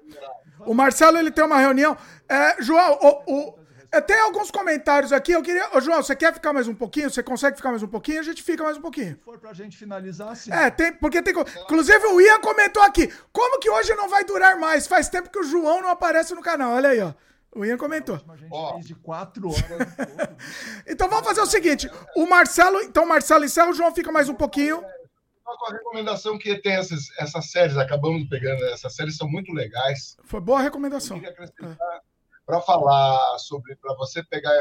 O 0.67 0.75
Marcelo, 0.75 1.19
ele 1.19 1.31
tem 1.31 1.45
uma 1.45 1.59
reunião. 1.59 1.97
É, 2.29 2.63
João, 2.63 2.99
o, 3.01 3.33
o, 3.33 3.59
é, 3.95 4.01
tem 4.01 4.19
alguns 4.21 4.51
comentários 4.51 5.13
aqui. 5.13 5.33
Eu 5.33 5.43
queria. 5.43 5.69
Ô, 5.73 5.81
João, 5.81 6.03
você 6.03 6.17
quer 6.17 6.35
ficar 6.35 6.53
mais 6.53 6.67
um 6.67 6.75
pouquinho? 6.75 7.09
Você 7.09 7.23
consegue 7.23 7.57
ficar 7.57 7.71
mais 7.71 7.83
um 7.83 7.87
pouquinho? 7.87 8.19
A 8.19 8.25
gente 8.25 8.43
fica 8.43 8.65
mais 8.65 8.77
um 8.77 8.81
pouquinho. 8.81 9.15
Se 9.15 9.23
for 9.25 9.39
pra 9.39 9.53
gente 9.53 9.77
finalizar, 9.77 10.35
sim. 10.35 10.53
É, 10.53 10.69
tem, 10.69 10.93
porque 10.95 11.23
tem. 11.23 11.33
Inclusive, 11.33 12.07
o 12.07 12.21
Ian 12.21 12.41
comentou 12.41 12.83
aqui. 12.83 13.13
Como 13.33 13.61
que 13.61 13.71
hoje 13.71 13.95
não 13.95 14.09
vai 14.09 14.25
durar 14.25 14.59
mais? 14.59 14.89
Faz 14.89 15.09
tempo 15.09 15.31
que 15.31 15.39
o 15.39 15.45
João 15.45 15.81
não 15.81 15.91
aparece 15.91 16.35
no 16.35 16.43
canal. 16.43 16.73
Olha 16.73 16.89
aí, 16.89 17.01
ó. 17.01 17.15
O 17.55 17.65
Ian 17.65 17.77
comentou. 17.77 18.21
Oh. 18.51 18.81
de 18.81 18.97
quatro 18.97 19.49
horas. 19.49 19.89
então 20.89 21.09
vamos 21.09 21.25
fazer 21.25 21.41
o 21.41 21.47
seguinte: 21.47 21.89
o 22.17 22.27
Marcelo, 22.27 22.81
então 22.83 23.05
o 23.05 23.09
Marcelo 23.09 23.45
encerra, 23.45 23.71
o 23.71 23.75
João 23.75 23.95
fica 23.95 24.11
mais 24.11 24.29
um 24.29 24.35
pouquinho. 24.35 24.83
Uma 25.47 25.73
recomendação 25.73 26.39
que 26.39 26.57
tem 26.59 26.73
essas, 26.73 27.11
essas 27.19 27.51
séries, 27.51 27.77
acabamos 27.77 28.29
pegando, 28.29 28.65
essas 28.65 28.95
séries 28.95 29.17
são 29.17 29.29
muito 29.29 29.53
legais. 29.53 30.17
Foi 30.25 30.41
boa 30.41 30.61
recomendação. 30.61 31.19
É. 31.19 31.35
Para 32.47 32.61
falar 32.61 33.39
sobre, 33.39 33.77
para 33.77 33.95
você 33.95 34.23
pegar, 34.25 34.53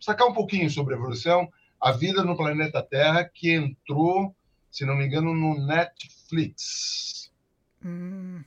sacar 0.00 0.26
um 0.26 0.32
pouquinho 0.32 0.70
sobre 0.70 0.94
a 0.94 0.96
evolução, 0.96 1.48
a 1.80 1.92
vida 1.92 2.22
no 2.22 2.36
planeta 2.36 2.82
Terra, 2.82 3.24
que 3.24 3.52
entrou, 3.52 4.34
se 4.70 4.84
não 4.84 4.96
me 4.96 5.06
engano, 5.06 5.34
no 5.34 5.66
Netflix. 5.66 7.30
Hum. 7.84 8.42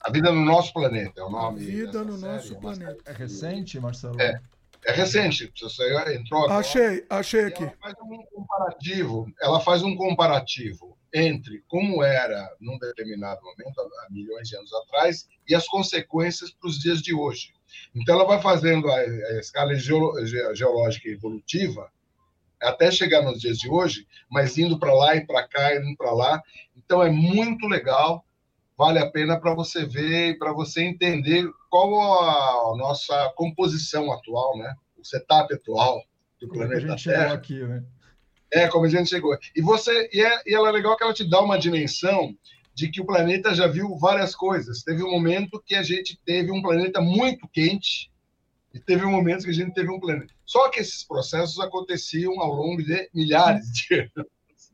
A 0.00 0.10
Vida 0.10 0.30
no 0.30 0.44
Nosso 0.44 0.72
Planeta 0.72 1.20
é 1.20 1.24
o 1.24 1.30
nome. 1.30 1.62
A 1.62 1.66
Vida 1.66 2.04
no 2.04 2.16
série, 2.16 2.32
Nosso 2.32 2.54
é 2.54 2.60
Planeta. 2.60 3.02
É 3.06 3.12
recente, 3.12 3.80
Marcelo? 3.80 4.20
É. 4.20 4.40
É 4.84 4.92
recente, 4.92 5.52
você 5.60 6.14
entrou 6.14 6.44
agora. 6.44 6.60
Achei, 6.60 7.04
achei 7.08 7.44
aqui. 7.46 7.64
Ela 7.64 7.76
faz 7.80 7.94
um 8.00 8.24
comparativo, 8.26 9.32
ela 9.40 9.60
faz 9.60 9.82
um 9.82 9.96
comparativo 9.96 10.96
entre 11.14 11.62
como 11.66 12.02
era 12.02 12.48
num 12.60 12.78
determinado 12.78 13.40
momento, 13.42 13.80
há 13.80 14.06
milhões 14.10 14.48
de 14.48 14.56
anos 14.56 14.72
atrás, 14.74 15.26
e 15.48 15.54
as 15.54 15.66
consequências 15.66 16.50
para 16.50 16.68
os 16.68 16.78
dias 16.78 17.00
de 17.00 17.14
hoje. 17.14 17.54
Então, 17.94 18.16
ela 18.16 18.26
vai 18.26 18.40
fazendo 18.40 18.90
a, 18.90 18.96
a 18.98 19.38
escala 19.38 19.74
geológica 19.74 21.08
evolutiva 21.08 21.90
até 22.60 22.90
chegar 22.90 23.22
nos 23.22 23.40
dias 23.40 23.58
de 23.58 23.68
hoje, 23.68 24.06
mas 24.30 24.58
indo 24.58 24.78
para 24.78 24.92
lá 24.92 25.16
e 25.16 25.26
para 25.26 25.46
cá, 25.46 25.74
indo 25.74 25.96
para 25.96 26.12
lá. 26.12 26.42
Então, 26.76 27.02
é 27.02 27.10
muito 27.10 27.66
legal, 27.66 28.25
vale 28.76 28.98
a 28.98 29.10
pena 29.10 29.40
para 29.40 29.54
você 29.54 29.84
ver 29.84 30.30
e 30.30 30.38
para 30.38 30.52
você 30.52 30.82
entender 30.82 31.48
qual 31.70 32.22
a 32.22 32.76
nossa 32.76 33.32
composição 33.36 34.12
atual, 34.12 34.58
né? 34.58 34.74
o 34.98 35.04
setup 35.04 35.52
atual 35.52 36.02
do 36.40 36.48
como 36.48 36.60
planeta 36.60 36.86
a 36.86 36.96
gente 36.96 37.04
Terra. 37.04 37.20
Chegou 37.22 37.36
aqui, 37.36 37.64
né? 37.64 37.84
É, 38.52 38.68
como 38.68 38.86
a 38.86 38.88
gente 38.88 39.08
chegou. 39.10 39.36
E, 39.54 39.60
você, 39.60 40.08
e, 40.12 40.20
é, 40.20 40.42
e 40.46 40.54
ela 40.54 40.68
é 40.68 40.72
legal 40.72 40.96
que 40.96 41.02
ela 41.02 41.12
te 41.12 41.28
dá 41.28 41.40
uma 41.40 41.58
dimensão 41.58 42.34
de 42.74 42.88
que 42.90 43.00
o 43.00 43.06
planeta 43.06 43.54
já 43.54 43.66
viu 43.66 43.96
várias 43.96 44.34
coisas. 44.34 44.82
Teve 44.82 45.02
um 45.02 45.10
momento 45.10 45.62
que 45.64 45.74
a 45.74 45.82
gente 45.82 46.18
teve 46.24 46.52
um 46.52 46.62
planeta 46.62 47.00
muito 47.00 47.48
quente 47.48 48.10
e 48.72 48.78
teve 48.78 49.04
um 49.04 49.10
momento 49.10 49.44
que 49.44 49.50
a 49.50 49.54
gente 49.54 49.72
teve 49.72 49.90
um 49.90 49.98
planeta. 49.98 50.32
Só 50.44 50.68
que 50.68 50.80
esses 50.80 51.02
processos 51.02 51.58
aconteciam 51.58 52.40
ao 52.40 52.52
longo 52.52 52.82
de 52.82 53.08
milhares 53.12 53.66
de 53.72 53.94
anos. 53.94 54.30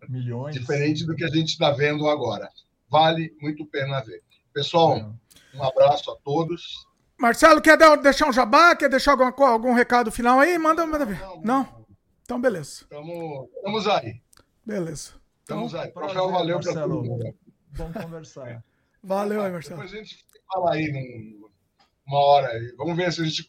Milhões. 0.09 0.55
Diferente 0.55 1.07
do 1.07 1.15
que 1.15 1.25
a 1.25 1.29
gente 1.29 1.51
está 1.51 1.71
vendo 1.71 2.09
agora. 2.09 2.51
Vale 2.93 3.35
muito 3.41 3.63
a 3.63 3.67
pena 3.67 4.01
ver. 4.03 4.23
Pessoal, 4.53 4.99
é. 4.99 5.57
um 5.57 5.65
abraço 5.65 6.11
a 6.11 6.17
todos. 6.17 6.87
Marcelo, 7.19 7.63
quer 7.63 7.79
deixar 8.03 8.29
um 8.29 8.33
jabá? 8.33 8.77
Quer 8.77 8.91
deixar 8.91 9.13
algum, 9.13 9.45
algum 9.45 9.73
recado 9.73 10.13
final 10.13 10.39
aí? 10.39 10.59
Manda, 10.59 10.85
manda 10.87 11.07
ver. 11.07 11.19
Não? 11.19 11.41
não? 11.43 11.87
Então, 12.23 12.39
beleza. 12.39 12.83
Estamos 12.83 13.89
aí. 13.89 14.21
Beleza. 14.67 15.15
Estamos 15.41 15.73
então, 15.73 15.83
aí. 15.83 15.91
Professor, 15.91 16.31
valeu 16.31 16.61
para 16.61 16.75
todo 16.75 17.03
mundo. 17.03 17.35
Vamos 17.73 17.97
conversar. 17.97 18.63
Valeu 19.05 19.43
aí, 19.43 19.51
Marcelo. 19.51 19.83
Depois 19.83 19.93
a 19.93 19.97
gente 19.97 20.25
fala 20.47 20.75
aí 20.75 21.37
uma 22.07 22.19
hora. 22.21 22.51
Vamos 22.77 22.97
ver 22.97 23.13
se 23.13 23.21
a 23.21 23.25
gente 23.25 23.45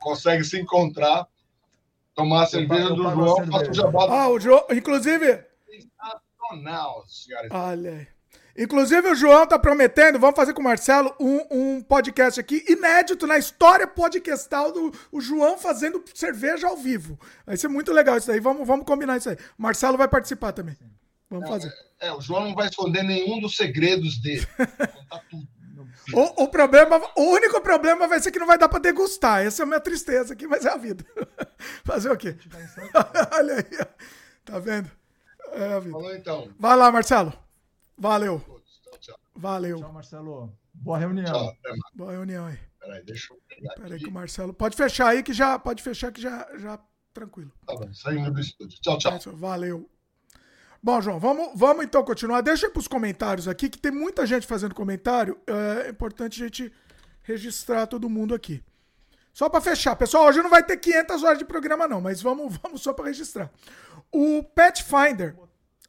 consegue 0.00 0.44
se 0.44 0.60
encontrar, 0.60 1.26
tomar 2.14 2.42
a 2.42 2.46
cerveja 2.46 2.90
do 2.90 2.96
João. 2.96 3.36
Cerveja. 3.36 3.90
Ah, 4.10 4.28
o 4.28 4.38
João, 4.38 4.66
inclusive. 4.70 5.42
Sensacional, 5.64 7.06
senhora. 7.06 7.48
Olha 7.50 7.90
aí. 7.92 8.17
Inclusive, 8.58 9.08
o 9.08 9.14
João 9.14 9.46
tá 9.46 9.56
prometendo, 9.56 10.18
vamos 10.18 10.34
fazer 10.34 10.52
com 10.52 10.60
o 10.60 10.64
Marcelo 10.64 11.14
um, 11.20 11.76
um 11.76 11.80
podcast 11.80 12.40
aqui 12.40 12.64
inédito 12.68 13.24
na 13.24 13.38
história 13.38 13.86
podcastal 13.86 14.72
do 14.72 14.92
o 15.12 15.20
João 15.20 15.56
fazendo 15.56 16.02
cerveja 16.12 16.66
ao 16.66 16.76
vivo. 16.76 17.16
Vai 17.46 17.56
ser 17.56 17.68
muito 17.68 17.92
legal 17.92 18.18
isso 18.18 18.32
aí. 18.32 18.40
Vamos, 18.40 18.66
vamos 18.66 18.84
combinar 18.84 19.16
isso 19.16 19.30
aí. 19.30 19.36
O 19.56 19.62
Marcelo 19.62 19.96
vai 19.96 20.08
participar 20.08 20.50
também. 20.50 20.76
Vamos 21.30 21.48
não, 21.48 21.52
fazer. 21.52 21.72
É, 22.00 22.08
é, 22.08 22.12
o 22.12 22.20
João 22.20 22.46
não 22.46 22.54
vai 22.56 22.66
esconder 22.66 23.04
nenhum 23.04 23.40
dos 23.40 23.54
segredos 23.54 24.18
dele. 24.18 24.44
Contar 24.58 25.22
tudo. 25.30 25.46
O, 26.12 26.44
o, 26.44 26.48
problema, 26.48 27.00
o 27.16 27.22
único 27.22 27.60
problema 27.60 28.08
vai 28.08 28.18
ser 28.18 28.32
que 28.32 28.40
não 28.40 28.46
vai 28.46 28.58
dar 28.58 28.68
para 28.68 28.80
degustar. 28.80 29.46
Essa 29.46 29.62
é 29.62 29.64
a 29.64 29.66
minha 29.66 29.80
tristeza 29.80 30.32
aqui, 30.32 30.48
mas 30.48 30.64
é 30.64 30.70
a 30.70 30.76
vida. 30.76 31.04
Fazer 31.84 32.10
o 32.10 32.16
quê? 32.16 32.34
Olha 33.36 33.54
aí. 33.54 33.86
Tá 34.44 34.58
vendo? 34.58 34.90
É 35.52 35.74
a 35.74 35.78
vida. 35.78 35.92
Falou 35.92 36.14
então. 36.14 36.48
Vai 36.58 36.76
lá, 36.76 36.90
Marcelo. 36.90 37.32
Valeu. 37.98 38.42
Valeu. 39.34 39.78
Tchau, 39.78 39.92
Marcelo. 39.92 40.58
Boa 40.72 40.98
reunião. 40.98 41.32
Tchau, 41.32 41.56
Boa 41.94 42.12
reunião 42.12 42.46
aí. 42.46 42.58
Peraí, 42.78 43.04
deixa 43.04 43.32
eu 43.32 43.40
pegar 43.48 43.74
Peraí 43.74 43.98
que 43.98 44.08
o 44.08 44.12
Marcelo. 44.12 44.54
Pode 44.54 44.76
fechar 44.76 45.08
aí 45.08 45.22
que 45.22 45.32
já. 45.32 45.58
Pode 45.58 45.82
fechar 45.82 46.12
que 46.12 46.20
já. 46.20 46.48
já 46.58 46.78
tranquilo. 47.12 47.52
Tá 47.66 47.74
bom, 47.74 47.92
saindo 47.92 48.30
do 48.32 48.40
estúdio. 48.40 48.78
Tchau, 48.80 48.98
tchau. 48.98 49.36
Valeu. 49.36 49.90
Bom, 50.80 51.00
João, 51.00 51.18
vamos, 51.18 51.50
vamos 51.56 51.84
então 51.84 52.04
continuar. 52.04 52.40
Deixa 52.40 52.70
para 52.70 52.78
os 52.78 52.86
comentários 52.86 53.48
aqui, 53.48 53.68
que 53.68 53.78
tem 53.78 53.90
muita 53.90 54.24
gente 54.24 54.46
fazendo 54.46 54.74
comentário. 54.74 55.36
É 55.46 55.90
importante 55.90 56.40
a 56.40 56.46
gente 56.46 56.72
registrar 57.22 57.86
todo 57.88 58.08
mundo 58.08 58.34
aqui. 58.34 58.62
Só 59.32 59.48
para 59.48 59.60
fechar. 59.60 59.96
Pessoal, 59.96 60.26
hoje 60.26 60.40
não 60.40 60.50
vai 60.50 60.62
ter 60.62 60.76
500 60.76 61.22
horas 61.22 61.38
de 61.38 61.44
programa, 61.44 61.88
não, 61.88 62.00
mas 62.00 62.22
vamos, 62.22 62.56
vamos 62.62 62.80
só 62.80 62.92
para 62.92 63.06
registrar. 63.06 63.50
O 64.12 64.42
Pathfinder 64.42 65.36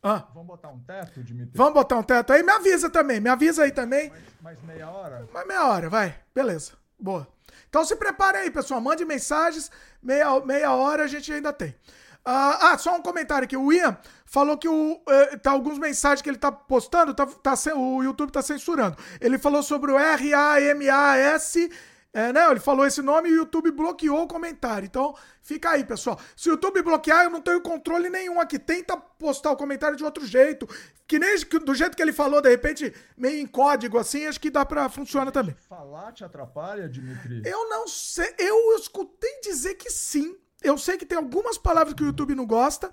ah. 0.01 0.27
Vamos 0.33 0.47
botar 0.47 0.69
um 0.69 0.79
teto, 0.79 1.23
Dimitri? 1.23 1.57
Vamos 1.57 1.73
botar 1.73 1.97
um 1.97 2.03
teto 2.03 2.31
aí? 2.31 2.41
Me 2.41 2.51
avisa 2.51 2.89
também, 2.89 3.19
me 3.19 3.29
avisa 3.29 3.63
aí 3.63 3.71
também. 3.71 4.09
Mais, 4.09 4.23
mais 4.41 4.63
meia 4.63 4.89
hora? 4.89 5.27
Mais 5.33 5.47
meia 5.47 5.65
hora, 5.65 5.89
vai. 5.89 6.15
Beleza. 6.33 6.73
Boa. 6.97 7.27
Então 7.69 7.83
se 7.83 7.95
prepare 7.95 8.37
aí, 8.37 8.51
pessoal. 8.51 8.79
Mande 8.79 9.03
mensagens. 9.03 9.69
Meia, 10.01 10.39
meia 10.41 10.73
hora 10.73 11.03
a 11.03 11.07
gente 11.07 11.31
ainda 11.31 11.51
tem. 11.51 11.69
Uh, 11.69 12.55
ah, 12.61 12.77
só 12.77 12.95
um 12.95 13.01
comentário 13.01 13.45
aqui. 13.45 13.57
O 13.57 13.71
Ian 13.71 13.97
falou 14.25 14.57
que 14.57 14.67
o, 14.67 14.93
uh, 14.93 15.39
tá 15.41 15.51
alguns 15.51 15.77
mensagens 15.77 16.21
que 16.21 16.29
ele 16.29 16.37
tá 16.37 16.51
postando, 16.51 17.13
tá, 17.13 17.25
tá, 17.25 17.53
o 17.75 18.03
YouTube 18.03 18.31
tá 18.31 18.41
censurando. 18.41 18.97
Ele 19.19 19.37
falou 19.37 19.63
sobre 19.63 19.91
o 19.91 19.97
R-A-M-A-S 19.97 21.71
é, 22.13 22.33
né? 22.33 22.49
Ele 22.49 22.59
falou 22.59 22.85
esse 22.85 23.01
nome 23.01 23.29
e 23.29 23.33
o 23.33 23.37
YouTube 23.37 23.71
bloqueou 23.71 24.23
o 24.23 24.27
comentário. 24.27 24.85
Então, 24.85 25.15
fica 25.41 25.71
aí, 25.71 25.83
pessoal. 25.83 26.19
Se 26.35 26.49
o 26.49 26.53
YouTube 26.53 26.81
bloquear, 26.81 27.25
eu 27.25 27.29
não 27.29 27.41
tenho 27.41 27.61
controle 27.61 28.09
nenhum 28.09 28.39
aqui. 28.39 28.57
Tenta 28.57 28.97
postar 28.97 29.51
o 29.51 29.57
comentário 29.57 29.95
de 29.95 30.03
outro 30.03 30.25
jeito. 30.25 30.67
Que 31.07 31.19
nem 31.19 31.35
do 31.63 31.73
jeito 31.75 31.95
que 31.95 32.01
ele 32.01 32.13
falou, 32.13 32.41
de 32.41 32.49
repente, 32.49 32.93
meio 33.17 33.39
em 33.39 33.45
código 33.47 33.97
assim, 33.97 34.25
acho 34.25 34.39
que 34.39 34.49
dá 34.49 34.65
pra 34.65 34.89
funcionar 34.89 35.31
também. 35.31 35.55
Falar 35.67 36.11
te 36.11 36.23
atrapalha, 36.23 36.89
Dimitri? 36.89 37.41
Eu 37.45 37.69
não 37.69 37.87
sei. 37.87 38.33
Eu 38.37 38.75
escutei 38.75 39.39
dizer 39.41 39.75
que 39.75 39.89
sim. 39.89 40.35
Eu 40.61 40.77
sei 40.77 40.97
que 40.97 41.05
tem 41.05 41.17
algumas 41.17 41.57
palavras 41.57 41.93
que 41.93 42.03
o 42.03 42.07
YouTube 42.07 42.35
não 42.35 42.45
gosta. 42.45 42.91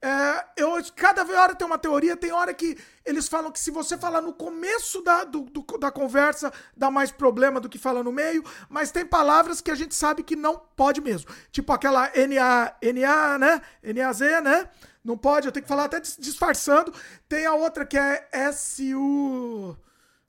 É, 0.00 0.44
eu, 0.56 0.70
cada 0.94 1.24
hora 1.24 1.56
tem 1.56 1.66
uma 1.66 1.76
teoria, 1.76 2.16
tem 2.16 2.30
hora 2.30 2.54
que 2.54 2.78
eles 3.04 3.26
falam 3.26 3.50
que 3.50 3.58
se 3.58 3.72
você 3.72 3.98
falar 3.98 4.20
no 4.20 4.32
começo 4.32 5.02
da, 5.02 5.24
do, 5.24 5.40
do, 5.42 5.62
da 5.76 5.90
conversa, 5.90 6.52
dá 6.76 6.88
mais 6.88 7.10
problema 7.10 7.58
do 7.58 7.68
que 7.68 7.78
falar 7.78 8.04
no 8.04 8.12
meio, 8.12 8.44
mas 8.68 8.92
tem 8.92 9.04
palavras 9.04 9.60
que 9.60 9.72
a 9.72 9.74
gente 9.74 9.96
sabe 9.96 10.22
que 10.22 10.36
não 10.36 10.56
pode 10.76 11.00
mesmo. 11.00 11.28
Tipo 11.50 11.72
aquela 11.72 12.12
NA, 12.14 12.74
NA, 12.80 13.38
né? 13.38 13.62
NAZ, 13.82 14.20
né? 14.20 14.68
Não 15.04 15.16
pode, 15.18 15.46
eu 15.46 15.52
tenho 15.52 15.64
que 15.64 15.68
falar 15.68 15.84
até 15.84 15.98
disfarçando. 16.00 16.94
Tem 17.28 17.46
a 17.46 17.54
outra 17.54 17.84
que 17.84 17.98
é 17.98 18.52
SU. 18.52 19.76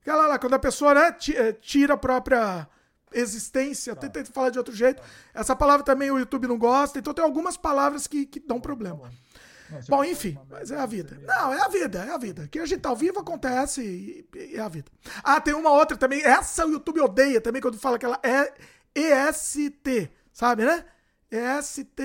Aquela 0.01 0.25
lá, 0.25 0.39
quando 0.39 0.55
a 0.55 0.59
pessoa 0.59 0.95
né, 0.95 1.15
eh, 1.35 1.53
tira 1.53 1.93
a 1.93 1.97
própria 1.97 2.67
existência, 3.13 3.95
tá. 3.95 4.07
tenta 4.07 4.31
falar 4.31 4.49
de 4.49 4.57
outro 4.57 4.73
jeito. 4.73 5.01
Essa 5.33 5.55
palavra 5.55 5.83
também 5.83 6.09
o 6.09 6.17
YouTube 6.17 6.47
não 6.47 6.57
gosta, 6.57 6.97
então 6.97 7.13
tem 7.13 7.23
algumas 7.23 7.57
palavras 7.57 8.07
que, 8.07 8.25
que 8.25 8.39
dão 8.39 8.59
problema. 8.59 9.11
Tá 9.69 9.79
Bom, 9.87 10.03
enfim, 10.03 10.37
mas 10.49 10.71
é 10.71 10.77
a 10.77 10.85
vida. 10.85 11.19
Não, 11.21 11.53
é 11.53 11.61
a 11.61 11.67
vida, 11.67 11.99
é 11.99 12.11
a 12.11 12.17
vida. 12.17 12.47
Que 12.47 12.59
a 12.59 12.65
gente 12.65 12.81
tá 12.81 12.89
ao 12.89 12.95
vivo 12.95 13.19
acontece 13.19 13.81
e, 13.81 14.27
e 14.35 14.55
é 14.55 14.59
a 14.59 14.67
vida. 14.67 14.91
Ah, 15.23 15.39
tem 15.39 15.53
uma 15.53 15.71
outra 15.71 15.95
também. 15.95 16.23
Essa 16.23 16.65
o 16.65 16.71
YouTube 16.71 16.99
odeia 17.01 17.39
também 17.39 17.61
quando 17.61 17.77
fala 17.77 17.99
que 17.99 18.05
ela 18.05 18.19
é 18.23 18.51
EST, 18.95 20.09
sabe, 20.33 20.65
né? 20.65 20.83
EST. 21.31 22.01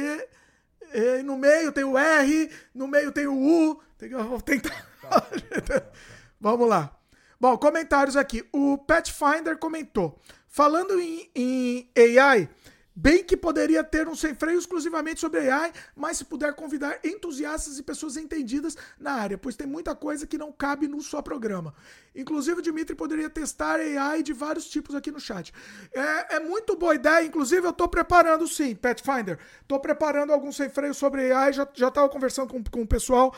E 0.92 1.22
no 1.22 1.36
meio 1.36 1.72
tem 1.72 1.84
o 1.84 1.96
R, 1.96 2.50
no 2.74 2.86
meio 2.86 3.10
tem 3.10 3.26
o 3.26 3.34
U. 3.34 3.80
Tem 3.96 4.08
que, 4.08 4.14
vou 4.14 4.40
tentar. 4.40 4.86
Vamos 6.38 6.68
lá. 6.68 6.94
Bom, 7.40 7.56
comentários 7.56 8.16
aqui. 8.16 8.46
O 8.52 8.76
Pathfinder 8.78 9.56
comentou. 9.58 10.20
Falando 10.46 11.00
em, 11.00 11.30
em 11.34 11.90
AI, 12.20 12.48
Bem 12.96 13.24
que 13.24 13.36
poderia 13.36 13.82
ter 13.82 14.06
um 14.06 14.14
sem 14.14 14.36
freio 14.36 14.56
exclusivamente 14.56 15.18
sobre 15.18 15.50
AI, 15.50 15.72
mas 15.96 16.16
se 16.16 16.24
puder 16.24 16.54
convidar 16.54 17.00
entusiastas 17.02 17.76
e 17.76 17.82
pessoas 17.82 18.16
entendidas 18.16 18.76
na 19.00 19.14
área, 19.14 19.36
pois 19.36 19.56
tem 19.56 19.66
muita 19.66 19.96
coisa 19.96 20.28
que 20.28 20.38
não 20.38 20.52
cabe 20.52 20.86
no 20.86 21.00
só 21.00 21.20
programa. 21.20 21.74
Inclusive, 22.14 22.60
o 22.60 22.62
Dimitri 22.62 22.94
poderia 22.94 23.28
testar 23.28 23.80
AI 23.80 24.22
de 24.22 24.32
vários 24.32 24.70
tipos 24.70 24.94
aqui 24.94 25.10
no 25.10 25.18
chat. 25.18 25.52
É, 25.92 26.36
é 26.36 26.40
muito 26.40 26.76
boa 26.76 26.94
ideia, 26.94 27.26
inclusive 27.26 27.66
eu 27.66 27.70
estou 27.70 27.88
preparando 27.88 28.46
sim, 28.46 28.76
Pathfinder. 28.76 29.40
Estou 29.60 29.80
preparando 29.80 30.32
algum 30.32 30.52
sem 30.52 30.68
freio 30.68 30.94
sobre 30.94 31.32
AI, 31.32 31.52
já 31.52 31.64
estava 31.64 32.08
conversando 32.08 32.48
com, 32.52 32.62
com 32.62 32.82
o 32.82 32.86
pessoal. 32.86 33.34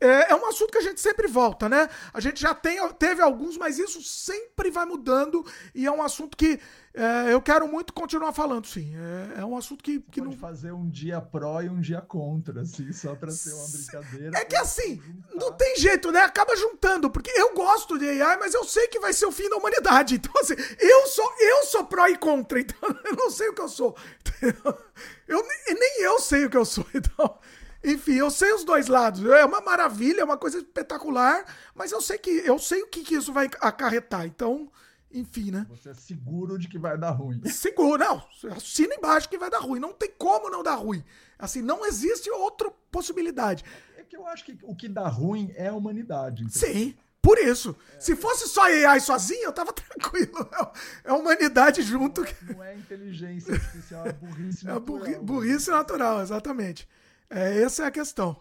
É, 0.00 0.32
é, 0.32 0.34
um 0.34 0.46
assunto 0.46 0.70
que 0.70 0.78
a 0.78 0.82
gente 0.82 1.00
sempre 1.00 1.26
volta, 1.26 1.68
né? 1.68 1.88
A 2.12 2.20
gente 2.20 2.40
já 2.40 2.54
tem, 2.54 2.78
teve 2.94 3.22
alguns, 3.22 3.56
mas 3.56 3.78
isso 3.78 4.02
sempre 4.02 4.70
vai 4.70 4.86
mudando 4.86 5.44
e 5.74 5.86
é 5.86 5.90
um 5.90 6.02
assunto 6.02 6.36
que 6.36 6.60
é, 6.94 7.32
eu 7.32 7.40
quero 7.40 7.68
muito 7.68 7.92
continuar 7.92 8.32
falando, 8.32 8.66
sim. 8.66 8.92
É, 8.96 9.40
é 9.40 9.44
um 9.44 9.56
assunto 9.56 9.84
que, 9.84 10.00
que 10.00 10.20
Pode 10.20 10.32
não. 10.32 10.38
fazer 10.38 10.72
um 10.72 10.88
dia 10.88 11.20
pró 11.20 11.60
e 11.60 11.68
um 11.68 11.80
dia 11.80 12.00
contra, 12.00 12.62
assim, 12.62 12.92
só 12.92 13.14
para 13.14 13.30
ser 13.30 13.52
uma 13.52 13.68
brincadeira. 13.68 14.38
É 14.38 14.44
que 14.44 14.56
assim, 14.56 15.00
não 15.34 15.52
tem 15.52 15.76
jeito, 15.76 16.10
né? 16.10 16.20
Acaba 16.22 16.56
juntando, 16.56 17.08
porque 17.08 17.30
eu 17.30 17.54
gosto 17.54 17.98
de 17.98 18.08
AI, 18.08 18.36
mas 18.38 18.52
eu 18.52 18.64
sei 18.64 18.88
que 18.88 18.98
vai 18.98 19.12
ser 19.12 19.26
o 19.26 19.32
fim 19.32 19.48
da 19.48 19.56
humanidade. 19.56 20.18
Então, 20.28 20.32
assim, 20.42 20.54
eu 20.80 21.06
sou, 21.06 21.32
eu 21.38 21.64
sou 21.64 21.84
pró 21.84 22.08
e 22.08 22.16
contra, 22.16 22.58
então 22.58 22.76
eu 23.04 23.14
não 23.14 23.30
sei 23.30 23.48
o 23.48 23.54
que 23.54 23.62
eu 23.62 23.68
sou. 23.68 23.96
Eu, 25.28 25.44
nem 25.68 26.02
eu 26.02 26.18
sei 26.18 26.44
o 26.46 26.50
que 26.50 26.56
eu 26.56 26.64
sou, 26.64 26.84
então. 26.92 27.38
Enfim, 27.84 28.14
eu 28.14 28.30
sei 28.30 28.52
os 28.52 28.64
dois 28.64 28.88
lados. 28.88 29.24
É 29.24 29.44
uma 29.44 29.60
maravilha, 29.60 30.20
é 30.20 30.24
uma 30.24 30.36
coisa 30.36 30.58
espetacular, 30.58 31.44
mas 31.74 31.92
eu 31.92 32.00
sei 32.00 32.18
que 32.18 32.30
eu 32.30 32.58
sei 32.58 32.82
o 32.82 32.88
que, 32.88 33.02
que 33.02 33.14
isso 33.14 33.32
vai 33.32 33.48
acarretar. 33.60 34.26
Então, 34.26 34.70
Enfim, 35.10 35.50
né? 35.50 35.64
Você 35.70 35.88
é 35.88 35.94
seguro 35.94 36.58
de 36.58 36.68
que 36.68 36.78
vai 36.78 36.98
dar 36.98 37.12
ruim. 37.12 37.40
Seguro, 37.48 37.98
não. 37.98 38.22
Assina 38.54 38.94
embaixo 38.94 39.28
que 39.28 39.38
vai 39.38 39.48
dar 39.48 39.60
ruim. 39.60 39.80
Não 39.80 39.92
tem 39.92 40.10
como 40.18 40.50
não 40.50 40.62
dar 40.62 40.74
ruim. 40.74 41.02
Assim, 41.38 41.62
não 41.62 41.86
existe 41.86 42.30
outra 42.30 42.70
possibilidade. 42.90 43.64
É 43.96 44.02
que 44.02 44.14
eu 44.14 44.26
acho 44.26 44.44
que 44.44 44.58
o 44.62 44.76
que 44.76 44.86
dá 44.86 45.08
ruim 45.08 45.50
é 45.56 45.68
a 45.68 45.72
humanidade. 45.72 46.44
Entendeu? 46.44 46.74
Sim. 46.74 46.94
Por 47.22 47.38
isso. 47.38 47.74
É. 47.96 48.00
Se 48.00 48.14
fosse 48.16 48.48
só 48.48 48.62
AI 48.64 49.00
sozinho, 49.00 49.44
eu 49.44 49.52
tava 49.52 49.72
tranquilo. 49.74 50.48
É 51.04 51.10
a 51.10 51.14
humanidade 51.14 51.82
junto. 51.82 52.20
Não 52.20 52.28
é, 52.28 52.52
não 52.54 52.62
é 52.64 52.74
inteligência 52.76 53.54
artificial, 53.54 54.06
é 54.06 54.12
burrice 54.12 54.64
natural. 54.66 54.76
É 55.08 55.14
burri, 55.14 55.24
burrice 55.24 55.70
natural, 55.70 56.20
exatamente. 56.20 56.86
É, 57.30 57.62
essa 57.62 57.84
é 57.84 57.86
a 57.86 57.90
questão. 57.90 58.36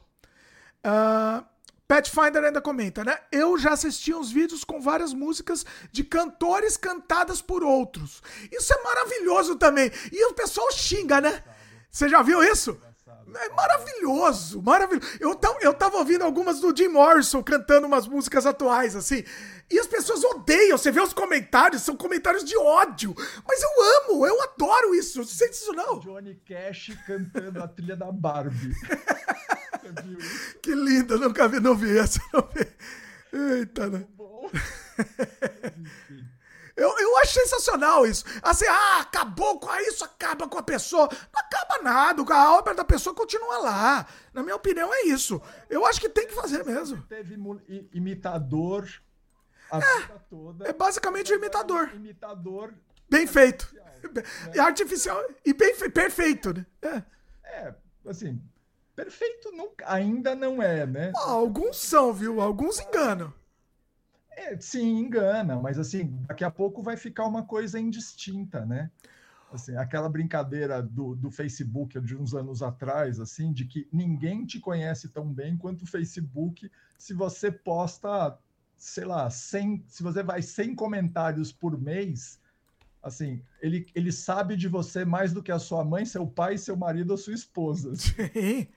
Uh, 0.86 1.46
Pathfinder 1.88 2.44
ainda 2.44 2.62
comenta, 2.62 3.04
né? 3.04 3.18
Eu 3.32 3.58
já 3.58 3.72
assisti 3.72 4.14
uns 4.14 4.30
vídeos 4.30 4.64
com 4.64 4.82
várias 4.82 5.14
músicas 5.14 5.66
de 5.92 6.04
cantores 6.04 6.76
cantadas 6.76 7.42
por 7.42 7.64
outros. 7.64 8.22
Isso 8.52 8.74
é 8.74 8.84
maravilhoso 8.84 9.56
também. 9.56 9.90
E 10.12 10.26
o 10.26 10.34
pessoal 10.34 10.70
xinga, 10.72 11.22
né? 11.22 11.44
Você 11.90 12.10
já 12.10 12.22
viu 12.22 12.44
isso? 12.44 12.80
É 13.36 13.50
maravilhoso, 13.50 14.62
maravilhoso. 14.62 15.08
Eu, 15.20 15.38
eu 15.62 15.74
tava 15.74 15.98
ouvindo 15.98 16.24
algumas 16.24 16.60
do 16.60 16.76
Jim 16.76 16.88
Morrison 16.88 17.44
cantando 17.44 17.86
umas 17.86 18.08
músicas 18.08 18.46
atuais, 18.46 18.96
assim. 18.96 19.24
E 19.70 19.78
as 19.78 19.88
pessoas 19.88 20.24
odeiam. 20.24 20.78
Você 20.78 20.92
vê 20.92 21.02
os 21.02 21.14
comentários, 21.14 21.82
são 21.82 21.98
comentários 21.98 22.46
de 22.46 22.58
ódio. 22.58 23.14
Mas 23.46 23.62
eu 23.62 23.70
amo, 24.00 24.26
eu 24.26 24.42
adoro 24.44 24.96
isso. 24.96 25.24
Você 25.24 25.46
sente 25.46 25.54
isso 25.54 25.74
não? 25.74 26.00
Johnny 26.00 26.36
Cash 26.46 26.98
cantando 27.06 27.62
a 27.62 27.68
trilha 27.68 27.98
da 27.98 28.12
Barbie. 28.12 28.74
que 30.64 30.74
lindo, 30.74 31.20
nunca 31.20 31.48
vi, 31.48 31.60
não 31.60 31.76
vi 31.76 31.98
essa, 31.98 32.22
não 32.34 32.48
vi. 32.54 32.66
Eita, 33.60 33.90
né? 33.90 34.06
Eu, 36.78 36.98
eu 37.00 37.18
acho 37.18 37.34
sensacional 37.34 38.06
isso. 38.06 38.24
Assim, 38.42 38.66
ah, 38.68 39.00
acabou 39.02 39.60
com 39.60 39.76
isso, 39.82 40.04
acaba 40.06 40.48
com 40.48 40.58
a 40.58 40.64
pessoa. 40.64 41.10
Não 41.34 41.42
acaba 41.42 41.82
nada, 41.82 42.24
a 42.34 42.58
obra 42.58 42.76
da 42.76 42.86
pessoa 42.86 43.16
continua 43.16 43.58
lá. 43.58 44.08
Na 44.32 44.44
minha 44.44 44.56
opinião, 44.56 44.94
é 44.94 45.08
isso. 45.08 45.42
Eu 45.70 45.86
acho 45.86 46.00
que 46.00 46.08
tem 46.08 46.28
que 46.28 46.36
fazer 46.36 46.64
mesmo. 46.64 47.02
Teve 47.10 47.36
imitador 47.92 48.88
a 49.72 49.80
é, 49.80 50.00
vida 50.02 50.26
toda. 50.30 50.70
É 50.70 50.72
basicamente 50.72 51.34
um 51.34 51.36
imitador. 51.36 51.90
Imitador. 51.94 52.74
Bem 53.10 53.26
feito. 53.26 53.76
Né? 54.14 54.24
Artificial 54.62 55.20
e 55.44 55.54
bem 55.54 55.76
perfeito, 55.90 56.54
né? 56.54 56.66
É. 56.82 57.04
é, 57.44 57.76
assim, 58.06 58.40
Perfeito 58.98 59.52
ainda 59.86 60.34
não 60.34 60.60
é, 60.60 60.84
né? 60.88 61.12
Ah, 61.16 61.30
alguns 61.30 61.78
são, 61.78 62.12
viu? 62.12 62.42
Alguns 62.42 62.80
enganam. 62.80 63.32
É, 64.38 64.56
sim, 64.60 65.00
engana, 65.00 65.56
mas 65.56 65.80
assim, 65.80 66.16
daqui 66.28 66.44
a 66.44 66.52
pouco 66.52 66.84
vai 66.84 66.96
ficar 66.96 67.26
uma 67.26 67.44
coisa 67.44 67.80
indistinta, 67.80 68.64
né? 68.64 68.92
Assim, 69.52 69.76
aquela 69.76 70.08
brincadeira 70.08 70.80
do, 70.80 71.16
do 71.16 71.32
Facebook 71.32 72.00
de 72.02 72.16
uns 72.16 72.36
anos 72.36 72.62
atrás, 72.62 73.20
assim, 73.20 73.52
de 73.52 73.66
que 73.66 73.88
ninguém 73.92 74.46
te 74.46 74.60
conhece 74.60 75.10
tão 75.10 75.34
bem 75.34 75.58
quanto 75.58 75.84
o 75.84 75.88
Facebook 75.88 76.70
se 76.96 77.16
você 77.16 77.52
posta, 77.52 78.38
sei 78.78 79.06
lá, 79.06 79.28
100, 79.28 79.86
se 79.88 80.04
você 80.04 80.22
vai 80.22 80.44
100 80.44 80.76
comentários 80.76 81.52
por 81.52 81.80
mês, 81.80 82.40
assim, 83.02 83.42
ele, 83.60 83.88
ele 83.96 84.12
sabe 84.12 84.56
de 84.56 84.68
você 84.68 85.04
mais 85.04 85.34
do 85.34 85.42
que 85.42 85.52
a 85.52 85.58
sua 85.58 85.84
mãe, 85.84 86.06
seu 86.06 86.28
pai, 86.28 86.60
seu 86.60 86.76
marido 86.76 87.10
ou 87.10 87.18
sua 87.18 87.34
esposa. 87.34 87.94
Sim. 87.98 88.68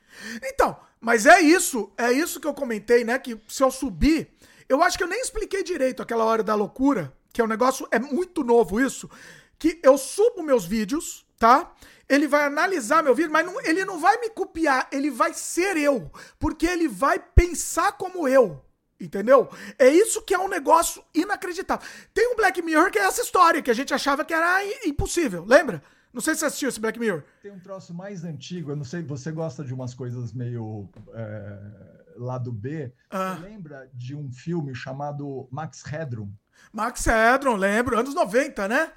Então, 0.43 0.81
mas 0.99 1.27
é 1.27 1.39
isso, 1.41 1.93
é 1.99 2.11
isso 2.11 2.41
que 2.41 2.47
eu 2.47 2.55
comentei, 2.55 3.05
né? 3.05 3.19
Que 3.19 3.39
se 3.47 3.63
eu 3.63 3.71
subir, 3.71 4.31
eu 4.71 4.85
acho 4.85 4.97
que 4.97 5.03
eu 5.03 5.09
nem 5.09 5.21
expliquei 5.21 5.65
direito 5.65 6.01
aquela 6.01 6.25
hora 6.25 6.45
da 6.45 6.55
loucura, 6.55 7.13
que 7.33 7.41
é 7.41 7.45
um 7.45 7.49
negócio, 7.49 7.89
é 7.91 7.99
muito 7.99 8.45
novo 8.45 8.81
isso, 8.81 9.11
que 9.59 9.81
eu 9.83 9.99
subo 9.99 10.45
meus 10.45 10.65
vídeos, 10.65 11.27
tá? 11.37 11.75
Ele 12.09 12.29
vai 12.29 12.45
analisar 12.45 13.03
meu 13.03 13.13
vídeo, 13.13 13.33
mas 13.33 13.45
não, 13.45 13.61
ele 13.63 13.85
não 13.85 13.99
vai 13.99 14.19
me 14.21 14.31
copiar, 14.31 14.89
ele 14.93 15.11
vai 15.11 15.35
ser 15.35 15.77
eu, 15.77 16.09
porque 16.39 16.67
ele 16.69 16.87
vai 16.87 17.19
pensar 17.19 17.93
como 17.93 18.29
eu. 18.29 18.65
Entendeu? 19.01 19.49
É 19.77 19.89
isso 19.89 20.23
que 20.23 20.35
é 20.35 20.39
um 20.39 20.47
negócio 20.47 21.03
inacreditável. 21.13 21.85
Tem 22.15 22.33
um 22.33 22.37
Black 22.37 22.63
Mirror 22.63 22.93
que 22.93 22.99
é 22.99 23.03
essa 23.03 23.23
história, 23.23 23.63
que 23.63 23.71
a 23.71 23.75
gente 23.75 23.93
achava 23.93 24.25
que 24.25 24.35
era 24.35 24.61
impossível, 24.87 25.45
lembra? 25.45 25.83
Não 26.13 26.21
sei 26.21 26.35
se 26.35 26.41
você 26.41 26.47
assistiu 26.47 26.69
esse 26.69 26.81
Black 26.81 26.99
Mirror. 26.99 27.25
Tem 27.43 27.51
um 27.51 27.59
troço 27.59 27.93
mais 27.93 28.23
antigo, 28.25 28.71
eu 28.71 28.77
não 28.77 28.85
sei, 28.85 29.03
você 29.03 29.33
gosta 29.33 29.65
de 29.65 29.75
umas 29.75 29.95
coisas 29.95 30.33
meio 30.33 30.89
é, 31.15 31.59
lado 32.25 32.53
B. 32.53 32.93
Ah. 33.11 33.35
Você 33.35 33.49
lembra 33.49 33.91
de 33.93 34.15
um 34.15 34.31
filme 34.31 34.75
chamado 34.75 35.49
Max 35.51 35.83
Headroom? 35.83 36.31
Max 36.73 37.05
Headroom, 37.07 37.57
lembro, 37.57 37.99
anos 37.99 38.15
90, 38.15 38.69
né? 38.69 38.93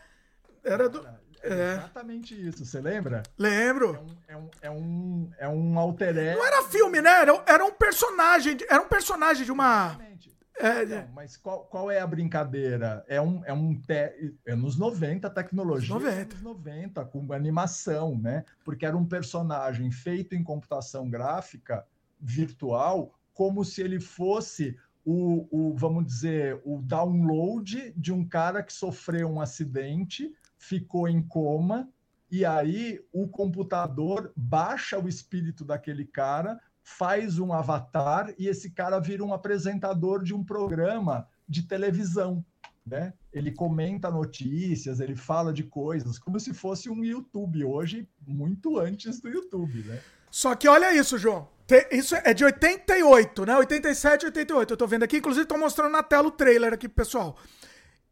Era 0.63 0.89
do. 0.89 1.05
É, 1.41 1.49
é 1.51 1.73
exatamente 1.73 2.47
isso, 2.47 2.65
você 2.65 2.79
lembra? 2.79 3.23
Lembro. 3.37 3.95
É 3.95 3.99
um, 3.99 4.07
é 4.27 4.37
um, 4.37 4.49
é 4.61 4.71
um, 4.71 5.31
é 5.39 5.49
um 5.49 5.79
alter 5.79 6.17
ego. 6.17 6.39
Não 6.39 6.47
era 6.47 6.63
filme, 6.63 7.01
né? 7.01 7.21
Era, 7.21 7.43
era 7.45 7.65
um 7.65 7.73
personagem. 7.73 8.57
Era 8.69 8.81
um 8.81 8.87
personagem 8.87 9.43
de 9.43 9.51
uma. 9.51 9.87
Exatamente. 9.87 10.33
É, 10.55 10.85
Não, 10.85 11.07
mas 11.13 11.35
qual, 11.35 11.65
qual 11.65 11.89
é 11.89 11.99
a 11.99 12.07
brincadeira? 12.07 13.03
É 13.07 13.19
um, 13.19 13.43
é 13.43 13.51
um 13.51 13.75
te... 13.75 14.35
é 14.45 14.55
nos 14.55 14.77
90, 14.77 15.29
tecnologia 15.31 15.93
90. 15.93 16.35
nos 16.35 16.43
90, 16.43 17.05
com 17.05 17.33
animação, 17.33 18.17
né? 18.17 18.45
Porque 18.63 18.85
era 18.85 18.95
um 18.95 19.05
personagem 19.05 19.91
feito 19.91 20.35
em 20.35 20.43
computação 20.43 21.09
gráfica 21.09 21.85
virtual, 22.23 23.13
como 23.33 23.65
se 23.65 23.81
ele 23.81 23.99
fosse 23.99 24.77
o, 25.05 25.47
o 25.51 25.75
vamos 25.75 26.05
dizer, 26.05 26.61
o 26.63 26.81
download 26.81 27.93
de 27.97 28.13
um 28.13 28.25
cara 28.25 28.63
que 28.63 28.71
sofreu 28.71 29.27
um 29.27 29.41
acidente 29.41 30.33
ficou 30.57 31.09
em 31.09 31.21
coma, 31.21 31.89
e 32.31 32.45
aí 32.45 32.99
o 33.11 33.27
computador 33.27 34.31
baixa 34.35 34.97
o 34.97 35.09
espírito 35.09 35.65
daquele 35.65 36.05
cara, 36.05 36.59
faz 36.81 37.37
um 37.37 37.53
avatar 37.53 38.33
e 38.37 38.47
esse 38.47 38.71
cara 38.71 38.99
vira 38.99 39.23
um 39.23 39.33
apresentador 39.33 40.23
de 40.23 40.33
um 40.33 40.43
programa 40.43 41.27
de 41.47 41.63
televisão. 41.63 42.43
Né? 42.85 43.13
Ele 43.31 43.51
comenta 43.51 44.09
notícias, 44.09 44.99
ele 44.99 45.15
fala 45.15 45.53
de 45.53 45.63
coisas, 45.63 46.17
como 46.17 46.39
se 46.39 46.53
fosse 46.53 46.89
um 46.89 47.03
YouTube 47.03 47.63
hoje, 47.63 48.07
muito 48.25 48.79
antes 48.79 49.21
do 49.21 49.29
YouTube, 49.29 49.83
né? 49.83 50.01
Só 50.33 50.55
que 50.55 50.67
olha 50.67 50.91
isso, 50.91 51.15
João. 51.15 51.47
Isso 51.91 52.15
é 52.15 52.33
de 52.33 52.43
88, 52.43 53.45
né? 53.45 53.55
87, 53.55 54.25
88. 54.25 54.73
Eu 54.73 54.77
tô 54.77 54.87
vendo 54.87 55.03
aqui, 55.03 55.17
inclusive 55.17 55.45
tô 55.45 55.55
mostrando 55.59 55.91
na 55.91 56.01
tela 56.01 56.27
o 56.27 56.31
trailer 56.31 56.73
aqui 56.73 56.89
pro 56.89 57.05
pessoal. 57.05 57.37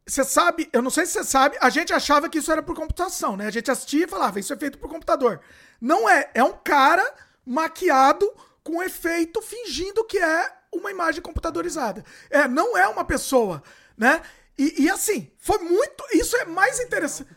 Você 0.06 0.24
sabe, 0.24 0.70
eu 0.72 0.84
não 0.84 0.92
sei 0.92 1.08
se 1.08 1.14
você 1.14 1.24
sabe, 1.24 1.58
a 1.60 1.72
gente 1.72 1.92
achava 1.92 2.30
que 2.30 2.38
isso 2.38 2.52
era 2.52 2.62
por 2.62 2.76
computação, 2.76 3.36
né? 3.36 3.48
A 3.48 3.52
gente 3.52 3.72
assistia 3.72 4.06
e 4.06 4.08
falava, 4.08 4.40
isso 4.40 4.54
é 4.54 4.56
feito 4.56 4.78
por 4.78 4.88
computador. 4.88 5.42
Não 5.82 6.08
é, 6.08 6.30
é 6.36 6.44
um 6.44 6.54
cara 6.64 7.12
maquiado 7.44 8.32
com 8.64 8.84
efeito 8.84 9.42
fingindo 9.42 10.04
que 10.04 10.20
é 10.20 10.54
uma 10.72 10.92
imagem 10.92 11.24
computadorizada. 11.24 12.06
É, 12.30 12.48
não 12.48 12.78
é 12.78 12.88
uma 12.88 13.04
pessoa, 13.04 13.64
né? 13.98 14.22
E, 14.58 14.84
e, 14.84 14.90
assim, 14.90 15.32
foi 15.38 15.58
muito. 15.60 16.04
Isso 16.14 16.36
é 16.38 16.46
mais 16.46 16.80
interessante. 16.80 17.30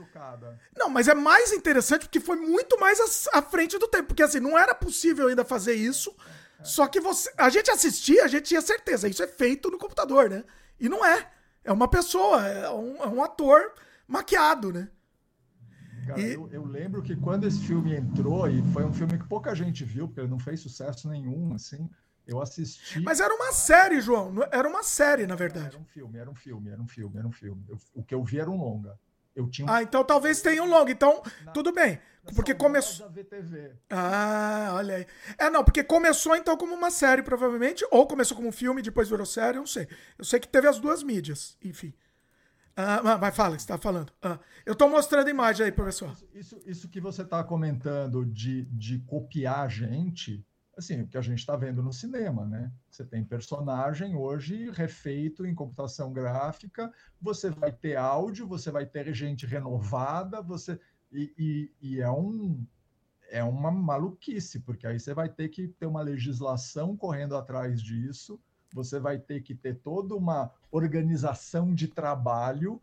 Não, 0.77 0.89
mas 0.89 1.09
é 1.09 1.15
mais 1.15 1.53
interessante 1.53 2.03
porque 2.03 2.21
foi 2.21 2.37
muito 2.37 2.79
mais 2.79 2.99
à, 3.33 3.41
frente 3.41 3.79
do 3.79 3.89
tempo. 3.89 4.09
Porque 4.09 4.23
assim, 4.23 4.41
não 4.41 4.59
era 4.59 4.75
possível 4.75 5.29
ainda 5.29 5.45
fazer 5.45 5.75
isso. 5.75 6.15
Só 6.63 6.87
que 6.87 7.01
você. 7.01 7.33
A 7.39 7.49
gente 7.49 7.71
assistia, 7.71 8.25
a 8.25 8.29
gente 8.29 8.45
tinha 8.45 8.61
certeza. 8.61 9.09
Isso 9.09 9.23
é 9.23 9.27
feito 9.27 9.71
no 9.71 9.79
computador, 9.79 10.29
né? 10.29 10.45
E 10.79 10.89
não 10.89 11.05
é. 11.05 11.31
É 11.65 11.73
uma 11.73 11.89
pessoa, 11.89 12.47
é 12.47 12.71
um, 12.71 12.97
é 12.97 13.07
um 13.07 13.23
ator 13.23 13.73
maquiado, 14.07 14.71
né? 14.73 14.89
Cara, 16.07 16.21
e... 16.21 16.35
eu, 16.35 16.49
eu, 16.53 16.65
lembro 16.65 17.03
que 17.03 17.17
quando 17.17 17.47
esse 17.47 17.61
filme 17.61 17.97
entrou, 17.97 18.47
e 18.49 18.63
foi 18.73 18.85
um 18.85 18.93
filme 18.93 19.19
que 19.19 19.27
pouca 19.27 19.55
gente 19.55 19.83
viu, 19.85 20.07
porque 20.07 20.21
ele 20.21 20.29
não 20.29 20.39
fez 20.39 20.61
sucesso 20.61 21.09
nenhum, 21.09 21.55
assim, 21.55 21.89
eu 22.27 22.41
assisti. 22.41 23.01
Mas 23.01 23.21
era 23.21 23.35
uma 23.35 23.53
série, 23.53 24.01
João. 24.01 24.35
Era 24.51 24.69
uma 24.69 24.83
série, 24.83 25.27
na 25.27 25.35
verdade. 25.35 25.77
Era 25.77 25.79
um 25.79 25.85
filme, 25.85 26.19
era 26.19 26.31
um 26.31 26.35
filme, 26.35 26.71
era 26.71 26.83
um 26.83 26.89
filme, 26.89 27.19
era 27.19 27.29
um 27.29 27.33
filme. 27.33 27.65
Eu, 27.69 27.79
o 27.95 28.03
que 28.03 28.15
eu 28.15 28.23
vi 28.25 28.39
era 28.39 28.51
um 28.51 28.57
longa. 28.57 28.99
Eu 29.35 29.49
tinha 29.49 29.67
um... 29.67 29.71
Ah, 29.71 29.83
então 29.83 30.05
talvez 30.05 30.41
tenha 30.41 30.63
um 30.63 30.69
longa. 30.69 30.91
Então, 30.91 31.23
na, 31.45 31.53
tudo 31.53 31.73
bem. 31.73 31.99
Porque 32.35 32.55
começou. 32.55 33.13
Ah, 33.91 34.73
olha 34.75 34.97
aí. 34.97 35.07
É, 35.37 35.51
não, 35.51 35.63
porque 35.63 35.85
começou 35.85 36.35
então 36.35 36.57
como 36.57 36.75
uma 36.75 36.91
série, 36.91 37.23
provavelmente. 37.23 37.87
Ou 37.91 38.07
começou 38.07 38.37
como 38.37 38.49
um 38.49 38.53
filme, 38.53 38.81
depois 38.81 39.09
virou 39.09 39.27
série, 39.27 39.59
eu 39.59 39.63
não 39.63 39.67
sei. 39.67 39.87
Eu 40.17 40.25
sei 40.25 40.41
que 40.41 40.49
teve 40.49 40.67
as 40.67 40.79
duas 40.79 41.03
mídias, 41.03 41.59
enfim. 41.63 41.93
Ah, 42.77 43.19
mas 43.19 43.37
fala, 43.37 43.51
você 43.51 43.57
está 43.57 43.79
falando. 43.79 44.13
Ah, 44.23 44.39
eu 44.65 44.73
estou 44.73 44.89
mostrando 44.89 45.29
a 45.29 45.31
imagem 45.31 45.67
aí, 45.67 45.73
professor. 45.73 46.11
Isso, 46.11 46.29
isso, 46.35 46.61
isso 46.67 46.89
que 46.89 47.01
você 47.01 47.23
está 47.23 47.45
comentando 47.45 48.25
de, 48.25 48.65
de 48.65 48.99
copiar 49.01 49.61
a 49.61 49.69
gente, 49.69 50.45
assim, 50.77 51.03
o 51.03 51.07
que 51.07 51.17
a 51.17 51.23
gente 51.23 51.39
está 51.39 51.57
vendo 51.57 51.83
no 51.83 51.93
cinema, 51.93 52.45
né? 52.47 52.73
Você 52.91 53.05
tem 53.05 53.25
personagem 53.25 54.15
hoje 54.15 54.71
refeito 54.71 55.47
em 55.47 55.55
computação 55.55 56.13
gráfica, 56.13 56.93
você 57.21 57.51
vai 57.51 57.73
ter 57.73 57.97
áudio, 57.97 58.47
você 58.47 58.71
vai 58.71 58.87
ter 58.87 59.13
gente 59.15 59.47
renovada, 59.47 60.43
você 60.43 60.79
e, 61.13 61.33
e, 61.39 61.71
e 61.81 62.01
é 62.01 62.11
um 62.11 62.65
é 63.31 63.43
uma 63.43 63.71
maluquice, 63.71 64.61
porque 64.61 64.87
aí 64.87 65.01
você 65.01 65.15
vai 65.15 65.29
ter 65.29 65.49
que 65.49 65.67
ter 65.67 65.87
uma 65.87 66.03
legislação 66.03 66.97
correndo 66.97 67.37
atrás 67.37 67.83
disso, 67.83 68.39
você 68.73 69.01
vai 69.01 69.19
ter 69.19 69.41
que 69.43 69.55
ter 69.55 69.77
toda 69.77 70.15
uma 70.15 70.53
organização 70.71 71.75
de 71.75 71.89
trabalho 71.89 72.81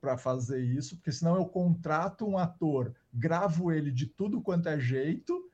para 0.00 0.16
fazer 0.16 0.62
isso, 0.62 0.96
porque 0.96 1.12
senão 1.12 1.36
eu 1.36 1.46
contrato 1.46 2.26
um 2.26 2.38
ator, 2.38 2.94
gravo 3.12 3.72
ele 3.72 3.90
de 3.90 4.06
tudo 4.06 4.40
quanto 4.40 4.68
é 4.68 4.78
jeito, 4.78 5.50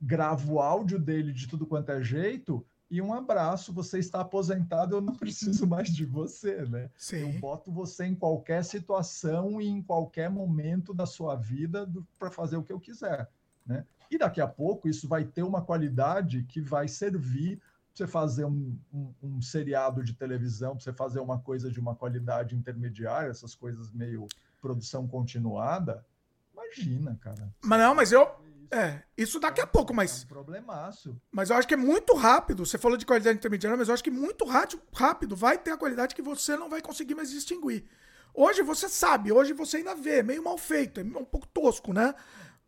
gravo 0.00 0.54
o 0.54 0.60
áudio 0.60 0.98
dele 0.98 1.32
de 1.32 1.46
tudo 1.46 1.66
quanto 1.66 1.90
é 1.90 2.02
jeito, 2.02 2.64
e 2.90 3.00
um 3.00 3.14
abraço, 3.14 3.72
você 3.72 4.00
está 4.00 4.20
aposentado, 4.20 4.96
eu 4.96 5.00
não 5.00 5.14
preciso 5.16 5.66
mais 5.66 5.88
de 5.90 6.04
você, 6.04 6.64
né? 6.66 6.90
Sim. 6.96 7.34
Eu 7.34 7.40
boto 7.40 7.70
você 7.70 8.04
em 8.04 8.16
qualquer 8.16 8.64
situação 8.64 9.60
e 9.60 9.68
em 9.68 9.80
qualquer 9.80 10.28
momento 10.28 10.92
da 10.92 11.06
sua 11.06 11.36
vida 11.36 11.88
para 12.18 12.30
fazer 12.30 12.56
o 12.56 12.64
que 12.64 12.72
eu 12.72 12.80
quiser, 12.80 13.30
né? 13.64 13.86
E 14.10 14.18
daqui 14.18 14.40
a 14.40 14.48
pouco 14.48 14.88
isso 14.88 15.06
vai 15.06 15.24
ter 15.24 15.44
uma 15.44 15.62
qualidade 15.62 16.42
que 16.42 16.60
vai 16.60 16.88
servir 16.88 17.58
para 17.58 18.06
você 18.06 18.06
fazer 18.08 18.44
um, 18.44 18.76
um, 18.92 19.14
um, 19.22 19.42
seriado 19.42 20.02
de 20.02 20.14
televisão, 20.14 20.74
para 20.74 20.82
você 20.82 20.92
fazer 20.92 21.20
uma 21.20 21.38
coisa 21.38 21.70
de 21.70 21.78
uma 21.78 21.94
qualidade 21.94 22.56
intermediária, 22.56 23.30
essas 23.30 23.54
coisas 23.54 23.92
meio 23.92 24.26
produção 24.60 25.06
continuada. 25.06 26.04
Imagina, 26.52 27.16
cara. 27.20 27.52
Mas 27.62 27.78
não, 27.78 27.94
mas 27.94 28.10
eu, 28.10 28.28
é, 28.72 29.02
isso 29.18 29.40
daqui 29.40 29.60
a 29.60 29.66
pouco, 29.66 29.92
mas. 29.92 30.22
É 30.22 30.24
um 30.24 30.28
problemaço. 30.28 31.20
Mas 31.32 31.50
eu 31.50 31.56
acho 31.56 31.66
que 31.66 31.74
é 31.74 31.76
muito 31.76 32.14
rápido. 32.14 32.64
Você 32.64 32.78
falou 32.78 32.96
de 32.96 33.04
qualidade 33.04 33.36
intermediária, 33.36 33.76
mas 33.76 33.88
eu 33.88 33.94
acho 33.94 34.04
que 34.04 34.10
muito 34.10 34.44
rápido 34.92 35.34
vai 35.34 35.58
ter 35.58 35.72
a 35.72 35.76
qualidade 35.76 36.14
que 36.14 36.22
você 36.22 36.56
não 36.56 36.70
vai 36.70 36.80
conseguir 36.80 37.16
mais 37.16 37.30
distinguir. 37.30 37.84
Hoje 38.32 38.62
você 38.62 38.88
sabe, 38.88 39.32
hoje 39.32 39.52
você 39.52 39.78
ainda 39.78 39.94
vê, 39.94 40.22
meio 40.22 40.44
mal 40.44 40.56
feito, 40.56 41.00
é 41.00 41.02
um 41.02 41.24
pouco 41.24 41.48
tosco, 41.48 41.92
né? 41.92 42.14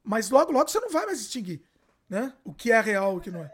Mas 0.03 0.29
logo, 0.29 0.51
logo 0.51 0.69
você 0.69 0.81
não 0.81 0.91
vai 0.91 1.07
mais 1.07 1.21
distinguir, 1.21 1.63
né? 2.09 2.33
O 2.45 2.53
que 2.53 2.73
é 2.73 2.81
real 2.81 3.15
e 3.15 3.17
o 3.19 3.21
que 3.21 3.31
não 3.31 3.45
é. 3.45 3.47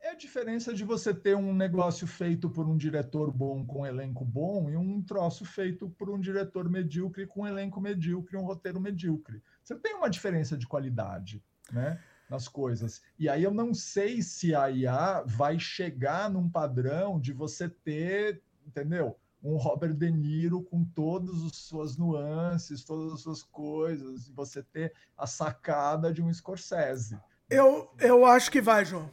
É, 0.00 0.06
é 0.06 0.10
a 0.12 0.14
diferença 0.14 0.72
de 0.72 0.84
você 0.84 1.12
ter 1.12 1.36
um 1.36 1.52
negócio 1.52 2.06
feito 2.06 2.48
por 2.48 2.68
um 2.68 2.76
diretor 2.76 3.32
bom 3.32 3.66
com 3.66 3.80
um 3.80 3.86
elenco 3.86 4.24
bom 4.24 4.70
e 4.70 4.76
um 4.76 5.02
troço 5.02 5.44
feito 5.44 5.90
por 5.90 6.08
um 6.08 6.20
diretor 6.20 6.70
medíocre 6.70 7.26
com 7.26 7.42
um 7.42 7.48
elenco 7.48 7.80
medíocre 7.80 8.36
e 8.36 8.38
um 8.38 8.44
roteiro 8.44 8.80
medíocre. 8.80 9.42
Você 9.64 9.74
tem 9.74 9.96
uma 9.96 10.08
diferença 10.08 10.56
de 10.56 10.68
qualidade 10.68 11.42
né, 11.72 12.00
nas 12.28 12.48
coisas. 12.48 13.02
E 13.18 13.28
aí 13.28 13.42
eu 13.42 13.52
não 13.52 13.72
sei 13.72 14.22
se 14.22 14.54
a 14.54 14.70
IA 14.70 15.22
vai 15.26 15.58
chegar 15.58 16.30
num 16.30 16.48
padrão 16.48 17.20
de 17.20 17.32
você 17.32 17.68
ter, 17.68 18.42
entendeu? 18.66 19.16
Um 19.42 19.56
Robert 19.56 19.94
De 19.94 20.10
Niro 20.10 20.62
com 20.62 20.84
todas 20.84 21.44
as 21.44 21.56
suas 21.56 21.96
nuances, 21.96 22.84
todas 22.84 23.12
as 23.12 23.20
suas 23.20 23.42
coisas, 23.42 24.26
e 24.26 24.32
você 24.32 24.62
ter 24.62 24.92
a 25.16 25.26
sacada 25.26 26.12
de 26.12 26.22
um 26.22 26.32
Scorsese. 26.32 27.18
Eu, 27.48 27.88
eu 28.00 28.24
acho 28.24 28.50
que 28.50 28.60
vai, 28.60 28.84
João. 28.84 29.08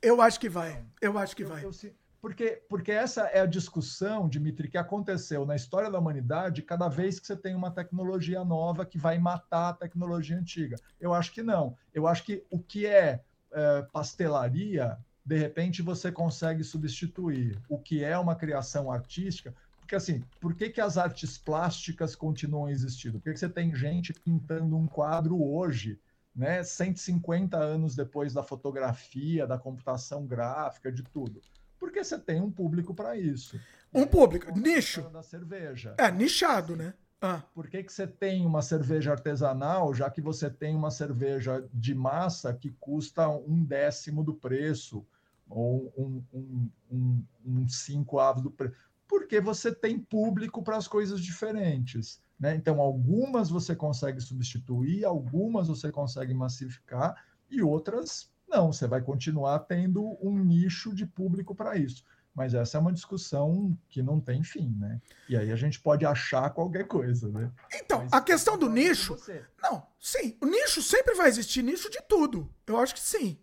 Eu 0.00 0.22
acho 0.22 0.40
que 0.40 0.48
vai. 0.48 0.82
Eu 1.00 1.18
acho 1.18 1.36
que 1.36 1.44
vai. 1.44 1.62
Eu, 1.62 1.70
eu, 1.70 1.92
porque, 2.26 2.60
porque 2.68 2.90
essa 2.90 3.28
é 3.28 3.38
a 3.38 3.46
discussão, 3.46 4.28
Dimitri, 4.28 4.68
que 4.68 4.76
aconteceu 4.76 5.46
na 5.46 5.54
história 5.54 5.88
da 5.88 6.00
humanidade 6.00 6.60
cada 6.60 6.88
vez 6.88 7.20
que 7.20 7.26
você 7.28 7.36
tem 7.36 7.54
uma 7.54 7.70
tecnologia 7.70 8.44
nova 8.44 8.84
que 8.84 8.98
vai 8.98 9.16
matar 9.16 9.68
a 9.68 9.72
tecnologia 9.72 10.36
antiga. 10.36 10.74
Eu 11.00 11.14
acho 11.14 11.30
que 11.30 11.40
não. 11.40 11.76
Eu 11.94 12.04
acho 12.08 12.24
que 12.24 12.44
o 12.50 12.58
que 12.58 12.84
é, 12.84 13.22
é 13.52 13.82
pastelaria, 13.92 14.98
de 15.24 15.38
repente 15.38 15.82
você 15.82 16.10
consegue 16.10 16.64
substituir. 16.64 17.62
O 17.68 17.78
que 17.78 18.02
é 18.02 18.18
uma 18.18 18.34
criação 18.34 18.90
artística, 18.90 19.54
porque 19.78 19.94
assim, 19.94 20.24
por 20.40 20.52
que, 20.52 20.70
que 20.70 20.80
as 20.80 20.98
artes 20.98 21.38
plásticas 21.38 22.16
continuam 22.16 22.68
existindo? 22.68 23.20
Por 23.20 23.26
que, 23.26 23.34
que 23.34 23.38
você 23.38 23.48
tem 23.48 23.72
gente 23.72 24.12
pintando 24.12 24.76
um 24.76 24.88
quadro 24.88 25.40
hoje, 25.40 25.96
né, 26.34 26.64
150 26.64 27.56
anos 27.56 27.94
depois 27.94 28.34
da 28.34 28.42
fotografia, 28.42 29.46
da 29.46 29.56
computação 29.56 30.26
gráfica, 30.26 30.90
de 30.90 31.04
tudo? 31.04 31.40
Porque 31.78 32.02
você 32.02 32.18
tem 32.18 32.40
um 32.40 32.50
público 32.50 32.94
para 32.94 33.16
isso. 33.16 33.60
Um 33.92 34.06
público, 34.06 34.56
nicho. 34.58 35.02
Da 35.10 35.22
cerveja. 35.22 35.94
É, 35.98 36.10
nichado, 36.10 36.76
né? 36.76 36.94
Ah. 37.20 37.42
Por 37.54 37.68
que, 37.68 37.82
que 37.82 37.92
você 37.92 38.06
tem 38.06 38.44
uma 38.44 38.60
cerveja 38.60 39.12
artesanal, 39.12 39.94
já 39.94 40.10
que 40.10 40.20
você 40.20 40.50
tem 40.50 40.74
uma 40.74 40.90
cerveja 40.90 41.66
de 41.72 41.94
massa 41.94 42.52
que 42.52 42.70
custa 42.78 43.28
um 43.28 43.64
décimo 43.64 44.22
do 44.22 44.34
preço, 44.34 45.06
ou 45.48 45.92
um, 45.96 46.22
um, 46.32 46.70
um, 46.90 47.24
um 47.44 47.68
cinco 47.68 48.18
avos 48.18 48.42
do 48.42 48.50
preço? 48.50 48.74
Porque 49.08 49.40
você 49.40 49.74
tem 49.74 49.98
público 49.98 50.62
para 50.62 50.76
as 50.76 50.86
coisas 50.86 51.20
diferentes. 51.20 52.20
Né? 52.38 52.54
Então, 52.54 52.80
algumas 52.80 53.48
você 53.48 53.74
consegue 53.74 54.20
substituir, 54.20 55.04
algumas 55.04 55.68
você 55.68 55.90
consegue 55.90 56.34
massificar, 56.34 57.14
e 57.50 57.62
outras 57.62 58.30
não, 58.56 58.72
você 58.72 58.86
vai 58.86 59.02
continuar 59.02 59.58
tendo 59.60 60.16
um 60.20 60.38
nicho 60.38 60.94
de 60.94 61.04
público 61.04 61.54
para 61.54 61.76
isso. 61.76 62.02
Mas 62.34 62.54
essa 62.54 62.76
é 62.76 62.80
uma 62.80 62.92
discussão 62.92 63.76
que 63.88 64.02
não 64.02 64.20
tem 64.20 64.42
fim, 64.42 64.74
né? 64.78 65.00
E 65.28 65.36
aí 65.36 65.50
a 65.52 65.56
gente 65.56 65.80
pode 65.80 66.04
achar 66.04 66.50
qualquer 66.50 66.86
coisa, 66.86 67.30
né? 67.30 67.50
Então, 67.74 68.00
Mas, 68.00 68.12
a 68.12 68.20
questão 68.20 68.58
do 68.58 68.68
nicho. 68.68 69.16
Não, 69.62 69.86
sim, 69.98 70.36
o 70.40 70.46
nicho 70.46 70.82
sempre 70.82 71.14
vai 71.14 71.28
existir 71.28 71.62
nicho 71.62 71.90
de 71.90 72.00
tudo. 72.02 72.50
Eu 72.66 72.78
acho 72.78 72.94
que 72.94 73.00
sim. 73.00 73.38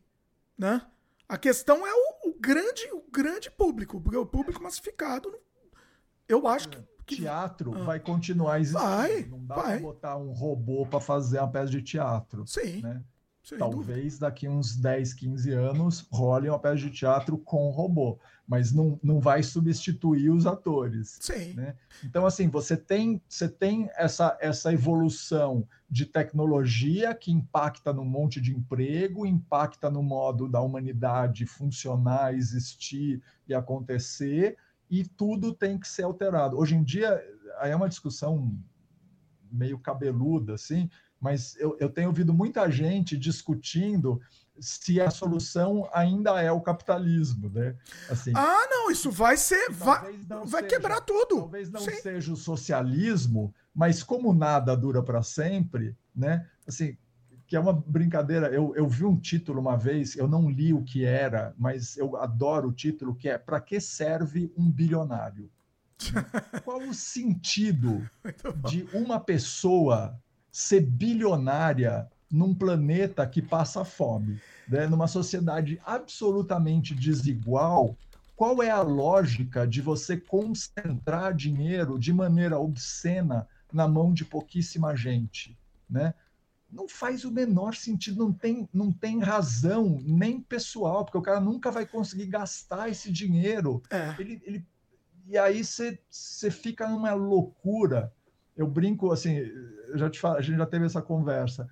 Né? 0.57 0.81
A 1.27 1.37
questão 1.37 1.85
é 1.85 1.91
o, 1.91 2.29
o 2.29 2.39
grande, 2.39 2.87
o 2.91 3.03
grande 3.11 3.49
público, 3.49 3.99
porque 3.99 4.17
o 4.17 4.25
público 4.25 4.61
massificado. 4.61 5.33
Eu 6.27 6.47
acho 6.47 6.69
que. 6.69 6.77
que... 7.05 7.15
Teatro 7.17 7.75
ah. 7.75 7.83
vai 7.83 7.99
continuar 7.99 8.59
existindo. 8.59 8.83
Vai, 8.83 9.25
não 9.25 9.45
dá 9.45 9.55
vai. 9.55 9.79
pra 9.79 9.87
botar 9.87 10.17
um 10.17 10.31
robô 10.31 10.85
para 10.85 10.99
fazer 10.99 11.39
uma 11.39 11.51
peça 11.51 11.71
de 11.71 11.81
teatro. 11.81 12.45
Sim. 12.45 12.81
Né? 12.81 13.03
Sem 13.43 13.57
Talvez 13.57 14.13
dúvida. 14.13 14.19
daqui 14.21 14.47
uns 14.47 14.77
10, 14.77 15.13
15 15.15 15.51
anos 15.51 16.07
role 16.09 16.47
uma 16.47 16.57
peça 16.57 16.77
de 16.77 16.89
teatro 16.89 17.37
com 17.37 17.69
robô, 17.71 18.17
mas 18.47 18.71
não, 18.71 18.97
não 19.03 19.19
vai 19.19 19.43
substituir 19.43 20.29
os 20.29 20.47
atores. 20.47 21.17
Sim. 21.19 21.53
Né? 21.53 21.75
Então, 22.05 22.25
assim, 22.25 22.47
você 22.47 22.77
tem, 22.77 23.21
você 23.27 23.49
tem 23.49 23.89
essa, 23.97 24.37
essa 24.39 24.71
evolução 24.71 25.67
de 25.89 26.05
tecnologia 26.05 27.13
que 27.13 27.33
impacta 27.33 27.91
num 27.91 28.05
monte 28.05 28.39
de 28.39 28.55
emprego, 28.55 29.25
impacta 29.25 29.89
no 29.89 30.01
modo 30.01 30.47
da 30.47 30.61
humanidade 30.61 31.45
funcionar, 31.45 32.33
existir 32.33 33.21
e 33.45 33.53
acontecer, 33.53 34.55
e 34.89 35.03
tudo 35.03 35.53
tem 35.53 35.77
que 35.77 35.87
ser 35.87 36.03
alterado. 36.03 36.57
Hoje 36.57 36.75
em 36.75 36.83
dia, 36.83 37.21
aí 37.59 37.71
é 37.71 37.75
uma 37.75 37.89
discussão 37.89 38.57
meio 39.51 39.77
cabeluda, 39.77 40.53
assim, 40.53 40.89
mas 41.23 41.55
eu, 41.55 41.77
eu 41.79 41.89
tenho 41.89 42.09
ouvido 42.09 42.33
muita 42.33 42.69
gente 42.69 43.17
discutindo 43.17 44.19
se 44.59 44.99
a 44.99 45.09
solução 45.09 45.89
ainda 45.93 46.41
é 46.41 46.51
o 46.51 46.59
capitalismo, 46.59 47.49
né? 47.49 47.75
Assim, 48.09 48.33
ah, 48.35 48.67
não, 48.69 48.91
isso 48.91 49.09
vai 49.09 49.37
ser, 49.37 49.71
vai, 49.71 50.17
vai 50.27 50.47
seja, 50.47 50.63
quebrar 50.63 50.99
tudo. 50.99 51.37
Talvez 51.37 51.71
não 51.71 51.79
Sim. 51.79 51.95
seja 51.95 52.33
o 52.33 52.35
socialismo, 52.35 53.53
mas 53.73 54.03
como 54.03 54.33
nada 54.33 54.75
dura 54.75 55.01
para 55.01 55.23
sempre, 55.23 55.95
né? 56.13 56.45
Assim, 56.67 56.97
que 57.47 57.55
é 57.55 57.59
uma 57.59 57.71
brincadeira. 57.73 58.47
Eu, 58.47 58.75
eu 58.75 58.85
vi 58.85 59.05
um 59.05 59.17
título 59.17 59.61
uma 59.61 59.77
vez, 59.77 60.17
eu 60.17 60.27
não 60.27 60.49
li 60.49 60.73
o 60.73 60.83
que 60.83 61.05
era, 61.05 61.55
mas 61.57 61.95
eu 61.95 62.17
adoro 62.17 62.67
o 62.67 62.73
título 62.73 63.15
que 63.15 63.29
é 63.29 63.37
Para 63.37 63.61
que 63.61 63.79
serve 63.79 64.51
um 64.57 64.69
bilionário? 64.69 65.49
Qual 66.65 66.81
o 66.81 66.93
sentido 66.93 68.05
de 68.69 68.85
uma 68.93 69.21
pessoa 69.21 70.21
ser 70.53 70.81
bilionária 70.81 72.07
num 72.31 72.53
planeta 72.53 73.25
que 73.25 73.41
passa 73.41 73.83
fome, 73.83 74.39
né? 74.67 74.85
numa 74.85 75.07
sociedade 75.07 75.81
absolutamente 75.83 76.93
desigual, 76.93 77.97
qual 78.35 78.61
é 78.61 78.69
a 78.69 78.81
lógica 78.81 79.67
de 79.67 79.81
você 79.81 80.15
concentrar 80.15 81.33
dinheiro 81.33 81.97
de 81.97 82.13
maneira 82.13 82.59
obscena 82.59 83.47
na 83.71 83.87
mão 83.87 84.13
de 84.13 84.23
pouquíssima 84.23 84.95
gente, 84.95 85.57
né? 85.89 86.13
Não 86.71 86.87
faz 86.87 87.23
o 87.23 87.31
menor 87.31 87.75
sentido, 87.75 88.17
não 88.17 88.33
tem, 88.33 88.67
não 88.73 88.91
tem 88.91 89.19
razão 89.19 90.01
nem 90.03 90.41
pessoal, 90.41 91.05
porque 91.05 91.17
o 91.17 91.21
cara 91.21 91.39
nunca 91.39 91.69
vai 91.69 91.85
conseguir 91.85 92.25
gastar 92.25 92.89
esse 92.89 93.11
dinheiro. 93.11 93.81
É. 93.91 94.15
Ele, 94.19 94.41
ele, 94.43 94.65
e 95.27 95.37
aí 95.37 95.63
você 95.63 96.49
fica 96.49 96.87
numa 96.87 97.13
loucura 97.13 98.11
eu 98.55 98.67
brinco 98.67 99.11
assim, 99.11 99.43
já 99.95 100.09
te 100.09 100.19
falo, 100.19 100.37
a 100.37 100.41
gente 100.41 100.57
já 100.57 100.65
teve 100.65 100.85
essa 100.85 101.01
conversa. 101.01 101.67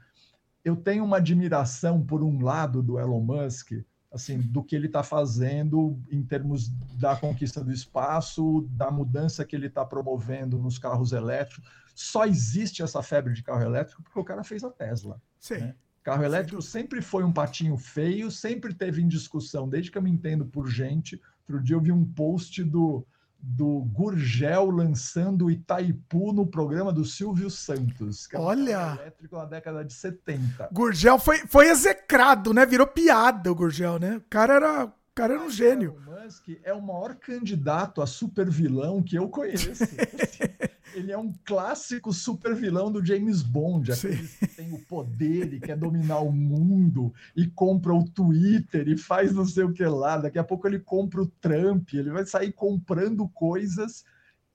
Eu 0.64 0.76
tenho 0.76 1.03
uma 1.03 1.18
admiração 1.18 2.03
por 2.03 2.24
um 2.24 2.42
lado 2.43 2.84
do 2.84 3.00
Elon 3.00 3.22
Musk, 3.22 3.72
assim, 4.11 4.40
do 4.40 4.64
que 4.64 4.76
ele 4.76 4.88
está 4.88 5.01
fazendo 5.01 5.98
em 6.11 6.22
termos 6.24 6.69
da 7.00 7.16
conquista 7.16 7.64
do 7.64 7.72
espaço, 7.72 8.68
da 8.72 8.92
mudança 8.92 9.45
que 9.45 9.56
ele 9.56 9.68
está 9.68 9.85
promovendo 9.85 10.60
nos 10.60 10.77
carros 10.77 11.14
elétricos. 11.14 11.69
Só 11.95 12.26
existe 12.26 12.84
essa 12.84 13.01
febre 13.01 13.34
de 13.34 13.43
carro 13.43 13.64
elétrico 13.64 14.03
porque 14.03 14.19
o 14.19 14.24
cara 14.24 14.43
fez 14.43 14.64
a 14.64 14.69
Tesla. 14.69 15.22
Sim. 15.40 15.58
Né? 15.58 15.76
Carro 16.03 16.24
elétrico 16.24 16.61
sempre 16.61 17.01
foi 17.01 17.24
um 17.24 17.32
patinho 17.32 17.77
feio, 17.77 18.32
sempre 18.32 18.74
teve 18.74 19.01
em 19.01 19.08
discussão, 19.08 19.69
desde 19.69 19.92
que 19.92 19.98
eu 19.98 20.01
me 20.01 20.10
entendo 20.10 20.45
por 20.45 20.68
gente. 20.68 21.22
Outro 21.48 21.64
dia 21.64 21.76
eu 21.76 21.82
vi 21.82 21.92
um 21.92 22.03
post 22.03 22.64
do, 22.64 23.06
do 23.42 23.82
Gurgel 23.92 24.70
lançando 24.70 25.50
Itaipu 25.50 26.32
no 26.32 26.45
programa 26.45 26.94
do 26.94 27.03
Silvio 27.03 27.50
Santos. 27.50 28.28
Que 28.28 28.38
Olha! 28.38 28.98
Elétrico 29.02 29.36
na 29.36 29.45
década 29.45 29.84
de 29.84 29.94
70. 29.94 30.70
Gurgel 30.72 31.18
foi, 31.18 31.40
foi 31.48 31.70
execrado, 31.70 32.53
né? 32.53 32.66
Virou 32.66 32.88
piada 32.88 33.52
o 33.52 33.56
Gurgel, 33.56 33.98
né? 34.00 34.18
O 34.18 34.24
cara 34.30 34.56
era, 34.56 34.86
o 34.86 34.92
cara 35.16 35.34
era 35.34 35.44
um 35.44 35.50
gênio. 35.50 35.98
Musk 36.06 36.50
é 36.64 36.74
o 36.74 36.82
maior 36.82 37.16
candidato 37.16 38.02
a 38.02 38.08
super 38.08 38.50
vilão 38.50 39.02
que 39.02 39.18
eu 39.18 39.28
conheço. 39.28 39.84
ele 40.94 41.11
é 41.11 41.18
um 41.18 41.34
clássico 41.45 42.14
super 42.14 42.56
vilão 42.56 42.92
do 42.92 43.03
James 43.03 43.42
Bond, 43.42 43.92
aquele 43.92 44.28
que 44.28 44.48
tem 44.48 44.74
o 44.74 44.80
poder 44.86 45.53
e 45.53 45.60
quer 45.60 45.78
dominar 45.78 46.20
o 46.20 46.32
mundo 46.32 47.14
e 47.36 47.48
compra 47.48 47.94
o 47.94 48.03
Twitter 48.03 48.88
e 48.88 48.98
faz 48.98 49.34
não 49.34 49.45
sei 49.45 49.64
o 49.64 49.74
que 49.74 49.86
lá. 49.86 50.18
Daqui 50.18 50.40
a 50.40 50.44
pouco 50.44 50.68
ele 50.68 50.80
compra 50.80 51.22
o 51.22 51.28
Trump, 51.28 51.94
ele 51.94 52.11
vai 52.11 52.26
sair 52.26 52.52
comprando 52.52 53.28
coisas 53.30 54.03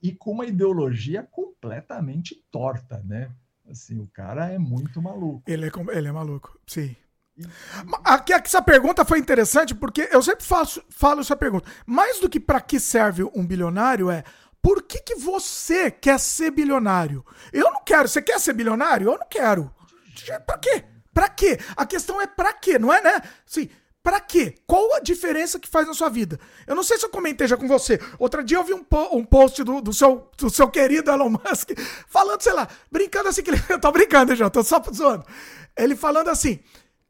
e 0.02 0.12
com 0.12 0.32
uma 0.32 0.47
ideologia 0.47 1.23
completamente 1.23 2.44
torta, 2.50 3.02
né? 3.05 3.31
Assim, 3.68 3.98
o 3.98 4.06
cara 4.06 4.48
é 4.50 4.58
muito 4.58 5.02
maluco. 5.02 5.42
Ele 5.47 5.66
é, 5.66 5.70
ele 5.97 6.08
é 6.08 6.12
maluco, 6.12 6.58
sim. 6.66 6.94
Aqui, 8.02 8.32
essa 8.32 8.62
pergunta 8.62 9.05
foi 9.05 9.18
interessante 9.18 9.74
porque 9.74 10.08
eu 10.10 10.23
sempre 10.23 10.44
faço, 10.44 10.82
falo 10.89 11.20
essa 11.20 11.36
pergunta. 11.36 11.70
Mais 11.84 12.18
do 12.18 12.31
que 12.31 12.40
para 12.40 12.60
que 12.60 12.81
serve 12.81 13.24
um 13.34 13.47
bilionário 13.47 14.10
é 14.10 14.24
por 14.66 14.82
que, 14.82 14.98
que 14.98 15.14
você 15.14 15.92
quer 15.92 16.18
ser 16.18 16.50
bilionário? 16.50 17.24
Eu 17.52 17.70
não 17.70 17.84
quero. 17.84 18.08
Você 18.08 18.20
quer 18.20 18.40
ser 18.40 18.52
bilionário? 18.52 19.06
Eu 19.06 19.16
não 19.16 19.26
quero. 19.30 19.72
Pra 20.44 20.58
quê? 20.58 20.84
Pra 21.14 21.28
quê? 21.28 21.56
A 21.76 21.86
questão 21.86 22.20
é 22.20 22.26
pra 22.26 22.52
quê, 22.52 22.76
não 22.76 22.92
é, 22.92 23.00
né? 23.00 23.22
Sim. 23.46 23.70
Pra 24.02 24.18
quê? 24.18 24.56
Qual 24.66 24.92
a 24.96 24.98
diferença 24.98 25.60
que 25.60 25.68
faz 25.68 25.86
na 25.86 25.94
sua 25.94 26.08
vida? 26.08 26.40
Eu 26.66 26.74
não 26.74 26.82
sei 26.82 26.98
se 26.98 27.06
eu 27.06 27.10
comentei 27.10 27.46
já 27.46 27.56
com 27.56 27.68
você. 27.68 28.00
Outro 28.18 28.42
dia 28.42 28.58
eu 28.58 28.64
vi 28.64 28.74
um, 28.74 28.82
po 28.82 29.16
um 29.16 29.24
post 29.24 29.62
do, 29.62 29.80
do, 29.80 29.92
seu, 29.92 30.28
do 30.36 30.50
seu 30.50 30.68
querido 30.68 31.12
Elon 31.12 31.30
Musk 31.30 31.70
falando, 32.08 32.42
sei 32.42 32.52
lá, 32.52 32.66
brincando 32.90 33.28
assim 33.28 33.44
que 33.44 33.50
ele. 33.50 33.62
Eu 33.70 33.80
tô 33.80 33.92
brincando, 33.92 34.34
já, 34.34 34.50
tô 34.50 34.64
só 34.64 34.82
zoando. 34.92 35.24
Ele 35.76 35.94
falando 35.94 36.26
assim. 36.26 36.58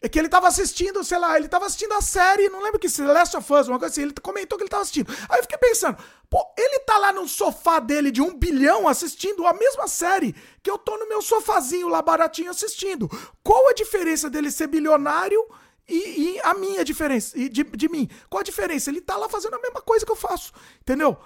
É 0.03 0.09
que 0.11 0.19
ele 0.19 0.29
tava 0.29 0.47
assistindo, 0.47 1.03
sei 1.03 1.19
lá, 1.19 1.39
ele 1.39 1.49
tava 1.49 1.65
assistindo 1.65 1.93
a 1.95 2.03
série, 2.03 2.51
não 2.51 2.63
lembro 2.63 2.79
que 2.79 2.89
se 2.89 3.01
Last 3.03 3.35
of 3.35 3.51
Us, 3.51 3.67
uma 3.67 3.79
coisa 3.79 3.93
assim, 3.93 4.03
ele 4.03 4.13
comentou 4.23 4.59
que 4.59 4.65
ele 4.65 4.71
tava 4.71 4.83
assistindo. 4.83 5.11
Aí 5.29 5.39
eu 5.39 5.43
fiquei 5.43 5.57
pensando, 5.57 5.97
pô, 6.29 6.39
ele 6.57 6.81
tá 6.81 6.99
lá 6.99 7.13
no 7.13 7.27
sofá 7.27 7.81
dele 7.81 8.11
de 8.11 8.21
um 8.21 8.39
bilhão 8.39 8.87
assistindo 8.87 9.47
a 9.47 9.55
mesma 9.55 9.89
série 9.89 10.35
que 10.63 10.71
eu 10.71 10.77
tô 10.77 10.99
no 10.99 11.09
meu 11.09 11.23
sofazinho 11.23 11.89
lá 11.89 12.03
baratinho 12.03 12.51
assistindo. 12.51 13.09
Qual 13.43 13.71
a 13.71 13.73
diferença 13.73 14.29
dele 14.29 14.51
ser 14.51 14.67
bilionário 14.67 15.43
e, 15.89 16.35
e 16.35 16.41
a 16.41 16.53
minha 16.53 16.85
diferença, 16.85 17.39
e 17.39 17.49
de, 17.49 17.65
de 17.65 17.89
mim? 17.89 18.07
Qual 18.29 18.41
a 18.41 18.45
diferença? 18.45 18.91
Ele 18.91 19.01
tá 19.01 19.17
lá 19.17 19.31
fazendo 19.31 19.55
a 19.55 19.63
mesma 19.63 19.81
coisa 19.81 20.05
que 20.05 20.13
eu 20.13 20.17
faço, 20.17 20.53
entendeu? 20.81 21.17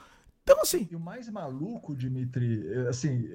Então, 0.44 0.60
assim. 0.60 0.86
E 0.90 0.94
o 0.94 1.00
mais 1.00 1.28
maluco, 1.28 1.94
Dimitri, 1.96 2.68
é, 2.72 2.88
assim, 2.88 3.28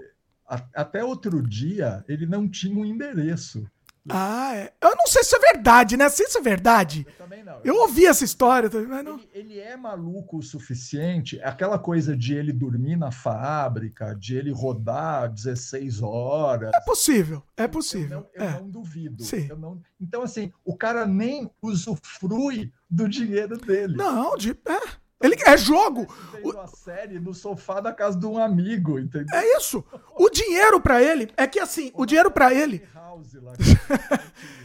a, 0.47 0.63
até 0.75 1.03
outro 1.03 1.41
dia 1.41 2.05
ele 2.07 2.25
não 2.25 2.47
tinha 2.49 2.77
um 2.77 2.85
endereço. 2.85 3.69
Ah, 4.09 4.55
é. 4.55 4.73
Eu 4.81 4.95
não 4.95 5.07
sei 5.07 5.23
se 5.23 5.35
é 5.35 5.39
verdade, 5.39 5.97
né? 5.97 6.07
Se 6.09 6.23
isso 6.23 6.37
é 6.37 6.41
verdade. 6.41 7.05
Eu 7.07 7.13
também 7.13 7.43
não. 7.43 7.59
Eu 7.63 7.75
ouvi 7.81 8.05
essa 8.05 8.23
história, 8.23 8.69
mas 8.87 9.03
não. 9.03 9.15
Ele, 9.33 9.53
ele, 9.53 9.59
é 9.59 9.75
maluco 9.75 10.37
o 10.37 10.43
suficiente. 10.43 11.41
Aquela 11.41 11.79
coisa 11.79 12.15
de 12.15 12.35
ele 12.35 12.53
dormir 12.53 12.95
na 12.95 13.11
fábrica, 13.11 14.15
de 14.15 14.35
ele 14.35 14.51
rodar 14.51 15.31
16 15.31 16.01
horas. 16.01 16.71
É 16.73 16.81
possível, 16.81 17.41
é 17.57 17.67
possível. 17.67 18.27
Eu 18.35 18.39
não, 18.39 18.47
eu 18.47 18.55
é. 18.55 18.59
não 18.59 18.69
duvido. 18.69 19.23
Sim. 19.23 19.47
Não... 19.57 19.81
Então, 19.99 20.21
assim, 20.21 20.51
o 20.63 20.77
cara 20.77 21.05
nem 21.07 21.49
usufrui 21.61 22.71
do 22.89 23.09
dinheiro 23.09 23.57
dele. 23.57 23.95
Não, 23.95 24.37
de. 24.37 24.51
É. 24.51 25.04
Ele 25.21 25.35
é 25.45 25.57
jogo. 25.57 26.07
Vendo 26.33 26.59
a 26.59 26.67
série 26.67 27.19
no 27.19 27.33
sofá 27.33 27.79
da 27.79 27.93
casa 27.93 28.19
de 28.19 28.25
um 28.25 28.37
amigo, 28.37 28.99
entendeu? 28.99 29.37
É 29.37 29.57
isso. 29.57 29.83
O 30.15 30.29
dinheiro 30.29 30.79
para 30.79 31.01
ele 31.01 31.31
é 31.37 31.47
que 31.47 31.59
assim, 31.59 31.91
o 31.93 32.05
dinheiro 32.05 32.29
para 32.29 32.53
ele. 32.53 32.87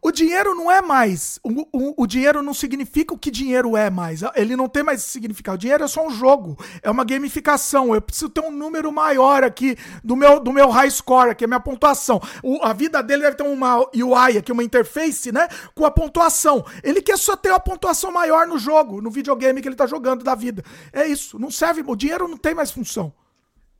O 0.00 0.10
dinheiro 0.10 0.54
não 0.54 0.70
é 0.70 0.80
mais. 0.80 1.38
O, 1.42 1.66
o, 1.72 2.02
o, 2.02 2.06
dinheiro 2.06 2.42
não 2.42 2.54
significa 2.54 3.14
o 3.14 3.18
que 3.18 3.30
dinheiro 3.30 3.76
é 3.76 3.90
mais. 3.90 4.20
Ele 4.34 4.56
não 4.56 4.68
tem 4.68 4.82
mais 4.82 5.02
significado. 5.02 5.56
O 5.56 5.58
dinheiro 5.58 5.84
é 5.84 5.88
só 5.88 6.06
um 6.06 6.10
jogo. 6.10 6.56
É 6.82 6.90
uma 6.90 7.04
gamificação. 7.04 7.94
Eu 7.94 8.00
preciso 8.00 8.28
ter 8.28 8.40
um 8.40 8.50
número 8.50 8.92
maior 8.92 9.44
aqui 9.44 9.76
do 10.02 10.16
meu, 10.16 10.40
do 10.40 10.52
meu 10.52 10.68
high 10.70 10.90
score, 10.90 11.30
aqui, 11.30 11.44
a 11.44 11.48
minha 11.48 11.60
pontuação. 11.60 12.20
O, 12.42 12.62
a 12.62 12.72
vida 12.72 13.02
dele 13.02 13.22
deve 13.22 13.36
ter 13.36 13.44
uma 13.44 13.78
UI 13.78 14.38
aqui, 14.38 14.52
uma 14.52 14.64
interface, 14.64 15.32
né? 15.32 15.48
Com 15.74 15.84
a 15.84 15.90
pontuação. 15.90 16.64
Ele 16.82 17.00
quer 17.00 17.18
só 17.18 17.36
ter 17.36 17.50
uma 17.50 17.60
pontuação 17.60 18.12
maior 18.12 18.46
no 18.46 18.58
jogo, 18.58 19.00
no 19.00 19.10
videogame 19.10 19.60
que 19.60 19.68
ele 19.68 19.76
tá 19.76 19.86
jogando 19.86 20.22
da 20.22 20.34
vida. 20.34 20.62
É 20.92 21.06
isso. 21.06 21.38
Não 21.38 21.50
serve. 21.50 21.82
O 21.86 21.96
dinheiro 21.96 22.28
não 22.28 22.36
tem 22.36 22.54
mais 22.54 22.70
função 22.70 23.12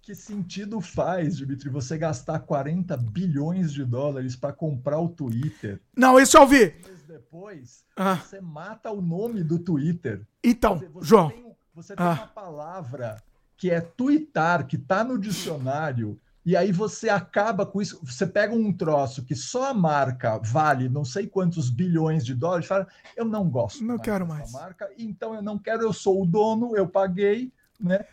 que 0.05 0.15
sentido 0.15 0.83
faz, 0.83 1.39
Dimitri, 1.39 1.71
você 1.71 1.97
gastar 1.97 2.41
40 2.41 2.95
bilhões 2.97 3.73
de 3.73 3.85
dólares 3.85 4.37
para 4.37 4.53
comprar 4.53 5.01
o 5.01 5.09
Twitter? 5.09 5.81
Não, 5.97 6.21
isso 6.21 6.37
eu. 6.37 6.77
Mas 6.87 7.03
depois, 7.03 7.85
ah. 7.97 8.17
você 8.17 8.39
mata 8.39 8.91
o 8.91 9.01
nome 9.01 9.43
do 9.43 9.59
Twitter. 9.59 10.27
Então, 10.43 10.79
você 10.79 11.07
João. 11.07 11.31
Tem, 11.31 11.57
você 11.75 11.97
tem 11.97 12.05
ah. 12.05 12.13
uma 12.13 12.27
palavra 12.27 13.17
que 13.57 13.71
é 13.71 13.81
twittar, 13.81 14.67
que 14.67 14.77
está 14.77 15.03
no 15.03 15.19
dicionário, 15.19 16.21
e 16.45 16.55
aí 16.55 16.71
você 16.71 17.09
acaba 17.09 17.65
com 17.65 17.81
isso. 17.81 17.99
Você 18.05 18.27
pega 18.27 18.55
um 18.55 18.71
troço 18.75 19.25
que 19.25 19.35
só 19.35 19.71
a 19.71 19.75
marca 19.75 20.39
vale 20.39 20.87
não 20.87 21.05
sei 21.05 21.27
quantos 21.27 21.71
bilhões 21.71 22.27
de 22.27 22.35
dólares, 22.35 22.67
fala, 22.67 22.87
eu 23.17 23.25
não 23.25 23.49
gosto. 23.49 23.81
Não 23.81 23.95
mais 23.95 24.03
quero 24.03 24.27
mais. 24.27 24.53
marca, 24.53 24.91
então 24.99 25.35
eu 25.35 25.41
não 25.41 25.59
quero, 25.59 25.83
eu 25.83 25.95
sou 25.95 26.23
o 26.23 26.27
dono, 26.27 26.77
eu 26.77 26.87
paguei, 26.87 27.51
né? 27.81 28.05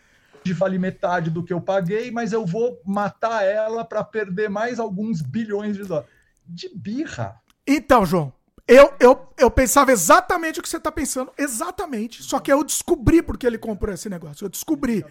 Vale 0.51 0.79
metade 0.79 1.29
do 1.29 1.43
que 1.43 1.53
eu 1.53 1.61
paguei, 1.61 2.09
mas 2.09 2.33
eu 2.33 2.45
vou 2.45 2.81
matar 2.85 3.43
ela 3.43 3.85
para 3.85 4.03
perder 4.03 4.49
mais 4.49 4.79
alguns 4.79 5.21
bilhões 5.21 5.77
de 5.77 5.83
dólares. 5.83 6.09
De 6.47 6.69
birra. 6.75 7.39
Então, 7.65 8.05
João, 8.05 8.33
eu, 8.71 8.93
eu, 9.01 9.27
eu 9.37 9.51
pensava 9.51 9.91
exatamente 9.91 10.57
o 10.57 10.63
que 10.63 10.69
você 10.69 10.77
está 10.77 10.89
pensando, 10.89 11.29
exatamente. 11.37 12.23
Só 12.23 12.39
que 12.39 12.49
eu 12.49 12.63
descobri 12.63 13.21
porque 13.21 13.45
ele 13.45 13.57
comprou 13.57 13.93
esse 13.93 14.07
negócio. 14.07 14.45
Eu 14.45 14.49
descobri. 14.49 15.05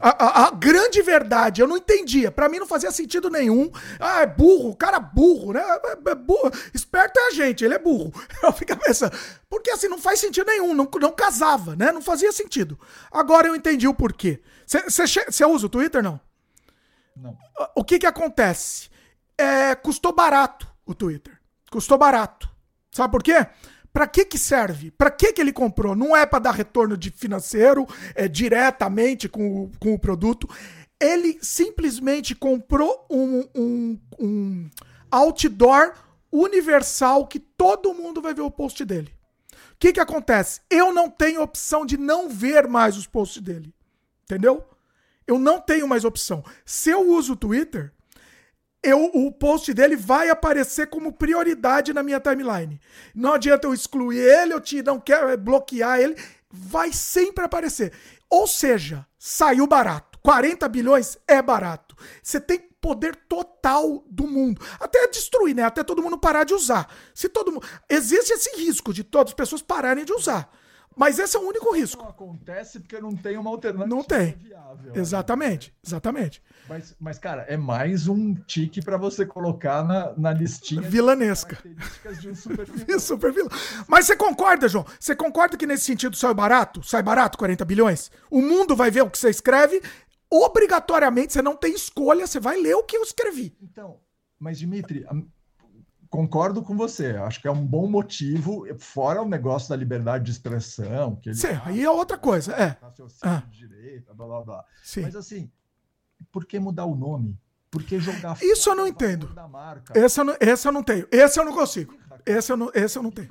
A, 0.00 0.24
a, 0.24 0.46
a 0.46 0.50
grande 0.52 1.02
verdade, 1.02 1.60
eu 1.60 1.66
não 1.66 1.76
entendia. 1.76 2.32
Para 2.32 2.48
mim 2.48 2.58
não 2.58 2.66
fazia 2.66 2.90
sentido 2.90 3.28
nenhum. 3.28 3.70
Ah, 4.00 4.22
é 4.22 4.26
burro, 4.26 4.74
cara 4.74 4.98
burro, 4.98 5.52
né? 5.52 5.60
É, 5.62 6.10
é 6.12 6.14
burro. 6.14 6.50
Esperto 6.72 7.20
é 7.20 7.26
a 7.26 7.30
gente, 7.32 7.62
ele 7.62 7.74
é 7.74 7.78
burro. 7.78 8.10
Eu 8.42 8.52
ficava 8.54 8.80
pensando. 8.80 9.14
Porque 9.50 9.70
assim, 9.70 9.86
não 9.86 9.98
faz 9.98 10.18
sentido 10.18 10.46
nenhum, 10.46 10.72
não, 10.72 10.88
não 10.98 11.12
casava, 11.12 11.76
né? 11.76 11.92
Não 11.92 12.00
fazia 12.00 12.32
sentido. 12.32 12.80
Agora 13.12 13.46
eu 13.46 13.54
entendi 13.54 13.86
o 13.86 13.92
porquê. 13.92 14.40
Você 14.66 15.44
usa 15.44 15.66
o 15.66 15.68
Twitter, 15.68 16.02
não? 16.02 16.18
Não. 17.14 17.36
O 17.76 17.84
que 17.84 17.98
que 17.98 18.06
acontece? 18.06 18.88
É, 19.36 19.74
custou 19.74 20.12
barato 20.12 20.66
o 20.86 20.94
Twitter. 20.94 21.38
Custou 21.70 21.98
barato. 21.98 22.53
Sabe 22.94 23.10
por 23.10 23.24
quê? 23.24 23.44
Para 23.92 24.06
que 24.06 24.24
que 24.24 24.38
serve? 24.38 24.92
Para 24.92 25.10
que 25.10 25.32
que 25.32 25.40
ele 25.40 25.52
comprou? 25.52 25.96
Não 25.96 26.16
é 26.16 26.24
para 26.24 26.38
dar 26.38 26.52
retorno 26.52 26.96
de 26.96 27.10
financeiro 27.10 27.86
é, 28.14 28.28
diretamente 28.28 29.28
com 29.28 29.64
o, 29.64 29.72
com 29.80 29.94
o 29.94 29.98
produto. 29.98 30.48
Ele 31.00 31.36
simplesmente 31.42 32.36
comprou 32.36 33.04
um, 33.10 33.48
um, 33.54 34.00
um 34.18 34.70
outdoor 35.10 35.92
universal 36.30 37.26
que 37.26 37.40
todo 37.40 37.94
mundo 37.94 38.22
vai 38.22 38.32
ver 38.32 38.42
o 38.42 38.50
post 38.50 38.84
dele. 38.84 39.12
O 39.72 39.76
que 39.78 39.92
que 39.92 40.00
acontece? 40.00 40.60
Eu 40.70 40.94
não 40.94 41.10
tenho 41.10 41.42
opção 41.42 41.84
de 41.84 41.96
não 41.96 42.28
ver 42.28 42.68
mais 42.68 42.96
os 42.96 43.08
posts 43.08 43.42
dele. 43.42 43.74
Entendeu? 44.22 44.64
Eu 45.26 45.38
não 45.38 45.60
tenho 45.60 45.88
mais 45.88 46.04
opção. 46.04 46.44
Se 46.64 46.90
eu 46.90 47.08
uso 47.10 47.32
o 47.32 47.36
Twitter, 47.36 47.92
eu, 48.84 49.10
o 49.14 49.32
post 49.32 49.72
dele 49.72 49.96
vai 49.96 50.28
aparecer 50.28 50.86
como 50.88 51.12
prioridade 51.12 51.92
na 51.92 52.02
minha 52.02 52.20
timeline. 52.20 52.80
Não 53.14 53.32
adianta 53.32 53.66
eu 53.66 53.74
excluir 53.74 54.18
ele, 54.18 54.52
eu 54.52 54.60
te 54.60 54.82
não 54.82 55.00
quero 55.00 55.28
é, 55.28 55.36
bloquear 55.36 55.98
ele, 55.98 56.16
vai 56.50 56.92
sempre 56.92 57.44
aparecer. 57.44 57.92
Ou 58.30 58.46
seja, 58.46 59.06
saiu 59.18 59.66
barato. 59.66 60.18
40 60.20 60.68
bilhões 60.68 61.18
é 61.26 61.42
barato. 61.42 61.96
Você 62.22 62.40
tem 62.40 62.58
poder 62.80 63.16
total 63.28 64.04
do 64.10 64.26
mundo. 64.26 64.60
Até 64.78 65.06
destruir, 65.08 65.54
né? 65.54 65.62
Até 65.62 65.82
todo 65.82 66.02
mundo 66.02 66.18
parar 66.18 66.44
de 66.44 66.52
usar. 66.52 66.86
Se 67.14 67.28
todo 67.28 67.50
mundo... 67.50 67.66
Existe 67.88 68.32
esse 68.32 68.56
risco 68.56 68.92
de 68.92 69.02
todas 69.02 69.30
as 69.30 69.34
pessoas 69.34 69.62
pararem 69.62 70.04
de 70.04 70.12
usar. 70.12 70.50
Mas 70.96 71.18
esse 71.18 71.36
é 71.36 71.40
o 71.40 71.42
único 71.42 71.74
risco. 71.74 72.02
Não 72.02 72.10
acontece 72.10 72.80
porque 72.80 73.00
não 73.00 73.16
tem 73.16 73.36
uma 73.36 73.50
alternativa 73.50 73.88
não 73.88 74.02
tem. 74.02 74.32
viável. 74.36 74.92
Né? 74.92 75.00
Exatamente, 75.00 75.74
exatamente. 75.84 76.42
Mas, 76.68 76.96
mas, 76.98 77.18
cara, 77.18 77.42
é 77.42 77.56
mais 77.56 78.08
um 78.08 78.34
tique 78.34 78.80
para 78.80 78.96
você 78.96 79.26
colocar 79.26 79.84
na, 79.84 80.14
na 80.16 80.32
listinha 80.32 80.82
vilanesca. 80.82 81.58
De 82.20 82.30
um 82.30 82.34
super 82.34 82.66
vilão. 82.66 83.00
super 83.00 83.32
vilão. 83.32 83.50
Mas 83.88 84.06
você 84.06 84.16
concorda, 84.16 84.68
João? 84.68 84.86
Você 84.98 85.14
concorda 85.14 85.56
que 85.56 85.66
nesse 85.66 85.84
sentido 85.84 86.16
sai 86.16 86.32
barato? 86.32 86.82
Sai 86.82 87.02
barato 87.02 87.36
40 87.38 87.64
bilhões? 87.64 88.10
O 88.30 88.40
mundo 88.40 88.76
vai 88.76 88.90
ver 88.90 89.02
o 89.02 89.10
que 89.10 89.18
você 89.18 89.30
escreve, 89.30 89.82
obrigatoriamente, 90.30 91.32
você 91.32 91.42
não 91.42 91.56
tem 91.56 91.74
escolha, 91.74 92.26
você 92.26 92.40
vai 92.40 92.60
ler 92.60 92.74
o 92.74 92.82
que 92.82 92.96
eu 92.96 93.02
escrevi. 93.02 93.56
Então, 93.60 94.00
mas 94.38 94.58
Dimitri, 94.58 95.06
concordo 96.14 96.62
com 96.62 96.76
você. 96.76 97.16
Acho 97.16 97.40
que 97.40 97.48
é 97.48 97.50
um 97.50 97.66
bom 97.66 97.88
motivo, 97.88 98.64
fora 98.78 99.20
o 99.20 99.28
negócio 99.28 99.68
da 99.68 99.74
liberdade 99.74 100.26
de 100.26 100.30
expressão. 100.30 101.16
Que 101.16 101.30
ele 101.30 101.36
Sim, 101.36 101.58
aí 101.64 101.82
é 101.82 101.90
outra 101.90 102.16
coisa. 102.16 102.52
É. 102.52 102.76
Ah. 103.20 103.42
De 103.50 103.66
direita, 103.66 104.14
blá, 104.14 104.24
blá, 104.24 104.42
blá. 104.42 104.64
Sim. 104.80 105.02
Mas 105.02 105.16
assim, 105.16 105.50
por 106.30 106.44
que 106.44 106.60
mudar 106.60 106.84
o 106.84 106.94
nome? 106.94 107.36
Por 107.68 107.82
que 107.82 107.98
jogar 107.98 108.38
Isso 108.40 108.70
eu 108.70 108.76
não 108.76 108.86
entendo. 108.86 109.28
Esse 109.92 110.20
eu 110.20 110.24
não, 110.24 110.36
esse 110.40 110.68
eu 110.68 110.72
não 110.72 110.84
tenho. 110.84 111.08
Esse 111.10 111.40
eu 111.40 111.44
não 111.44 111.52
consigo. 111.52 111.98
Esse 112.24 112.52
eu 112.52 112.56
não, 112.56 112.70
esse 112.72 112.96
eu 112.96 113.02
não 113.02 113.10
tenho. 113.10 113.30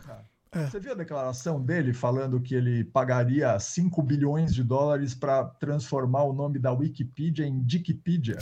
É. 0.52 0.66
Você 0.66 0.78
viu 0.78 0.92
a 0.92 0.96
declaração 0.96 1.62
dele 1.62 1.94
falando 1.94 2.42
que 2.42 2.54
ele 2.54 2.84
pagaria 2.84 3.58
5 3.58 4.02
bilhões 4.04 4.54
de 4.54 4.62
dólares 4.62 5.16
para 5.16 5.46
transformar 5.46 6.24
o 6.24 6.34
nome 6.34 6.60
da 6.60 6.74
Wikipedia 6.74 7.46
em 7.46 7.64
Dickpedia? 7.64 8.38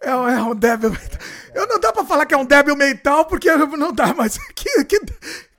é, 0.00 0.06
é, 0.08 0.42
um 0.42 0.54
débil. 0.54 0.92
Eu 1.54 1.66
não 1.66 1.78
dá 1.78 1.92
para 1.92 2.04
falar 2.04 2.26
que 2.26 2.34
é 2.34 2.36
um 2.36 2.44
débil 2.44 2.76
mental, 2.76 3.24
porque 3.24 3.54
não 3.54 3.92
dá, 3.92 4.12
mas 4.12 4.36
que, 4.54 4.84
que, 4.84 5.00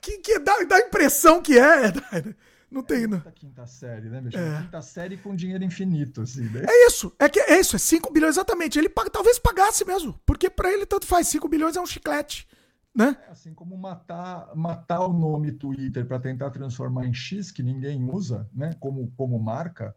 que, 0.01 0.17
que 0.17 0.40
dá, 0.40 0.57
dá 0.67 0.75
a 0.77 0.88
impressão 0.88 1.41
que 1.41 1.57
é. 1.57 1.93
Não 2.69 2.83
tem, 2.83 3.07
né? 3.07 3.22
Quinta 3.35 3.65
série, 3.65 4.09
né, 4.09 4.19
bicho? 4.19 4.38
É. 4.38 4.61
Quinta 4.64 4.82
série 4.82 5.15
com 5.15 5.33
dinheiro 5.33 5.64
infinito, 5.64 6.22
assim, 6.22 6.43
né? 6.49 6.65
É 6.67 6.88
isso, 6.88 7.14
é 7.17 7.30
que 7.30 7.40
é 7.40 7.57
isso, 7.57 7.75
é 7.75 7.80
5 7.80 8.11
bilhões, 8.11 8.35
exatamente. 8.35 8.77
Ele 8.77 8.90
talvez 8.90 9.40
pagasse 9.40 9.85
mesmo, 9.85 10.19
porque 10.25 10.49
para 10.49 10.74
ele 10.74 10.85
tanto 10.85 11.06
faz, 11.06 11.30
5 11.30 11.48
bilhões 11.48 11.77
é 11.77 11.82
um 11.82 11.85
chiclete. 11.85 12.45
Né? 12.93 13.15
É 13.27 13.32
assim 13.32 13.53
como 13.53 13.77
matar, 13.77 14.53
matar 14.56 15.01
o 15.01 15.14
nome 15.14 15.53
Twitter 15.53 16.06
para 16.06 16.19
tentar 16.19 16.49
transformar 16.49 17.06
em 17.06 17.14
X, 17.14 17.51
que 17.51 17.64
ninguém 17.64 18.03
usa, 18.09 18.49
né? 18.53 18.74
Como, 18.80 19.09
como 19.15 19.40
marca. 19.40 19.95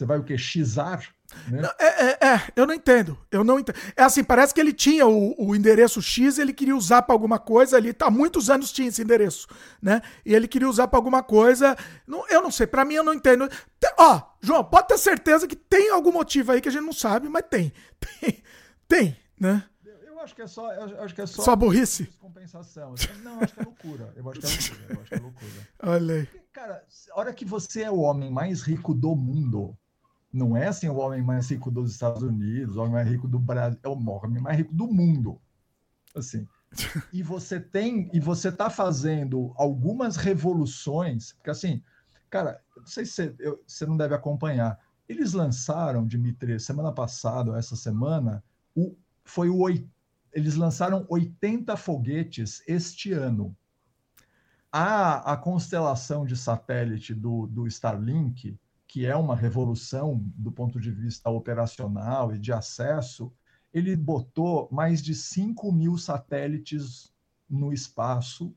Você 0.00 0.06
vai 0.06 0.18
o 0.18 0.24
quê? 0.24 0.38
Xar? 0.38 1.14
Né? 1.46 1.60
Não, 1.60 1.68
é, 1.78 2.04
é, 2.04 2.26
é, 2.26 2.42
eu 2.56 2.66
não 2.66 2.72
entendo. 2.72 3.18
Eu 3.30 3.44
não 3.44 3.60
entendo. 3.60 3.76
É 3.94 4.02
assim, 4.02 4.24
parece 4.24 4.54
que 4.54 4.58
ele 4.58 4.72
tinha 4.72 5.06
o, 5.06 5.34
o 5.38 5.54
endereço 5.54 6.00
X, 6.00 6.38
ele 6.38 6.54
queria 6.54 6.74
usar 6.74 7.02
para 7.02 7.14
alguma 7.14 7.38
coisa 7.38 7.76
ali. 7.76 7.92
Tá, 7.92 8.06
há 8.06 8.10
muitos 8.10 8.48
anos 8.48 8.72
tinha 8.72 8.88
esse 8.88 9.02
endereço, 9.02 9.46
né? 9.80 10.00
E 10.24 10.34
ele 10.34 10.48
queria 10.48 10.66
usar 10.66 10.88
para 10.88 10.98
alguma 10.98 11.22
coisa. 11.22 11.76
Não, 12.06 12.26
eu 12.30 12.40
não 12.40 12.50
sei, 12.50 12.66
para 12.66 12.82
mim 12.82 12.94
eu 12.94 13.04
não 13.04 13.12
entendo. 13.12 13.46
Tem, 13.78 13.90
ó, 13.98 14.22
João, 14.40 14.64
pode 14.64 14.88
ter 14.88 14.96
certeza 14.96 15.46
que 15.46 15.54
tem 15.54 15.90
algum 15.90 16.12
motivo 16.12 16.50
aí 16.50 16.62
que 16.62 16.70
a 16.70 16.72
gente 16.72 16.86
não 16.86 16.94
sabe, 16.94 17.28
mas 17.28 17.44
tem. 17.50 17.70
Tem, 18.18 18.42
tem 18.88 19.16
né? 19.38 19.62
Eu 20.02 20.18
acho 20.18 20.34
que 20.34 20.40
é 20.40 20.46
só, 20.46 20.72
eu 20.72 21.02
acho 21.02 21.14
que 21.14 21.20
é 21.20 21.26
só, 21.26 21.42
só 21.42 21.54
burrice. 21.56 22.06
Compensação. 22.18 22.94
Não, 23.22 23.38
acho 23.40 23.54
que 23.54 23.60
é 23.60 23.64
loucura. 23.64 24.12
Eu 24.16 24.30
acho 24.30 24.40
que 24.40 24.46
é 24.46 24.50
loucura. 24.50 24.86
Eu 24.88 25.00
acho 25.00 25.08
que 25.10 25.14
é 25.14 25.18
loucura. 25.18 25.68
Olha 25.82 26.14
aí. 26.14 26.28
Cara, 26.52 26.84
a 27.12 27.18
hora 27.20 27.34
que 27.34 27.44
você 27.44 27.82
é 27.82 27.90
o 27.90 27.98
homem 27.98 28.30
mais 28.30 28.62
rico 28.62 28.94
do 28.94 29.14
mundo, 29.14 29.76
não 30.32 30.56
é 30.56 30.68
assim 30.68 30.88
o 30.88 30.96
homem 30.96 31.22
mais 31.22 31.50
rico 31.50 31.70
dos 31.70 31.92
Estados 31.92 32.22
Unidos, 32.22 32.76
o 32.76 32.80
homem 32.80 32.92
mais 32.92 33.08
rico 33.08 33.26
do 33.26 33.38
Brasil, 33.38 33.78
é 33.82 33.88
o 33.88 33.92
homem 33.92 34.40
mais 34.40 34.56
rico 34.56 34.74
do 34.74 34.86
mundo. 34.86 35.40
Assim. 36.14 36.46
E 37.12 37.20
você 37.20 37.58
tem, 37.58 38.08
e 38.12 38.20
você 38.20 38.48
está 38.48 38.70
fazendo 38.70 39.52
algumas 39.56 40.16
revoluções, 40.16 41.32
porque 41.32 41.50
assim, 41.50 41.82
cara, 42.28 42.62
não 42.76 42.86
sei 42.86 43.04
se 43.04 43.12
você, 43.12 43.34
eu, 43.40 43.60
você 43.66 43.84
não 43.84 43.96
deve 43.96 44.14
acompanhar. 44.14 44.78
Eles 45.08 45.32
lançaram, 45.32 46.06
Dimitri, 46.06 46.60
semana 46.60 46.92
passada, 46.92 47.58
essa 47.58 47.74
semana, 47.74 48.44
o, 48.76 48.96
foi 49.24 49.50
o 49.50 49.66
eles 50.32 50.54
lançaram 50.54 51.04
80 51.08 51.76
foguetes 51.76 52.62
este 52.66 53.12
ano. 53.12 53.56
A, 54.70 55.32
a 55.32 55.36
constelação 55.36 56.24
de 56.24 56.36
satélite 56.36 57.12
do, 57.12 57.48
do 57.48 57.66
Starlink, 57.66 58.56
que 58.90 59.06
é 59.06 59.14
uma 59.14 59.36
revolução 59.36 60.20
do 60.34 60.50
ponto 60.50 60.80
de 60.80 60.90
vista 60.90 61.30
operacional 61.30 62.34
e 62.34 62.40
de 62.40 62.52
acesso, 62.52 63.32
ele 63.72 63.94
botou 63.94 64.68
mais 64.72 65.00
de 65.00 65.14
5 65.14 65.70
mil 65.70 65.96
satélites 65.96 67.12
no 67.48 67.72
espaço, 67.72 68.52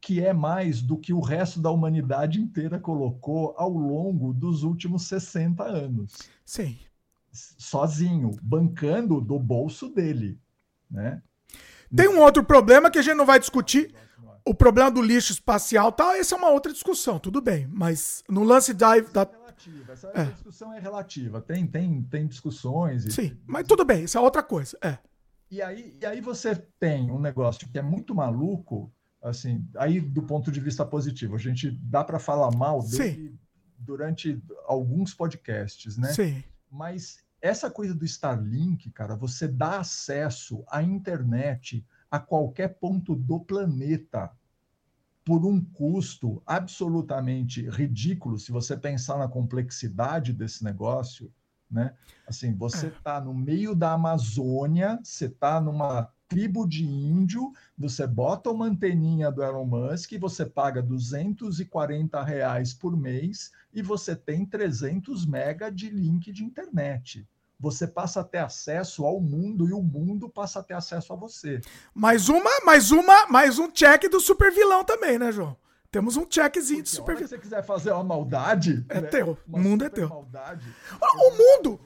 que 0.00 0.20
é 0.20 0.32
mais 0.32 0.82
do 0.82 0.98
que 0.98 1.12
o 1.12 1.20
resto 1.20 1.60
da 1.60 1.70
humanidade 1.70 2.40
inteira 2.40 2.80
colocou 2.80 3.54
ao 3.56 3.70
longo 3.70 4.34
dos 4.34 4.64
últimos 4.64 5.06
60 5.06 5.62
anos. 5.62 6.28
Sim. 6.44 6.76
Sozinho, 7.30 8.32
bancando 8.42 9.20
do 9.20 9.38
bolso 9.38 9.88
dele. 9.90 10.40
Né? 10.90 11.22
Tem 11.94 12.08
um 12.08 12.18
outro 12.18 12.42
problema 12.42 12.90
que 12.90 12.98
a 12.98 13.02
gente 13.02 13.16
não 13.16 13.26
vai 13.26 13.38
discutir 13.38 13.94
o 14.48 14.54
problema 14.54 14.90
do 14.90 15.02
lixo 15.02 15.30
espacial 15.30 15.92
tal, 15.92 16.12
essa 16.12 16.34
é 16.34 16.38
uma 16.38 16.48
outra 16.48 16.72
discussão, 16.72 17.18
tudo 17.18 17.40
bem. 17.40 17.68
Mas 17.70 18.24
no 18.28 18.42
lance 18.42 18.72
da. 18.72 18.98
da 18.98 19.28
relativa. 19.58 19.92
Essa, 19.92 20.12
é. 20.14 20.24
discussão 20.26 20.72
é 20.72 20.78
relativa. 20.78 21.40
Tem, 21.40 21.66
tem, 21.66 22.02
tem 22.02 22.26
discussões. 22.26 23.04
E... 23.04 23.12
Sim, 23.12 23.36
mas 23.46 23.66
tudo 23.66 23.84
bem, 23.84 24.04
isso 24.04 24.16
é 24.16 24.20
outra 24.20 24.42
coisa. 24.42 24.78
É. 24.82 24.98
E 25.50 25.60
aí, 25.60 25.96
e 26.00 26.06
aí 26.06 26.20
você 26.20 26.54
tem 26.78 27.10
um 27.10 27.18
negócio 27.18 27.68
que 27.68 27.78
é 27.78 27.82
muito 27.82 28.14
maluco, 28.14 28.92
assim, 29.22 29.66
aí 29.76 30.00
do 30.00 30.22
ponto 30.22 30.52
de 30.52 30.60
vista 30.60 30.84
positivo. 30.84 31.34
A 31.34 31.38
gente 31.38 31.70
dá 31.70 32.04
para 32.04 32.18
falar 32.18 32.54
mal 32.54 32.82
dele 32.82 33.30
Sim. 33.30 33.38
durante 33.78 34.42
alguns 34.66 35.14
podcasts, 35.14 35.96
né? 35.96 36.12
Sim. 36.12 36.44
Mas 36.70 37.18
essa 37.40 37.70
coisa 37.70 37.94
do 37.94 38.04
Starlink, 38.04 38.90
cara, 38.90 39.16
você 39.16 39.48
dá 39.48 39.80
acesso 39.80 40.64
à 40.68 40.82
internet 40.82 41.84
a 42.10 42.18
qualquer 42.18 42.78
ponto 42.78 43.14
do 43.14 43.40
planeta 43.40 44.30
por 45.28 45.44
um 45.44 45.62
custo 45.62 46.42
absolutamente 46.46 47.68
ridículo, 47.68 48.38
se 48.38 48.50
você 48.50 48.74
pensar 48.74 49.18
na 49.18 49.28
complexidade 49.28 50.32
desse 50.32 50.64
negócio, 50.64 51.30
né? 51.70 51.92
Assim, 52.26 52.54
você 52.54 52.86
está 52.86 53.16
é. 53.16 53.20
no 53.20 53.34
meio 53.34 53.74
da 53.74 53.92
Amazônia, 53.92 54.98
você 55.02 55.26
está 55.26 55.60
numa 55.60 56.10
tribo 56.26 56.66
de 56.66 56.82
índio, 56.82 57.52
você 57.76 58.06
bota 58.06 58.50
uma 58.50 58.64
anteninha 58.64 59.30
do 59.30 59.42
Elon 59.42 59.66
Musk, 59.66 60.12
você 60.18 60.46
paga 60.46 60.80
240 60.80 62.22
reais 62.22 62.72
por 62.72 62.96
mês 62.96 63.52
e 63.74 63.82
você 63.82 64.16
tem 64.16 64.46
300 64.46 65.26
mega 65.26 65.70
de 65.70 65.90
link 65.90 66.32
de 66.32 66.42
internet 66.42 67.28
você 67.58 67.86
passa 67.86 68.20
a 68.20 68.24
ter 68.24 68.38
acesso 68.38 69.04
ao 69.04 69.20
mundo 69.20 69.68
e 69.68 69.72
o 69.72 69.82
mundo 69.82 70.28
passa 70.28 70.60
a 70.60 70.62
ter 70.62 70.74
acesso 70.74 71.12
a 71.12 71.16
você. 71.16 71.60
Mais 71.92 72.28
uma, 72.28 72.50
mais 72.64 72.92
uma, 72.92 73.26
mais 73.26 73.58
um 73.58 73.70
check 73.70 74.08
do 74.08 74.20
super 74.20 74.52
vilão 74.52 74.84
também, 74.84 75.18
né, 75.18 75.32
João? 75.32 75.56
Temos 75.90 76.16
um 76.16 76.26
checkzinho 76.28 76.82
de 76.82 76.90
super 76.90 77.16
vilão. 77.16 77.28
Se 77.28 77.34
você 77.34 77.40
quiser 77.40 77.64
fazer 77.64 77.92
uma 77.92 78.04
maldade, 78.04 78.84
é 78.88 79.00
né? 79.00 79.08
teu. 79.08 79.36
o 79.50 79.58
mundo 79.58 79.84
é 79.84 79.88
teu. 79.88 80.08
Maldade, 80.08 80.72
o 81.00 81.30
mundo, 81.30 81.80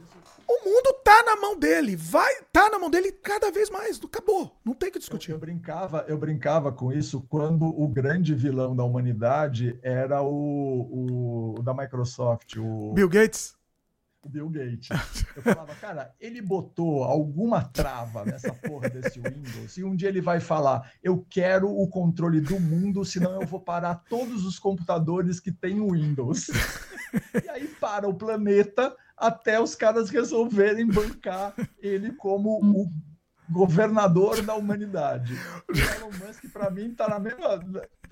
o 0.46 0.64
mundo 0.64 0.92
tá 1.02 1.22
na 1.22 1.36
mão 1.36 1.56
dele, 1.56 1.96
vai, 1.96 2.34
tá 2.52 2.68
na 2.68 2.78
mão 2.78 2.90
dele 2.90 3.12
cada 3.12 3.50
vez 3.50 3.70
mais. 3.70 3.98
Acabou, 4.02 4.54
não 4.64 4.74
tem 4.74 4.90
que 4.90 4.98
discutir. 4.98 5.30
Eu, 5.30 5.36
eu 5.36 5.40
brincava, 5.40 6.04
eu 6.06 6.18
brincava 6.18 6.70
com 6.70 6.92
isso 6.92 7.24
quando 7.30 7.64
o 7.64 7.88
grande 7.88 8.34
vilão 8.34 8.76
da 8.76 8.84
humanidade 8.84 9.78
era 9.82 10.20
o, 10.20 10.28
o, 10.28 11.54
o 11.58 11.62
da 11.62 11.72
Microsoft, 11.72 12.56
o 12.56 12.92
Bill 12.92 13.08
Gates 13.08 13.54
o 14.22 14.28
Bill 14.28 14.48
Gates. 14.48 14.88
Eu 15.34 15.42
falava, 15.42 15.74
cara, 15.74 16.14
ele 16.20 16.40
botou 16.40 17.02
alguma 17.02 17.62
trava 17.62 18.24
nessa 18.24 18.54
porra 18.54 18.88
desse 18.88 19.20
Windows 19.20 19.76
e 19.76 19.84
um 19.84 19.96
dia 19.96 20.08
ele 20.08 20.20
vai 20.20 20.40
falar, 20.40 20.92
eu 21.02 21.26
quero 21.28 21.68
o 21.68 21.88
controle 21.88 22.40
do 22.40 22.58
mundo, 22.60 23.04
senão 23.04 23.40
eu 23.40 23.46
vou 23.46 23.60
parar 23.60 23.96
todos 24.08 24.44
os 24.44 24.58
computadores 24.58 25.40
que 25.40 25.50
têm 25.50 25.80
o 25.80 25.92
Windows. 25.92 26.48
E 27.44 27.48
aí 27.50 27.66
para 27.80 28.08
o 28.08 28.14
planeta 28.14 28.94
até 29.16 29.60
os 29.60 29.74
caras 29.74 30.08
resolverem 30.08 30.86
bancar 30.86 31.54
ele 31.80 32.12
como 32.12 32.58
o 32.58 32.88
governador 33.50 34.40
da 34.42 34.54
humanidade. 34.54 35.34
O 35.68 35.72
Elon 35.72 36.10
Musk, 36.26 36.44
para 36.52 36.70
mim, 36.70 36.90
está 36.90 37.08
na 37.08 37.18
mesma. 37.18 37.60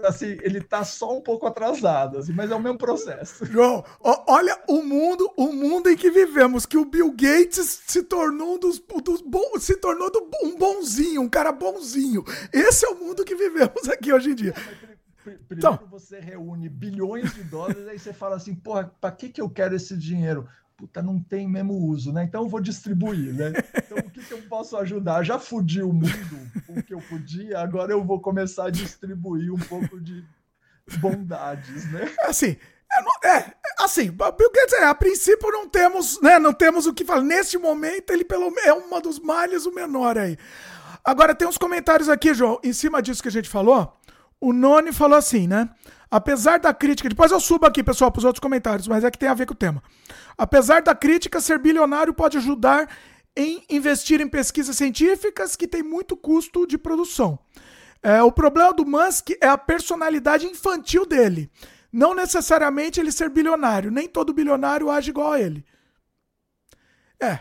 Assim, 0.02 0.38
ele 0.42 0.58
está 0.58 0.82
só 0.82 1.16
um 1.16 1.20
pouco 1.20 1.46
atrasado, 1.46 2.18
assim, 2.18 2.32
mas 2.32 2.50
é 2.50 2.54
o 2.54 2.60
mesmo 2.60 2.78
processo. 2.78 3.44
João, 3.44 3.84
olha 4.00 4.58
o 4.66 4.82
mundo, 4.82 5.30
o 5.36 5.52
mundo 5.52 5.90
em 5.90 5.96
que 5.96 6.10
vivemos, 6.10 6.64
que 6.64 6.78
o 6.78 6.86
Bill 6.86 7.10
Gates 7.10 7.82
se 7.86 8.02
tornou 8.02 8.54
um 8.54 8.58
dos, 8.58 8.78
dos 8.78 9.20
bons, 9.20 9.62
se 9.62 9.76
tornou 9.76 10.10
do, 10.10 10.30
um 10.42 10.56
bonzinho, 10.56 11.20
um 11.20 11.28
cara 11.28 11.52
bonzinho. 11.52 12.24
Esse 12.52 12.86
é 12.86 12.88
o 12.88 12.98
mundo 12.98 13.24
que 13.24 13.34
vivemos 13.34 13.88
aqui 13.90 14.12
hoje 14.12 14.30
em 14.30 14.34
dia. 14.34 14.54
Primeiro 15.22 15.40
então, 15.52 15.78
você 15.90 16.18
reúne 16.18 16.68
bilhões 16.68 17.34
de 17.34 17.42
dólares, 17.44 17.86
aí 17.86 17.98
você 17.98 18.12
fala 18.12 18.36
assim, 18.36 18.54
porra, 18.54 18.90
para 19.00 19.12
que, 19.12 19.28
que 19.28 19.40
eu 19.40 19.50
quero 19.50 19.76
esse 19.76 19.96
dinheiro? 19.96 20.48
Puta, 20.80 21.02
não 21.02 21.20
tem 21.20 21.46
mesmo 21.46 21.74
uso, 21.74 22.10
né? 22.10 22.24
Então 22.24 22.42
eu 22.42 22.48
vou 22.48 22.60
distribuir, 22.60 23.34
né? 23.34 23.52
Então 23.76 23.98
o 23.98 24.10
que, 24.10 24.24
que 24.24 24.32
eu 24.32 24.40
posso 24.48 24.76
ajudar? 24.78 25.22
Já 25.22 25.38
fudi 25.38 25.82
o 25.82 25.92
mundo 25.92 26.50
o 26.68 26.82
que 26.82 26.94
eu 26.94 27.00
podia, 27.02 27.58
agora 27.58 27.92
eu 27.92 28.02
vou 28.02 28.18
começar 28.18 28.66
a 28.66 28.70
distribuir 28.70 29.52
um 29.52 29.58
pouco 29.58 30.00
de 30.00 30.24
bondades, 30.98 31.90
né? 31.92 32.10
Assim, 32.22 32.56
é, 33.22 33.28
é 33.28 33.54
assim, 33.80 34.10
Bill 34.10 34.50
Gates, 34.52 34.72
é, 34.74 34.84
a 34.84 34.94
princípio 34.94 35.50
não 35.50 35.68
temos, 35.68 36.20
né, 36.22 36.38
não 36.38 36.52
temos 36.52 36.86
o 36.86 36.94
que 36.94 37.04
falar. 37.04 37.22
Neste 37.22 37.58
momento, 37.58 38.10
ele 38.10 38.24
pelo 38.24 38.52
é 38.60 38.72
uma 38.72 39.00
dos 39.00 39.18
males 39.18 39.66
o 39.66 39.74
menor 39.74 40.16
aí. 40.16 40.38
Agora 41.04 41.34
tem 41.34 41.46
uns 41.46 41.58
comentários 41.58 42.08
aqui, 42.08 42.32
João, 42.32 42.58
em 42.64 42.72
cima 42.72 43.02
disso 43.02 43.22
que 43.22 43.28
a 43.28 43.32
gente 43.32 43.48
falou. 43.48 43.96
O 44.40 44.52
Noni 44.52 44.92
falou 44.92 45.18
assim, 45.18 45.46
né? 45.46 45.68
Apesar 46.10 46.58
da 46.58 46.74
crítica, 46.74 47.08
depois 47.08 47.30
eu 47.30 47.38
subo 47.38 47.66
aqui, 47.66 47.84
pessoal, 47.84 48.10
para 48.10 48.18
os 48.18 48.24
outros 48.24 48.40
comentários, 48.40 48.88
mas 48.88 49.04
é 49.04 49.10
que 49.10 49.18
tem 49.18 49.28
a 49.28 49.34
ver 49.34 49.46
com 49.46 49.52
o 49.52 49.56
tema. 49.56 49.82
Apesar 50.36 50.82
da 50.82 50.94
crítica, 50.94 51.40
ser 51.40 51.58
bilionário 51.58 52.12
pode 52.12 52.36
ajudar 52.36 52.88
em 53.36 53.64
investir 53.70 54.20
em 54.20 54.28
pesquisas 54.28 54.76
científicas 54.76 55.54
que 55.54 55.68
tem 55.68 55.82
muito 55.82 56.16
custo 56.16 56.66
de 56.66 56.76
produção. 56.76 57.38
É, 58.02 58.20
o 58.22 58.32
problema 58.32 58.72
do 58.72 58.84
Musk 58.84 59.30
é 59.40 59.46
a 59.46 59.58
personalidade 59.58 60.46
infantil 60.46 61.06
dele. 61.06 61.50
Não 61.92 62.14
necessariamente 62.14 62.98
ele 62.98 63.12
ser 63.12 63.28
bilionário. 63.28 63.90
Nem 63.90 64.08
todo 64.08 64.32
bilionário 64.32 64.90
age 64.90 65.10
igual 65.10 65.32
a 65.32 65.40
ele. 65.40 65.64
É. 67.20 67.40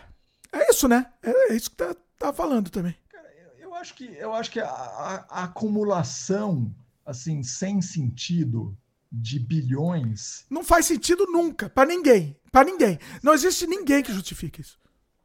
É 0.52 0.70
isso, 0.70 0.86
né? 0.86 1.06
É, 1.22 1.52
é 1.52 1.54
isso 1.54 1.70
que 1.70 1.76
tá, 1.76 1.94
tá 2.18 2.32
falando 2.32 2.70
também. 2.70 2.96
Cara, 3.08 3.32
eu 3.58 3.74
acho 3.74 3.94
que, 3.94 4.04
eu 4.04 4.34
acho 4.34 4.50
que 4.50 4.60
a, 4.60 4.66
a, 4.66 5.26
a 5.30 5.44
acumulação 5.44 6.74
assim, 7.10 7.42
sem 7.42 7.82
sentido 7.82 8.76
de 9.10 9.40
bilhões. 9.40 10.46
Não 10.48 10.62
faz 10.62 10.86
sentido 10.86 11.26
nunca, 11.26 11.68
para 11.68 11.88
ninguém. 11.88 12.36
Para 12.52 12.64
ninguém. 12.64 12.98
Não 13.22 13.34
existe 13.34 13.66
ninguém 13.66 14.02
que 14.02 14.12
justifique 14.12 14.60
isso. 14.60 14.78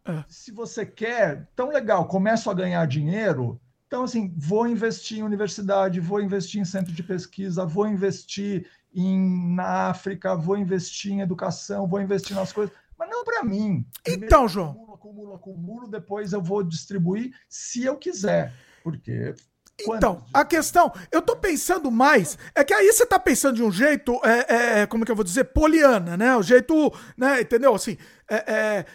É. 0.03 0.23
Se 0.27 0.51
você 0.51 0.85
quer, 0.85 1.47
tão 1.55 1.69
legal, 1.69 2.07
começo 2.07 2.49
a 2.49 2.53
ganhar 2.53 2.85
dinheiro, 2.88 3.59
então 3.88 4.03
assim, 4.03 4.33
vou 4.35 4.67
investir 4.67 5.19
em 5.19 5.23
universidade, 5.23 5.99
vou 5.99 6.22
investir 6.22 6.59
em 6.59 6.65
centro 6.65 6.91
de 6.91 7.03
pesquisa, 7.03 7.65
vou 7.65 7.88
investir 7.88 8.67
em, 8.93 9.53
na 9.53 9.89
África, 9.89 10.35
vou 10.35 10.57
investir 10.57 11.11
em 11.11 11.22
educação, 11.22 11.88
vou 11.88 12.01
investir 12.01 12.35
nas 12.35 12.51
coisas, 12.51 12.75
mas 12.97 13.09
não 13.09 13.23
para 13.23 13.43
mim. 13.43 13.85
Então, 14.07 14.47
João. 14.47 14.72
Acumulo, 14.72 14.93
acumulo, 14.93 15.33
acumulo, 15.35 15.88
depois 15.88 16.33
eu 16.33 16.41
vou 16.41 16.64
distribuir 16.64 17.35
se 17.47 17.83
eu 17.83 17.97
quiser, 17.97 18.53
porque 18.83 19.35
então, 19.81 20.23
a 20.33 20.45
questão, 20.45 20.91
eu 21.11 21.21
tô 21.21 21.35
pensando 21.35 21.91
mais, 21.91 22.37
é 22.53 22.63
que 22.63 22.73
aí 22.73 22.91
você 22.91 23.05
tá 23.05 23.19
pensando 23.19 23.55
de 23.55 23.63
um 23.63 23.71
jeito, 23.71 24.19
é, 24.23 24.45
é, 24.47 24.79
é 24.81 24.85
como 24.85 25.03
que 25.03 25.11
eu 25.11 25.15
vou 25.15 25.25
dizer, 25.25 25.45
poliana, 25.45 26.15
né? 26.15 26.35
O 26.37 26.41
jeito, 26.41 26.93
né, 27.17 27.41
entendeu? 27.41 27.75
Assim, 27.75 27.97
é, 28.29 28.35
é, 28.35 28.85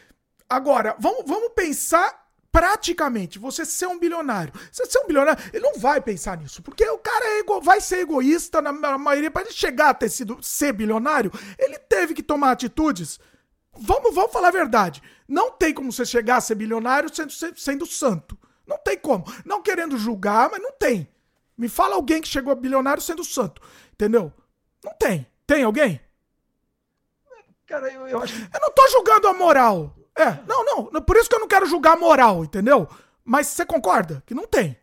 agora, 0.49 0.97
vamos, 0.99 1.25
vamos 1.27 1.53
pensar 1.55 2.19
praticamente, 2.51 3.39
você 3.39 3.65
ser 3.65 3.87
um 3.87 3.99
bilionário. 3.99 4.53
Você 4.73 4.87
ser 4.87 4.99
um 5.01 5.07
bilionário, 5.07 5.43
ele 5.53 5.63
não 5.63 5.79
vai 5.79 6.01
pensar 6.01 6.37
nisso, 6.39 6.63
porque 6.63 6.89
o 6.89 6.99
cara 6.99 7.25
é 7.27 7.39
ego, 7.41 7.61
vai 7.61 7.81
ser 7.81 8.01
egoísta 8.01 8.63
na 8.63 8.73
maioria, 8.99 9.31
para 9.31 9.43
ele 9.43 9.53
chegar 9.53 9.91
a 9.91 9.95
ter 9.95 10.09
sido, 10.09 10.39
ser 10.43 10.73
bilionário, 10.73 11.31
ele 11.59 11.79
teve 11.79 12.15
que 12.15 12.23
tomar 12.23 12.53
atitudes. 12.53 13.21
Vamos, 13.73 14.15
vamos 14.15 14.33
falar 14.33 14.49
a 14.49 14.53
verdade. 14.53 15.03
Não 15.29 15.53
tem 15.53 15.73
como 15.73 15.93
você 15.93 16.05
chegar 16.05 16.37
a 16.37 16.41
ser 16.41 16.55
bilionário 16.55 17.15
sendo, 17.15 17.33
sendo 17.57 17.87
santo. 17.87 18.37
Não 18.71 18.79
tem 18.79 18.97
como. 18.97 19.25
Não 19.45 19.61
querendo 19.61 19.99
julgar, 19.99 20.49
mas 20.49 20.63
não 20.63 20.71
tem. 20.71 21.09
Me 21.59 21.69
fala 21.69 21.97
alguém 21.97 22.23
que 22.23 22.29
chegou 22.29 22.53
a 22.53 22.57
bilionário 22.57 23.03
sendo 23.03 23.25
santo. 23.25 23.61
Entendeu? 23.93 24.33
Não 24.85 24.95
tem. 24.95 25.27
Tem 25.45 25.65
alguém? 25.65 26.01
Cara, 27.67 27.93
eu, 27.93 28.07
eu 28.07 28.23
acho. 28.23 28.33
Eu 28.41 28.61
não 28.61 28.71
tô 28.71 28.89
julgando 28.89 29.27
a 29.27 29.35
moral. 29.35 29.97
É, 30.17 30.39
não, 30.47 30.65
não. 30.65 31.03
Por 31.03 31.17
isso 31.17 31.29
que 31.29 31.35
eu 31.35 31.41
não 31.41 31.49
quero 31.49 31.67
julgar 31.67 31.97
a 31.97 32.01
moral, 32.01 32.45
entendeu? 32.45 32.89
Mas 33.25 33.49
você 33.49 33.67
concorda 33.67 34.23
que 34.25 34.35
não 34.35 34.47
tem? 34.47 34.77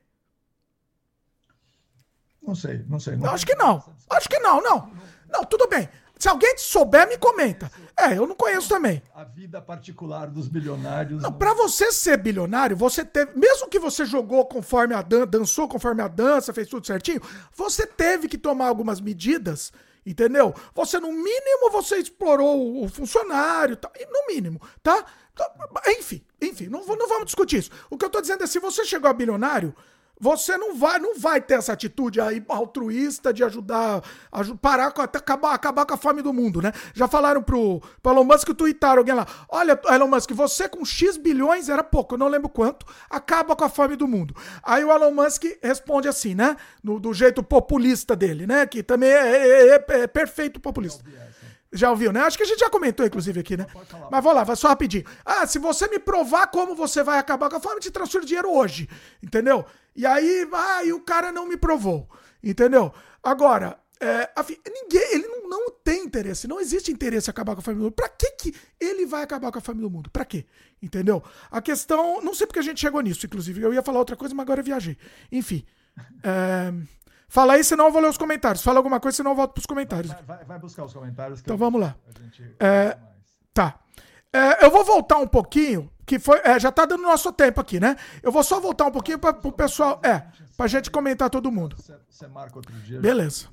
Não 2.41 2.55
sei, 2.55 2.83
não 2.89 2.99
sei. 2.99 3.15
Não 3.15 3.31
acho 3.31 3.45
que 3.45 3.55
não. 3.55 3.83
Acho 4.09 4.27
que 4.27 4.39
não, 4.39 4.61
não. 4.61 4.91
Não, 5.29 5.45
tudo 5.45 5.67
bem. 5.67 5.87
Se 6.19 6.27
alguém 6.27 6.57
souber, 6.57 7.07
me 7.07 7.17
comenta. 7.17 7.71
É, 7.99 8.15
eu 8.15 8.27
não 8.27 8.35
conheço 8.35 8.69
também. 8.69 9.01
A 9.15 9.23
vida 9.23 9.59
particular 9.59 10.27
dos 10.27 10.47
bilionários. 10.47 11.23
Não, 11.23 11.33
para 11.33 11.55
você 11.55 11.91
ser 11.91 12.17
bilionário, 12.17 12.77
você 12.77 13.03
teve, 13.03 13.37
mesmo 13.37 13.67
que 13.67 13.79
você 13.79 14.05
jogou 14.05 14.45
conforme 14.45 14.93
a 14.93 15.01
dan 15.01 15.25
dançou 15.25 15.67
conforme 15.67 16.03
a 16.03 16.07
dança, 16.07 16.53
fez 16.53 16.67
tudo 16.67 16.85
certinho, 16.85 17.19
você 17.51 17.87
teve 17.87 18.27
que 18.27 18.37
tomar 18.37 18.67
algumas 18.67 19.01
medidas, 19.01 19.73
entendeu? 20.05 20.53
Você 20.75 20.99
no 20.99 21.11
mínimo 21.11 21.71
você 21.71 21.97
explorou 21.97 22.83
o 22.83 22.87
funcionário, 22.87 23.75
tá, 23.75 23.91
no 24.11 24.33
mínimo, 24.33 24.61
tá? 24.83 25.03
Então, 25.33 25.47
enfim, 25.87 26.23
enfim, 26.39 26.67
não, 26.67 26.85
não 26.85 27.09
vamos 27.09 27.25
discutir 27.25 27.57
isso. 27.57 27.71
O 27.89 27.97
que 27.97 28.05
eu 28.05 28.09
tô 28.11 28.21
dizendo 28.21 28.43
é 28.43 28.47
se 28.47 28.59
você 28.59 28.85
chegou 28.85 29.09
a 29.09 29.13
bilionário, 29.13 29.75
você 30.19 30.57
não 30.57 30.75
vai, 30.75 30.99
não 30.99 31.17
vai 31.17 31.39
ter 31.39 31.55
essa 31.55 31.73
atitude 31.73 32.19
aí 32.19 32.43
altruísta 32.47 33.33
de 33.33 33.43
ajudar, 33.43 34.03
a 34.31 34.43
parar 34.55 34.91
com 34.91 35.01
até 35.01 35.19
acabar, 35.19 35.53
acabar 35.53 35.85
com 35.85 35.93
a 35.93 35.97
fome 35.97 36.21
do 36.21 36.33
mundo, 36.33 36.61
né? 36.61 36.71
Já 36.93 37.07
falaram 37.07 37.41
pro, 37.41 37.81
pro 38.01 38.11
Elon 38.11 38.23
Musk, 38.23 38.49
tweetaram 38.53 38.99
alguém 38.99 39.13
lá. 39.13 39.27
Olha, 39.49 39.79
Elon 39.89 40.07
Musk, 40.07 40.31
você 40.31 40.67
com 40.67 40.83
X 40.83 41.17
bilhões, 41.17 41.69
era 41.69 41.83
pouco, 41.83 42.15
eu 42.15 42.19
não 42.19 42.27
lembro 42.27 42.49
quanto, 42.49 42.85
acaba 43.09 43.55
com 43.55 43.63
a 43.63 43.69
fome 43.69 43.95
do 43.95 44.07
mundo. 44.07 44.35
Aí 44.63 44.83
o 44.83 44.91
Elon 44.91 45.11
Musk 45.11 45.43
responde 45.61 46.07
assim, 46.07 46.33
né? 46.33 46.55
No, 46.83 46.99
do 46.99 47.13
jeito 47.13 47.43
populista 47.43 48.15
dele, 48.15 48.47
né? 48.47 48.65
Que 48.65 48.81
também 48.81 49.09
é, 49.09 49.37
é, 49.37 49.69
é, 49.69 49.99
é 50.01 50.07
perfeito 50.07 50.59
populista. 50.59 51.03
Já 51.71 51.89
ouviu, 51.89 52.13
né? 52.13 52.21
Acho 52.21 52.37
que 52.37 52.43
a 52.43 52.47
gente 52.47 52.59
já 52.59 52.69
comentou, 52.69 53.05
inclusive, 53.05 53.39
aqui, 53.39 53.57
né? 53.57 53.67
Mas 54.09 54.23
vou 54.23 54.33
lá, 54.33 54.43
vai 54.43 54.55
só 54.55 54.69
rapidinho. 54.69 55.03
Ah, 55.25 55.45
se 55.45 55.59
você 55.59 55.87
me 55.87 55.99
provar 55.99 56.47
como 56.47 56.75
você 56.75 57.03
vai 57.03 57.19
acabar 57.19 57.49
com 57.49 57.57
a 57.57 57.59
fome, 57.59 57.81
te 57.81 57.91
transfiro 57.91 58.25
dinheiro 58.25 58.49
hoje. 58.49 58.89
Entendeu? 59.21 59.65
E 59.95 60.05
aí, 60.05 60.47
ah, 60.53 60.83
e 60.83 60.93
o 60.93 61.01
cara 61.01 61.31
não 61.31 61.47
me 61.47 61.57
provou. 61.57 62.09
Entendeu? 62.41 62.93
Agora, 63.21 63.77
é, 63.99 64.29
ninguém, 64.71 65.13
ele 65.13 65.27
não, 65.27 65.49
não, 65.49 65.71
tem 65.83 66.05
interesse, 66.05 66.47
não 66.47 66.59
existe 66.59 66.91
interesse 66.91 67.29
em 67.29 67.31
acabar 67.31 67.55
com 67.55 67.59
a 67.59 67.63
família 67.63 67.81
do 67.81 67.85
mundo. 67.85 67.95
Pra 67.95 68.07
que, 68.07 68.31
que 68.31 68.55
ele 68.79 69.05
vai 69.05 69.23
acabar 69.23 69.51
com 69.51 69.57
a 69.57 69.61
família 69.61 69.89
do 69.89 69.93
mundo? 69.93 70.09
Pra 70.09 70.23
quê? 70.23 70.45
Entendeu? 70.81 71.23
A 71.49 71.61
questão. 71.61 72.21
Não 72.21 72.33
sei 72.33 72.45
porque 72.45 72.59
a 72.59 72.63
gente 72.63 72.79
chegou 72.79 73.01
nisso, 73.01 73.25
inclusive. 73.25 73.61
Eu 73.61 73.73
ia 73.73 73.81
falar 73.81 73.99
outra 73.99 74.15
coisa, 74.15 74.35
mas 74.35 74.43
agora 74.43 74.61
eu 74.61 74.65
viajei. 74.65 74.97
Enfim. 75.31 75.65
É, 76.23 76.71
Fala 77.27 77.53
aí, 77.53 77.63
senão 77.63 77.87
eu 77.87 77.91
vou 77.91 78.01
ler 78.01 78.09
os 78.09 78.17
comentários. 78.17 78.63
Fala 78.63 78.79
alguma 78.79 78.99
coisa, 78.99 79.17
senão 79.17 79.31
eu 79.31 79.35
volto 79.35 79.53
pros 79.53 79.65
comentários. 79.65 80.11
Vai, 80.13 80.23
vai, 80.23 80.45
vai 80.45 80.59
buscar 80.59 80.85
os 80.85 80.93
comentários. 80.93 81.41
então 81.41 81.55
eu, 81.55 81.57
vamos 81.57 81.81
lá. 81.81 81.95
É, 82.59 82.97
tá. 83.53 83.79
É, 84.31 84.65
eu 84.65 84.71
vou 84.71 84.83
voltar 84.85 85.17
um 85.17 85.27
pouquinho, 85.27 85.91
que 86.05 86.19
foi. 86.19 86.39
É, 86.43 86.59
já 86.59 86.71
tá 86.71 86.85
dando 86.85 87.03
nosso 87.03 87.31
tempo 87.33 87.59
aqui, 87.59 87.79
né? 87.79 87.97
Eu 88.23 88.31
vou 88.31 88.43
só 88.43 88.59
voltar 88.59 88.85
um 88.85 88.91
pouquinho 88.91 89.19
para 89.19 89.37
o 89.43 89.51
pessoal. 89.51 89.99
É, 90.03 90.23
pra 90.55 90.67
gente 90.67 90.89
comentar 90.89 91.29
todo 91.29 91.51
mundo. 91.51 91.75
Você 92.09 92.27
marca 92.27 92.57
outro 92.57 92.73
dia. 92.73 92.99
Beleza. 92.99 93.47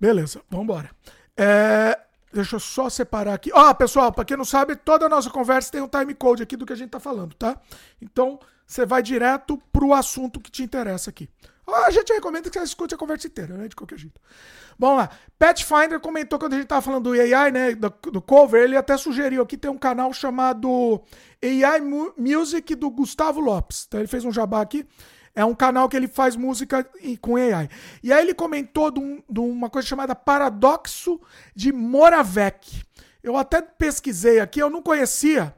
Beleza, 0.00 0.40
vambora. 0.50 0.90
É, 1.36 1.98
deixa 2.32 2.56
eu 2.56 2.60
só 2.60 2.88
separar 2.88 3.34
aqui. 3.34 3.50
Ó, 3.52 3.70
oh, 3.70 3.74
pessoal, 3.74 4.12
para 4.12 4.24
quem 4.24 4.36
não 4.36 4.44
sabe, 4.44 4.76
toda 4.76 5.06
a 5.06 5.08
nossa 5.08 5.30
conversa 5.30 5.72
tem 5.72 5.80
um 5.80 5.88
time 5.88 6.14
code 6.14 6.42
aqui 6.42 6.56
do 6.56 6.66
que 6.66 6.72
a 6.72 6.76
gente 6.76 6.90
tá 6.90 7.00
falando, 7.00 7.34
tá? 7.34 7.56
Então, 8.00 8.38
você 8.66 8.84
vai 8.84 9.02
direto 9.02 9.56
pro 9.72 9.92
assunto 9.92 10.40
que 10.40 10.50
te 10.50 10.62
interessa 10.62 11.10
aqui. 11.10 11.28
A 11.66 11.90
gente 11.90 12.12
recomenda 12.12 12.50
que 12.50 12.58
você 12.58 12.64
escute 12.64 12.94
a 12.94 12.98
conversa 12.98 13.26
inteira, 13.26 13.56
né? 13.56 13.68
De 13.68 13.76
qualquer 13.76 13.98
jeito. 13.98 14.20
Vamos 14.78 14.98
lá. 14.98 15.10
Pathfinder 15.38 15.98
comentou 16.00 16.38
quando 16.38 16.54
a 16.54 16.56
gente 16.56 16.66
tava 16.66 16.82
falando 16.82 17.04
do 17.04 17.12
AI, 17.12 17.50
né? 17.50 17.74
Do, 17.74 17.92
do 18.10 18.20
cover, 18.20 18.62
ele 18.62 18.76
até 18.76 18.96
sugeriu 18.96 19.42
aqui 19.42 19.56
tem 19.56 19.70
um 19.70 19.78
canal 19.78 20.12
chamado 20.12 21.00
AI 21.42 21.80
Music 22.16 22.74
do 22.74 22.90
Gustavo 22.90 23.40
Lopes. 23.40 23.84
Então 23.86 24.00
ele 24.00 24.08
fez 24.08 24.24
um 24.24 24.32
jabá 24.32 24.60
aqui. 24.60 24.86
É 25.34 25.44
um 25.44 25.54
canal 25.54 25.88
que 25.88 25.96
ele 25.96 26.06
faz 26.06 26.36
música 26.36 26.88
com 27.20 27.36
AI. 27.36 27.68
E 28.02 28.12
aí 28.12 28.22
ele 28.22 28.34
comentou 28.34 28.90
de, 28.90 29.00
um, 29.00 29.22
de 29.28 29.40
uma 29.40 29.68
coisa 29.68 29.88
chamada 29.88 30.14
Paradoxo 30.14 31.20
de 31.56 31.72
Moravec. 31.72 32.82
Eu 33.22 33.36
até 33.36 33.60
pesquisei 33.60 34.38
aqui, 34.38 34.60
eu 34.60 34.70
não 34.70 34.80
conhecia. 34.80 35.54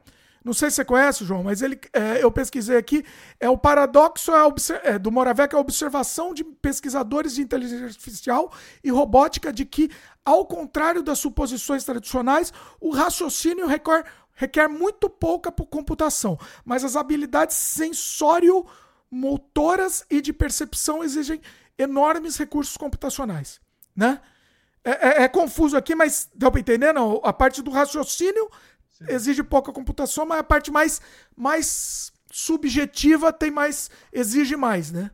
Não 0.47 0.53
sei 0.53 0.69
se 0.69 0.77
você 0.77 0.85
conhece, 0.85 1.25
João, 1.25 1.43
mas 1.43 1.61
ele, 1.61 1.77
é, 1.91 2.23
eu 2.23 2.31
pesquisei 2.31 2.77
aqui. 2.77 3.03
É 3.37 3.49
o 3.49 3.57
paradoxo 3.57 4.31
é, 4.31 4.39
é, 4.85 4.97
do 4.97 5.11
Moravec, 5.11 5.53
é 5.53 5.57
a 5.57 5.61
observação 5.61 6.33
de 6.33 6.45
pesquisadores 6.45 7.35
de 7.35 7.41
inteligência 7.41 7.85
artificial 7.85 8.53
e 8.81 8.89
robótica 8.89 9.51
de 9.51 9.65
que, 9.65 9.91
ao 10.23 10.45
contrário 10.45 11.03
das 11.03 11.19
suposições 11.19 11.83
tradicionais, 11.83 12.53
o 12.79 12.91
raciocínio 12.91 13.67
requer, 13.67 14.05
requer 14.33 14.69
muito 14.69 15.09
pouca 15.09 15.51
computação, 15.51 16.39
mas 16.63 16.85
as 16.85 16.95
habilidades 16.95 17.57
sensório-motoras 17.57 20.05
e 20.09 20.21
de 20.21 20.31
percepção 20.31 21.03
exigem 21.03 21.41
enormes 21.77 22.37
recursos 22.37 22.77
computacionais, 22.77 23.59
né? 23.93 24.21
É, 24.81 24.91
é, 24.91 25.23
é, 25.23 25.27
confuso 25.27 25.75
aqui, 25.75 25.93
mas 25.93 26.29
deu 26.33 26.49
para 26.49 26.61
entender? 26.61 26.93
Não? 26.93 27.19
A 27.21 27.33
parte 27.33 27.61
do 27.61 27.69
raciocínio 27.69 28.49
Sim. 28.97 29.05
exige 29.09 29.43
pouca 29.43 29.71
computação, 29.71 30.25
mas 30.25 30.39
a 30.39 30.43
parte 30.43 30.71
mais, 30.71 31.01
mais 31.35 32.11
subjetiva 32.31 33.31
tem 33.31 33.51
mais. 33.51 33.91
exige 34.11 34.55
mais, 34.55 34.91
né? 34.91 35.11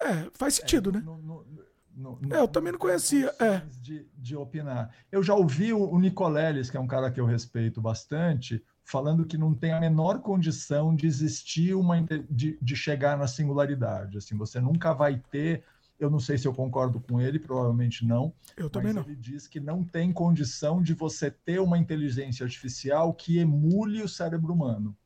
É, 0.00 0.30
faz 0.34 0.54
sentido, 0.54 0.90
é, 0.90 0.94
né? 0.94 1.00
No, 1.00 1.18
no, 1.18 1.46
no, 1.94 2.34
é, 2.34 2.40
eu 2.40 2.48
também 2.48 2.72
não 2.72 2.78
conhecia. 2.78 3.34
É. 3.38 3.62
De, 3.80 4.06
de 4.16 4.36
opinar. 4.36 4.90
Eu 5.10 5.22
já 5.22 5.34
ouvi 5.34 5.72
o, 5.72 5.90
o 5.90 5.98
Nicoleles, 5.98 6.70
que 6.70 6.76
é 6.76 6.80
um 6.80 6.86
cara 6.86 7.10
que 7.10 7.20
eu 7.20 7.26
respeito 7.26 7.80
bastante, 7.80 8.64
falando 8.84 9.26
que 9.26 9.36
não 9.36 9.54
tem 9.54 9.72
a 9.72 9.80
menor 9.80 10.20
condição 10.20 10.96
de 10.96 11.06
existir 11.06 11.74
uma 11.74 12.00
de, 12.30 12.58
de 12.60 12.76
chegar 12.76 13.18
na 13.18 13.26
singularidade. 13.26 14.16
Assim, 14.16 14.36
você 14.36 14.60
nunca 14.60 14.94
vai 14.94 15.22
ter 15.30 15.64
eu 16.04 16.10
não 16.10 16.18
sei 16.18 16.36
se 16.36 16.46
eu 16.46 16.54
concordo 16.54 17.00
com 17.00 17.20
ele, 17.20 17.38
provavelmente 17.38 18.04
não. 18.04 18.34
Eu 18.56 18.68
também 18.68 18.92
não. 18.92 19.02
Ele 19.02 19.16
diz 19.16 19.46
que 19.46 19.60
não 19.60 19.84
tem 19.84 20.12
condição 20.12 20.82
de 20.82 20.94
você 20.94 21.30
ter 21.30 21.60
uma 21.60 21.78
inteligência 21.78 22.44
artificial 22.44 23.14
que 23.14 23.38
emule 23.38 24.02
o 24.02 24.08
cérebro 24.08 24.52
humano, 24.52 24.96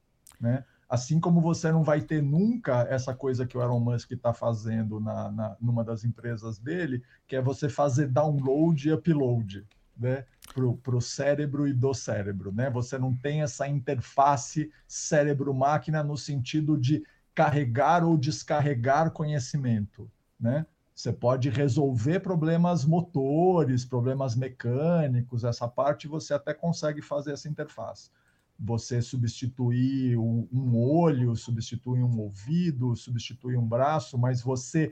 né? 0.40 0.64
Assim 0.88 1.18
como 1.18 1.40
você 1.40 1.72
não 1.72 1.82
vai 1.82 2.00
ter 2.00 2.22
nunca 2.22 2.86
essa 2.88 3.12
coisa 3.12 3.44
que 3.44 3.58
o 3.58 3.62
Elon 3.62 3.80
Musk 3.80 4.12
está 4.12 4.32
fazendo 4.32 5.00
na, 5.00 5.30
na, 5.32 5.56
numa 5.60 5.82
das 5.82 6.04
empresas 6.04 6.58
dele, 6.58 7.02
que 7.26 7.34
é 7.34 7.42
você 7.42 7.68
fazer 7.68 8.06
download 8.06 8.88
e 8.88 8.92
upload, 8.92 9.66
né? 9.96 10.24
Para 10.54 10.96
o 10.96 11.00
cérebro 11.00 11.66
e 11.66 11.72
do 11.72 11.92
cérebro, 11.92 12.52
né? 12.52 12.70
Você 12.70 12.96
não 12.98 13.14
tem 13.14 13.42
essa 13.42 13.66
interface 13.66 14.70
cérebro-máquina 14.86 16.04
no 16.04 16.16
sentido 16.16 16.78
de 16.78 17.04
carregar 17.34 18.04
ou 18.04 18.16
descarregar 18.16 19.10
conhecimento, 19.10 20.10
né? 20.38 20.64
Você 20.96 21.12
pode 21.12 21.50
resolver 21.50 22.20
problemas 22.20 22.86
motores, 22.86 23.84
problemas 23.84 24.34
mecânicos, 24.34 25.44
essa 25.44 25.68
parte 25.68 26.08
você 26.08 26.32
até 26.32 26.54
consegue 26.54 27.02
fazer 27.02 27.32
essa 27.32 27.50
interface. 27.50 28.10
Você 28.58 29.02
substituir 29.02 30.16
um 30.16 30.74
olho, 30.74 31.36
substituir 31.36 32.02
um 32.02 32.18
ouvido, 32.18 32.96
substituir 32.96 33.58
um 33.58 33.68
braço, 33.68 34.16
mas 34.16 34.40
você 34.40 34.90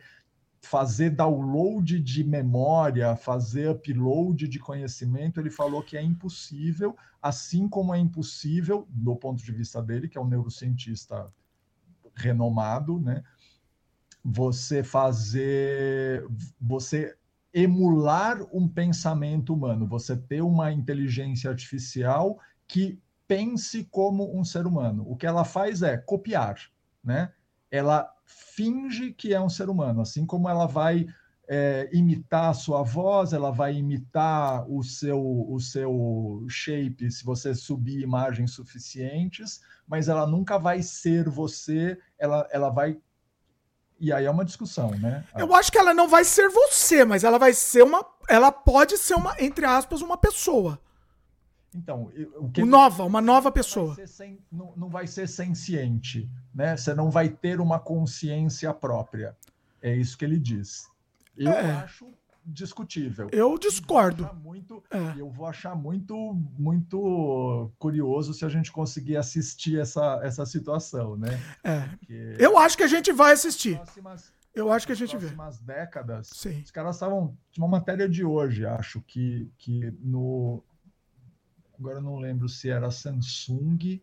fazer 0.60 1.08
download 1.08 1.98
de 1.98 2.22
memória, 2.22 3.16
fazer 3.16 3.70
upload 3.70 4.46
de 4.46 4.58
conhecimento, 4.58 5.40
ele 5.40 5.50
falou 5.50 5.82
que 5.82 5.96
é 5.96 6.02
impossível, 6.02 6.94
assim 7.22 7.66
como 7.66 7.94
é 7.94 7.98
impossível, 7.98 8.86
do 8.90 9.16
ponto 9.16 9.42
de 9.42 9.52
vista 9.52 9.80
dele, 9.80 10.06
que 10.06 10.18
é 10.18 10.20
um 10.20 10.28
neurocientista 10.28 11.32
renomado, 12.14 13.00
né? 13.00 13.24
Você 14.24 14.82
fazer, 14.82 16.26
você 16.60 17.16
emular 17.52 18.42
um 18.52 18.66
pensamento 18.66 19.52
humano, 19.52 19.86
você 19.86 20.16
ter 20.16 20.40
uma 20.40 20.72
inteligência 20.72 21.50
artificial 21.50 22.38
que 22.66 22.98
pense 23.28 23.84
como 23.84 24.38
um 24.38 24.44
ser 24.44 24.66
humano. 24.66 25.04
O 25.06 25.16
que 25.16 25.26
ela 25.26 25.44
faz 25.44 25.82
é 25.82 25.96
copiar, 25.96 26.56
né? 27.02 27.32
Ela 27.70 28.10
finge 28.24 29.12
que 29.12 29.34
é 29.34 29.40
um 29.40 29.48
ser 29.48 29.68
humano, 29.68 30.00
assim 30.00 30.24
como 30.24 30.48
ela 30.48 30.66
vai 30.66 31.06
é, 31.48 31.88
imitar 31.92 32.50
a 32.50 32.54
sua 32.54 32.82
voz, 32.82 33.32
ela 33.32 33.50
vai 33.50 33.74
imitar 33.74 34.68
o 34.70 34.82
seu, 34.82 35.20
o 35.20 35.60
seu 35.60 36.44
shape 36.48 37.10
se 37.10 37.24
você 37.24 37.54
subir 37.54 38.00
imagens 38.00 38.52
suficientes, 38.52 39.60
mas 39.86 40.08
ela 40.08 40.26
nunca 40.26 40.58
vai 40.58 40.82
ser 40.82 41.28
você, 41.28 41.98
ela, 42.18 42.48
ela 42.50 42.70
vai. 42.70 42.98
E 43.98 44.12
aí 44.12 44.24
é 44.24 44.30
uma 44.30 44.44
discussão, 44.44 44.90
né? 44.90 45.24
Eu 45.36 45.54
acho 45.54 45.70
que 45.70 45.78
ela 45.78 45.94
não 45.94 46.08
vai 46.08 46.24
ser 46.24 46.48
você, 46.48 47.04
mas 47.04 47.24
ela 47.24 47.38
vai 47.38 47.52
ser 47.52 47.82
uma. 47.82 48.04
Ela 48.28 48.50
pode 48.50 48.98
ser 48.98 49.14
uma, 49.14 49.34
entre 49.40 49.64
aspas, 49.64 50.02
uma 50.02 50.16
pessoa. 50.16 50.80
Então, 51.74 52.12
o 52.36 52.48
que 52.50 52.64
nova, 52.64 53.04
uma 53.04 53.20
nova 53.20 53.50
pessoa. 53.50 53.94
Vai 53.94 54.06
sem, 54.06 54.38
não, 54.50 54.72
não, 54.76 54.88
vai 54.88 55.06
ser 55.06 55.28
senciente, 55.28 56.30
né? 56.54 56.76
Você 56.76 56.94
não 56.94 57.10
vai 57.10 57.28
ter 57.28 57.60
uma 57.60 57.80
consciência 57.80 58.72
própria. 58.72 59.36
É 59.82 59.94
isso 59.94 60.16
que 60.16 60.24
ele 60.24 60.38
diz. 60.38 60.88
Eu 61.36 61.50
é. 61.50 61.72
acho 61.72 62.06
discutível. 62.44 63.28
Eu 63.32 63.58
discordo. 63.58 64.24
Eu 64.24 64.34
muito, 64.34 64.82
é. 64.90 65.20
eu 65.20 65.30
vou 65.30 65.46
achar 65.46 65.74
muito, 65.74 66.34
muito 66.58 67.72
curioso 67.78 68.34
se 68.34 68.44
a 68.44 68.48
gente 68.48 68.70
conseguir 68.70 69.16
assistir 69.16 69.78
essa, 69.78 70.20
essa 70.22 70.44
situação, 70.44 71.16
né? 71.16 71.40
É. 71.62 71.80
Porque 71.80 72.36
eu 72.38 72.58
acho 72.58 72.76
que 72.76 72.82
a 72.82 72.88
gente 72.88 73.12
vai 73.12 73.32
assistir. 73.32 73.76
Próximas, 73.76 74.32
eu 74.54 74.70
acho 74.70 74.86
que 74.86 74.92
a 74.92 74.96
gente 74.96 75.16
vê. 75.16 75.26
Nas 75.26 75.34
próximas 75.34 75.60
décadas, 75.60 76.30
Sim. 76.32 76.60
os 76.60 76.70
caras 76.70 76.96
estavam. 76.96 77.36
Uma 77.58 77.68
matéria 77.68 78.08
de 78.08 78.24
hoje, 78.24 78.64
acho, 78.66 79.00
que, 79.02 79.50
que 79.58 79.92
no, 80.00 80.62
agora 81.78 82.00
não 82.00 82.16
lembro 82.18 82.48
se 82.48 82.70
era 82.70 82.90
Samsung, 82.90 84.00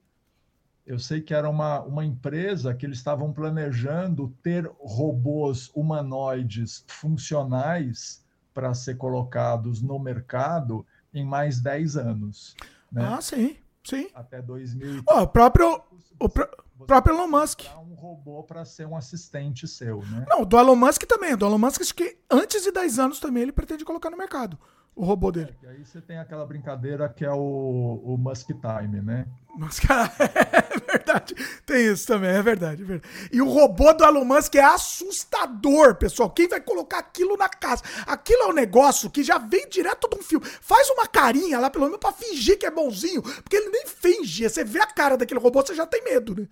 eu 0.86 1.00
sei 1.00 1.22
que 1.22 1.34
era 1.34 1.50
uma, 1.50 1.82
uma 1.82 2.04
empresa 2.04 2.74
que 2.74 2.86
eles 2.86 2.98
estavam 2.98 3.32
planejando 3.32 4.36
ter 4.42 4.70
robôs 4.80 5.70
humanoides 5.74 6.84
funcionais 6.88 8.26
para 8.54 8.74
ser 8.74 8.98
colocados 8.98 9.82
no 9.82 9.98
mercado 10.00 10.86
em 11.14 11.26
mais 11.26 11.60
10 11.60 11.98
anos. 11.98 12.56
Né? 12.92 13.04
Ah, 13.06 13.22
sim, 13.22 13.58
sim. 13.84 14.10
Até 14.14 14.42
2000. 14.42 15.04
Oh, 15.08 15.22
o 15.22 15.28
próprio, 15.28 15.82
o 16.20 16.30
pr 16.30 16.44
próprio 16.86 17.16
Elon 17.16 17.28
Musk. 17.28 17.62
um 17.78 17.94
robô 17.94 18.44
para 18.44 18.66
ser 18.66 18.88
um 18.88 18.98
assistente 18.98 19.68
seu, 19.68 20.02
né? 20.08 20.26
Não, 20.28 20.44
do 20.44 20.58
Elon 20.58 20.76
Musk 20.76 21.04
também. 21.04 21.38
Do 21.38 21.46
Elon 21.46 21.60
Musk, 21.60 21.82
acho 21.82 21.94
que 21.94 22.18
antes 22.30 22.64
de 22.64 22.72
10 22.72 22.98
anos 22.98 23.20
também 23.20 23.44
ele 23.44 23.52
pretende 23.52 23.86
colocar 23.86 24.10
no 24.10 24.18
mercado 24.18 24.58
o 24.96 25.06
robô 25.06 25.32
dele. 25.32 25.56
É, 25.64 25.66
e 25.66 25.70
aí 25.70 25.86
você 25.86 26.02
tem 26.02 26.18
aquela 26.18 26.46
brincadeira 26.46 27.08
que 27.08 27.26
é 27.26 27.32
o, 27.32 28.02
o 28.04 28.18
Musk 28.18 28.50
Time, 28.50 29.02
né? 29.02 29.26
Musk, 29.56 29.84
é 29.90 30.92
verdade. 30.92 31.36
Tem 31.66 31.88
isso 31.88 32.08
também, 32.08 32.30
é 32.30 32.42
verdade, 32.42 32.84
é 32.84 32.86
verdade. 32.86 33.30
E 33.32 33.42
o 33.42 33.50
robô 33.50 33.94
do 33.94 34.04
Elon 34.04 34.26
Musk 34.26 34.56
é 34.56 34.64
assustador, 34.64 35.96
pessoal. 35.96 36.30
Quem 36.30 36.48
vai 36.48 36.62
colocar 36.62 37.00
aquilo 37.00 37.38
na 37.38 37.50
casa? 37.50 37.84
Aquilo 38.06 38.44
é 38.44 38.48
um 38.48 38.54
negócio 38.54 39.10
que 39.10 39.24
já 39.24 39.38
vem 39.38 39.68
direto 39.70 40.10
de 40.10 40.18
um 40.18 40.24
filme. 40.24 40.46
Faz 40.46 40.90
uma 40.90 41.08
carinha 41.08 41.60
lá, 41.60 41.70
pelo 41.70 41.86
menos, 41.86 42.00
pra 42.00 42.12
fingir 42.12 42.58
que 42.58 42.66
é 42.66 42.72
bonzinho. 42.72 43.22
Porque 43.22 43.56
ele 43.56 43.70
nem 43.70 43.86
finge. 43.88 44.48
Você 44.48 44.64
vê 44.64 44.80
a 44.80 44.88
cara 44.88 45.18
daquele 45.18 45.40
robô, 45.40 45.62
você 45.62 45.76
já 45.76 45.86
tem 45.86 46.04
medo, 46.04 46.36
né? 46.36 46.48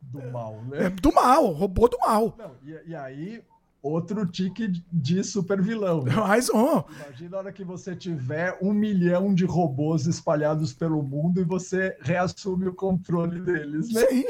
Do 0.00 0.22
mal, 0.30 0.62
né? 0.62 0.86
É 0.86 0.90
do 0.90 1.12
mal, 1.12 1.46
robô 1.52 1.86
do 1.86 1.98
mal. 1.98 2.34
Não, 2.38 2.56
e, 2.62 2.90
e 2.90 2.94
aí 2.96 3.42
outro 3.82 4.26
tique 4.26 4.68
de 4.92 5.24
super 5.24 5.60
vilão. 5.60 6.04
Mais 6.16 6.50
um. 6.50 6.82
Imagina 7.04 7.36
a 7.36 7.40
hora 7.40 7.52
que 7.52 7.64
você 7.64 7.94
tiver 7.96 8.58
um 8.60 8.72
milhão 8.72 9.34
de 9.34 9.44
robôs 9.44 10.06
espalhados 10.06 10.72
pelo 10.72 11.02
mundo 11.02 11.40
e 11.40 11.44
você 11.44 11.96
reassume 12.00 12.68
o 12.68 12.74
controle 12.74 13.40
deles, 13.40 13.92
né? 13.92 14.06
Sim. 14.06 14.24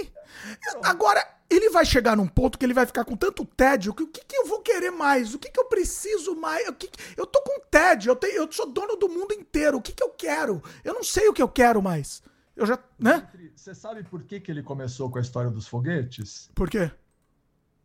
Agora, 0.82 1.24
ele 1.48 1.70
vai 1.70 1.84
chegar 1.84 2.16
num 2.16 2.28
ponto 2.28 2.56
que 2.56 2.64
ele 2.64 2.74
vai 2.74 2.86
ficar 2.86 3.04
com 3.04 3.16
tanto 3.16 3.44
tédio 3.44 3.92
que 3.92 4.04
o 4.04 4.06
que, 4.06 4.24
que 4.24 4.36
eu 4.36 4.46
vou 4.46 4.60
querer 4.60 4.92
mais? 4.92 5.34
O 5.34 5.38
que, 5.38 5.50
que 5.50 5.58
eu 5.58 5.64
preciso 5.64 6.36
mais? 6.36 6.68
O 6.68 6.72
que, 6.72 6.86
que... 6.86 6.98
Eu 7.16 7.26
tô 7.26 7.42
com 7.42 7.60
tédio, 7.68 8.10
eu, 8.10 8.16
tenho, 8.16 8.36
eu 8.36 8.52
sou 8.52 8.70
dono 8.70 8.96
do 8.96 9.08
mundo 9.08 9.34
inteiro. 9.34 9.78
O 9.78 9.82
que, 9.82 9.92
que 9.92 10.02
eu 10.02 10.10
quero? 10.10 10.62
Eu 10.84 10.94
não 10.94 11.02
sei 11.02 11.28
o 11.28 11.32
que 11.32 11.42
eu 11.42 11.48
quero 11.48 11.82
mais. 11.82 12.22
Eu 12.54 12.66
já, 12.66 12.78
né? 12.98 13.28
Você 13.56 13.74
sabe 13.74 14.04
por 14.04 14.22
que, 14.22 14.38
que 14.38 14.50
ele 14.50 14.62
começou 14.62 15.10
com 15.10 15.18
a 15.18 15.20
história 15.20 15.50
dos 15.50 15.66
foguetes? 15.66 16.50
Por 16.54 16.68
quê? 16.68 16.90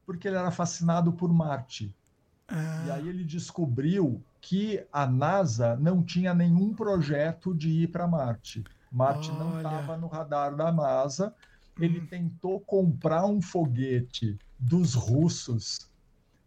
Porque 0.06 0.28
ele 0.28 0.38
era 0.38 0.52
fascinado 0.52 1.12
por 1.14 1.34
Marte. 1.34 1.94
Ah. 2.48 2.84
E 2.88 2.92
aí 2.92 3.10
ele 3.10 3.24
descobriu 3.24 4.22
que 4.40 4.86
a 4.94 5.08
NASA 5.08 5.76
não 5.78 6.04
tinha 6.04 6.34
nenhum 6.34 6.74
projeto 6.74 7.54
de 7.54 7.70
ir 7.70 7.88
para 7.88 8.08
Marte. 8.08 8.64
Marte 8.92 9.32
Olha. 9.32 9.40
não 9.40 9.58
estava 9.58 9.98
no 9.98 10.08
radar 10.08 10.56
da 10.56 10.72
NASA. 10.72 11.34
Ele 11.80 12.00
hum. 12.00 12.06
tentou 12.06 12.60
comprar 12.60 13.26
um 13.26 13.42
foguete 13.42 14.38
dos 14.60 14.94
russos 14.94 15.90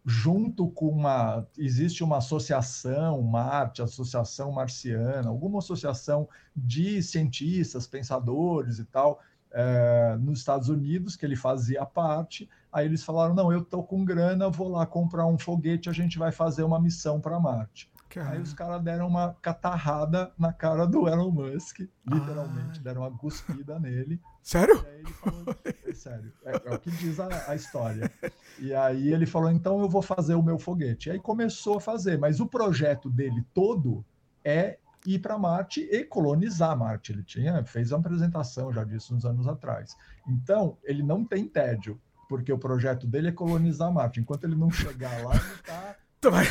junto 0.05 0.67
com 0.69 0.87
uma 0.87 1.45
existe 1.57 2.03
uma 2.03 2.17
associação 2.17 3.21
Marte, 3.21 3.81
Associação 3.81 4.51
Marciana, 4.51 5.29
alguma 5.29 5.59
associação 5.59 6.27
de 6.55 7.03
cientistas, 7.03 7.85
pensadores 7.85 8.79
e 8.79 8.85
tal, 8.85 9.21
é, 9.51 10.17
nos 10.19 10.39
Estados 10.39 10.69
Unidos, 10.69 11.15
que 11.15 11.25
ele 11.25 11.35
fazia 11.35 11.85
parte. 11.85 12.49
Aí 12.71 12.85
eles 12.85 13.03
falaram: 13.03 13.33
não, 13.33 13.51
eu 13.51 13.63
tô 13.63 13.83
com 13.83 14.03
grana, 14.05 14.49
vou 14.49 14.69
lá 14.69 14.85
comprar 14.85 15.25
um 15.25 15.37
foguete, 15.37 15.89
a 15.89 15.93
gente 15.93 16.17
vai 16.17 16.31
fazer 16.31 16.63
uma 16.63 16.79
missão 16.79 17.19
para 17.19 17.39
Marte. 17.39 17.91
Cara. 18.09 18.31
Aí 18.31 18.41
os 18.41 18.53
caras 18.53 18.81
deram 18.81 19.07
uma 19.07 19.35
catarrada 19.39 20.31
na 20.35 20.51
cara 20.51 20.87
do 20.87 21.07
Elon 21.07 21.29
Musk, 21.29 21.81
literalmente, 22.07 22.79
ah. 22.79 22.83
deram 22.83 23.01
uma 23.01 23.15
cuspida 23.15 23.79
nele. 23.79 24.19
Sério? 24.41 24.83
Falou, 25.21 25.55
é 25.63 25.93
sério, 25.93 26.33
é, 26.43 26.59
é, 26.65 26.73
o 26.73 26.79
que 26.79 26.89
diz 26.89 27.19
a, 27.19 27.51
a, 27.51 27.55
história. 27.55 28.11
E 28.57 28.73
aí 28.73 29.13
ele 29.13 29.27
falou: 29.27 29.51
então 29.51 29.79
eu 29.79 29.87
vou 29.87 30.01
fazer 30.01 30.33
o 30.33 30.41
meu 30.41 30.57
foguete. 30.57 31.09
E 31.09 31.11
aí 31.11 31.19
começou 31.19 31.77
a 31.77 31.81
fazer, 31.81 32.17
mas 32.17 32.39
o 32.39 32.47
projeto 32.47 33.11
dele 33.11 33.45
todo 33.53 34.03
é 34.43 34.79
ir 35.05 35.19
para 35.19 35.37
Marte 35.37 35.81
e 35.81 36.03
colonizar 36.03 36.77
Marte. 36.77 37.11
Ele 37.11 37.23
tinha 37.23 37.63
fez 37.63 37.91
uma 37.91 37.99
apresentação 37.99 38.71
já 38.71 38.83
disso 38.83 39.15
uns 39.15 39.25
anos 39.25 39.47
atrás. 39.47 39.95
Então, 40.27 40.77
ele 40.83 41.03
não 41.03 41.23
tem 41.23 41.47
tédio, 41.47 41.99
porque 42.27 42.51
o 42.51 42.57
projeto 42.57 43.07
dele 43.07 43.29
é 43.29 43.31
colonizar 43.31 43.91
Marte. 43.91 44.19
Enquanto 44.19 44.43
ele 44.43 44.55
não 44.55 44.69
chegar 44.69 45.23
lá, 45.23 45.35
ele 45.35 45.53
está 45.55 45.95
Vai, 46.29 46.45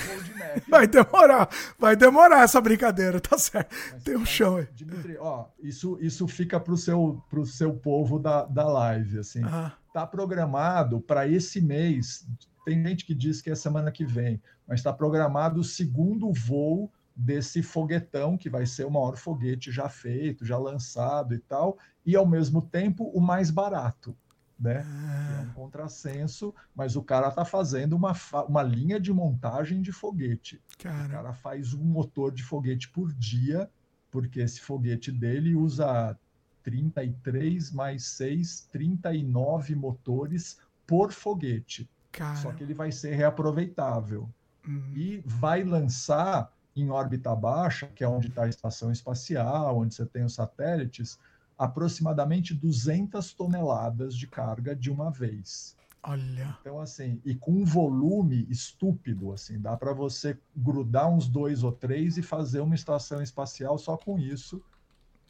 vai 0.67 0.87
demorar, 0.87 1.49
vai 1.79 1.95
demorar 1.95 2.43
essa 2.43 2.59
brincadeira, 2.59 3.21
tá 3.21 3.37
certo. 3.37 3.75
Mas, 3.93 4.03
Tem 4.03 4.17
um 4.17 4.21
mas, 4.21 4.29
chão 4.31 4.57
aí. 4.57 4.67
Dimitri, 4.75 5.19
ó, 5.19 5.45
isso, 5.61 5.99
isso 6.01 6.27
fica 6.27 6.59
pro 6.59 6.75
seu, 6.75 7.23
pro 7.29 7.45
seu 7.45 7.75
povo 7.75 8.19
da, 8.19 8.47
da 8.47 8.67
live, 8.67 9.19
assim. 9.19 9.43
Ah. 9.45 9.73
Tá 9.93 10.07
programado 10.07 11.01
para 11.03 11.29
esse 11.29 11.61
mês. 11.61 12.27
Tem 12.65 12.83
gente 12.83 13.05
que 13.05 13.15
diz 13.15 13.43
que 13.43 13.51
é 13.51 13.55
semana 13.55 13.93
que 13.93 14.07
vem, 14.07 14.41
mas 14.67 14.81
está 14.81 14.93
programado 14.93 15.61
o 15.61 15.65
segundo 15.65 16.33
voo 16.33 16.91
desse 17.19 17.65
foguetão, 17.65 18.39
que 18.39 18.49
vai 18.49 18.65
ser 18.65 18.87
o 18.87 18.91
maior 18.91 19.17
foguete 19.17 19.73
já 19.73 19.89
feito, 19.89 20.45
já 20.45 20.57
lançado 20.57 21.35
e 21.35 21.39
tal, 21.41 21.77
e 22.07 22.15
ao 22.15 22.25
mesmo 22.25 22.63
tempo 22.63 23.11
o 23.13 23.21
mais 23.21 23.51
barato. 23.51 24.17
Né? 24.59 24.85
É 25.37 25.43
um 25.43 25.53
contrassenso, 25.53 26.55
mas 26.75 26.95
o 26.95 27.03
cara 27.03 27.29
está 27.29 27.45
fazendo 27.45 27.95
uma, 27.95 28.13
uma 28.49 28.63
linha 28.63 29.01
de 29.01 29.13
montagem 29.13 29.83
de 29.83 29.91
foguete. 29.91 30.63
Cara. 30.79 31.07
O 31.07 31.11
cara 31.11 31.33
faz 31.33 31.75
um 31.75 31.85
motor 31.85 32.33
de 32.33 32.45
foguete 32.45 32.89
por 32.89 33.13
dia, 33.13 33.69
porque 34.13 34.41
esse 34.41 34.61
foguete 34.61 35.11
dele 35.11 35.57
usa 35.57 36.17
33 36.63 37.73
mais 37.73 38.05
6, 38.05 38.69
39 38.71 39.75
motores 39.75 40.59
por 40.87 41.13
foguete. 41.13 41.89
Cara. 42.13 42.37
Só 42.37 42.53
que 42.53 42.63
ele 42.63 42.75
vai 42.75 42.93
ser 42.93 43.15
reaproveitável. 43.15 44.29
Uhum. 44.67 44.93
E 44.95 45.23
vai 45.25 45.63
lançar 45.63 46.53
em 46.83 46.91
órbita 46.91 47.35
baixa, 47.35 47.87
que 47.89 48.05
é 48.05 48.09
onde 48.09 48.29
está 48.29 48.45
a 48.45 48.49
estação 48.49 48.91
espacial, 48.91 49.79
onde 49.79 49.95
você 49.95 50.07
tem 50.07 50.25
os 50.25 50.35
satélites, 50.35 51.19
aproximadamente 51.57 52.55
200 52.55 53.33
toneladas 53.35 54.15
de 54.15 54.27
carga 54.27 54.75
de 54.75 54.91
uma 54.91 55.11
vez. 55.11 55.77
Olha. 56.03 56.57
Então, 56.61 56.81
assim, 56.81 57.21
e 57.25 57.35
com 57.35 57.53
um 57.53 57.65
volume 57.65 58.47
estúpido, 58.49 59.33
assim, 59.33 59.61
dá 59.61 59.77
para 59.77 59.93
você 59.93 60.39
grudar 60.57 61.11
uns 61.11 61.29
dois 61.29 61.65
ou 61.65 61.73
três 61.73 62.17
e 62.17 62.23
fazer 62.23 62.61
uma 62.61 62.75
estação 62.75 63.21
espacial 63.21 63.77
só 63.77 63.97
com 63.97 64.19
isso, 64.19 64.63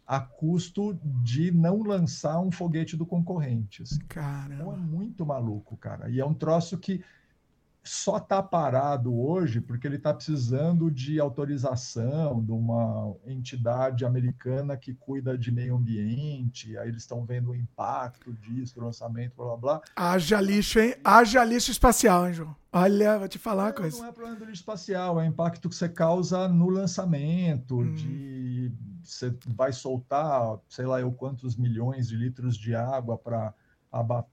a 0.07 0.21
custo 0.21 0.99
de 1.23 1.51
não 1.51 1.83
lançar 1.83 2.41
um 2.41 2.51
foguete 2.51 2.97
do 2.97 3.05
concorrente. 3.05 3.83
Assim. 3.83 3.99
Caramba. 4.09 4.55
Então 4.55 4.73
é 4.73 4.77
muito 4.77 5.27
maluco, 5.27 5.77
cara. 5.77 6.09
E 6.09 6.21
é 6.21 6.25
um 6.25 6.35
troço 6.35 6.79
que 6.79 7.03
só 7.89 8.19
está 8.19 8.43
parado 8.43 9.19
hoje 9.19 9.61
porque 9.61 9.87
ele 9.87 9.97
está 9.97 10.13
precisando 10.13 10.91
de 10.91 11.19
autorização 11.19 12.43
de 12.45 12.53
uma 12.53 13.15
entidade 13.27 14.05
americana 14.05 14.77
que 14.77 14.93
cuida 14.95 15.37
de 15.39 15.51
meio 15.51 15.77
ambiente, 15.77 16.77
aí 16.77 16.89
eles 16.89 17.03
estão 17.03 17.25
vendo 17.25 17.51
o 17.51 17.57
impacto 17.57 18.33
disso, 18.33 18.79
o 18.79 18.85
lançamento, 18.85 19.37
blá 19.37 19.47
blá 19.47 19.57
blá. 19.57 19.83
Haja 19.97 20.41
lixo, 20.41 20.79
hein? 20.79 20.95
Haja 21.03 21.43
lixo 21.45 21.71
espacial, 21.71 22.29
hein, 22.29 22.35
João? 22.35 22.55
Olha, 22.71 23.19
vou 23.19 23.29
te 23.29 23.39
falar 23.39 23.65
uma 23.65 23.73
coisa. 23.73 23.99
Não 23.99 24.07
é 24.07 24.13
problema 24.13 24.39
do 24.39 24.45
lixo 24.45 24.61
espacial, 24.61 25.21
é 25.21 25.25
o 25.25 25.27
impacto 25.27 25.69
que 25.69 25.75
você 25.75 25.89
causa 25.89 26.47
no 26.47 26.69
lançamento, 26.69 27.79
hum. 27.79 27.95
de 27.95 28.73
você 29.03 29.35
vai 29.47 29.73
soltar, 29.73 30.59
sei 30.69 30.85
lá 30.85 31.01
eu 31.01 31.11
quantos 31.11 31.57
milhões 31.57 32.09
de 32.09 32.17
litros 32.17 32.57
de 32.57 32.75
água 32.75 33.17
para 33.17 33.55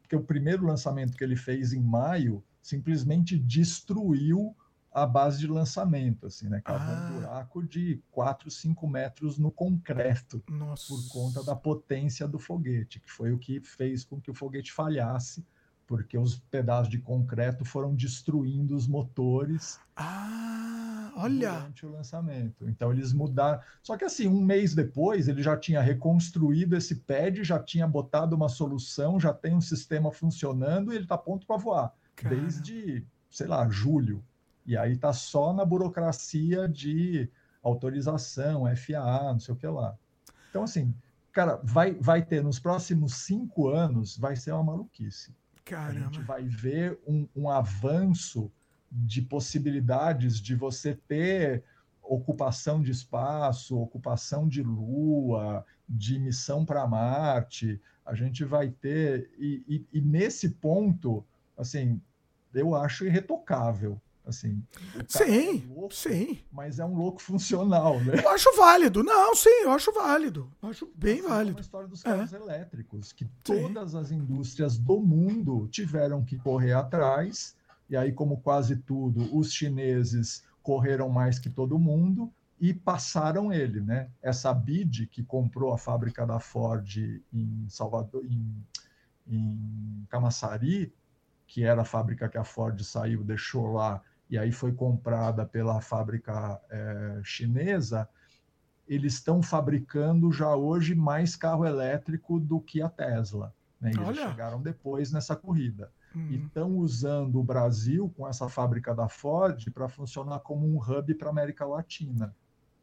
porque 0.01 0.15
o 0.15 0.21
primeiro 0.21 0.65
lançamento 0.65 1.15
que 1.15 1.23
ele 1.23 1.37
fez 1.37 1.71
em 1.71 1.81
maio 1.81 2.43
simplesmente 2.65 3.37
destruiu 3.37 4.55
a 4.91 5.05
base 5.05 5.37
de 5.37 5.45
lançamento, 5.45 6.25
assim, 6.25 6.49
né? 6.49 6.61
Cavou 6.61 6.95
ah. 6.95 7.09
um 7.11 7.13
buraco 7.13 7.61
de 7.61 8.01
4, 8.09 8.49
5 8.49 8.87
metros 8.87 9.37
no 9.37 9.51
concreto 9.51 10.41
Nossa. 10.49 10.87
por 10.87 11.07
conta 11.09 11.43
da 11.43 11.55
potência 11.55 12.27
do 12.27 12.39
foguete, 12.39 12.99
que 12.99 13.11
foi 13.11 13.31
o 13.31 13.37
que 13.37 13.61
fez 13.61 14.03
com 14.03 14.19
que 14.19 14.31
o 14.31 14.33
foguete 14.33 14.71
falhasse, 14.71 15.45
porque 15.85 16.17
os 16.17 16.39
pedaços 16.39 16.89
de 16.89 16.97
concreto 16.97 17.63
foram 17.63 17.93
destruindo 17.93 18.75
os 18.75 18.87
motores. 18.87 19.79
Ah, 19.95 21.13
olha! 21.17 21.51
Durante 21.51 21.85
o 21.85 21.91
lançamento. 21.91 22.67
Então 22.67 22.91
eles 22.91 23.13
mudaram. 23.13 23.61
Só 23.83 23.95
que 23.95 24.05
assim, 24.05 24.27
um 24.27 24.41
mês 24.41 24.73
depois, 24.73 25.27
ele 25.27 25.43
já 25.43 25.55
tinha 25.55 25.81
reconstruído 25.81 26.75
esse 26.75 26.95
pad, 26.95 27.43
já 27.43 27.59
tinha 27.59 27.87
botado 27.87 28.35
uma 28.35 28.49
solução, 28.49 29.19
já 29.19 29.31
tem 29.31 29.53
um 29.53 29.61
sistema 29.61 30.11
funcionando 30.11 30.91
e 30.91 30.95
ele 30.95 31.03
está 31.03 31.17
pronto 31.17 31.45
para 31.45 31.57
voar. 31.57 31.93
Cara. 32.15 32.35
desde, 32.35 33.05
sei 33.29 33.47
lá, 33.47 33.67
julho. 33.69 34.23
E 34.65 34.75
aí 34.75 34.97
tá 34.97 35.13
só 35.13 35.53
na 35.53 35.63
burocracia 35.63 36.67
de 36.67 37.29
autorização, 37.61 38.63
FAA, 38.75 39.33
não 39.33 39.39
sei 39.39 39.53
o 39.53 39.57
que 39.57 39.67
lá. 39.67 39.95
Então, 40.49 40.63
assim, 40.63 40.93
cara, 41.31 41.59
vai, 41.63 41.93
vai 41.93 42.23
ter 42.23 42.43
nos 42.43 42.59
próximos 42.59 43.15
cinco 43.15 43.67
anos, 43.69 44.17
vai 44.17 44.35
ser 44.35 44.51
uma 44.53 44.63
maluquice. 44.63 45.35
Caramba. 45.63 45.99
A 45.99 46.03
gente 46.03 46.21
vai 46.21 46.43
ver 46.43 46.99
um, 47.07 47.27
um 47.35 47.49
avanço 47.49 48.51
de 48.91 49.21
possibilidades 49.21 50.39
de 50.39 50.55
você 50.55 50.95
ter 51.07 51.63
ocupação 52.01 52.81
de 52.81 52.91
espaço, 52.91 53.77
ocupação 53.77 54.47
de 54.47 54.61
Lua, 54.61 55.65
de 55.89 56.19
missão 56.19 56.63
para 56.63 56.87
Marte. 56.87 57.81
A 58.05 58.13
gente 58.13 58.43
vai 58.43 58.69
ter, 58.69 59.29
e, 59.37 59.63
e, 59.67 59.97
e 59.97 60.01
nesse 60.01 60.49
ponto, 60.49 61.25
assim, 61.57 62.01
eu 62.53 62.75
acho 62.75 63.05
irretocável. 63.05 63.99
Assim, 64.25 64.63
sim, 65.07 65.61
é 65.61 65.73
louco, 65.73 65.93
sim. 65.93 66.39
Mas 66.51 66.79
é 66.79 66.85
um 66.85 66.95
louco 66.95 67.21
funcional, 67.21 67.99
né? 68.03 68.23
Eu 68.23 68.29
acho 68.29 68.55
válido. 68.57 69.03
Não, 69.03 69.35
sim, 69.35 69.61
eu 69.63 69.71
acho 69.71 69.91
válido. 69.91 70.51
Eu 70.63 70.69
acho 70.69 70.91
bem 70.95 71.19
assim, 71.19 71.27
válido. 71.27 71.51
É 71.51 71.53
uma 71.53 71.61
história 71.61 71.87
dos 71.87 72.01
carros 72.01 72.33
é. 72.33 72.37
elétricos, 72.37 73.13
que 73.13 73.25
todas 73.43 73.91
sim. 73.91 73.97
as 73.99 74.11
indústrias 74.11 74.77
do 74.79 74.99
mundo 74.99 75.67
tiveram 75.67 76.25
que 76.25 76.37
correr 76.39 76.73
atrás. 76.73 77.55
E 77.87 77.95
aí, 77.95 78.11
como 78.11 78.41
quase 78.41 78.77
tudo, 78.77 79.29
os 79.37 79.53
chineses 79.53 80.43
correram 80.63 81.07
mais 81.07 81.37
que 81.37 81.49
todo 81.49 81.77
mundo 81.77 82.33
e 82.59 82.73
passaram 82.73 83.53
ele, 83.53 83.79
né? 83.79 84.09
Essa 84.23 84.51
BID 84.51 85.05
que 85.05 85.23
comprou 85.23 85.71
a 85.71 85.77
fábrica 85.77 86.25
da 86.25 86.39
Ford 86.39 86.97
em 87.31 87.69
Salvador, 87.69 88.25
em, 88.25 88.65
em 89.27 90.05
Camaçari, 90.09 90.91
que 91.47 91.63
era 91.63 91.81
a 91.81 91.85
fábrica 91.85 92.29
que 92.29 92.37
a 92.37 92.43
Ford 92.43 92.79
saiu, 92.83 93.23
deixou 93.23 93.73
lá, 93.73 94.01
e 94.29 94.37
aí 94.37 94.51
foi 94.51 94.73
comprada 94.73 95.45
pela 95.45 95.79
fábrica 95.81 96.59
é, 96.69 97.21
chinesa, 97.23 98.09
eles 98.87 99.13
estão 99.13 99.41
fabricando 99.41 100.31
já 100.31 100.55
hoje 100.55 100.95
mais 100.95 101.35
carro 101.35 101.65
elétrico 101.65 102.39
do 102.39 102.59
que 102.59 102.81
a 102.81 102.89
Tesla. 102.89 103.53
Né? 103.79 103.91
Eles 103.91 104.07
Olha. 104.07 104.29
chegaram 104.29 104.61
depois 104.61 105.11
nessa 105.11 105.35
corrida. 105.35 105.91
Uhum. 106.13 106.27
E 106.29 106.35
estão 106.35 106.77
usando 106.77 107.39
o 107.39 107.43
Brasil, 107.43 108.11
com 108.15 108.27
essa 108.27 108.47
fábrica 108.47 108.93
da 108.95 109.09
Ford, 109.09 109.69
para 109.71 109.89
funcionar 109.89 110.39
como 110.39 110.65
um 110.65 110.77
hub 110.77 111.13
para 111.15 111.27
a 111.27 111.31
América 111.31 111.65
Latina. 111.65 112.33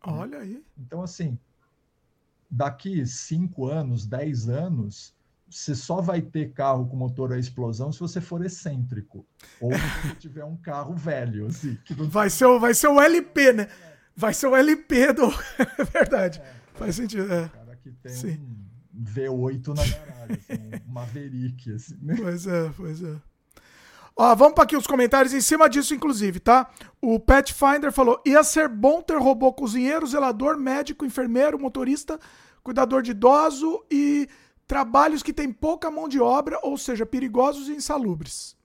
Olha 0.05 0.39
aí. 0.39 0.62
Então, 0.76 1.02
assim, 1.02 1.39
daqui 2.50 3.07
cinco 3.07 3.66
anos, 3.66 4.07
dez 4.07 4.49
anos, 4.49 5.15
você 5.53 5.75
só 5.75 6.01
vai 6.01 6.23
ter 6.23 6.53
carro 6.53 6.89
com 6.89 6.97
motor 6.97 7.33
a 7.33 7.39
explosão 7.39 7.93
se 7.93 8.01
você 8.01 8.21
for 8.21 8.45
excêntrico. 8.45 9.27
Ou 9.61 9.71
se 9.73 10.17
tiver 10.19 10.45
um 10.45 10.57
carro 10.57 10.95
velho. 10.95 11.47
Assim, 11.47 11.79
não... 11.97 12.09
vai, 12.09 12.31
ser 12.31 12.47
o, 12.47 12.59
vai 12.59 12.75
ser 12.75 12.89
o 12.89 13.01
LP, 13.01 13.53
né? 13.53 13.69
Vai 14.17 14.35
ser 14.35 14.47
o 14.47 14.57
LP 14.57 15.13
do. 15.13 15.29
É 15.79 15.85
verdade. 15.85 16.41
É, 16.41 16.55
Faz 16.75 16.97
sentido. 16.97 17.33
É. 17.33 17.49
cara 17.49 17.77
que 17.77 17.91
tem 17.91 18.13
Sim. 18.13 18.39
um 18.95 19.05
V8 19.05 19.69
na 19.69 19.75
garagem, 19.85 20.39
assim, 20.49 20.83
um 20.89 20.93
Maverick. 20.93 21.73
Assim, 21.73 21.99
né? 22.03 22.17
Pois 22.21 22.47
é, 22.47 22.71
pois 22.77 23.03
é. 23.03 23.17
Ó, 24.15 24.35
vamos 24.35 24.55
para 24.55 24.65
aqui 24.65 24.77
os 24.77 24.87
comentários 24.87 25.33
em 25.33 25.41
cima 25.41 25.69
disso, 25.69 25.95
inclusive, 25.95 26.39
tá? 26.39 26.71
O 27.01 27.19
Pathfinder 27.19 27.93
falou: 27.93 28.21
ia 28.27 28.43
ser 28.45 28.69
bom 28.69 29.01
ter 29.01 29.17
robô 29.17 29.53
cozinheiro, 29.53 30.07
zelador, 30.07 30.59
médico, 30.59 31.05
enfermeiro, 31.05 31.59
motorista, 31.59 32.19
cuidador 32.63 33.03
de 33.03 33.13
idoso 33.13 33.85
e 33.91 34.29
trabalhos 34.66 35.23
que 35.23 35.32
têm 35.32 35.52
pouca 35.52 35.91
mão 35.91 36.08
de 36.08 36.20
obra, 36.20 36.58
ou 36.62 36.76
seja, 36.76 37.05
perigosos 37.05 37.68
e 37.68 37.73
insalubres. 37.73 38.57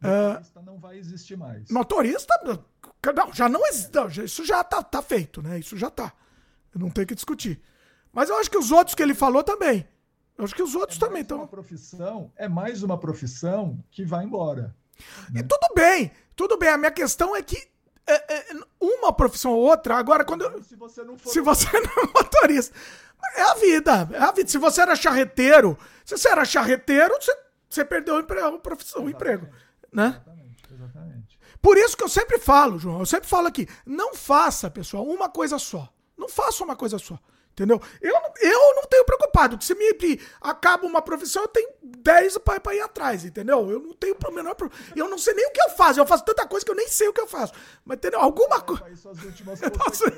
Motorista 0.00 0.60
uh, 0.60 0.62
não 0.62 0.78
vai 0.78 0.98
existir 0.98 1.36
mais. 1.36 1.70
Motorista, 1.70 2.34
não, 2.44 3.32
já 3.32 3.48
não 3.48 3.66
existe. 3.66 4.24
Isso 4.24 4.44
já 4.44 4.62
tá, 4.62 4.82
tá 4.82 5.00
feito, 5.00 5.42
né? 5.42 5.58
Isso 5.58 5.76
já 5.76 5.90
tá. 5.90 6.12
Eu 6.74 6.80
não 6.80 6.90
tenho 6.90 7.06
que 7.06 7.14
discutir. 7.14 7.60
Mas 8.12 8.28
eu 8.28 8.36
acho 8.38 8.50
que 8.50 8.58
os 8.58 8.70
outros 8.70 8.94
que 8.94 9.02
ele 9.02 9.14
falou 9.14 9.42
também. 9.42 9.86
Eu 10.36 10.44
acho 10.44 10.54
que 10.54 10.62
os 10.62 10.74
outros 10.74 10.96
é 10.98 11.00
também 11.00 11.22
estão. 11.22 11.46
profissão 11.46 12.32
é 12.36 12.48
mais 12.48 12.82
uma 12.82 12.98
profissão 12.98 13.82
que 13.90 14.04
vai 14.04 14.24
embora. 14.24 14.74
Né? 15.30 15.40
E 15.40 15.42
tudo 15.42 15.74
bem, 15.74 16.10
tudo 16.34 16.58
bem. 16.58 16.70
A 16.70 16.78
minha 16.78 16.90
questão 16.90 17.34
é 17.34 17.42
que 17.42 17.56
é, 18.06 18.34
é, 18.34 18.46
uma 18.80 19.12
profissão 19.12 19.52
ou 19.52 19.60
outra, 19.60 19.96
agora 19.96 20.24
quando. 20.24 20.62
Se 20.64 20.76
você 20.76 21.02
não 21.04 21.16
for. 21.16 21.30
Se 21.30 21.40
você 21.40 21.66
não 21.80 22.02
é 22.02 22.06
motorista. 22.14 22.76
É 23.36 23.42
a 23.42 23.54
vida, 23.54 24.08
é 24.12 24.18
a 24.18 24.32
vida. 24.32 24.48
Se 24.48 24.58
você 24.58 24.80
era 24.80 24.94
charreteiro, 24.96 25.78
se 26.04 26.16
você 26.16 26.28
era 26.28 26.44
charreteiro, 26.44 27.14
você, 27.20 27.36
você 27.68 27.84
perdeu 27.84 28.16
o 28.16 28.20
emprego, 28.20 28.58
profissão, 28.58 29.04
o 29.04 29.10
emprego, 29.10 29.48
né? 29.92 30.20
Exatamente, 30.24 30.64
exatamente. 30.72 31.38
Por 31.60 31.78
isso 31.78 31.96
que 31.96 32.04
eu 32.04 32.08
sempre 32.08 32.38
falo, 32.38 32.78
João, 32.78 33.00
eu 33.00 33.06
sempre 33.06 33.28
falo 33.28 33.46
aqui, 33.46 33.66
não 33.86 34.14
faça, 34.14 34.70
pessoal, 34.70 35.04
uma 35.04 35.28
coisa 35.28 35.58
só. 35.58 35.88
Não 36.16 36.28
faça 36.28 36.62
uma 36.62 36.76
coisa 36.76 36.98
só. 36.98 37.18
Entendeu? 37.54 37.80
Eu, 38.02 38.16
eu 38.40 38.74
não 38.74 38.82
tenho 38.82 39.04
preocupado. 39.04 39.62
Se 39.62 39.76
me 39.76 39.84
acaba 40.40 40.84
uma 40.86 41.00
profissão, 41.00 41.42
eu 41.42 41.48
tenho 41.48 41.70
10 41.82 42.38
para 42.38 42.74
ir 42.74 42.80
atrás, 42.80 43.24
entendeu? 43.24 43.70
Eu 43.70 43.78
não 43.78 43.94
tenho 43.94 44.16
o 44.20 44.32
menor 44.32 44.56
problema. 44.56 44.84
Eu 44.96 45.08
não 45.08 45.16
sei 45.16 45.34
nem 45.34 45.46
o 45.46 45.52
que 45.52 45.62
eu 45.62 45.70
faço. 45.70 46.00
Eu 46.00 46.06
faço 46.06 46.24
tanta 46.24 46.46
coisa 46.48 46.66
que 46.66 46.72
eu 46.72 46.76
nem 46.76 46.88
sei 46.88 47.06
o 47.06 47.12
que 47.12 47.20
eu 47.20 47.28
faço. 47.28 47.52
Mas 47.84 47.98
entendeu? 47.98 48.18
Alguma 48.18 48.60
coisa. 48.60 48.84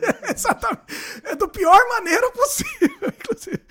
Exatamente. 0.34 0.86
É 1.24 1.36
do 1.36 1.46
pior 1.46 1.78
maneira 1.90 2.30
possível, 2.30 3.12
inclusive. 3.20 3.62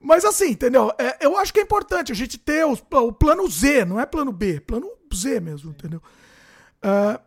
Mas 0.00 0.24
assim, 0.24 0.50
entendeu? 0.50 0.92
É, 0.96 1.26
eu 1.26 1.36
acho 1.36 1.52
que 1.52 1.58
é 1.58 1.64
importante 1.64 2.12
a 2.12 2.14
gente 2.14 2.38
ter 2.38 2.64
os, 2.64 2.80
o 2.92 3.12
plano 3.12 3.48
Z, 3.50 3.84
não 3.86 3.98
é 3.98 4.06
plano 4.06 4.30
B, 4.30 4.60
plano 4.60 4.88
Z 5.12 5.40
mesmo, 5.40 5.72
entendeu? 5.72 6.00
O 6.00 6.86
uh, 6.86 7.18
ah, 7.18 7.20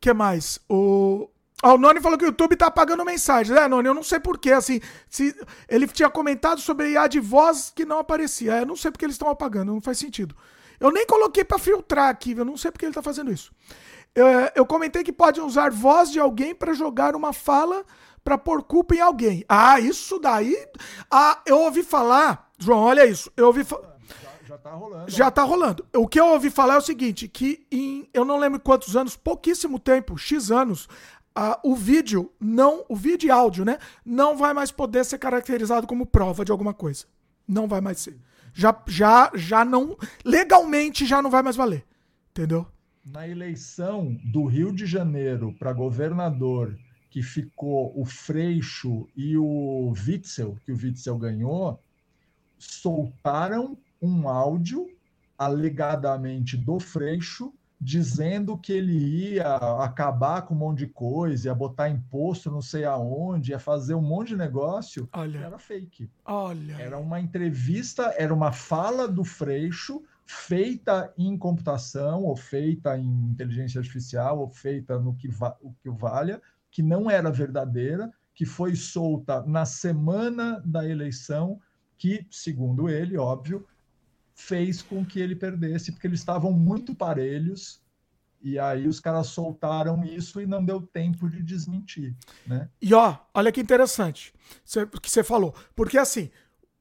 que 0.00 0.12
mais? 0.14 0.58
O, 0.66 1.28
ah, 1.62 1.74
o 1.74 1.78
Noni 1.78 2.00
falou 2.00 2.16
que 2.16 2.24
o 2.24 2.28
YouTube 2.28 2.56
tá 2.56 2.66
apagando 2.66 3.04
mensagens. 3.04 3.56
É, 3.56 3.68
Noni, 3.68 3.88
eu 3.88 3.94
não 3.94 4.02
sei 4.02 4.18
porquê, 4.18 4.52
assim, 4.52 4.80
se 5.08 5.34
ele 5.68 5.86
tinha 5.86 6.08
comentado 6.08 6.60
sobre 6.60 6.92
IA 6.92 7.06
de 7.06 7.20
voz 7.20 7.70
que 7.74 7.84
não 7.84 7.98
aparecia. 7.98 8.54
É, 8.54 8.62
eu 8.62 8.66
não 8.66 8.76
sei 8.76 8.90
porque 8.90 9.04
eles 9.04 9.14
estão 9.14 9.28
apagando, 9.28 9.72
não 9.72 9.80
faz 9.80 9.98
sentido. 9.98 10.34
Eu 10.78 10.90
nem 10.90 11.06
coloquei 11.06 11.44
para 11.44 11.58
filtrar 11.58 12.08
aqui, 12.08 12.32
eu 12.32 12.44
não 12.44 12.56
sei 12.56 12.70
porque 12.70 12.86
ele 12.86 12.94
tá 12.94 13.02
fazendo 13.02 13.30
isso. 13.30 13.52
Eu, 14.14 14.26
é, 14.26 14.52
eu 14.56 14.64
comentei 14.64 15.04
que 15.04 15.12
pode 15.12 15.40
usar 15.40 15.70
voz 15.70 16.10
de 16.10 16.18
alguém 16.18 16.54
para 16.54 16.72
jogar 16.72 17.14
uma 17.14 17.32
fala 17.32 17.84
para 18.24 18.38
pôr 18.38 18.62
culpa 18.62 18.94
em 18.94 19.00
alguém. 19.00 19.44
Ah, 19.48 19.78
isso 19.78 20.18
daí. 20.18 20.56
Ah, 21.10 21.40
eu 21.46 21.58
ouvi 21.58 21.82
falar, 21.82 22.50
João, 22.58 22.80
olha 22.80 23.06
isso. 23.06 23.30
Eu 23.36 23.46
ouvi 23.46 23.64
falar. 23.64 23.96
Já, 24.22 24.48
já 24.48 24.58
tá 24.58 24.70
rolando. 24.72 25.10
Já 25.10 25.30
tá 25.30 25.42
rolando. 25.42 25.86
O 25.94 26.08
que 26.08 26.18
eu 26.18 26.26
ouvi 26.28 26.50
falar 26.50 26.74
é 26.74 26.78
o 26.78 26.82
seguinte: 26.82 27.28
que 27.28 27.66
em 27.70 28.08
eu 28.12 28.24
não 28.24 28.38
lembro 28.38 28.58
quantos 28.58 28.96
anos, 28.96 29.16
pouquíssimo 29.16 29.78
tempo, 29.78 30.16
X 30.18 30.50
anos, 30.50 30.88
Uh, 31.36 31.70
o 31.70 31.76
vídeo 31.76 32.32
não, 32.40 32.84
o 32.88 32.96
vídeo 32.96 33.28
e 33.28 33.30
áudio, 33.30 33.64
né, 33.64 33.78
não 34.04 34.36
vai 34.36 34.52
mais 34.52 34.72
poder 34.72 35.04
ser 35.04 35.18
caracterizado 35.18 35.86
como 35.86 36.04
prova 36.04 36.44
de 36.44 36.50
alguma 36.50 36.74
coisa. 36.74 37.06
Não 37.46 37.68
vai 37.68 37.80
mais 37.80 38.00
ser. 38.00 38.18
Já, 38.52 38.76
já, 38.86 39.30
já 39.34 39.64
não, 39.64 39.96
legalmente 40.24 41.06
já 41.06 41.22
não 41.22 41.30
vai 41.30 41.42
mais 41.42 41.54
valer, 41.54 41.84
entendeu? 42.30 42.66
Na 43.04 43.26
eleição 43.26 44.18
do 44.24 44.44
Rio 44.44 44.72
de 44.72 44.86
Janeiro 44.86 45.54
para 45.58 45.72
governador, 45.72 46.76
que 47.10 47.22
ficou 47.22 47.92
o 47.98 48.04
Freixo 48.04 49.08
e 49.16 49.36
o 49.36 49.92
Witzel, 50.06 50.56
que 50.64 50.72
o 50.72 50.76
Witzel 50.76 51.16
ganhou, 51.16 51.80
soltaram 52.58 53.78
um 54.02 54.28
áudio 54.28 54.88
alegadamente 55.38 56.56
do 56.56 56.78
Freixo 56.78 57.52
dizendo 57.80 58.58
que 58.58 58.72
ele 58.72 59.32
ia 59.32 59.54
acabar 59.54 60.42
com 60.42 60.54
um 60.54 60.58
monte 60.58 60.80
de 60.80 60.86
coisa, 60.88 61.48
ia 61.48 61.54
botar 61.54 61.88
imposto 61.88 62.50
não 62.50 62.60
sei 62.60 62.84
aonde, 62.84 63.52
ia 63.52 63.58
fazer 63.58 63.94
um 63.94 64.02
monte 64.02 64.28
de 64.28 64.36
negócio, 64.36 65.08
Olha. 65.12 65.38
era 65.38 65.58
fake. 65.58 66.10
Olha. 66.24 66.74
Era 66.74 66.98
uma 66.98 67.18
entrevista, 67.18 68.14
era 68.18 68.34
uma 68.34 68.52
fala 68.52 69.08
do 69.08 69.24
Freixo 69.24 70.02
feita 70.26 71.12
em 71.18 71.36
computação, 71.36 72.22
ou 72.22 72.36
feita 72.36 72.96
em 72.96 73.30
inteligência 73.30 73.80
artificial, 73.80 74.38
ou 74.38 74.48
feita 74.48 74.98
no 74.98 75.14
que, 75.14 75.28
va 75.28 75.56
o 75.60 75.72
que 75.82 75.90
valha, 75.90 76.40
que 76.70 76.82
não 76.82 77.10
era 77.10 77.32
verdadeira, 77.32 78.12
que 78.34 78.44
foi 78.44 78.76
solta 78.76 79.42
na 79.42 79.64
semana 79.64 80.62
da 80.64 80.88
eleição, 80.88 81.60
que, 81.98 82.26
segundo 82.30 82.88
ele, 82.88 83.16
óbvio, 83.16 83.66
fez 84.40 84.80
com 84.80 85.04
que 85.04 85.20
ele 85.20 85.36
perdesse, 85.36 85.92
porque 85.92 86.06
eles 86.06 86.20
estavam 86.20 86.50
muito 86.52 86.94
parelhos, 86.94 87.82
e 88.42 88.58
aí 88.58 88.88
os 88.88 88.98
caras 88.98 89.26
soltaram 89.26 90.02
isso 90.02 90.40
e 90.40 90.46
não 90.46 90.64
deu 90.64 90.80
tempo 90.80 91.28
de 91.28 91.42
desmentir, 91.42 92.16
né? 92.46 92.68
E 92.80 92.94
ó, 92.94 93.16
olha 93.34 93.52
que 93.52 93.60
interessante 93.60 94.32
que 95.02 95.10
você 95.10 95.22
falou, 95.22 95.54
porque 95.76 95.98
assim, 95.98 96.30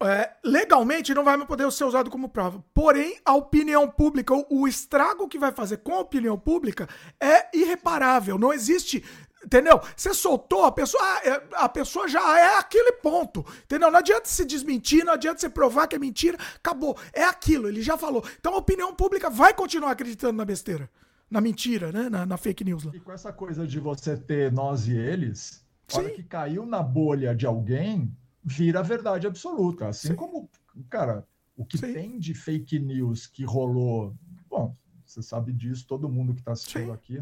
é, 0.01 0.31
legalmente 0.43 1.13
não 1.13 1.25
vai 1.25 1.37
poder 1.45 1.69
ser 1.73 1.83
usado 1.83 2.09
como 2.09 2.29
prova. 2.29 2.63
Porém, 2.73 3.19
a 3.25 3.35
opinião 3.35 3.89
pública, 3.89 4.33
o, 4.33 4.45
o, 4.49 4.67
estrago 4.67 5.27
que 5.27 5.37
vai 5.37 5.51
fazer 5.51 5.77
com 5.77 5.93
a 5.93 5.99
opinião 5.99 6.39
pública 6.39 6.87
é 7.19 7.55
irreparável. 7.55 8.37
Não 8.37 8.53
existe. 8.53 9.03
Entendeu? 9.43 9.79
Você 9.95 10.13
soltou, 10.13 10.65
a 10.65 10.71
pessoa, 10.71 11.01
ah, 11.01 11.21
é, 11.23 11.43
a 11.53 11.69
pessoa 11.69 12.07
já 12.07 12.39
é 12.39 12.57
aquele 12.57 12.93
ponto. 12.93 13.45
Entendeu? 13.63 13.89
Não 13.89 13.99
adianta 13.99 14.27
se 14.27 14.45
desmentir, 14.45 15.03
não 15.05 15.13
adianta 15.13 15.39
você 15.39 15.49
provar 15.49 15.87
que 15.87 15.95
é 15.95 15.99
mentira. 15.99 16.37
Acabou. 16.55 16.97
É 17.13 17.23
aquilo, 17.23 17.67
ele 17.67 17.81
já 17.81 17.97
falou. 17.97 18.23
Então 18.39 18.53
a 18.53 18.57
opinião 18.57 18.93
pública 18.93 19.29
vai 19.29 19.53
continuar 19.53 19.91
acreditando 19.91 20.33
na 20.33 20.45
besteira. 20.45 20.89
Na 21.29 21.39
mentira, 21.39 21.91
né? 21.91 22.09
Na, 22.09 22.25
na 22.25 22.37
fake 22.37 22.63
news. 22.63 22.83
Lá. 22.83 22.91
E 22.93 22.99
com 22.99 23.11
essa 23.11 23.31
coisa 23.31 23.65
de 23.65 23.79
você 23.79 24.17
ter 24.17 24.51
nós 24.51 24.87
e 24.87 24.95
eles, 24.95 25.63
Sim. 25.87 25.99
hora 25.99 26.09
que 26.09 26.23
caiu 26.23 26.65
na 26.65 26.81
bolha 26.81 27.35
de 27.35 27.45
alguém, 27.45 28.11
vira 28.43 28.81
verdade 28.83 29.27
absoluta. 29.27 29.87
Assim 29.87 30.09
Sim. 30.09 30.15
como, 30.15 30.49
cara, 30.89 31.25
o 31.55 31.65
que 31.65 31.77
Sim. 31.77 31.93
tem 31.93 32.19
de 32.19 32.33
fake 32.33 32.79
news 32.79 33.27
que 33.27 33.43
rolou. 33.45 34.15
Bom, 34.49 34.75
você 35.05 35.21
sabe 35.21 35.53
disso, 35.53 35.85
todo 35.87 36.09
mundo 36.09 36.33
que 36.33 36.41
está 36.41 36.51
assistindo 36.51 36.91
aqui, 36.91 37.21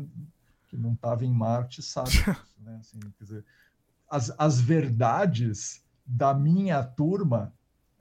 que 0.67 0.77
não 0.77 0.93
estava 0.93 1.25
em 1.25 1.31
Marte, 1.31 1.81
sabe 1.81 2.11
disso, 2.11 2.35
né? 2.59 2.77
Assim, 2.79 2.99
quer 2.99 3.23
dizer, 3.23 3.45
as, 4.09 4.33
as 4.37 4.59
verdades 4.59 5.83
da 6.05 6.33
minha 6.33 6.83
turma, 6.83 7.53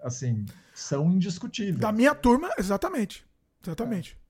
assim, 0.03 0.45
são 0.75 1.11
indiscutíveis. 1.11 1.79
Da 1.79 1.93
minha 1.93 2.15
turma, 2.15 2.51
exatamente. 2.59 3.27
Exatamente. 3.63 4.19
É. 4.23 4.27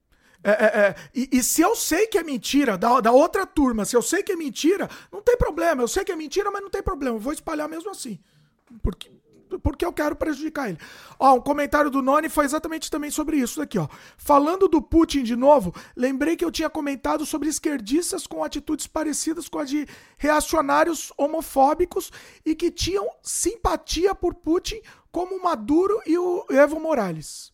É, 0.51 0.53
é, 0.53 0.95
e, 1.13 1.29
e, 1.33 1.43
se 1.43 1.61
eu 1.61 1.75
sei 1.75 2.07
que 2.07 2.17
é 2.17 2.23
mentira, 2.23 2.79
da, 2.79 3.01
da 3.01 3.11
outra 3.11 3.45
turma, 3.45 3.85
se 3.85 3.97
eu 3.97 4.03
sei 4.03 4.23
que 4.23 4.31
é 4.31 4.37
mentira, 4.37 4.89
não 5.11 5.21
tem 5.21 5.37
problema. 5.37 5.83
Eu 5.83 5.89
sei 5.89 6.05
que 6.05 6.13
é 6.13 6.17
mentira, 6.17 6.51
mas 6.53 6.63
não 6.63 6.71
tem 6.71 6.83
problema. 6.83 7.17
Eu 7.17 7.21
vou 7.21 7.33
espalhar 7.33 7.69
mesmo 7.69 7.91
assim. 7.91 8.21
Porque, 8.83 9.11
porque 9.59 9.85
eu 9.85 9.93
quero 9.93 10.17
prejudicar 10.17 10.69
ele. 10.69 10.79
Ó, 11.19 11.35
um 11.35 11.41
comentário 11.41 11.91
do 11.91 12.03
Noni 12.03 12.29
foi 12.29 12.45
exatamente 12.45 12.91
também 12.91 13.11
sobre 13.11 13.37
isso 13.37 13.59
daqui, 13.59 13.79
ó. 13.79 13.89
Falando 14.17 14.69
do 14.69 14.81
Putin 14.81 15.23
de 15.23 15.37
novo, 15.37 15.75
lembrei 15.95 16.37
que 16.37 16.45
eu 16.45 16.51
tinha 16.51 16.71
comentado 16.71 17.25
sobre 17.25 17.49
esquerdistas 17.49 18.27
com 18.27 18.45
atitudes 18.45 18.87
parecidas 18.87 19.49
com 19.49 19.59
a 19.59 19.65
de 19.65 19.87
reacionários 20.19 21.13
homofóbicos 21.17 22.11
e 22.45 22.55
que 22.55 22.71
tinham 22.71 23.09
simpatia 23.23 24.15
por 24.15 24.35
Putin 24.35 24.81
como 25.11 25.37
o 25.37 25.43
Maduro 25.43 26.01
e 26.07 26.19
o 26.19 26.45
Evo 26.51 26.79
Morales. 26.79 27.53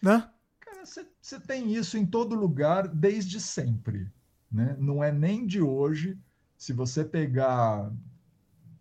Né? 0.00 0.28
Cara, 0.60 0.84
você 0.84 1.40
tem 1.40 1.74
isso 1.74 1.98
em 1.98 2.06
todo 2.06 2.34
lugar 2.34 2.88
desde 2.88 3.40
sempre, 3.40 4.10
né? 4.50 4.76
Não 4.78 5.02
é 5.02 5.12
nem 5.12 5.46
de 5.46 5.60
hoje. 5.60 6.18
Se 6.56 6.72
você 6.72 7.04
pegar 7.04 7.92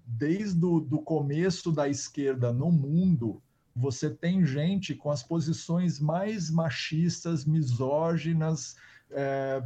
desde 0.07 0.65
o 0.65 0.79
do 0.79 0.99
começo 0.99 1.69
da 1.69 1.89
esquerda 1.89 2.53
no 2.53 2.71
mundo, 2.71 3.41
você 3.75 4.09
tem 4.09 4.45
gente 4.45 4.95
com 4.95 5.11
as 5.11 5.21
posições 5.21 5.99
mais 5.99 6.49
machistas, 6.49 7.43
misóginas, 7.43 8.77
é, 9.11 9.61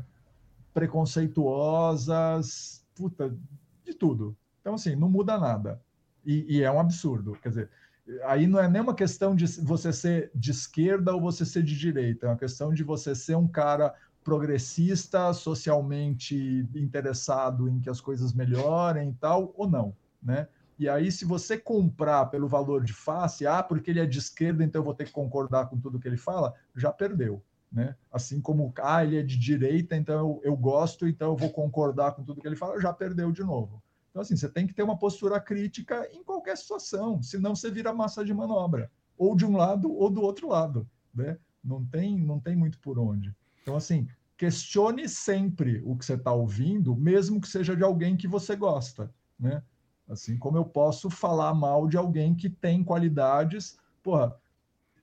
preconceituosas, 0.73 2.83
puta, 2.95 3.37
de 3.85 3.93
tudo. 3.93 4.35
Então, 4.59 4.73
assim, 4.73 4.95
não 4.95 5.09
muda 5.09 5.37
nada. 5.37 5.79
E, 6.25 6.57
e, 6.57 6.63
é 6.63 6.71
um 6.71 6.79
absurdo. 6.79 7.37
Quer 7.41 7.49
dizer, 7.49 7.69
aí 8.25 8.47
não 8.47 8.59
é 8.59 8.67
nem 8.67 8.81
uma 8.81 8.95
questão 8.95 9.35
de 9.35 9.45
você 9.61 9.93
ser 9.93 10.31
de 10.33 10.49
esquerda 10.49 11.13
ou 11.13 11.21
você 11.21 11.45
ser 11.45 11.61
de 11.63 11.77
direita, 11.77 12.25
é 12.25 12.29
uma 12.29 12.37
questão 12.37 12.73
de 12.73 12.83
você 12.83 13.13
ser 13.13 13.35
um 13.35 13.47
cara 13.47 13.93
progressista, 14.23 15.33
socialmente 15.33 16.67
interessado 16.75 17.69
em 17.69 17.79
que 17.79 17.89
as 17.89 18.01
coisas 18.01 18.33
melhorem 18.33 19.09
e 19.09 19.13
tal, 19.13 19.53
ou 19.55 19.69
não 19.69 19.95
né? 20.21 20.47
E 20.77 20.89
aí, 20.89 21.11
se 21.11 21.25
você 21.25 21.57
comprar 21.57 22.25
pelo 22.25 22.47
valor 22.47 22.83
de 22.83 22.91
face, 22.91 23.45
ah, 23.45 23.61
porque 23.61 23.91
ele 23.91 23.99
é 23.99 24.05
de 24.05 24.17
esquerda, 24.17 24.63
então 24.63 24.79
eu 24.79 24.85
vou 24.85 24.95
ter 24.95 25.05
que 25.05 25.11
concordar 25.11 25.69
com 25.69 25.79
tudo 25.79 25.99
que 25.99 26.07
ele 26.07 26.17
fala, 26.17 26.55
já 26.75 26.91
perdeu. 26.91 27.43
Né? 27.71 27.95
Assim 28.11 28.41
como, 28.41 28.73
ah, 28.81 29.03
ele 29.03 29.17
é 29.17 29.23
de 29.23 29.37
direita, 29.37 29.95
então 29.95 30.15
eu, 30.15 30.41
eu 30.43 30.57
gosto, 30.57 31.07
então 31.07 31.29
eu 31.29 31.37
vou 31.37 31.51
concordar 31.51 32.13
com 32.13 32.23
tudo 32.23 32.41
que 32.41 32.47
ele 32.47 32.55
fala, 32.55 32.81
já 32.81 32.91
perdeu 32.91 33.31
de 33.31 33.43
novo. 33.43 33.81
Então, 34.09 34.21
assim, 34.21 34.35
você 34.35 34.49
tem 34.49 34.67
que 34.67 34.73
ter 34.73 34.83
uma 34.83 34.97
postura 34.97 35.39
crítica 35.39 36.09
em 36.11 36.23
qualquer 36.23 36.57
situação, 36.57 37.21
senão 37.21 37.55
você 37.55 37.71
vira 37.71 37.93
massa 37.93 38.25
de 38.25 38.33
manobra, 38.33 38.91
ou 39.17 39.35
de 39.35 39.45
um 39.45 39.55
lado 39.55 39.93
ou 39.93 40.09
do 40.09 40.21
outro 40.21 40.49
lado. 40.49 40.89
Né? 41.13 41.37
Não, 41.63 41.85
tem, 41.85 42.19
não 42.19 42.39
tem 42.39 42.55
muito 42.55 42.79
por 42.79 42.99
onde. 42.99 43.33
Então, 43.61 43.75
assim, 43.75 44.07
questione 44.35 45.07
sempre 45.07 45.81
o 45.85 45.95
que 45.95 46.03
você 46.03 46.15
está 46.15 46.33
ouvindo, 46.33 46.95
mesmo 46.95 47.39
que 47.39 47.47
seja 47.47 47.75
de 47.75 47.83
alguém 47.83 48.17
que 48.17 48.27
você 48.27 48.55
gosta. 48.55 49.13
Né? 49.39 49.63
Assim 50.11 50.37
como 50.37 50.57
eu 50.57 50.65
posso 50.65 51.09
falar 51.09 51.53
mal 51.53 51.87
de 51.87 51.95
alguém 51.95 52.35
que 52.35 52.49
tem 52.49 52.83
qualidades. 52.83 53.79
Porra, 54.03 54.35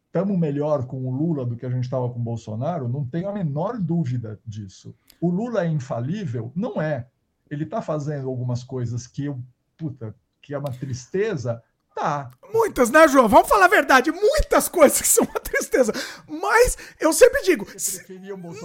estamos 0.07 0.39
melhor 0.39 0.87
com 0.87 1.07
o 1.07 1.11
Lula 1.11 1.47
do 1.47 1.57
que 1.57 1.65
a 1.65 1.70
gente 1.70 1.85
estava 1.85 2.11
com 2.11 2.20
o 2.20 2.23
Bolsonaro? 2.23 2.89
Não 2.89 3.07
tenho 3.07 3.28
a 3.28 3.33
menor 3.33 3.78
dúvida 3.78 4.39
disso. 4.47 4.95
O 5.19 5.31
Lula 5.31 5.65
é 5.65 5.69
infalível? 5.69 6.53
Não 6.55 6.81
é. 6.81 7.09
Ele 7.51 7.65
está 7.65 7.81
fazendo 7.81 8.28
algumas 8.28 8.62
coisas 8.62 9.07
que 9.07 9.25
eu, 9.25 9.43
puta, 9.78 10.15
que 10.43 10.53
é 10.53 10.59
uma 10.59 10.70
tristeza, 10.70 11.62
Tá. 11.99 12.31
Muitas, 12.55 12.91
né, 12.91 13.09
João? 13.09 13.28
Vamos 13.28 13.49
falar 13.49 13.65
a 13.65 13.68
verdade. 13.68 14.12
Muitas 14.12 14.68
coisas 14.68 15.01
que 15.01 15.09
são 15.09 15.25
uma 15.25 15.41
tristeza. 15.41 15.93
Mas 16.28 16.78
eu 17.01 17.12
sempre 17.12 17.43
digo. 17.43 17.67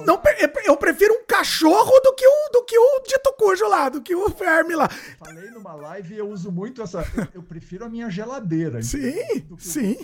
não, 0.06 0.22
eu 0.66 0.78
prefiro 0.78 1.14
um 1.16 1.26
cachorro 1.26 2.00
do 2.02 2.14
que 2.14 2.26
o, 2.26 2.50
do 2.52 2.64
que 2.64 2.78
o 2.78 3.00
dito 3.08 3.34
cujo 3.38 3.68
lá, 3.68 3.90
do 3.90 4.02
que 4.02 4.16
o 4.16 4.30
verme 4.30 4.76
lá. 4.76 4.88
Falei 5.18 5.50
numa 5.50 5.74
live 5.74 6.14
e 6.14 6.18
eu 6.20 6.30
uso 6.30 6.52
muito 6.52 6.82
essa. 6.84 7.04
Eu, 7.34 7.42
prefiro 7.42 7.86
a 7.86 7.90
minha 7.90 8.10
geladeira. 8.10 8.84
Sim, 8.84 9.48
sim. 9.58 9.96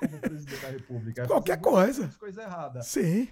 Como 0.00 0.18
presidente 0.18 0.60
da 0.60 0.68
República. 0.68 1.26
Qualquer 1.26 1.60
coisa. 1.60 2.10
Coisa 2.18 2.42
errada. 2.42 2.82
Sim. 2.82 3.28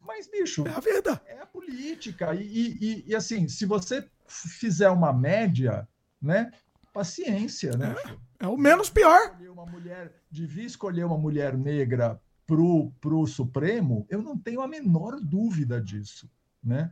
Mas, 0.00 0.26
bicho. 0.26 0.66
É 0.66 0.70
a 0.72 0.80
vida. 0.80 1.22
É 1.26 1.38
a 1.40 1.46
política. 1.46 2.34
E, 2.34 2.76
e, 2.80 3.04
e 3.06 3.14
assim, 3.14 3.46
se 3.46 3.64
você 3.64 4.04
fizer 4.26 4.90
uma 4.90 5.12
média, 5.12 5.88
né? 6.20 6.50
Paciência, 6.92 7.72
né? 7.76 7.94
É. 8.04 8.31
É 8.42 8.46
o 8.48 8.56
menos 8.56 8.90
pior. 8.90 9.36
Uma 9.48 9.64
mulher, 9.64 10.12
devia 10.28 10.64
escolher 10.64 11.04
uma 11.04 11.16
mulher 11.16 11.56
negra 11.56 12.20
pro, 12.44 12.90
pro 13.00 13.24
Supremo, 13.24 14.04
eu 14.10 14.20
não 14.20 14.36
tenho 14.36 14.60
a 14.60 14.66
menor 14.66 15.20
dúvida 15.20 15.80
disso, 15.80 16.28
né? 16.62 16.90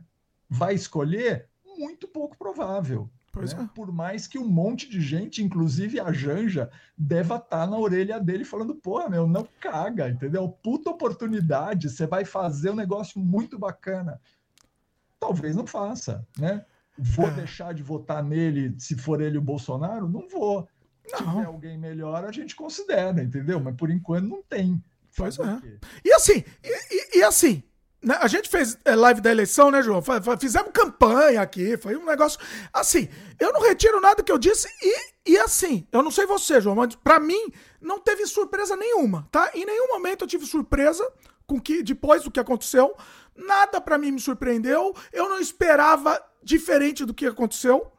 Vai 0.49 0.73
escolher? 0.73 1.49
Muito 1.77 2.07
pouco 2.07 2.37
provável. 2.37 3.09
Né? 3.35 3.45
É. 3.51 3.67
Por 3.75 3.91
mais 3.91 4.27
que 4.27 4.39
um 4.39 4.47
monte 4.47 4.89
de 4.89 5.01
gente, 5.01 5.43
inclusive 5.43 5.99
a 5.99 6.11
Janja, 6.13 6.69
deva 6.97 7.35
estar 7.35 7.49
tá 7.49 7.67
na 7.67 7.77
orelha 7.77 8.17
dele 8.17 8.45
falando, 8.45 8.75
pô, 8.75 9.07
meu, 9.09 9.27
não 9.27 9.47
caga, 9.59 10.09
entendeu? 10.09 10.47
Puta 10.47 10.89
oportunidade, 10.89 11.89
você 11.89 12.07
vai 12.07 12.23
fazer 12.23 12.71
um 12.71 12.75
negócio 12.75 13.19
muito 13.19 13.59
bacana. 13.59 14.21
Talvez 15.19 15.55
não 15.55 15.67
faça, 15.67 16.25
né? 16.37 16.65
Vou 16.97 17.27
é. 17.27 17.31
deixar 17.31 17.73
de 17.73 17.83
votar 17.83 18.23
nele 18.23 18.73
se 18.79 18.95
for 18.95 19.21
ele 19.21 19.37
o 19.37 19.41
Bolsonaro? 19.41 20.07
Não 20.07 20.29
vou. 20.29 20.67
Se 21.07 21.17
tiver 21.17 21.45
alguém 21.45 21.77
melhor, 21.77 22.23
a 22.25 22.31
gente 22.31 22.55
considera, 22.55 23.21
entendeu? 23.21 23.59
Mas 23.59 23.75
por 23.75 23.89
enquanto 23.89 24.27
não 24.27 24.43
tem. 24.43 24.81
Pois 25.15 25.37
é. 25.39 25.61
E 26.05 26.13
assim, 26.13 26.43
e, 26.63 27.17
e, 27.17 27.19
e 27.19 27.23
assim, 27.23 27.63
né? 28.01 28.17
a 28.19 28.27
gente 28.27 28.49
fez 28.49 28.77
é, 28.85 28.95
live 28.95 29.21
da 29.21 29.31
eleição, 29.31 29.69
né, 29.69 29.81
João? 29.81 30.01
Fizemos 30.39 30.71
campanha 30.71 31.41
aqui, 31.41 31.77
foi 31.77 31.95
um 31.95 32.05
negócio. 32.05 32.39
Assim, 32.71 33.09
eu 33.39 33.51
não 33.51 33.61
retiro 33.61 33.99
nada 33.99 34.23
que 34.23 34.31
eu 34.31 34.37
disse 34.37 34.67
e, 34.81 35.31
e 35.33 35.37
assim, 35.37 35.87
eu 35.91 36.01
não 36.01 36.11
sei 36.11 36.25
você, 36.25 36.61
João, 36.61 36.75
mas 36.75 36.95
pra 36.95 37.19
mim 37.19 37.51
não 37.79 37.99
teve 37.99 38.25
surpresa 38.25 38.75
nenhuma, 38.75 39.27
tá? 39.31 39.51
Em 39.53 39.65
nenhum 39.65 39.87
momento 39.89 40.23
eu 40.23 40.27
tive 40.27 40.45
surpresa 40.45 41.07
com 41.45 41.59
que 41.59 41.83
depois 41.83 42.23
do 42.23 42.31
que 42.31 42.39
aconteceu. 42.39 42.95
Nada 43.35 43.81
para 43.81 43.97
mim 43.97 44.11
me 44.11 44.19
surpreendeu. 44.19 44.95
Eu 45.11 45.29
não 45.29 45.39
esperava 45.39 46.21
diferente 46.43 47.05
do 47.05 47.13
que 47.13 47.25
aconteceu 47.25 47.91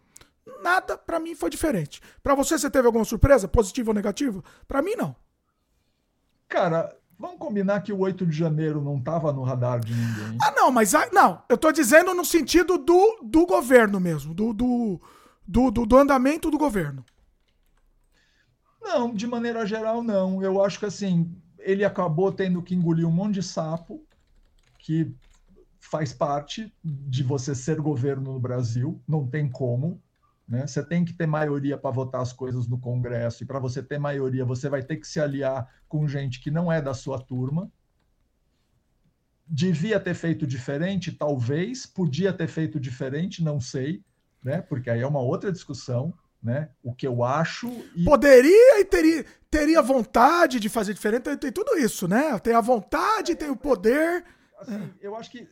nada 0.62 0.96
para 0.96 1.20
mim 1.20 1.34
foi 1.34 1.50
diferente. 1.50 2.00
Para 2.22 2.34
você, 2.34 2.58
você 2.58 2.70
teve 2.70 2.86
alguma 2.86 3.04
surpresa, 3.04 3.48
positiva 3.48 3.90
ou 3.90 3.94
negativa? 3.94 4.42
Para 4.66 4.82
mim, 4.82 4.94
não. 4.96 5.14
Cara, 6.48 6.94
Vamos 7.22 7.38
combinar 7.38 7.82
que 7.82 7.92
o 7.92 8.00
8 8.00 8.26
de 8.26 8.36
janeiro 8.36 8.82
não 8.82 8.96
estava 8.96 9.32
no 9.32 9.44
radar 9.44 9.78
de 9.78 9.94
ninguém. 9.94 10.38
Ah, 10.42 10.50
não, 10.56 10.72
mas 10.72 10.92
não, 11.12 11.40
eu 11.48 11.54
estou 11.54 11.70
dizendo 11.70 12.12
no 12.12 12.24
sentido 12.24 12.76
do, 12.76 13.20
do 13.22 13.46
governo 13.46 14.00
mesmo, 14.00 14.34
do, 14.34 14.52
do, 14.52 15.00
do, 15.46 15.70
do, 15.70 15.86
do 15.86 15.96
andamento 15.96 16.50
do 16.50 16.58
governo. 16.58 17.04
Não, 18.82 19.14
de 19.14 19.28
maneira 19.28 19.64
geral, 19.64 20.02
não. 20.02 20.42
Eu 20.42 20.64
acho 20.64 20.80
que 20.80 20.86
assim, 20.86 21.32
ele 21.60 21.84
acabou 21.84 22.32
tendo 22.32 22.60
que 22.60 22.74
engolir 22.74 23.06
um 23.06 23.12
monte 23.12 23.34
de 23.34 23.42
sapo, 23.44 24.04
que 24.76 25.14
faz 25.78 26.12
parte 26.12 26.74
de 26.82 27.22
você 27.22 27.54
ser 27.54 27.80
governo 27.80 28.32
no 28.32 28.40
Brasil, 28.40 29.00
não 29.06 29.28
tem 29.28 29.48
como. 29.48 30.02
Né? 30.52 30.66
Você 30.66 30.84
tem 30.84 31.02
que 31.02 31.14
ter 31.14 31.26
maioria 31.26 31.78
para 31.78 31.90
votar 31.90 32.20
as 32.20 32.31
coisas 32.31 32.68
no 32.68 32.78
Congresso, 32.78 33.42
e 33.42 33.47
para 33.47 33.58
você 33.58 33.82
ter 33.82 33.98
maioria, 33.98 34.44
você 34.44 34.68
vai 34.68 34.82
ter 34.82 34.98
que 34.98 35.06
se 35.06 35.18
aliar 35.18 35.66
com 35.89 36.06
gente 36.06 36.42
que 36.42 36.50
não 36.50 36.70
é 36.70 36.82
da 36.82 36.92
sua 36.92 37.18
turma. 37.18 37.72
Devia 39.48 39.98
ter 39.98 40.12
feito 40.12 40.47
diferente, 40.47 41.10
talvez, 41.10 41.86
podia 41.86 42.34
ter 42.34 42.48
feito 42.48 42.78
diferente, 42.78 43.42
não 43.42 43.58
sei, 43.58 44.05
né? 44.44 44.60
porque 44.60 44.90
aí 44.90 45.00
é 45.00 45.06
uma 45.06 45.20
outra 45.20 45.50
discussão 45.50 46.12
né? 46.42 46.70
O 46.82 46.92
que 46.92 47.06
eu 47.06 47.22
acho. 47.22 47.68
E... 47.94 48.05
Poderia 48.05 48.81
e 48.81 48.84
teria, 48.84 49.24
teria 49.48 49.81
vontade 49.81 50.58
de 50.58 50.68
fazer 50.68 50.92
diferente, 50.92 51.22
tem, 51.22 51.36
tem 51.39 51.52
tudo 51.52 51.78
isso, 51.78 52.08
né? 52.08 52.36
Tem 52.40 52.52
a 52.52 52.60
vontade, 52.60 53.36
tem 53.36 53.48
o 53.48 53.55
poder. 53.55 54.24
Assim. 54.58 54.92
Eu 55.00 55.14
acho 55.14 55.31
que. 55.31 55.47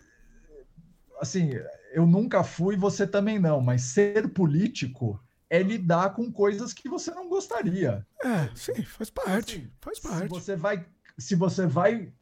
Assim, 1.20 1.52
eu 1.90 2.06
nunca 2.06 2.42
fui, 2.42 2.76
você 2.76 3.06
também 3.06 3.38
não, 3.38 3.60
mas 3.60 3.82
ser 3.82 4.28
político 4.32 5.22
é 5.48 5.62
lidar 5.62 6.14
com 6.14 6.30
coisas 6.30 6.72
que 6.72 6.88
você 6.88 7.10
não 7.10 7.28
gostaria. 7.28 8.06
É, 8.22 8.48
sim, 8.54 8.82
faz 8.82 9.10
parte. 9.10 9.56
Assim, 9.56 9.70
faz 9.80 9.98
parte. 9.98 10.22
Se 10.22 10.28
você 10.28 10.56
vai. 10.56 10.86
Se 11.18 11.34
você 11.34 11.66
vai. 11.66 12.12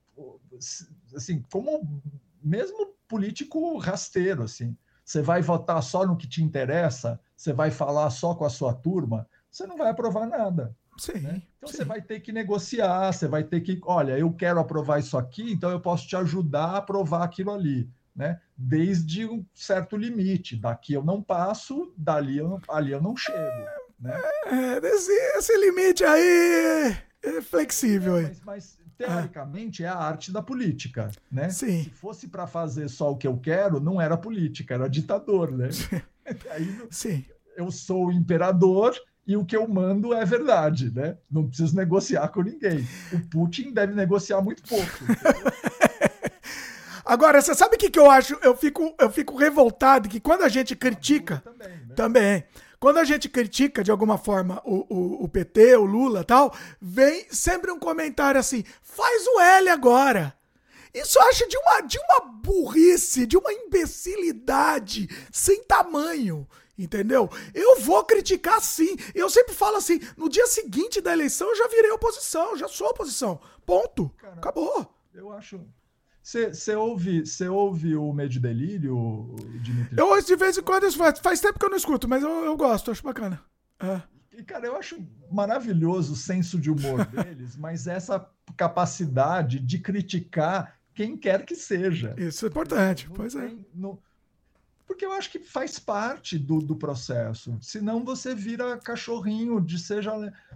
Assim, 1.14 1.44
como 1.52 2.02
mesmo 2.42 2.94
político 3.06 3.78
rasteiro, 3.78 4.42
assim 4.42 4.76
você 5.08 5.22
vai 5.22 5.40
votar 5.40 5.82
só 5.82 6.06
no 6.06 6.18
que 6.18 6.28
te 6.28 6.44
interessa, 6.44 7.18
você 7.34 7.50
vai 7.50 7.70
falar 7.70 8.10
só 8.10 8.34
com 8.34 8.44
a 8.44 8.50
sua 8.50 8.74
turma, 8.74 9.26
você 9.50 9.66
não 9.66 9.78
vai 9.78 9.88
aprovar 9.88 10.26
nada. 10.26 10.76
Sim, 10.98 11.20
né? 11.20 11.42
Então 11.56 11.70
sim. 11.70 11.78
você 11.78 11.84
vai 11.84 12.02
ter 12.02 12.20
que 12.20 12.30
negociar, 12.30 13.10
você 13.10 13.26
vai 13.26 13.42
ter 13.42 13.62
que, 13.62 13.80
olha, 13.84 14.18
eu 14.18 14.30
quero 14.34 14.60
aprovar 14.60 14.98
isso 14.98 15.16
aqui, 15.16 15.50
então 15.50 15.70
eu 15.70 15.80
posso 15.80 16.06
te 16.06 16.14
ajudar 16.14 16.66
a 16.66 16.76
aprovar 16.76 17.22
aquilo 17.22 17.52
ali, 17.52 17.88
né? 18.18 18.40
Desde 18.56 19.24
um 19.24 19.46
certo 19.54 19.96
limite. 19.96 20.56
Daqui 20.56 20.92
eu 20.92 21.04
não 21.04 21.22
passo, 21.22 21.94
dali 21.96 22.38
eu 22.38 22.48
não, 22.48 22.60
ali 22.68 22.90
eu 22.90 23.00
não 23.00 23.16
chego. 23.16 23.64
Né? 24.00 24.20
É, 24.46 24.86
esse, 24.88 25.12
esse 25.12 25.56
limite 25.56 26.04
aí 26.04 26.96
é 27.22 27.40
flexível. 27.40 28.16
É, 28.16 28.22
mas, 28.22 28.40
mas, 28.44 28.78
teoricamente, 28.98 29.84
é 29.84 29.88
a 29.88 29.96
arte 29.96 30.32
da 30.32 30.42
política, 30.42 31.12
né? 31.30 31.48
Sim. 31.50 31.84
Se 31.84 31.90
fosse 31.90 32.26
para 32.26 32.48
fazer 32.48 32.88
só 32.88 33.12
o 33.12 33.16
que 33.16 33.28
eu 33.28 33.38
quero, 33.38 33.78
não 33.78 34.00
era 34.00 34.16
política, 34.16 34.74
era 34.74 34.90
ditador, 34.90 35.52
né? 35.52 35.68
Aí, 36.50 36.88
Sim. 36.90 37.24
Eu 37.56 37.70
sou 37.70 38.06
o 38.06 38.12
imperador 38.12 38.94
e 39.26 39.36
o 39.36 39.44
que 39.44 39.56
eu 39.56 39.66
mando 39.68 40.12
é 40.12 40.24
verdade, 40.24 40.92
né? 40.92 41.16
Não 41.30 41.46
preciso 41.46 41.76
negociar 41.76 42.28
com 42.28 42.42
ninguém. 42.42 42.86
O 43.12 43.20
Putin 43.28 43.72
deve 43.72 43.94
negociar 43.94 44.40
muito 44.42 44.62
pouco. 44.62 44.86
Agora, 47.08 47.40
você 47.40 47.54
sabe 47.54 47.76
o 47.76 47.78
que, 47.78 47.88
que 47.88 47.98
eu 47.98 48.10
acho? 48.10 48.38
Eu 48.42 48.54
fico, 48.54 48.94
eu 48.98 49.10
fico 49.10 49.34
revoltado 49.34 50.10
que 50.10 50.20
quando 50.20 50.42
a 50.42 50.48
gente 50.48 50.76
critica. 50.76 51.42
Também, 51.42 51.68
né? 51.68 51.94
também 51.96 52.44
quando 52.78 52.98
a 52.98 53.04
gente 53.04 53.30
critica 53.30 53.82
de 53.82 53.90
alguma 53.90 54.18
forma 54.18 54.62
o, 54.62 54.86
o, 54.88 55.24
o 55.24 55.28
PT, 55.28 55.76
o 55.76 55.84
Lula 55.84 56.22
tal, 56.22 56.54
vem 56.78 57.26
sempre 57.30 57.72
um 57.72 57.78
comentário 57.78 58.38
assim: 58.38 58.62
faz 58.82 59.26
o 59.26 59.40
L 59.40 59.70
agora. 59.70 60.36
Isso 60.92 61.18
eu 61.18 61.22
acho 61.28 61.48
de 61.48 61.56
uma, 61.56 61.80
de 61.80 61.98
uma 61.98 62.20
burrice, 62.32 63.26
de 63.26 63.38
uma 63.38 63.52
imbecilidade 63.52 65.08
sem 65.32 65.64
tamanho. 65.64 66.46
Entendeu? 66.78 67.28
Eu 67.54 67.80
vou 67.80 68.04
criticar 68.04 68.60
sim. 68.60 68.96
Eu 69.14 69.30
sempre 69.30 69.54
falo 69.54 69.76
assim: 69.76 69.98
no 70.14 70.28
dia 70.28 70.46
seguinte 70.46 71.00
da 71.00 71.12
eleição 71.12 71.48
eu 71.48 71.56
já 71.56 71.68
virei 71.68 71.90
oposição, 71.90 72.54
já 72.54 72.68
sou 72.68 72.88
oposição. 72.88 73.40
Ponto. 73.64 74.10
Caramba, 74.18 74.40
Acabou. 74.40 74.94
Eu 75.14 75.32
acho. 75.32 75.60
Você 76.28 76.76
ouve, 76.76 77.22
ouve 77.48 77.96
o 77.96 78.12
Meio 78.12 78.28
Delírio, 78.38 79.34
Dimitri? 79.62 79.96
Eu 79.96 80.10
ouço 80.10 80.26
de 80.26 80.36
vez 80.36 80.58
em 80.58 80.62
quando, 80.62 80.92
faz, 80.92 81.18
faz 81.20 81.40
tempo 81.40 81.58
que 81.58 81.64
eu 81.64 81.70
não 81.70 81.76
escuto, 81.78 82.06
mas 82.06 82.22
eu, 82.22 82.44
eu 82.44 82.54
gosto, 82.54 82.90
acho 82.90 83.02
bacana. 83.02 83.40
É. 83.80 84.02
E, 84.36 84.42
cara, 84.42 84.66
eu 84.66 84.76
acho 84.76 85.02
maravilhoso 85.32 86.12
o 86.12 86.16
senso 86.16 86.60
de 86.60 86.70
humor 86.70 87.06
deles, 87.08 87.56
mas 87.56 87.86
essa 87.86 88.28
capacidade 88.58 89.58
de 89.58 89.78
criticar 89.78 90.78
quem 90.94 91.16
quer 91.16 91.46
que 91.46 91.56
seja. 91.56 92.14
Isso 92.18 92.44
é 92.44 92.48
importante, 92.50 93.06
não 93.06 93.14
pois 93.14 93.34
é. 93.34 93.46
tem, 93.46 93.60
é. 93.60 93.64
Não, 93.74 93.98
porque 94.88 95.04
eu 95.04 95.12
acho 95.12 95.30
que 95.30 95.38
faz 95.38 95.78
parte 95.78 96.38
do, 96.38 96.60
do 96.60 96.74
processo. 96.74 97.58
Senão 97.60 98.02
você 98.02 98.34
vira 98.34 98.78
cachorrinho 98.78 99.60
de 99.60 99.78
seja 99.78 100.10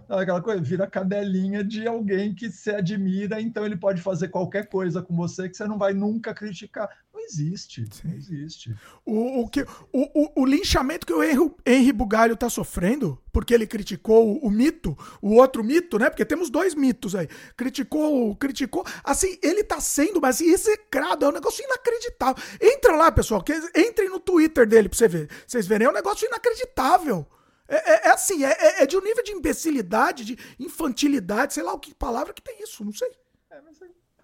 aquela 0.09 0.41
coisa, 0.41 0.59
vira 0.59 0.87
cadelinha 0.87 1.63
de 1.63 1.87
alguém 1.87 2.33
que 2.33 2.49
se 2.49 2.71
admira, 2.71 3.39
então 3.39 3.63
ele 3.63 3.77
pode 3.77 4.01
fazer 4.01 4.29
qualquer 4.29 4.67
coisa 4.67 5.03
com 5.03 5.15
você 5.15 5.47
que 5.47 5.55
você 5.55 5.65
não 5.67 5.77
vai 5.77 5.93
nunca 5.93 6.33
criticar. 6.33 6.89
Existe, 7.25 7.85
Sim. 7.91 8.07
não 8.07 8.15
existe. 8.15 8.75
O, 9.05 9.41
o, 9.41 9.49
que, 9.49 9.61
o, 9.61 9.67
o, 9.91 10.41
o 10.41 10.45
linchamento 10.45 11.05
que 11.05 11.13
o 11.13 11.23
Henry, 11.23 11.51
Henry 11.65 11.91
Bugalho 11.91 12.33
está 12.33 12.49
sofrendo, 12.49 13.21
porque 13.31 13.53
ele 13.53 13.65
criticou 13.65 14.35
o, 14.35 14.47
o, 14.47 14.51
mito, 14.51 14.97
o 15.21 15.35
outro 15.35 15.63
mito, 15.63 15.97
né? 15.97 16.09
Porque 16.09 16.25
temos 16.25 16.49
dois 16.49 16.75
mitos 16.75 17.15
aí. 17.15 17.27
Criticou, 17.55 18.35
criticou. 18.35 18.85
Assim, 19.03 19.37
ele 19.41 19.61
está 19.61 19.79
sendo, 19.79 20.21
mas 20.21 20.41
execrado, 20.41 21.25
é 21.25 21.29
um 21.29 21.33
negócio 21.33 21.63
inacreditável. 21.63 22.43
Entra 22.61 22.95
lá, 22.95 23.11
pessoal, 23.11 23.43
que, 23.43 23.53
entrem 23.75 24.09
no 24.09 24.19
Twitter 24.19 24.67
dele 24.67 24.89
pra 24.89 24.97
você 24.97 25.07
ver. 25.07 25.29
Vocês 25.47 25.65
verem, 25.65 25.87
é 25.87 25.89
um 25.89 25.93
negócio 25.93 26.27
inacreditável. 26.27 27.25
É, 27.67 27.75
é, 27.75 28.07
é 28.07 28.11
assim, 28.11 28.43
é, 28.43 28.51
é, 28.51 28.83
é, 28.83 28.85
de 28.85 28.97
um 28.97 29.01
nível 29.01 29.23
de 29.23 29.31
imbecilidade, 29.31 30.25
de 30.25 30.37
infantilidade, 30.59 31.53
sei 31.53 31.63
lá 31.63 31.73
o 31.73 31.79
que 31.79 31.95
palavra 31.95 32.33
que 32.33 32.41
tem 32.41 32.61
isso, 32.61 32.83
não 32.83 32.93
sei. 32.93 33.09
É, 33.49 33.61
mas 33.61 33.79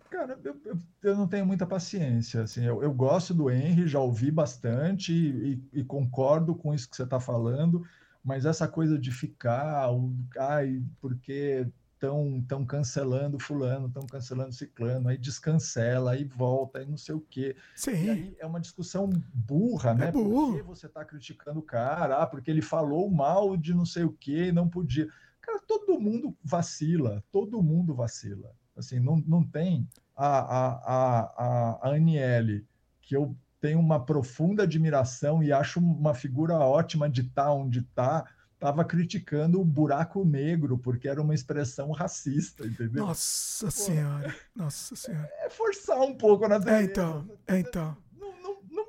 Cara, 0.10 0.40
eu, 0.44 0.60
eu, 0.66 0.78
eu, 1.04 1.16
não 1.16 1.28
tenho 1.28 1.46
muita 1.46 1.66
paciência. 1.66 2.44
Assim, 2.44 2.66
eu, 2.66 2.82
eu 2.82 2.92
gosto 2.94 3.34
do 3.34 3.50
Henry, 3.50 3.88
já 3.88 4.00
ouvi 4.00 4.32
bastante 4.32 5.14
e, 5.14 5.62
e, 5.74 5.80
e 5.80 5.84
concordo 5.84 6.56
com 6.56 6.74
isso 6.74 6.90
que 6.90 6.96
você 6.96 7.04
está 7.04 7.20
falando, 7.20 7.86
mas 8.24 8.46
essa 8.46 8.68
coisa 8.68 8.98
de 8.98 9.12
ficar, 9.12 9.92
o, 9.92 10.14
ai, 10.38 10.84
porque 11.00 11.68
estão 11.94 12.44
tão 12.48 12.66
cancelando 12.66 13.38
fulano, 13.38 13.88
estão 13.88 14.08
cancelando 14.08 14.54
ciclano, 14.54 15.10
aí 15.10 15.18
descancela, 15.18 16.12
aí 16.12 16.24
volta, 16.24 16.80
aí 16.80 16.86
não 16.86 16.98
sei 16.98 17.14
o 17.14 17.22
quê. 17.22 17.56
Sim. 17.76 18.10
aí 18.10 18.36
é 18.40 18.46
uma 18.46 18.60
discussão 18.60 19.10
burra, 19.34 19.94
né? 19.94 20.08
É 20.08 20.12
burro. 20.12 20.54
Por 20.54 20.58
que 20.58 20.64
você 20.64 20.88
está 20.88 21.04
criticando 21.04 21.60
o 21.60 21.64
cara? 21.64 22.18
Ah, 22.24 22.26
porque 22.26 22.50
ele 22.50 22.62
falou 22.62 23.12
mal 23.12 23.56
de 23.58 23.74
não 23.74 23.86
sei 23.86 24.06
o 24.06 24.14
quê 24.14 24.48
e 24.48 24.52
não 24.52 24.68
podia. 24.68 25.08
Cara, 25.42 25.60
todo 25.68 26.00
mundo 26.00 26.36
vacila, 26.44 27.24
todo 27.32 27.62
mundo 27.62 27.94
vacila. 27.94 28.56
Assim, 28.80 29.00
não, 29.00 29.18
não 29.28 29.44
tem 29.44 29.88
a, 30.16 30.28
a, 30.28 30.70
a, 30.86 31.80
a, 31.82 31.96
Aniele, 31.96 32.66
que 33.02 33.16
eu 33.16 33.36
tenho 33.62 33.80
uma 33.80 34.04
profunda 34.04 34.64
admiração 34.64 35.44
e 35.44 35.52
acho 35.52 35.80
uma 35.80 36.14
figura 36.14 36.56
ótima 36.56 37.10
de 37.10 37.22
estar 37.22 37.46
tá 37.46 37.54
onde 37.54 37.80
está, 37.80 38.26
estava 38.54 38.84
criticando 38.86 39.60
o 39.60 39.66
buraco 39.66 40.24
negro, 40.24 40.78
porque 40.78 41.08
era 41.08 41.22
uma 41.22 41.36
expressão 41.36 41.92
racista, 41.92 42.66
entendeu? 42.66 43.06
Nossa 43.06 43.66
Pô, 43.66 43.72
Senhora, 43.72 44.36
nossa 44.56 44.96
Senhora. 44.96 45.30
É 45.42 45.50
forçar 45.50 46.00
um 46.00 46.16
pouco 46.16 46.48
na 46.48 46.56
É, 46.56 46.84
então, 46.84 47.30
é, 47.48 47.60
então. 47.60 47.98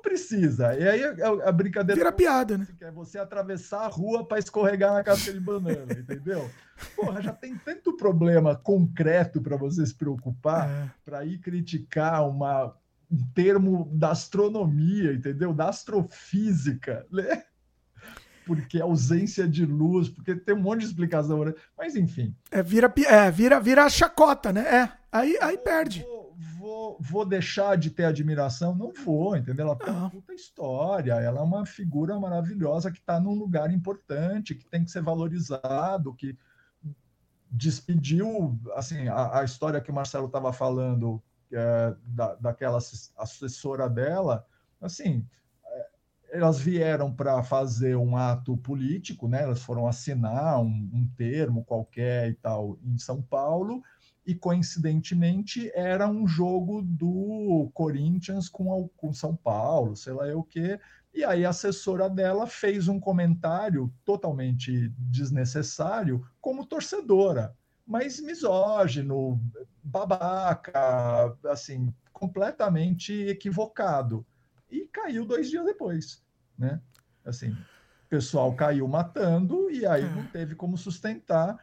Precisa. 0.01 0.75
E 0.75 0.87
aí 0.87 1.03
a, 1.03 1.49
a 1.49 1.51
brincadeira... 1.51 1.99
Vira 1.99 2.11
piada, 2.11 2.57
né? 2.57 2.67
É 2.81 2.91
você 2.91 3.17
atravessar 3.17 3.81
a 3.81 3.87
rua 3.87 4.25
para 4.25 4.39
escorregar 4.39 4.93
na 4.93 5.03
casca 5.03 5.31
de 5.31 5.39
banana, 5.39 5.93
entendeu? 5.93 6.49
Porra, 6.95 7.21
já 7.21 7.31
tem 7.31 7.55
tanto 7.57 7.95
problema 7.95 8.55
concreto 8.55 9.41
para 9.41 9.55
você 9.55 9.85
se 9.85 9.95
preocupar, 9.95 10.69
é. 10.69 10.91
para 11.05 11.25
ir 11.25 11.37
criticar 11.39 12.27
uma, 12.27 12.75
um 13.11 13.23
termo 13.33 13.89
da 13.93 14.11
astronomia, 14.11 15.13
entendeu? 15.13 15.53
Da 15.53 15.69
astrofísica, 15.69 17.05
né? 17.11 17.43
Porque 18.45 18.81
ausência 18.81 19.47
de 19.47 19.65
luz, 19.65 20.09
porque 20.09 20.35
tem 20.35 20.55
um 20.55 20.61
monte 20.61 20.79
de 20.79 20.87
explicação, 20.87 21.45
né? 21.45 21.53
Mas 21.77 21.95
enfim. 21.95 22.35
É, 22.49 22.63
vira, 22.63 22.91
é, 23.07 23.29
vira, 23.29 23.59
vira 23.59 23.87
chacota, 23.89 24.51
né? 24.51 24.61
É, 24.61 24.89
aí, 25.11 25.37
aí 25.39 25.57
perde. 25.57 26.05
Vou, 26.71 26.97
vou, 27.01 27.25
deixar 27.25 27.75
de 27.77 27.89
ter 27.89 28.05
admiração? 28.05 28.73
Não 28.73 28.93
vou, 28.93 29.35
entendeu? 29.35 29.65
Ela 29.65 29.75
tem 29.75 29.93
uma 29.93 30.09
puta 30.09 30.33
história, 30.33 31.13
ela 31.13 31.39
é 31.39 31.43
uma 31.43 31.65
figura 31.65 32.17
maravilhosa 32.17 32.89
que 32.89 32.99
está 32.99 33.19
num 33.19 33.33
lugar 33.33 33.69
importante, 33.71 34.55
que 34.55 34.65
tem 34.65 34.85
que 34.85 34.89
ser 34.91 35.01
valorizado, 35.01 36.13
que 36.13 36.37
despediu, 37.51 38.57
assim, 38.75 39.09
a, 39.09 39.39
a 39.39 39.43
história 39.43 39.81
que 39.81 39.91
o 39.91 39.93
Marcelo 39.93 40.27
estava 40.27 40.53
falando, 40.53 41.21
é, 41.51 41.93
da, 42.05 42.35
daquela 42.35 42.77
assessora 43.17 43.89
dela, 43.89 44.45
assim, 44.79 45.27
é, 45.65 45.89
elas 46.31 46.57
vieram 46.57 47.13
para 47.13 47.43
fazer 47.43 47.97
um 47.97 48.15
ato 48.15 48.55
político, 48.55 49.27
né? 49.27 49.43
Elas 49.43 49.61
foram 49.61 49.85
assinar 49.87 50.61
um, 50.61 50.89
um, 50.93 51.05
termo 51.17 51.65
qualquer 51.65 52.29
e 52.29 52.35
tal 52.35 52.79
em 52.81 52.97
São 52.97 53.21
Paulo, 53.21 53.83
e 54.25 54.35
coincidentemente 54.35 55.71
era 55.73 56.07
um 56.07 56.27
jogo 56.27 56.81
do 56.81 57.71
Corinthians 57.73 58.47
com, 58.47 58.87
com 58.95 59.13
São 59.13 59.35
Paulo, 59.35 59.95
sei 59.95 60.13
lá 60.13 60.27
eu 60.27 60.39
o 60.39 60.43
quê. 60.43 60.79
E 61.13 61.23
aí 61.23 61.45
a 61.45 61.49
assessora 61.49 62.09
dela 62.09 62.47
fez 62.47 62.87
um 62.87 62.99
comentário 62.99 63.93
totalmente 64.05 64.89
desnecessário 64.97 66.25
como 66.39 66.65
torcedora, 66.65 67.55
mas 67.85 68.19
misógino, 68.19 69.41
babaca, 69.83 71.35
assim, 71.49 71.93
completamente 72.13 73.13
equivocado. 73.13 74.25
E 74.69 74.87
caiu 74.87 75.25
dois 75.25 75.49
dias 75.49 75.65
depois, 75.65 76.23
né? 76.57 76.79
Assim, 77.25 77.51
o 77.51 78.09
pessoal 78.09 78.53
caiu 78.55 78.87
matando 78.87 79.69
e 79.69 79.85
aí 79.85 80.03
não 80.15 80.25
teve 80.27 80.55
como 80.55 80.77
sustentar 80.77 81.57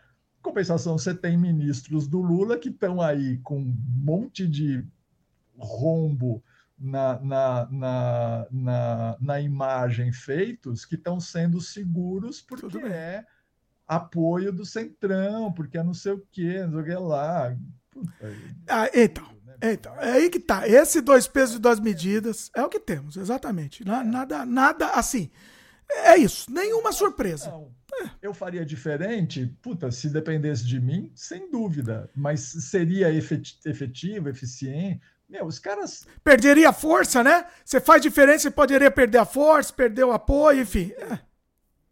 compensação, 0.48 0.96
você 0.96 1.14
tem 1.14 1.36
ministros 1.36 2.08
do 2.08 2.20
Lula 2.20 2.58
que 2.58 2.70
estão 2.70 3.00
aí 3.02 3.38
com 3.38 3.58
um 3.58 3.76
monte 3.86 4.46
de 4.46 4.84
rombo 5.58 6.42
na, 6.78 7.20
na, 7.20 7.68
na, 7.70 8.46
na, 8.50 9.16
na 9.20 9.40
imagem 9.40 10.12
feitos 10.12 10.84
que 10.84 10.94
estão 10.94 11.20
sendo 11.20 11.60
seguros 11.60 12.40
porque 12.40 12.78
é 12.78 13.24
apoio 13.86 14.52
do 14.52 14.64
Centrão, 14.64 15.52
porque 15.52 15.76
é 15.76 15.82
não 15.82 15.94
sei 15.94 16.12
o 16.12 16.26
quê, 16.32 16.64
não 16.64 16.72
sei 16.72 16.80
o 16.80 16.84
que 16.84 16.94
lá. 16.94 17.56
Ah, 18.68 18.88
então, 18.94 19.26
né? 19.44 19.72
então, 19.72 19.94
é 19.96 20.12
aí 20.12 20.30
que 20.30 20.40
tá. 20.40 20.66
Esse 20.68 21.00
dois 21.00 21.26
pesos 21.26 21.56
e 21.56 21.58
duas 21.58 21.80
medidas 21.80 22.50
é 22.54 22.62
o 22.62 22.68
que 22.68 22.78
temos, 22.78 23.16
exatamente. 23.16 23.84
Nada, 23.84 24.46
nada 24.46 24.88
assim. 24.90 25.30
É 25.90 26.16
isso, 26.16 26.50
nenhuma 26.50 26.92
surpresa. 26.92 27.50
Não. 27.50 27.77
Eu 28.20 28.34
faria 28.34 28.64
diferente? 28.64 29.46
Puta, 29.62 29.90
se 29.90 30.10
dependesse 30.10 30.66
de 30.66 30.80
mim, 30.80 31.10
sem 31.14 31.50
dúvida. 31.50 32.10
Mas 32.14 32.40
seria 32.40 33.10
efetivo, 33.12 34.28
eficiente? 34.28 35.00
Meu, 35.28 35.44
os 35.44 35.58
caras. 35.58 36.06
Perderia 36.24 36.70
a 36.70 36.72
força, 36.72 37.22
né? 37.22 37.44
Você 37.64 37.80
faz 37.80 38.00
diferença, 38.00 38.44
você 38.44 38.50
poderia 38.50 38.90
perder 38.90 39.18
a 39.18 39.26
força, 39.26 39.72
perder 39.72 40.04
o 40.04 40.12
apoio, 40.12 40.62
enfim. 40.62 40.92
É. 40.96 41.18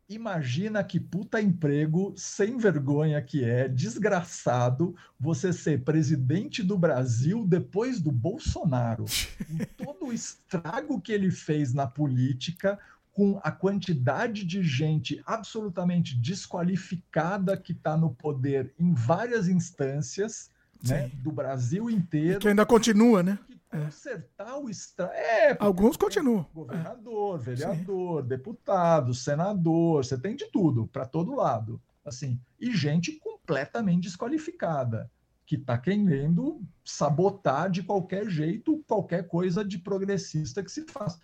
Imagina 0.09 0.85
que 0.85 1.01
puta 1.01 1.41
emprego 1.43 2.15
sem 2.17 2.57
vergonha 2.57 3.21
que 3.21 3.45
é, 3.45 3.67
desgraçado, 3.67 4.95
você 5.19 5.53
ser 5.53 5.83
presidente 5.83 6.63
do 6.63 6.79
Brasil 6.79 7.45
depois 7.45 8.01
do 8.01 8.13
Bolsonaro. 8.13 9.05
todo 9.77 10.07
o 10.07 10.13
estrago 10.13 11.01
que 11.01 11.11
ele 11.11 11.33
fez 11.33 11.75
na 11.75 11.89
política, 11.89 12.79
com 13.17 13.41
a 13.43 13.51
quantidade 13.51 14.45
de 14.45 14.63
gente 14.63 15.23
absolutamente 15.25 16.15
desqualificada 16.15 17.57
que 17.57 17.73
está 17.73 17.97
no 17.97 18.15
poder 18.15 18.75
em 18.79 18.93
várias 18.93 19.49
instâncias 19.49 20.51
né, 20.87 21.11
do 21.15 21.33
Brasil 21.33 21.89
inteiro. 21.89 22.37
E 22.37 22.41
que 22.41 22.49
ainda 22.49 22.67
continua, 22.67 23.23
né? 23.23 23.39
Consertar 23.71 24.51
é. 24.51 24.55
o 24.57 24.69
estrago. 24.69 25.15
É, 25.15 25.57
Alguns 25.59 25.97
continuam. 25.97 26.47
Governador, 26.53 27.41
é. 27.41 27.43
vereador, 27.43 28.21
Sim. 28.21 28.29
deputado, 28.29 29.15
senador, 29.15 30.05
você 30.05 30.19
tem 30.19 30.37
de 30.37 30.51
tudo, 30.53 30.87
para 30.87 31.07
todo 31.07 31.35
lado. 31.35 31.81
assim 32.05 32.39
E 32.61 32.71
gente 32.77 33.13
completamente 33.13 34.03
desqualificada, 34.03 35.11
que 35.47 35.57
está 35.57 35.79
querendo 35.79 36.61
sabotar 36.85 37.71
de 37.71 37.83
qualquer 37.83 38.29
jeito 38.29 38.85
qualquer 38.87 39.27
coisa 39.27 39.65
de 39.65 39.79
progressista 39.79 40.63
que 40.63 40.71
se 40.71 40.85
faça. 40.85 41.19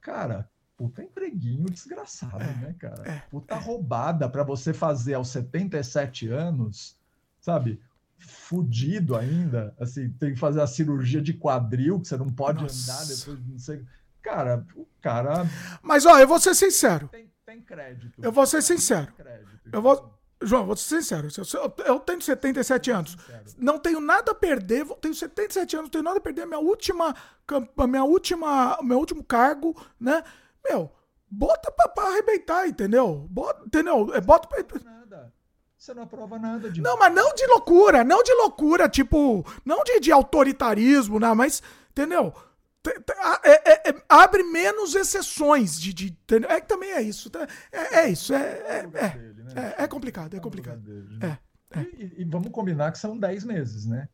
Cara, 0.00 0.48
puta 0.82 1.00
empreguinho 1.00 1.70
desgraçado, 1.70 2.42
é, 2.42 2.54
né, 2.56 2.74
cara? 2.76 3.08
É, 3.08 3.22
puta 3.30 3.54
é. 3.54 3.58
roubada 3.58 4.28
para 4.28 4.42
você 4.42 4.72
fazer 4.72 5.14
aos 5.14 5.28
77 5.28 6.26
anos, 6.26 6.96
sabe? 7.40 7.80
Fudido 8.18 9.16
ainda, 9.16 9.72
assim, 9.78 10.10
tem 10.10 10.34
que 10.34 10.40
fazer 10.40 10.60
a 10.60 10.66
cirurgia 10.66 11.22
de 11.22 11.34
quadril, 11.34 12.00
que 12.00 12.08
você 12.08 12.16
não 12.16 12.28
pode 12.28 12.62
Nossa. 12.62 12.92
andar 12.92 13.06
depois 13.06 13.44
de 13.44 13.52
não 13.52 13.58
sei. 13.58 13.84
Cara, 14.20 14.66
o 14.74 14.86
cara. 15.00 15.46
Mas, 15.82 16.04
ó, 16.04 16.18
eu 16.18 16.26
vou 16.26 16.40
ser 16.40 16.54
sincero. 16.54 17.08
Tem, 17.08 17.30
tem 17.46 17.60
crédito. 17.60 18.20
Eu 18.20 18.32
vou 18.32 18.46
ser 18.46 18.60
sincero. 18.62 19.12
Eu 19.72 19.82
vou. 19.82 20.20
João, 20.44 20.66
vou 20.66 20.76
ser 20.76 21.00
sincero. 21.00 21.28
Eu, 21.84 22.00
tenho 22.00 22.20
77 22.20 22.90
anos. 22.90 23.16
Não 23.56 23.78
tenho 23.78 24.00
nada 24.00 24.32
a 24.32 24.34
perder. 24.34 24.84
Tenho 25.00 25.14
77 25.14 25.76
anos, 25.76 25.86
não 25.86 25.90
tenho 25.90 26.04
nada 26.04 26.18
a 26.18 26.20
perder. 26.20 26.46
Minha 26.46 26.58
última. 26.58 27.14
Minha 27.88 28.04
última. 28.04 28.78
Meu 28.82 28.98
último 28.98 29.22
cargo, 29.22 29.76
né? 30.00 30.22
Meu, 30.68 30.92
bota 31.30 31.70
pra, 31.72 31.88
pra 31.88 32.04
arrebentar, 32.04 32.68
entendeu? 32.68 33.26
Bota, 33.30 33.64
entendeu? 33.64 34.14
É, 34.14 34.20
bota 34.20 34.48
pra. 34.48 34.80
Nada. 34.84 35.32
Você 35.76 35.92
não 35.94 36.04
aprova 36.04 36.38
nada 36.38 36.70
de. 36.70 36.80
Não, 36.80 36.96
mas 36.96 37.12
não 37.12 37.34
de 37.34 37.44
loucura, 37.46 38.04
não 38.04 38.22
de 38.22 38.32
loucura, 38.34 38.88
tipo, 38.88 39.44
não 39.64 39.82
de, 39.82 39.98
de 39.98 40.12
autoritarismo, 40.12 41.18
né? 41.18 41.34
Mas, 41.34 41.60
entendeu? 41.90 42.32
É, 43.44 43.72
é, 43.72 43.90
é, 43.90 44.02
abre 44.08 44.42
menos 44.42 44.96
exceções 44.96 45.80
de, 45.80 45.92
de 45.92 46.16
é 46.48 46.60
que 46.60 46.66
também 46.66 46.90
é 46.90 47.00
isso 47.00 47.30
tá? 47.30 47.46
é, 47.70 48.00
é 48.00 48.08
isso 48.08 48.34
é 48.34 48.40
é, 48.40 48.86
né? 48.88 49.74
é, 49.78 49.84
é, 49.84 49.86
complicado 49.86 50.34
é 50.34 50.40
complicado 50.40 50.82
né? 51.20 51.38
e, 51.96 52.22
e, 52.22 52.24
vamos 52.24 52.50
combinar 52.50 52.90
que 52.90 52.98
são 52.98 53.16
10 53.16 53.44
meses 53.44 53.86
né 53.86 54.08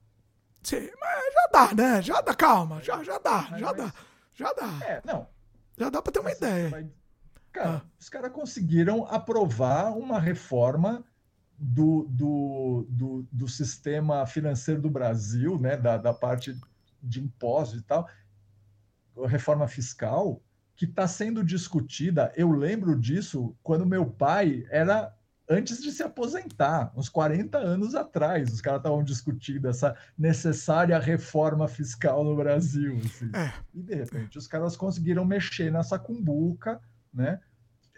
sim 0.63 0.87
mas 1.01 1.33
já 1.33 1.49
dá 1.51 1.75
né 1.75 2.03
já 2.03 2.21
dá 2.21 2.35
calma 2.35 2.83
já 2.83 3.03
já 3.03 3.19
dá 3.19 3.49
já 3.57 3.73
dá 3.73 3.95
já 4.35 4.53
dá 4.53 4.87
é 4.87 5.01
não 5.03 5.27
já 5.79 5.89
dá 5.89 6.03
para 6.03 6.13
ter 6.13 6.21
uma 6.21 6.33
ideia. 6.33 6.69
Vai... 6.69 6.87
Cara, 7.53 7.77
ah. 7.77 7.83
os 7.99 8.09
caras 8.09 8.33
conseguiram 8.33 9.07
aprovar 9.07 9.97
uma 9.97 10.19
reforma 10.21 11.05
do, 11.59 12.07
do, 12.11 12.87
do, 12.89 13.29
do, 13.33 13.49
sistema 13.49 14.27
financeiro 14.27 14.81
do 14.81 14.91
Brasil, 14.91 15.59
né, 15.59 15.77
da, 15.77 15.97
da 15.97 16.13
parte 16.13 16.57
de 17.03 17.21
impostos 17.21 17.81
e 17.81 17.83
tal, 17.83 18.09
reforma 19.27 19.67
fiscal, 19.67 20.41
que 20.77 20.85
está 20.85 21.09
sendo 21.09 21.43
discutida. 21.43 22.33
Eu 22.37 22.51
lembro 22.53 22.97
disso 22.97 23.57
quando 23.63 23.85
meu 23.85 24.07
pai 24.07 24.65
era 24.71 25.13
antes 25.49 25.83
de 25.83 25.91
se 25.91 26.03
aposentar, 26.03 26.93
uns 26.97 27.09
40 27.09 27.57
anos 27.59 27.95
atrás, 27.95 28.53
os 28.53 28.61
caras 28.61 28.81
estavam 28.81 29.03
discutindo 29.03 29.67
essa 29.69 29.97
necessária 30.17 30.99
reforma 30.99 31.67
fiscal 31.67 32.23
no 32.23 32.37
Brasil. 32.37 33.01
Assim. 33.05 33.31
É. 33.35 33.53
E 33.75 33.83
de 33.83 33.95
repente 33.95 34.37
os 34.37 34.47
caras 34.47 34.77
conseguiram 34.77 35.25
mexer 35.25 35.73
nessa 35.73 35.99
cumbuca, 35.99 36.81
né? 37.13 37.41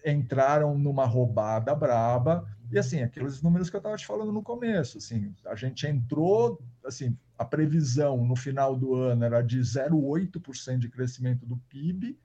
Entraram 0.07 0.79
numa 0.79 1.05
roubada 1.05 1.75
braba. 1.75 2.47
E 2.71 2.79
assim, 2.79 3.03
aqueles 3.03 3.43
números 3.43 3.69
que 3.69 3.77
eu 3.77 3.81
estava 3.81 3.97
te 3.97 4.07
falando 4.07 4.33
no 4.33 4.43
começo, 4.43 4.99
assim, 4.99 5.35
a 5.45 5.57
gente 5.57 5.87
entrou, 5.87 6.63
assim, 6.85 7.19
a 7.37 7.45
previsão 7.45 8.25
no 8.25 8.37
final 8.37 8.77
do 8.77 8.95
ano 8.95 9.25
era 9.25 9.43
de 9.43 9.59
0,8% 9.59 10.79
de 10.79 10.89
crescimento 10.89 11.45
do 11.45 11.57
PIB, 11.69 12.17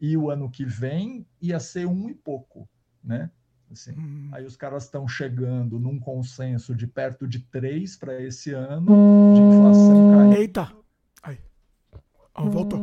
e 0.00 0.16
o 0.16 0.28
ano 0.28 0.50
que 0.50 0.64
vem 0.64 1.24
ia 1.40 1.60
ser 1.60 1.86
um 1.86 2.10
e 2.10 2.14
pouco, 2.14 2.68
né? 3.04 3.30
Assim. 3.72 3.92
Hum. 3.92 4.28
Aí 4.32 4.44
os 4.44 4.56
caras 4.56 4.84
estão 4.84 5.08
chegando 5.08 5.78
num 5.78 5.98
consenso 5.98 6.74
de 6.74 6.86
perto 6.86 7.26
de 7.26 7.40
3 7.40 7.96
para 7.96 8.20
esse 8.22 8.52
ano, 8.52 9.34
de 9.34 9.40
inflação 9.40 10.12
caindo. 10.12 10.36
Eita! 10.36 10.72
Aí. 11.22 11.38
Voltou. 12.36 12.80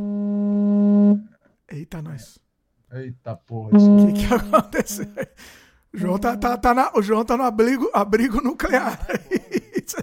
Eita, 1.68 2.02
nós. 2.02 2.38
Eita, 2.92 3.36
porra. 3.36 3.78
O 3.78 4.06
que, 4.06 4.26
que 4.26 4.34
aconteceu? 4.34 5.06
O 5.92 5.98
João 5.98 6.18
tá, 6.18 6.36
tá, 6.36 6.56
tá, 6.56 6.74
na, 6.74 6.92
o 6.94 7.02
João 7.02 7.24
tá 7.24 7.36
no 7.36 7.42
abrigo, 7.42 7.90
abrigo 7.92 8.40
nuclear. 8.40 8.98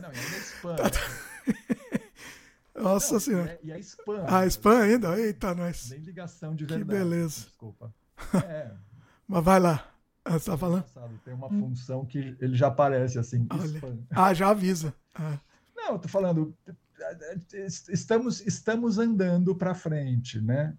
Não, 0.01 0.11
e 0.11 0.13
é 0.13 0.37
spam. 0.39 0.75
Tá, 0.75 0.89
tá. 0.89 0.99
Nossa 2.75 3.13
Não, 3.13 3.19
senhora. 3.19 3.59
E, 3.63 3.71
é, 3.71 3.77
e 3.77 3.81
spam. 3.81 4.25
Ah, 4.27 4.45
spam 4.45 4.81
ainda? 4.81 5.19
Eita, 5.19 5.55
nós. 5.55 5.89
Nem 5.89 5.99
ligação 5.99 6.55
de 6.55 6.65
verdade. 6.65 6.83
Que 6.83 6.95
beleza. 6.95 7.45
Desculpa. 7.45 7.93
É. 8.47 8.71
Mas 9.27 9.43
vai 9.43 9.59
lá. 9.59 9.85
Ah, 10.27 10.39
você 10.39 10.51
tá 10.51 10.57
falando? 10.57 10.85
Tem 11.23 11.33
uma 11.33 11.49
função 11.49 12.05
que 12.05 12.35
ele 12.39 12.55
já 12.55 12.67
aparece 12.67 13.17
assim. 13.17 13.47
Ah, 14.11 14.33
já 14.33 14.49
avisa. 14.49 14.93
Ah. 15.15 15.39
Não, 15.75 15.93
eu 15.93 15.99
tô 15.99 16.07
falando. 16.07 16.55
Estamos, 17.89 18.41
estamos 18.41 18.97
andando 18.97 19.55
para 19.55 19.73
frente, 19.73 20.41
né? 20.41 20.75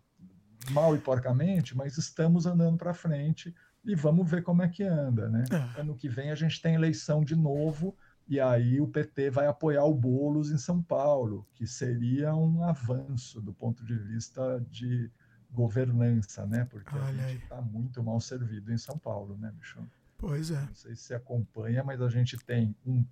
Mal 0.70 0.94
e 0.94 0.98
porcamente, 0.98 1.76
mas 1.76 1.96
estamos 1.96 2.44
andando 2.44 2.76
para 2.76 2.92
frente 2.92 3.54
e 3.84 3.94
vamos 3.94 4.28
ver 4.30 4.42
como 4.42 4.62
é 4.62 4.68
que 4.68 4.82
anda, 4.82 5.28
né? 5.28 5.44
É. 5.50 5.80
Ano 5.80 5.94
que 5.94 6.08
vem 6.08 6.30
a 6.30 6.34
gente 6.34 6.60
tem 6.60 6.74
eleição 6.74 7.24
de 7.24 7.34
novo 7.34 7.96
e 8.28 8.38
aí 8.38 8.80
o 8.80 8.86
PT 8.86 9.30
vai 9.30 9.46
apoiar 9.46 9.84
o 9.84 9.94
Bolos 9.94 10.50
em 10.50 10.58
São 10.58 10.82
Paulo, 10.82 11.46
que 11.54 11.66
seria 11.66 12.34
um 12.34 12.62
avanço 12.62 13.40
do 13.40 13.54
ponto 13.54 13.82
de 13.86 13.96
vista 13.96 14.62
de 14.70 15.10
governança, 15.50 16.46
né? 16.46 16.64
Porque 16.64 16.94
Olha 16.94 17.24
a 17.24 17.28
gente 17.28 17.42
está 17.42 17.60
muito 17.60 18.02
mal 18.02 18.20
servido 18.20 18.72
em 18.72 18.78
São 18.78 18.98
Paulo, 18.98 19.36
né, 19.38 19.52
bicho? 19.56 19.78
Pois 20.16 20.50
é. 20.50 20.60
Não 20.60 20.74
sei 20.74 20.96
se 20.96 21.14
acompanha, 21.14 21.82
mas 21.84 22.00
a 22.02 22.08
gente 22.08 22.36
tem 22.38 22.74
um, 22.84 23.04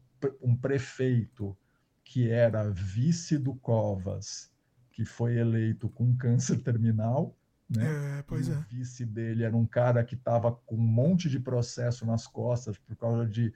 um 0.43 0.57
prefeito 0.57 1.57
que 2.05 2.31
era 2.31 2.71
vice 2.71 3.39
do 3.39 3.55
Covas, 3.55 4.51
que 4.93 5.05
foi 5.05 5.37
eleito 5.37 5.89
com 5.89 6.17
câncer 6.17 6.59
terminal, 6.63 7.37
né? 7.69 8.19
É, 8.19 8.23
pois 8.23 8.49
e 8.49 8.53
é. 8.53 8.57
O 8.57 8.61
vice 8.63 9.05
dele 9.05 9.45
era 9.45 9.57
um 9.57 9.67
cara 9.67 10.05
que 10.05 10.15
estava 10.15 10.53
com 10.53 10.77
um 10.77 10.87
monte 10.87 11.29
de 11.29 11.41
processo 11.41 12.07
nas 12.07 12.27
costas 12.27 12.79
por 12.79 12.97
causa 12.97 13.27
de 13.27 13.53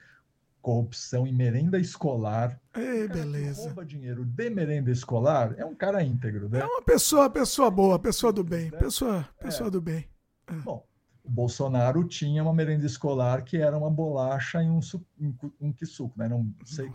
corrupção 0.61 1.25
em 1.27 1.33
merenda 1.33 1.79
escolar. 1.79 2.59
Ei, 2.75 3.07
beleza. 3.07 3.63
rouba 3.63 3.85
dinheiro 3.85 4.23
de 4.23 4.49
merenda 4.49 4.91
escolar 4.91 5.53
é 5.57 5.65
um 5.65 5.75
cara 5.75 6.03
íntegro, 6.03 6.47
né? 6.49 6.59
É 6.59 6.65
uma 6.65 6.81
pessoa, 6.81 7.29
pessoa 7.29 7.69
boa, 7.69 7.99
pessoa 7.99 8.31
do 8.31 8.43
bem, 8.43 8.69
pessoa, 8.71 9.27
pessoa 9.39 9.67
é. 9.67 9.71
do 9.71 9.81
bem. 9.81 10.07
É. 10.47 10.53
Bom, 10.53 10.85
o 11.23 11.29
Bolsonaro 11.29 12.03
tinha 12.03 12.41
uma 12.41 12.53
merenda 12.53 12.85
escolar 12.85 13.43
que 13.43 13.57
era 13.57 13.77
uma 13.77 13.89
bolacha 13.89 14.61
em 14.61 14.69
um, 14.69 14.79
um, 15.19 15.35
um 15.59 15.73
quisuco, 15.73 16.17
né? 16.17 16.25
Eram 16.25 16.51
sei, 16.65 16.91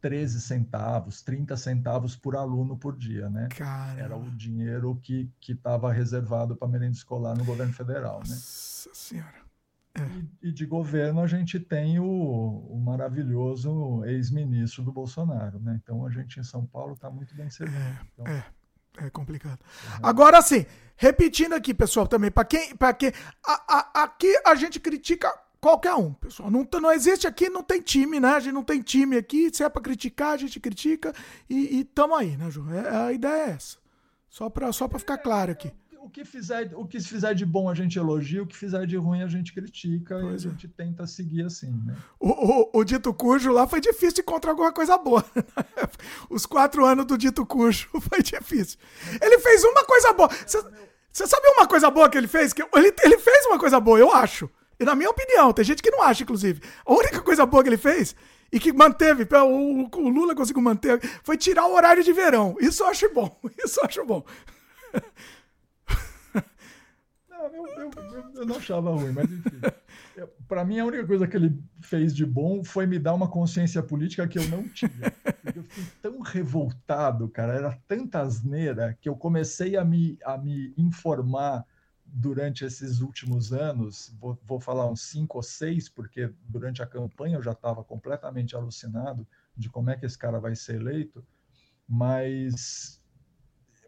13 0.00 0.40
centavos, 0.40 1.22
30 1.22 1.56
centavos 1.56 2.14
por 2.14 2.36
aluno 2.36 2.76
por 2.76 2.96
dia, 2.96 3.30
né? 3.30 3.48
Cara. 3.50 4.00
Era 4.00 4.16
o 4.16 4.30
dinheiro 4.30 4.98
que 5.02 5.30
estava 5.48 5.92
reservado 5.92 6.54
para 6.54 6.68
merenda 6.68 6.92
escolar 6.92 7.36
no 7.36 7.44
governo 7.44 7.72
federal, 7.72 8.20
né? 8.20 8.30
Nossa 8.30 8.88
né? 8.88 8.94
Senhora. 8.94 9.41
É. 9.94 10.00
E, 10.42 10.48
e, 10.48 10.52
de 10.52 10.64
governo 10.64 11.20
a 11.20 11.26
gente 11.26 11.60
tem 11.60 11.98
o, 11.98 12.06
o 12.06 12.80
maravilhoso 12.80 14.02
ex-ministro 14.06 14.82
do 14.82 14.90
Bolsonaro, 14.90 15.58
né? 15.60 15.78
Então 15.82 16.06
a 16.06 16.10
gente 16.10 16.40
em 16.40 16.44
São 16.44 16.64
Paulo 16.64 16.94
está 16.94 17.10
muito 17.10 17.34
bem 17.34 17.50
servido. 17.50 17.78
É, 17.78 18.00
então, 18.12 18.26
é, 18.26 18.44
é 19.06 19.10
complicado. 19.10 19.60
Uhum. 19.60 19.98
Agora 20.02 20.40
sim, 20.40 20.64
repetindo 20.96 21.52
aqui, 21.52 21.74
pessoal, 21.74 22.06
também, 22.06 22.30
para 22.30 22.44
quem. 22.44 22.74
Para 22.74 22.94
quem 22.94 23.12
a, 23.44 23.78
a, 23.78 24.04
aqui 24.04 24.34
a 24.46 24.54
gente 24.54 24.80
critica 24.80 25.30
qualquer 25.60 25.94
um, 25.94 26.14
pessoal. 26.14 26.50
Não, 26.50 26.66
não 26.80 26.90
existe 26.90 27.26
aqui, 27.26 27.50
não 27.50 27.62
tem 27.62 27.82
time, 27.82 28.18
né? 28.18 28.30
A 28.30 28.40
gente 28.40 28.54
não 28.54 28.64
tem 28.64 28.80
time 28.80 29.18
aqui. 29.18 29.54
Se 29.54 29.62
é 29.62 29.68
para 29.68 29.82
criticar, 29.82 30.32
a 30.32 30.38
gente 30.38 30.58
critica 30.58 31.12
e, 31.50 31.80
e 31.80 31.84
tamo 31.84 32.14
aí, 32.14 32.34
né, 32.36 32.50
Ju? 32.50 32.66
É, 32.72 32.96
a 32.96 33.12
ideia 33.12 33.48
é 33.48 33.50
essa. 33.50 33.76
Só 34.30 34.48
para 34.48 34.72
só 34.72 34.88
ficar 34.88 35.18
claro 35.18 35.52
aqui 35.52 35.70
o 36.02 36.10
que 36.10 36.24
fizer, 36.24 36.72
o 36.74 36.84
que 36.84 36.98
fizer 37.00 37.32
de 37.32 37.46
bom 37.46 37.70
a 37.70 37.74
gente 37.74 37.96
elogia, 37.96 38.42
o 38.42 38.46
que 38.46 38.56
fizer 38.56 38.84
de 38.86 38.96
ruim 38.96 39.22
a 39.22 39.28
gente 39.28 39.52
critica 39.52 40.18
pois 40.20 40.42
e 40.42 40.48
a 40.48 40.50
é. 40.50 40.52
gente 40.52 40.68
tenta 40.68 41.06
seguir 41.06 41.44
assim, 41.44 41.70
né? 41.86 41.96
O, 42.18 42.28
o, 42.28 42.70
o, 42.80 42.84
dito 42.84 43.14
cujo 43.14 43.52
lá 43.52 43.68
foi 43.68 43.80
difícil 43.80 44.22
encontrar 44.22 44.50
alguma 44.50 44.72
coisa 44.72 44.98
boa. 44.98 45.24
Os 46.28 46.44
quatro 46.44 46.84
anos 46.84 47.06
do 47.06 47.16
dito 47.16 47.46
cujo 47.46 47.88
foi 48.10 48.20
difícil. 48.20 48.78
Ele 49.20 49.38
fez 49.38 49.62
uma 49.62 49.84
coisa 49.84 50.12
boa. 50.12 50.28
Você 50.28 51.26
sabe 51.26 51.46
uma 51.56 51.68
coisa 51.68 51.88
boa 51.88 52.10
que 52.10 52.18
ele 52.18 52.28
fez? 52.28 52.52
Que 52.52 52.62
ele, 52.62 52.92
ele 53.04 53.18
fez 53.18 53.46
uma 53.46 53.58
coisa 53.58 53.78
boa, 53.78 53.98
eu 53.98 54.12
acho. 54.12 54.50
E 54.80 54.84
na 54.84 54.96
minha 54.96 55.10
opinião, 55.10 55.52
tem 55.52 55.64
gente 55.64 55.82
que 55.82 55.90
não 55.90 56.02
acha, 56.02 56.24
inclusive. 56.24 56.60
A 56.84 56.92
única 56.92 57.20
coisa 57.20 57.46
boa 57.46 57.62
que 57.62 57.68
ele 57.68 57.76
fez 57.76 58.16
e 58.50 58.58
que 58.58 58.72
manteve, 58.72 59.24
o, 59.44 59.88
o 59.88 60.08
Lula 60.08 60.34
conseguiu 60.34 60.62
manter, 60.62 61.00
foi 61.22 61.36
tirar 61.36 61.66
o 61.66 61.74
horário 61.74 62.02
de 62.02 62.12
verão. 62.12 62.56
Isso 62.60 62.82
eu 62.82 62.88
acho 62.88 63.08
bom. 63.14 63.40
Isso 63.64 63.78
eu 63.80 63.84
acho 63.86 64.04
bom. 64.04 64.24
Eu, 67.46 67.66
eu, 67.66 67.90
eu, 68.36 68.46
não 68.46 68.56
achava 68.56 68.90
ruim, 68.90 69.12
mas 69.12 69.30
enfim. 69.30 69.60
Para 70.46 70.64
mim, 70.64 70.78
a 70.78 70.84
única 70.84 71.06
coisa 71.06 71.26
que 71.26 71.36
ele 71.36 71.58
fez 71.80 72.14
de 72.14 72.24
bom 72.24 72.62
foi 72.62 72.86
me 72.86 72.98
dar 72.98 73.14
uma 73.14 73.28
consciência 73.28 73.82
política 73.82 74.28
que 74.28 74.38
eu 74.38 74.48
não 74.48 74.68
tinha. 74.68 75.12
Eu 75.54 75.62
fiquei 75.64 75.84
tão 76.00 76.20
revoltado, 76.20 77.28
cara, 77.28 77.54
era 77.54 77.78
tanta 77.88 78.20
asneira 78.20 78.96
que 79.00 79.08
eu 79.08 79.16
comecei 79.16 79.76
a 79.76 79.84
me, 79.84 80.18
a 80.24 80.36
me 80.38 80.72
informar 80.76 81.64
durante 82.04 82.64
esses 82.64 83.00
últimos 83.00 83.52
anos, 83.52 84.14
vou, 84.20 84.38
vou 84.44 84.60
falar 84.60 84.90
uns 84.90 85.02
cinco 85.02 85.38
ou 85.38 85.42
seis, 85.42 85.88
porque 85.88 86.30
durante 86.42 86.82
a 86.82 86.86
campanha 86.86 87.36
eu 87.36 87.42
já 87.42 87.52
estava 87.52 87.82
completamente 87.82 88.54
alucinado 88.54 89.26
de 89.56 89.70
como 89.70 89.90
é 89.90 89.96
que 89.96 90.04
esse 90.04 90.18
cara 90.18 90.38
vai 90.38 90.54
ser 90.54 90.76
eleito, 90.76 91.24
mas 91.88 93.00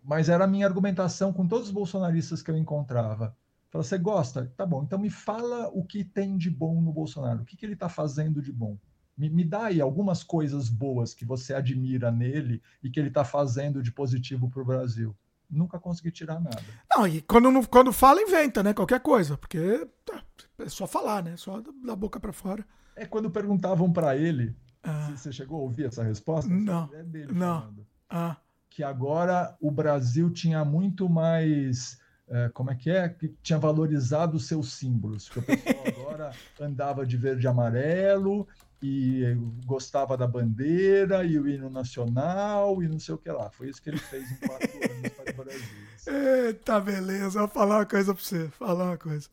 mas 0.04 0.28
era 0.28 0.44
a 0.44 0.46
minha 0.46 0.66
argumentação 0.66 1.32
com 1.32 1.48
todos 1.48 1.68
os 1.68 1.72
bolsonaristas 1.72 2.42
que 2.42 2.50
eu 2.50 2.56
encontrava. 2.56 3.34
Fala, 3.74 3.82
você 3.82 3.98
gosta? 3.98 4.52
Tá 4.56 4.64
bom, 4.64 4.84
então 4.84 4.96
me 4.96 5.10
fala 5.10 5.68
o 5.70 5.84
que 5.84 6.04
tem 6.04 6.38
de 6.38 6.48
bom 6.48 6.80
no 6.80 6.92
Bolsonaro, 6.92 7.42
o 7.42 7.44
que, 7.44 7.56
que 7.56 7.66
ele 7.66 7.72
está 7.72 7.88
fazendo 7.88 8.40
de 8.40 8.52
bom. 8.52 8.78
Me, 9.18 9.28
me, 9.28 9.44
dá 9.44 9.64
aí 9.64 9.80
algumas 9.80 10.22
coisas 10.22 10.68
boas 10.68 11.12
que 11.12 11.24
você 11.24 11.52
admira 11.52 12.12
nele 12.12 12.62
e 12.80 12.88
que 12.88 13.00
ele 13.00 13.08
está 13.08 13.24
fazendo 13.24 13.82
de 13.82 13.90
positivo 13.90 14.48
para 14.48 14.62
o 14.62 14.64
Brasil. 14.64 15.12
Nunca 15.50 15.80
consegui 15.80 16.12
tirar 16.12 16.40
nada. 16.40 16.62
Não, 16.88 17.04
e 17.04 17.20
quando, 17.22 17.66
quando 17.66 17.92
fala, 17.92 18.22
inventa, 18.22 18.62
né? 18.62 18.72
Qualquer 18.72 19.00
coisa, 19.00 19.36
porque 19.36 19.88
tá, 20.04 20.22
é 20.60 20.68
só 20.68 20.86
falar, 20.86 21.24
né? 21.24 21.36
Só 21.36 21.60
da 21.84 21.96
boca 21.96 22.20
para 22.20 22.32
fora. 22.32 22.64
É 22.94 23.04
quando 23.04 23.28
perguntavam 23.28 23.92
para 23.92 24.16
ele, 24.16 24.54
ah. 24.84 25.10
você 25.16 25.32
chegou 25.32 25.58
a 25.58 25.62
ouvir 25.62 25.86
essa 25.86 26.04
resposta? 26.04 26.48
Não. 26.48 26.88
É 26.94 27.02
dele 27.02 27.32
não. 27.32 27.74
Ah. 28.08 28.36
Que 28.70 28.84
agora 28.84 29.56
o 29.60 29.68
Brasil 29.72 30.30
tinha 30.30 30.64
muito 30.64 31.08
mais 31.08 31.98
é, 32.28 32.48
como 32.50 32.70
é 32.70 32.74
que 32.74 32.90
é, 32.90 33.08
que 33.08 33.28
tinha 33.42 33.58
valorizado 33.58 34.36
os 34.36 34.46
seus 34.46 34.74
símbolos, 34.74 35.28
que 35.28 35.38
o 35.38 35.42
pessoal 35.42 35.84
agora 35.86 36.32
andava 36.60 37.04
de 37.04 37.16
verde 37.16 37.44
e 37.44 37.48
amarelo 37.48 38.46
e 38.82 39.36
gostava 39.64 40.16
da 40.16 40.26
bandeira 40.26 41.24
e 41.24 41.38
o 41.38 41.48
hino 41.48 41.70
nacional 41.70 42.82
e 42.82 42.88
não 42.88 42.98
sei 42.98 43.14
o 43.14 43.18
que 43.18 43.30
lá. 43.30 43.50
Foi 43.50 43.68
isso 43.68 43.80
que 43.80 43.88
ele 43.88 43.98
fez 43.98 44.30
em 44.30 44.36
quatro 44.46 44.68
anos 44.76 45.08
para 45.10 45.32
o 45.32 45.44
Brasil. 45.44 46.46
Eita, 46.46 46.80
beleza. 46.80 47.38
Vou 47.40 47.48
falar 47.48 47.78
uma 47.78 47.86
coisa 47.86 48.14
para 48.14 48.22
você. 48.22 48.48
Falar 48.48 48.84
uma 48.84 48.98
coisa. 48.98 49.28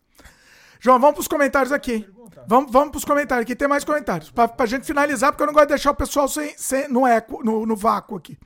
João, 0.80 1.00
vamos 1.00 1.16
para 1.16 1.22
os 1.22 1.28
comentários 1.28 1.72
aqui. 1.72 2.08
Vamos, 2.48 2.72
vamos 2.72 2.92
para 2.92 2.98
os 2.98 3.06
comentários 3.06 3.44
aqui. 3.44 3.56
Tem 3.56 3.68
mais 3.68 3.84
comentários. 3.84 4.32
Para 4.32 4.52
a 4.58 4.66
gente 4.66 4.86
finalizar, 4.86 5.32
porque 5.32 5.44
eu 5.44 5.48
não 5.48 5.54
gosto 5.54 5.68
de 5.68 5.74
deixar 5.74 5.92
o 5.92 5.96
pessoal 5.96 6.28
sem, 6.28 6.58
sem, 6.58 6.88
no, 6.88 7.06
eco, 7.06 7.44
no, 7.44 7.66
no 7.66 7.76
vácuo 7.76 8.18
aqui. 8.18 8.38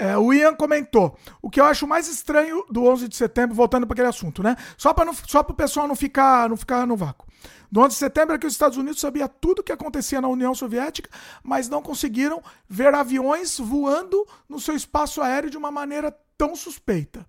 É, 0.00 0.16
o 0.16 0.32
Ian 0.32 0.54
comentou. 0.54 1.14
O 1.42 1.50
que 1.50 1.60
eu 1.60 1.64
acho 1.64 1.86
mais 1.86 2.08
estranho 2.08 2.64
do 2.70 2.84
11 2.86 3.06
de 3.06 3.16
setembro, 3.16 3.54
voltando 3.54 3.86
para 3.86 3.92
aquele 3.92 4.08
assunto, 4.08 4.42
né? 4.42 4.56
Só 4.78 4.94
para 4.94 5.10
o 5.10 5.54
pessoal 5.54 5.86
não 5.86 5.94
ficar, 5.94 6.48
não 6.48 6.56
ficar 6.56 6.86
no 6.86 6.96
vácuo. 6.96 7.26
Do 7.70 7.80
11 7.80 7.88
de 7.90 7.98
setembro 7.98 8.34
é 8.34 8.38
que 8.38 8.46
os 8.46 8.54
Estados 8.54 8.78
Unidos 8.78 8.98
sabia 8.98 9.28
tudo 9.28 9.58
o 9.58 9.62
que 9.62 9.72
acontecia 9.72 10.20
na 10.20 10.28
União 10.28 10.54
Soviética, 10.54 11.10
mas 11.42 11.68
não 11.68 11.82
conseguiram 11.82 12.42
ver 12.66 12.94
aviões 12.94 13.58
voando 13.58 14.26
no 14.48 14.58
seu 14.58 14.74
espaço 14.74 15.20
aéreo 15.20 15.50
de 15.50 15.58
uma 15.58 15.70
maneira 15.70 16.10
tão 16.38 16.56
suspeita. 16.56 17.26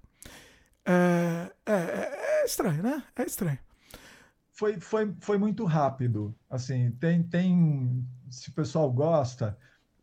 É, 0.86 1.52
é, 1.66 1.74
é, 1.74 2.42
é 2.42 2.46
estranho, 2.46 2.82
né? 2.82 3.04
É 3.16 3.24
estranho 3.24 3.60
foi, 4.62 4.80
foi, 4.80 5.12
foi 5.20 5.38
muito 5.40 5.66
rápido. 5.66 6.36
Assim, 6.48 6.92
tem, 6.92 7.24
tem, 7.24 8.08
se 8.30 8.50
o 8.50 8.54
pessoal 8.54 8.92
gosta, 8.92 9.58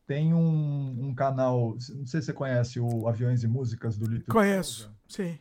tem 0.08 0.32
um, 0.32 1.08
um 1.08 1.14
canal, 1.14 1.76
não 1.90 2.06
sei 2.06 2.20
se 2.20 2.26
você 2.26 2.32
conhece 2.32 2.80
o 2.80 3.06
Aviões 3.06 3.44
e 3.44 3.46
Músicas 3.46 3.98
do 3.98 4.06
Lito. 4.06 4.32
Conheço, 4.32 4.90
sim. 5.06 5.38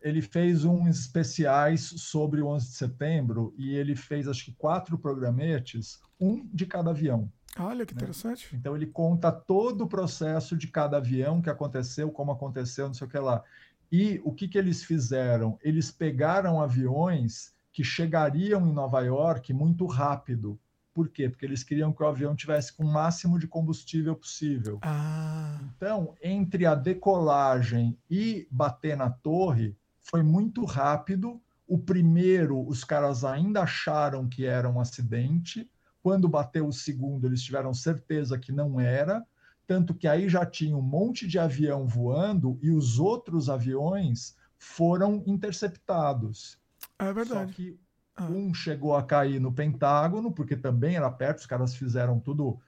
Ele 0.00 0.22
fez 0.22 0.64
uns 0.64 0.98
especiais 0.98 1.82
sobre 1.82 2.40
o 2.40 2.46
11 2.46 2.68
de 2.68 2.72
setembro 2.72 3.54
e 3.58 3.74
ele 3.74 3.94
fez 3.94 4.26
acho 4.26 4.46
que 4.46 4.52
quatro 4.52 4.96
programetes, 4.96 6.00
um 6.18 6.48
de 6.54 6.64
cada 6.64 6.90
avião. 6.90 7.30
Olha 7.58 7.84
que 7.84 7.94
né? 7.94 7.98
interessante. 7.98 8.48
Então 8.56 8.74
ele 8.74 8.86
conta 8.86 9.30
todo 9.30 9.82
o 9.82 9.88
processo 9.88 10.56
de 10.56 10.68
cada 10.68 10.96
avião 10.96 11.42
que 11.42 11.50
aconteceu, 11.50 12.10
como 12.10 12.32
aconteceu, 12.32 12.86
não 12.86 12.94
sei 12.94 13.06
o 13.06 13.10
que 13.10 13.18
lá. 13.18 13.44
E 13.92 14.22
o 14.24 14.32
que, 14.32 14.48
que 14.48 14.56
eles 14.56 14.82
fizeram? 14.82 15.58
Eles 15.62 15.90
pegaram 15.90 16.62
aviões 16.62 17.52
que 17.70 17.84
chegariam 17.84 18.66
em 18.66 18.72
Nova 18.72 19.02
York 19.02 19.52
muito 19.52 19.84
rápido. 19.84 20.58
Por 20.98 21.08
quê? 21.10 21.28
Porque 21.28 21.46
eles 21.46 21.62
queriam 21.62 21.92
que 21.92 22.02
o 22.02 22.06
avião 22.08 22.34
tivesse 22.34 22.72
com 22.72 22.82
o 22.82 22.92
máximo 22.92 23.38
de 23.38 23.46
combustível 23.46 24.16
possível. 24.16 24.80
Ah. 24.82 25.60
Então, 25.76 26.16
entre 26.20 26.66
a 26.66 26.74
decolagem 26.74 27.96
e 28.10 28.48
bater 28.50 28.96
na 28.96 29.08
torre, 29.08 29.76
foi 30.00 30.24
muito 30.24 30.64
rápido. 30.64 31.40
O 31.68 31.78
primeiro, 31.78 32.66
os 32.66 32.82
caras 32.82 33.24
ainda 33.24 33.62
acharam 33.62 34.28
que 34.28 34.44
era 34.44 34.68
um 34.68 34.80
acidente. 34.80 35.70
Quando 36.02 36.28
bateu 36.28 36.66
o 36.66 36.72
segundo, 36.72 37.28
eles 37.28 37.44
tiveram 37.44 37.72
certeza 37.72 38.36
que 38.36 38.50
não 38.50 38.80
era. 38.80 39.24
Tanto 39.68 39.94
que 39.94 40.08
aí 40.08 40.28
já 40.28 40.44
tinha 40.44 40.76
um 40.76 40.82
monte 40.82 41.28
de 41.28 41.38
avião 41.38 41.86
voando 41.86 42.58
e 42.60 42.72
os 42.72 42.98
outros 42.98 43.48
aviões 43.48 44.34
foram 44.58 45.22
interceptados. 45.28 46.58
É 46.98 47.12
verdade. 47.12 47.52
Só 47.52 47.56
que. 47.56 47.78
Um 48.24 48.52
chegou 48.52 48.94
a 48.96 49.02
cair 49.02 49.40
no 49.40 49.52
Pentágono, 49.52 50.32
porque 50.32 50.56
também 50.56 50.96
era 50.96 51.10
perto, 51.10 51.38
os 51.38 51.46
caras 51.46 51.74
fizeram 51.74 52.18
tudo, 52.18 52.58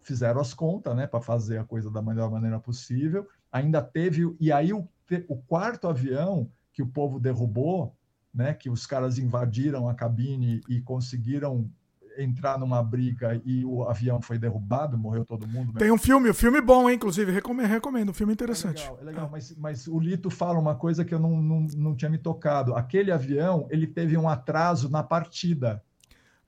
fizeram 0.00 0.40
as 0.40 0.54
contas, 0.54 0.94
né, 0.96 1.06
para 1.06 1.20
fazer 1.20 1.58
a 1.58 1.64
coisa 1.64 1.90
da 1.90 2.02
melhor 2.02 2.30
maneira 2.30 2.58
possível. 2.58 3.28
Ainda 3.50 3.82
teve, 3.82 4.34
e 4.40 4.50
aí 4.50 4.72
o, 4.72 4.88
o 5.28 5.36
quarto 5.36 5.88
avião 5.88 6.50
que 6.72 6.82
o 6.82 6.86
povo 6.86 7.20
derrubou, 7.20 7.94
né, 8.32 8.54
que 8.54 8.70
os 8.70 8.86
caras 8.86 9.18
invadiram 9.18 9.88
a 9.88 9.94
cabine 9.94 10.60
e 10.68 10.80
conseguiram 10.80 11.70
entrar 12.18 12.58
numa 12.58 12.82
briga 12.82 13.40
e 13.44 13.64
o 13.64 13.84
avião 13.84 14.20
foi 14.20 14.38
derrubado, 14.38 14.98
morreu 14.98 15.24
todo 15.24 15.46
mundo. 15.46 15.72
Tem 15.74 15.90
um 15.90 15.98
filme, 15.98 16.30
um 16.30 16.34
filme 16.34 16.60
bom, 16.60 16.88
hein, 16.88 16.96
inclusive, 16.96 17.30
recomendo, 17.30 17.68
recomendo 17.68 18.10
um 18.10 18.14
filme 18.14 18.32
interessante. 18.32 18.82
É 18.82 18.90
legal, 18.90 18.98
é 19.00 19.04
legal. 19.04 19.26
É. 19.26 19.30
Mas, 19.30 19.56
mas 19.56 19.88
o 19.88 19.98
Lito 19.98 20.30
fala 20.30 20.58
uma 20.58 20.74
coisa 20.74 21.04
que 21.04 21.14
eu 21.14 21.18
não, 21.18 21.40
não, 21.42 21.66
não 21.76 21.94
tinha 21.94 22.10
me 22.10 22.18
tocado. 22.18 22.74
Aquele 22.74 23.10
avião, 23.10 23.66
ele 23.70 23.86
teve 23.86 24.16
um 24.16 24.28
atraso 24.28 24.90
na 24.90 25.02
partida. 25.02 25.82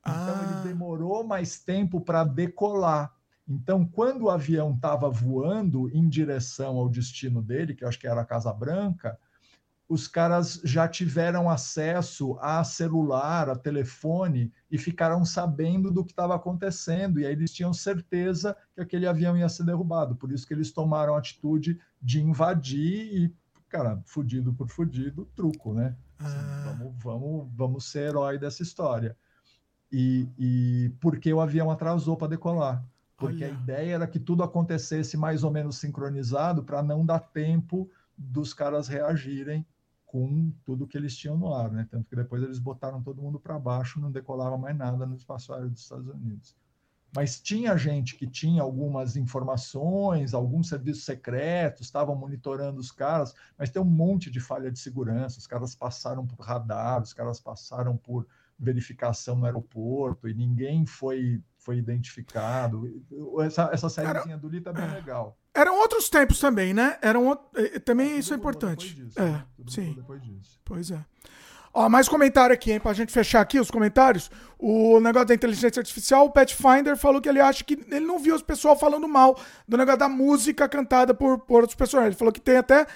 Então 0.01 0.15
ah. 0.15 0.60
ele 0.62 0.68
demorou 0.68 1.25
mais 1.25 1.59
tempo 1.59 2.01
para 2.01 2.25
decolar. 2.25 3.12
Então, 3.49 3.84
quando 3.84 4.23
o 4.23 4.31
avião 4.31 4.73
estava 4.75 5.10
voando 5.10 5.91
em 5.94 6.09
direção 6.09 6.76
ao 6.76 6.89
destino 6.89 7.43
dele, 7.43 7.75
que 7.75 7.84
eu 7.84 7.89
acho 7.89 7.99
que 7.99 8.07
era 8.07 8.23
a 8.23 8.25
Casa 8.25 8.52
Branca, 8.52 9.18
os 9.89 10.09
caras 10.09 10.61
já 10.65 10.89
tiveram 10.89 11.51
acesso 11.51 12.39
a 12.41 12.65
celular, 12.65 13.51
a 13.51 13.57
telefone 13.57 14.53
e 14.71 14.79
ficaram 14.79 15.25
sabendo 15.25 15.91
do 15.91 16.05
que 16.05 16.13
estava 16.13 16.35
acontecendo. 16.35 17.21
E 17.21 17.27
aí 17.27 17.33
eles 17.33 17.53
tinham 17.53 17.73
certeza 17.73 18.57
que 18.75 18.81
aquele 18.81 19.07
avião 19.07 19.37
ia 19.37 19.49
ser 19.49 19.65
derrubado. 19.65 20.17
Por 20.17 20.33
isso 20.33 20.47
que 20.47 20.55
eles 20.55 20.73
tomaram 20.73 21.15
a 21.15 21.19
atitude 21.19 21.79
de 22.01 22.21
invadir 22.21 23.15
e, 23.15 23.35
cara, 23.69 24.03
fudido 24.07 24.55
por 24.55 24.69
fudido, 24.69 25.29
truco, 25.37 25.75
né? 25.75 25.95
Assim, 26.19 26.39
ah. 26.39 26.77
vamos, 26.79 26.95
vamos, 27.03 27.49
vamos 27.55 27.85
ser 27.85 28.09
herói 28.09 28.39
dessa 28.39 28.63
história. 28.63 29.17
E, 29.93 30.29
e 30.39 30.93
porque 30.99 31.33
o 31.33 31.41
avião 31.41 31.71
atrasou 31.71 32.17
para 32.17 32.29
decolar. 32.29 32.83
Porque 33.19 33.45
Olha. 33.45 33.55
a 33.55 33.61
ideia 33.61 33.95
era 33.95 34.07
que 34.07 34.19
tudo 34.19 34.43
acontecesse 34.43 35.17
mais 35.17 35.45
ou 35.45 35.51
menos 35.51 35.77
sincronizado 35.77 36.65
para 36.65 36.83
não 36.83 37.05
dar 37.05 37.21
tempo 37.21 37.89
dos 38.17 38.55
caras 38.55 38.89
reagirem 38.89 39.65
com 40.15 40.52
tudo 40.65 40.86
que 40.86 40.97
eles 40.97 41.17
tinham 41.17 41.36
no 41.36 41.52
ar, 41.52 41.73
né? 41.73 41.89
Tanto 41.91 42.09
que 42.09 42.15
depois 42.15 42.41
eles 42.41 42.60
botaram 42.60 43.02
todo 43.02 43.20
mundo 43.20 43.41
para 43.41 43.59
baixo, 43.59 43.99
não 43.99 44.12
decolava 44.12 44.57
mais 44.57 44.76
nada 44.76 45.05
no 45.05 45.17
espaço 45.17 45.52
aéreo 45.52 45.70
dos 45.70 45.81
Estados 45.81 46.07
Unidos. 46.07 46.55
Mas 47.12 47.41
tinha 47.41 47.76
gente 47.76 48.15
que 48.15 48.25
tinha 48.25 48.62
algumas 48.62 49.17
informações, 49.17 50.33
alguns 50.33 50.68
serviços 50.68 51.05
secretos, 51.05 51.81
estavam 51.81 52.15
monitorando 52.15 52.78
os 52.78 52.93
caras, 52.93 53.34
mas 53.59 53.70
tem 53.70 53.83
um 53.83 53.84
monte 53.84 54.31
de 54.31 54.39
falha 54.39 54.70
de 54.70 54.78
segurança. 54.78 55.41
Os 55.41 55.49
caras 55.49 55.75
passaram 55.75 56.25
por 56.25 56.39
radar, 56.41 57.02
os 57.02 57.12
caras 57.12 57.41
passaram 57.41 57.97
por 57.97 58.25
verificação 58.57 59.34
no 59.34 59.47
aeroporto 59.47 60.28
e 60.28 60.34
ninguém 60.34 60.86
foi 60.86 61.43
foi 61.59 61.76
identificado. 61.78 63.02
Essa, 63.41 63.68
essa 63.73 63.89
sériezinha 63.89 64.39
do 64.39 64.49
Lita 64.49 64.70
é 64.70 64.75
bem 64.75 64.91
legal. 64.93 65.36
Eram 65.55 65.78
outros 65.78 66.08
tempos 66.08 66.41
também, 66.41 66.74
né? 66.74 66.99
Eram 67.00 67.39
eh, 67.55 67.78
também 67.78 68.12
é, 68.12 68.16
isso 68.16 68.34
é 68.34 68.36
importante. 68.36 68.94
Disso, 68.94 69.18
é, 69.18 69.23
né? 69.23 69.44
sim. 69.68 69.97
Pois 70.65 70.91
é. 70.91 70.99
Ó, 71.73 71.89
mais 71.89 72.08
comentário 72.08 72.55
aqui, 72.55 72.73
hein? 72.73 72.81
Pra 72.81 72.92
gente 72.92 73.12
fechar 73.12 73.41
aqui 73.41 73.58
os 73.58 73.70
comentários. 73.70 74.31
O 74.58 75.00
negócio 75.00 75.28
da 75.28 75.34
inteligência 75.34 75.81
artificial, 75.81 76.26
o 76.26 76.31
Pathfinder 76.31 76.97
falou 76.97 77.20
que 77.20 77.28
ele 77.28 77.41
acha 77.41 77.65
que 77.65 77.74
ele 77.91 78.07
não 78.07 78.18
viu 78.18 78.34
os 78.34 78.42
pessoal 78.42 78.78
falando 78.78 79.08
mal 79.08 79.39
do 79.66 79.76
negócio 79.76 79.99
da 79.99 80.08
música 80.08 80.68
cantada 80.68 81.12
por, 81.12 81.41
por 81.41 81.62
outros 81.62 81.74
personagens. 81.74 82.12
Ele 82.12 82.18
falou 82.18 82.33
que 82.33 82.41
tem 82.41 82.57
até 82.57 82.86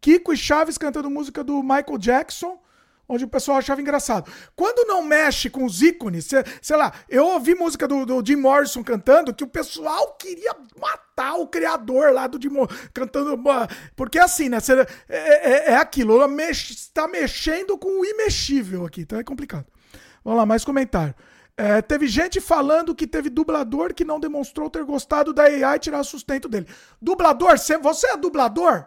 Kiko 0.00 0.32
e 0.32 0.36
Chaves 0.36 0.76
cantando 0.76 1.08
música 1.08 1.42
do 1.44 1.62
Michael 1.62 1.98
Jackson 1.98 2.58
onde 3.08 3.24
o 3.24 3.28
pessoal 3.28 3.58
achava 3.58 3.80
engraçado. 3.80 4.30
Quando 4.56 4.86
não 4.86 5.02
mexe 5.02 5.50
com 5.50 5.64
os 5.64 5.82
ícones, 5.82 6.26
sei, 6.26 6.42
sei 6.60 6.76
lá, 6.76 6.92
eu 7.08 7.26
ouvi 7.26 7.54
música 7.54 7.86
do, 7.86 8.04
do, 8.04 8.24
Jim 8.24 8.36
Morrison 8.36 8.82
cantando 8.82 9.34
que 9.34 9.44
o 9.44 9.48
pessoal 9.48 10.14
queria 10.14 10.54
matar 10.78 11.34
o 11.34 11.46
criador 11.46 12.12
lá 12.12 12.26
do 12.26 12.40
Jim 12.40 12.48
Morrison, 12.48 12.76
cantando. 12.92 13.38
Porque 13.94 14.18
assim, 14.18 14.48
né? 14.48 14.60
Você, 14.60 14.72
é, 14.72 14.86
é, 15.08 15.72
é 15.72 15.76
aquilo, 15.76 16.20
ela 16.20 16.30
está 16.50 17.06
mexendo 17.06 17.76
com 17.78 18.00
o 18.00 18.04
imexível 18.04 18.84
aqui, 18.84 19.02
então 19.02 19.18
é 19.18 19.24
complicado. 19.24 19.66
Vamos 20.24 20.38
lá, 20.38 20.46
mais 20.46 20.64
comentário. 20.64 21.14
É, 21.56 21.80
teve 21.80 22.08
gente 22.08 22.40
falando 22.40 22.94
que 22.94 23.06
teve 23.06 23.30
dublador 23.30 23.94
que 23.94 24.04
não 24.04 24.18
demonstrou 24.18 24.68
ter 24.68 24.82
gostado 24.84 25.32
da 25.32 25.44
AI 25.44 25.78
tirar 25.78 26.02
sustento 26.02 26.48
dele. 26.48 26.66
Dublador, 27.00 27.56
você 27.80 28.08
é 28.08 28.16
dublador? 28.16 28.86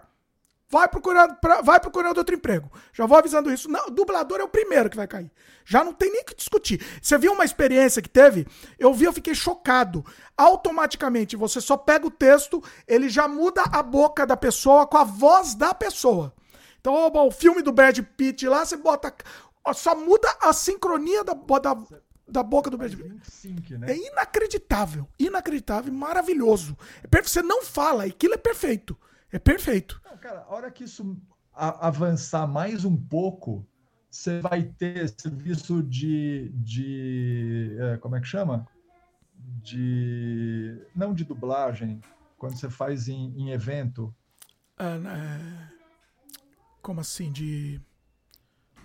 Vai 0.70 0.88
procurando, 0.90 1.36
pra, 1.36 1.62
vai 1.62 1.80
procurando 1.80 2.18
outro 2.18 2.36
emprego. 2.36 2.70
Já 2.92 3.06
vou 3.06 3.18
avisando 3.18 3.52
isso. 3.52 3.70
Não, 3.70 3.90
dublador 3.90 4.40
é 4.42 4.44
o 4.44 4.50
primeiro 4.50 4.90
que 4.90 4.98
vai 4.98 5.08
cair. 5.08 5.32
Já 5.64 5.82
não 5.82 5.94
tem 5.94 6.12
nem 6.12 6.26
que 6.26 6.36
discutir. 6.36 6.86
Você 7.02 7.18
viu 7.18 7.32
uma 7.32 7.46
experiência 7.46 8.02
que 8.02 8.10
teve? 8.10 8.46
Eu 8.78 8.94
vi, 8.94 9.06
eu 9.06 9.14
fiquei 9.14 9.34
chocado. 9.34 10.06
Automaticamente, 10.36 11.38
você 11.38 11.62
só 11.62 11.78
pega 11.78 12.06
o 12.06 12.12
texto, 12.12 12.62
ele 12.86 13.08
já 13.08 13.30
muda 13.30 13.64
a 13.72 13.82
boca 13.82 14.26
da 14.26 14.36
pessoa 14.36 14.86
com 14.86 14.98
a 14.98 15.06
voz 15.06 15.56
da 15.56 15.74
pessoa. 15.74 16.34
Então, 16.82 17.12
o 17.14 17.32
filme 17.32 17.62
do 17.62 17.72
Brad 17.72 18.00
Pitt 18.18 18.46
lá, 18.48 18.66
você 18.66 18.76
bota. 18.76 19.14
Só 19.74 19.96
muda 19.96 20.28
a 20.42 20.52
sincronia 20.52 21.24
da, 21.24 21.34
da, 21.34 21.78
da 22.28 22.44
boca 22.44 22.70
do 22.70 22.78
Brad 22.78 22.94
Pitt. 22.94 23.78
Né? 23.78 23.92
É 23.92 23.98
inacreditável. 23.98 25.08
Inacreditável, 25.18 25.94
maravilhoso. 25.94 26.78
É 27.04 27.22
você 27.22 27.42
não 27.42 27.64
fala, 27.64 28.04
aquilo 28.04 28.34
é 28.34 28.38
perfeito. 28.38 28.98
É 29.38 29.40
perfeito. 29.40 30.02
Não, 30.04 30.18
cara, 30.18 30.40
a 30.50 30.52
hora 30.52 30.72
que 30.72 30.84
isso 30.84 31.16
avançar 31.54 32.48
mais 32.48 32.84
um 32.84 32.98
pouco, 32.98 33.64
você 34.10 34.42
vai 34.42 34.64
ter 34.64 35.08
serviço 35.10 35.84
de. 35.84 36.50
de 36.56 37.78
é, 37.80 37.98
como 37.98 38.16
é 38.16 38.20
que 38.20 38.26
chama? 38.26 38.68
De. 39.62 40.84
Não 40.96 41.14
de 41.14 41.24
dublagem, 41.24 42.02
quando 42.36 42.58
você 42.58 42.68
faz 42.68 43.08
em, 43.08 43.32
em 43.40 43.52
evento. 43.52 44.12
É, 44.80 45.68
como 46.82 47.00
assim? 47.00 47.32
De 47.32 47.80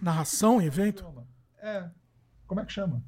narração 0.03 0.61
em 0.61 0.67
evento? 0.67 1.03
É. 1.63 1.89
Como 2.47 2.61
é 2.61 2.67
que 2.67 2.73
chama? 2.73 3.03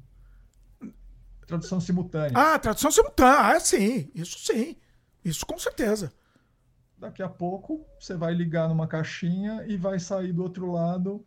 Tradução 1.45 1.79
simultânea. 1.79 2.31
Ah, 2.35 2.57
tradução 2.57 2.89
simultânea. 2.89 3.55
Ah, 3.55 3.59
sim. 3.59 4.09
Isso 4.15 4.39
sim. 4.39 4.75
Isso 5.23 5.45
com 5.45 5.59
certeza 5.59 6.11
daqui 6.97 7.21
a 7.21 7.29
pouco 7.29 7.85
você 7.99 8.15
vai 8.15 8.33
ligar 8.33 8.69
numa 8.69 8.87
caixinha 8.87 9.63
e 9.67 9.77
vai 9.77 9.99
sair 9.99 10.33
do 10.33 10.43
outro 10.43 10.71
lado. 10.71 11.25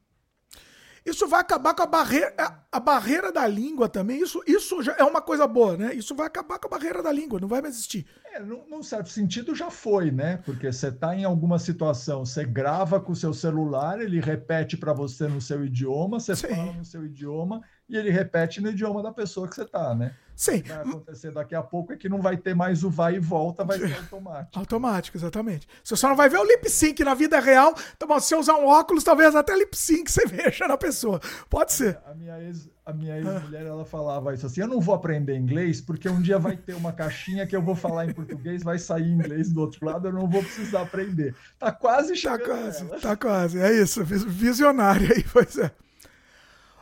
Isso 1.09 1.27
vai 1.27 1.41
acabar 1.41 1.75
com 1.75 1.83
a 1.83 1.87
barreira, 1.87 2.35
a 2.71 2.81
barreira 2.81 3.33
da 3.33 3.47
língua 3.47 3.89
também. 3.89 4.21
Isso, 4.21 4.43
isso 4.47 4.83
já 4.83 4.95
é 4.99 5.03
uma 5.03 5.23
coisa 5.23 5.47
boa, 5.47 5.75
né? 5.75 5.95
Isso 5.95 6.15
vai 6.15 6.27
acabar 6.27 6.59
com 6.59 6.67
a 6.67 6.71
barreira 6.71 7.03
da 7.03 7.11
língua, 7.11 7.41
não 7.41 7.49
vai 7.49 7.63
mais 7.63 7.77
existir. 7.77 8.07
É, 8.27 8.41
num, 8.41 8.69
num 8.69 8.83
certo 8.83 9.09
sentido 9.09 9.55
já 9.55 9.71
foi, 9.71 10.11
né? 10.11 10.37
Porque 10.45 10.71
você 10.71 10.89
está 10.89 11.17
em 11.17 11.25
alguma 11.25 11.59
situação, 11.59 12.27
você 12.27 12.45
grava 12.45 13.01
com 13.01 13.13
o 13.13 13.17
seu 13.17 13.33
celular, 13.33 14.01
ele 14.01 14.21
repete 14.21 14.77
para 14.77 14.93
você 14.93 15.27
no 15.29 15.41
seu 15.41 15.65
idioma, 15.65 16.21
você 16.21 16.37
Sim. 16.37 16.49
fala 16.49 16.73
no 16.75 16.85
seu 16.85 17.07
idioma 17.07 17.63
e 17.89 17.97
ele 17.97 18.11
repete 18.11 18.61
no 18.61 18.69
idioma 18.69 19.03
da 19.03 19.13
pessoa 19.13 19.49
que 19.49 19.55
você 19.55 19.63
está, 19.63 19.95
né? 19.95 20.15
Sim. 20.39 20.59
O 20.59 20.63
que 20.63 20.69
vai 20.69 20.83
acontecer 20.83 21.33
daqui 21.33 21.55
a 21.57 21.63
pouco 21.65 21.93
é 21.93 21.97
que 21.97 22.09
não 22.09 22.23
vai 22.23 22.37
ter 22.37 22.55
mais 22.55 22.85
o 22.85 22.89
vai 22.89 23.17
e 23.17 23.19
volta, 23.19 23.65
vai 23.65 23.77
ser 23.77 23.93
automático. 23.99 24.57
Automático, 24.57 25.17
exatamente. 25.17 25.67
Você 25.83 25.97
só 25.97 26.09
não 26.09 26.15
vai 26.15 26.29
ver 26.29 26.39
o 26.39 26.45
lip 26.45 26.71
sync 26.71 27.03
na 27.03 27.13
vida 27.13 27.41
real. 27.41 27.75
Então, 27.97 28.09
se 28.21 28.29
você 28.29 28.37
usar 28.37 28.55
um 28.55 28.67
óculos, 28.67 29.03
talvez 29.03 29.35
até 29.35 29.53
lip 29.59 29.77
sync 29.77 30.09
você 30.09 30.25
veja 30.31 30.69
na 30.69 30.79
pessoa. 30.79 31.21
Pode 31.51 31.73
ser. 31.73 31.99
A 32.07 32.15
minha 32.15 32.41
ex, 32.41 32.71
a 32.87 32.93
minha 32.93 33.19
ex-mulher, 33.19 33.67
ela 33.67 33.85
falava 33.85 34.33
isso 34.33 34.47
assim: 34.47 34.61
eu 34.61 34.69
não 34.69 34.81
vou 34.81 34.95
aprender 34.95 35.37
inglês, 35.37 35.81
porque 35.81 36.09
um 36.09 36.23
dia 36.23 36.39
vai 36.39 36.57
ter 36.57 36.77
uma 36.77 36.93
caixinha 36.93 37.45
que 37.45 37.57
eu 37.57 37.61
vou 37.61 37.75
falar 37.75 38.07
em 38.07 38.13
português, 38.15 38.63
vai 38.63 38.79
sair 38.79 39.11
inglês 39.11 39.51
do 39.53 39.61
outro 39.61 39.85
lado, 39.85 40.07
eu 40.07 40.13
não 40.13 40.29
vou 40.29 40.45
precisar 40.45 40.83
aprender. 40.83 41.35
Tá 41.59 41.73
quase 41.73 42.11
tá 42.11 42.15
chegando. 42.15 42.39
Tá 42.39 42.47
quase, 42.47 43.01
tá 43.01 43.17
quase. 43.17 43.59
É 43.59 43.73
isso. 43.73 44.05
Visionário 44.05 45.13
aí, 45.13 45.25
pois 45.33 45.59
é. 45.59 45.73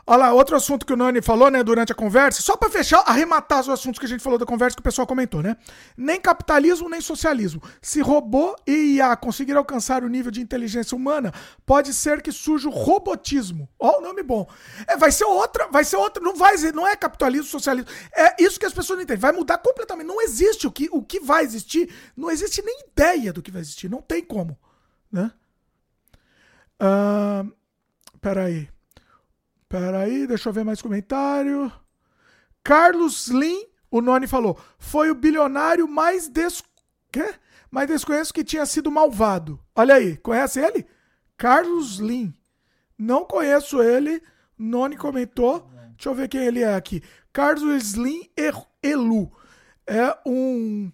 Olha 0.09 0.19
lá, 0.19 0.33
outro 0.33 0.55
assunto 0.55 0.87
que 0.87 0.93
o 0.93 0.97
Nani 0.97 1.21
falou, 1.21 1.51
né, 1.51 1.65
durante 1.65 1.91
a 1.91 1.95
conversa, 1.95 2.41
só 2.41 2.57
para 2.57 2.71
fechar, 2.71 3.01
arrematar 3.01 3.61
os 3.61 3.69
assuntos 3.69 3.99
que 3.99 4.07
a 4.07 4.09
gente 4.09 4.23
falou 4.23 4.39
da 4.39 4.47
conversa 4.47 4.77
que 4.77 4.81
o 4.81 4.85
pessoal 4.85 5.05
comentou, 5.05 5.43
né? 5.43 5.57
Nem 5.97 6.21
capitalismo, 6.21 6.89
nem 6.89 7.01
socialismo. 7.01 7.61
Se 7.83 8.01
robô 8.01 8.55
e 8.65 8.97
IA 8.97 9.17
conseguir 9.17 9.57
alcançar 9.57 10.05
o 10.05 10.09
nível 10.09 10.31
de 10.31 10.41
inteligência 10.41 10.95
humana, 10.95 11.35
pode 11.65 11.93
ser 11.93 12.23
que 12.23 12.31
surja 12.31 12.69
o 12.69 12.71
robotismo. 12.73 13.69
Ó, 13.81 13.99
o 13.99 14.01
nome 14.01 14.23
bom. 14.23 14.49
É, 14.87 14.97
vai 14.97 15.11
ser 15.11 15.25
outra, 15.25 15.67
vai 15.73 15.85
ser 15.85 15.97
outra, 15.97 16.23
não 16.23 16.37
vai, 16.37 16.57
não 16.73 16.87
é 16.87 16.95
capitalismo, 16.95 17.47
socialismo. 17.47 17.91
É 18.15 18.41
isso 18.41 18.61
que 18.61 18.67
as 18.67 18.73
pessoas 18.73 18.99
não 18.99 19.03
entendem. 19.03 19.21
Vai 19.21 19.33
mudar 19.33 19.59
completamente. 19.59 20.07
Não 20.07 20.23
existe 20.23 20.69
o 20.69 20.71
que, 20.71 20.89
o 20.93 21.03
que 21.03 21.19
vai 21.19 21.43
existir, 21.43 21.93
não 22.17 22.31
existe 22.31 22.63
nem 22.63 22.79
ideia 22.93 23.33
do 23.33 23.43
que 23.43 23.51
vai 23.51 23.61
existir, 23.61 23.91
não 23.91 24.01
tem 24.01 24.23
como, 24.23 24.57
né? 25.11 25.33
Uh, 26.81 27.53
peraí. 28.21 28.76
Peraí, 29.79 30.27
deixa 30.27 30.49
eu 30.49 30.55
ver 30.55 30.65
mais 30.65 30.81
comentário. 30.81 31.71
Carlos 32.65 33.29
Lin, 33.29 33.63
o 33.91 34.01
Noni 34.01 34.27
falou, 34.27 34.59
foi 34.79 35.11
o 35.11 35.15
bilionário 35.15 35.87
mais, 35.87 36.29
des... 36.29 36.63
Quê? 37.13 37.35
mais 37.71 37.87
desconheço 37.87 38.33
que 38.33 38.43
tinha 38.43 38.65
sido 38.65 38.91
malvado. 38.91 39.61
Olha 39.75 39.97
aí, 39.97 40.17
conhece 40.17 40.61
ele? 40.61 40.87
Carlos 41.37 41.99
Lin. 41.99 42.33
Não 42.97 43.27
conheço 43.27 43.83
ele. 43.83 44.23
Noni 44.59 44.97
comentou. 44.97 45.71
Deixa 45.91 46.09
eu 46.09 46.15
ver 46.15 46.29
quem 46.29 46.47
ele 46.47 46.63
é 46.63 46.75
aqui. 46.75 47.03
Carlos 47.31 47.93
Lin 47.93 48.31
Elu. 48.83 49.31
É 49.87 50.17
um 50.25 50.91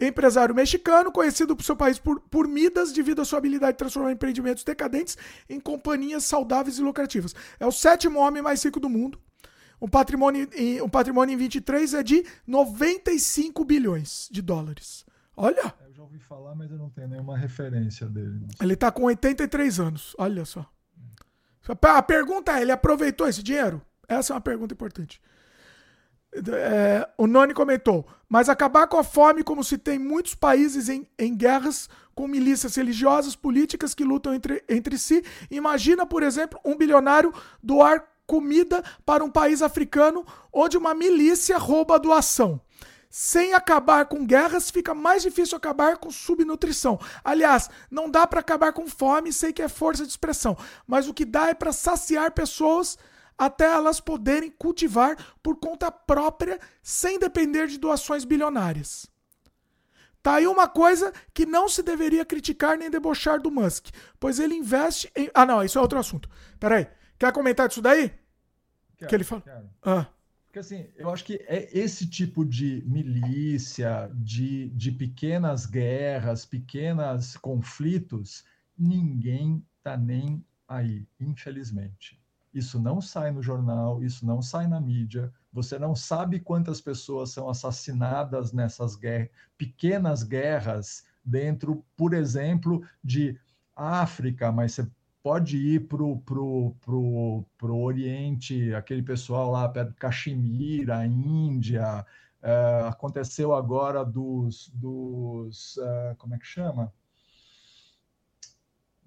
Empresário 0.00 0.54
mexicano, 0.54 1.12
conhecido 1.12 1.54
por 1.54 1.64
seu 1.64 1.76
país 1.76 1.98
por, 1.98 2.20
por 2.20 2.48
Midas, 2.48 2.92
devido 2.92 3.22
à 3.22 3.24
sua 3.24 3.38
habilidade 3.38 3.72
de 3.72 3.78
transformar 3.78 4.12
empreendimentos 4.12 4.64
decadentes 4.64 5.16
em 5.48 5.60
companhias 5.60 6.24
saudáveis 6.24 6.78
e 6.78 6.82
lucrativas. 6.82 7.34
É 7.60 7.66
o 7.66 7.72
sétimo 7.72 8.18
homem 8.18 8.42
mais 8.42 8.62
rico 8.62 8.80
do 8.80 8.88
mundo. 8.88 9.18
O 9.80 9.88
patrimônio, 9.88 10.48
o 10.82 10.88
patrimônio 10.88 11.34
em 11.34 11.36
23 11.36 11.94
é 11.94 12.02
de 12.02 12.24
95 12.46 13.64
bilhões 13.64 14.28
de 14.30 14.40
dólares. 14.40 15.04
Olha! 15.36 15.74
Eu 15.84 15.92
já 15.92 16.02
ouvi 16.02 16.18
falar, 16.18 16.54
mas 16.54 16.70
eu 16.70 16.78
não 16.78 16.90
tenho 16.90 17.08
nenhuma 17.08 17.36
referência 17.36 18.06
dele. 18.06 18.46
Ele 18.60 18.74
está 18.74 18.90
com 18.90 19.04
83 19.04 19.80
anos. 19.80 20.14
Olha 20.18 20.44
só. 20.44 20.68
A 21.82 22.02
pergunta 22.02 22.52
é: 22.52 22.62
ele 22.62 22.72
aproveitou 22.72 23.28
esse 23.28 23.42
dinheiro? 23.42 23.82
Essa 24.08 24.32
é 24.32 24.34
uma 24.34 24.40
pergunta 24.40 24.74
importante. 24.74 25.20
É, 26.34 27.08
o 27.16 27.26
Noni 27.26 27.54
comentou, 27.54 28.06
mas 28.28 28.48
acabar 28.48 28.88
com 28.88 28.98
a 28.98 29.04
fome 29.04 29.44
como 29.44 29.62
se 29.62 29.78
tem 29.78 29.98
muitos 29.98 30.34
países 30.34 30.88
em, 30.88 31.06
em 31.18 31.36
guerras 31.36 31.88
com 32.14 32.26
milícias 32.26 32.74
religiosas, 32.74 33.36
políticas 33.36 33.94
que 33.94 34.04
lutam 34.04 34.34
entre, 34.34 34.62
entre 34.68 34.98
si. 34.98 35.24
Imagina, 35.50 36.04
por 36.04 36.22
exemplo, 36.22 36.58
um 36.64 36.76
bilionário 36.76 37.32
doar 37.62 38.04
comida 38.26 38.82
para 39.04 39.24
um 39.24 39.30
país 39.30 39.62
africano 39.62 40.24
onde 40.52 40.76
uma 40.76 40.94
milícia 40.94 41.58
rouba 41.58 41.96
a 41.96 41.98
doação. 41.98 42.60
Sem 43.08 43.54
acabar 43.54 44.06
com 44.06 44.26
guerras, 44.26 44.70
fica 44.70 44.92
mais 44.92 45.22
difícil 45.22 45.56
acabar 45.56 45.98
com 45.98 46.10
subnutrição. 46.10 46.98
Aliás, 47.22 47.70
não 47.88 48.10
dá 48.10 48.26
para 48.26 48.40
acabar 48.40 48.72
com 48.72 48.88
fome, 48.88 49.32
sei 49.32 49.52
que 49.52 49.62
é 49.62 49.68
força 49.68 50.02
de 50.02 50.10
expressão, 50.10 50.56
mas 50.84 51.06
o 51.06 51.14
que 51.14 51.24
dá 51.24 51.48
é 51.48 51.54
para 51.54 51.72
saciar 51.72 52.32
pessoas 52.32 52.98
até 53.36 53.66
elas 53.66 54.00
poderem 54.00 54.50
cultivar 54.50 55.16
por 55.42 55.56
conta 55.56 55.90
própria, 55.90 56.58
sem 56.82 57.18
depender 57.18 57.66
de 57.66 57.78
doações 57.78 58.24
bilionárias. 58.24 59.06
Tá 60.22 60.36
aí 60.36 60.46
uma 60.46 60.66
coisa 60.66 61.12
que 61.34 61.44
não 61.44 61.68
se 61.68 61.82
deveria 61.82 62.24
criticar 62.24 62.78
nem 62.78 62.90
debochar 62.90 63.40
do 63.42 63.50
Musk, 63.50 63.88
pois 64.18 64.38
ele 64.38 64.54
investe 64.54 65.12
em. 65.14 65.30
Ah, 65.34 65.44
não, 65.44 65.62
isso 65.62 65.78
é 65.78 65.82
outro 65.82 65.98
assunto. 65.98 66.30
Peraí. 66.58 66.88
Quer 67.18 67.30
comentar 67.30 67.68
disso 67.68 67.82
daí? 67.82 68.10
Quero, 68.96 69.08
que 69.08 69.14
ele 69.14 69.24
fala. 69.24 69.42
Ah. 69.82 70.06
Porque 70.46 70.60
assim, 70.60 70.88
eu 70.96 71.10
acho 71.10 71.24
que 71.24 71.44
é 71.46 71.68
esse 71.78 72.08
tipo 72.08 72.44
de 72.44 72.82
milícia, 72.86 74.10
de, 74.14 74.70
de 74.70 74.92
pequenas 74.92 75.66
guerras, 75.66 76.46
pequenos 76.46 77.36
conflitos, 77.36 78.44
ninguém 78.78 79.62
tá 79.82 79.96
nem 79.96 80.42
aí, 80.66 81.06
infelizmente. 81.20 82.23
Isso 82.54 82.80
não 82.80 83.00
sai 83.00 83.32
no 83.32 83.42
jornal, 83.42 84.02
isso 84.02 84.24
não 84.24 84.40
sai 84.40 84.68
na 84.68 84.80
mídia. 84.80 85.32
Você 85.52 85.76
não 85.78 85.96
sabe 85.96 86.38
quantas 86.38 86.80
pessoas 86.80 87.30
são 87.30 87.48
assassinadas 87.48 88.52
nessas 88.52 88.94
guerras, 88.94 89.30
pequenas 89.58 90.22
guerras 90.22 91.04
dentro, 91.24 91.84
por 91.96 92.14
exemplo, 92.14 92.86
de 93.02 93.36
África, 93.74 94.52
mas 94.52 94.72
você 94.72 94.88
pode 95.20 95.56
ir 95.56 95.88
para 95.88 96.02
o 96.02 96.20
pro, 96.20 96.76
pro, 96.80 97.44
pro 97.58 97.76
Oriente, 97.76 98.72
aquele 98.74 99.02
pessoal 99.02 99.50
lá 99.50 99.68
perto 99.68 99.90
de 99.90 99.96
Caxemir, 99.96 100.90
a 100.90 101.04
Índia. 101.04 102.06
É, 102.40 102.86
aconteceu 102.86 103.54
agora 103.54 104.04
dos, 104.04 104.68
dos 104.74 105.76
uh, 105.78 106.14
como 106.18 106.34
é 106.34 106.38
que 106.38 106.46
chama? 106.46 106.92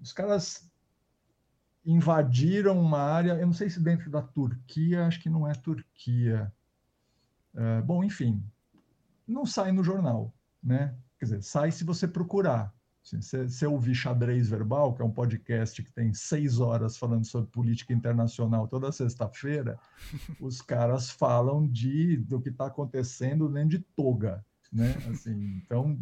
Os 0.00 0.12
caras 0.12 0.67
invadiram 1.88 2.78
uma 2.78 2.98
área, 2.98 3.32
eu 3.32 3.46
não 3.46 3.54
sei 3.54 3.70
se 3.70 3.80
dentro 3.80 4.10
da 4.10 4.20
Turquia, 4.20 5.06
acho 5.06 5.18
que 5.20 5.30
não 5.30 5.48
é 5.48 5.54
Turquia. 5.54 6.52
É, 7.54 7.80
bom, 7.80 8.04
enfim, 8.04 8.44
não 9.26 9.46
sai 9.46 9.72
no 9.72 9.82
jornal, 9.82 10.34
né? 10.62 10.94
Quer 11.18 11.24
dizer, 11.24 11.42
sai 11.42 11.72
se 11.72 11.84
você 11.84 12.06
procurar. 12.06 12.74
Se 13.02 13.16
você 13.22 13.66
ouvir 13.66 13.94
Xadrez 13.94 14.50
Verbal, 14.50 14.94
que 14.94 15.00
é 15.00 15.04
um 15.04 15.10
podcast 15.10 15.82
que 15.82 15.90
tem 15.90 16.12
seis 16.12 16.60
horas 16.60 16.98
falando 16.98 17.24
sobre 17.24 17.50
política 17.50 17.94
internacional 17.94 18.68
toda 18.68 18.92
sexta-feira, 18.92 19.78
os 20.38 20.60
caras 20.60 21.08
falam 21.08 21.66
de 21.66 22.18
do 22.18 22.38
que 22.38 22.50
está 22.50 22.66
acontecendo 22.66 23.48
dentro 23.48 23.70
de 23.70 23.78
toga, 23.78 24.44
né? 24.70 24.94
Assim, 25.10 25.62
então, 25.64 25.98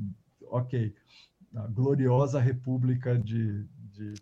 ok. 0.48 0.92
A 1.54 1.68
gloriosa 1.68 2.40
República 2.40 3.16
de, 3.16 3.64
de 3.96 4.14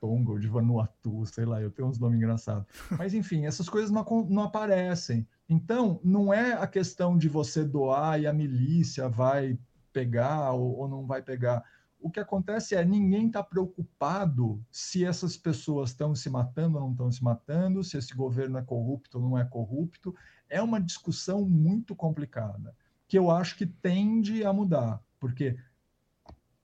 Tonga, 0.00 0.38
de 0.38 0.48
Vanuatu, 0.48 1.26
sei 1.26 1.44
lá, 1.44 1.60
eu 1.60 1.70
tenho 1.70 1.88
uns 1.88 1.98
nomes 1.98 2.18
engraçados. 2.18 2.66
Mas, 2.98 3.12
enfim, 3.14 3.44
essas 3.44 3.68
coisas 3.68 3.90
não, 3.90 4.04
não 4.28 4.42
aparecem. 4.44 5.26
Então, 5.48 6.00
não 6.02 6.32
é 6.32 6.52
a 6.52 6.66
questão 6.66 7.16
de 7.16 7.28
você 7.28 7.64
doar 7.64 8.20
e 8.20 8.26
a 8.26 8.32
milícia 8.32 9.08
vai 9.08 9.58
pegar 9.92 10.52
ou, 10.52 10.76
ou 10.78 10.88
não 10.88 11.06
vai 11.06 11.22
pegar. 11.22 11.64
O 11.98 12.10
que 12.10 12.20
acontece 12.20 12.74
é 12.74 12.84
ninguém 12.84 13.26
está 13.26 13.42
preocupado 13.42 14.62
se 14.70 15.04
essas 15.04 15.36
pessoas 15.36 15.90
estão 15.90 16.14
se 16.14 16.28
matando 16.28 16.76
ou 16.76 16.84
não 16.84 16.92
estão 16.92 17.10
se 17.10 17.24
matando, 17.24 17.82
se 17.82 17.96
esse 17.96 18.14
governo 18.14 18.58
é 18.58 18.62
corrupto 18.62 19.18
ou 19.18 19.24
não 19.24 19.38
é 19.38 19.44
corrupto. 19.44 20.14
É 20.48 20.62
uma 20.62 20.80
discussão 20.80 21.44
muito 21.44 21.96
complicada, 21.96 22.74
que 23.08 23.18
eu 23.18 23.30
acho 23.30 23.56
que 23.56 23.66
tende 23.66 24.44
a 24.44 24.52
mudar, 24.52 25.02
porque 25.18 25.56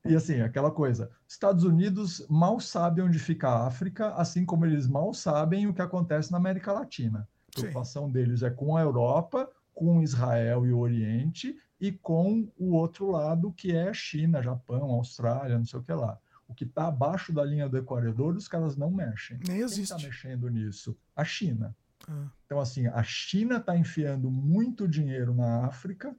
e 0.05 0.16
assim, 0.16 0.40
aquela 0.40 0.70
coisa, 0.70 1.10
Estados 1.28 1.64
Unidos 1.64 2.26
mal 2.28 2.58
sabe 2.58 3.00
onde 3.00 3.18
fica 3.18 3.48
a 3.48 3.66
África, 3.66 4.14
assim 4.14 4.44
como 4.44 4.66
eles 4.66 4.86
mal 4.89 5.14
sabem 5.14 5.66
o 5.66 5.74
que 5.74 5.82
acontece 5.82 6.32
na 6.32 6.39
América 6.39 6.72
Latina. 6.72 7.28
A 7.48 7.60
preocupação 7.60 8.06
Sim. 8.06 8.12
deles 8.12 8.42
é 8.42 8.50
com 8.50 8.76
a 8.76 8.81
Europa, 8.81 9.48
com 9.74 10.02
Israel 10.02 10.66
e 10.66 10.72
o 10.72 10.78
Oriente 10.78 11.56
e 11.81 11.92
com 11.92 12.48
o 12.58 12.74
outro 12.74 13.10
lado 13.10 13.52
que 13.52 13.74
é 13.74 13.92
China, 13.94 14.42
Japão, 14.42 14.90
Austrália, 14.90 15.58
não 15.58 15.64
sei 15.64 15.78
o 15.78 15.82
que 15.82 15.92
lá. 15.92 16.18
O 16.48 16.55
que 16.55 16.64
está 16.64 16.89
abaixo 16.89 17.32
da 17.32 17.44
linha 17.44 17.68
do 17.68 17.78
Equador, 17.78 18.36
os 18.36 18.48
caras 18.48 18.76
não 18.76 18.90
mexem. 18.90 19.39
Nem 19.47 19.58
existe. 19.58 19.94
Quem 19.94 19.97
está 19.97 20.08
mexendo 20.08 20.48
nisso? 20.48 20.97
A 21.16 21.24
China. 21.24 21.74
Ah. 22.08 22.26
Então, 22.44 22.60
assim, 22.60 22.86
a 22.89 23.02
China 23.02 23.56
está 23.56 23.76
enfiando 23.76 24.31
muito 24.31 24.86
dinheiro 24.86 25.32
na 25.32 25.66
África, 25.66 26.14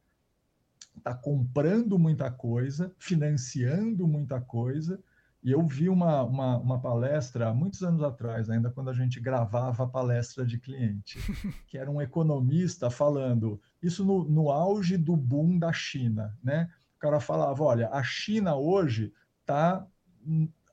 está 0.98 1.14
comprando 1.14 1.98
muita 2.00 2.32
coisa, 2.32 2.94
financiando 2.98 4.08
muita 4.08 4.40
coisa. 4.40 5.00
E 5.44 5.52
eu 5.52 5.66
vi 5.68 5.90
uma, 5.90 6.24
uma, 6.24 6.58
uma, 6.58 6.80
palestra 6.80 7.50
há 7.50 7.54
muitos 7.54 7.84
anos 7.84 8.02
atrás, 8.02 8.50
ainda 8.50 8.70
quando 8.70 8.90
a 8.90 8.94
gente 8.94 9.20
gravava 9.20 9.84
a 9.84 9.88
palestra 9.88 10.46
de 10.46 10.58
cliente, 10.58 11.20
que 11.68 11.78
era 11.78 11.92
um 11.92 12.02
economista 12.02 12.90
falando 12.90 13.60
isso 13.82 14.06
no, 14.06 14.24
no 14.24 14.50
auge 14.50 14.96
do 14.96 15.18
boom 15.18 15.60
da 15.60 15.74
China. 15.74 16.38
Né? 16.42 16.70
O 16.96 17.00
cara 17.00 17.20
falava: 17.20 17.62
olha, 17.62 17.90
a 17.90 18.02
China 18.02 18.56
hoje 18.56 19.12
está. 19.42 19.86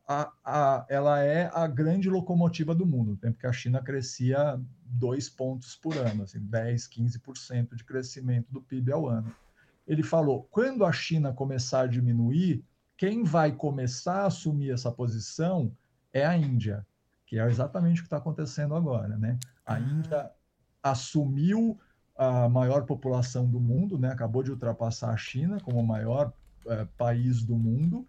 A, 0.07 0.33
a, 0.45 0.87
ela 0.89 1.23
é 1.23 1.49
a 1.55 1.69
grande 1.69 2.11
locomotiva 2.11 2.75
do 2.75 2.85
mundo, 2.85 3.13
no 3.13 3.17
tempo 3.17 3.39
que 3.39 3.47
a 3.47 3.53
China 3.53 3.81
crescia 3.81 4.61
dois 4.85 5.29
pontos 5.29 5.77
por 5.77 5.97
ano, 5.97 6.25
assim, 6.25 6.41
10, 6.41 6.89
15% 6.89 7.77
de 7.77 7.85
crescimento 7.85 8.49
do 8.51 8.61
PIB 8.61 8.91
ao 8.91 9.09
ano 9.09 9.33
ele 9.87 10.03
falou: 10.03 10.47
quando 10.51 10.85
a 10.85 10.93
China 10.93 11.33
começar 11.33 11.83
a 11.83 11.87
diminuir, 11.87 12.65
quem 12.97 13.25
vai 13.25 13.53
começar 13.53 14.23
a 14.23 14.27
assumir 14.27 14.73
essa 14.73 14.91
posição 14.93 15.73
é 16.13 16.27
a 16.27 16.37
Índia, 16.37 16.87
que 17.27 17.39
é 17.39 17.47
exatamente 17.47 18.01
o 18.01 18.03
que 18.03 18.07
está 18.07 18.19
acontecendo 18.19 18.75
agora. 18.75 19.17
Né? 19.17 19.39
A 19.65 19.75
ah. 19.75 19.81
Índia 19.81 20.31
assumiu 20.83 21.79
a 22.17 22.49
maior 22.49 22.85
população 22.85 23.49
do 23.49 23.59
mundo, 23.59 23.99
né? 23.99 24.11
acabou 24.11 24.43
de 24.43 24.51
ultrapassar 24.51 25.11
a 25.11 25.17
China 25.17 25.59
como 25.61 25.81
o 25.81 25.87
maior 25.87 26.33
é, 26.67 26.85
país 26.99 27.43
do 27.43 27.57
mundo, 27.57 28.07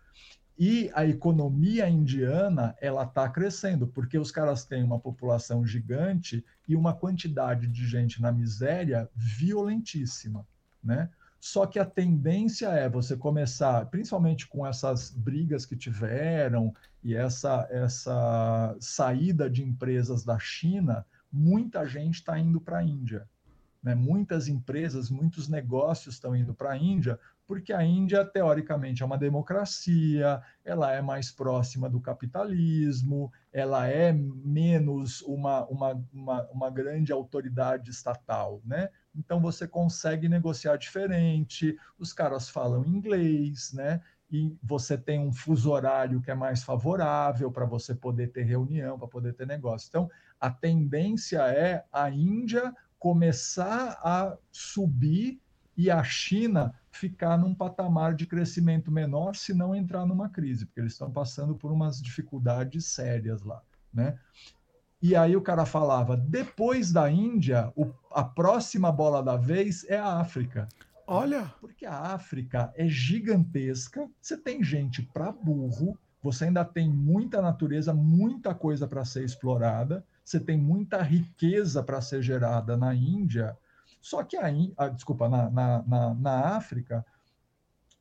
e 0.59 0.91
a 0.93 1.05
economia 1.05 1.89
indiana 1.89 2.75
ela 2.81 3.03
está 3.03 3.29
crescendo, 3.29 3.87
porque 3.87 4.19
os 4.19 4.29
caras 4.29 4.65
têm 4.65 4.83
uma 4.83 4.99
população 4.99 5.65
gigante 5.65 6.45
e 6.67 6.75
uma 6.75 6.93
quantidade 6.93 7.67
de 7.67 7.87
gente 7.87 8.21
na 8.21 8.31
miséria 8.31 9.09
violentíssima. 9.15 10.45
Né? 10.83 11.09
Só 11.41 11.65
que 11.65 11.79
a 11.79 11.85
tendência 11.85 12.67
é 12.67 12.87
você 12.87 13.17
começar, 13.17 13.87
principalmente 13.87 14.47
com 14.47 14.65
essas 14.65 15.09
brigas 15.09 15.65
que 15.65 15.75
tiveram 15.75 16.71
e 17.03 17.15
essa, 17.15 17.67
essa 17.71 18.77
saída 18.79 19.49
de 19.49 19.63
empresas 19.63 20.23
da 20.23 20.37
China, 20.37 21.03
muita 21.33 21.87
gente 21.87 22.17
está 22.17 22.37
indo 22.37 22.61
para 22.61 22.77
a 22.77 22.83
Índia. 22.83 23.27
Né? 23.81 23.95
Muitas 23.95 24.47
empresas, 24.47 25.09
muitos 25.09 25.49
negócios 25.49 26.13
estão 26.13 26.35
indo 26.35 26.53
para 26.53 26.73
a 26.73 26.77
Índia, 26.77 27.19
porque 27.47 27.73
a 27.73 27.83
Índia, 27.83 28.23
teoricamente, 28.23 29.01
é 29.01 29.05
uma 29.05 29.17
democracia, 29.17 30.43
ela 30.63 30.93
é 30.93 31.01
mais 31.01 31.31
próxima 31.31 31.89
do 31.89 31.99
capitalismo, 31.99 33.33
ela 33.51 33.87
é 33.87 34.13
menos 34.13 35.23
uma, 35.23 35.65
uma, 35.65 36.05
uma, 36.13 36.43
uma 36.51 36.69
grande 36.69 37.11
autoridade 37.11 37.89
estatal. 37.89 38.61
Né? 38.63 38.89
Então 39.15 39.41
você 39.41 39.67
consegue 39.67 40.29
negociar 40.29 40.77
diferente, 40.77 41.77
os 41.99 42.13
caras 42.13 42.49
falam 42.49 42.85
inglês, 42.85 43.73
né? 43.73 44.01
E 44.31 44.55
você 44.63 44.97
tem 44.97 45.19
um 45.19 45.33
fuso 45.33 45.71
horário 45.71 46.21
que 46.21 46.31
é 46.31 46.35
mais 46.35 46.63
favorável 46.63 47.51
para 47.51 47.65
você 47.65 47.93
poder 47.93 48.31
ter 48.31 48.43
reunião, 48.43 48.97
para 48.97 49.07
poder 49.07 49.33
ter 49.33 49.45
negócio. 49.45 49.89
Então, 49.89 50.09
a 50.39 50.49
tendência 50.49 51.39
é 51.47 51.83
a 51.91 52.09
Índia 52.09 52.73
começar 52.97 53.99
a 54.01 54.37
subir 54.49 55.41
e 55.75 55.89
a 55.89 56.03
China 56.03 56.73
ficar 56.91 57.37
num 57.37 57.55
patamar 57.55 58.13
de 58.13 58.25
crescimento 58.25 58.91
menor 58.91 59.35
se 59.35 59.53
não 59.53 59.73
entrar 59.73 60.05
numa 60.05 60.29
crise, 60.29 60.65
porque 60.65 60.79
eles 60.79 60.93
estão 60.93 61.11
passando 61.11 61.55
por 61.55 61.71
umas 61.71 62.01
dificuldades 62.01 62.85
sérias 62.85 63.41
lá, 63.41 63.61
né? 63.93 64.17
E 65.01 65.15
aí 65.15 65.35
o 65.35 65.41
cara 65.41 65.65
falava: 65.65 66.15
depois 66.15 66.91
da 66.91 67.09
Índia, 67.09 67.71
o, 67.75 67.91
a 68.11 68.23
próxima 68.23 68.91
bola 68.91 69.23
da 69.23 69.35
vez 69.35 69.83
é 69.89 69.97
a 69.97 70.19
África. 70.19 70.67
Olha! 71.07 71.53
Porque 71.59 71.85
a 71.85 72.13
África 72.13 72.71
é 72.75 72.87
gigantesca, 72.87 74.07
você 74.21 74.37
tem 74.37 74.63
gente 74.63 75.01
para 75.01 75.31
burro, 75.31 75.97
você 76.21 76.45
ainda 76.45 76.63
tem 76.63 76.89
muita 76.89 77.41
natureza, 77.41 77.93
muita 77.93 78.53
coisa 78.53 78.87
para 78.87 79.03
ser 79.03 79.25
explorada, 79.25 80.05
você 80.23 80.39
tem 80.39 80.57
muita 80.57 81.01
riqueza 81.01 81.81
para 81.83 81.99
ser 81.99 82.21
gerada 82.21 82.77
na 82.77 82.93
Índia, 82.93 83.57
Só 83.99 84.23
que 84.23 84.37
aí, 84.37 84.73
ah, 84.77 84.87
desculpa, 84.87 85.27
na, 85.27 85.49
na, 85.49 85.83
na, 85.83 86.13
na 86.13 86.55
África, 86.55 87.05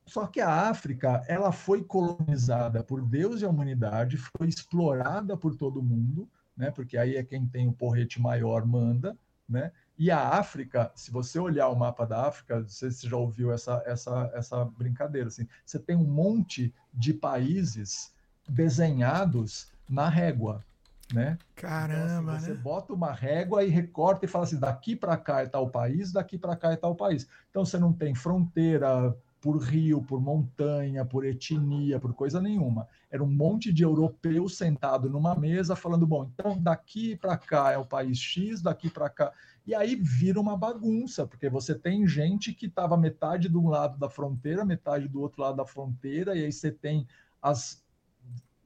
só 0.07 0.27
que 0.27 0.41
a 0.41 0.69
África, 0.69 1.23
ela 1.29 1.53
foi 1.53 1.85
colonizada 1.85 2.83
por 2.83 3.03
Deus 3.03 3.41
e 3.41 3.45
a 3.45 3.49
humanidade, 3.49 4.17
foi 4.17 4.49
explorada 4.49 5.37
por 5.37 5.55
todo 5.57 5.83
mundo, 5.83 6.29
né? 6.61 6.71
Porque 6.71 6.99
aí 6.99 7.17
é 7.17 7.25
quem 7.25 7.47
tem 7.47 7.67
o 7.67 7.73
porrete 7.73 8.21
maior 8.21 8.67
manda, 8.67 9.17
né? 9.49 9.73
E 9.99 10.11
a 10.11 10.29
África, 10.29 10.93
se 10.95 11.11
você 11.11 11.39
olhar 11.39 11.69
o 11.69 11.77
mapa 11.77 12.07
da 12.07 12.27
África, 12.27 12.63
você 12.63 12.91
já 12.91 13.17
ouviu 13.17 13.53
essa, 13.53 13.83
essa, 13.85 14.31
essa 14.35 14.65
brincadeira, 14.65 15.29
assim, 15.29 15.47
você 15.65 15.79
tem 15.79 15.97
um 15.97 16.05
monte 16.05 16.73
de 16.93 17.13
países 17.13 18.15
desenhados 18.49 19.71
na 19.89 20.09
régua, 20.09 20.65
né? 21.13 21.37
Caramba, 21.55 22.23
então, 22.23 22.35
assim, 22.35 22.45
você 22.47 22.53
né? 22.53 22.61
bota 22.63 22.93
uma 22.93 23.13
régua 23.13 23.65
e 23.65 23.69
recorta 23.69 24.25
e 24.25 24.29
fala 24.29 24.45
assim, 24.45 24.59
daqui 24.59 24.95
para 24.95 25.17
cá 25.17 25.43
é 25.43 25.47
tal 25.47 25.69
país, 25.69 26.13
daqui 26.13 26.39
para 26.39 26.57
cá 26.57 26.73
é 26.73 26.77
tal 26.77 26.95
país. 26.95 27.27
Então 27.51 27.65
você 27.65 27.79
não 27.79 27.93
tem 27.93 28.15
fronteira 28.15 29.15
por 29.41 29.57
rio, 29.59 30.03
por 30.03 30.21
montanha, 30.21 31.05
por 31.05 31.25
etnia, 31.25 31.99
por 31.99 32.13
coisa 32.13 32.41
nenhuma. 32.41 32.87
Era 33.11 33.25
um 33.25 33.31
monte 33.31 33.73
de 33.73 33.83
europeus 33.83 34.57
sentado 34.57 35.09
numa 35.09 35.35
mesa 35.35 35.75
falando, 35.75 36.07
bom, 36.07 36.31
então 36.33 36.61
daqui 36.61 37.17
para 37.17 37.39
cá 37.39 37.73
é 37.73 37.79
o 37.79 37.87
país 37.87 38.19
X, 38.19 38.61
daqui 38.61 38.91
para 38.91 39.09
cá. 39.09 39.33
E 39.67 39.75
aí 39.75 39.97
vira 39.97 40.39
uma 40.39 40.57
bagunça, 40.57 41.27
porque 41.27 41.49
você 41.49 41.75
tem 41.75 42.07
gente 42.07 42.53
que 42.53 42.67
estava 42.67 42.97
metade 42.97 43.49
de 43.49 43.57
um 43.57 43.69
lado 43.69 43.99
da 43.99 44.11
fronteira, 44.11 44.65
metade 44.65 45.09
do 45.09 45.21
outro 45.21 45.41
lado 45.43 45.57
da 45.57 45.67
fronteira, 45.67 46.37
e 46.37 46.45
aí 46.45 46.53
você 46.53 46.71
tem 46.71 47.07
as 47.41 47.83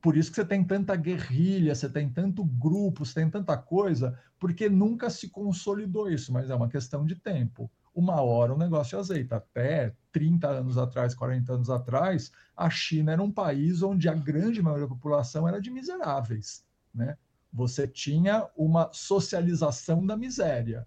por 0.02 0.18
isso 0.18 0.28
que 0.28 0.36
você 0.36 0.44
tem 0.44 0.62
tanta 0.62 0.94
guerrilha, 0.96 1.74
você 1.74 1.88
tem 1.88 2.10
tanto 2.10 2.44
grupo, 2.44 3.06
você 3.06 3.14
tem 3.14 3.30
tanta 3.30 3.56
coisa, 3.56 4.18
porque 4.38 4.68
nunca 4.68 5.08
se 5.08 5.30
consolidou 5.30 6.10
isso, 6.10 6.30
mas 6.30 6.50
é 6.50 6.54
uma 6.54 6.68
questão 6.68 7.06
de 7.06 7.14
tempo. 7.14 7.70
Uma 7.94 8.20
hora 8.20 8.52
o 8.52 8.58
negócio 8.58 8.98
azeita. 8.98 9.36
Até 9.36 9.94
30 10.10 10.48
anos 10.48 10.76
atrás, 10.76 11.14
40 11.14 11.52
anos 11.52 11.70
atrás, 11.70 12.32
a 12.56 12.68
China 12.68 13.12
era 13.12 13.22
um 13.22 13.30
país 13.30 13.82
onde 13.82 14.08
a 14.08 14.14
grande 14.14 14.60
maioria 14.60 14.86
da 14.86 14.94
população 14.94 15.46
era 15.46 15.60
de 15.60 15.70
miseráveis. 15.70 16.64
Né? 16.92 17.16
Você 17.52 17.86
tinha 17.86 18.48
uma 18.56 18.90
socialização 18.92 20.04
da 20.04 20.16
miséria. 20.16 20.86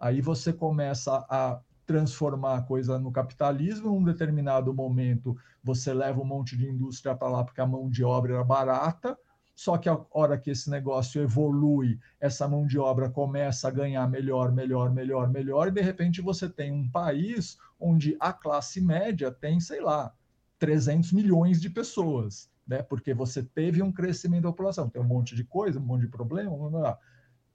Aí 0.00 0.20
você 0.20 0.52
começa 0.52 1.24
a 1.30 1.60
transformar 1.86 2.56
a 2.58 2.62
coisa 2.62 2.98
no 2.98 3.10
capitalismo, 3.10 3.88
num 3.88 4.04
determinado 4.04 4.74
momento 4.74 5.34
você 5.64 5.94
leva 5.94 6.20
um 6.20 6.24
monte 6.24 6.56
de 6.56 6.68
indústria 6.68 7.14
para 7.14 7.28
lá 7.28 7.42
porque 7.42 7.60
a 7.60 7.66
mão 7.66 7.88
de 7.88 8.04
obra 8.04 8.34
era 8.34 8.44
barata, 8.44 9.18
só 9.58 9.76
que 9.76 9.88
a 9.88 9.98
hora 10.12 10.38
que 10.38 10.50
esse 10.52 10.70
negócio 10.70 11.20
evolui, 11.20 11.98
essa 12.20 12.46
mão 12.46 12.64
de 12.64 12.78
obra 12.78 13.10
começa 13.10 13.66
a 13.66 13.72
ganhar 13.72 14.08
melhor, 14.08 14.52
melhor, 14.52 14.88
melhor, 14.92 15.28
melhor, 15.28 15.66
e 15.66 15.72
de 15.72 15.80
repente 15.80 16.22
você 16.22 16.48
tem 16.48 16.70
um 16.70 16.88
país 16.88 17.58
onde 17.76 18.16
a 18.20 18.32
classe 18.32 18.80
média 18.80 19.32
tem, 19.32 19.58
sei 19.58 19.80
lá, 19.80 20.14
300 20.60 21.10
milhões 21.12 21.60
de 21.60 21.68
pessoas, 21.68 22.48
né? 22.64 22.84
Porque 22.84 23.12
você 23.12 23.42
teve 23.42 23.82
um 23.82 23.90
crescimento 23.90 24.44
da 24.44 24.50
população, 24.50 24.88
tem 24.88 25.02
um 25.02 25.04
monte 25.04 25.34
de 25.34 25.42
coisa, 25.42 25.80
um 25.80 25.82
monte 25.82 26.02
de 26.02 26.08
problema, 26.08 26.56
blá, 26.56 26.70
blá, 26.70 26.98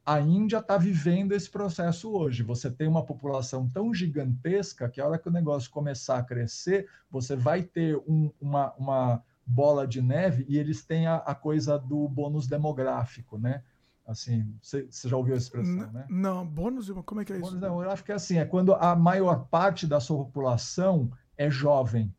a 0.06 0.20
Índia 0.20 0.58
está 0.58 0.78
vivendo 0.78 1.32
esse 1.32 1.50
processo 1.50 2.12
hoje. 2.12 2.44
Você 2.44 2.70
tem 2.70 2.86
uma 2.86 3.06
população 3.06 3.70
tão 3.70 3.94
gigantesca 3.94 4.90
que 4.90 5.00
a 5.00 5.08
hora 5.08 5.18
que 5.18 5.30
o 5.30 5.32
negócio 5.32 5.72
começar 5.72 6.18
a 6.18 6.24
crescer, 6.24 6.90
você 7.10 7.38
vai 7.38 7.64
ter 7.64 7.96
um, 8.06 8.30
uma, 8.42 8.74
uma, 8.74 9.24
bola 9.46 9.88
de 9.88 10.02
neve 10.02 10.46
e 10.48 10.58
eles 10.58 10.86
têm 10.86 11.08
a, 11.08 11.18
a, 11.18 11.36
coisa 11.36 11.78
do 11.78 12.08
bônus 12.08 12.48
demográfico, 12.48 13.38
né? 13.38 13.64
Assim, 14.06 14.54
você 14.62 14.88
já 15.06 15.16
ouviu 15.16 15.36
essa 15.36 15.46
expressão, 15.46 15.92
né? 15.92 16.06
Não, 16.10 16.46
bônus, 16.46 16.92
como 17.06 17.22
é 17.22 17.26
que 17.26 17.34
é 17.34 17.38
isso? 17.38 17.46
Bônus 17.46 17.62
demográfico 17.62 18.12
é 18.12 18.16
assim, 18.16 18.38
é 18.38 18.46
quando 18.46 18.74
a 18.74 18.96
maior 18.96 19.48
parte 19.48 19.88
da 19.88 20.00
sua 20.00 20.18
população 20.18 21.12
é 21.38 21.50
jovem. 21.50 22.14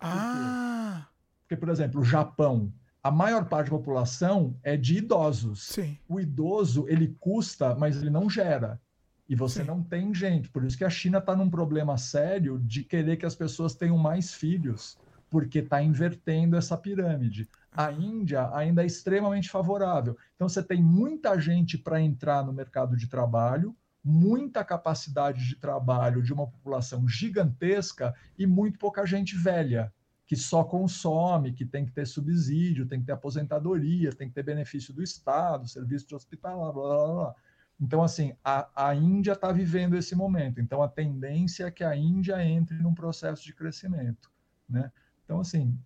Ah! 0.00 1.06
Porque, 1.42 1.56
por 1.56 1.68
exemplo, 1.68 2.00
o 2.00 2.04
Japão, 2.04 2.72
a 3.02 3.10
maior 3.10 3.46
parte 3.46 3.70
da 3.70 3.76
população 3.76 4.56
é 4.62 4.76
de 4.76 4.98
idosos. 4.98 5.64
Sim. 5.68 5.96
O 6.08 6.20
idoso, 6.20 6.86
ele 6.88 7.16
custa, 7.20 7.74
mas 7.74 7.96
ele 7.96 8.10
não 8.10 8.28
gera. 8.28 8.80
E 9.28 9.34
você 9.34 9.60
Sim. 9.60 9.66
não 9.66 9.82
tem 9.82 10.12
gente. 10.14 10.48
Por 10.48 10.64
isso 10.64 10.76
que 10.76 10.84
a 10.84 10.90
China 10.90 11.18
está 11.18 11.36
num 11.36 11.50
problema 11.50 11.96
sério 11.98 12.58
de 12.58 12.82
querer 12.82 13.16
que 13.16 13.26
as 13.26 13.34
pessoas 13.34 13.74
tenham 13.74 13.96
mais 13.96 14.34
filhos, 14.34 14.98
porque 15.30 15.60
está 15.60 15.82
invertendo 15.82 16.56
essa 16.56 16.76
pirâmide. 16.76 17.48
A 17.70 17.92
Índia 17.92 18.50
ainda 18.54 18.82
é 18.82 18.86
extremamente 18.86 19.48
favorável. 19.48 20.16
Então, 20.34 20.48
você 20.48 20.62
tem 20.62 20.82
muita 20.82 21.38
gente 21.38 21.76
para 21.76 22.00
entrar 22.00 22.44
no 22.44 22.52
mercado 22.52 22.96
de 22.96 23.06
trabalho, 23.06 23.76
muita 24.02 24.64
capacidade 24.64 25.46
de 25.46 25.56
trabalho 25.56 26.22
de 26.22 26.32
uma 26.32 26.46
população 26.46 27.06
gigantesca 27.06 28.14
e 28.38 28.46
muito 28.46 28.78
pouca 28.78 29.04
gente 29.04 29.36
velha 29.36 29.92
que 30.28 30.36
só 30.36 30.62
consome, 30.62 31.54
que 31.54 31.64
tem 31.64 31.86
que 31.86 31.90
ter 31.90 32.06
subsídio, 32.06 32.86
tem 32.86 33.00
que 33.00 33.06
ter 33.06 33.12
aposentadoria, 33.12 34.12
tem 34.12 34.28
que 34.28 34.34
ter 34.34 34.42
benefício 34.42 34.92
do 34.92 35.02
Estado, 35.02 35.66
serviço 35.66 36.06
de 36.06 36.14
hospital, 36.14 36.58
blá, 36.58 36.72
blá, 36.72 37.14
blá. 37.14 37.34
Então, 37.80 38.02
assim, 38.02 38.34
a, 38.44 38.68
a 38.76 38.94
Índia 38.94 39.32
está 39.32 39.50
vivendo 39.50 39.96
esse 39.96 40.14
momento. 40.14 40.60
Então, 40.60 40.82
a 40.82 40.88
tendência 40.88 41.64
é 41.64 41.70
que 41.70 41.82
a 41.82 41.96
Índia 41.96 42.44
entre 42.44 42.76
num 42.76 42.92
processo 42.92 43.42
de 43.42 43.54
crescimento. 43.54 44.30
Né? 44.68 44.92
Então, 45.28 45.40
assim, 45.40 45.78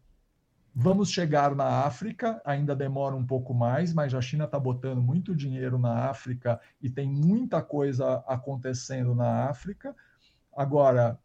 vamos 0.73 1.11
chegar 1.11 1.53
na 1.57 1.85
África, 1.85 2.41
ainda 2.45 2.77
demora 2.77 3.17
um 3.17 3.27
pouco 3.27 3.53
mais, 3.53 3.93
mas 3.93 4.15
a 4.15 4.21
China 4.21 4.45
está 4.45 4.57
botando 4.57 5.03
muito 5.03 5.35
dinheiro 5.35 5.81
na 5.81 6.09
África 6.09 6.61
e 6.81 6.89
tem 6.89 7.11
muita 7.11 7.61
coisa 7.61 8.23
acontecendo 8.29 9.17
na 9.17 9.49
África. 9.49 9.97
Agora, 10.57 11.19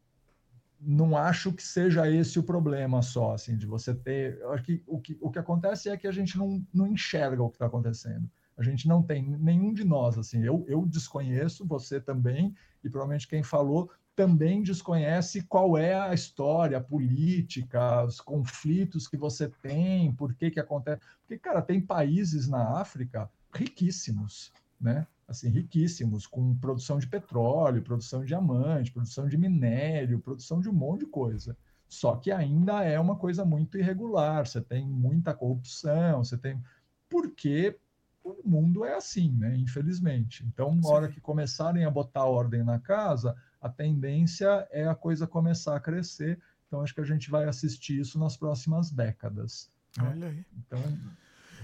não 0.81 1.15
acho 1.15 1.53
que 1.53 1.61
seja 1.61 2.09
esse 2.09 2.39
o 2.39 2.43
problema 2.43 3.03
só, 3.03 3.33
assim, 3.33 3.55
de 3.55 3.67
você 3.67 3.93
ter. 3.93 4.43
Acho 4.47 4.63
que 4.63 4.83
o 4.87 4.99
que, 4.99 5.15
o 5.21 5.29
que 5.29 5.37
acontece 5.37 5.87
é 5.87 5.95
que 5.95 6.07
a 6.07 6.11
gente 6.11 6.39
não, 6.39 6.65
não 6.73 6.87
enxerga 6.87 7.43
o 7.43 7.49
que 7.51 7.57
está 7.57 7.67
acontecendo. 7.67 8.27
A 8.57 8.63
gente 8.63 8.87
não 8.87 9.03
tem, 9.03 9.21
nenhum 9.21 9.71
de 9.71 9.83
nós, 9.83 10.17
assim, 10.17 10.43
eu, 10.43 10.65
eu 10.67 10.83
desconheço, 10.87 11.67
você 11.67 12.01
também, 12.01 12.55
e 12.83 12.89
provavelmente 12.89 13.27
quem 13.27 13.43
falou 13.43 13.91
também 14.17 14.63
desconhece 14.63 15.43
qual 15.43 15.77
é 15.77 15.93
a 15.93 16.11
história 16.11 16.79
a 16.79 16.83
política, 16.83 18.03
os 18.03 18.19
conflitos 18.19 19.07
que 19.07 19.15
você 19.15 19.47
tem, 19.61 20.11
por 20.11 20.33
que 20.33 20.49
que 20.49 20.59
acontece. 20.59 20.99
Porque, 21.19 21.37
cara, 21.37 21.61
tem 21.61 21.79
países 21.79 22.47
na 22.47 22.79
África 22.81 23.29
riquíssimos, 23.53 24.51
né? 24.81 25.05
assim 25.27 25.49
riquíssimos, 25.49 26.25
com 26.25 26.57
produção 26.57 26.97
de 26.97 27.05
petróleo, 27.05 27.83
produção 27.83 28.21
de 28.21 28.27
diamante, 28.27 28.91
produção 28.91 29.27
de 29.27 29.37
minério, 29.37 30.19
produção 30.19 30.59
de 30.59 30.67
um 30.67 30.73
monte 30.73 31.01
de 31.01 31.11
coisa. 31.11 31.55
Só 31.87 32.15
que 32.15 32.31
ainda 32.31 32.83
é 32.83 32.99
uma 32.99 33.17
coisa 33.17 33.45
muito 33.45 33.77
irregular, 33.77 34.47
você 34.47 34.61
tem 34.61 34.87
muita 34.87 35.33
corrupção, 35.35 36.23
você 36.23 36.37
tem. 36.37 36.59
Porque 37.07 37.77
o 38.23 38.35
mundo 38.43 38.83
é 38.83 38.95
assim, 38.95 39.31
né? 39.31 39.55
Infelizmente. 39.57 40.43
Então, 40.47 40.73
na 40.73 40.87
hora 40.87 41.07
que 41.07 41.21
começarem 41.21 41.85
a 41.85 41.91
botar 41.91 42.25
ordem 42.25 42.63
na 42.63 42.79
casa, 42.79 43.35
a 43.61 43.69
tendência 43.69 44.67
é 44.71 44.87
a 44.87 44.95
coisa 44.95 45.27
começar 45.27 45.75
a 45.75 45.79
crescer. 45.79 46.39
Então, 46.67 46.81
acho 46.81 46.93
que 46.93 47.01
a 47.01 47.05
gente 47.05 47.29
vai 47.29 47.45
assistir 47.45 47.99
isso 47.99 48.19
nas 48.19 48.35
próximas 48.35 48.91
décadas. 48.91 49.71
Né? 49.97 50.09
Olha 50.09 50.27
aí. 50.27 50.45
Então, 50.57 50.81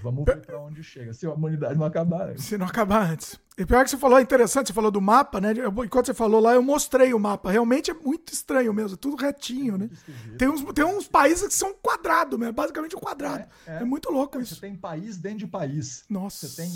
Vamos 0.03 0.25
ver 0.25 0.41
para 0.41 0.59
onde 0.59 0.83
chega, 0.83 1.13
se 1.13 1.25
a 1.25 1.31
humanidade 1.31 1.79
não 1.79 1.85
acabar 1.85 2.29
antes. 2.29 2.43
Se 2.43 2.57
não 2.57 2.65
acabar 2.65 3.09
antes. 3.09 3.39
E 3.57 3.65
pior 3.65 3.85
que 3.85 3.89
você 3.89 3.97
falou, 3.97 4.19
é 4.19 4.21
interessante, 4.21 4.67
você 4.67 4.73
falou 4.73 4.91
do 4.91 4.99
mapa, 4.99 5.39
né? 5.39 5.53
enquanto 5.85 6.07
você 6.07 6.13
falou 6.13 6.41
lá, 6.41 6.55
eu 6.55 6.61
mostrei 6.61 7.13
o 7.13 7.19
mapa. 7.19 7.49
Realmente 7.49 7.89
é 7.89 7.93
muito 7.93 8.33
estranho 8.33 8.73
mesmo, 8.73 8.97
tudo 8.97 9.15
retinho, 9.15 9.77
né? 9.77 9.89
Tem 10.37 10.49
uns, 10.49 10.61
tem 10.73 10.83
uns 10.83 11.07
países 11.07 11.47
que 11.47 11.53
são 11.53 11.73
quadrado 11.73 12.37
mesmo, 12.37 12.53
basicamente 12.53 12.97
um 12.97 12.99
quadrado. 12.99 13.45
É, 13.65 13.77
é. 13.77 13.81
é 13.81 13.85
muito 13.85 14.11
louco 14.11 14.41
isso. 14.41 14.55
Você 14.55 14.61
tem 14.61 14.75
país 14.75 15.17
dentro 15.17 15.39
de 15.39 15.47
país. 15.47 16.03
Nossa. 16.09 16.49
Você 16.49 16.61
tem, 16.61 16.71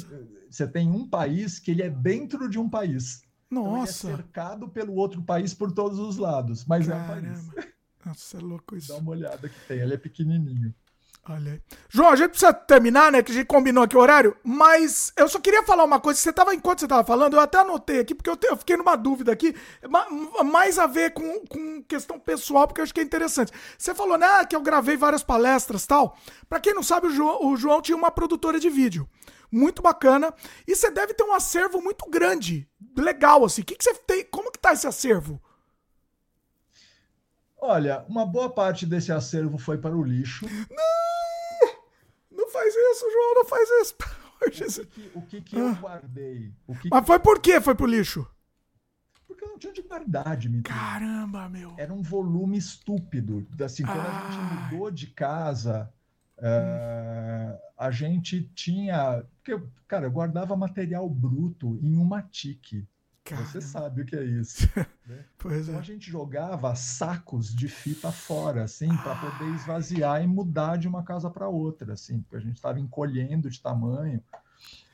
você 0.50 0.68
tem 0.68 0.90
um 0.90 1.06
país 1.06 1.60
que 1.60 1.72
ele 1.72 1.84
é 1.84 1.90
dentro 1.90 2.48
de 2.48 2.58
um 2.58 2.70
país. 2.70 3.24
Nossa. 3.50 4.08
Então 4.08 4.14
é 4.14 4.18
cercado 4.18 4.70
pelo 4.70 4.94
outro 4.96 5.22
país 5.22 5.54
por 5.54 5.72
todos 5.72 6.00
os 6.00 6.18
lados, 6.18 6.66
mas 6.66 6.88
Caramba. 6.88 7.14
é 7.14 7.18
um 7.18 7.22
país. 7.22 7.68
Nossa, 8.06 8.38
é 8.38 8.40
louco 8.40 8.76
isso. 8.76 8.90
Dá 8.90 8.96
uma 8.96 9.12
olhada 9.12 9.50
que 9.50 9.60
tem, 9.68 9.80
ele 9.80 9.94
é 9.94 9.98
pequenininho. 9.98 10.74
Olha 11.30 11.54
aí. 11.54 11.62
João, 11.90 12.10
a 12.10 12.16
gente 12.16 12.30
precisa 12.30 12.54
terminar, 12.54 13.12
né? 13.12 13.22
Que 13.22 13.32
a 13.32 13.36
gente 13.36 13.48
combinou 13.48 13.84
aqui 13.84 13.98
o 13.98 14.00
horário, 14.00 14.36
mas 14.44 15.12
eu 15.18 15.28
só 15.28 15.40
queria 15.40 15.62
falar 15.64 15.84
uma 15.84 16.00
coisa. 16.00 16.20
Você 16.20 16.32
tava, 16.32 16.56
enquanto 16.56 16.80
você 16.80 16.88
tava 16.88 17.04
falando, 17.04 17.34
eu 17.34 17.40
até 17.42 17.60
anotei 17.60 18.00
aqui, 18.00 18.16
porque 18.16 18.30
eu, 18.30 18.38
te, 18.38 18.48
eu 18.48 18.56
fiquei 18.56 18.78
numa 18.78 18.96
dúvida 18.96 19.32
aqui, 19.32 19.54
mais 20.46 20.80
a 20.80 20.88
ver 20.88 21.12
com, 21.12 21.46
com 21.48 21.84
questão 21.84 22.18
pessoal, 22.18 22.66
porque 22.66 22.80
eu 22.80 22.84
acho 22.84 22.94
que 22.94 23.02
é 23.02 23.04
interessante. 23.04 23.52
Você 23.78 23.94
falou, 23.94 24.18
né, 24.18 24.46
que 24.46 24.56
eu 24.56 24.62
gravei 24.62 24.96
várias 24.96 25.22
palestras 25.22 25.86
tal. 25.86 26.18
Pra 26.48 26.62
quem 26.62 26.74
não 26.74 26.84
sabe, 26.84 27.08
o 27.08 27.12
João, 27.12 27.46
o 27.46 27.58
João 27.58 27.82
tinha 27.82 27.98
uma 27.98 28.12
produtora 28.12 28.58
de 28.58 28.70
vídeo. 28.70 29.08
Muito 29.52 29.82
bacana. 29.82 30.34
E 30.68 30.76
você 30.76 30.92
deve 30.92 31.14
ter 31.14 31.24
um 31.24 31.34
acervo 31.34 31.82
muito 31.82 32.10
grande. 32.10 32.70
Legal, 32.96 33.46
assim. 33.46 33.62
O 33.62 33.66
que, 33.66 33.76
que 33.76 33.84
você 33.84 33.94
tem? 33.94 34.26
Como 34.26 34.52
que 34.52 34.60
tá 34.60 34.74
esse 34.74 34.88
acervo? 34.88 35.42
Olha, 37.60 38.06
uma 38.08 38.26
boa 38.26 38.50
parte 38.50 38.86
desse 38.86 39.12
acervo 39.12 39.58
foi 39.58 39.78
para 39.78 39.96
o 39.96 40.04
lixo. 40.04 40.46
Não! 40.70 40.88
Não 42.32 42.50
faz 42.50 42.74
isso, 42.74 43.12
João, 43.12 43.36
não 43.36 43.46
faz 43.46 43.70
isso. 43.82 43.96
O 44.40 44.52
que, 44.52 44.62
que, 44.62 45.12
o 45.16 45.22
que, 45.24 45.42
que 45.42 45.56
ah. 45.56 45.60
eu 45.62 45.76
guardei? 45.76 46.54
Que 46.80 46.90
Mas 46.92 47.08
foi 47.08 47.18
por 47.18 47.40
que 47.40 47.60
foi 47.60 47.74
pro 47.74 47.88
lixo? 47.88 48.26
Porque 49.28 49.44
eu 49.44 49.50
não 49.50 49.58
tinha 49.58 49.72
onde 49.72 49.82
guardar, 49.82 50.38
Dimitri. 50.38 50.72
Caramba, 50.72 51.50
meu. 51.50 51.74
Era 51.76 51.92
um 51.92 52.04
volume 52.04 52.56
estúpido. 52.56 53.48
Assim, 53.64 53.84
quando 53.84 54.00
Ai. 54.00 54.08
a 54.08 54.32
gente 54.32 54.74
mudou 54.74 54.92
de 54.92 55.08
casa, 55.08 55.92
uh, 56.40 57.58
a 57.78 57.92
gente 57.92 58.50
tinha. 58.56 59.24
Porque, 59.44 59.62
cara, 59.88 60.06
eu 60.06 60.12
guardava 60.12 60.56
material 60.56 61.10
bruto 61.10 61.80
em 61.82 61.96
uma 61.98 62.22
tique. 62.22 62.88
Você 63.36 63.60
sabe 63.60 64.02
o 64.02 64.06
que 64.06 64.16
é 64.16 64.24
isso. 64.24 64.68
Né? 65.08 65.24
então 65.38 65.52
é. 65.52 65.78
a 65.78 65.82
gente 65.82 66.12
jogava 66.12 66.76
sacos 66.76 67.56
de 67.56 67.70
fita 67.70 68.12
fora, 68.12 68.66
assim, 68.66 68.90
para 68.98 69.16
poder 69.16 69.56
esvaziar 69.56 70.22
e 70.22 70.28
mudar 70.28 70.78
de 70.78 70.86
uma 70.86 71.02
casa 71.02 71.30
para 71.30 71.48
outra, 71.48 71.94
assim, 71.94 72.20
porque 72.20 72.36
a 72.36 72.42
gente 72.42 72.58
estava 72.58 72.78
encolhendo 72.78 73.50
de 73.50 73.62
tamanho. 73.62 74.22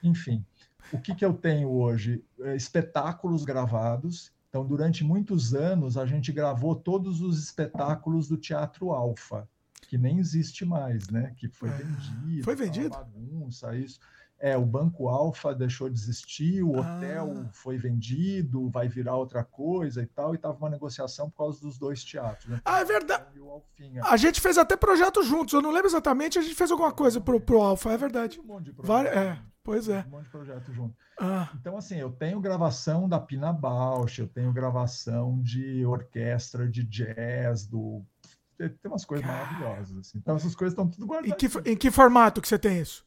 Enfim, 0.04 0.46
o 0.92 1.00
que, 1.00 1.16
que 1.16 1.26
eu 1.26 1.34
tenho 1.34 1.68
hoje? 1.68 2.24
É, 2.42 2.56
espetáculos 2.56 3.44
gravados. 3.44 4.32
Então, 4.50 4.64
durante 4.64 5.04
muitos 5.04 5.56
anos, 5.56 5.98
a 5.98 6.06
gente 6.06 6.32
gravou 6.32 6.76
todos 6.76 7.22
os 7.22 7.44
espetáculos 7.44 8.28
do 8.28 8.38
Teatro 8.38 8.92
Alfa, 8.92 9.50
que 9.94 9.98
nem 10.00 10.18
existe 10.18 10.66
mais, 10.66 11.08
né? 11.08 11.36
Que 11.38 11.48
foi 11.48 11.70
ah, 11.70 11.74
vendido. 11.74 12.44
Foi 12.44 12.56
vendido? 12.56 12.90
Bagunça, 12.90 13.76
isso. 13.76 14.00
É, 14.40 14.58
o 14.58 14.66
Banco 14.66 15.08
Alfa 15.08 15.54
deixou 15.54 15.88
de 15.88 16.00
existir, 16.00 16.64
o 16.64 16.72
hotel 16.72 17.44
ah. 17.46 17.50
foi 17.52 17.78
vendido, 17.78 18.72
vai 18.72 18.88
virar 18.88 19.16
outra 19.16 19.44
coisa 19.44 20.02
e 20.02 20.08
tal, 20.08 20.34
e 20.34 20.40
tava 20.40 20.58
uma 20.58 20.72
negociação 20.72 21.30
por 21.30 21.38
causa 21.38 21.62
dos 21.62 21.78
dois 21.78 22.04
teatros. 22.04 22.48
Né? 22.48 22.60
Ah, 22.66 22.80
é 22.80 22.86
verdade. 22.86 23.40
A 24.02 24.18
gente 24.18 24.42
fez 24.42 24.58
até 24.58 24.76
projeto 24.76 25.22
juntos, 25.22 25.54
eu 25.54 25.62
não 25.62 25.70
lembro 25.70 25.88
exatamente, 25.88 26.40
a 26.40 26.42
gente 26.42 26.56
fez 26.56 26.72
alguma 26.72 26.92
coisa 26.92 27.22
pro, 27.22 27.40
pro 27.40 27.62
Alfa, 27.62 27.92
é 27.92 27.98
verdade. 27.98 28.40
Um 28.40 28.48
monte 28.48 28.66
de 28.66 28.74
projeto. 28.74 29.16
É, 29.16 29.40
pois 29.64 29.88
é. 29.88 30.04
Um 30.08 30.10
monte 30.10 30.24
de 30.24 30.32
projeto 30.32 30.74
junto. 30.74 30.96
Ah. 31.20 31.52
Então, 31.54 31.78
assim, 31.78 31.98
eu 32.00 32.10
tenho 32.10 32.42
gravação 32.42 33.08
da 33.08 33.20
Pina 33.20 33.54
Bausch, 33.54 34.18
eu 34.18 34.28
tenho 34.28 34.52
gravação 34.52 35.40
de 35.40 35.86
orquestra 35.86 36.68
de 36.68 36.84
jazz, 36.84 37.68
do 37.68 38.04
tem 38.58 38.72
umas 38.86 39.06
coisas 39.06 39.26
maravilhosas. 39.26 39.98
Assim. 39.98 40.18
Então, 40.18 40.36
essas 40.36 40.56
coisas 40.56 40.74
estão 40.74 40.90
tudo 40.90 41.06
guardadas. 41.06 41.32
Em 41.32 41.50
que, 41.50 41.70
em 41.72 41.78
que 41.78 41.92
formato 41.92 42.42
que 42.42 42.48
você 42.48 42.60
tem 42.60 42.80
isso? 42.80 43.06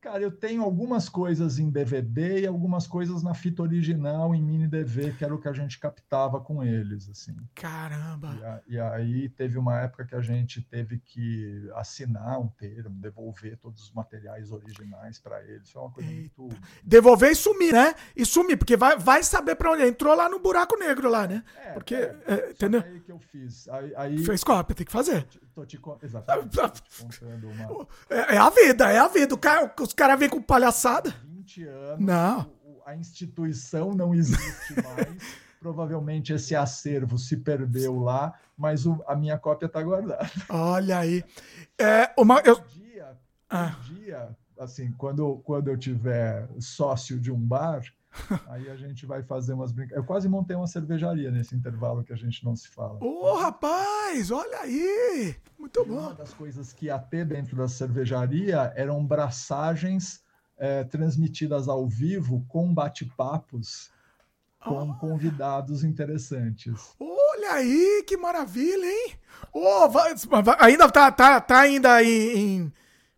Cara, 0.00 0.22
eu 0.22 0.30
tenho 0.30 0.62
algumas 0.62 1.08
coisas 1.08 1.58
em 1.58 1.70
DVD 1.70 2.42
e 2.42 2.46
algumas 2.46 2.86
coisas 2.86 3.20
na 3.20 3.34
fita 3.34 3.62
original 3.62 4.32
em 4.32 4.40
mini 4.40 4.68
DV, 4.68 5.14
que 5.14 5.24
era 5.24 5.34
o 5.34 5.40
que 5.40 5.48
a 5.48 5.52
gente 5.52 5.76
captava 5.76 6.40
com 6.40 6.62
eles, 6.62 7.08
assim. 7.08 7.36
Caramba! 7.52 8.36
E, 8.38 8.44
a, 8.44 8.62
e, 8.68 8.80
aí 8.80 9.28
teve 9.28 9.58
uma 9.58 9.80
época 9.80 10.04
que 10.04 10.14
a 10.14 10.20
gente 10.20 10.62
teve 10.62 11.00
que 11.00 11.68
assinar 11.74 12.40
um 12.40 12.46
termo, 12.46 12.90
devolver 12.90 13.56
todos 13.56 13.82
os 13.82 13.92
materiais 13.92 14.52
originais 14.52 15.18
para 15.18 15.42
eles. 15.42 15.68
Foi 15.68 15.82
uma 15.82 15.90
coisa 15.90 16.08
Eita. 16.08 16.40
muito. 16.40 16.56
Devolver 16.84 17.32
e 17.32 17.34
sumir, 17.34 17.72
né? 17.72 17.92
E 18.14 18.24
sumir, 18.24 18.56
porque 18.56 18.76
vai, 18.76 18.96
vai 18.96 19.24
saber 19.24 19.56
para 19.56 19.72
onde 19.72 19.84
entrou 19.84 20.14
lá 20.14 20.28
no 20.28 20.38
buraco 20.38 20.76
negro 20.76 21.10
lá, 21.10 21.26
né? 21.26 21.42
É, 21.56 21.72
porque, 21.72 21.96
é, 21.96 22.16
é, 22.28 22.50
entendeu? 22.52 22.84
Aí 22.86 23.00
que 23.00 23.10
eu 23.10 23.18
fiz. 23.18 23.68
Aí, 23.68 23.92
aí... 23.96 24.24
Fez 24.24 24.44
cópia, 24.44 24.76
tem 24.76 24.86
que 24.86 24.92
fazer. 24.92 25.24
Tô 25.52 25.66
te, 25.66 25.76
tô 25.76 25.96
te, 25.96 26.06
exatamente. 26.06 26.56
Tô 26.56 26.68
te 26.68 26.82
contando 27.02 27.48
uma... 27.48 27.88
é, 28.10 28.36
é 28.36 28.38
a 28.38 28.48
vida, 28.48 28.92
é 28.92 28.98
a 28.98 29.08
vida. 29.08 29.34
O 29.34 29.38
cara, 29.38 29.68
os 29.88 29.94
caras 29.94 30.18
vêm 30.18 30.28
com 30.28 30.40
palhaçada. 30.40 31.14
20 31.24 31.64
anos. 31.64 32.06
Não. 32.06 32.52
A 32.84 32.94
instituição 32.94 33.92
não 33.92 34.14
existe 34.14 34.74
mais. 34.74 35.38
Provavelmente 35.60 36.32
esse 36.32 36.54
acervo 36.54 37.18
se 37.18 37.36
perdeu 37.36 37.98
lá, 37.98 38.32
mas 38.56 38.86
o, 38.86 39.02
a 39.06 39.16
minha 39.16 39.36
cópia 39.36 39.66
está 39.66 39.82
guardada. 39.82 40.30
Olha 40.48 40.98
aí. 40.98 41.24
É, 41.78 42.12
uma, 42.16 42.40
eu... 42.40 42.56
um 42.56 42.80
dia, 42.80 43.18
ah. 43.50 43.76
um 43.80 43.94
dia, 43.94 44.36
assim, 44.58 44.92
quando, 44.92 45.38
quando 45.38 45.68
eu 45.68 45.76
tiver 45.76 46.48
sócio 46.60 47.18
de 47.18 47.32
um 47.32 47.40
bar, 47.40 47.82
Aí 48.48 48.70
a 48.70 48.76
gente 48.76 49.06
vai 49.06 49.22
fazer 49.22 49.52
umas 49.52 49.72
brincadeiras. 49.72 50.02
Eu 50.02 50.06
quase 50.06 50.28
montei 50.28 50.56
uma 50.56 50.66
cervejaria 50.66 51.30
nesse 51.30 51.54
intervalo 51.54 52.02
que 52.02 52.12
a 52.12 52.16
gente 52.16 52.44
não 52.44 52.56
se 52.56 52.68
fala. 52.68 52.98
Ô, 53.02 53.22
oh, 53.22 53.34
rapaz, 53.36 53.86
olha 54.30 54.60
aí! 54.60 55.36
Muito 55.58 55.80
e 55.80 55.84
bom. 55.84 55.98
Uma 55.98 56.14
das 56.14 56.32
coisas 56.32 56.72
que 56.72 56.86
ia 56.86 56.98
ter 56.98 57.24
dentro 57.24 57.56
da 57.56 57.68
cervejaria 57.68 58.72
eram 58.76 59.04
braçagens 59.04 60.22
é, 60.56 60.84
transmitidas 60.84 61.68
ao 61.68 61.86
vivo 61.86 62.44
com 62.48 62.72
bate-papos 62.72 63.90
com 64.60 64.90
oh. 64.90 64.94
convidados 64.94 65.84
interessantes. 65.84 66.94
Olha 66.98 67.52
aí, 67.52 68.04
que 68.06 68.16
maravilha, 68.16 68.86
hein? 68.86 69.12
Oh, 69.52 69.88
vai, 69.88 70.14
ainda 70.58 70.90
tá, 70.90 71.10
tá, 71.12 71.40
tá 71.40 71.60
ainda 71.60 72.02
em, 72.02 72.38
em 72.38 72.72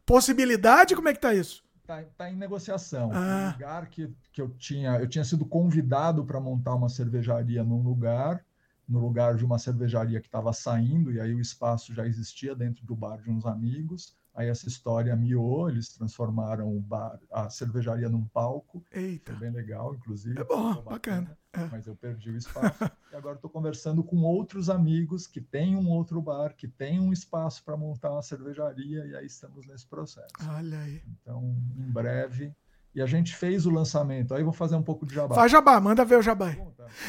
possibilidade? 0.05 0.95
Como 0.95 1.09
é 1.09 1.15
que 1.15 1.21
tá 1.21 1.35
isso? 1.35 1.65
Tá, 1.87 2.05
tá, 2.17 2.31
em 2.31 2.37
negociação. 2.37 3.11
Ah. 3.13 3.49
Um 3.49 3.53
lugar 3.53 3.89
que, 3.89 4.15
que 4.33 4.41
eu 4.41 4.51
tinha, 4.51 4.97
eu 5.01 5.09
tinha 5.09 5.25
sido 5.25 5.45
convidado 5.45 6.25
para 6.25 6.39
montar 6.39 6.75
uma 6.75 6.89
cervejaria 6.89 7.65
num 7.65 7.83
lugar, 7.83 8.45
no 8.91 8.99
lugar 8.99 9.37
de 9.37 9.45
uma 9.45 9.59
cervejaria 9.59 10.21
que 10.21 10.27
estava 10.27 10.53
saindo, 10.53 11.13
e 11.13 11.21
aí 11.21 11.33
o 11.33 11.41
espaço 11.41 11.95
já 11.95 12.05
existia 12.05 12.57
dentro 12.57 12.85
do 12.85 12.97
bar 12.97 13.23
de 13.23 13.31
uns 13.31 13.47
amigos. 13.47 14.19
Aí 14.35 14.49
essa 14.49 14.69
história 14.69 15.15
miou, 15.17 15.69
eles 15.69 15.89
transformaram 15.93 16.77
o 16.77 16.81
bar, 16.81 17.21
a 17.31 17.49
cervejaria 17.51 18.09
num 18.09 18.25
palco. 18.27 18.85
Eita. 18.91 19.33
Foi 19.33 19.41
bem 19.41 19.51
legal, 19.51 19.95
inclusive. 19.95 20.41
É 20.41 20.45
bom, 20.45 20.83
bacana. 20.83 20.91
bacana. 20.91 21.39
É. 21.53 21.67
Mas 21.67 21.87
eu 21.87 21.97
perdi 21.97 22.31
o 22.31 22.37
espaço. 22.37 22.79
e 23.13 23.17
agora 23.17 23.37
estou 23.37 23.51
conversando 23.51 24.03
com 24.03 24.23
outros 24.23 24.71
amigos 24.71 25.27
que 25.27 25.41
têm 25.41 25.77
um 25.77 25.89
outro 25.91 26.21
bar, 26.23 26.55
que 26.55 26.69
têm 26.69 27.01
um 27.01 27.13
espaço 27.13 27.65
para 27.65 27.77
montar 27.77 28.13
uma 28.13 28.23
cervejaria, 28.23 29.07
e 29.07 29.17
aí 29.17 29.27
estamos 29.27 29.67
nesse 29.67 29.87
processo. 29.87 30.33
Olha 30.49 30.79
aí. 30.79 31.03
Então, 31.07 31.57
em 31.77 31.91
breve, 31.91 32.55
e 32.95 33.01
a 33.01 33.07
gente 33.07 33.37
fez 33.37 33.67
o 33.67 33.71
lançamento. 33.71 34.35
Aí 34.35 34.43
vou 34.43 34.53
fazer 34.53 34.75
um 34.75 34.83
pouco 34.83 35.07
de 35.07 35.15
jabá. 35.15 35.35
Faz 35.35 35.53
jabá, 35.53 35.81
manda 35.81 36.05
ver 36.05 36.19
o 36.19 36.23
jabá. 36.23 36.57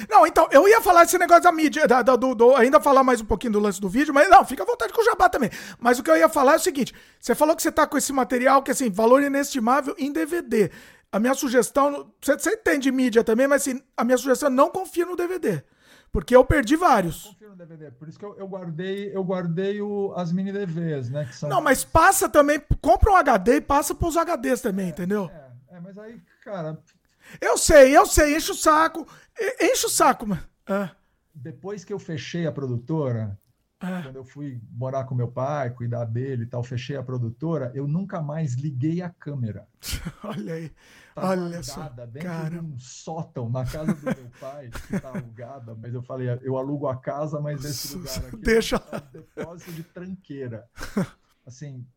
Não, 0.07 0.27
então, 0.27 0.47
eu 0.51 0.67
ia 0.67 0.79
falar 0.79 1.03
desse 1.03 1.17
negócio 1.17 1.43
da 1.43 1.51
mídia, 1.51 1.87
da, 1.87 2.01
do, 2.03 2.35
do, 2.35 2.55
ainda 2.55 2.79
falar 2.79 3.03
mais 3.03 3.19
um 3.19 3.25
pouquinho 3.25 3.53
do 3.53 3.59
lance 3.59 3.81
do 3.81 3.89
vídeo, 3.89 4.13
mas 4.13 4.29
não, 4.29 4.45
fica 4.45 4.61
à 4.61 4.65
vontade 4.65 4.93
com 4.93 5.01
o 5.01 5.05
jabá 5.05 5.27
também. 5.27 5.49
Mas 5.79 5.97
o 5.97 6.03
que 6.03 6.11
eu 6.11 6.17
ia 6.17 6.29
falar 6.29 6.53
é 6.53 6.57
o 6.57 6.59
seguinte: 6.59 6.93
você 7.19 7.33
falou 7.33 7.55
que 7.55 7.63
você 7.63 7.71
tá 7.71 7.87
com 7.87 7.97
esse 7.97 8.13
material 8.13 8.61
que, 8.61 8.71
assim, 8.71 8.91
valor 8.91 9.23
inestimável 9.23 9.95
em 9.97 10.11
DVD. 10.11 10.69
A 11.11 11.19
minha 11.19 11.33
sugestão, 11.33 12.11
você, 12.21 12.37
você 12.37 12.55
tem 12.55 12.79
de 12.79 12.91
mídia 12.91 13.23
também, 13.23 13.47
mas 13.47 13.63
assim, 13.63 13.81
a 13.97 14.03
minha 14.03 14.17
sugestão 14.17 14.47
é 14.47 14.51
não 14.51 14.69
confia 14.69 15.05
no 15.05 15.15
DVD. 15.15 15.63
Porque 16.11 16.35
eu 16.35 16.43
perdi 16.43 16.75
vários. 16.75 17.25
Eu 17.25 17.31
confio 17.31 17.49
no 17.49 17.55
DVD, 17.55 17.91
por 17.91 18.07
isso 18.07 18.19
que 18.19 18.25
eu, 18.25 18.35
eu 18.37 18.47
guardei, 18.47 19.15
eu 19.15 19.23
guardei 19.23 19.81
o, 19.81 20.13
as 20.15 20.31
mini 20.31 20.51
DVs, 20.51 21.09
né? 21.09 21.27
São... 21.31 21.49
Não, 21.49 21.61
mas 21.61 21.85
passa 21.85 22.27
também, 22.27 22.61
compra 22.81 23.11
um 23.11 23.15
HD 23.15 23.55
e 23.55 23.61
passa 23.61 23.95
pros 23.95 24.15
HDs 24.17 24.61
também, 24.61 24.87
é, 24.87 24.89
entendeu? 24.89 25.31
É. 25.33 25.40
É, 25.71 25.79
mas 25.79 25.97
aí, 25.97 26.21
cara. 26.43 26.77
Eu 27.39 27.57
sei, 27.57 27.95
eu 27.95 28.05
sei, 28.05 28.35
enche 28.35 28.51
o 28.51 28.55
saco. 28.55 29.07
Enche 29.61 29.85
o 29.85 29.89
saco, 29.89 30.27
mano. 30.27 30.43
Ah. 30.67 30.91
Depois 31.33 31.85
que 31.85 31.93
eu 31.93 31.99
fechei 31.99 32.45
a 32.45 32.51
produtora, 32.51 33.39
ah. 33.79 34.01
quando 34.03 34.17
eu 34.17 34.25
fui 34.25 34.61
morar 34.69 35.05
com 35.05 35.15
meu 35.15 35.29
pai, 35.29 35.69
cuidar 35.69 36.03
dele 36.03 36.43
e 36.43 36.45
tal, 36.45 36.61
fechei 36.61 36.97
a 36.97 37.03
produtora, 37.03 37.71
eu 37.73 37.87
nunca 37.87 38.21
mais 38.21 38.55
liguei 38.55 39.01
a 39.01 39.09
câmera. 39.09 39.65
Olha 40.25 40.55
aí. 40.55 40.73
Tá 41.15 41.29
Olha 41.29 41.63
só. 41.63 41.87
dentro 41.87 42.21
cara. 42.21 42.49
de 42.49 42.59
um 42.59 42.77
sótão 42.77 43.49
na 43.49 43.65
casa 43.65 43.93
do 43.93 44.03
meu 44.03 44.31
pai, 44.41 44.69
que 44.69 44.99
tá 44.99 45.07
alugada, 45.15 45.73
mas 45.73 45.93
eu 45.93 46.01
falei, 46.01 46.27
eu 46.41 46.57
alugo 46.57 46.87
a 46.87 46.97
casa, 46.97 47.39
mas 47.39 47.63
esse 47.63 47.95
lugar 47.97 48.17
aqui 48.17 48.37
Deixa 48.37 48.75
é 48.75 48.97
um 48.97 49.11
depósito 49.11 49.71
de 49.71 49.83
tranqueira. 49.83 50.67
Assim, 51.45 51.87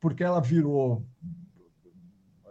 porque 0.00 0.22
ela 0.22 0.40
virou 0.40 1.04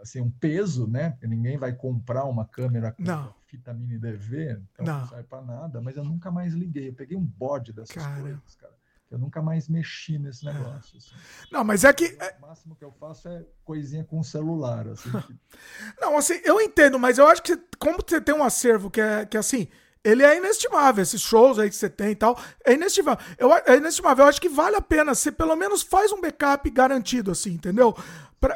assim, 0.04 0.20
um 0.20 0.30
peso, 0.30 0.86
né? 0.86 1.10
Porque 1.10 1.26
ninguém 1.26 1.58
vai 1.58 1.72
comprar 1.72 2.24
uma 2.24 2.46
câmera 2.46 2.92
com 2.92 3.02
não. 3.02 3.34
fita 3.46 3.74
mini 3.74 3.98
DV, 3.98 4.60
então 4.72 4.86
não, 4.86 5.00
não 5.00 5.08
sai 5.08 5.22
para 5.22 5.42
nada, 5.42 5.80
mas 5.80 5.96
eu 5.96 6.04
nunca 6.04 6.30
mais 6.30 6.54
liguei. 6.54 6.88
Eu 6.88 6.94
peguei 6.94 7.16
um 7.16 7.24
bode 7.24 7.72
dessas 7.72 7.96
cara. 7.96 8.20
coisas, 8.20 8.54
cara. 8.56 8.74
Eu 9.10 9.18
nunca 9.18 9.40
mais 9.40 9.68
mexi 9.68 10.18
nesse 10.18 10.48
é. 10.48 10.52
negócio. 10.52 10.98
Assim. 10.98 11.14
Não, 11.52 11.62
mas 11.62 11.84
é 11.84 11.92
que. 11.92 12.18
O 12.38 12.40
máximo 12.46 12.74
que 12.74 12.84
eu 12.84 12.90
faço 12.92 13.28
é 13.28 13.44
coisinha 13.64 14.04
com 14.04 14.22
celular. 14.22 14.88
Assim. 14.88 15.10
Não, 16.00 16.16
assim, 16.16 16.40
eu 16.44 16.60
entendo, 16.60 16.98
mas 16.98 17.18
eu 17.18 17.26
acho 17.28 17.42
que 17.42 17.56
como 17.78 17.98
você 17.98 18.20
tem 18.20 18.34
um 18.34 18.42
acervo 18.42 18.90
que 18.90 19.00
é, 19.00 19.24
que 19.24 19.36
é 19.36 19.40
assim. 19.40 19.68
Ele 20.04 20.22
é 20.22 20.36
inestimável, 20.36 21.02
esses 21.02 21.22
shows 21.22 21.58
aí 21.58 21.70
que 21.70 21.76
você 21.76 21.88
tem 21.88 22.10
e 22.10 22.14
tal. 22.14 22.38
É 22.64 22.74
inestimável. 22.74 23.24
Eu, 23.38 23.52
é 23.54 23.76
inestimável. 23.78 24.24
Eu 24.24 24.28
acho 24.28 24.40
que 24.40 24.50
vale 24.50 24.76
a 24.76 24.80
pena. 24.82 25.14
Você 25.14 25.32
pelo 25.32 25.56
menos 25.56 25.82
faz 25.82 26.12
um 26.12 26.20
backup 26.20 26.68
garantido, 26.70 27.30
assim, 27.30 27.52
entendeu? 27.52 27.96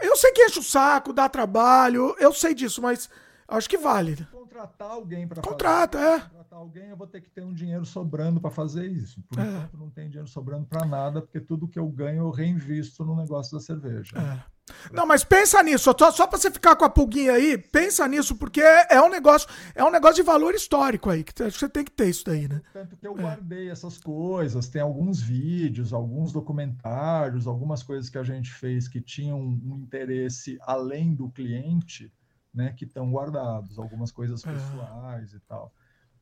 Eu 0.02 0.16
sei 0.16 0.32
que 0.32 0.44
enche 0.44 0.58
o 0.58 0.62
saco, 0.62 1.12
dá 1.14 1.28
trabalho, 1.28 2.14
eu 2.18 2.32
sei 2.34 2.54
disso, 2.54 2.82
mas 2.82 3.08
acho 3.48 3.70
que 3.70 3.78
vale. 3.78 4.16
Contratar 4.30 4.90
alguém 4.90 5.26
para 5.26 5.40
Contrata, 5.40 5.98
fazer. 5.98 6.16
é. 6.16 6.20
Contratar 6.20 6.58
alguém, 6.58 6.90
eu 6.90 6.96
vou 6.96 7.06
ter 7.06 7.22
que 7.22 7.30
ter 7.30 7.42
um 7.42 7.54
dinheiro 7.54 7.86
sobrando 7.86 8.40
para 8.40 8.50
fazer 8.50 8.86
isso. 8.86 9.22
Por 9.22 9.38
é. 9.38 9.42
enquanto, 9.42 9.78
não 9.78 9.88
tem 9.88 10.08
dinheiro 10.08 10.28
sobrando 10.28 10.66
para 10.66 10.84
nada, 10.84 11.22
porque 11.22 11.40
tudo 11.40 11.66
que 11.66 11.78
eu 11.78 11.88
ganho 11.88 12.24
eu 12.24 12.30
reinvisto 12.30 13.04
no 13.04 13.16
negócio 13.16 13.56
da 13.56 13.60
cerveja. 13.64 14.18
É. 14.18 14.57
Não, 14.92 15.06
mas 15.06 15.24
pensa 15.24 15.62
nisso, 15.62 15.94
só, 15.98 16.10
só 16.10 16.26
para 16.26 16.38
você 16.38 16.50
ficar 16.50 16.76
com 16.76 16.84
a 16.84 16.90
pulguinha 16.90 17.32
aí, 17.32 17.58
pensa 17.58 18.06
nisso, 18.06 18.36
porque 18.36 18.60
é, 18.60 18.86
é, 18.90 19.02
um 19.02 19.08
negócio, 19.08 19.48
é 19.74 19.84
um 19.84 19.90
negócio 19.90 20.16
de 20.16 20.22
valor 20.22 20.54
histórico 20.54 21.10
aí, 21.10 21.24
que 21.24 21.32
você 21.42 21.68
tem 21.68 21.84
que 21.84 21.90
ter 21.90 22.08
isso 22.08 22.24
daí, 22.24 22.48
né? 22.48 22.60
Tanto 22.72 22.96
que 22.96 23.06
eu 23.06 23.18
é. 23.18 23.22
guardei 23.22 23.70
essas 23.70 23.98
coisas, 23.98 24.68
tem 24.68 24.82
alguns 24.82 25.20
vídeos, 25.20 25.92
alguns 25.92 26.32
documentários, 26.32 27.46
algumas 27.46 27.82
coisas 27.82 28.08
que 28.08 28.18
a 28.18 28.22
gente 28.22 28.52
fez 28.52 28.88
que 28.88 29.00
tinham 29.00 29.40
um 29.40 29.80
interesse 29.82 30.58
além 30.62 31.14
do 31.14 31.28
cliente, 31.28 32.12
né, 32.52 32.72
que 32.76 32.84
estão 32.84 33.10
guardados, 33.10 33.78
algumas 33.78 34.10
coisas 34.10 34.44
é. 34.44 34.52
pessoais 34.52 35.32
é. 35.32 35.36
e 35.36 35.40
tal. 35.40 35.72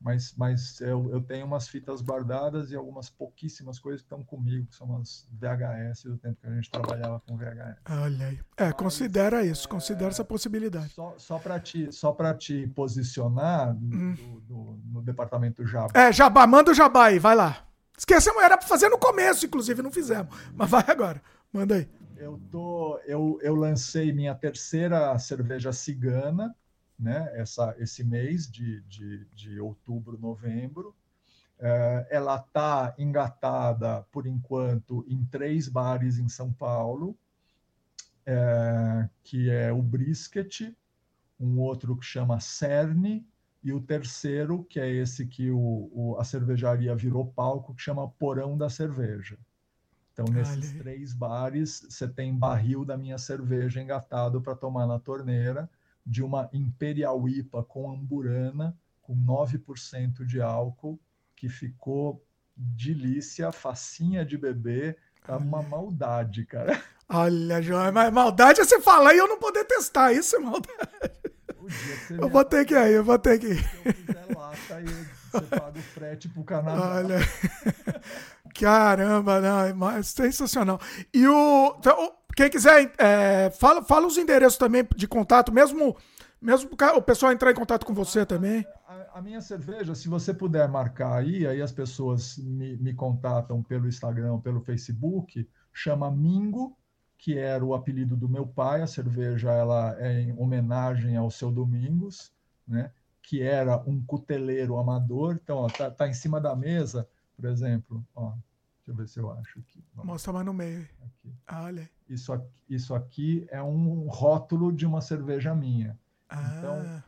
Mas, 0.07 0.33
mas 0.37 0.81
eu, 0.81 1.11
eu 1.11 1.21
tenho 1.21 1.45
umas 1.45 1.67
fitas 1.67 2.01
guardadas 2.01 2.71
e 2.71 2.77
algumas 2.77 3.11
pouquíssimas 3.11 3.81
coisas 3.81 4.03
que 4.03 4.07
estão 4.07 4.23
comigo, 4.23 4.65
que 4.67 4.77
são 4.77 4.87
umas 4.87 5.29
VHS 5.33 6.05
do 6.05 6.17
tempo 6.17 6.41
que 6.41 6.47
a 6.47 6.55
gente 6.55 6.71
trabalhava 6.71 7.21
com 7.27 7.37
VHS. 7.37 7.81
Olha 7.91 8.27
aí. 8.29 8.39
É, 8.57 8.73
considera 8.73 9.45
isso, 9.45 9.69
considera 9.69 10.07
é, 10.07 10.11
essa 10.11 10.25
possibilidade. 10.25 10.91
Só, 10.91 11.13
só 11.19 11.41
para 11.41 11.59
te, 11.59 11.91
só 11.91 12.15
te 12.35 12.69
posicionar 12.69 13.75
hum. 13.75 14.15
do, 14.15 14.41
do, 14.43 14.81
no 14.93 15.03
departamento 15.03 15.67
Jabá. 15.67 15.91
É, 15.93 16.13
Jabá, 16.13 16.47
manda 16.47 16.71
o 16.71 16.75
Jabá 16.75 17.07
aí, 17.07 17.19
vai 17.19 17.35
lá. 17.35 17.67
Esquecemos, 17.99 18.41
era 18.41 18.57
para 18.57 18.69
fazer 18.69 18.89
no 18.89 18.99
começo, 18.99 19.45
inclusive, 19.45 19.83
não 19.83 19.91
fizemos. 19.91 20.33
Mas 20.55 20.71
vai 20.71 20.85
agora, 20.87 21.21
manda 21.53 21.75
aí. 21.75 21.89
Eu, 22.17 22.41
tô, 22.49 23.01
eu, 23.07 23.41
eu 23.43 23.57
lancei 23.57 24.13
minha 24.13 24.37
terceira 24.37 25.19
cerveja 25.19 25.73
cigana, 25.73 26.55
né, 26.99 27.31
essa, 27.35 27.75
esse 27.79 28.03
mês 28.03 28.51
de, 28.51 28.81
de, 28.83 29.25
de 29.35 29.61
outubro, 29.61 30.19
novembro. 30.19 30.95
É, 31.59 32.09
ela 32.11 32.37
está 32.37 32.95
engatada, 32.99 34.03
por 34.13 34.27
enquanto, 34.27 35.05
em 35.09 35.25
três 35.25 35.69
bares 35.69 36.19
em 36.19 36.29
São 36.29 36.53
Paulo, 36.53 37.17
é, 38.27 39.09
que 39.23 39.51
é 39.51 39.73
o 39.73 39.81
Brisket, 39.81 40.75
um 41.39 41.59
outro 41.59 41.97
que 41.97 42.05
chama 42.05 42.41
Cerne, 42.41 43.27
e 43.63 43.73
o 43.73 43.81
terceiro, 43.81 44.63
que 44.65 44.79
é 44.79 44.89
esse 44.89 45.27
que 45.27 45.51
o, 45.51 45.91
o, 45.93 46.17
a 46.21 46.25
cervejaria 46.25 46.95
virou 46.95 47.27
palco, 47.27 47.75
que 47.75 47.83
chama 47.83 48.09
Porão 48.09 48.57
da 48.57 48.71
Cerveja. 48.71 49.37
Então, 50.13 50.25
nesses 50.33 50.73
três 50.73 51.13
bares, 51.13 51.85
você 51.91 52.09
tem 52.09 52.35
barril 52.35 52.85
da 52.85 52.97
minha 52.97 53.19
cerveja 53.19 53.83
engatado 53.83 54.41
para 54.41 54.55
tomar 54.55 54.87
na 54.87 54.99
torneira, 54.99 55.69
de 56.07 56.23
uma 56.23 56.49
Imperial 56.53 57.29
IPA 57.29 57.65
com 57.65 57.91
amburana, 57.91 58.79
com 59.03 59.17
9% 59.17 60.25
de 60.25 60.41
álcool, 60.41 61.01
que 61.35 61.49
ficou 61.49 62.25
delícia, 62.57 63.51
facinha 63.51 64.25
de 64.25 64.39
beber, 64.39 64.97
tá 65.25 65.37
uma 65.37 65.63
maldade, 65.63 66.47
cara. 66.47 66.81
Olha, 67.09 67.61
João, 67.61 67.93
mas 67.93 68.13
maldade 68.13 68.61
é 68.61 68.65
você 68.65 68.81
falar 68.81 69.15
e 69.15 69.19
eu 69.19 69.29
não 69.29 69.39
poder 69.39 69.65
testar, 69.65 70.13
isso 70.13 70.37
é 70.37 70.39
maldade. 70.39 70.77
Eu 72.11 72.29
vou 72.29 72.45
ter 72.45 72.65
que 72.65 72.75
ir, 72.75 72.93
eu 72.93 73.05
vou 73.05 73.19
ter 73.19 73.39
que 73.39 73.49
ir. 73.49 73.59
Se 73.59 73.89
eu 73.89 73.95
quiser 73.95 74.37
lata, 74.37 74.75
aí 74.77 74.85
você 74.85 75.41
paga 75.47 75.79
o 75.79 75.83
frete 75.83 76.29
pro 76.29 76.45
Canadá. 76.45 76.97
Olha. 76.97 77.19
Caramba, 78.59 79.41
não, 79.41 79.91
é 79.91 80.03
sensacional. 80.03 80.81
E 81.13 81.27
o. 81.27 81.77
Quem 82.37 82.51
quiser, 82.51 82.93
é, 82.99 83.51
fala, 83.51 83.83
fala 83.83 84.07
os 84.07 84.17
endereços 84.17 84.59
também 84.59 84.87
de 84.95 85.09
contato, 85.09 85.51
mesmo, 85.51 85.97
mesmo 86.41 86.71
o 86.97 87.03
pessoal 87.03 87.33
entrar 87.33 87.51
em 87.51 87.55
contato 87.55 87.87
com 87.87 87.95
você 87.95 88.27
também. 88.27 88.65
A, 88.87 89.19
a, 89.19 89.23
minha 89.23 89.41
cerveja, 89.41 89.95
se 89.95 90.07
você 90.07 90.35
puder 90.35 90.69
marcar 90.69 91.15
aí, 91.17 91.47
aí 91.47 91.63
as 91.63 91.73
pessoas 91.73 92.37
me, 92.37 92.77
me 92.77 92.93
contatam 92.93 93.63
pelo 93.63 93.89
Instagram, 93.89 94.39
pelo 94.39 94.61
Facebook, 94.61 95.49
chama 95.73 96.11
Mingo 96.11 96.77
que 97.19 97.39
era 97.39 97.65
o 97.65 97.75
apelido 97.75 98.17
do 98.17 98.29
meu 98.29 98.47
pai. 98.47 98.83
A 98.83 98.87
cerveja 98.87 99.51
ela 99.51 99.97
é 99.99 100.21
em 100.21 100.39
homenagem 100.39 101.17
ao 101.17 101.31
seu 101.31 101.51
Domingos, 101.51 102.33
né? 102.67 102.91
que 103.23 103.43
era 103.43 103.83
um 103.87 104.01
cuteleiro 104.05 104.79
amador. 104.79 105.39
Então, 105.43 105.59
ó, 105.59 105.69
tá, 105.69 105.91
tá 105.91 106.07
em 106.07 106.15
cima 106.15 106.41
da 106.41 106.55
mesa, 106.55 107.09
por 107.35 107.47
exemplo. 107.47 108.07
Ó, 108.15 108.33
deixa 108.87 108.91
eu 108.91 108.95
ver 108.95 109.09
se 109.09 109.19
eu 109.19 109.31
acho 109.33 109.59
aqui. 109.59 109.85
Vamos. 109.95 110.13
Mostra 110.13 110.33
mais 110.33 110.47
no 110.47 110.55
meio. 110.55 110.89
Aqui. 111.05 111.35
Ah, 111.47 111.65
olha. 111.65 111.91
Isso 112.09 112.33
aqui, 112.33 112.63
isso 112.69 112.95
aqui 112.95 113.47
é 113.51 113.63
um 113.63 114.07
rótulo 114.09 114.73
de 114.73 114.87
uma 114.87 115.01
cerveja 115.01 115.55
minha. 115.55 115.99
Ah. 116.29 116.55
Então, 116.59 117.03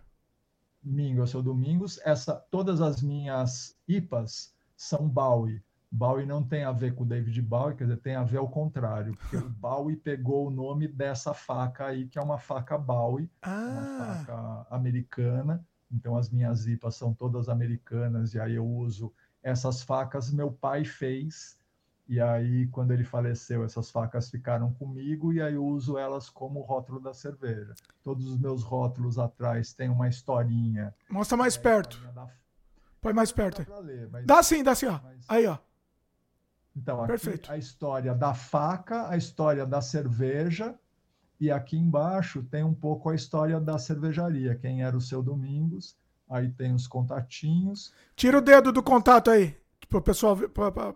Mingo, 0.82 1.20
eu 1.20 1.26
sou 1.26 1.42
Domingos. 1.42 2.00
Essa, 2.04 2.34
todas 2.50 2.80
as 2.80 3.00
minhas 3.00 3.76
IPAs 3.86 4.54
são 4.76 5.08
Bowie. 5.08 5.62
Bowie 5.90 6.26
não 6.26 6.42
tem 6.42 6.64
a 6.64 6.72
ver 6.72 6.94
com 6.94 7.04
o 7.04 7.06
David 7.06 7.40
Bowie, 7.40 7.74
quer 7.74 7.84
dizer, 7.84 7.96
tem 7.98 8.14
a 8.14 8.22
ver 8.22 8.36
ao 8.36 8.48
contrário, 8.48 9.16
porque 9.16 9.36
o 9.36 9.48
Bowie 9.48 9.96
pegou 9.96 10.48
o 10.48 10.50
nome 10.50 10.86
dessa 10.86 11.32
faca 11.32 11.86
aí, 11.86 12.06
que 12.08 12.18
é 12.18 12.22
uma 12.22 12.38
faca 12.38 12.76
Bowie, 12.76 13.30
ah. 13.40 13.48
uma 13.48 14.04
faca 14.04 14.66
americana. 14.70 15.64
Então 15.90 16.16
as 16.16 16.28
minhas 16.28 16.66
IPAs 16.66 16.96
são 16.96 17.14
todas 17.14 17.48
americanas 17.48 18.34
e 18.34 18.40
aí 18.40 18.56
eu 18.56 18.66
uso 18.66 19.12
essas 19.42 19.82
facas 19.82 20.30
meu 20.30 20.52
pai 20.52 20.84
fez 20.84 21.57
e 22.08 22.20
aí 22.20 22.66
quando 22.68 22.92
ele 22.92 23.04
faleceu 23.04 23.64
essas 23.64 23.90
facas 23.90 24.30
ficaram 24.30 24.72
comigo 24.72 25.32
e 25.32 25.42
aí 25.42 25.54
eu 25.54 25.64
uso 25.64 25.98
elas 25.98 26.30
como 26.30 26.60
rótulo 26.60 26.98
da 26.98 27.12
cerveja. 27.12 27.74
Todos 28.02 28.26
os 28.26 28.38
meus 28.38 28.62
rótulos 28.62 29.18
atrás 29.18 29.72
têm 29.72 29.90
uma 29.90 30.08
historinha. 30.08 30.94
Mostra 31.10 31.36
mais 31.36 31.56
é, 31.56 31.60
perto. 31.60 32.00
Da... 32.14 32.28
Põe 33.00 33.12
mais 33.12 33.30
perto. 33.30 33.64
Dá, 33.64 33.78
ler, 33.78 34.08
mas... 34.10 34.26
dá 34.26 34.42
sim, 34.42 34.62
dá 34.62 34.74
sim, 34.74 34.86
ó. 34.86 34.98
Mas... 35.02 35.24
Aí, 35.28 35.46
ó. 35.46 35.58
Então, 36.74 37.00
aqui 37.00 37.08
Perfeito. 37.08 37.50
a 37.50 37.58
história 37.58 38.14
da 38.14 38.34
faca, 38.34 39.08
a 39.08 39.16
história 39.16 39.66
da 39.66 39.80
cerveja, 39.80 40.74
e 41.40 41.50
aqui 41.50 41.76
embaixo 41.76 42.42
tem 42.44 42.64
um 42.64 42.74
pouco 42.74 43.10
a 43.10 43.14
história 43.14 43.60
da 43.60 43.78
cervejaria, 43.78 44.54
quem 44.54 44.82
era 44.82 44.96
o 44.96 45.00
seu 45.00 45.22
Domingos, 45.22 45.96
aí 46.28 46.50
tem 46.50 46.72
os 46.72 46.86
contatinhos. 46.86 47.92
Tira 48.14 48.38
o 48.38 48.40
dedo 48.40 48.72
do 48.72 48.82
contato 48.82 49.30
aí, 49.30 49.56
para 49.88 49.98
o 49.98 50.02
pessoal 50.02 50.36
ver. 50.36 50.48
Pra, 50.48 50.70
pra... 50.70 50.94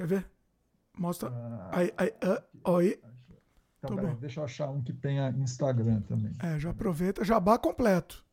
Quer 0.00 0.06
ver? 0.06 0.26
Mostra. 0.98 1.28
Ah, 1.28 1.70
aí, 1.74 1.92
aí, 1.98 2.08
uh, 2.08 2.74
aí. 2.74 2.98
Então, 3.78 3.96
peraí, 3.96 4.16
deixa 4.16 4.40
eu 4.40 4.44
achar 4.44 4.70
um 4.70 4.82
que 4.82 4.94
tenha 4.94 5.28
Instagram 5.28 6.00
também. 6.00 6.32
É, 6.38 6.58
já 6.58 6.70
aproveita, 6.70 7.22
jabá 7.22 7.58
completo. 7.58 8.24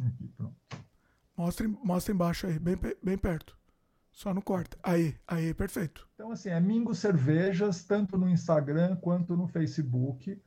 Aqui, 0.00 0.28
pronto. 0.28 0.54
Mostra, 1.36 1.66
mostra 1.66 2.14
embaixo 2.14 2.46
aí, 2.46 2.60
bem, 2.60 2.76
bem 3.02 3.18
perto. 3.18 3.58
Só 4.12 4.32
não 4.32 4.40
corta. 4.40 4.78
Aí, 4.84 5.16
aí, 5.26 5.52
perfeito. 5.52 6.08
Então, 6.14 6.30
assim, 6.30 6.50
é 6.50 6.60
Mingo 6.60 6.94
Cervejas, 6.94 7.82
tanto 7.82 8.16
no 8.16 8.28
Instagram 8.28 8.94
quanto 8.98 9.36
no 9.36 9.48
Facebook. 9.48 10.40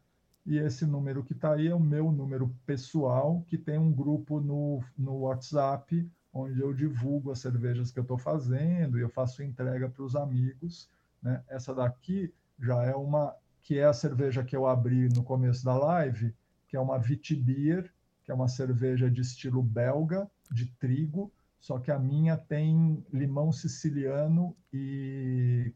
E 0.45 0.58
esse 0.60 0.86
número 0.86 1.26
que 1.26 1.34
está 1.34 1.56
aí 1.56 1.68
é 1.68 1.76
o 1.76 1.80
meu 1.80 2.10
número 2.10 2.56
pessoal, 2.66 3.44
que 3.50 3.58
tem 3.58 3.78
um 3.78 3.92
grupo 3.92 4.40
no, 4.40 4.82
no 4.98 5.18
WhatsApp, 5.24 6.10
onde 6.34 6.60
eu 6.60 6.74
divulgo 6.74 7.32
as 7.32 7.40
cervejas 7.40 7.92
que 7.92 8.00
eu 8.00 8.03
estou 8.03 8.18
fazendo 8.18 8.98
e 8.98 9.02
eu 9.02 9.10
faço 9.10 9.44
entrega 9.44 9.88
para 9.88 10.03
os 10.03 10.16
amigos. 10.16 10.90
Né? 11.22 11.44
Essa 11.48 11.74
daqui 11.76 12.34
já 12.60 12.84
é 12.84 12.95
uma 12.95 13.36
que 13.62 13.78
é 13.78 13.86
a 13.86 13.94
cerveja 13.94 14.44
que 14.44 14.56
eu 14.56 14.68
abri 14.68 15.08
no 15.10 15.24
começo 15.24 15.64
da 15.64 15.78
live, 15.78 16.36
que 16.68 16.76
é 16.76 16.80
uma 16.80 17.00
Vitibir, 17.00 17.94
que 18.24 18.32
é 18.32 18.34
uma 18.34 18.50
cerveja 18.50 19.10
de 19.10 19.22
estilo 19.22 19.64
belga, 19.64 20.30
de 20.52 20.66
trigo, 20.66 21.32
só 21.60 21.80
que 21.80 21.90
a 21.90 21.98
minha 21.98 22.36
tem 22.36 23.06
limão 23.14 23.53
siciliano 23.53 24.53
e 24.74 25.74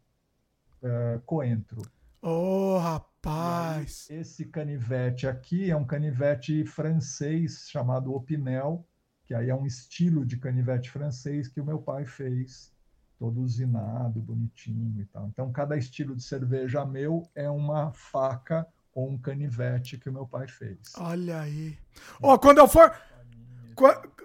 uh, 0.83 1.21
coentro. 1.25 1.81
Oh, 2.21 2.77
rapaz! 2.77 4.07
Aí, 4.09 4.17
esse 4.17 4.45
canivete 4.45 5.27
aqui 5.27 5.71
é 5.71 5.75
um 5.77 5.85
canivete 5.85 6.65
francês 6.65 7.69
chamado 7.69 8.13
Opinel, 8.13 8.85
que 9.27 9.35
aí 9.35 9.49
é 9.49 9.55
um 9.55 9.65
estilo 9.65 10.25
de 10.25 10.37
canivete 10.37 10.89
francês 10.89 11.49
que 11.49 11.59
o 11.59 11.65
meu 11.65 11.79
pai 11.79 12.05
fez, 12.05 12.71
todo 13.19 13.41
usinado, 13.41 14.21
bonitinho 14.21 15.01
e 15.01 15.05
tal. 15.05 15.27
Então, 15.27 15.51
cada 15.51 15.77
estilo 15.77 16.15
de 16.15 16.23
cerveja 16.23 16.85
meu 16.85 17.29
é 17.35 17.49
uma 17.49 17.91
faca 17.91 18.65
ou 18.95 19.11
um 19.11 19.17
canivete 19.17 19.97
que 19.97 20.09
o 20.09 20.13
meu 20.13 20.25
pai 20.25 20.47
fez. 20.47 20.93
Olha 20.97 21.41
aí. 21.41 21.77
Ó, 22.21 22.33
oh, 22.33 22.39
quando 22.39 22.59
eu 22.59 22.67
for 22.67 22.95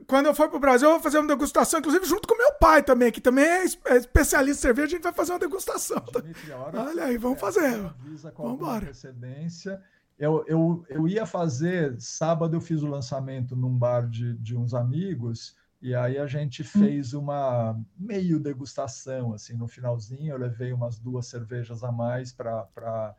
quando 0.06 0.26
eu 0.26 0.34
for 0.34 0.48
pro 0.48 0.58
Brasil, 0.58 0.88
eu 0.88 0.94
vou 0.94 1.02
fazer 1.02 1.18
uma 1.18 1.28
degustação, 1.28 1.80
inclusive 1.80 2.06
junto 2.06 2.26
com 2.26 2.36
meu 2.36 2.54
pai 2.54 2.82
também, 2.82 3.12
que 3.12 3.20
também 3.20 3.44
é, 3.44 3.64
é 3.64 3.96
especialista 3.96 4.60
em 4.60 4.62
cerveja, 4.62 4.86
a 4.86 4.90
gente 4.90 5.02
vai 5.02 5.12
fazer 5.12 5.32
uma 5.32 5.38
degustação. 5.38 6.02
Dimitri, 6.12 6.52
Olha 6.52 7.04
aí, 7.04 7.18
vamos 7.18 7.38
fazer. 7.38 7.76
Vamos 8.36 8.54
embora. 8.54 8.92
Eu, 10.22 10.44
eu, 10.46 10.86
eu 10.88 11.08
ia 11.08 11.26
fazer, 11.26 12.00
sábado 12.00 12.54
eu 12.54 12.60
fiz 12.60 12.80
o 12.80 12.86
lançamento 12.86 13.56
num 13.56 13.76
bar 13.76 14.08
de, 14.08 14.34
de 14.38 14.56
uns 14.56 14.72
amigos, 14.72 15.56
e 15.80 15.96
aí 15.96 16.16
a 16.16 16.28
gente 16.28 16.62
fez 16.62 17.12
uma 17.12 17.76
meio 17.98 18.38
degustação, 18.38 19.34
assim, 19.34 19.56
no 19.56 19.66
finalzinho 19.66 20.32
eu 20.32 20.38
levei 20.38 20.72
umas 20.72 20.96
duas 20.96 21.26
cervejas 21.26 21.82
a 21.82 21.90
mais 21.90 22.32
para 22.32 23.16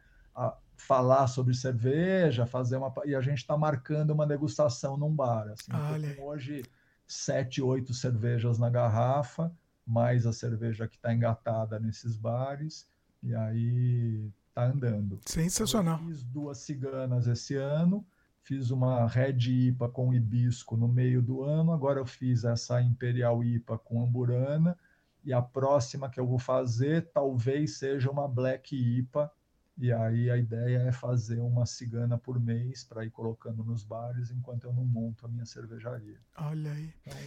falar 0.77 1.27
sobre 1.27 1.53
cerveja, 1.53 2.45
fazer 2.45 2.77
uma. 2.77 2.93
E 3.03 3.13
a 3.13 3.19
gente 3.19 3.39
está 3.39 3.57
marcando 3.57 4.11
uma 4.11 4.25
degustação 4.25 4.95
num 4.95 5.13
bar. 5.13 5.49
Assim, 5.49 5.73
hoje, 6.21 6.63
sete, 7.05 7.61
oito 7.61 7.93
cervejas 7.93 8.57
na 8.57 8.69
garrafa, 8.69 9.51
mais 9.85 10.25
a 10.25 10.31
cerveja 10.31 10.87
que 10.87 10.95
está 10.95 11.13
engatada 11.13 11.77
nesses 11.81 12.15
bares, 12.15 12.87
e 13.21 13.35
aí 13.35 14.31
tá 14.53 14.65
andando. 14.65 15.19
Sensacional. 15.25 15.99
Eu 15.99 16.07
fiz 16.07 16.23
duas 16.23 16.57
ciganas 16.59 17.27
esse 17.27 17.55
ano, 17.55 18.05
fiz 18.41 18.71
uma 18.71 19.07
Red 19.07 19.69
IPA 19.69 19.89
com 19.89 20.13
hibisco 20.13 20.77
no 20.77 20.87
meio 20.87 21.21
do 21.21 21.43
ano, 21.43 21.71
agora 21.71 21.99
eu 21.99 22.05
fiz 22.05 22.43
essa 22.43 22.81
Imperial 22.81 23.43
IPA 23.43 23.77
com 23.79 24.03
amburana, 24.03 24.77
e 25.23 25.31
a 25.31 25.41
próxima 25.41 26.09
que 26.09 26.19
eu 26.19 26.27
vou 26.27 26.39
fazer 26.39 27.09
talvez 27.13 27.77
seja 27.77 28.11
uma 28.11 28.27
Black 28.27 28.75
IPA 28.75 29.31
e 29.77 29.91
aí 29.91 30.29
a 30.29 30.37
ideia 30.37 30.79
é 30.79 30.91
fazer 30.91 31.39
uma 31.39 31.65
cigana 31.65 32.17
por 32.17 32.39
mês 32.39 32.83
para 32.83 33.03
ir 33.05 33.09
colocando 33.09 33.63
nos 33.63 33.83
bares 33.83 34.29
enquanto 34.29 34.65
eu 34.65 34.73
não 34.73 34.85
monto 34.85 35.25
a 35.25 35.29
minha 35.29 35.45
cervejaria. 35.45 36.19
Olha 36.37 36.71
aí. 36.71 36.93
Então, 37.01 37.17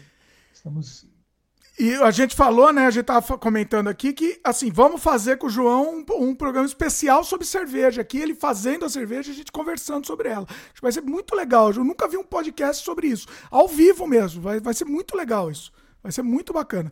estamos 0.52 1.08
e 1.78 1.92
a 1.94 2.10
gente 2.10 2.34
falou, 2.34 2.72
né? 2.72 2.86
A 2.86 2.90
gente 2.90 3.04
tava 3.04 3.36
comentando 3.36 3.88
aqui 3.88 4.12
que, 4.14 4.40
assim, 4.42 4.70
vamos 4.70 5.02
fazer 5.02 5.36
com 5.36 5.46
o 5.46 5.50
João 5.50 5.98
um, 5.98 6.28
um, 6.28 6.34
programa 6.34 6.66
especial 6.66 7.22
sobre 7.22 7.46
cerveja 7.46 8.00
aqui, 8.00 8.18
ele 8.18 8.34
fazendo 8.34 8.86
a 8.86 8.88
cerveja 8.88 9.30
e 9.30 9.32
a 9.32 9.36
gente 9.36 9.52
conversando 9.52 10.06
sobre 10.06 10.30
ela. 10.30 10.46
Vai 10.80 10.90
ser 10.90 11.02
muito 11.02 11.34
legal. 11.34 11.70
Eu 11.70 11.84
nunca 11.84 12.08
vi 12.08 12.16
um 12.16 12.24
podcast 12.24 12.82
sobre 12.82 13.08
isso. 13.08 13.28
Ao 13.50 13.68
vivo 13.68 14.06
mesmo. 14.06 14.40
Vai, 14.40 14.58
vai 14.58 14.72
ser 14.72 14.86
muito 14.86 15.14
legal 15.14 15.50
isso. 15.50 15.70
Vai 16.02 16.12
ser 16.12 16.22
muito 16.22 16.50
bacana. 16.50 16.90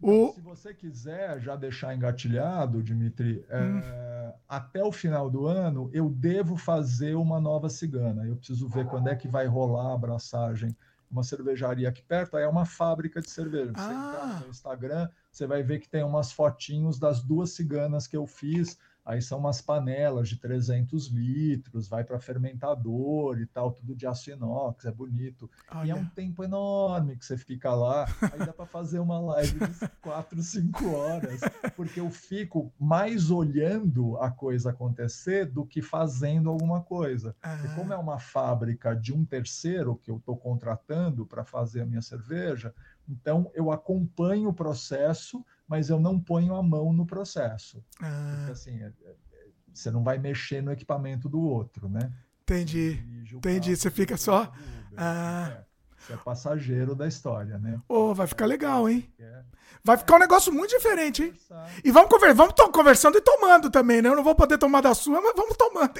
O... 0.00 0.32
Se 0.32 0.40
você 0.40 0.74
quiser 0.74 1.40
já 1.40 1.54
deixar 1.54 1.94
engatilhado, 1.94 2.82
Dimitri, 2.82 3.44
é, 3.48 3.62
hum. 3.62 3.80
é, 3.84 4.34
até 4.48 4.82
o 4.82 4.90
final 4.90 5.30
do 5.30 5.46
ano 5.46 5.88
eu 5.92 6.10
devo 6.10 6.56
fazer 6.56 7.14
uma 7.14 7.40
nova 7.40 7.68
cigana. 7.68 8.26
Eu 8.26 8.34
preciso 8.34 8.66
ver 8.68 8.84
quando 8.86 9.08
é 9.08 9.14
que 9.14 9.28
vai 9.28 9.46
rolar 9.46 9.92
a 9.92 9.94
abraçagem 9.94 10.76
uma 11.12 11.22
cervejaria 11.22 11.88
aqui 11.88 12.02
perto, 12.02 12.36
aí 12.36 12.44
é 12.44 12.48
uma 12.48 12.64
fábrica 12.64 13.20
de 13.20 13.30
cerveja. 13.30 13.72
Você 13.72 13.80
ah. 13.80 13.92
entrar 13.92 14.40
no 14.40 14.48
Instagram, 14.48 15.08
você 15.30 15.46
vai 15.46 15.62
ver 15.62 15.78
que 15.78 15.88
tem 15.88 16.02
umas 16.02 16.32
fotinhos 16.32 16.98
das 16.98 17.22
duas 17.22 17.50
ciganas 17.50 18.06
que 18.06 18.16
eu 18.16 18.26
fiz 18.26 18.78
Aí 19.04 19.20
são 19.20 19.40
umas 19.40 19.60
panelas 19.60 20.28
de 20.28 20.36
300 20.36 21.08
litros, 21.08 21.88
vai 21.88 22.04
para 22.04 22.20
fermentador 22.20 23.40
e 23.40 23.46
tal, 23.46 23.72
tudo 23.72 23.96
de 23.96 24.06
aço 24.06 24.30
inox, 24.30 24.84
é 24.84 24.92
bonito. 24.92 25.50
Olha. 25.72 25.88
E 25.88 25.90
é 25.90 25.94
um 25.94 26.06
tempo 26.06 26.44
enorme 26.44 27.16
que 27.16 27.24
você 27.24 27.36
fica 27.36 27.74
lá. 27.74 28.06
Aí 28.32 28.38
dá 28.38 28.52
para 28.52 28.66
fazer 28.66 29.00
uma 29.00 29.18
live 29.18 29.58
de 29.58 29.88
4, 30.00 30.40
5 30.40 30.90
horas, 30.94 31.40
porque 31.74 31.98
eu 31.98 32.10
fico 32.10 32.72
mais 32.78 33.28
olhando 33.30 34.16
a 34.18 34.30
coisa 34.30 34.70
acontecer 34.70 35.46
do 35.46 35.66
que 35.66 35.82
fazendo 35.82 36.48
alguma 36.48 36.80
coisa. 36.80 37.34
Ah. 37.42 37.60
E 37.64 37.74
como 37.74 37.92
é 37.92 37.96
uma 37.96 38.20
fábrica 38.20 38.94
de 38.94 39.12
um 39.12 39.24
terceiro 39.24 39.96
que 39.96 40.12
eu 40.12 40.18
estou 40.18 40.36
contratando 40.36 41.26
para 41.26 41.44
fazer 41.44 41.80
a 41.80 41.86
minha 41.86 42.02
cerveja, 42.02 42.72
então 43.08 43.50
eu 43.54 43.72
acompanho 43.72 44.48
o 44.48 44.54
processo 44.54 45.44
mas 45.72 45.88
eu 45.88 45.98
não 45.98 46.20
ponho 46.20 46.54
a 46.54 46.62
mão 46.62 46.92
no 46.92 47.06
processo. 47.06 47.82
Ah. 47.98 48.34
Porque, 48.36 48.52
assim, 48.52 48.82
é, 48.82 48.92
é, 49.06 49.14
você 49.72 49.90
não 49.90 50.04
vai 50.04 50.18
mexer 50.18 50.62
no 50.62 50.70
equipamento 50.70 51.30
do 51.30 51.40
outro, 51.40 51.88
né? 51.88 52.12
Entendi. 52.42 53.02
Entendi. 53.32 53.74
Você 53.74 53.90
fica 53.90 54.18
só. 54.18 54.52
Ah. 54.94 55.50
É, 55.50 55.64
você 55.96 56.12
é 56.12 56.16
passageiro 56.18 56.94
da 56.94 57.08
história, 57.08 57.56
né? 57.56 57.80
Oh, 57.88 58.12
vai 58.12 58.26
ficar 58.26 58.44
legal, 58.44 58.86
hein? 58.86 59.10
Vai 59.82 59.96
ficar 59.96 60.16
um 60.16 60.18
negócio 60.18 60.52
muito 60.52 60.76
diferente, 60.76 61.22
hein? 61.22 61.34
E 61.82 61.90
vamos, 61.90 62.10
conver 62.10 62.34
vamos 62.34 62.52
conversando 62.70 63.16
e 63.16 63.22
tomando 63.22 63.70
também, 63.70 64.02
né? 64.02 64.10
Eu 64.10 64.16
não 64.16 64.22
vou 64.22 64.34
poder 64.34 64.58
tomar 64.58 64.82
da 64.82 64.92
sua, 64.92 65.22
mas 65.22 65.32
vamos 65.34 65.56
tomando. 65.56 65.90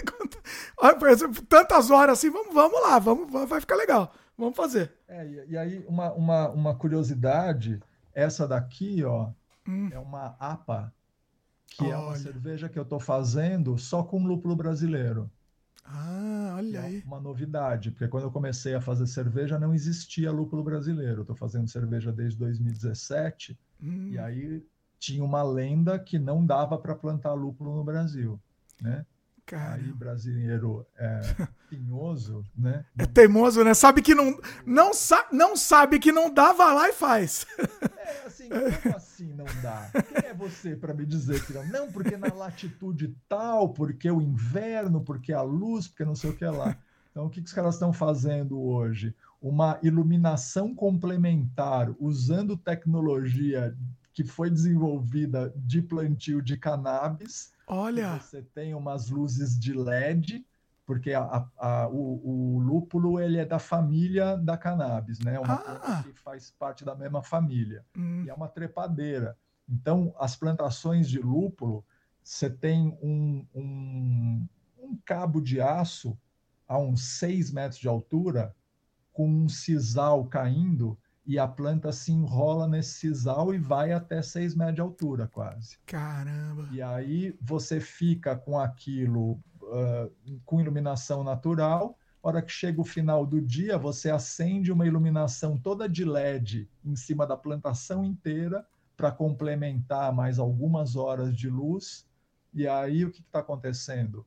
Tantas 1.49 1.91
horas 1.91 2.19
assim, 2.19 2.31
vamos, 2.31 2.53
vamos 2.53 2.79
lá, 2.83 2.99
vamos, 2.99 3.49
vai 3.49 3.59
ficar 3.59 3.77
legal. 3.77 4.13
Vamos 4.37 4.55
fazer. 4.55 4.93
É, 5.09 5.27
e, 5.49 5.57
aí, 5.57 5.83
uma, 5.89 6.13
uma, 6.13 6.49
uma 6.51 6.75
curiosidade, 6.75 7.81
essa 8.15 8.47
daqui, 8.47 9.03
ó, 9.03 9.31
Hum. 9.67 9.89
É 9.93 9.99
uma 9.99 10.37
APA, 10.39 10.93
que 11.67 11.85
olha. 11.85 11.93
é 11.93 11.97
uma 11.97 12.17
cerveja 12.17 12.69
que 12.69 12.79
eu 12.79 12.83
estou 12.83 13.01
fazendo 13.01 13.79
só 13.79 14.03
com 14.03 14.25
lúpulo 14.25 14.57
brasileiro. 14.57 15.31
Ah, 15.85 16.55
olha 16.57 16.79
é 16.79 16.83
aí. 16.83 17.03
Uma 17.05 17.21
novidade, 17.21 17.91
porque 17.91 18.09
quando 18.09 18.25
eu 18.25 18.31
comecei 18.31 18.75
a 18.75 18.81
fazer 18.81 19.07
cerveja 19.07 19.59
não 19.59 19.75
existia 19.75 20.31
lúpulo 20.31 20.63
brasileiro. 20.63 21.23
Estou 21.23 21.37
fazendo 21.37 21.69
cerveja 21.69 22.13
desde 22.13 22.39
2017 22.39 23.59
hum. 23.83 24.09
e 24.11 24.19
aí 24.19 24.65
tinha 24.99 25.25
uma 25.25 25.43
lenda 25.43 25.99
que 25.99 26.19
não 26.19 26.47
dava 26.47 26.79
para 26.79 26.95
plantar 26.95 27.35
lúpulo 27.35 27.75
no 27.77 27.85
Brasil, 27.85 28.41
né? 28.81 29.05
Cara. 29.53 29.75
Aí 29.75 29.93
brasileiro 29.93 30.87
é 30.97 31.21
tinhoso, 31.69 32.43
né? 32.57 32.87
É 32.97 33.05
teimoso, 33.05 33.63
né? 33.63 33.75
Sabe 33.75 34.01
que 34.01 34.15
não 34.15 34.41
não, 34.65 34.95
sa 34.95 35.27
não 35.31 35.55
sabe 35.55 35.99
que 35.99 36.11
não 36.11 36.33
dá, 36.33 36.55
vai 36.55 36.75
lá 36.75 36.89
e 36.89 36.95
faz. 36.95 37.47
É 37.99 38.27
assim, 38.27 38.49
como 38.49 38.97
assim 38.97 39.35
não 39.35 39.45
dá? 39.61 39.91
Quem 40.09 40.31
é 40.31 40.33
você 40.33 40.75
para 40.75 40.95
me 40.95 41.05
dizer 41.05 41.45
que 41.45 41.53
não? 41.53 41.67
Não, 41.67 41.93
porque 41.93 42.17
na 42.17 42.33
latitude 42.33 43.15
tal, 43.29 43.75
porque 43.75 44.11
o 44.11 44.23
inverno, 44.23 45.03
porque 45.03 45.35
a 45.35 45.43
luz, 45.43 45.87
porque 45.87 46.07
não 46.07 46.15
sei 46.15 46.31
o 46.31 46.35
que 46.35 46.47
lá. 46.47 46.75
Então, 47.11 47.27
o 47.27 47.29
que, 47.29 47.43
que 47.43 47.47
os 47.47 47.53
caras 47.53 47.75
estão 47.75 47.93
fazendo 47.93 48.59
hoje? 48.59 49.15
Uma 49.39 49.79
iluminação 49.83 50.75
complementar 50.75 51.95
usando 52.01 52.57
tecnologia 52.57 53.77
que 54.15 54.25
foi 54.25 54.49
desenvolvida 54.49 55.53
de 55.55 55.83
plantio 55.83 56.41
de 56.41 56.57
cannabis 56.57 57.52
Olha! 57.67 58.19
Você 58.19 58.43
tem 58.43 58.75
umas 58.75 59.09
luzes 59.09 59.59
de 59.59 59.73
LED, 59.73 60.45
porque 60.85 61.13
a, 61.13 61.47
a, 61.57 61.89
o, 61.89 62.57
o, 62.57 62.59
lúpulo 62.59 63.21
ele 63.21 63.39
é 63.39 63.45
da 63.45 63.59
família 63.59 64.37
da 64.37 64.57
cannabis, 64.57 65.19
né? 65.21 65.35
É 65.37 65.41
uma 65.41 65.55
ah. 65.55 66.03
que 66.03 66.13
faz 66.13 66.51
parte 66.51 66.85
da 66.85 66.95
mesma 66.95 67.23
família. 67.23 67.85
Hum. 67.97 68.25
E 68.25 68.31
é 68.31 68.35
uma 68.35 68.49
trepadeira. 68.49 69.37
Então, 69.69 70.15
as 70.19 70.37
plantações 70.37 71.09
de 71.09 71.19
lúpulo, 71.19 71.85
você 72.23 72.51
tem 72.51 72.99
um, 73.03 73.47
um, 73.55 74.49
um 74.79 74.99
cabo 75.05 75.41
de 75.41 75.61
aço 75.61 76.19
a 76.67 76.79
uns 76.79 77.19
6 77.19 77.53
metros 77.53 77.81
de 77.81 77.89
altura, 77.89 78.55
com 79.13 79.29
um 79.29 79.49
sisal 79.49 80.25
caindo, 80.27 80.99
e 81.25 81.39
a 81.39 81.47
planta 81.47 81.93
se 81.93 82.13
enrola 82.13 82.67
nesse 82.67 82.95
sisal 82.95 83.55
e 83.55 83.59
vai 83.59 83.93
até 83.93 84.21
6 84.21 84.55
metros 84.57 84.75
de 84.75 84.81
altura, 84.81 85.29
quase. 85.29 85.79
Caramba! 85.87 86.69
E 86.73 86.83
aí 86.83 87.37
você 87.41 87.81
fica 87.81 88.37
com 88.37 88.59
aquilo 88.59 89.41
uh, 89.63 90.41
com 90.45 90.61
iluminação 90.61 91.23
natural. 91.23 91.97
Hora 92.23 92.43
que 92.43 92.53
chega 92.53 92.81
o 92.81 92.85
final 92.85 93.27
do 93.27 93.41
dia, 93.41 93.77
você 93.77 94.11
acende 94.11 94.71
uma 94.71 94.87
iluminação 94.87 95.57
toda 95.57 95.89
de 95.89 96.05
LED 96.05 96.69
em 96.85 96.95
cima 96.95 97.27
da 97.27 97.37
plantação 97.37 98.05
inteira 98.05 98.65
para 98.97 99.11
complementar 99.11 100.13
mais 100.13 100.39
algumas 100.39 100.95
horas 100.95 101.37
de 101.37 101.49
luz. 101.49 102.07
E 102.55 102.67
aí 102.69 103.05
o 103.05 103.11
que 103.11 103.21
está 103.21 103.41
acontecendo? 103.41 104.25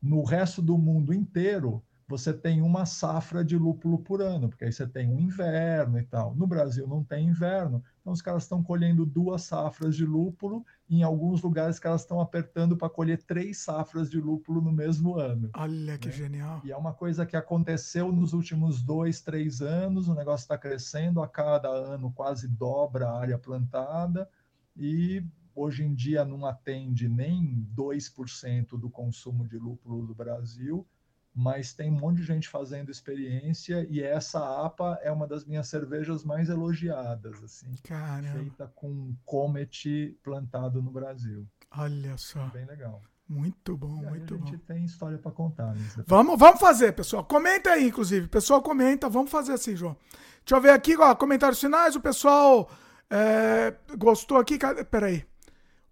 No 0.00 0.22
resto 0.22 0.60
do 0.60 0.76
mundo 0.76 1.14
inteiro, 1.14 1.82
você 2.08 2.32
tem 2.32 2.62
uma 2.62 2.86
safra 2.86 3.44
de 3.44 3.58
lúpulo 3.58 3.98
por 3.98 4.22
ano, 4.22 4.48
porque 4.48 4.64
aí 4.64 4.72
você 4.72 4.86
tem 4.86 5.12
um 5.12 5.20
inverno 5.20 5.98
e 5.98 6.02
tal. 6.02 6.34
No 6.34 6.46
Brasil 6.46 6.88
não 6.88 7.04
tem 7.04 7.28
inverno, 7.28 7.84
então 8.00 8.14
os 8.14 8.22
caras 8.22 8.44
estão 8.44 8.62
colhendo 8.62 9.04
duas 9.04 9.42
safras 9.42 9.94
de 9.94 10.06
lúpulo, 10.06 10.64
e 10.88 11.00
em 11.00 11.02
alguns 11.02 11.42
lugares 11.42 11.78
que 11.78 11.86
elas 11.86 12.00
estão 12.00 12.18
apertando 12.18 12.78
para 12.78 12.88
colher 12.88 13.22
três 13.22 13.58
safras 13.58 14.08
de 14.08 14.18
lúpulo 14.18 14.62
no 14.62 14.72
mesmo 14.72 15.16
ano. 15.16 15.50
Olha 15.54 15.98
que 15.98 16.08
né? 16.08 16.14
genial! 16.14 16.62
E 16.64 16.72
é 16.72 16.76
uma 16.76 16.94
coisa 16.94 17.26
que 17.26 17.36
aconteceu 17.36 18.10
nos 18.10 18.32
últimos 18.32 18.82
dois, 18.82 19.20
três 19.20 19.60
anos, 19.60 20.08
o 20.08 20.14
negócio 20.14 20.44
está 20.44 20.56
crescendo, 20.56 21.20
a 21.20 21.28
cada 21.28 21.68
ano 21.68 22.10
quase 22.10 22.48
dobra 22.48 23.06
a 23.06 23.20
área 23.20 23.38
plantada, 23.38 24.26
e 24.74 25.22
hoje 25.54 25.84
em 25.84 25.94
dia 25.94 26.24
não 26.24 26.46
atende 26.46 27.06
nem 27.06 27.66
2% 27.76 28.78
do 28.78 28.88
consumo 28.88 29.46
de 29.46 29.58
lúpulo 29.58 30.06
do 30.06 30.14
Brasil, 30.14 30.86
mas 31.34 31.72
tem 31.72 31.90
um 31.90 31.98
monte 31.98 32.18
de 32.18 32.24
gente 32.24 32.48
fazendo 32.48 32.90
experiência 32.90 33.86
e 33.88 34.02
essa 34.02 34.64
APA 34.64 34.98
é 35.02 35.10
uma 35.10 35.26
das 35.26 35.44
minhas 35.44 35.68
cervejas 35.68 36.24
mais 36.24 36.48
elogiadas, 36.48 37.42
assim, 37.42 37.74
Caramba. 37.84 38.38
feita 38.38 38.72
com 38.74 39.14
Comet 39.24 40.18
plantado 40.22 40.82
no 40.82 40.90
Brasil. 40.90 41.46
Olha 41.70 42.16
só. 42.16 42.46
Bem 42.48 42.66
legal. 42.66 43.02
Muito 43.28 43.76
bom, 43.76 43.88
muito 43.88 44.38
bom. 44.38 44.44
A 44.44 44.46
gente 44.46 44.56
bom. 44.56 44.64
tem 44.66 44.84
história 44.84 45.18
para 45.18 45.30
contar. 45.30 45.74
Né? 45.74 45.86
Vamos, 46.06 46.38
vamos 46.38 46.58
fazer, 46.58 46.92
pessoal. 46.92 47.22
Comenta 47.24 47.70
aí, 47.70 47.88
inclusive. 47.88 48.26
Pessoal 48.26 48.62
comenta. 48.62 49.08
Vamos 49.08 49.30
fazer 49.30 49.52
assim, 49.52 49.76
João. 49.76 49.94
Deixa 50.38 50.56
eu 50.56 50.60
ver 50.60 50.70
aqui, 50.70 50.96
ó, 50.96 51.14
comentários 51.14 51.60
finais. 51.60 51.94
O 51.94 52.00
pessoal 52.00 52.70
é, 53.10 53.74
gostou 53.98 54.38
aqui. 54.38 54.58
Peraí. 54.90 55.26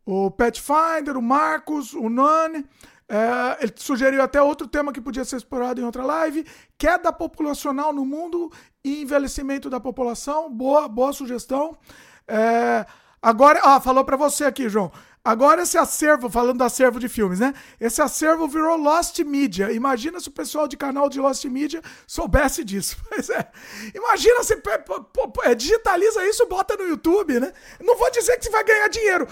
O 0.04 0.30
Petfinder, 0.30 1.16
o 1.16 1.22
Marcos, 1.22 1.92
o 1.92 2.08
Nani. 2.08 2.64
É, 3.08 3.62
ele 3.62 3.72
sugeriu 3.76 4.20
até 4.20 4.42
outro 4.42 4.66
tema 4.66 4.92
que 4.92 5.00
podia 5.00 5.24
ser 5.24 5.36
explorado 5.36 5.80
em 5.80 5.84
outra 5.84 6.04
live: 6.04 6.44
queda 6.76 7.12
populacional 7.12 7.92
no 7.92 8.04
mundo 8.04 8.50
e 8.84 9.02
envelhecimento 9.02 9.70
da 9.70 9.78
população. 9.78 10.52
Boa, 10.52 10.88
boa 10.88 11.12
sugestão. 11.12 11.76
É, 12.26 12.84
agora, 13.22 13.60
ah, 13.62 13.80
falou 13.80 14.04
para 14.04 14.16
você 14.16 14.44
aqui, 14.44 14.68
João. 14.68 14.90
Agora 15.26 15.62
esse 15.62 15.76
acervo, 15.76 16.30
falando 16.30 16.58
do 16.58 16.62
acervo 16.62 17.00
de 17.00 17.08
filmes, 17.08 17.40
né? 17.40 17.52
Esse 17.80 18.00
acervo 18.00 18.46
virou 18.46 18.76
Lost 18.76 19.18
Media. 19.24 19.72
Imagina 19.72 20.20
se 20.20 20.28
o 20.28 20.32
pessoal 20.32 20.68
de 20.68 20.76
canal 20.76 21.08
de 21.08 21.18
Lost 21.18 21.44
Media 21.46 21.82
soubesse 22.06 22.62
disso. 22.62 22.96
Pois 23.10 23.28
é. 23.30 23.50
Imagina 23.92 24.44
se 24.44 24.54
é, 25.42 25.54
digitaliza 25.56 26.24
isso 26.24 26.46
bota 26.46 26.76
no 26.76 26.86
YouTube, 26.86 27.40
né? 27.40 27.52
Não 27.80 27.98
vou 27.98 28.08
dizer 28.12 28.36
que 28.36 28.44
você 28.44 28.50
vai 28.50 28.62
ganhar 28.62 28.86
dinheiro. 28.88 29.26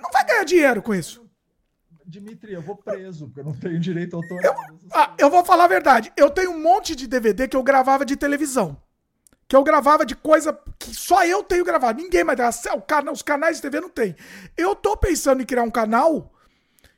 Não 0.00 0.10
vai 0.12 0.24
ganhar 0.24 0.44
dinheiro 0.44 0.80
com 0.80 0.94
isso. 0.94 1.25
Dimitri, 2.06 2.52
eu 2.52 2.62
vou 2.62 2.76
preso, 2.76 3.26
porque 3.26 3.40
eu 3.40 3.44
não 3.44 3.58
tenho 3.58 3.80
direito 3.80 4.14
autoral. 4.14 4.42
Eu, 4.44 4.54
ah, 4.94 5.12
eu 5.18 5.28
vou 5.28 5.44
falar 5.44 5.64
a 5.64 5.68
verdade. 5.68 6.12
Eu 6.16 6.30
tenho 6.30 6.52
um 6.52 6.62
monte 6.62 6.94
de 6.94 7.08
DVD 7.08 7.48
que 7.48 7.56
eu 7.56 7.62
gravava 7.64 8.04
de 8.06 8.16
televisão. 8.16 8.80
Que 9.48 9.56
eu 9.56 9.64
gravava 9.64 10.06
de 10.06 10.14
coisa 10.14 10.56
que 10.78 10.94
só 10.94 11.24
eu 11.24 11.42
tenho 11.42 11.64
gravado. 11.64 12.00
Ninguém 12.00 12.22
mais. 12.22 12.38
Os 13.12 13.22
canais 13.22 13.56
de 13.56 13.62
TV 13.62 13.80
não 13.80 13.88
tem. 13.88 14.14
Eu 14.56 14.74
tô 14.76 14.96
pensando 14.96 15.42
em 15.42 15.46
criar 15.46 15.62
um 15.62 15.70
canal. 15.70 16.32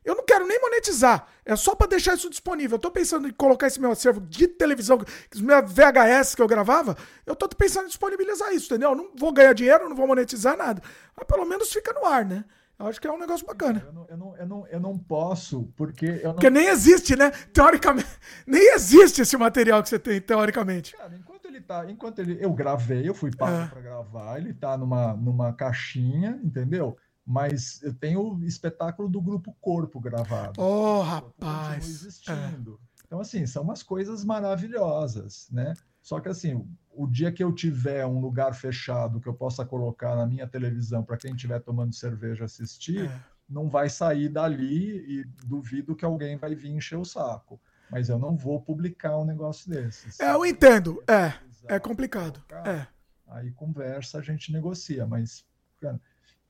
Eu 0.04 0.14
não 0.14 0.24
quero 0.24 0.46
nem 0.46 0.60
monetizar. 0.60 1.26
É 1.44 1.56
só 1.56 1.74
para 1.74 1.86
deixar 1.86 2.14
isso 2.14 2.28
disponível. 2.28 2.76
Eu 2.76 2.80
tô 2.80 2.90
pensando 2.90 3.28
em 3.28 3.32
colocar 3.32 3.66
esse 3.66 3.80
meu 3.80 3.92
acervo 3.92 4.20
de 4.20 4.46
televisão, 4.46 4.98
os 5.34 5.40
meus 5.40 5.72
VHS 5.72 6.34
que 6.34 6.42
eu 6.42 6.46
gravava. 6.46 6.96
Eu 7.24 7.34
tô 7.34 7.48
pensando 7.48 7.84
em 7.84 7.88
disponibilizar 7.88 8.52
isso, 8.52 8.66
entendeu? 8.66 8.90
Eu 8.90 8.96
não 8.96 9.10
vou 9.14 9.32
ganhar 9.32 9.54
dinheiro, 9.54 9.88
não 9.88 9.96
vou 9.96 10.06
monetizar 10.06 10.56
nada. 10.56 10.82
Mas 11.16 11.26
pelo 11.26 11.46
menos 11.46 11.72
fica 11.72 11.92
no 11.94 12.04
ar, 12.06 12.24
né? 12.24 12.44
Eu 12.78 12.86
acho 12.86 13.00
que 13.00 13.08
é 13.08 13.12
um 13.12 13.18
negócio 13.18 13.44
bacana. 13.44 13.82
Eu 13.84 13.92
não, 13.92 14.06
eu 14.08 14.16
não, 14.16 14.36
eu 14.36 14.46
não, 14.46 14.66
eu 14.68 14.80
não 14.80 14.98
posso, 14.98 15.64
porque. 15.76 16.06
Eu 16.06 16.28
não... 16.28 16.32
Porque 16.34 16.50
nem 16.50 16.68
existe, 16.68 17.16
né? 17.16 17.30
Teoricamente. 17.52 18.08
Nem 18.46 18.74
existe 18.74 19.22
esse 19.22 19.36
material 19.36 19.82
que 19.82 19.88
você 19.88 19.98
tem, 19.98 20.20
teoricamente. 20.20 20.96
Cara, 20.96 21.14
enquanto 21.16 21.46
ele 21.46 21.60
tá. 21.60 21.90
Enquanto 21.90 22.20
ele. 22.20 22.38
Eu 22.40 22.52
gravei, 22.52 23.08
eu 23.08 23.14
fui 23.14 23.34
pago 23.34 23.64
é. 23.64 23.66
para 23.66 23.80
gravar, 23.80 24.38
ele 24.38 24.54
tá 24.54 24.76
numa, 24.76 25.12
numa 25.14 25.52
caixinha, 25.52 26.40
entendeu? 26.42 26.96
mas 27.28 27.82
eu 27.82 27.92
tenho 27.92 28.22
o 28.22 28.44
espetáculo 28.44 29.06
do 29.06 29.20
Grupo 29.20 29.54
Corpo 29.60 30.00
gravado. 30.00 30.58
Oh, 30.58 31.02
rapaz! 31.02 31.86
existindo. 31.86 32.80
É. 32.82 33.02
Então, 33.04 33.20
assim, 33.20 33.46
são 33.46 33.62
umas 33.62 33.82
coisas 33.82 34.24
maravilhosas, 34.24 35.46
né? 35.50 35.74
Só 36.00 36.20
que, 36.20 36.30
assim, 36.30 36.66
o 36.98 37.06
dia 37.06 37.30
que 37.30 37.44
eu 37.44 37.52
tiver 37.52 38.04
um 38.04 38.20
lugar 38.20 38.52
fechado 38.56 39.20
que 39.20 39.28
eu 39.28 39.32
possa 39.32 39.64
colocar 39.64 40.16
na 40.16 40.26
minha 40.26 40.48
televisão 40.48 41.04
para 41.04 41.16
quem 41.16 41.32
estiver 41.32 41.60
tomando 41.60 41.94
cerveja 41.94 42.44
assistir, 42.44 43.08
é. 43.08 43.20
não 43.48 43.70
vai 43.70 43.88
sair 43.88 44.28
dali 44.28 44.96
e 45.08 45.24
duvido 45.46 45.94
que 45.94 46.04
alguém 46.04 46.36
vai 46.36 46.56
vir 46.56 46.72
encher 46.72 46.98
o 46.98 47.04
saco. 47.04 47.60
Mas 47.88 48.08
eu 48.08 48.18
não 48.18 48.36
vou 48.36 48.60
publicar 48.60 49.16
um 49.16 49.24
negócio 49.24 49.70
desses. 49.70 50.18
É, 50.18 50.32
eu 50.32 50.44
entendo. 50.44 51.00
É, 51.06 51.34
é 51.76 51.78
complicado. 51.78 52.42
É. 52.66 52.84
Aí 53.28 53.52
conversa, 53.52 54.18
a 54.18 54.22
gente 54.22 54.52
negocia, 54.52 55.06
mas... 55.06 55.44
Cara, 55.80 56.00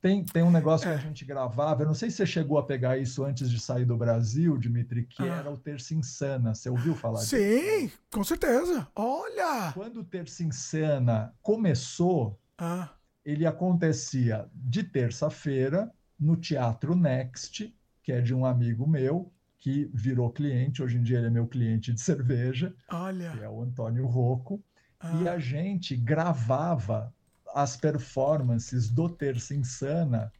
tem, 0.01 0.23
tem 0.23 0.43
um 0.43 0.51
negócio 0.51 0.87
é. 0.87 0.93
que 0.93 0.99
a 0.99 1.07
gente 1.07 1.25
gravava, 1.25 1.83
eu 1.83 1.87
não 1.87 1.93
sei 1.93 2.09
se 2.09 2.17
você 2.17 2.25
chegou 2.25 2.57
a 2.57 2.63
pegar 2.63 2.97
isso 2.97 3.23
antes 3.23 3.51
de 3.51 3.59
sair 3.59 3.85
do 3.85 3.97
Brasil, 3.97 4.57
Dimitri, 4.57 5.05
que 5.05 5.23
ah. 5.23 5.35
era 5.35 5.51
o 5.51 5.57
Terça 5.57 5.93
Insana. 5.93 6.55
Você 6.55 6.69
ouviu 6.69 6.95
falar 6.95 7.19
Sim, 7.19 7.37
disso? 7.37 7.79
Sim, 7.79 7.91
com 8.11 8.23
certeza. 8.23 8.87
Olha! 8.95 9.73
Quando 9.73 9.99
o 9.99 10.03
Terça 10.03 10.43
Insana 10.43 11.33
começou, 11.41 12.39
ah. 12.57 12.89
ele 13.25 13.45
acontecia 13.45 14.49
de 14.53 14.83
terça-feira 14.83 15.91
no 16.17 16.37
Teatro 16.37 16.95
Next, 16.95 17.75
que 18.01 18.11
é 18.13 18.21
de 18.21 18.33
um 18.33 18.45
amigo 18.45 18.87
meu, 18.87 19.31
que 19.57 19.91
virou 19.93 20.31
cliente, 20.31 20.81
hoje 20.81 20.97
em 20.97 21.03
dia 21.03 21.17
ele 21.17 21.27
é 21.27 21.31
meu 21.31 21.45
cliente 21.45 21.91
de 21.91 21.99
cerveja, 22.01 22.73
Olha. 22.89 23.31
que 23.31 23.43
é 23.43 23.49
o 23.49 23.61
Antônio 23.61 24.05
Rocco. 24.05 24.63
Ah. 24.97 25.21
E 25.21 25.27
a 25.27 25.37
gente 25.37 25.95
gravava 25.97 27.13
as 27.53 27.75
performances 27.77 28.89
do 28.89 29.09
Terça 29.09 29.55
Insana 29.55 30.31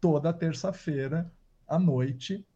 toda 0.00 0.32
terça-feira 0.32 1.32
à 1.66 1.78
noite 1.78 2.46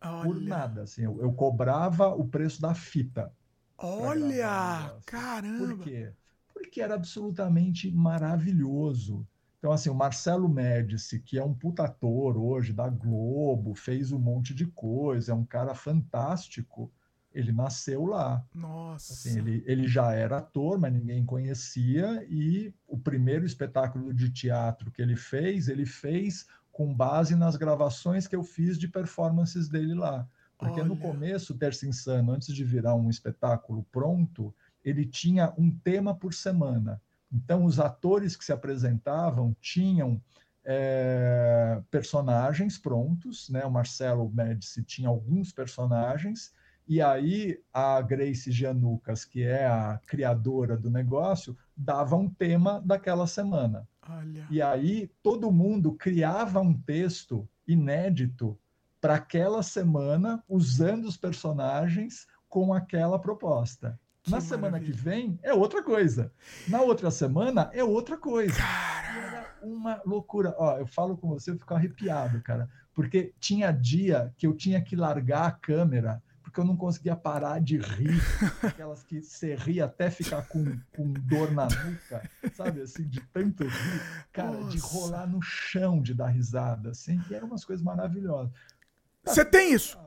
Olha. 0.00 0.22
por 0.22 0.40
nada. 0.40 0.82
Assim, 0.82 1.02
eu, 1.02 1.20
eu, 1.20 1.32
cobrava 1.32 2.08
o 2.08 2.26
preço 2.26 2.60
da 2.60 2.74
fita. 2.74 3.32
Olha! 3.76 4.96
Caramba! 5.06 5.76
Por 5.76 5.84
quê? 5.84 6.12
Porque 6.52 6.80
era 6.80 6.94
absolutamente 6.94 7.90
maravilhoso. 7.90 9.26
Então, 9.58 9.72
assim, 9.72 9.88
o 9.88 9.94
Marcelo 9.94 10.48
Médici, 10.48 11.18
que 11.20 11.38
é 11.38 11.44
um 11.44 11.54
puta 11.54 11.84
ator 11.84 12.36
hoje 12.36 12.72
da 12.72 12.88
Globo, 12.88 13.74
fez 13.74 14.12
um 14.12 14.18
monte 14.18 14.54
de 14.54 14.66
coisa, 14.66 15.32
é 15.32 15.34
um 15.34 15.44
cara 15.44 15.74
fantástico 15.74 16.92
ele 17.34 17.52
nasceu 17.52 18.06
lá. 18.06 18.44
Nossa. 18.54 19.12
Assim, 19.12 19.38
ele, 19.38 19.64
ele 19.66 19.88
já 19.88 20.12
era 20.12 20.38
ator, 20.38 20.78
mas 20.78 20.92
ninguém 20.92 21.26
conhecia, 21.26 22.24
e 22.28 22.72
o 22.86 22.96
primeiro 22.96 23.44
espetáculo 23.44 24.14
de 24.14 24.30
teatro 24.30 24.90
que 24.90 25.02
ele 25.02 25.16
fez, 25.16 25.68
ele 25.68 25.84
fez 25.84 26.46
com 26.70 26.94
base 26.94 27.34
nas 27.34 27.56
gravações 27.56 28.26
que 28.26 28.36
eu 28.36 28.42
fiz 28.42 28.78
de 28.78 28.88
performances 28.88 29.68
dele 29.68 29.94
lá. 29.94 30.26
Porque 30.56 30.80
Olha. 30.80 30.88
no 30.88 30.96
começo, 30.96 31.58
Terça 31.58 31.86
Insano, 31.86 32.32
antes 32.32 32.54
de 32.54 32.64
virar 32.64 32.94
um 32.94 33.10
espetáculo 33.10 33.84
pronto, 33.90 34.54
ele 34.84 35.04
tinha 35.04 35.52
um 35.58 35.70
tema 35.70 36.14
por 36.14 36.32
semana. 36.32 37.00
Então, 37.32 37.64
os 37.64 37.80
atores 37.80 38.36
que 38.36 38.44
se 38.44 38.52
apresentavam 38.52 39.56
tinham 39.60 40.22
é, 40.64 41.82
personagens 41.90 42.78
prontos, 42.78 43.48
né? 43.50 43.64
O 43.64 43.70
Marcelo 43.70 44.30
Médici 44.30 44.82
tinha 44.82 45.08
alguns 45.08 45.52
personagens, 45.52 46.52
e 46.86 47.00
aí 47.00 47.58
a 47.72 48.00
Grace 48.02 48.52
Janucas, 48.52 49.24
que 49.24 49.42
é 49.42 49.66
a 49.66 49.98
criadora 50.06 50.76
do 50.76 50.90
negócio, 50.90 51.56
dava 51.76 52.16
um 52.16 52.28
tema 52.28 52.82
daquela 52.84 53.26
semana. 53.26 53.88
Olha. 54.08 54.46
E 54.50 54.60
aí 54.60 55.10
todo 55.22 55.50
mundo 55.50 55.92
criava 55.94 56.60
um 56.60 56.74
texto 56.74 57.48
inédito 57.66 58.58
para 59.00 59.14
aquela 59.16 59.62
semana, 59.62 60.42
usando 60.48 61.06
os 61.06 61.16
personagens 61.16 62.26
com 62.48 62.72
aquela 62.72 63.18
proposta. 63.18 63.98
Que 64.22 64.30
Na 64.30 64.38
maravilha. 64.38 64.56
semana 64.56 64.80
que 64.80 64.92
vem 64.92 65.38
é 65.42 65.52
outra 65.52 65.82
coisa. 65.82 66.32
Na 66.68 66.80
outra 66.80 67.10
semana 67.10 67.70
é 67.74 67.84
outra 67.84 68.16
coisa. 68.16 68.54
Cara. 68.56 69.18
Era 69.18 69.56
uma 69.62 70.00
loucura. 70.06 70.54
Ó, 70.58 70.78
eu 70.78 70.86
falo 70.86 71.16
com 71.16 71.28
você, 71.28 71.50
eu 71.50 71.58
fico 71.58 71.74
arrepiado, 71.74 72.40
cara. 72.42 72.68
Porque 72.94 73.34
tinha 73.38 73.70
dia 73.70 74.32
que 74.36 74.46
eu 74.46 74.54
tinha 74.54 74.80
que 74.80 74.96
largar 74.96 75.46
a 75.46 75.52
câmera 75.52 76.22
porque 76.54 76.60
eu 76.60 76.64
não 76.64 76.76
conseguia 76.76 77.16
parar 77.16 77.60
de 77.60 77.78
rir, 77.78 78.22
aquelas 78.62 79.02
que 79.02 79.20
você 79.20 79.56
ri 79.56 79.80
até 79.80 80.08
ficar 80.08 80.42
com, 80.42 80.78
com 80.94 81.12
dor 81.12 81.50
na 81.50 81.64
nuca, 81.64 82.30
sabe, 82.54 82.80
assim, 82.80 83.02
de 83.08 83.20
tanto 83.32 83.64
rir, 83.64 84.26
cara, 84.32 84.52
Nossa. 84.52 84.70
de 84.70 84.78
rolar 84.78 85.26
no 85.26 85.42
chão 85.42 86.00
de 86.00 86.14
dar 86.14 86.28
risada, 86.28 86.90
assim, 86.90 87.20
e 87.28 87.34
eram 87.34 87.48
umas 87.48 87.64
coisas 87.64 87.84
maravilhosas. 87.84 88.52
Você 89.24 89.44
tem 89.44 89.72
isso? 89.72 89.98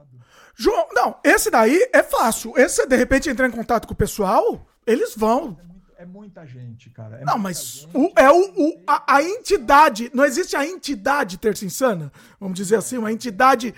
João, 0.56 0.88
não, 0.94 1.20
esse 1.22 1.52
daí 1.52 1.90
é 1.92 2.02
fácil. 2.02 2.54
Esse, 2.56 2.88
de 2.88 2.96
repente, 2.96 3.30
entrar 3.30 3.48
em 3.48 3.52
contato 3.52 3.86
com 3.86 3.94
o 3.94 3.98
pessoal, 3.98 4.66
eles 4.86 5.16
vão. 5.16 5.58
É, 5.98 6.04
é 6.04 6.06
muita 6.06 6.46
gente, 6.46 6.90
cara. 6.92 7.18
É 7.18 7.26
não, 7.26 7.38
mas 7.38 7.88
o, 7.94 8.12
é 8.16 8.32
o, 8.32 8.54
o 8.56 8.84
a, 8.88 9.16
a, 9.18 9.24
entidade. 9.24 10.10
Não 10.14 10.24
existe 10.24 10.56
a 10.56 10.66
entidade 10.66 11.38
terça 11.38 11.66
insana? 11.66 12.12
Vamos 12.40 12.56
dizer 12.58 12.78
assim, 12.78 12.98
uma 12.98 13.12
entidade 13.12 13.74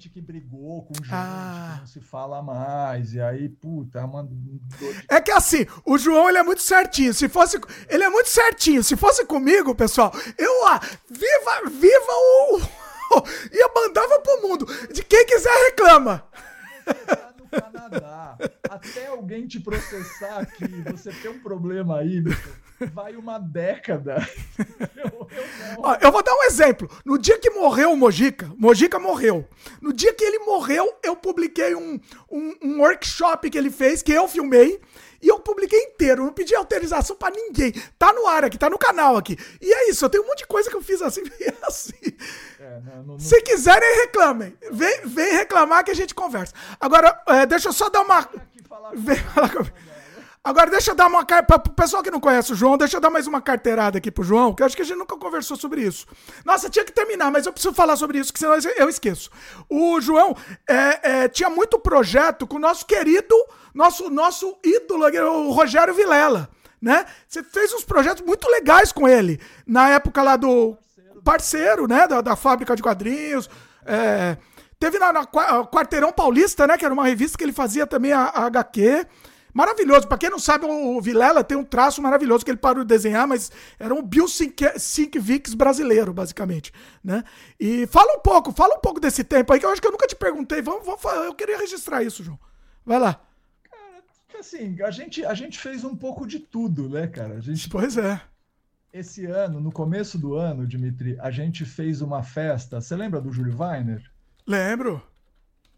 gente 0.00 0.08
que 0.08 0.20
brigou 0.20 0.82
com 0.86 0.94
gente 0.94 1.10
ah. 1.12 1.72
que 1.74 1.80
não 1.80 1.86
se 1.86 2.00
fala 2.00 2.42
mais, 2.42 3.12
e 3.12 3.20
aí, 3.20 3.50
puta, 3.50 3.98
é 3.98 4.02
uma 4.02 4.26
É 5.06 5.20
que 5.20 5.30
assim, 5.30 5.66
o 5.84 5.98
João 5.98 6.26
ele 6.26 6.38
é 6.38 6.42
muito 6.42 6.62
certinho. 6.62 7.12
Se 7.12 7.28
fosse. 7.28 7.60
Ele 7.86 8.02
é 8.02 8.08
muito 8.08 8.30
certinho. 8.30 8.82
Se 8.82 8.96
fosse 8.96 9.26
comigo, 9.26 9.74
pessoal, 9.74 10.10
eu 10.38 10.66
ah, 10.68 10.80
viva, 11.10 11.70
viva 11.70 12.12
o. 12.12 12.60
ia 13.52 13.68
mandava 13.74 14.20
pro 14.20 14.48
mundo. 14.48 14.66
De 14.90 15.04
quem 15.04 15.26
quiser 15.26 15.52
reclama. 15.66 16.24
Canadá. 17.50 18.38
Até 18.70 19.08
alguém 19.08 19.46
te 19.46 19.60
processar 19.60 20.38
aqui, 20.38 20.64
você 20.90 21.12
tem 21.12 21.30
um 21.30 21.40
problema 21.40 21.98
aí, 21.98 22.20
meu 22.20 22.34
vai 22.86 23.16
uma 23.16 23.38
década. 23.38 24.16
Eu, 24.96 25.28
eu, 25.30 25.98
eu, 26.02 26.12
vou 26.12 26.24
dar 26.24 26.34
um 26.34 26.42
exemplo. 26.42 26.90
No 27.04 27.16
dia 27.16 27.38
que 27.38 27.50
morreu 27.50 27.92
o 27.92 27.96
Mojica, 27.96 28.52
Mojica 28.58 28.98
morreu. 28.98 29.46
No 29.80 29.92
dia 29.92 30.12
que 30.12 30.24
ele 30.24 30.40
morreu, 30.40 30.92
eu 31.04 31.14
publiquei 31.14 31.72
um, 31.74 32.00
um, 32.28 32.54
um 32.60 32.80
workshop 32.80 33.48
que 33.48 33.56
ele 33.56 33.70
fez, 33.70 34.02
que 34.02 34.10
eu 34.12 34.26
filmei. 34.26 34.80
E 35.22 35.28
eu 35.28 35.38
publiquei 35.38 35.78
inteiro, 35.78 36.24
não 36.24 36.32
pedi 36.32 36.54
autorização 36.54 37.14
para 37.14 37.34
ninguém. 37.34 37.72
Tá 37.98 38.12
no 38.12 38.26
ar 38.26 38.44
aqui, 38.44 38.58
tá 38.58 38.68
no 38.68 38.78
canal 38.78 39.16
aqui. 39.16 39.36
E 39.60 39.72
é 39.72 39.90
isso, 39.90 40.04
eu 40.04 40.10
tenho 40.10 40.24
um 40.24 40.26
monte 40.26 40.38
de 40.38 40.46
coisa 40.46 40.68
que 40.68 40.76
eu 40.76 40.82
fiz 40.82 41.00
assim, 41.00 41.22
assim. 41.62 41.92
É, 42.58 42.80
não, 42.80 43.02
não, 43.04 43.18
Se 43.18 43.40
quiserem, 43.42 44.00
reclamem. 44.00 44.56
Vem, 44.72 45.00
vem 45.04 45.32
reclamar 45.34 45.84
que 45.84 45.90
a 45.90 45.94
gente 45.94 46.14
conversa. 46.14 46.54
Agora, 46.80 47.22
é, 47.28 47.46
deixa 47.46 47.68
eu 47.68 47.72
só 47.72 47.88
dar 47.88 48.00
uma. 48.00 48.28
Vem 48.94 49.16
falar 49.16 49.50
comigo. 49.50 49.89
Agora, 50.42 50.70
deixa 50.70 50.92
eu 50.92 50.94
dar 50.94 51.06
uma. 51.06 51.24
Para 51.24 51.56
o 51.56 51.70
pessoal 51.70 52.02
que 52.02 52.10
não 52.10 52.18
conhece 52.18 52.52
o 52.52 52.56
João, 52.56 52.78
deixa 52.78 52.96
eu 52.96 53.00
dar 53.00 53.10
mais 53.10 53.26
uma 53.26 53.42
carteirada 53.42 53.98
aqui 53.98 54.10
pro 54.10 54.24
João, 54.24 54.54
que 54.54 54.62
eu 54.62 54.66
acho 54.66 54.74
que 54.74 54.80
a 54.80 54.84
gente 54.84 54.96
nunca 54.96 55.14
conversou 55.16 55.54
sobre 55.54 55.82
isso. 55.82 56.06
Nossa, 56.46 56.70
tinha 56.70 56.84
que 56.84 56.92
terminar, 56.92 57.30
mas 57.30 57.44
eu 57.44 57.52
preciso 57.52 57.74
falar 57.74 57.94
sobre 57.96 58.18
isso, 58.18 58.32
que 58.32 58.38
senão 58.38 58.54
eu 58.78 58.88
esqueço. 58.88 59.30
O 59.68 60.00
João 60.00 60.34
é, 60.66 61.24
é, 61.24 61.28
tinha 61.28 61.50
muito 61.50 61.78
projeto 61.78 62.46
com 62.46 62.56
o 62.56 62.60
nosso 62.60 62.86
querido, 62.86 63.34
nosso, 63.74 64.08
nosso 64.08 64.56
ídolo, 64.64 65.04
o 65.30 65.50
Rogério 65.50 65.92
Vilela. 65.92 66.48
Né? 66.80 67.04
Você 67.28 67.42
fez 67.42 67.74
uns 67.74 67.84
projetos 67.84 68.24
muito 68.24 68.48
legais 68.48 68.90
com 68.92 69.06
ele. 69.06 69.38
Na 69.66 69.90
época 69.90 70.22
lá 70.22 70.36
do 70.36 70.74
parceiro, 71.22 71.86
né? 71.86 72.08
Da, 72.08 72.22
da 72.22 72.34
fábrica 72.34 72.74
de 72.74 72.82
quadrinhos. 72.82 73.50
É, 73.84 74.38
teve 74.78 74.98
na, 74.98 75.12
na 75.12 75.26
Quarteirão 75.26 76.10
Paulista, 76.10 76.66
né? 76.66 76.78
Que 76.78 76.84
era 76.86 76.94
uma 76.94 77.04
revista 77.04 77.36
que 77.36 77.44
ele 77.44 77.52
fazia 77.52 77.86
também 77.86 78.14
a, 78.14 78.22
a 78.22 78.46
HQ. 78.46 79.06
Maravilhoso. 79.52 80.06
Pra 80.06 80.18
quem 80.18 80.30
não 80.30 80.38
sabe, 80.38 80.66
o 80.66 81.00
Vilela 81.00 81.42
tem 81.44 81.56
um 81.56 81.64
traço 81.64 82.00
maravilhoso 82.00 82.44
que 82.44 82.50
ele 82.50 82.58
parou 82.58 82.84
de 82.84 82.88
desenhar, 82.88 83.26
mas 83.26 83.50
era 83.78 83.94
um 83.94 84.02
Bill 84.02 84.26
Sienkiewicz 84.28 85.54
brasileiro, 85.54 86.12
basicamente, 86.12 86.72
né? 87.02 87.24
E 87.58 87.86
fala 87.86 88.16
um 88.16 88.20
pouco, 88.20 88.52
fala 88.52 88.76
um 88.76 88.80
pouco 88.80 89.00
desse 89.00 89.24
tempo 89.24 89.52
aí, 89.52 89.60
que 89.60 89.66
eu 89.66 89.70
acho 89.70 89.80
que 89.80 89.86
eu 89.86 89.92
nunca 89.92 90.06
te 90.06 90.16
perguntei. 90.16 90.62
Vamos, 90.62 90.84
vamos 90.84 91.02
eu 91.04 91.34
queria 91.34 91.58
registrar 91.58 92.02
isso, 92.02 92.22
João. 92.22 92.38
Vai 92.84 92.98
lá. 92.98 93.20
Cara, 93.70 94.02
assim, 94.38 94.80
a 94.82 94.90
gente, 94.90 95.24
a 95.24 95.34
gente 95.34 95.58
fez 95.58 95.84
um 95.84 95.96
pouco 95.96 96.26
de 96.26 96.38
tudo, 96.38 96.88
né, 96.88 97.06
cara? 97.06 97.34
A 97.34 97.40
gente... 97.40 97.68
Pois 97.68 97.96
é. 97.96 98.20
Esse 98.92 99.24
ano, 99.24 99.60
no 99.60 99.70
começo 99.70 100.18
do 100.18 100.34
ano, 100.34 100.66
Dimitri, 100.66 101.16
a 101.20 101.30
gente 101.30 101.64
fez 101.64 102.02
uma 102.02 102.22
festa. 102.22 102.80
Você 102.80 102.96
lembra 102.96 103.20
do 103.20 103.32
Júlio 103.32 103.56
Weiner? 103.56 104.02
Lembro. 104.46 105.00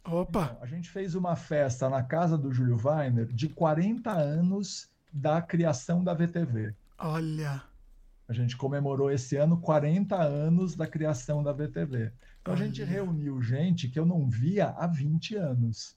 Opa! 0.05 0.44
Então, 0.44 0.62
a 0.62 0.66
gente 0.66 0.90
fez 0.90 1.14
uma 1.14 1.36
festa 1.36 1.89
na 1.89 2.02
casa 2.02 2.36
do 2.36 2.52
Júlio 2.52 2.78
Weiner 2.82 3.26
de 3.26 3.48
40 3.48 4.10
anos 4.10 4.90
da 5.12 5.40
criação 5.40 6.02
da 6.02 6.14
VTV. 6.14 6.74
Olha! 6.98 7.62
A 8.28 8.32
gente 8.32 8.56
comemorou 8.56 9.10
esse 9.10 9.36
ano 9.36 9.60
40 9.60 10.16
anos 10.16 10.74
da 10.74 10.86
criação 10.86 11.42
da 11.42 11.52
VTV. 11.52 12.12
Então 12.40 12.55
Olha. 12.55 12.62
a 12.62 12.66
gente 12.66 12.82
reuniu 12.82 13.42
gente 13.42 13.89
que 13.89 13.98
eu 13.98 14.06
não 14.06 14.28
via 14.28 14.70
há 14.70 14.86
20 14.86 15.36
anos. 15.36 15.97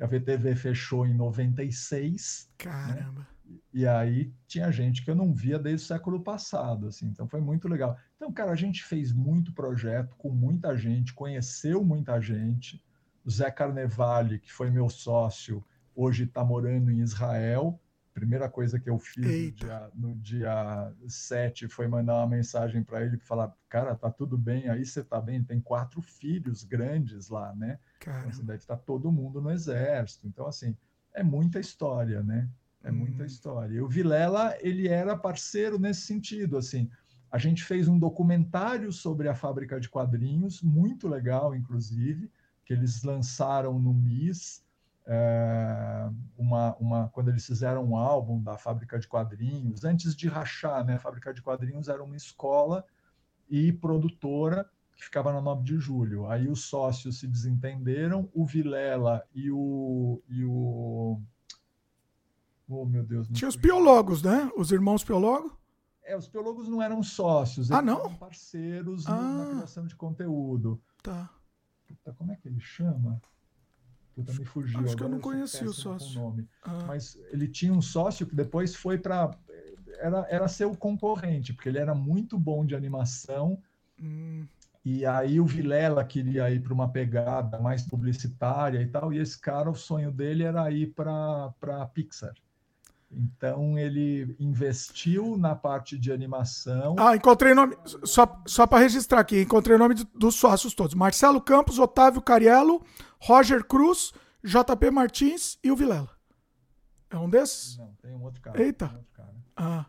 A 0.00 0.06
VTV 0.06 0.54
fechou 0.54 1.06
em 1.06 1.14
96. 1.14 2.48
Né? 2.50 2.64
Caramba! 2.64 3.20
Né? 3.20 3.26
E 3.72 3.86
aí 3.86 4.32
tinha 4.46 4.70
gente 4.70 5.04
que 5.04 5.10
eu 5.10 5.14
não 5.14 5.32
via 5.32 5.58
desde 5.58 5.84
o 5.84 5.88
século 5.88 6.20
passado, 6.20 6.86
assim. 6.86 7.06
Então 7.06 7.26
foi 7.26 7.40
muito 7.40 7.68
legal. 7.68 7.96
Então, 8.16 8.32
cara, 8.32 8.52
a 8.52 8.56
gente 8.56 8.84
fez 8.84 9.12
muito 9.12 9.52
projeto 9.52 10.14
com 10.16 10.30
muita 10.30 10.76
gente, 10.76 11.14
conheceu 11.14 11.84
muita 11.84 12.20
gente. 12.20 12.82
Zé 13.28 13.50
Carnevale, 13.50 14.38
que 14.38 14.52
foi 14.52 14.70
meu 14.70 14.88
sócio, 14.88 15.64
hoje 15.94 16.24
está 16.24 16.44
morando 16.44 16.90
em 16.90 17.00
Israel. 17.00 17.80
Primeira 18.12 18.48
coisa 18.48 18.78
que 18.78 18.90
eu 18.90 18.98
fiz 18.98 19.24
no 19.24 19.52
dia, 19.52 19.90
no 19.94 20.14
dia 20.16 20.92
7 21.06 21.68
foi 21.68 21.86
mandar 21.86 22.16
uma 22.16 22.26
mensagem 22.26 22.82
para 22.82 23.04
ele 23.04 23.18
falar: 23.18 23.54
Cara, 23.68 23.94
tá 23.94 24.10
tudo 24.10 24.36
bem 24.36 24.68
aí, 24.68 24.84
você 24.84 25.02
tá 25.02 25.20
bem? 25.20 25.42
Tem 25.42 25.60
quatro 25.60 26.02
filhos 26.02 26.64
grandes 26.64 27.28
lá, 27.28 27.54
né? 27.54 27.78
Cara. 28.00 28.18
Então, 28.18 28.30
assim, 28.30 28.44
deve 28.44 28.58
estar 28.58 28.76
tá 28.76 28.82
todo 28.82 29.12
mundo 29.12 29.40
no 29.40 29.50
exército. 29.50 30.26
Então, 30.26 30.46
assim, 30.46 30.76
é 31.14 31.22
muita 31.22 31.60
história, 31.60 32.22
né? 32.22 32.48
É 32.82 32.90
muita 32.90 33.22
hum. 33.22 33.26
história. 33.26 33.74
E 33.74 33.80
o 33.80 33.88
Vilela, 33.88 34.56
ele 34.60 34.88
era 34.88 35.16
parceiro 35.16 35.78
nesse 35.78 36.02
sentido, 36.02 36.56
assim. 36.56 36.90
A 37.30 37.38
gente 37.38 37.62
fez 37.62 37.86
um 37.86 37.98
documentário 37.98 38.92
sobre 38.92 39.28
a 39.28 39.34
fábrica 39.34 39.78
de 39.78 39.88
quadrinhos, 39.88 40.62
muito 40.62 41.08
legal, 41.08 41.54
inclusive, 41.54 42.30
que 42.70 42.74
eles 42.74 43.02
lançaram 43.02 43.80
no 43.80 43.92
MIS, 43.92 44.64
é, 45.04 46.08
uma, 46.38 46.76
uma, 46.76 47.08
quando 47.08 47.28
eles 47.28 47.44
fizeram 47.44 47.84
um 47.84 47.96
álbum 47.96 48.40
da 48.40 48.56
fábrica 48.56 48.96
de 48.96 49.08
quadrinhos, 49.08 49.84
antes 49.84 50.14
de 50.14 50.28
rachar, 50.28 50.84
né? 50.84 50.94
A 50.94 50.98
fábrica 51.00 51.34
de 51.34 51.42
quadrinhos 51.42 51.88
era 51.88 52.00
uma 52.00 52.14
escola 52.14 52.84
e 53.48 53.72
produtora 53.72 54.70
que 54.94 55.02
ficava 55.02 55.32
na 55.32 55.40
9 55.40 55.64
de 55.64 55.78
julho. 55.78 56.28
Aí 56.28 56.46
os 56.46 56.62
sócios 56.62 57.18
se 57.18 57.26
desentenderam, 57.26 58.30
o 58.32 58.46
Vilela 58.46 59.26
e 59.34 59.50
o, 59.50 60.22
e 60.28 60.44
o 60.44 61.20
Oh, 62.68 62.84
meu 62.84 63.02
Deus. 63.02 63.26
Tinha 63.32 63.48
os 63.48 63.56
biólogos, 63.56 64.22
né? 64.22 64.48
Os 64.56 64.70
irmãos 64.70 65.02
biólogos? 65.02 65.50
É, 66.04 66.16
os 66.16 66.28
biólogos 66.28 66.68
não 66.68 66.80
eram 66.80 67.02
sócios, 67.02 67.72
ah, 67.72 67.82
não? 67.82 67.98
eram 67.98 68.14
parceiros 68.14 69.08
ah, 69.08 69.20
na 69.20 69.46
criação 69.56 69.88
de 69.88 69.96
conteúdo. 69.96 70.80
Tá. 71.02 71.28
Puta, 71.90 72.12
como 72.16 72.30
é 72.30 72.36
que 72.36 72.46
ele 72.46 72.60
chama? 72.60 73.20
Puta, 74.14 74.32
me 74.32 74.44
fugiu. 74.44 74.78
Acho 74.80 74.96
que 74.96 75.02
eu 75.02 75.08
não 75.08 75.20
conheci 75.20 75.64
o 75.64 75.72
sócio. 75.72 76.20
Nome. 76.20 76.48
Ah. 76.62 76.84
Mas 76.86 77.18
ele 77.32 77.48
tinha 77.48 77.72
um 77.72 77.82
sócio 77.82 78.26
que 78.26 78.34
depois 78.34 78.74
foi 78.74 78.96
para 78.96 79.36
era, 79.98 80.26
era 80.30 80.48
seu 80.48 80.74
concorrente, 80.76 81.52
porque 81.52 81.68
ele 81.68 81.78
era 81.78 81.94
muito 81.94 82.38
bom 82.38 82.64
de 82.64 82.74
animação. 82.74 83.60
Hum. 84.00 84.46
E 84.84 85.04
aí 85.04 85.38
o 85.38 85.44
Vilela 85.44 86.02
queria 86.04 86.50
ir 86.50 86.62
para 86.62 86.72
uma 86.72 86.88
pegada 86.88 87.58
mais 87.58 87.82
publicitária 87.82 88.80
e 88.80 88.86
tal, 88.86 89.12
e 89.12 89.18
esse 89.18 89.38
cara, 89.38 89.70
o 89.70 89.74
sonho 89.74 90.10
dele 90.10 90.44
era 90.44 90.70
ir 90.70 90.94
para 90.94 91.52
a 91.62 91.86
Pixar. 91.86 92.34
Então 93.10 93.76
ele 93.76 94.36
investiu 94.38 95.36
na 95.36 95.56
parte 95.56 95.98
de 95.98 96.12
animação. 96.12 96.94
Ah, 96.96 97.16
encontrei 97.16 97.54
nome. 97.54 97.76
Só, 98.04 98.40
só 98.46 98.66
para 98.66 98.78
registrar 98.78 99.20
aqui, 99.20 99.42
encontrei 99.42 99.74
o 99.74 99.78
nome 99.78 99.94
dos 100.14 100.36
sócios 100.36 100.74
todos: 100.74 100.94
Marcelo 100.94 101.40
Campos, 101.40 101.78
Otávio 101.78 102.22
Cariello, 102.22 102.84
Roger 103.20 103.64
Cruz, 103.64 104.12
JP 104.44 104.90
Martins 104.92 105.58
e 105.64 105.72
o 105.72 105.76
Vilela. 105.76 106.10
É 107.10 107.16
um 107.16 107.28
desses? 107.28 107.76
Não, 107.76 107.92
tem 108.00 108.14
um 108.14 108.22
outro 108.22 108.40
cara. 108.40 108.62
Eita. 108.62 108.86
Um 108.86 108.94
outro 108.94 109.12
cara. 109.12 109.34
Ah. 109.56 109.86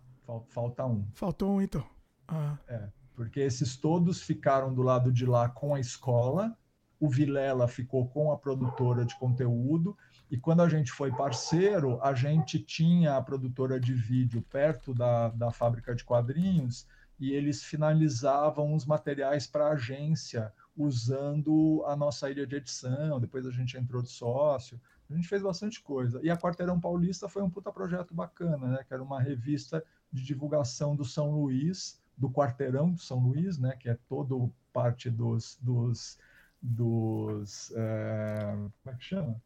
Falta 0.48 0.86
um. 0.86 1.08
Faltou 1.14 1.52
um, 1.52 1.62
então. 1.62 1.86
Ah. 2.28 2.58
É, 2.68 2.88
porque 3.14 3.40
esses 3.40 3.78
todos 3.78 4.22
ficaram 4.22 4.74
do 4.74 4.82
lado 4.82 5.12
de 5.12 5.26
lá 5.26 5.48
com 5.48 5.76
a 5.76 5.80
escola. 5.80 6.58
O 7.00 7.10
Vilela 7.10 7.68
ficou 7.68 8.08
com 8.08 8.32
a 8.32 8.38
produtora 8.38 9.06
de 9.06 9.18
conteúdo 9.20 9.96
e 10.32 10.38
quando 10.38 10.62
a 10.62 10.70
gente 10.70 10.94
foi 10.94 11.12
parceiro, 11.12 12.02
a 12.02 12.14
gente 12.14 12.58
tinha 12.58 13.18
a 13.18 13.22
produtora 13.22 13.78
de 13.78 13.94
vídeo 13.94 14.42
perto 14.42 14.94
da, 14.94 15.28
da 15.28 15.52
fábrica 15.52 15.94
de 15.94 16.06
quadrinhos 16.06 16.88
e 17.20 17.34
eles 17.34 17.62
finalizavam 17.62 18.74
os 18.74 18.86
materiais 18.86 19.46
para 19.46 19.68
a 19.68 19.74
agência 19.74 20.54
usando 20.76 21.84
a 21.86 21.98
nossa 21.98 22.32
ilha 22.32 22.48
de 22.48 22.56
edição. 22.56 23.20
Depois 23.20 23.46
a 23.46 23.52
gente 23.52 23.78
entrou 23.78 24.02
de 24.02 24.08
sócio. 24.08 24.80
A 25.10 25.14
gente 25.14 25.28
fez 25.28 25.42
bastante 25.42 25.82
coisa. 25.82 26.22
E 26.24 26.30
a 26.30 26.38
Quarteirão 26.38 26.80
Paulista 26.80 27.28
foi 27.28 27.44
um 27.44 27.50
puta 27.50 27.70
projeto 27.70 28.14
bacana, 28.14 28.70
né? 28.70 28.86
Que 28.88 28.94
era 28.94 29.04
uma 29.04 29.22
revista 29.22 29.84
de 30.10 30.24
divulgação 30.24 30.96
do 30.96 31.04
São 31.04 31.30
Luís, 31.30 32.02
do 32.18 32.30
Quarteirão 32.30 32.90
do 32.90 33.02
São 33.02 33.20
Luís, 33.20 33.58
né? 33.58 33.76
Que 33.78 33.90
é 33.90 33.98
todo 34.08 34.50
parte 34.72 35.10
dos. 35.10 35.60
dos, 35.62 36.18
dos 36.62 37.74
é... 37.76 38.56
como 38.82 38.96
é 38.96 38.98
que 38.98 39.04
chama? 39.04 39.42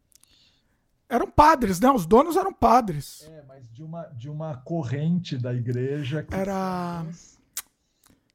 Eram 1.08 1.30
padres, 1.30 1.78
né? 1.78 1.90
Os 1.90 2.04
donos 2.04 2.36
eram 2.36 2.52
padres. 2.52 3.28
É, 3.30 3.42
mas 3.46 3.70
de 3.70 3.82
uma, 3.82 4.02
de 4.06 4.28
uma 4.28 4.56
corrente 4.56 5.38
da 5.38 5.54
igreja 5.54 6.22
que. 6.22 6.34
Era. 6.34 7.06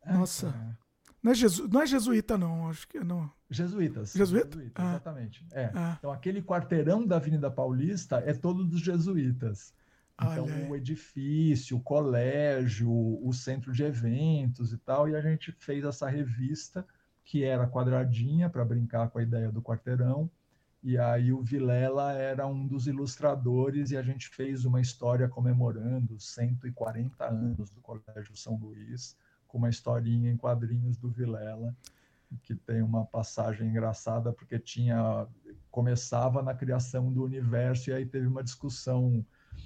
Nossa. 0.05 0.47
É. 0.47 0.81
Não, 1.21 1.31
é 1.31 1.35
jesu... 1.35 1.67
não 1.67 1.81
é 1.81 1.85
jesuíta, 1.85 2.37
não. 2.37 2.69
Acho 2.69 2.87
que 2.87 2.99
não. 2.99 3.29
Jesuítas. 3.49 4.13
Jesuíta? 4.13 4.57
Jesuíta 4.57 4.81
ah. 4.81 4.89
Exatamente. 4.91 5.45
É. 5.51 5.71
Ah. 5.75 5.95
Então, 5.99 6.11
aquele 6.11 6.41
quarteirão 6.41 7.05
da 7.05 7.17
Avenida 7.17 7.51
Paulista 7.51 8.23
é 8.25 8.33
todo 8.33 8.63
dos 8.63 8.81
jesuítas. 8.81 9.73
Então, 10.15 10.45
Olha. 10.45 10.69
o 10.69 10.75
edifício, 10.75 11.77
o 11.77 11.81
colégio, 11.81 12.89
o 12.89 13.33
centro 13.33 13.73
de 13.73 13.83
eventos 13.83 14.71
e 14.71 14.77
tal. 14.77 15.09
E 15.09 15.15
a 15.15 15.21
gente 15.21 15.51
fez 15.59 15.83
essa 15.83 16.07
revista, 16.07 16.85
que 17.25 17.43
era 17.43 17.67
quadradinha, 17.67 18.49
para 18.49 18.63
brincar 18.63 19.09
com 19.09 19.19
a 19.19 19.23
ideia 19.23 19.51
do 19.51 19.61
quarteirão 19.61 20.29
e 20.83 20.97
aí 20.97 21.31
o 21.31 21.41
Vilela 21.41 22.13
era 22.13 22.47
um 22.47 22.65
dos 22.65 22.87
ilustradores 22.87 23.91
e 23.91 23.97
a 23.97 24.01
gente 24.01 24.29
fez 24.29 24.65
uma 24.65 24.81
história 24.81 25.27
comemorando 25.29 26.19
140 26.19 27.23
anos 27.23 27.69
do 27.69 27.79
Colégio 27.81 28.35
São 28.35 28.55
Luís, 28.55 29.15
com 29.47 29.59
uma 29.59 29.69
historinha 29.69 30.31
em 30.31 30.37
quadrinhos 30.37 30.97
do 30.97 31.09
Vilela, 31.09 31.75
que 32.41 32.55
tem 32.55 32.81
uma 32.81 33.05
passagem 33.05 33.67
engraçada 33.67 34.33
porque 34.33 34.57
tinha 34.57 35.27
começava 35.69 36.41
na 36.41 36.53
criação 36.53 37.11
do 37.11 37.23
universo 37.23 37.89
e 37.89 37.93
aí 37.93 38.05
teve 38.05 38.27
uma 38.27 38.43
discussão 38.43 39.23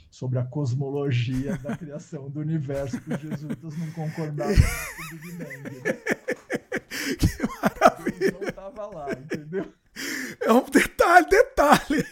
sobre 0.10 0.38
a 0.38 0.44
cosmologia 0.44 1.58
da 1.58 1.76
criação 1.78 2.30
do 2.30 2.42
universo 2.42 3.00
que 3.02 3.14
os 3.14 3.20
jesuítas 3.22 3.78
não 3.78 3.92
concordavam 3.92 4.56
com 4.56 5.16
o 5.16 5.20
Big 5.20 5.32
Bang. 5.38 5.64
Né? 5.64 6.16
Que 7.20 7.28
maravilha! 7.62 8.18
Deus 8.18 8.34
não 8.34 8.50
estava 8.50 8.88
lá, 8.88 9.12
entendeu? 9.12 9.72
É 10.42 10.52
um 10.52 10.64
detalhe, 10.70 10.95
detalhe. 11.22 12.06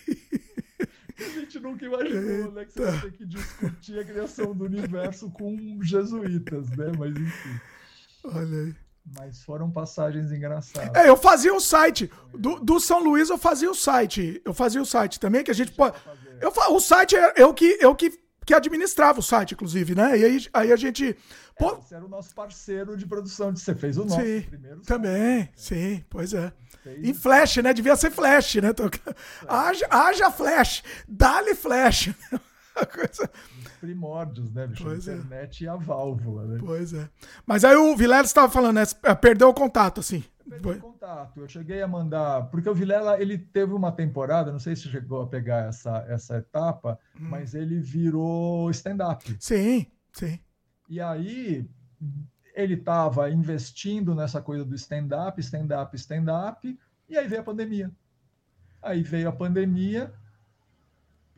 A 1.19 1.39
gente 1.39 1.59
nunca 1.59 1.85
imaginou, 1.85 2.51
né? 2.51 2.65
Que 2.65 2.73
você 2.73 2.85
vai 2.85 3.01
ter 3.01 3.11
que 3.13 3.25
discutir 3.25 3.99
a 3.99 4.03
criação 4.03 4.53
do 4.53 4.65
universo 4.65 5.29
com 5.31 5.79
jesuítas, 5.81 6.69
né? 6.71 6.91
Mas 6.97 7.15
enfim. 7.15 7.59
Olha 8.25 8.63
aí. 8.63 8.75
Mas 9.17 9.43
foram 9.43 9.69
passagens 9.69 10.31
engraçadas. 10.31 10.95
É, 10.95 11.09
eu 11.09 11.17
fazia 11.17 11.53
o 11.53 11.59
site. 11.59 12.09
Do, 12.33 12.59
do 12.59 12.79
São 12.79 13.03
Luís 13.03 13.29
eu 13.29 13.37
fazia 13.37 13.69
o 13.69 13.75
site. 13.75 14.41
Eu 14.45 14.53
fazia 14.53 14.81
o 14.81 14.85
site 14.85 15.19
também, 15.19 15.43
que 15.43 15.51
a 15.51 15.55
gente 15.55 15.71
pode. 15.71 15.95
Eu, 16.39 16.51
o 16.73 16.79
site 16.79 17.15
é 17.15 17.33
eu 17.35 17.53
que, 17.53 17.77
eu 17.81 17.93
que, 17.95 18.09
que 18.45 18.53
administrava 18.53 19.19
o 19.19 19.23
site, 19.23 19.53
inclusive, 19.53 19.95
né? 19.95 20.17
E 20.17 20.25
aí, 20.25 20.47
aí 20.53 20.71
a 20.71 20.75
gente. 20.75 21.15
Pô... 21.57 21.71
É, 21.71 21.75
você 21.75 21.95
era 21.95 22.05
o 22.05 22.09
nosso 22.09 22.33
parceiro 22.33 22.97
de 22.97 23.05
produção. 23.05 23.55
Você 23.55 23.75
fez 23.75 23.97
o 23.97 24.05
nosso 24.05 24.21
sim, 24.21 24.41
primeiro. 24.41 24.81
Também, 24.81 25.49
site. 25.53 25.53
sim, 25.55 26.05
pois 26.09 26.33
é. 26.33 26.51
Em 27.01 27.13
flash, 27.13 27.57
né? 27.57 27.73
Devia 27.73 27.95
ser 27.95 28.11
flash, 28.11 28.55
né? 28.55 28.69
Haja, 29.47 29.87
haja 29.89 30.31
flash, 30.31 30.83
dá-lhe 31.07 31.55
flash. 31.55 32.13
Coisa... 32.73 33.29
Os 33.65 33.71
primórdios, 33.79 34.51
né, 34.51 34.65
bicho? 34.67 34.83
Pois 34.83 35.07
a 35.07 35.11
é. 35.11 35.15
internet 35.15 35.63
é. 35.63 35.65
e 35.65 35.69
a 35.69 35.75
válvula, 35.75 36.45
né? 36.45 36.59
Pois 36.59 36.93
é. 36.93 37.07
Mas 37.45 37.63
aí 37.63 37.75
o 37.75 37.95
Vilela 37.95 38.25
estava 38.25 38.51
falando, 38.51 38.75
né? 38.75 38.83
Perdeu 39.21 39.49
o 39.49 39.53
contato, 39.53 39.99
assim. 39.99 40.23
Perdeu 40.47 40.73
o 40.73 40.79
contato. 40.79 41.39
Eu 41.39 41.47
cheguei 41.47 41.81
a 41.81 41.87
mandar. 41.87 42.49
Porque 42.49 42.69
o 42.69 42.75
Vilela, 42.75 43.21
ele 43.21 43.37
teve 43.37 43.73
uma 43.73 43.91
temporada, 43.91 44.51
não 44.51 44.59
sei 44.59 44.75
se 44.75 44.89
chegou 44.89 45.21
a 45.21 45.27
pegar 45.27 45.67
essa, 45.67 46.05
essa 46.07 46.37
etapa, 46.37 46.99
hum. 47.15 47.29
mas 47.29 47.53
ele 47.53 47.79
virou 47.79 48.69
stand-up. 48.71 49.35
Sim, 49.39 49.87
sim. 50.11 50.39
E 50.89 50.99
aí, 50.99 51.67
ele 52.53 52.75
estava 52.75 53.29
investindo 53.29 54.13
nessa 54.13 54.41
coisa 54.41 54.63
do 54.63 54.75
stand-up, 54.75 55.39
stand-up, 55.39 55.95
stand-up, 55.95 56.79
e 57.09 57.17
aí 57.17 57.27
veio 57.27 57.41
a 57.41 57.45
pandemia. 57.45 57.91
Aí 58.81 59.01
veio 59.01 59.29
a 59.29 59.31
pandemia, 59.31 60.13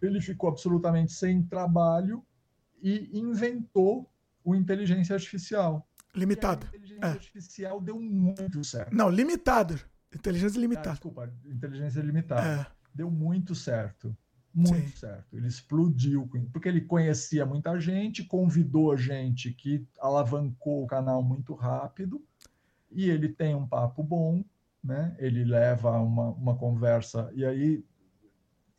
ele 0.01 0.19
ficou 0.19 0.50
absolutamente 0.50 1.14
sem 1.14 1.43
trabalho 1.43 2.25
e 2.82 3.17
inventou 3.17 4.09
o 4.43 4.56
inteligência 4.56 5.16
artificial. 5.16 5.88
Limitado. 6.14 6.67
Inteligência 6.95 7.06
é. 7.06 7.11
artificial 7.11 7.82
deu 7.82 7.99
muito 7.99 8.64
certo. 8.64 8.93
Não, 8.95 9.09
limitado. 9.09 9.80
Inteligência 10.14 10.59
limitada. 10.59 10.90
Ah, 10.90 10.93
desculpa, 10.93 11.33
inteligência 11.45 12.01
limitada. 12.01 12.61
É. 12.61 12.65
Deu 12.93 13.11
muito 13.11 13.53
certo. 13.53 14.15
Muito 14.53 14.90
Sim. 14.90 14.95
certo. 14.95 15.35
Ele 15.35 15.48
explodiu, 15.48 16.30
porque 16.53 16.69
ele 16.69 16.80
conhecia 16.80 17.45
muita 17.45 17.77
gente, 17.77 18.24
convidou 18.24 18.95
gente 18.95 19.51
que 19.51 19.85
alavancou 19.99 20.83
o 20.83 20.88
canal 20.88 21.22
muito 21.22 21.53
rápido, 21.53 22.24
e 22.90 23.09
ele 23.09 23.27
tem 23.27 23.53
um 23.53 23.67
papo 23.67 24.01
bom, 24.01 24.45
né? 24.82 25.14
Ele 25.19 25.43
leva 25.43 25.99
uma, 25.99 26.30
uma 26.30 26.56
conversa, 26.56 27.30
e 27.35 27.43
aí, 27.43 27.83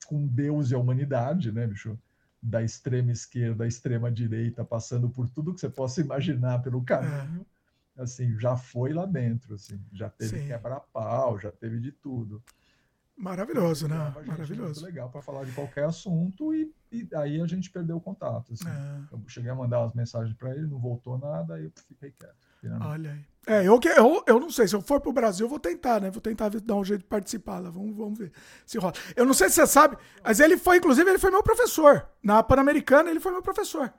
com 0.07 0.27
Deus 0.27 0.71
e 0.71 0.75
a 0.75 0.79
humanidade, 0.79 1.53
né, 1.53 1.67
bicho? 1.67 1.99
Da 2.43 2.63
extrema 2.63 3.13
esquerda 3.13 3.65
à 3.65 3.69
extrema 3.69 4.11
direita, 4.11 4.65
passando 4.65 5.11
por 5.11 5.29
tudo 5.29 5.53
que 5.53 5.61
você 5.61 5.69
possa 5.69 6.01
imaginar 6.01 6.63
pelo 6.63 6.83
caminho. 6.83 7.45
É 7.53 7.56
assim, 7.97 8.39
já 8.39 8.57
foi 8.57 8.93
lá 8.93 9.07
dentro, 9.07 9.55
assim, 9.55 9.81
já 9.93 10.09
teve 10.09 10.47
quebra-pau, 10.47 11.39
já 11.39 11.51
teve 11.51 11.81
de 11.81 11.93
tudo. 11.93 12.43
Maravilhoso, 13.17 13.89
né? 13.89 13.97
Maravilhoso. 14.27 14.81
Muito 14.81 14.85
legal 14.85 15.09
para 15.09 15.23
falar 15.23 15.45
de 15.45 15.53
qualquer 15.53 15.85
assunto 15.85 16.55
e, 16.55 16.71
e 16.93 17.09
aí 17.15 17.41
a 17.41 17.47
gente 17.47 17.71
perdeu 17.71 17.97
o 17.97 18.01
contato. 18.01 18.53
Assim. 18.53 18.69
É. 18.69 19.15
Eu 19.15 19.23
cheguei 19.27 19.51
a 19.51 19.55
mandar 19.55 19.81
umas 19.81 19.95
mensagens 19.95 20.37
para 20.37 20.51
ele, 20.51 20.67
não 20.67 20.79
voltou 20.79 21.17
nada, 21.17 21.55
aí 21.55 21.65
eu 21.65 21.73
fiquei 21.89 22.11
quieto. 22.11 22.47
Olha 22.83 23.13
aí. 23.13 23.25
É, 23.47 23.61
eu, 23.65 23.81
eu, 23.97 24.25
eu 24.27 24.41
não 24.41 24.51
sei, 24.51 24.67
se 24.67 24.75
eu 24.75 24.83
for 24.83 25.01
pro 25.01 25.13
Brasil, 25.13 25.47
eu 25.47 25.51
vou 25.51 25.61
tentar, 25.61 26.01
né? 26.01 26.11
Vou 26.11 26.21
tentar 26.21 26.51
dar 26.51 26.75
um 26.75 26.85
jeito 26.85 27.03
de 27.03 27.07
participar 27.07 27.61
lá. 27.61 27.71
Vamos, 27.71 27.97
vamos 27.97 28.19
ver 28.19 28.33
se 28.67 28.77
rola. 28.77 28.93
Eu 29.15 29.25
não 29.25 29.33
sei 29.33 29.49
se 29.49 29.55
você 29.55 29.67
sabe, 29.67 29.97
mas 30.23 30.41
ele 30.41 30.59
foi, 30.59 30.79
inclusive, 30.79 31.09
ele 31.09 31.19
foi 31.19 31.31
meu 31.31 31.43
professor. 31.43 32.07
Na 32.23 32.43
Pan-Americana, 32.43 33.09
ele 33.09 33.21
foi 33.21 33.33
meu 33.33 33.43
professor. 33.43 33.93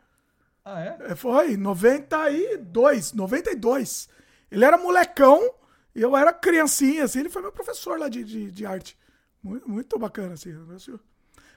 Ah, 0.70 0.82
é? 0.82 1.12
é 1.12 1.16
foi, 1.16 1.56
92, 1.56 3.14
92. 3.14 4.10
Ele 4.52 4.66
era 4.66 4.78
molecão 4.78 5.54
e 5.96 6.02
eu 6.02 6.16
era 6.16 6.34
criancinha, 6.34 7.06
assim. 7.06 7.20
Ele 7.20 7.30
foi 7.30 7.42
meu 7.42 7.54
professor 7.54 7.98
lá 7.98 8.10
de, 8.10 8.22
de, 8.22 8.52
de 8.52 8.66
arte. 8.66 8.98
Muito, 9.42 9.70
muito 9.70 9.98
bacana, 9.98 10.34
assim. 10.34 10.54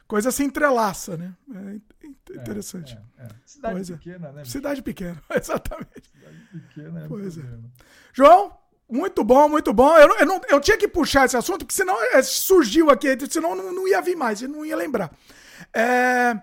Coisa 0.06 0.30
se 0.30 0.44
entrelaça, 0.44 1.16
né? 1.16 1.34
É, 1.52 2.04
é 2.04 2.40
interessante. 2.40 2.96
É, 3.18 3.24
é, 3.24 3.28
Cidade 3.44 3.74
pois 3.74 3.90
é. 3.90 3.96
pequena, 3.96 4.32
né? 4.32 4.44
Cidade 4.44 4.82
pequena, 4.82 5.22
exatamente. 5.34 6.08
Cidade 6.12 6.48
pequena 6.52 7.04
é 7.04 7.08
Pois 7.08 7.36
é. 7.36 7.42
João, 8.12 8.56
muito 8.88 9.24
bom, 9.24 9.48
muito 9.48 9.72
bom. 9.72 9.96
Eu, 9.98 10.18
eu, 10.18 10.26
não, 10.26 10.40
eu 10.48 10.60
tinha 10.60 10.78
que 10.78 10.86
puxar 10.86 11.26
esse 11.26 11.36
assunto, 11.36 11.66
porque 11.66 11.74
senão 11.74 11.96
surgiu 12.22 12.90
aqui, 12.90 13.08
senão 13.28 13.56
não, 13.56 13.72
não 13.72 13.88
ia 13.88 14.00
vir 14.00 14.14
mais, 14.14 14.40
eu 14.40 14.48
não 14.48 14.64
ia 14.64 14.76
lembrar. 14.76 15.12
É, 15.74 16.40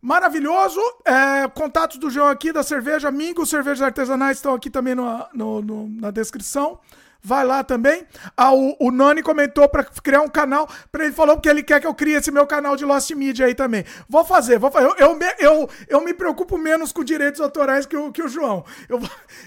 Maravilhoso. 0.00 0.80
É, 1.04 1.48
contatos 1.48 1.98
do 1.98 2.10
João 2.10 2.28
aqui 2.28 2.52
da 2.52 2.62
cerveja. 2.62 3.10
Mingo, 3.10 3.44
cervejas 3.44 3.82
artesanais 3.82 4.38
estão 4.38 4.54
aqui 4.54 4.70
também 4.70 4.94
no, 4.94 5.26
no, 5.34 5.62
no 5.62 5.88
na 5.88 6.10
descrição 6.10 6.78
vai 7.22 7.44
lá 7.44 7.62
também. 7.62 8.06
Ah, 8.36 8.52
o, 8.52 8.76
o 8.80 8.90
Nani 8.90 9.22
comentou 9.22 9.68
para 9.68 9.84
criar 9.84 10.22
um 10.22 10.28
canal, 10.28 10.68
ele 10.94 11.12
falou 11.12 11.40
que 11.40 11.48
ele 11.48 11.62
quer 11.62 11.80
que 11.80 11.86
eu 11.86 11.94
crie 11.94 12.14
esse 12.14 12.30
meu 12.30 12.46
canal 12.46 12.76
de 12.76 12.84
Lost 12.84 13.10
Media 13.12 13.46
aí 13.46 13.54
também. 13.54 13.84
Vou 14.08 14.24
fazer, 14.24 14.58
vou 14.58 14.70
fazer. 14.70 14.86
Eu, 14.86 14.96
eu, 14.98 15.18
eu, 15.38 15.70
eu 15.88 16.00
me 16.00 16.14
preocupo 16.14 16.56
menos 16.58 16.92
com 16.92 17.04
direitos 17.04 17.40
autorais 17.40 17.86
que 17.86 17.96
o, 17.96 18.12
que 18.12 18.22
o 18.22 18.28
João. 18.28 18.64
Eu, 18.88 19.00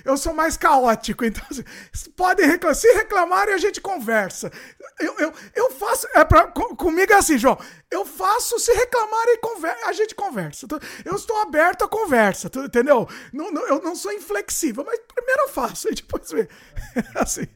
eu 0.06 0.18
sou 0.18 0.34
mais 0.34 0.58
caótico, 0.58 1.26
então 1.26 1.44
assim, 1.50 1.64
podem 2.16 2.48
reclamar. 2.48 2.76
Se 2.76 2.92
reclamarem, 2.94 3.54
a 3.54 3.58
gente 3.58 3.82
conversa. 3.82 4.52
Eu, 5.00 5.16
eu, 5.20 5.34
eu 5.56 5.72
faço. 5.72 6.08
É 6.16 6.24
pra, 6.24 6.48
comigo 6.48 7.12
é 7.12 7.16
assim, 7.16 7.38
João. 7.38 7.58
Eu 7.90 8.06
faço, 8.06 8.60
se 8.60 8.74
reclamarem, 8.74 9.40
a 9.86 9.94
gente 9.94 10.16
conversa. 10.16 10.66
Eu 11.06 11.16
estou 11.16 11.38
aberto 11.42 11.84
à 11.84 11.88
conversa, 11.88 12.50
entendeu? 12.58 13.08
Não, 13.32 13.52
não, 13.52 13.68
eu 13.68 13.82
não 13.82 13.96
sou 13.96 14.12
inflexível, 14.12 14.84
mas 14.84 15.00
primeiro 15.14 15.44
eu 15.44 15.50
faço, 15.50 15.90
e 15.90 15.94
depois 15.94 16.32
vê. 16.32 16.48
assim. 17.16 17.48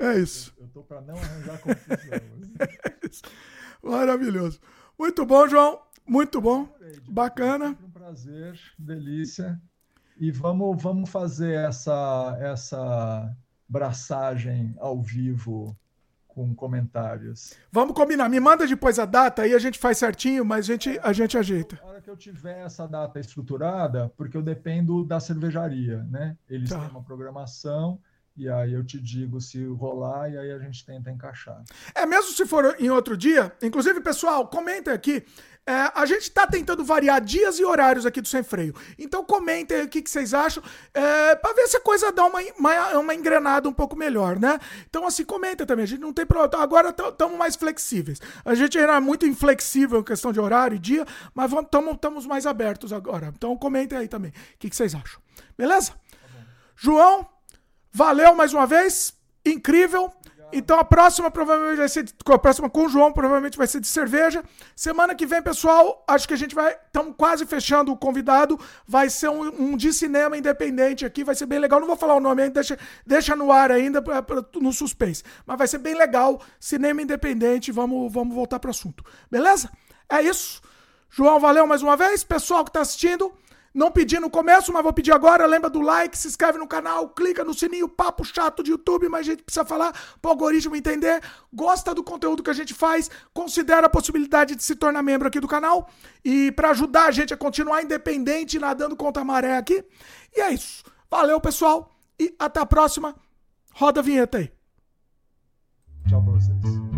É 0.00 0.18
isso. 0.18 0.54
Eu, 0.58 0.64
estou 0.64 0.82
para 0.82 1.02
não 1.02 1.14
arranjar 1.14 1.58
confusão. 1.58 1.96
é. 2.58 3.86
Maravilhoso. 3.86 4.58
Muito 4.98 5.26
bom, 5.26 5.46
João. 5.46 5.78
Muito 6.06 6.40
bom. 6.40 6.66
Bacana. 7.06 7.76
Um 7.84 7.90
prazer, 7.90 8.58
delícia. 8.78 9.60
E 10.18 10.30
vamos, 10.30 10.82
vamos 10.82 11.10
fazer 11.10 11.52
essa, 11.52 12.36
essa 12.40 13.36
braçagem 13.68 14.74
ao 14.78 15.02
vivo 15.02 15.76
com 16.26 16.54
comentários. 16.54 17.52
Vamos 17.70 17.94
combinar. 17.94 18.28
Me 18.30 18.40
manda 18.40 18.66
depois 18.66 18.98
a 18.98 19.04
data 19.04 19.42
aí 19.42 19.52
a 19.52 19.58
gente 19.58 19.78
faz 19.78 19.98
certinho, 19.98 20.44
mas 20.44 20.64
a 20.64 20.72
gente, 20.72 21.00
a 21.02 21.12
gente 21.12 21.36
ajeita. 21.36 21.78
Na 21.82 21.90
hora 21.90 22.00
que 22.00 22.08
eu 22.08 22.16
tiver 22.16 22.64
essa 22.64 22.88
data 22.88 23.20
estruturada, 23.20 24.10
porque 24.16 24.36
eu 24.36 24.42
dependo 24.42 25.04
da 25.04 25.20
cervejaria, 25.20 26.02
né? 26.04 26.38
Eles 26.48 26.70
tá. 26.70 26.78
têm 26.78 26.88
uma 26.88 27.02
programação 27.02 28.00
e 28.36 28.48
aí 28.48 28.72
eu 28.72 28.84
te 28.84 28.98
digo 28.98 29.40
se 29.40 29.62
rolar 29.64 30.30
e 30.30 30.38
aí 30.38 30.50
a 30.50 30.58
gente 30.58 30.84
tenta 30.84 31.10
encaixar. 31.10 31.62
É, 31.94 32.06
mesmo 32.06 32.32
se 32.32 32.46
for 32.46 32.76
em 32.78 32.90
outro 32.90 33.16
dia, 33.16 33.52
inclusive, 33.62 34.00
pessoal, 34.00 34.48
comentem 34.48 34.92
aqui. 34.92 35.24
É, 35.66 35.92
a 35.94 36.06
gente 36.06 36.22
está 36.22 36.46
tentando 36.46 36.82
variar 36.82 37.20
dias 37.20 37.58
e 37.58 37.64
horários 37.64 38.06
aqui 38.06 38.20
do 38.20 38.26
Sem 38.26 38.42
Freio. 38.42 38.74
Então 38.98 39.24
comentem 39.24 39.82
o 39.82 39.88
que, 39.88 40.00
que 40.02 40.10
vocês 40.10 40.32
acham, 40.32 40.62
é, 40.94 41.36
para 41.36 41.54
ver 41.54 41.68
se 41.68 41.76
a 41.76 41.80
coisa 41.80 42.10
dá 42.10 42.24
uma, 42.24 42.40
uma, 42.58 42.98
uma, 42.98 43.14
engrenada 43.14 43.68
um 43.68 43.72
pouco 43.72 43.94
melhor, 43.94 44.38
né? 44.40 44.58
Então, 44.88 45.06
assim, 45.06 45.24
comenta 45.24 45.66
também. 45.66 45.84
A 45.84 45.86
gente 45.86 46.00
não 46.00 46.12
tem 46.12 46.26
problema. 46.26 46.62
Agora 46.62 46.88
estamos 46.88 47.38
mais 47.38 47.56
flexíveis. 47.56 48.20
A 48.44 48.54
gente 48.54 48.78
era 48.78 49.00
muito 49.00 49.26
inflexível 49.26 50.00
em 50.00 50.04
questão 50.04 50.32
de 50.32 50.40
horário 50.40 50.76
e 50.76 50.78
dia, 50.78 51.06
mas 51.34 51.52
estamos 51.52 52.26
mais 52.26 52.46
abertos 52.46 52.92
agora. 52.92 53.32
Então 53.36 53.56
comentem 53.56 53.98
aí 53.98 54.08
também 54.08 54.30
o 54.30 54.58
que, 54.58 54.70
que 54.70 54.74
vocês 54.74 54.94
acham. 54.94 55.20
Beleza? 55.56 55.92
Tá 55.92 55.98
João, 56.74 57.28
Valeu 57.92 58.34
mais 58.34 58.52
uma 58.52 58.66
vez. 58.66 59.14
Incrível. 59.44 60.12
Então 60.52 60.78
a 60.78 60.84
próxima 60.84 61.30
provavelmente 61.30 61.78
vai 61.78 61.88
ser 61.88 62.04
a 62.26 62.38
próxima 62.38 62.68
com 62.68 62.86
o 62.86 62.88
João 62.88 63.12
provavelmente 63.12 63.56
vai 63.56 63.66
ser 63.66 63.80
de 63.80 63.86
cerveja. 63.86 64.42
Semana 64.74 65.14
que 65.14 65.24
vem, 65.24 65.40
pessoal, 65.40 66.04
acho 66.08 66.26
que 66.26 66.34
a 66.34 66.36
gente 66.36 66.54
vai 66.54 66.76
estamos 66.86 67.14
quase 67.16 67.46
fechando 67.46 67.92
o 67.92 67.96
convidado. 67.96 68.58
Vai 68.86 69.08
ser 69.08 69.28
um, 69.28 69.72
um, 69.72 69.76
de 69.76 69.92
cinema 69.92 70.36
independente 70.36 71.06
aqui, 71.06 71.22
vai 71.22 71.34
ser 71.34 71.46
bem 71.46 71.58
legal. 71.58 71.78
Não 71.78 71.86
vou 71.86 71.96
falar 71.96 72.14
o 72.14 72.20
nome 72.20 72.42
ainda, 72.42 72.54
deixa, 72.54 72.78
deixa 73.06 73.36
no 73.36 73.52
ar 73.52 73.70
ainda 73.70 74.02
pra, 74.02 74.22
pra, 74.22 74.44
no 74.60 74.72
suspense. 74.72 75.22
Mas 75.46 75.58
vai 75.58 75.68
ser 75.68 75.78
bem 75.78 75.94
legal, 75.94 76.40
cinema 76.58 77.00
independente. 77.00 77.70
Vamos 77.70 78.12
vamos 78.12 78.34
voltar 78.34 78.58
para 78.58 78.68
o 78.68 78.72
assunto. 78.72 79.04
Beleza? 79.30 79.70
É 80.08 80.20
isso. 80.20 80.60
João, 81.08 81.38
valeu 81.38 81.66
mais 81.66 81.82
uma 81.82 81.96
vez. 81.96 82.24
Pessoal 82.24 82.64
que 82.64 82.70
está 82.70 82.80
assistindo, 82.80 83.32
não 83.72 83.90
pedi 83.90 84.18
no 84.18 84.28
começo, 84.28 84.72
mas 84.72 84.82
vou 84.82 84.92
pedir 84.92 85.12
agora. 85.12 85.46
Lembra 85.46 85.70
do 85.70 85.80
like, 85.80 86.18
se 86.18 86.26
inscreve 86.26 86.58
no 86.58 86.66
canal, 86.66 87.08
clica 87.10 87.44
no 87.44 87.54
sininho, 87.54 87.88
papo 87.88 88.24
chato 88.24 88.62
de 88.62 88.72
YouTube, 88.72 89.08
mas 89.08 89.20
a 89.20 89.30
gente 89.30 89.42
precisa 89.42 89.64
falar 89.64 89.92
para 90.20 90.28
o 90.28 90.32
algoritmo 90.32 90.74
entender. 90.74 91.22
Gosta 91.52 91.94
do 91.94 92.02
conteúdo 92.02 92.42
que 92.42 92.50
a 92.50 92.54
gente 92.54 92.74
faz, 92.74 93.10
considera 93.32 93.86
a 93.86 93.90
possibilidade 93.90 94.56
de 94.56 94.62
se 94.62 94.74
tornar 94.74 95.02
membro 95.02 95.28
aqui 95.28 95.38
do 95.38 95.46
canal. 95.48 95.88
E 96.24 96.50
para 96.52 96.70
ajudar 96.70 97.04
a 97.04 97.10
gente 97.10 97.32
a 97.32 97.36
continuar 97.36 97.82
independente, 97.82 98.58
nadando 98.58 98.96
contra 98.96 99.22
a 99.22 99.24
maré 99.24 99.56
aqui. 99.56 99.84
E 100.36 100.40
é 100.40 100.52
isso. 100.52 100.82
Valeu, 101.08 101.40
pessoal. 101.40 101.94
E 102.18 102.34
até 102.38 102.60
a 102.60 102.66
próxima. 102.66 103.14
Roda 103.72 104.00
a 104.00 104.02
vinheta 104.02 104.38
aí. 104.38 104.52
Tchau 106.08 106.22
pra 106.22 106.32
vocês. 106.32 106.89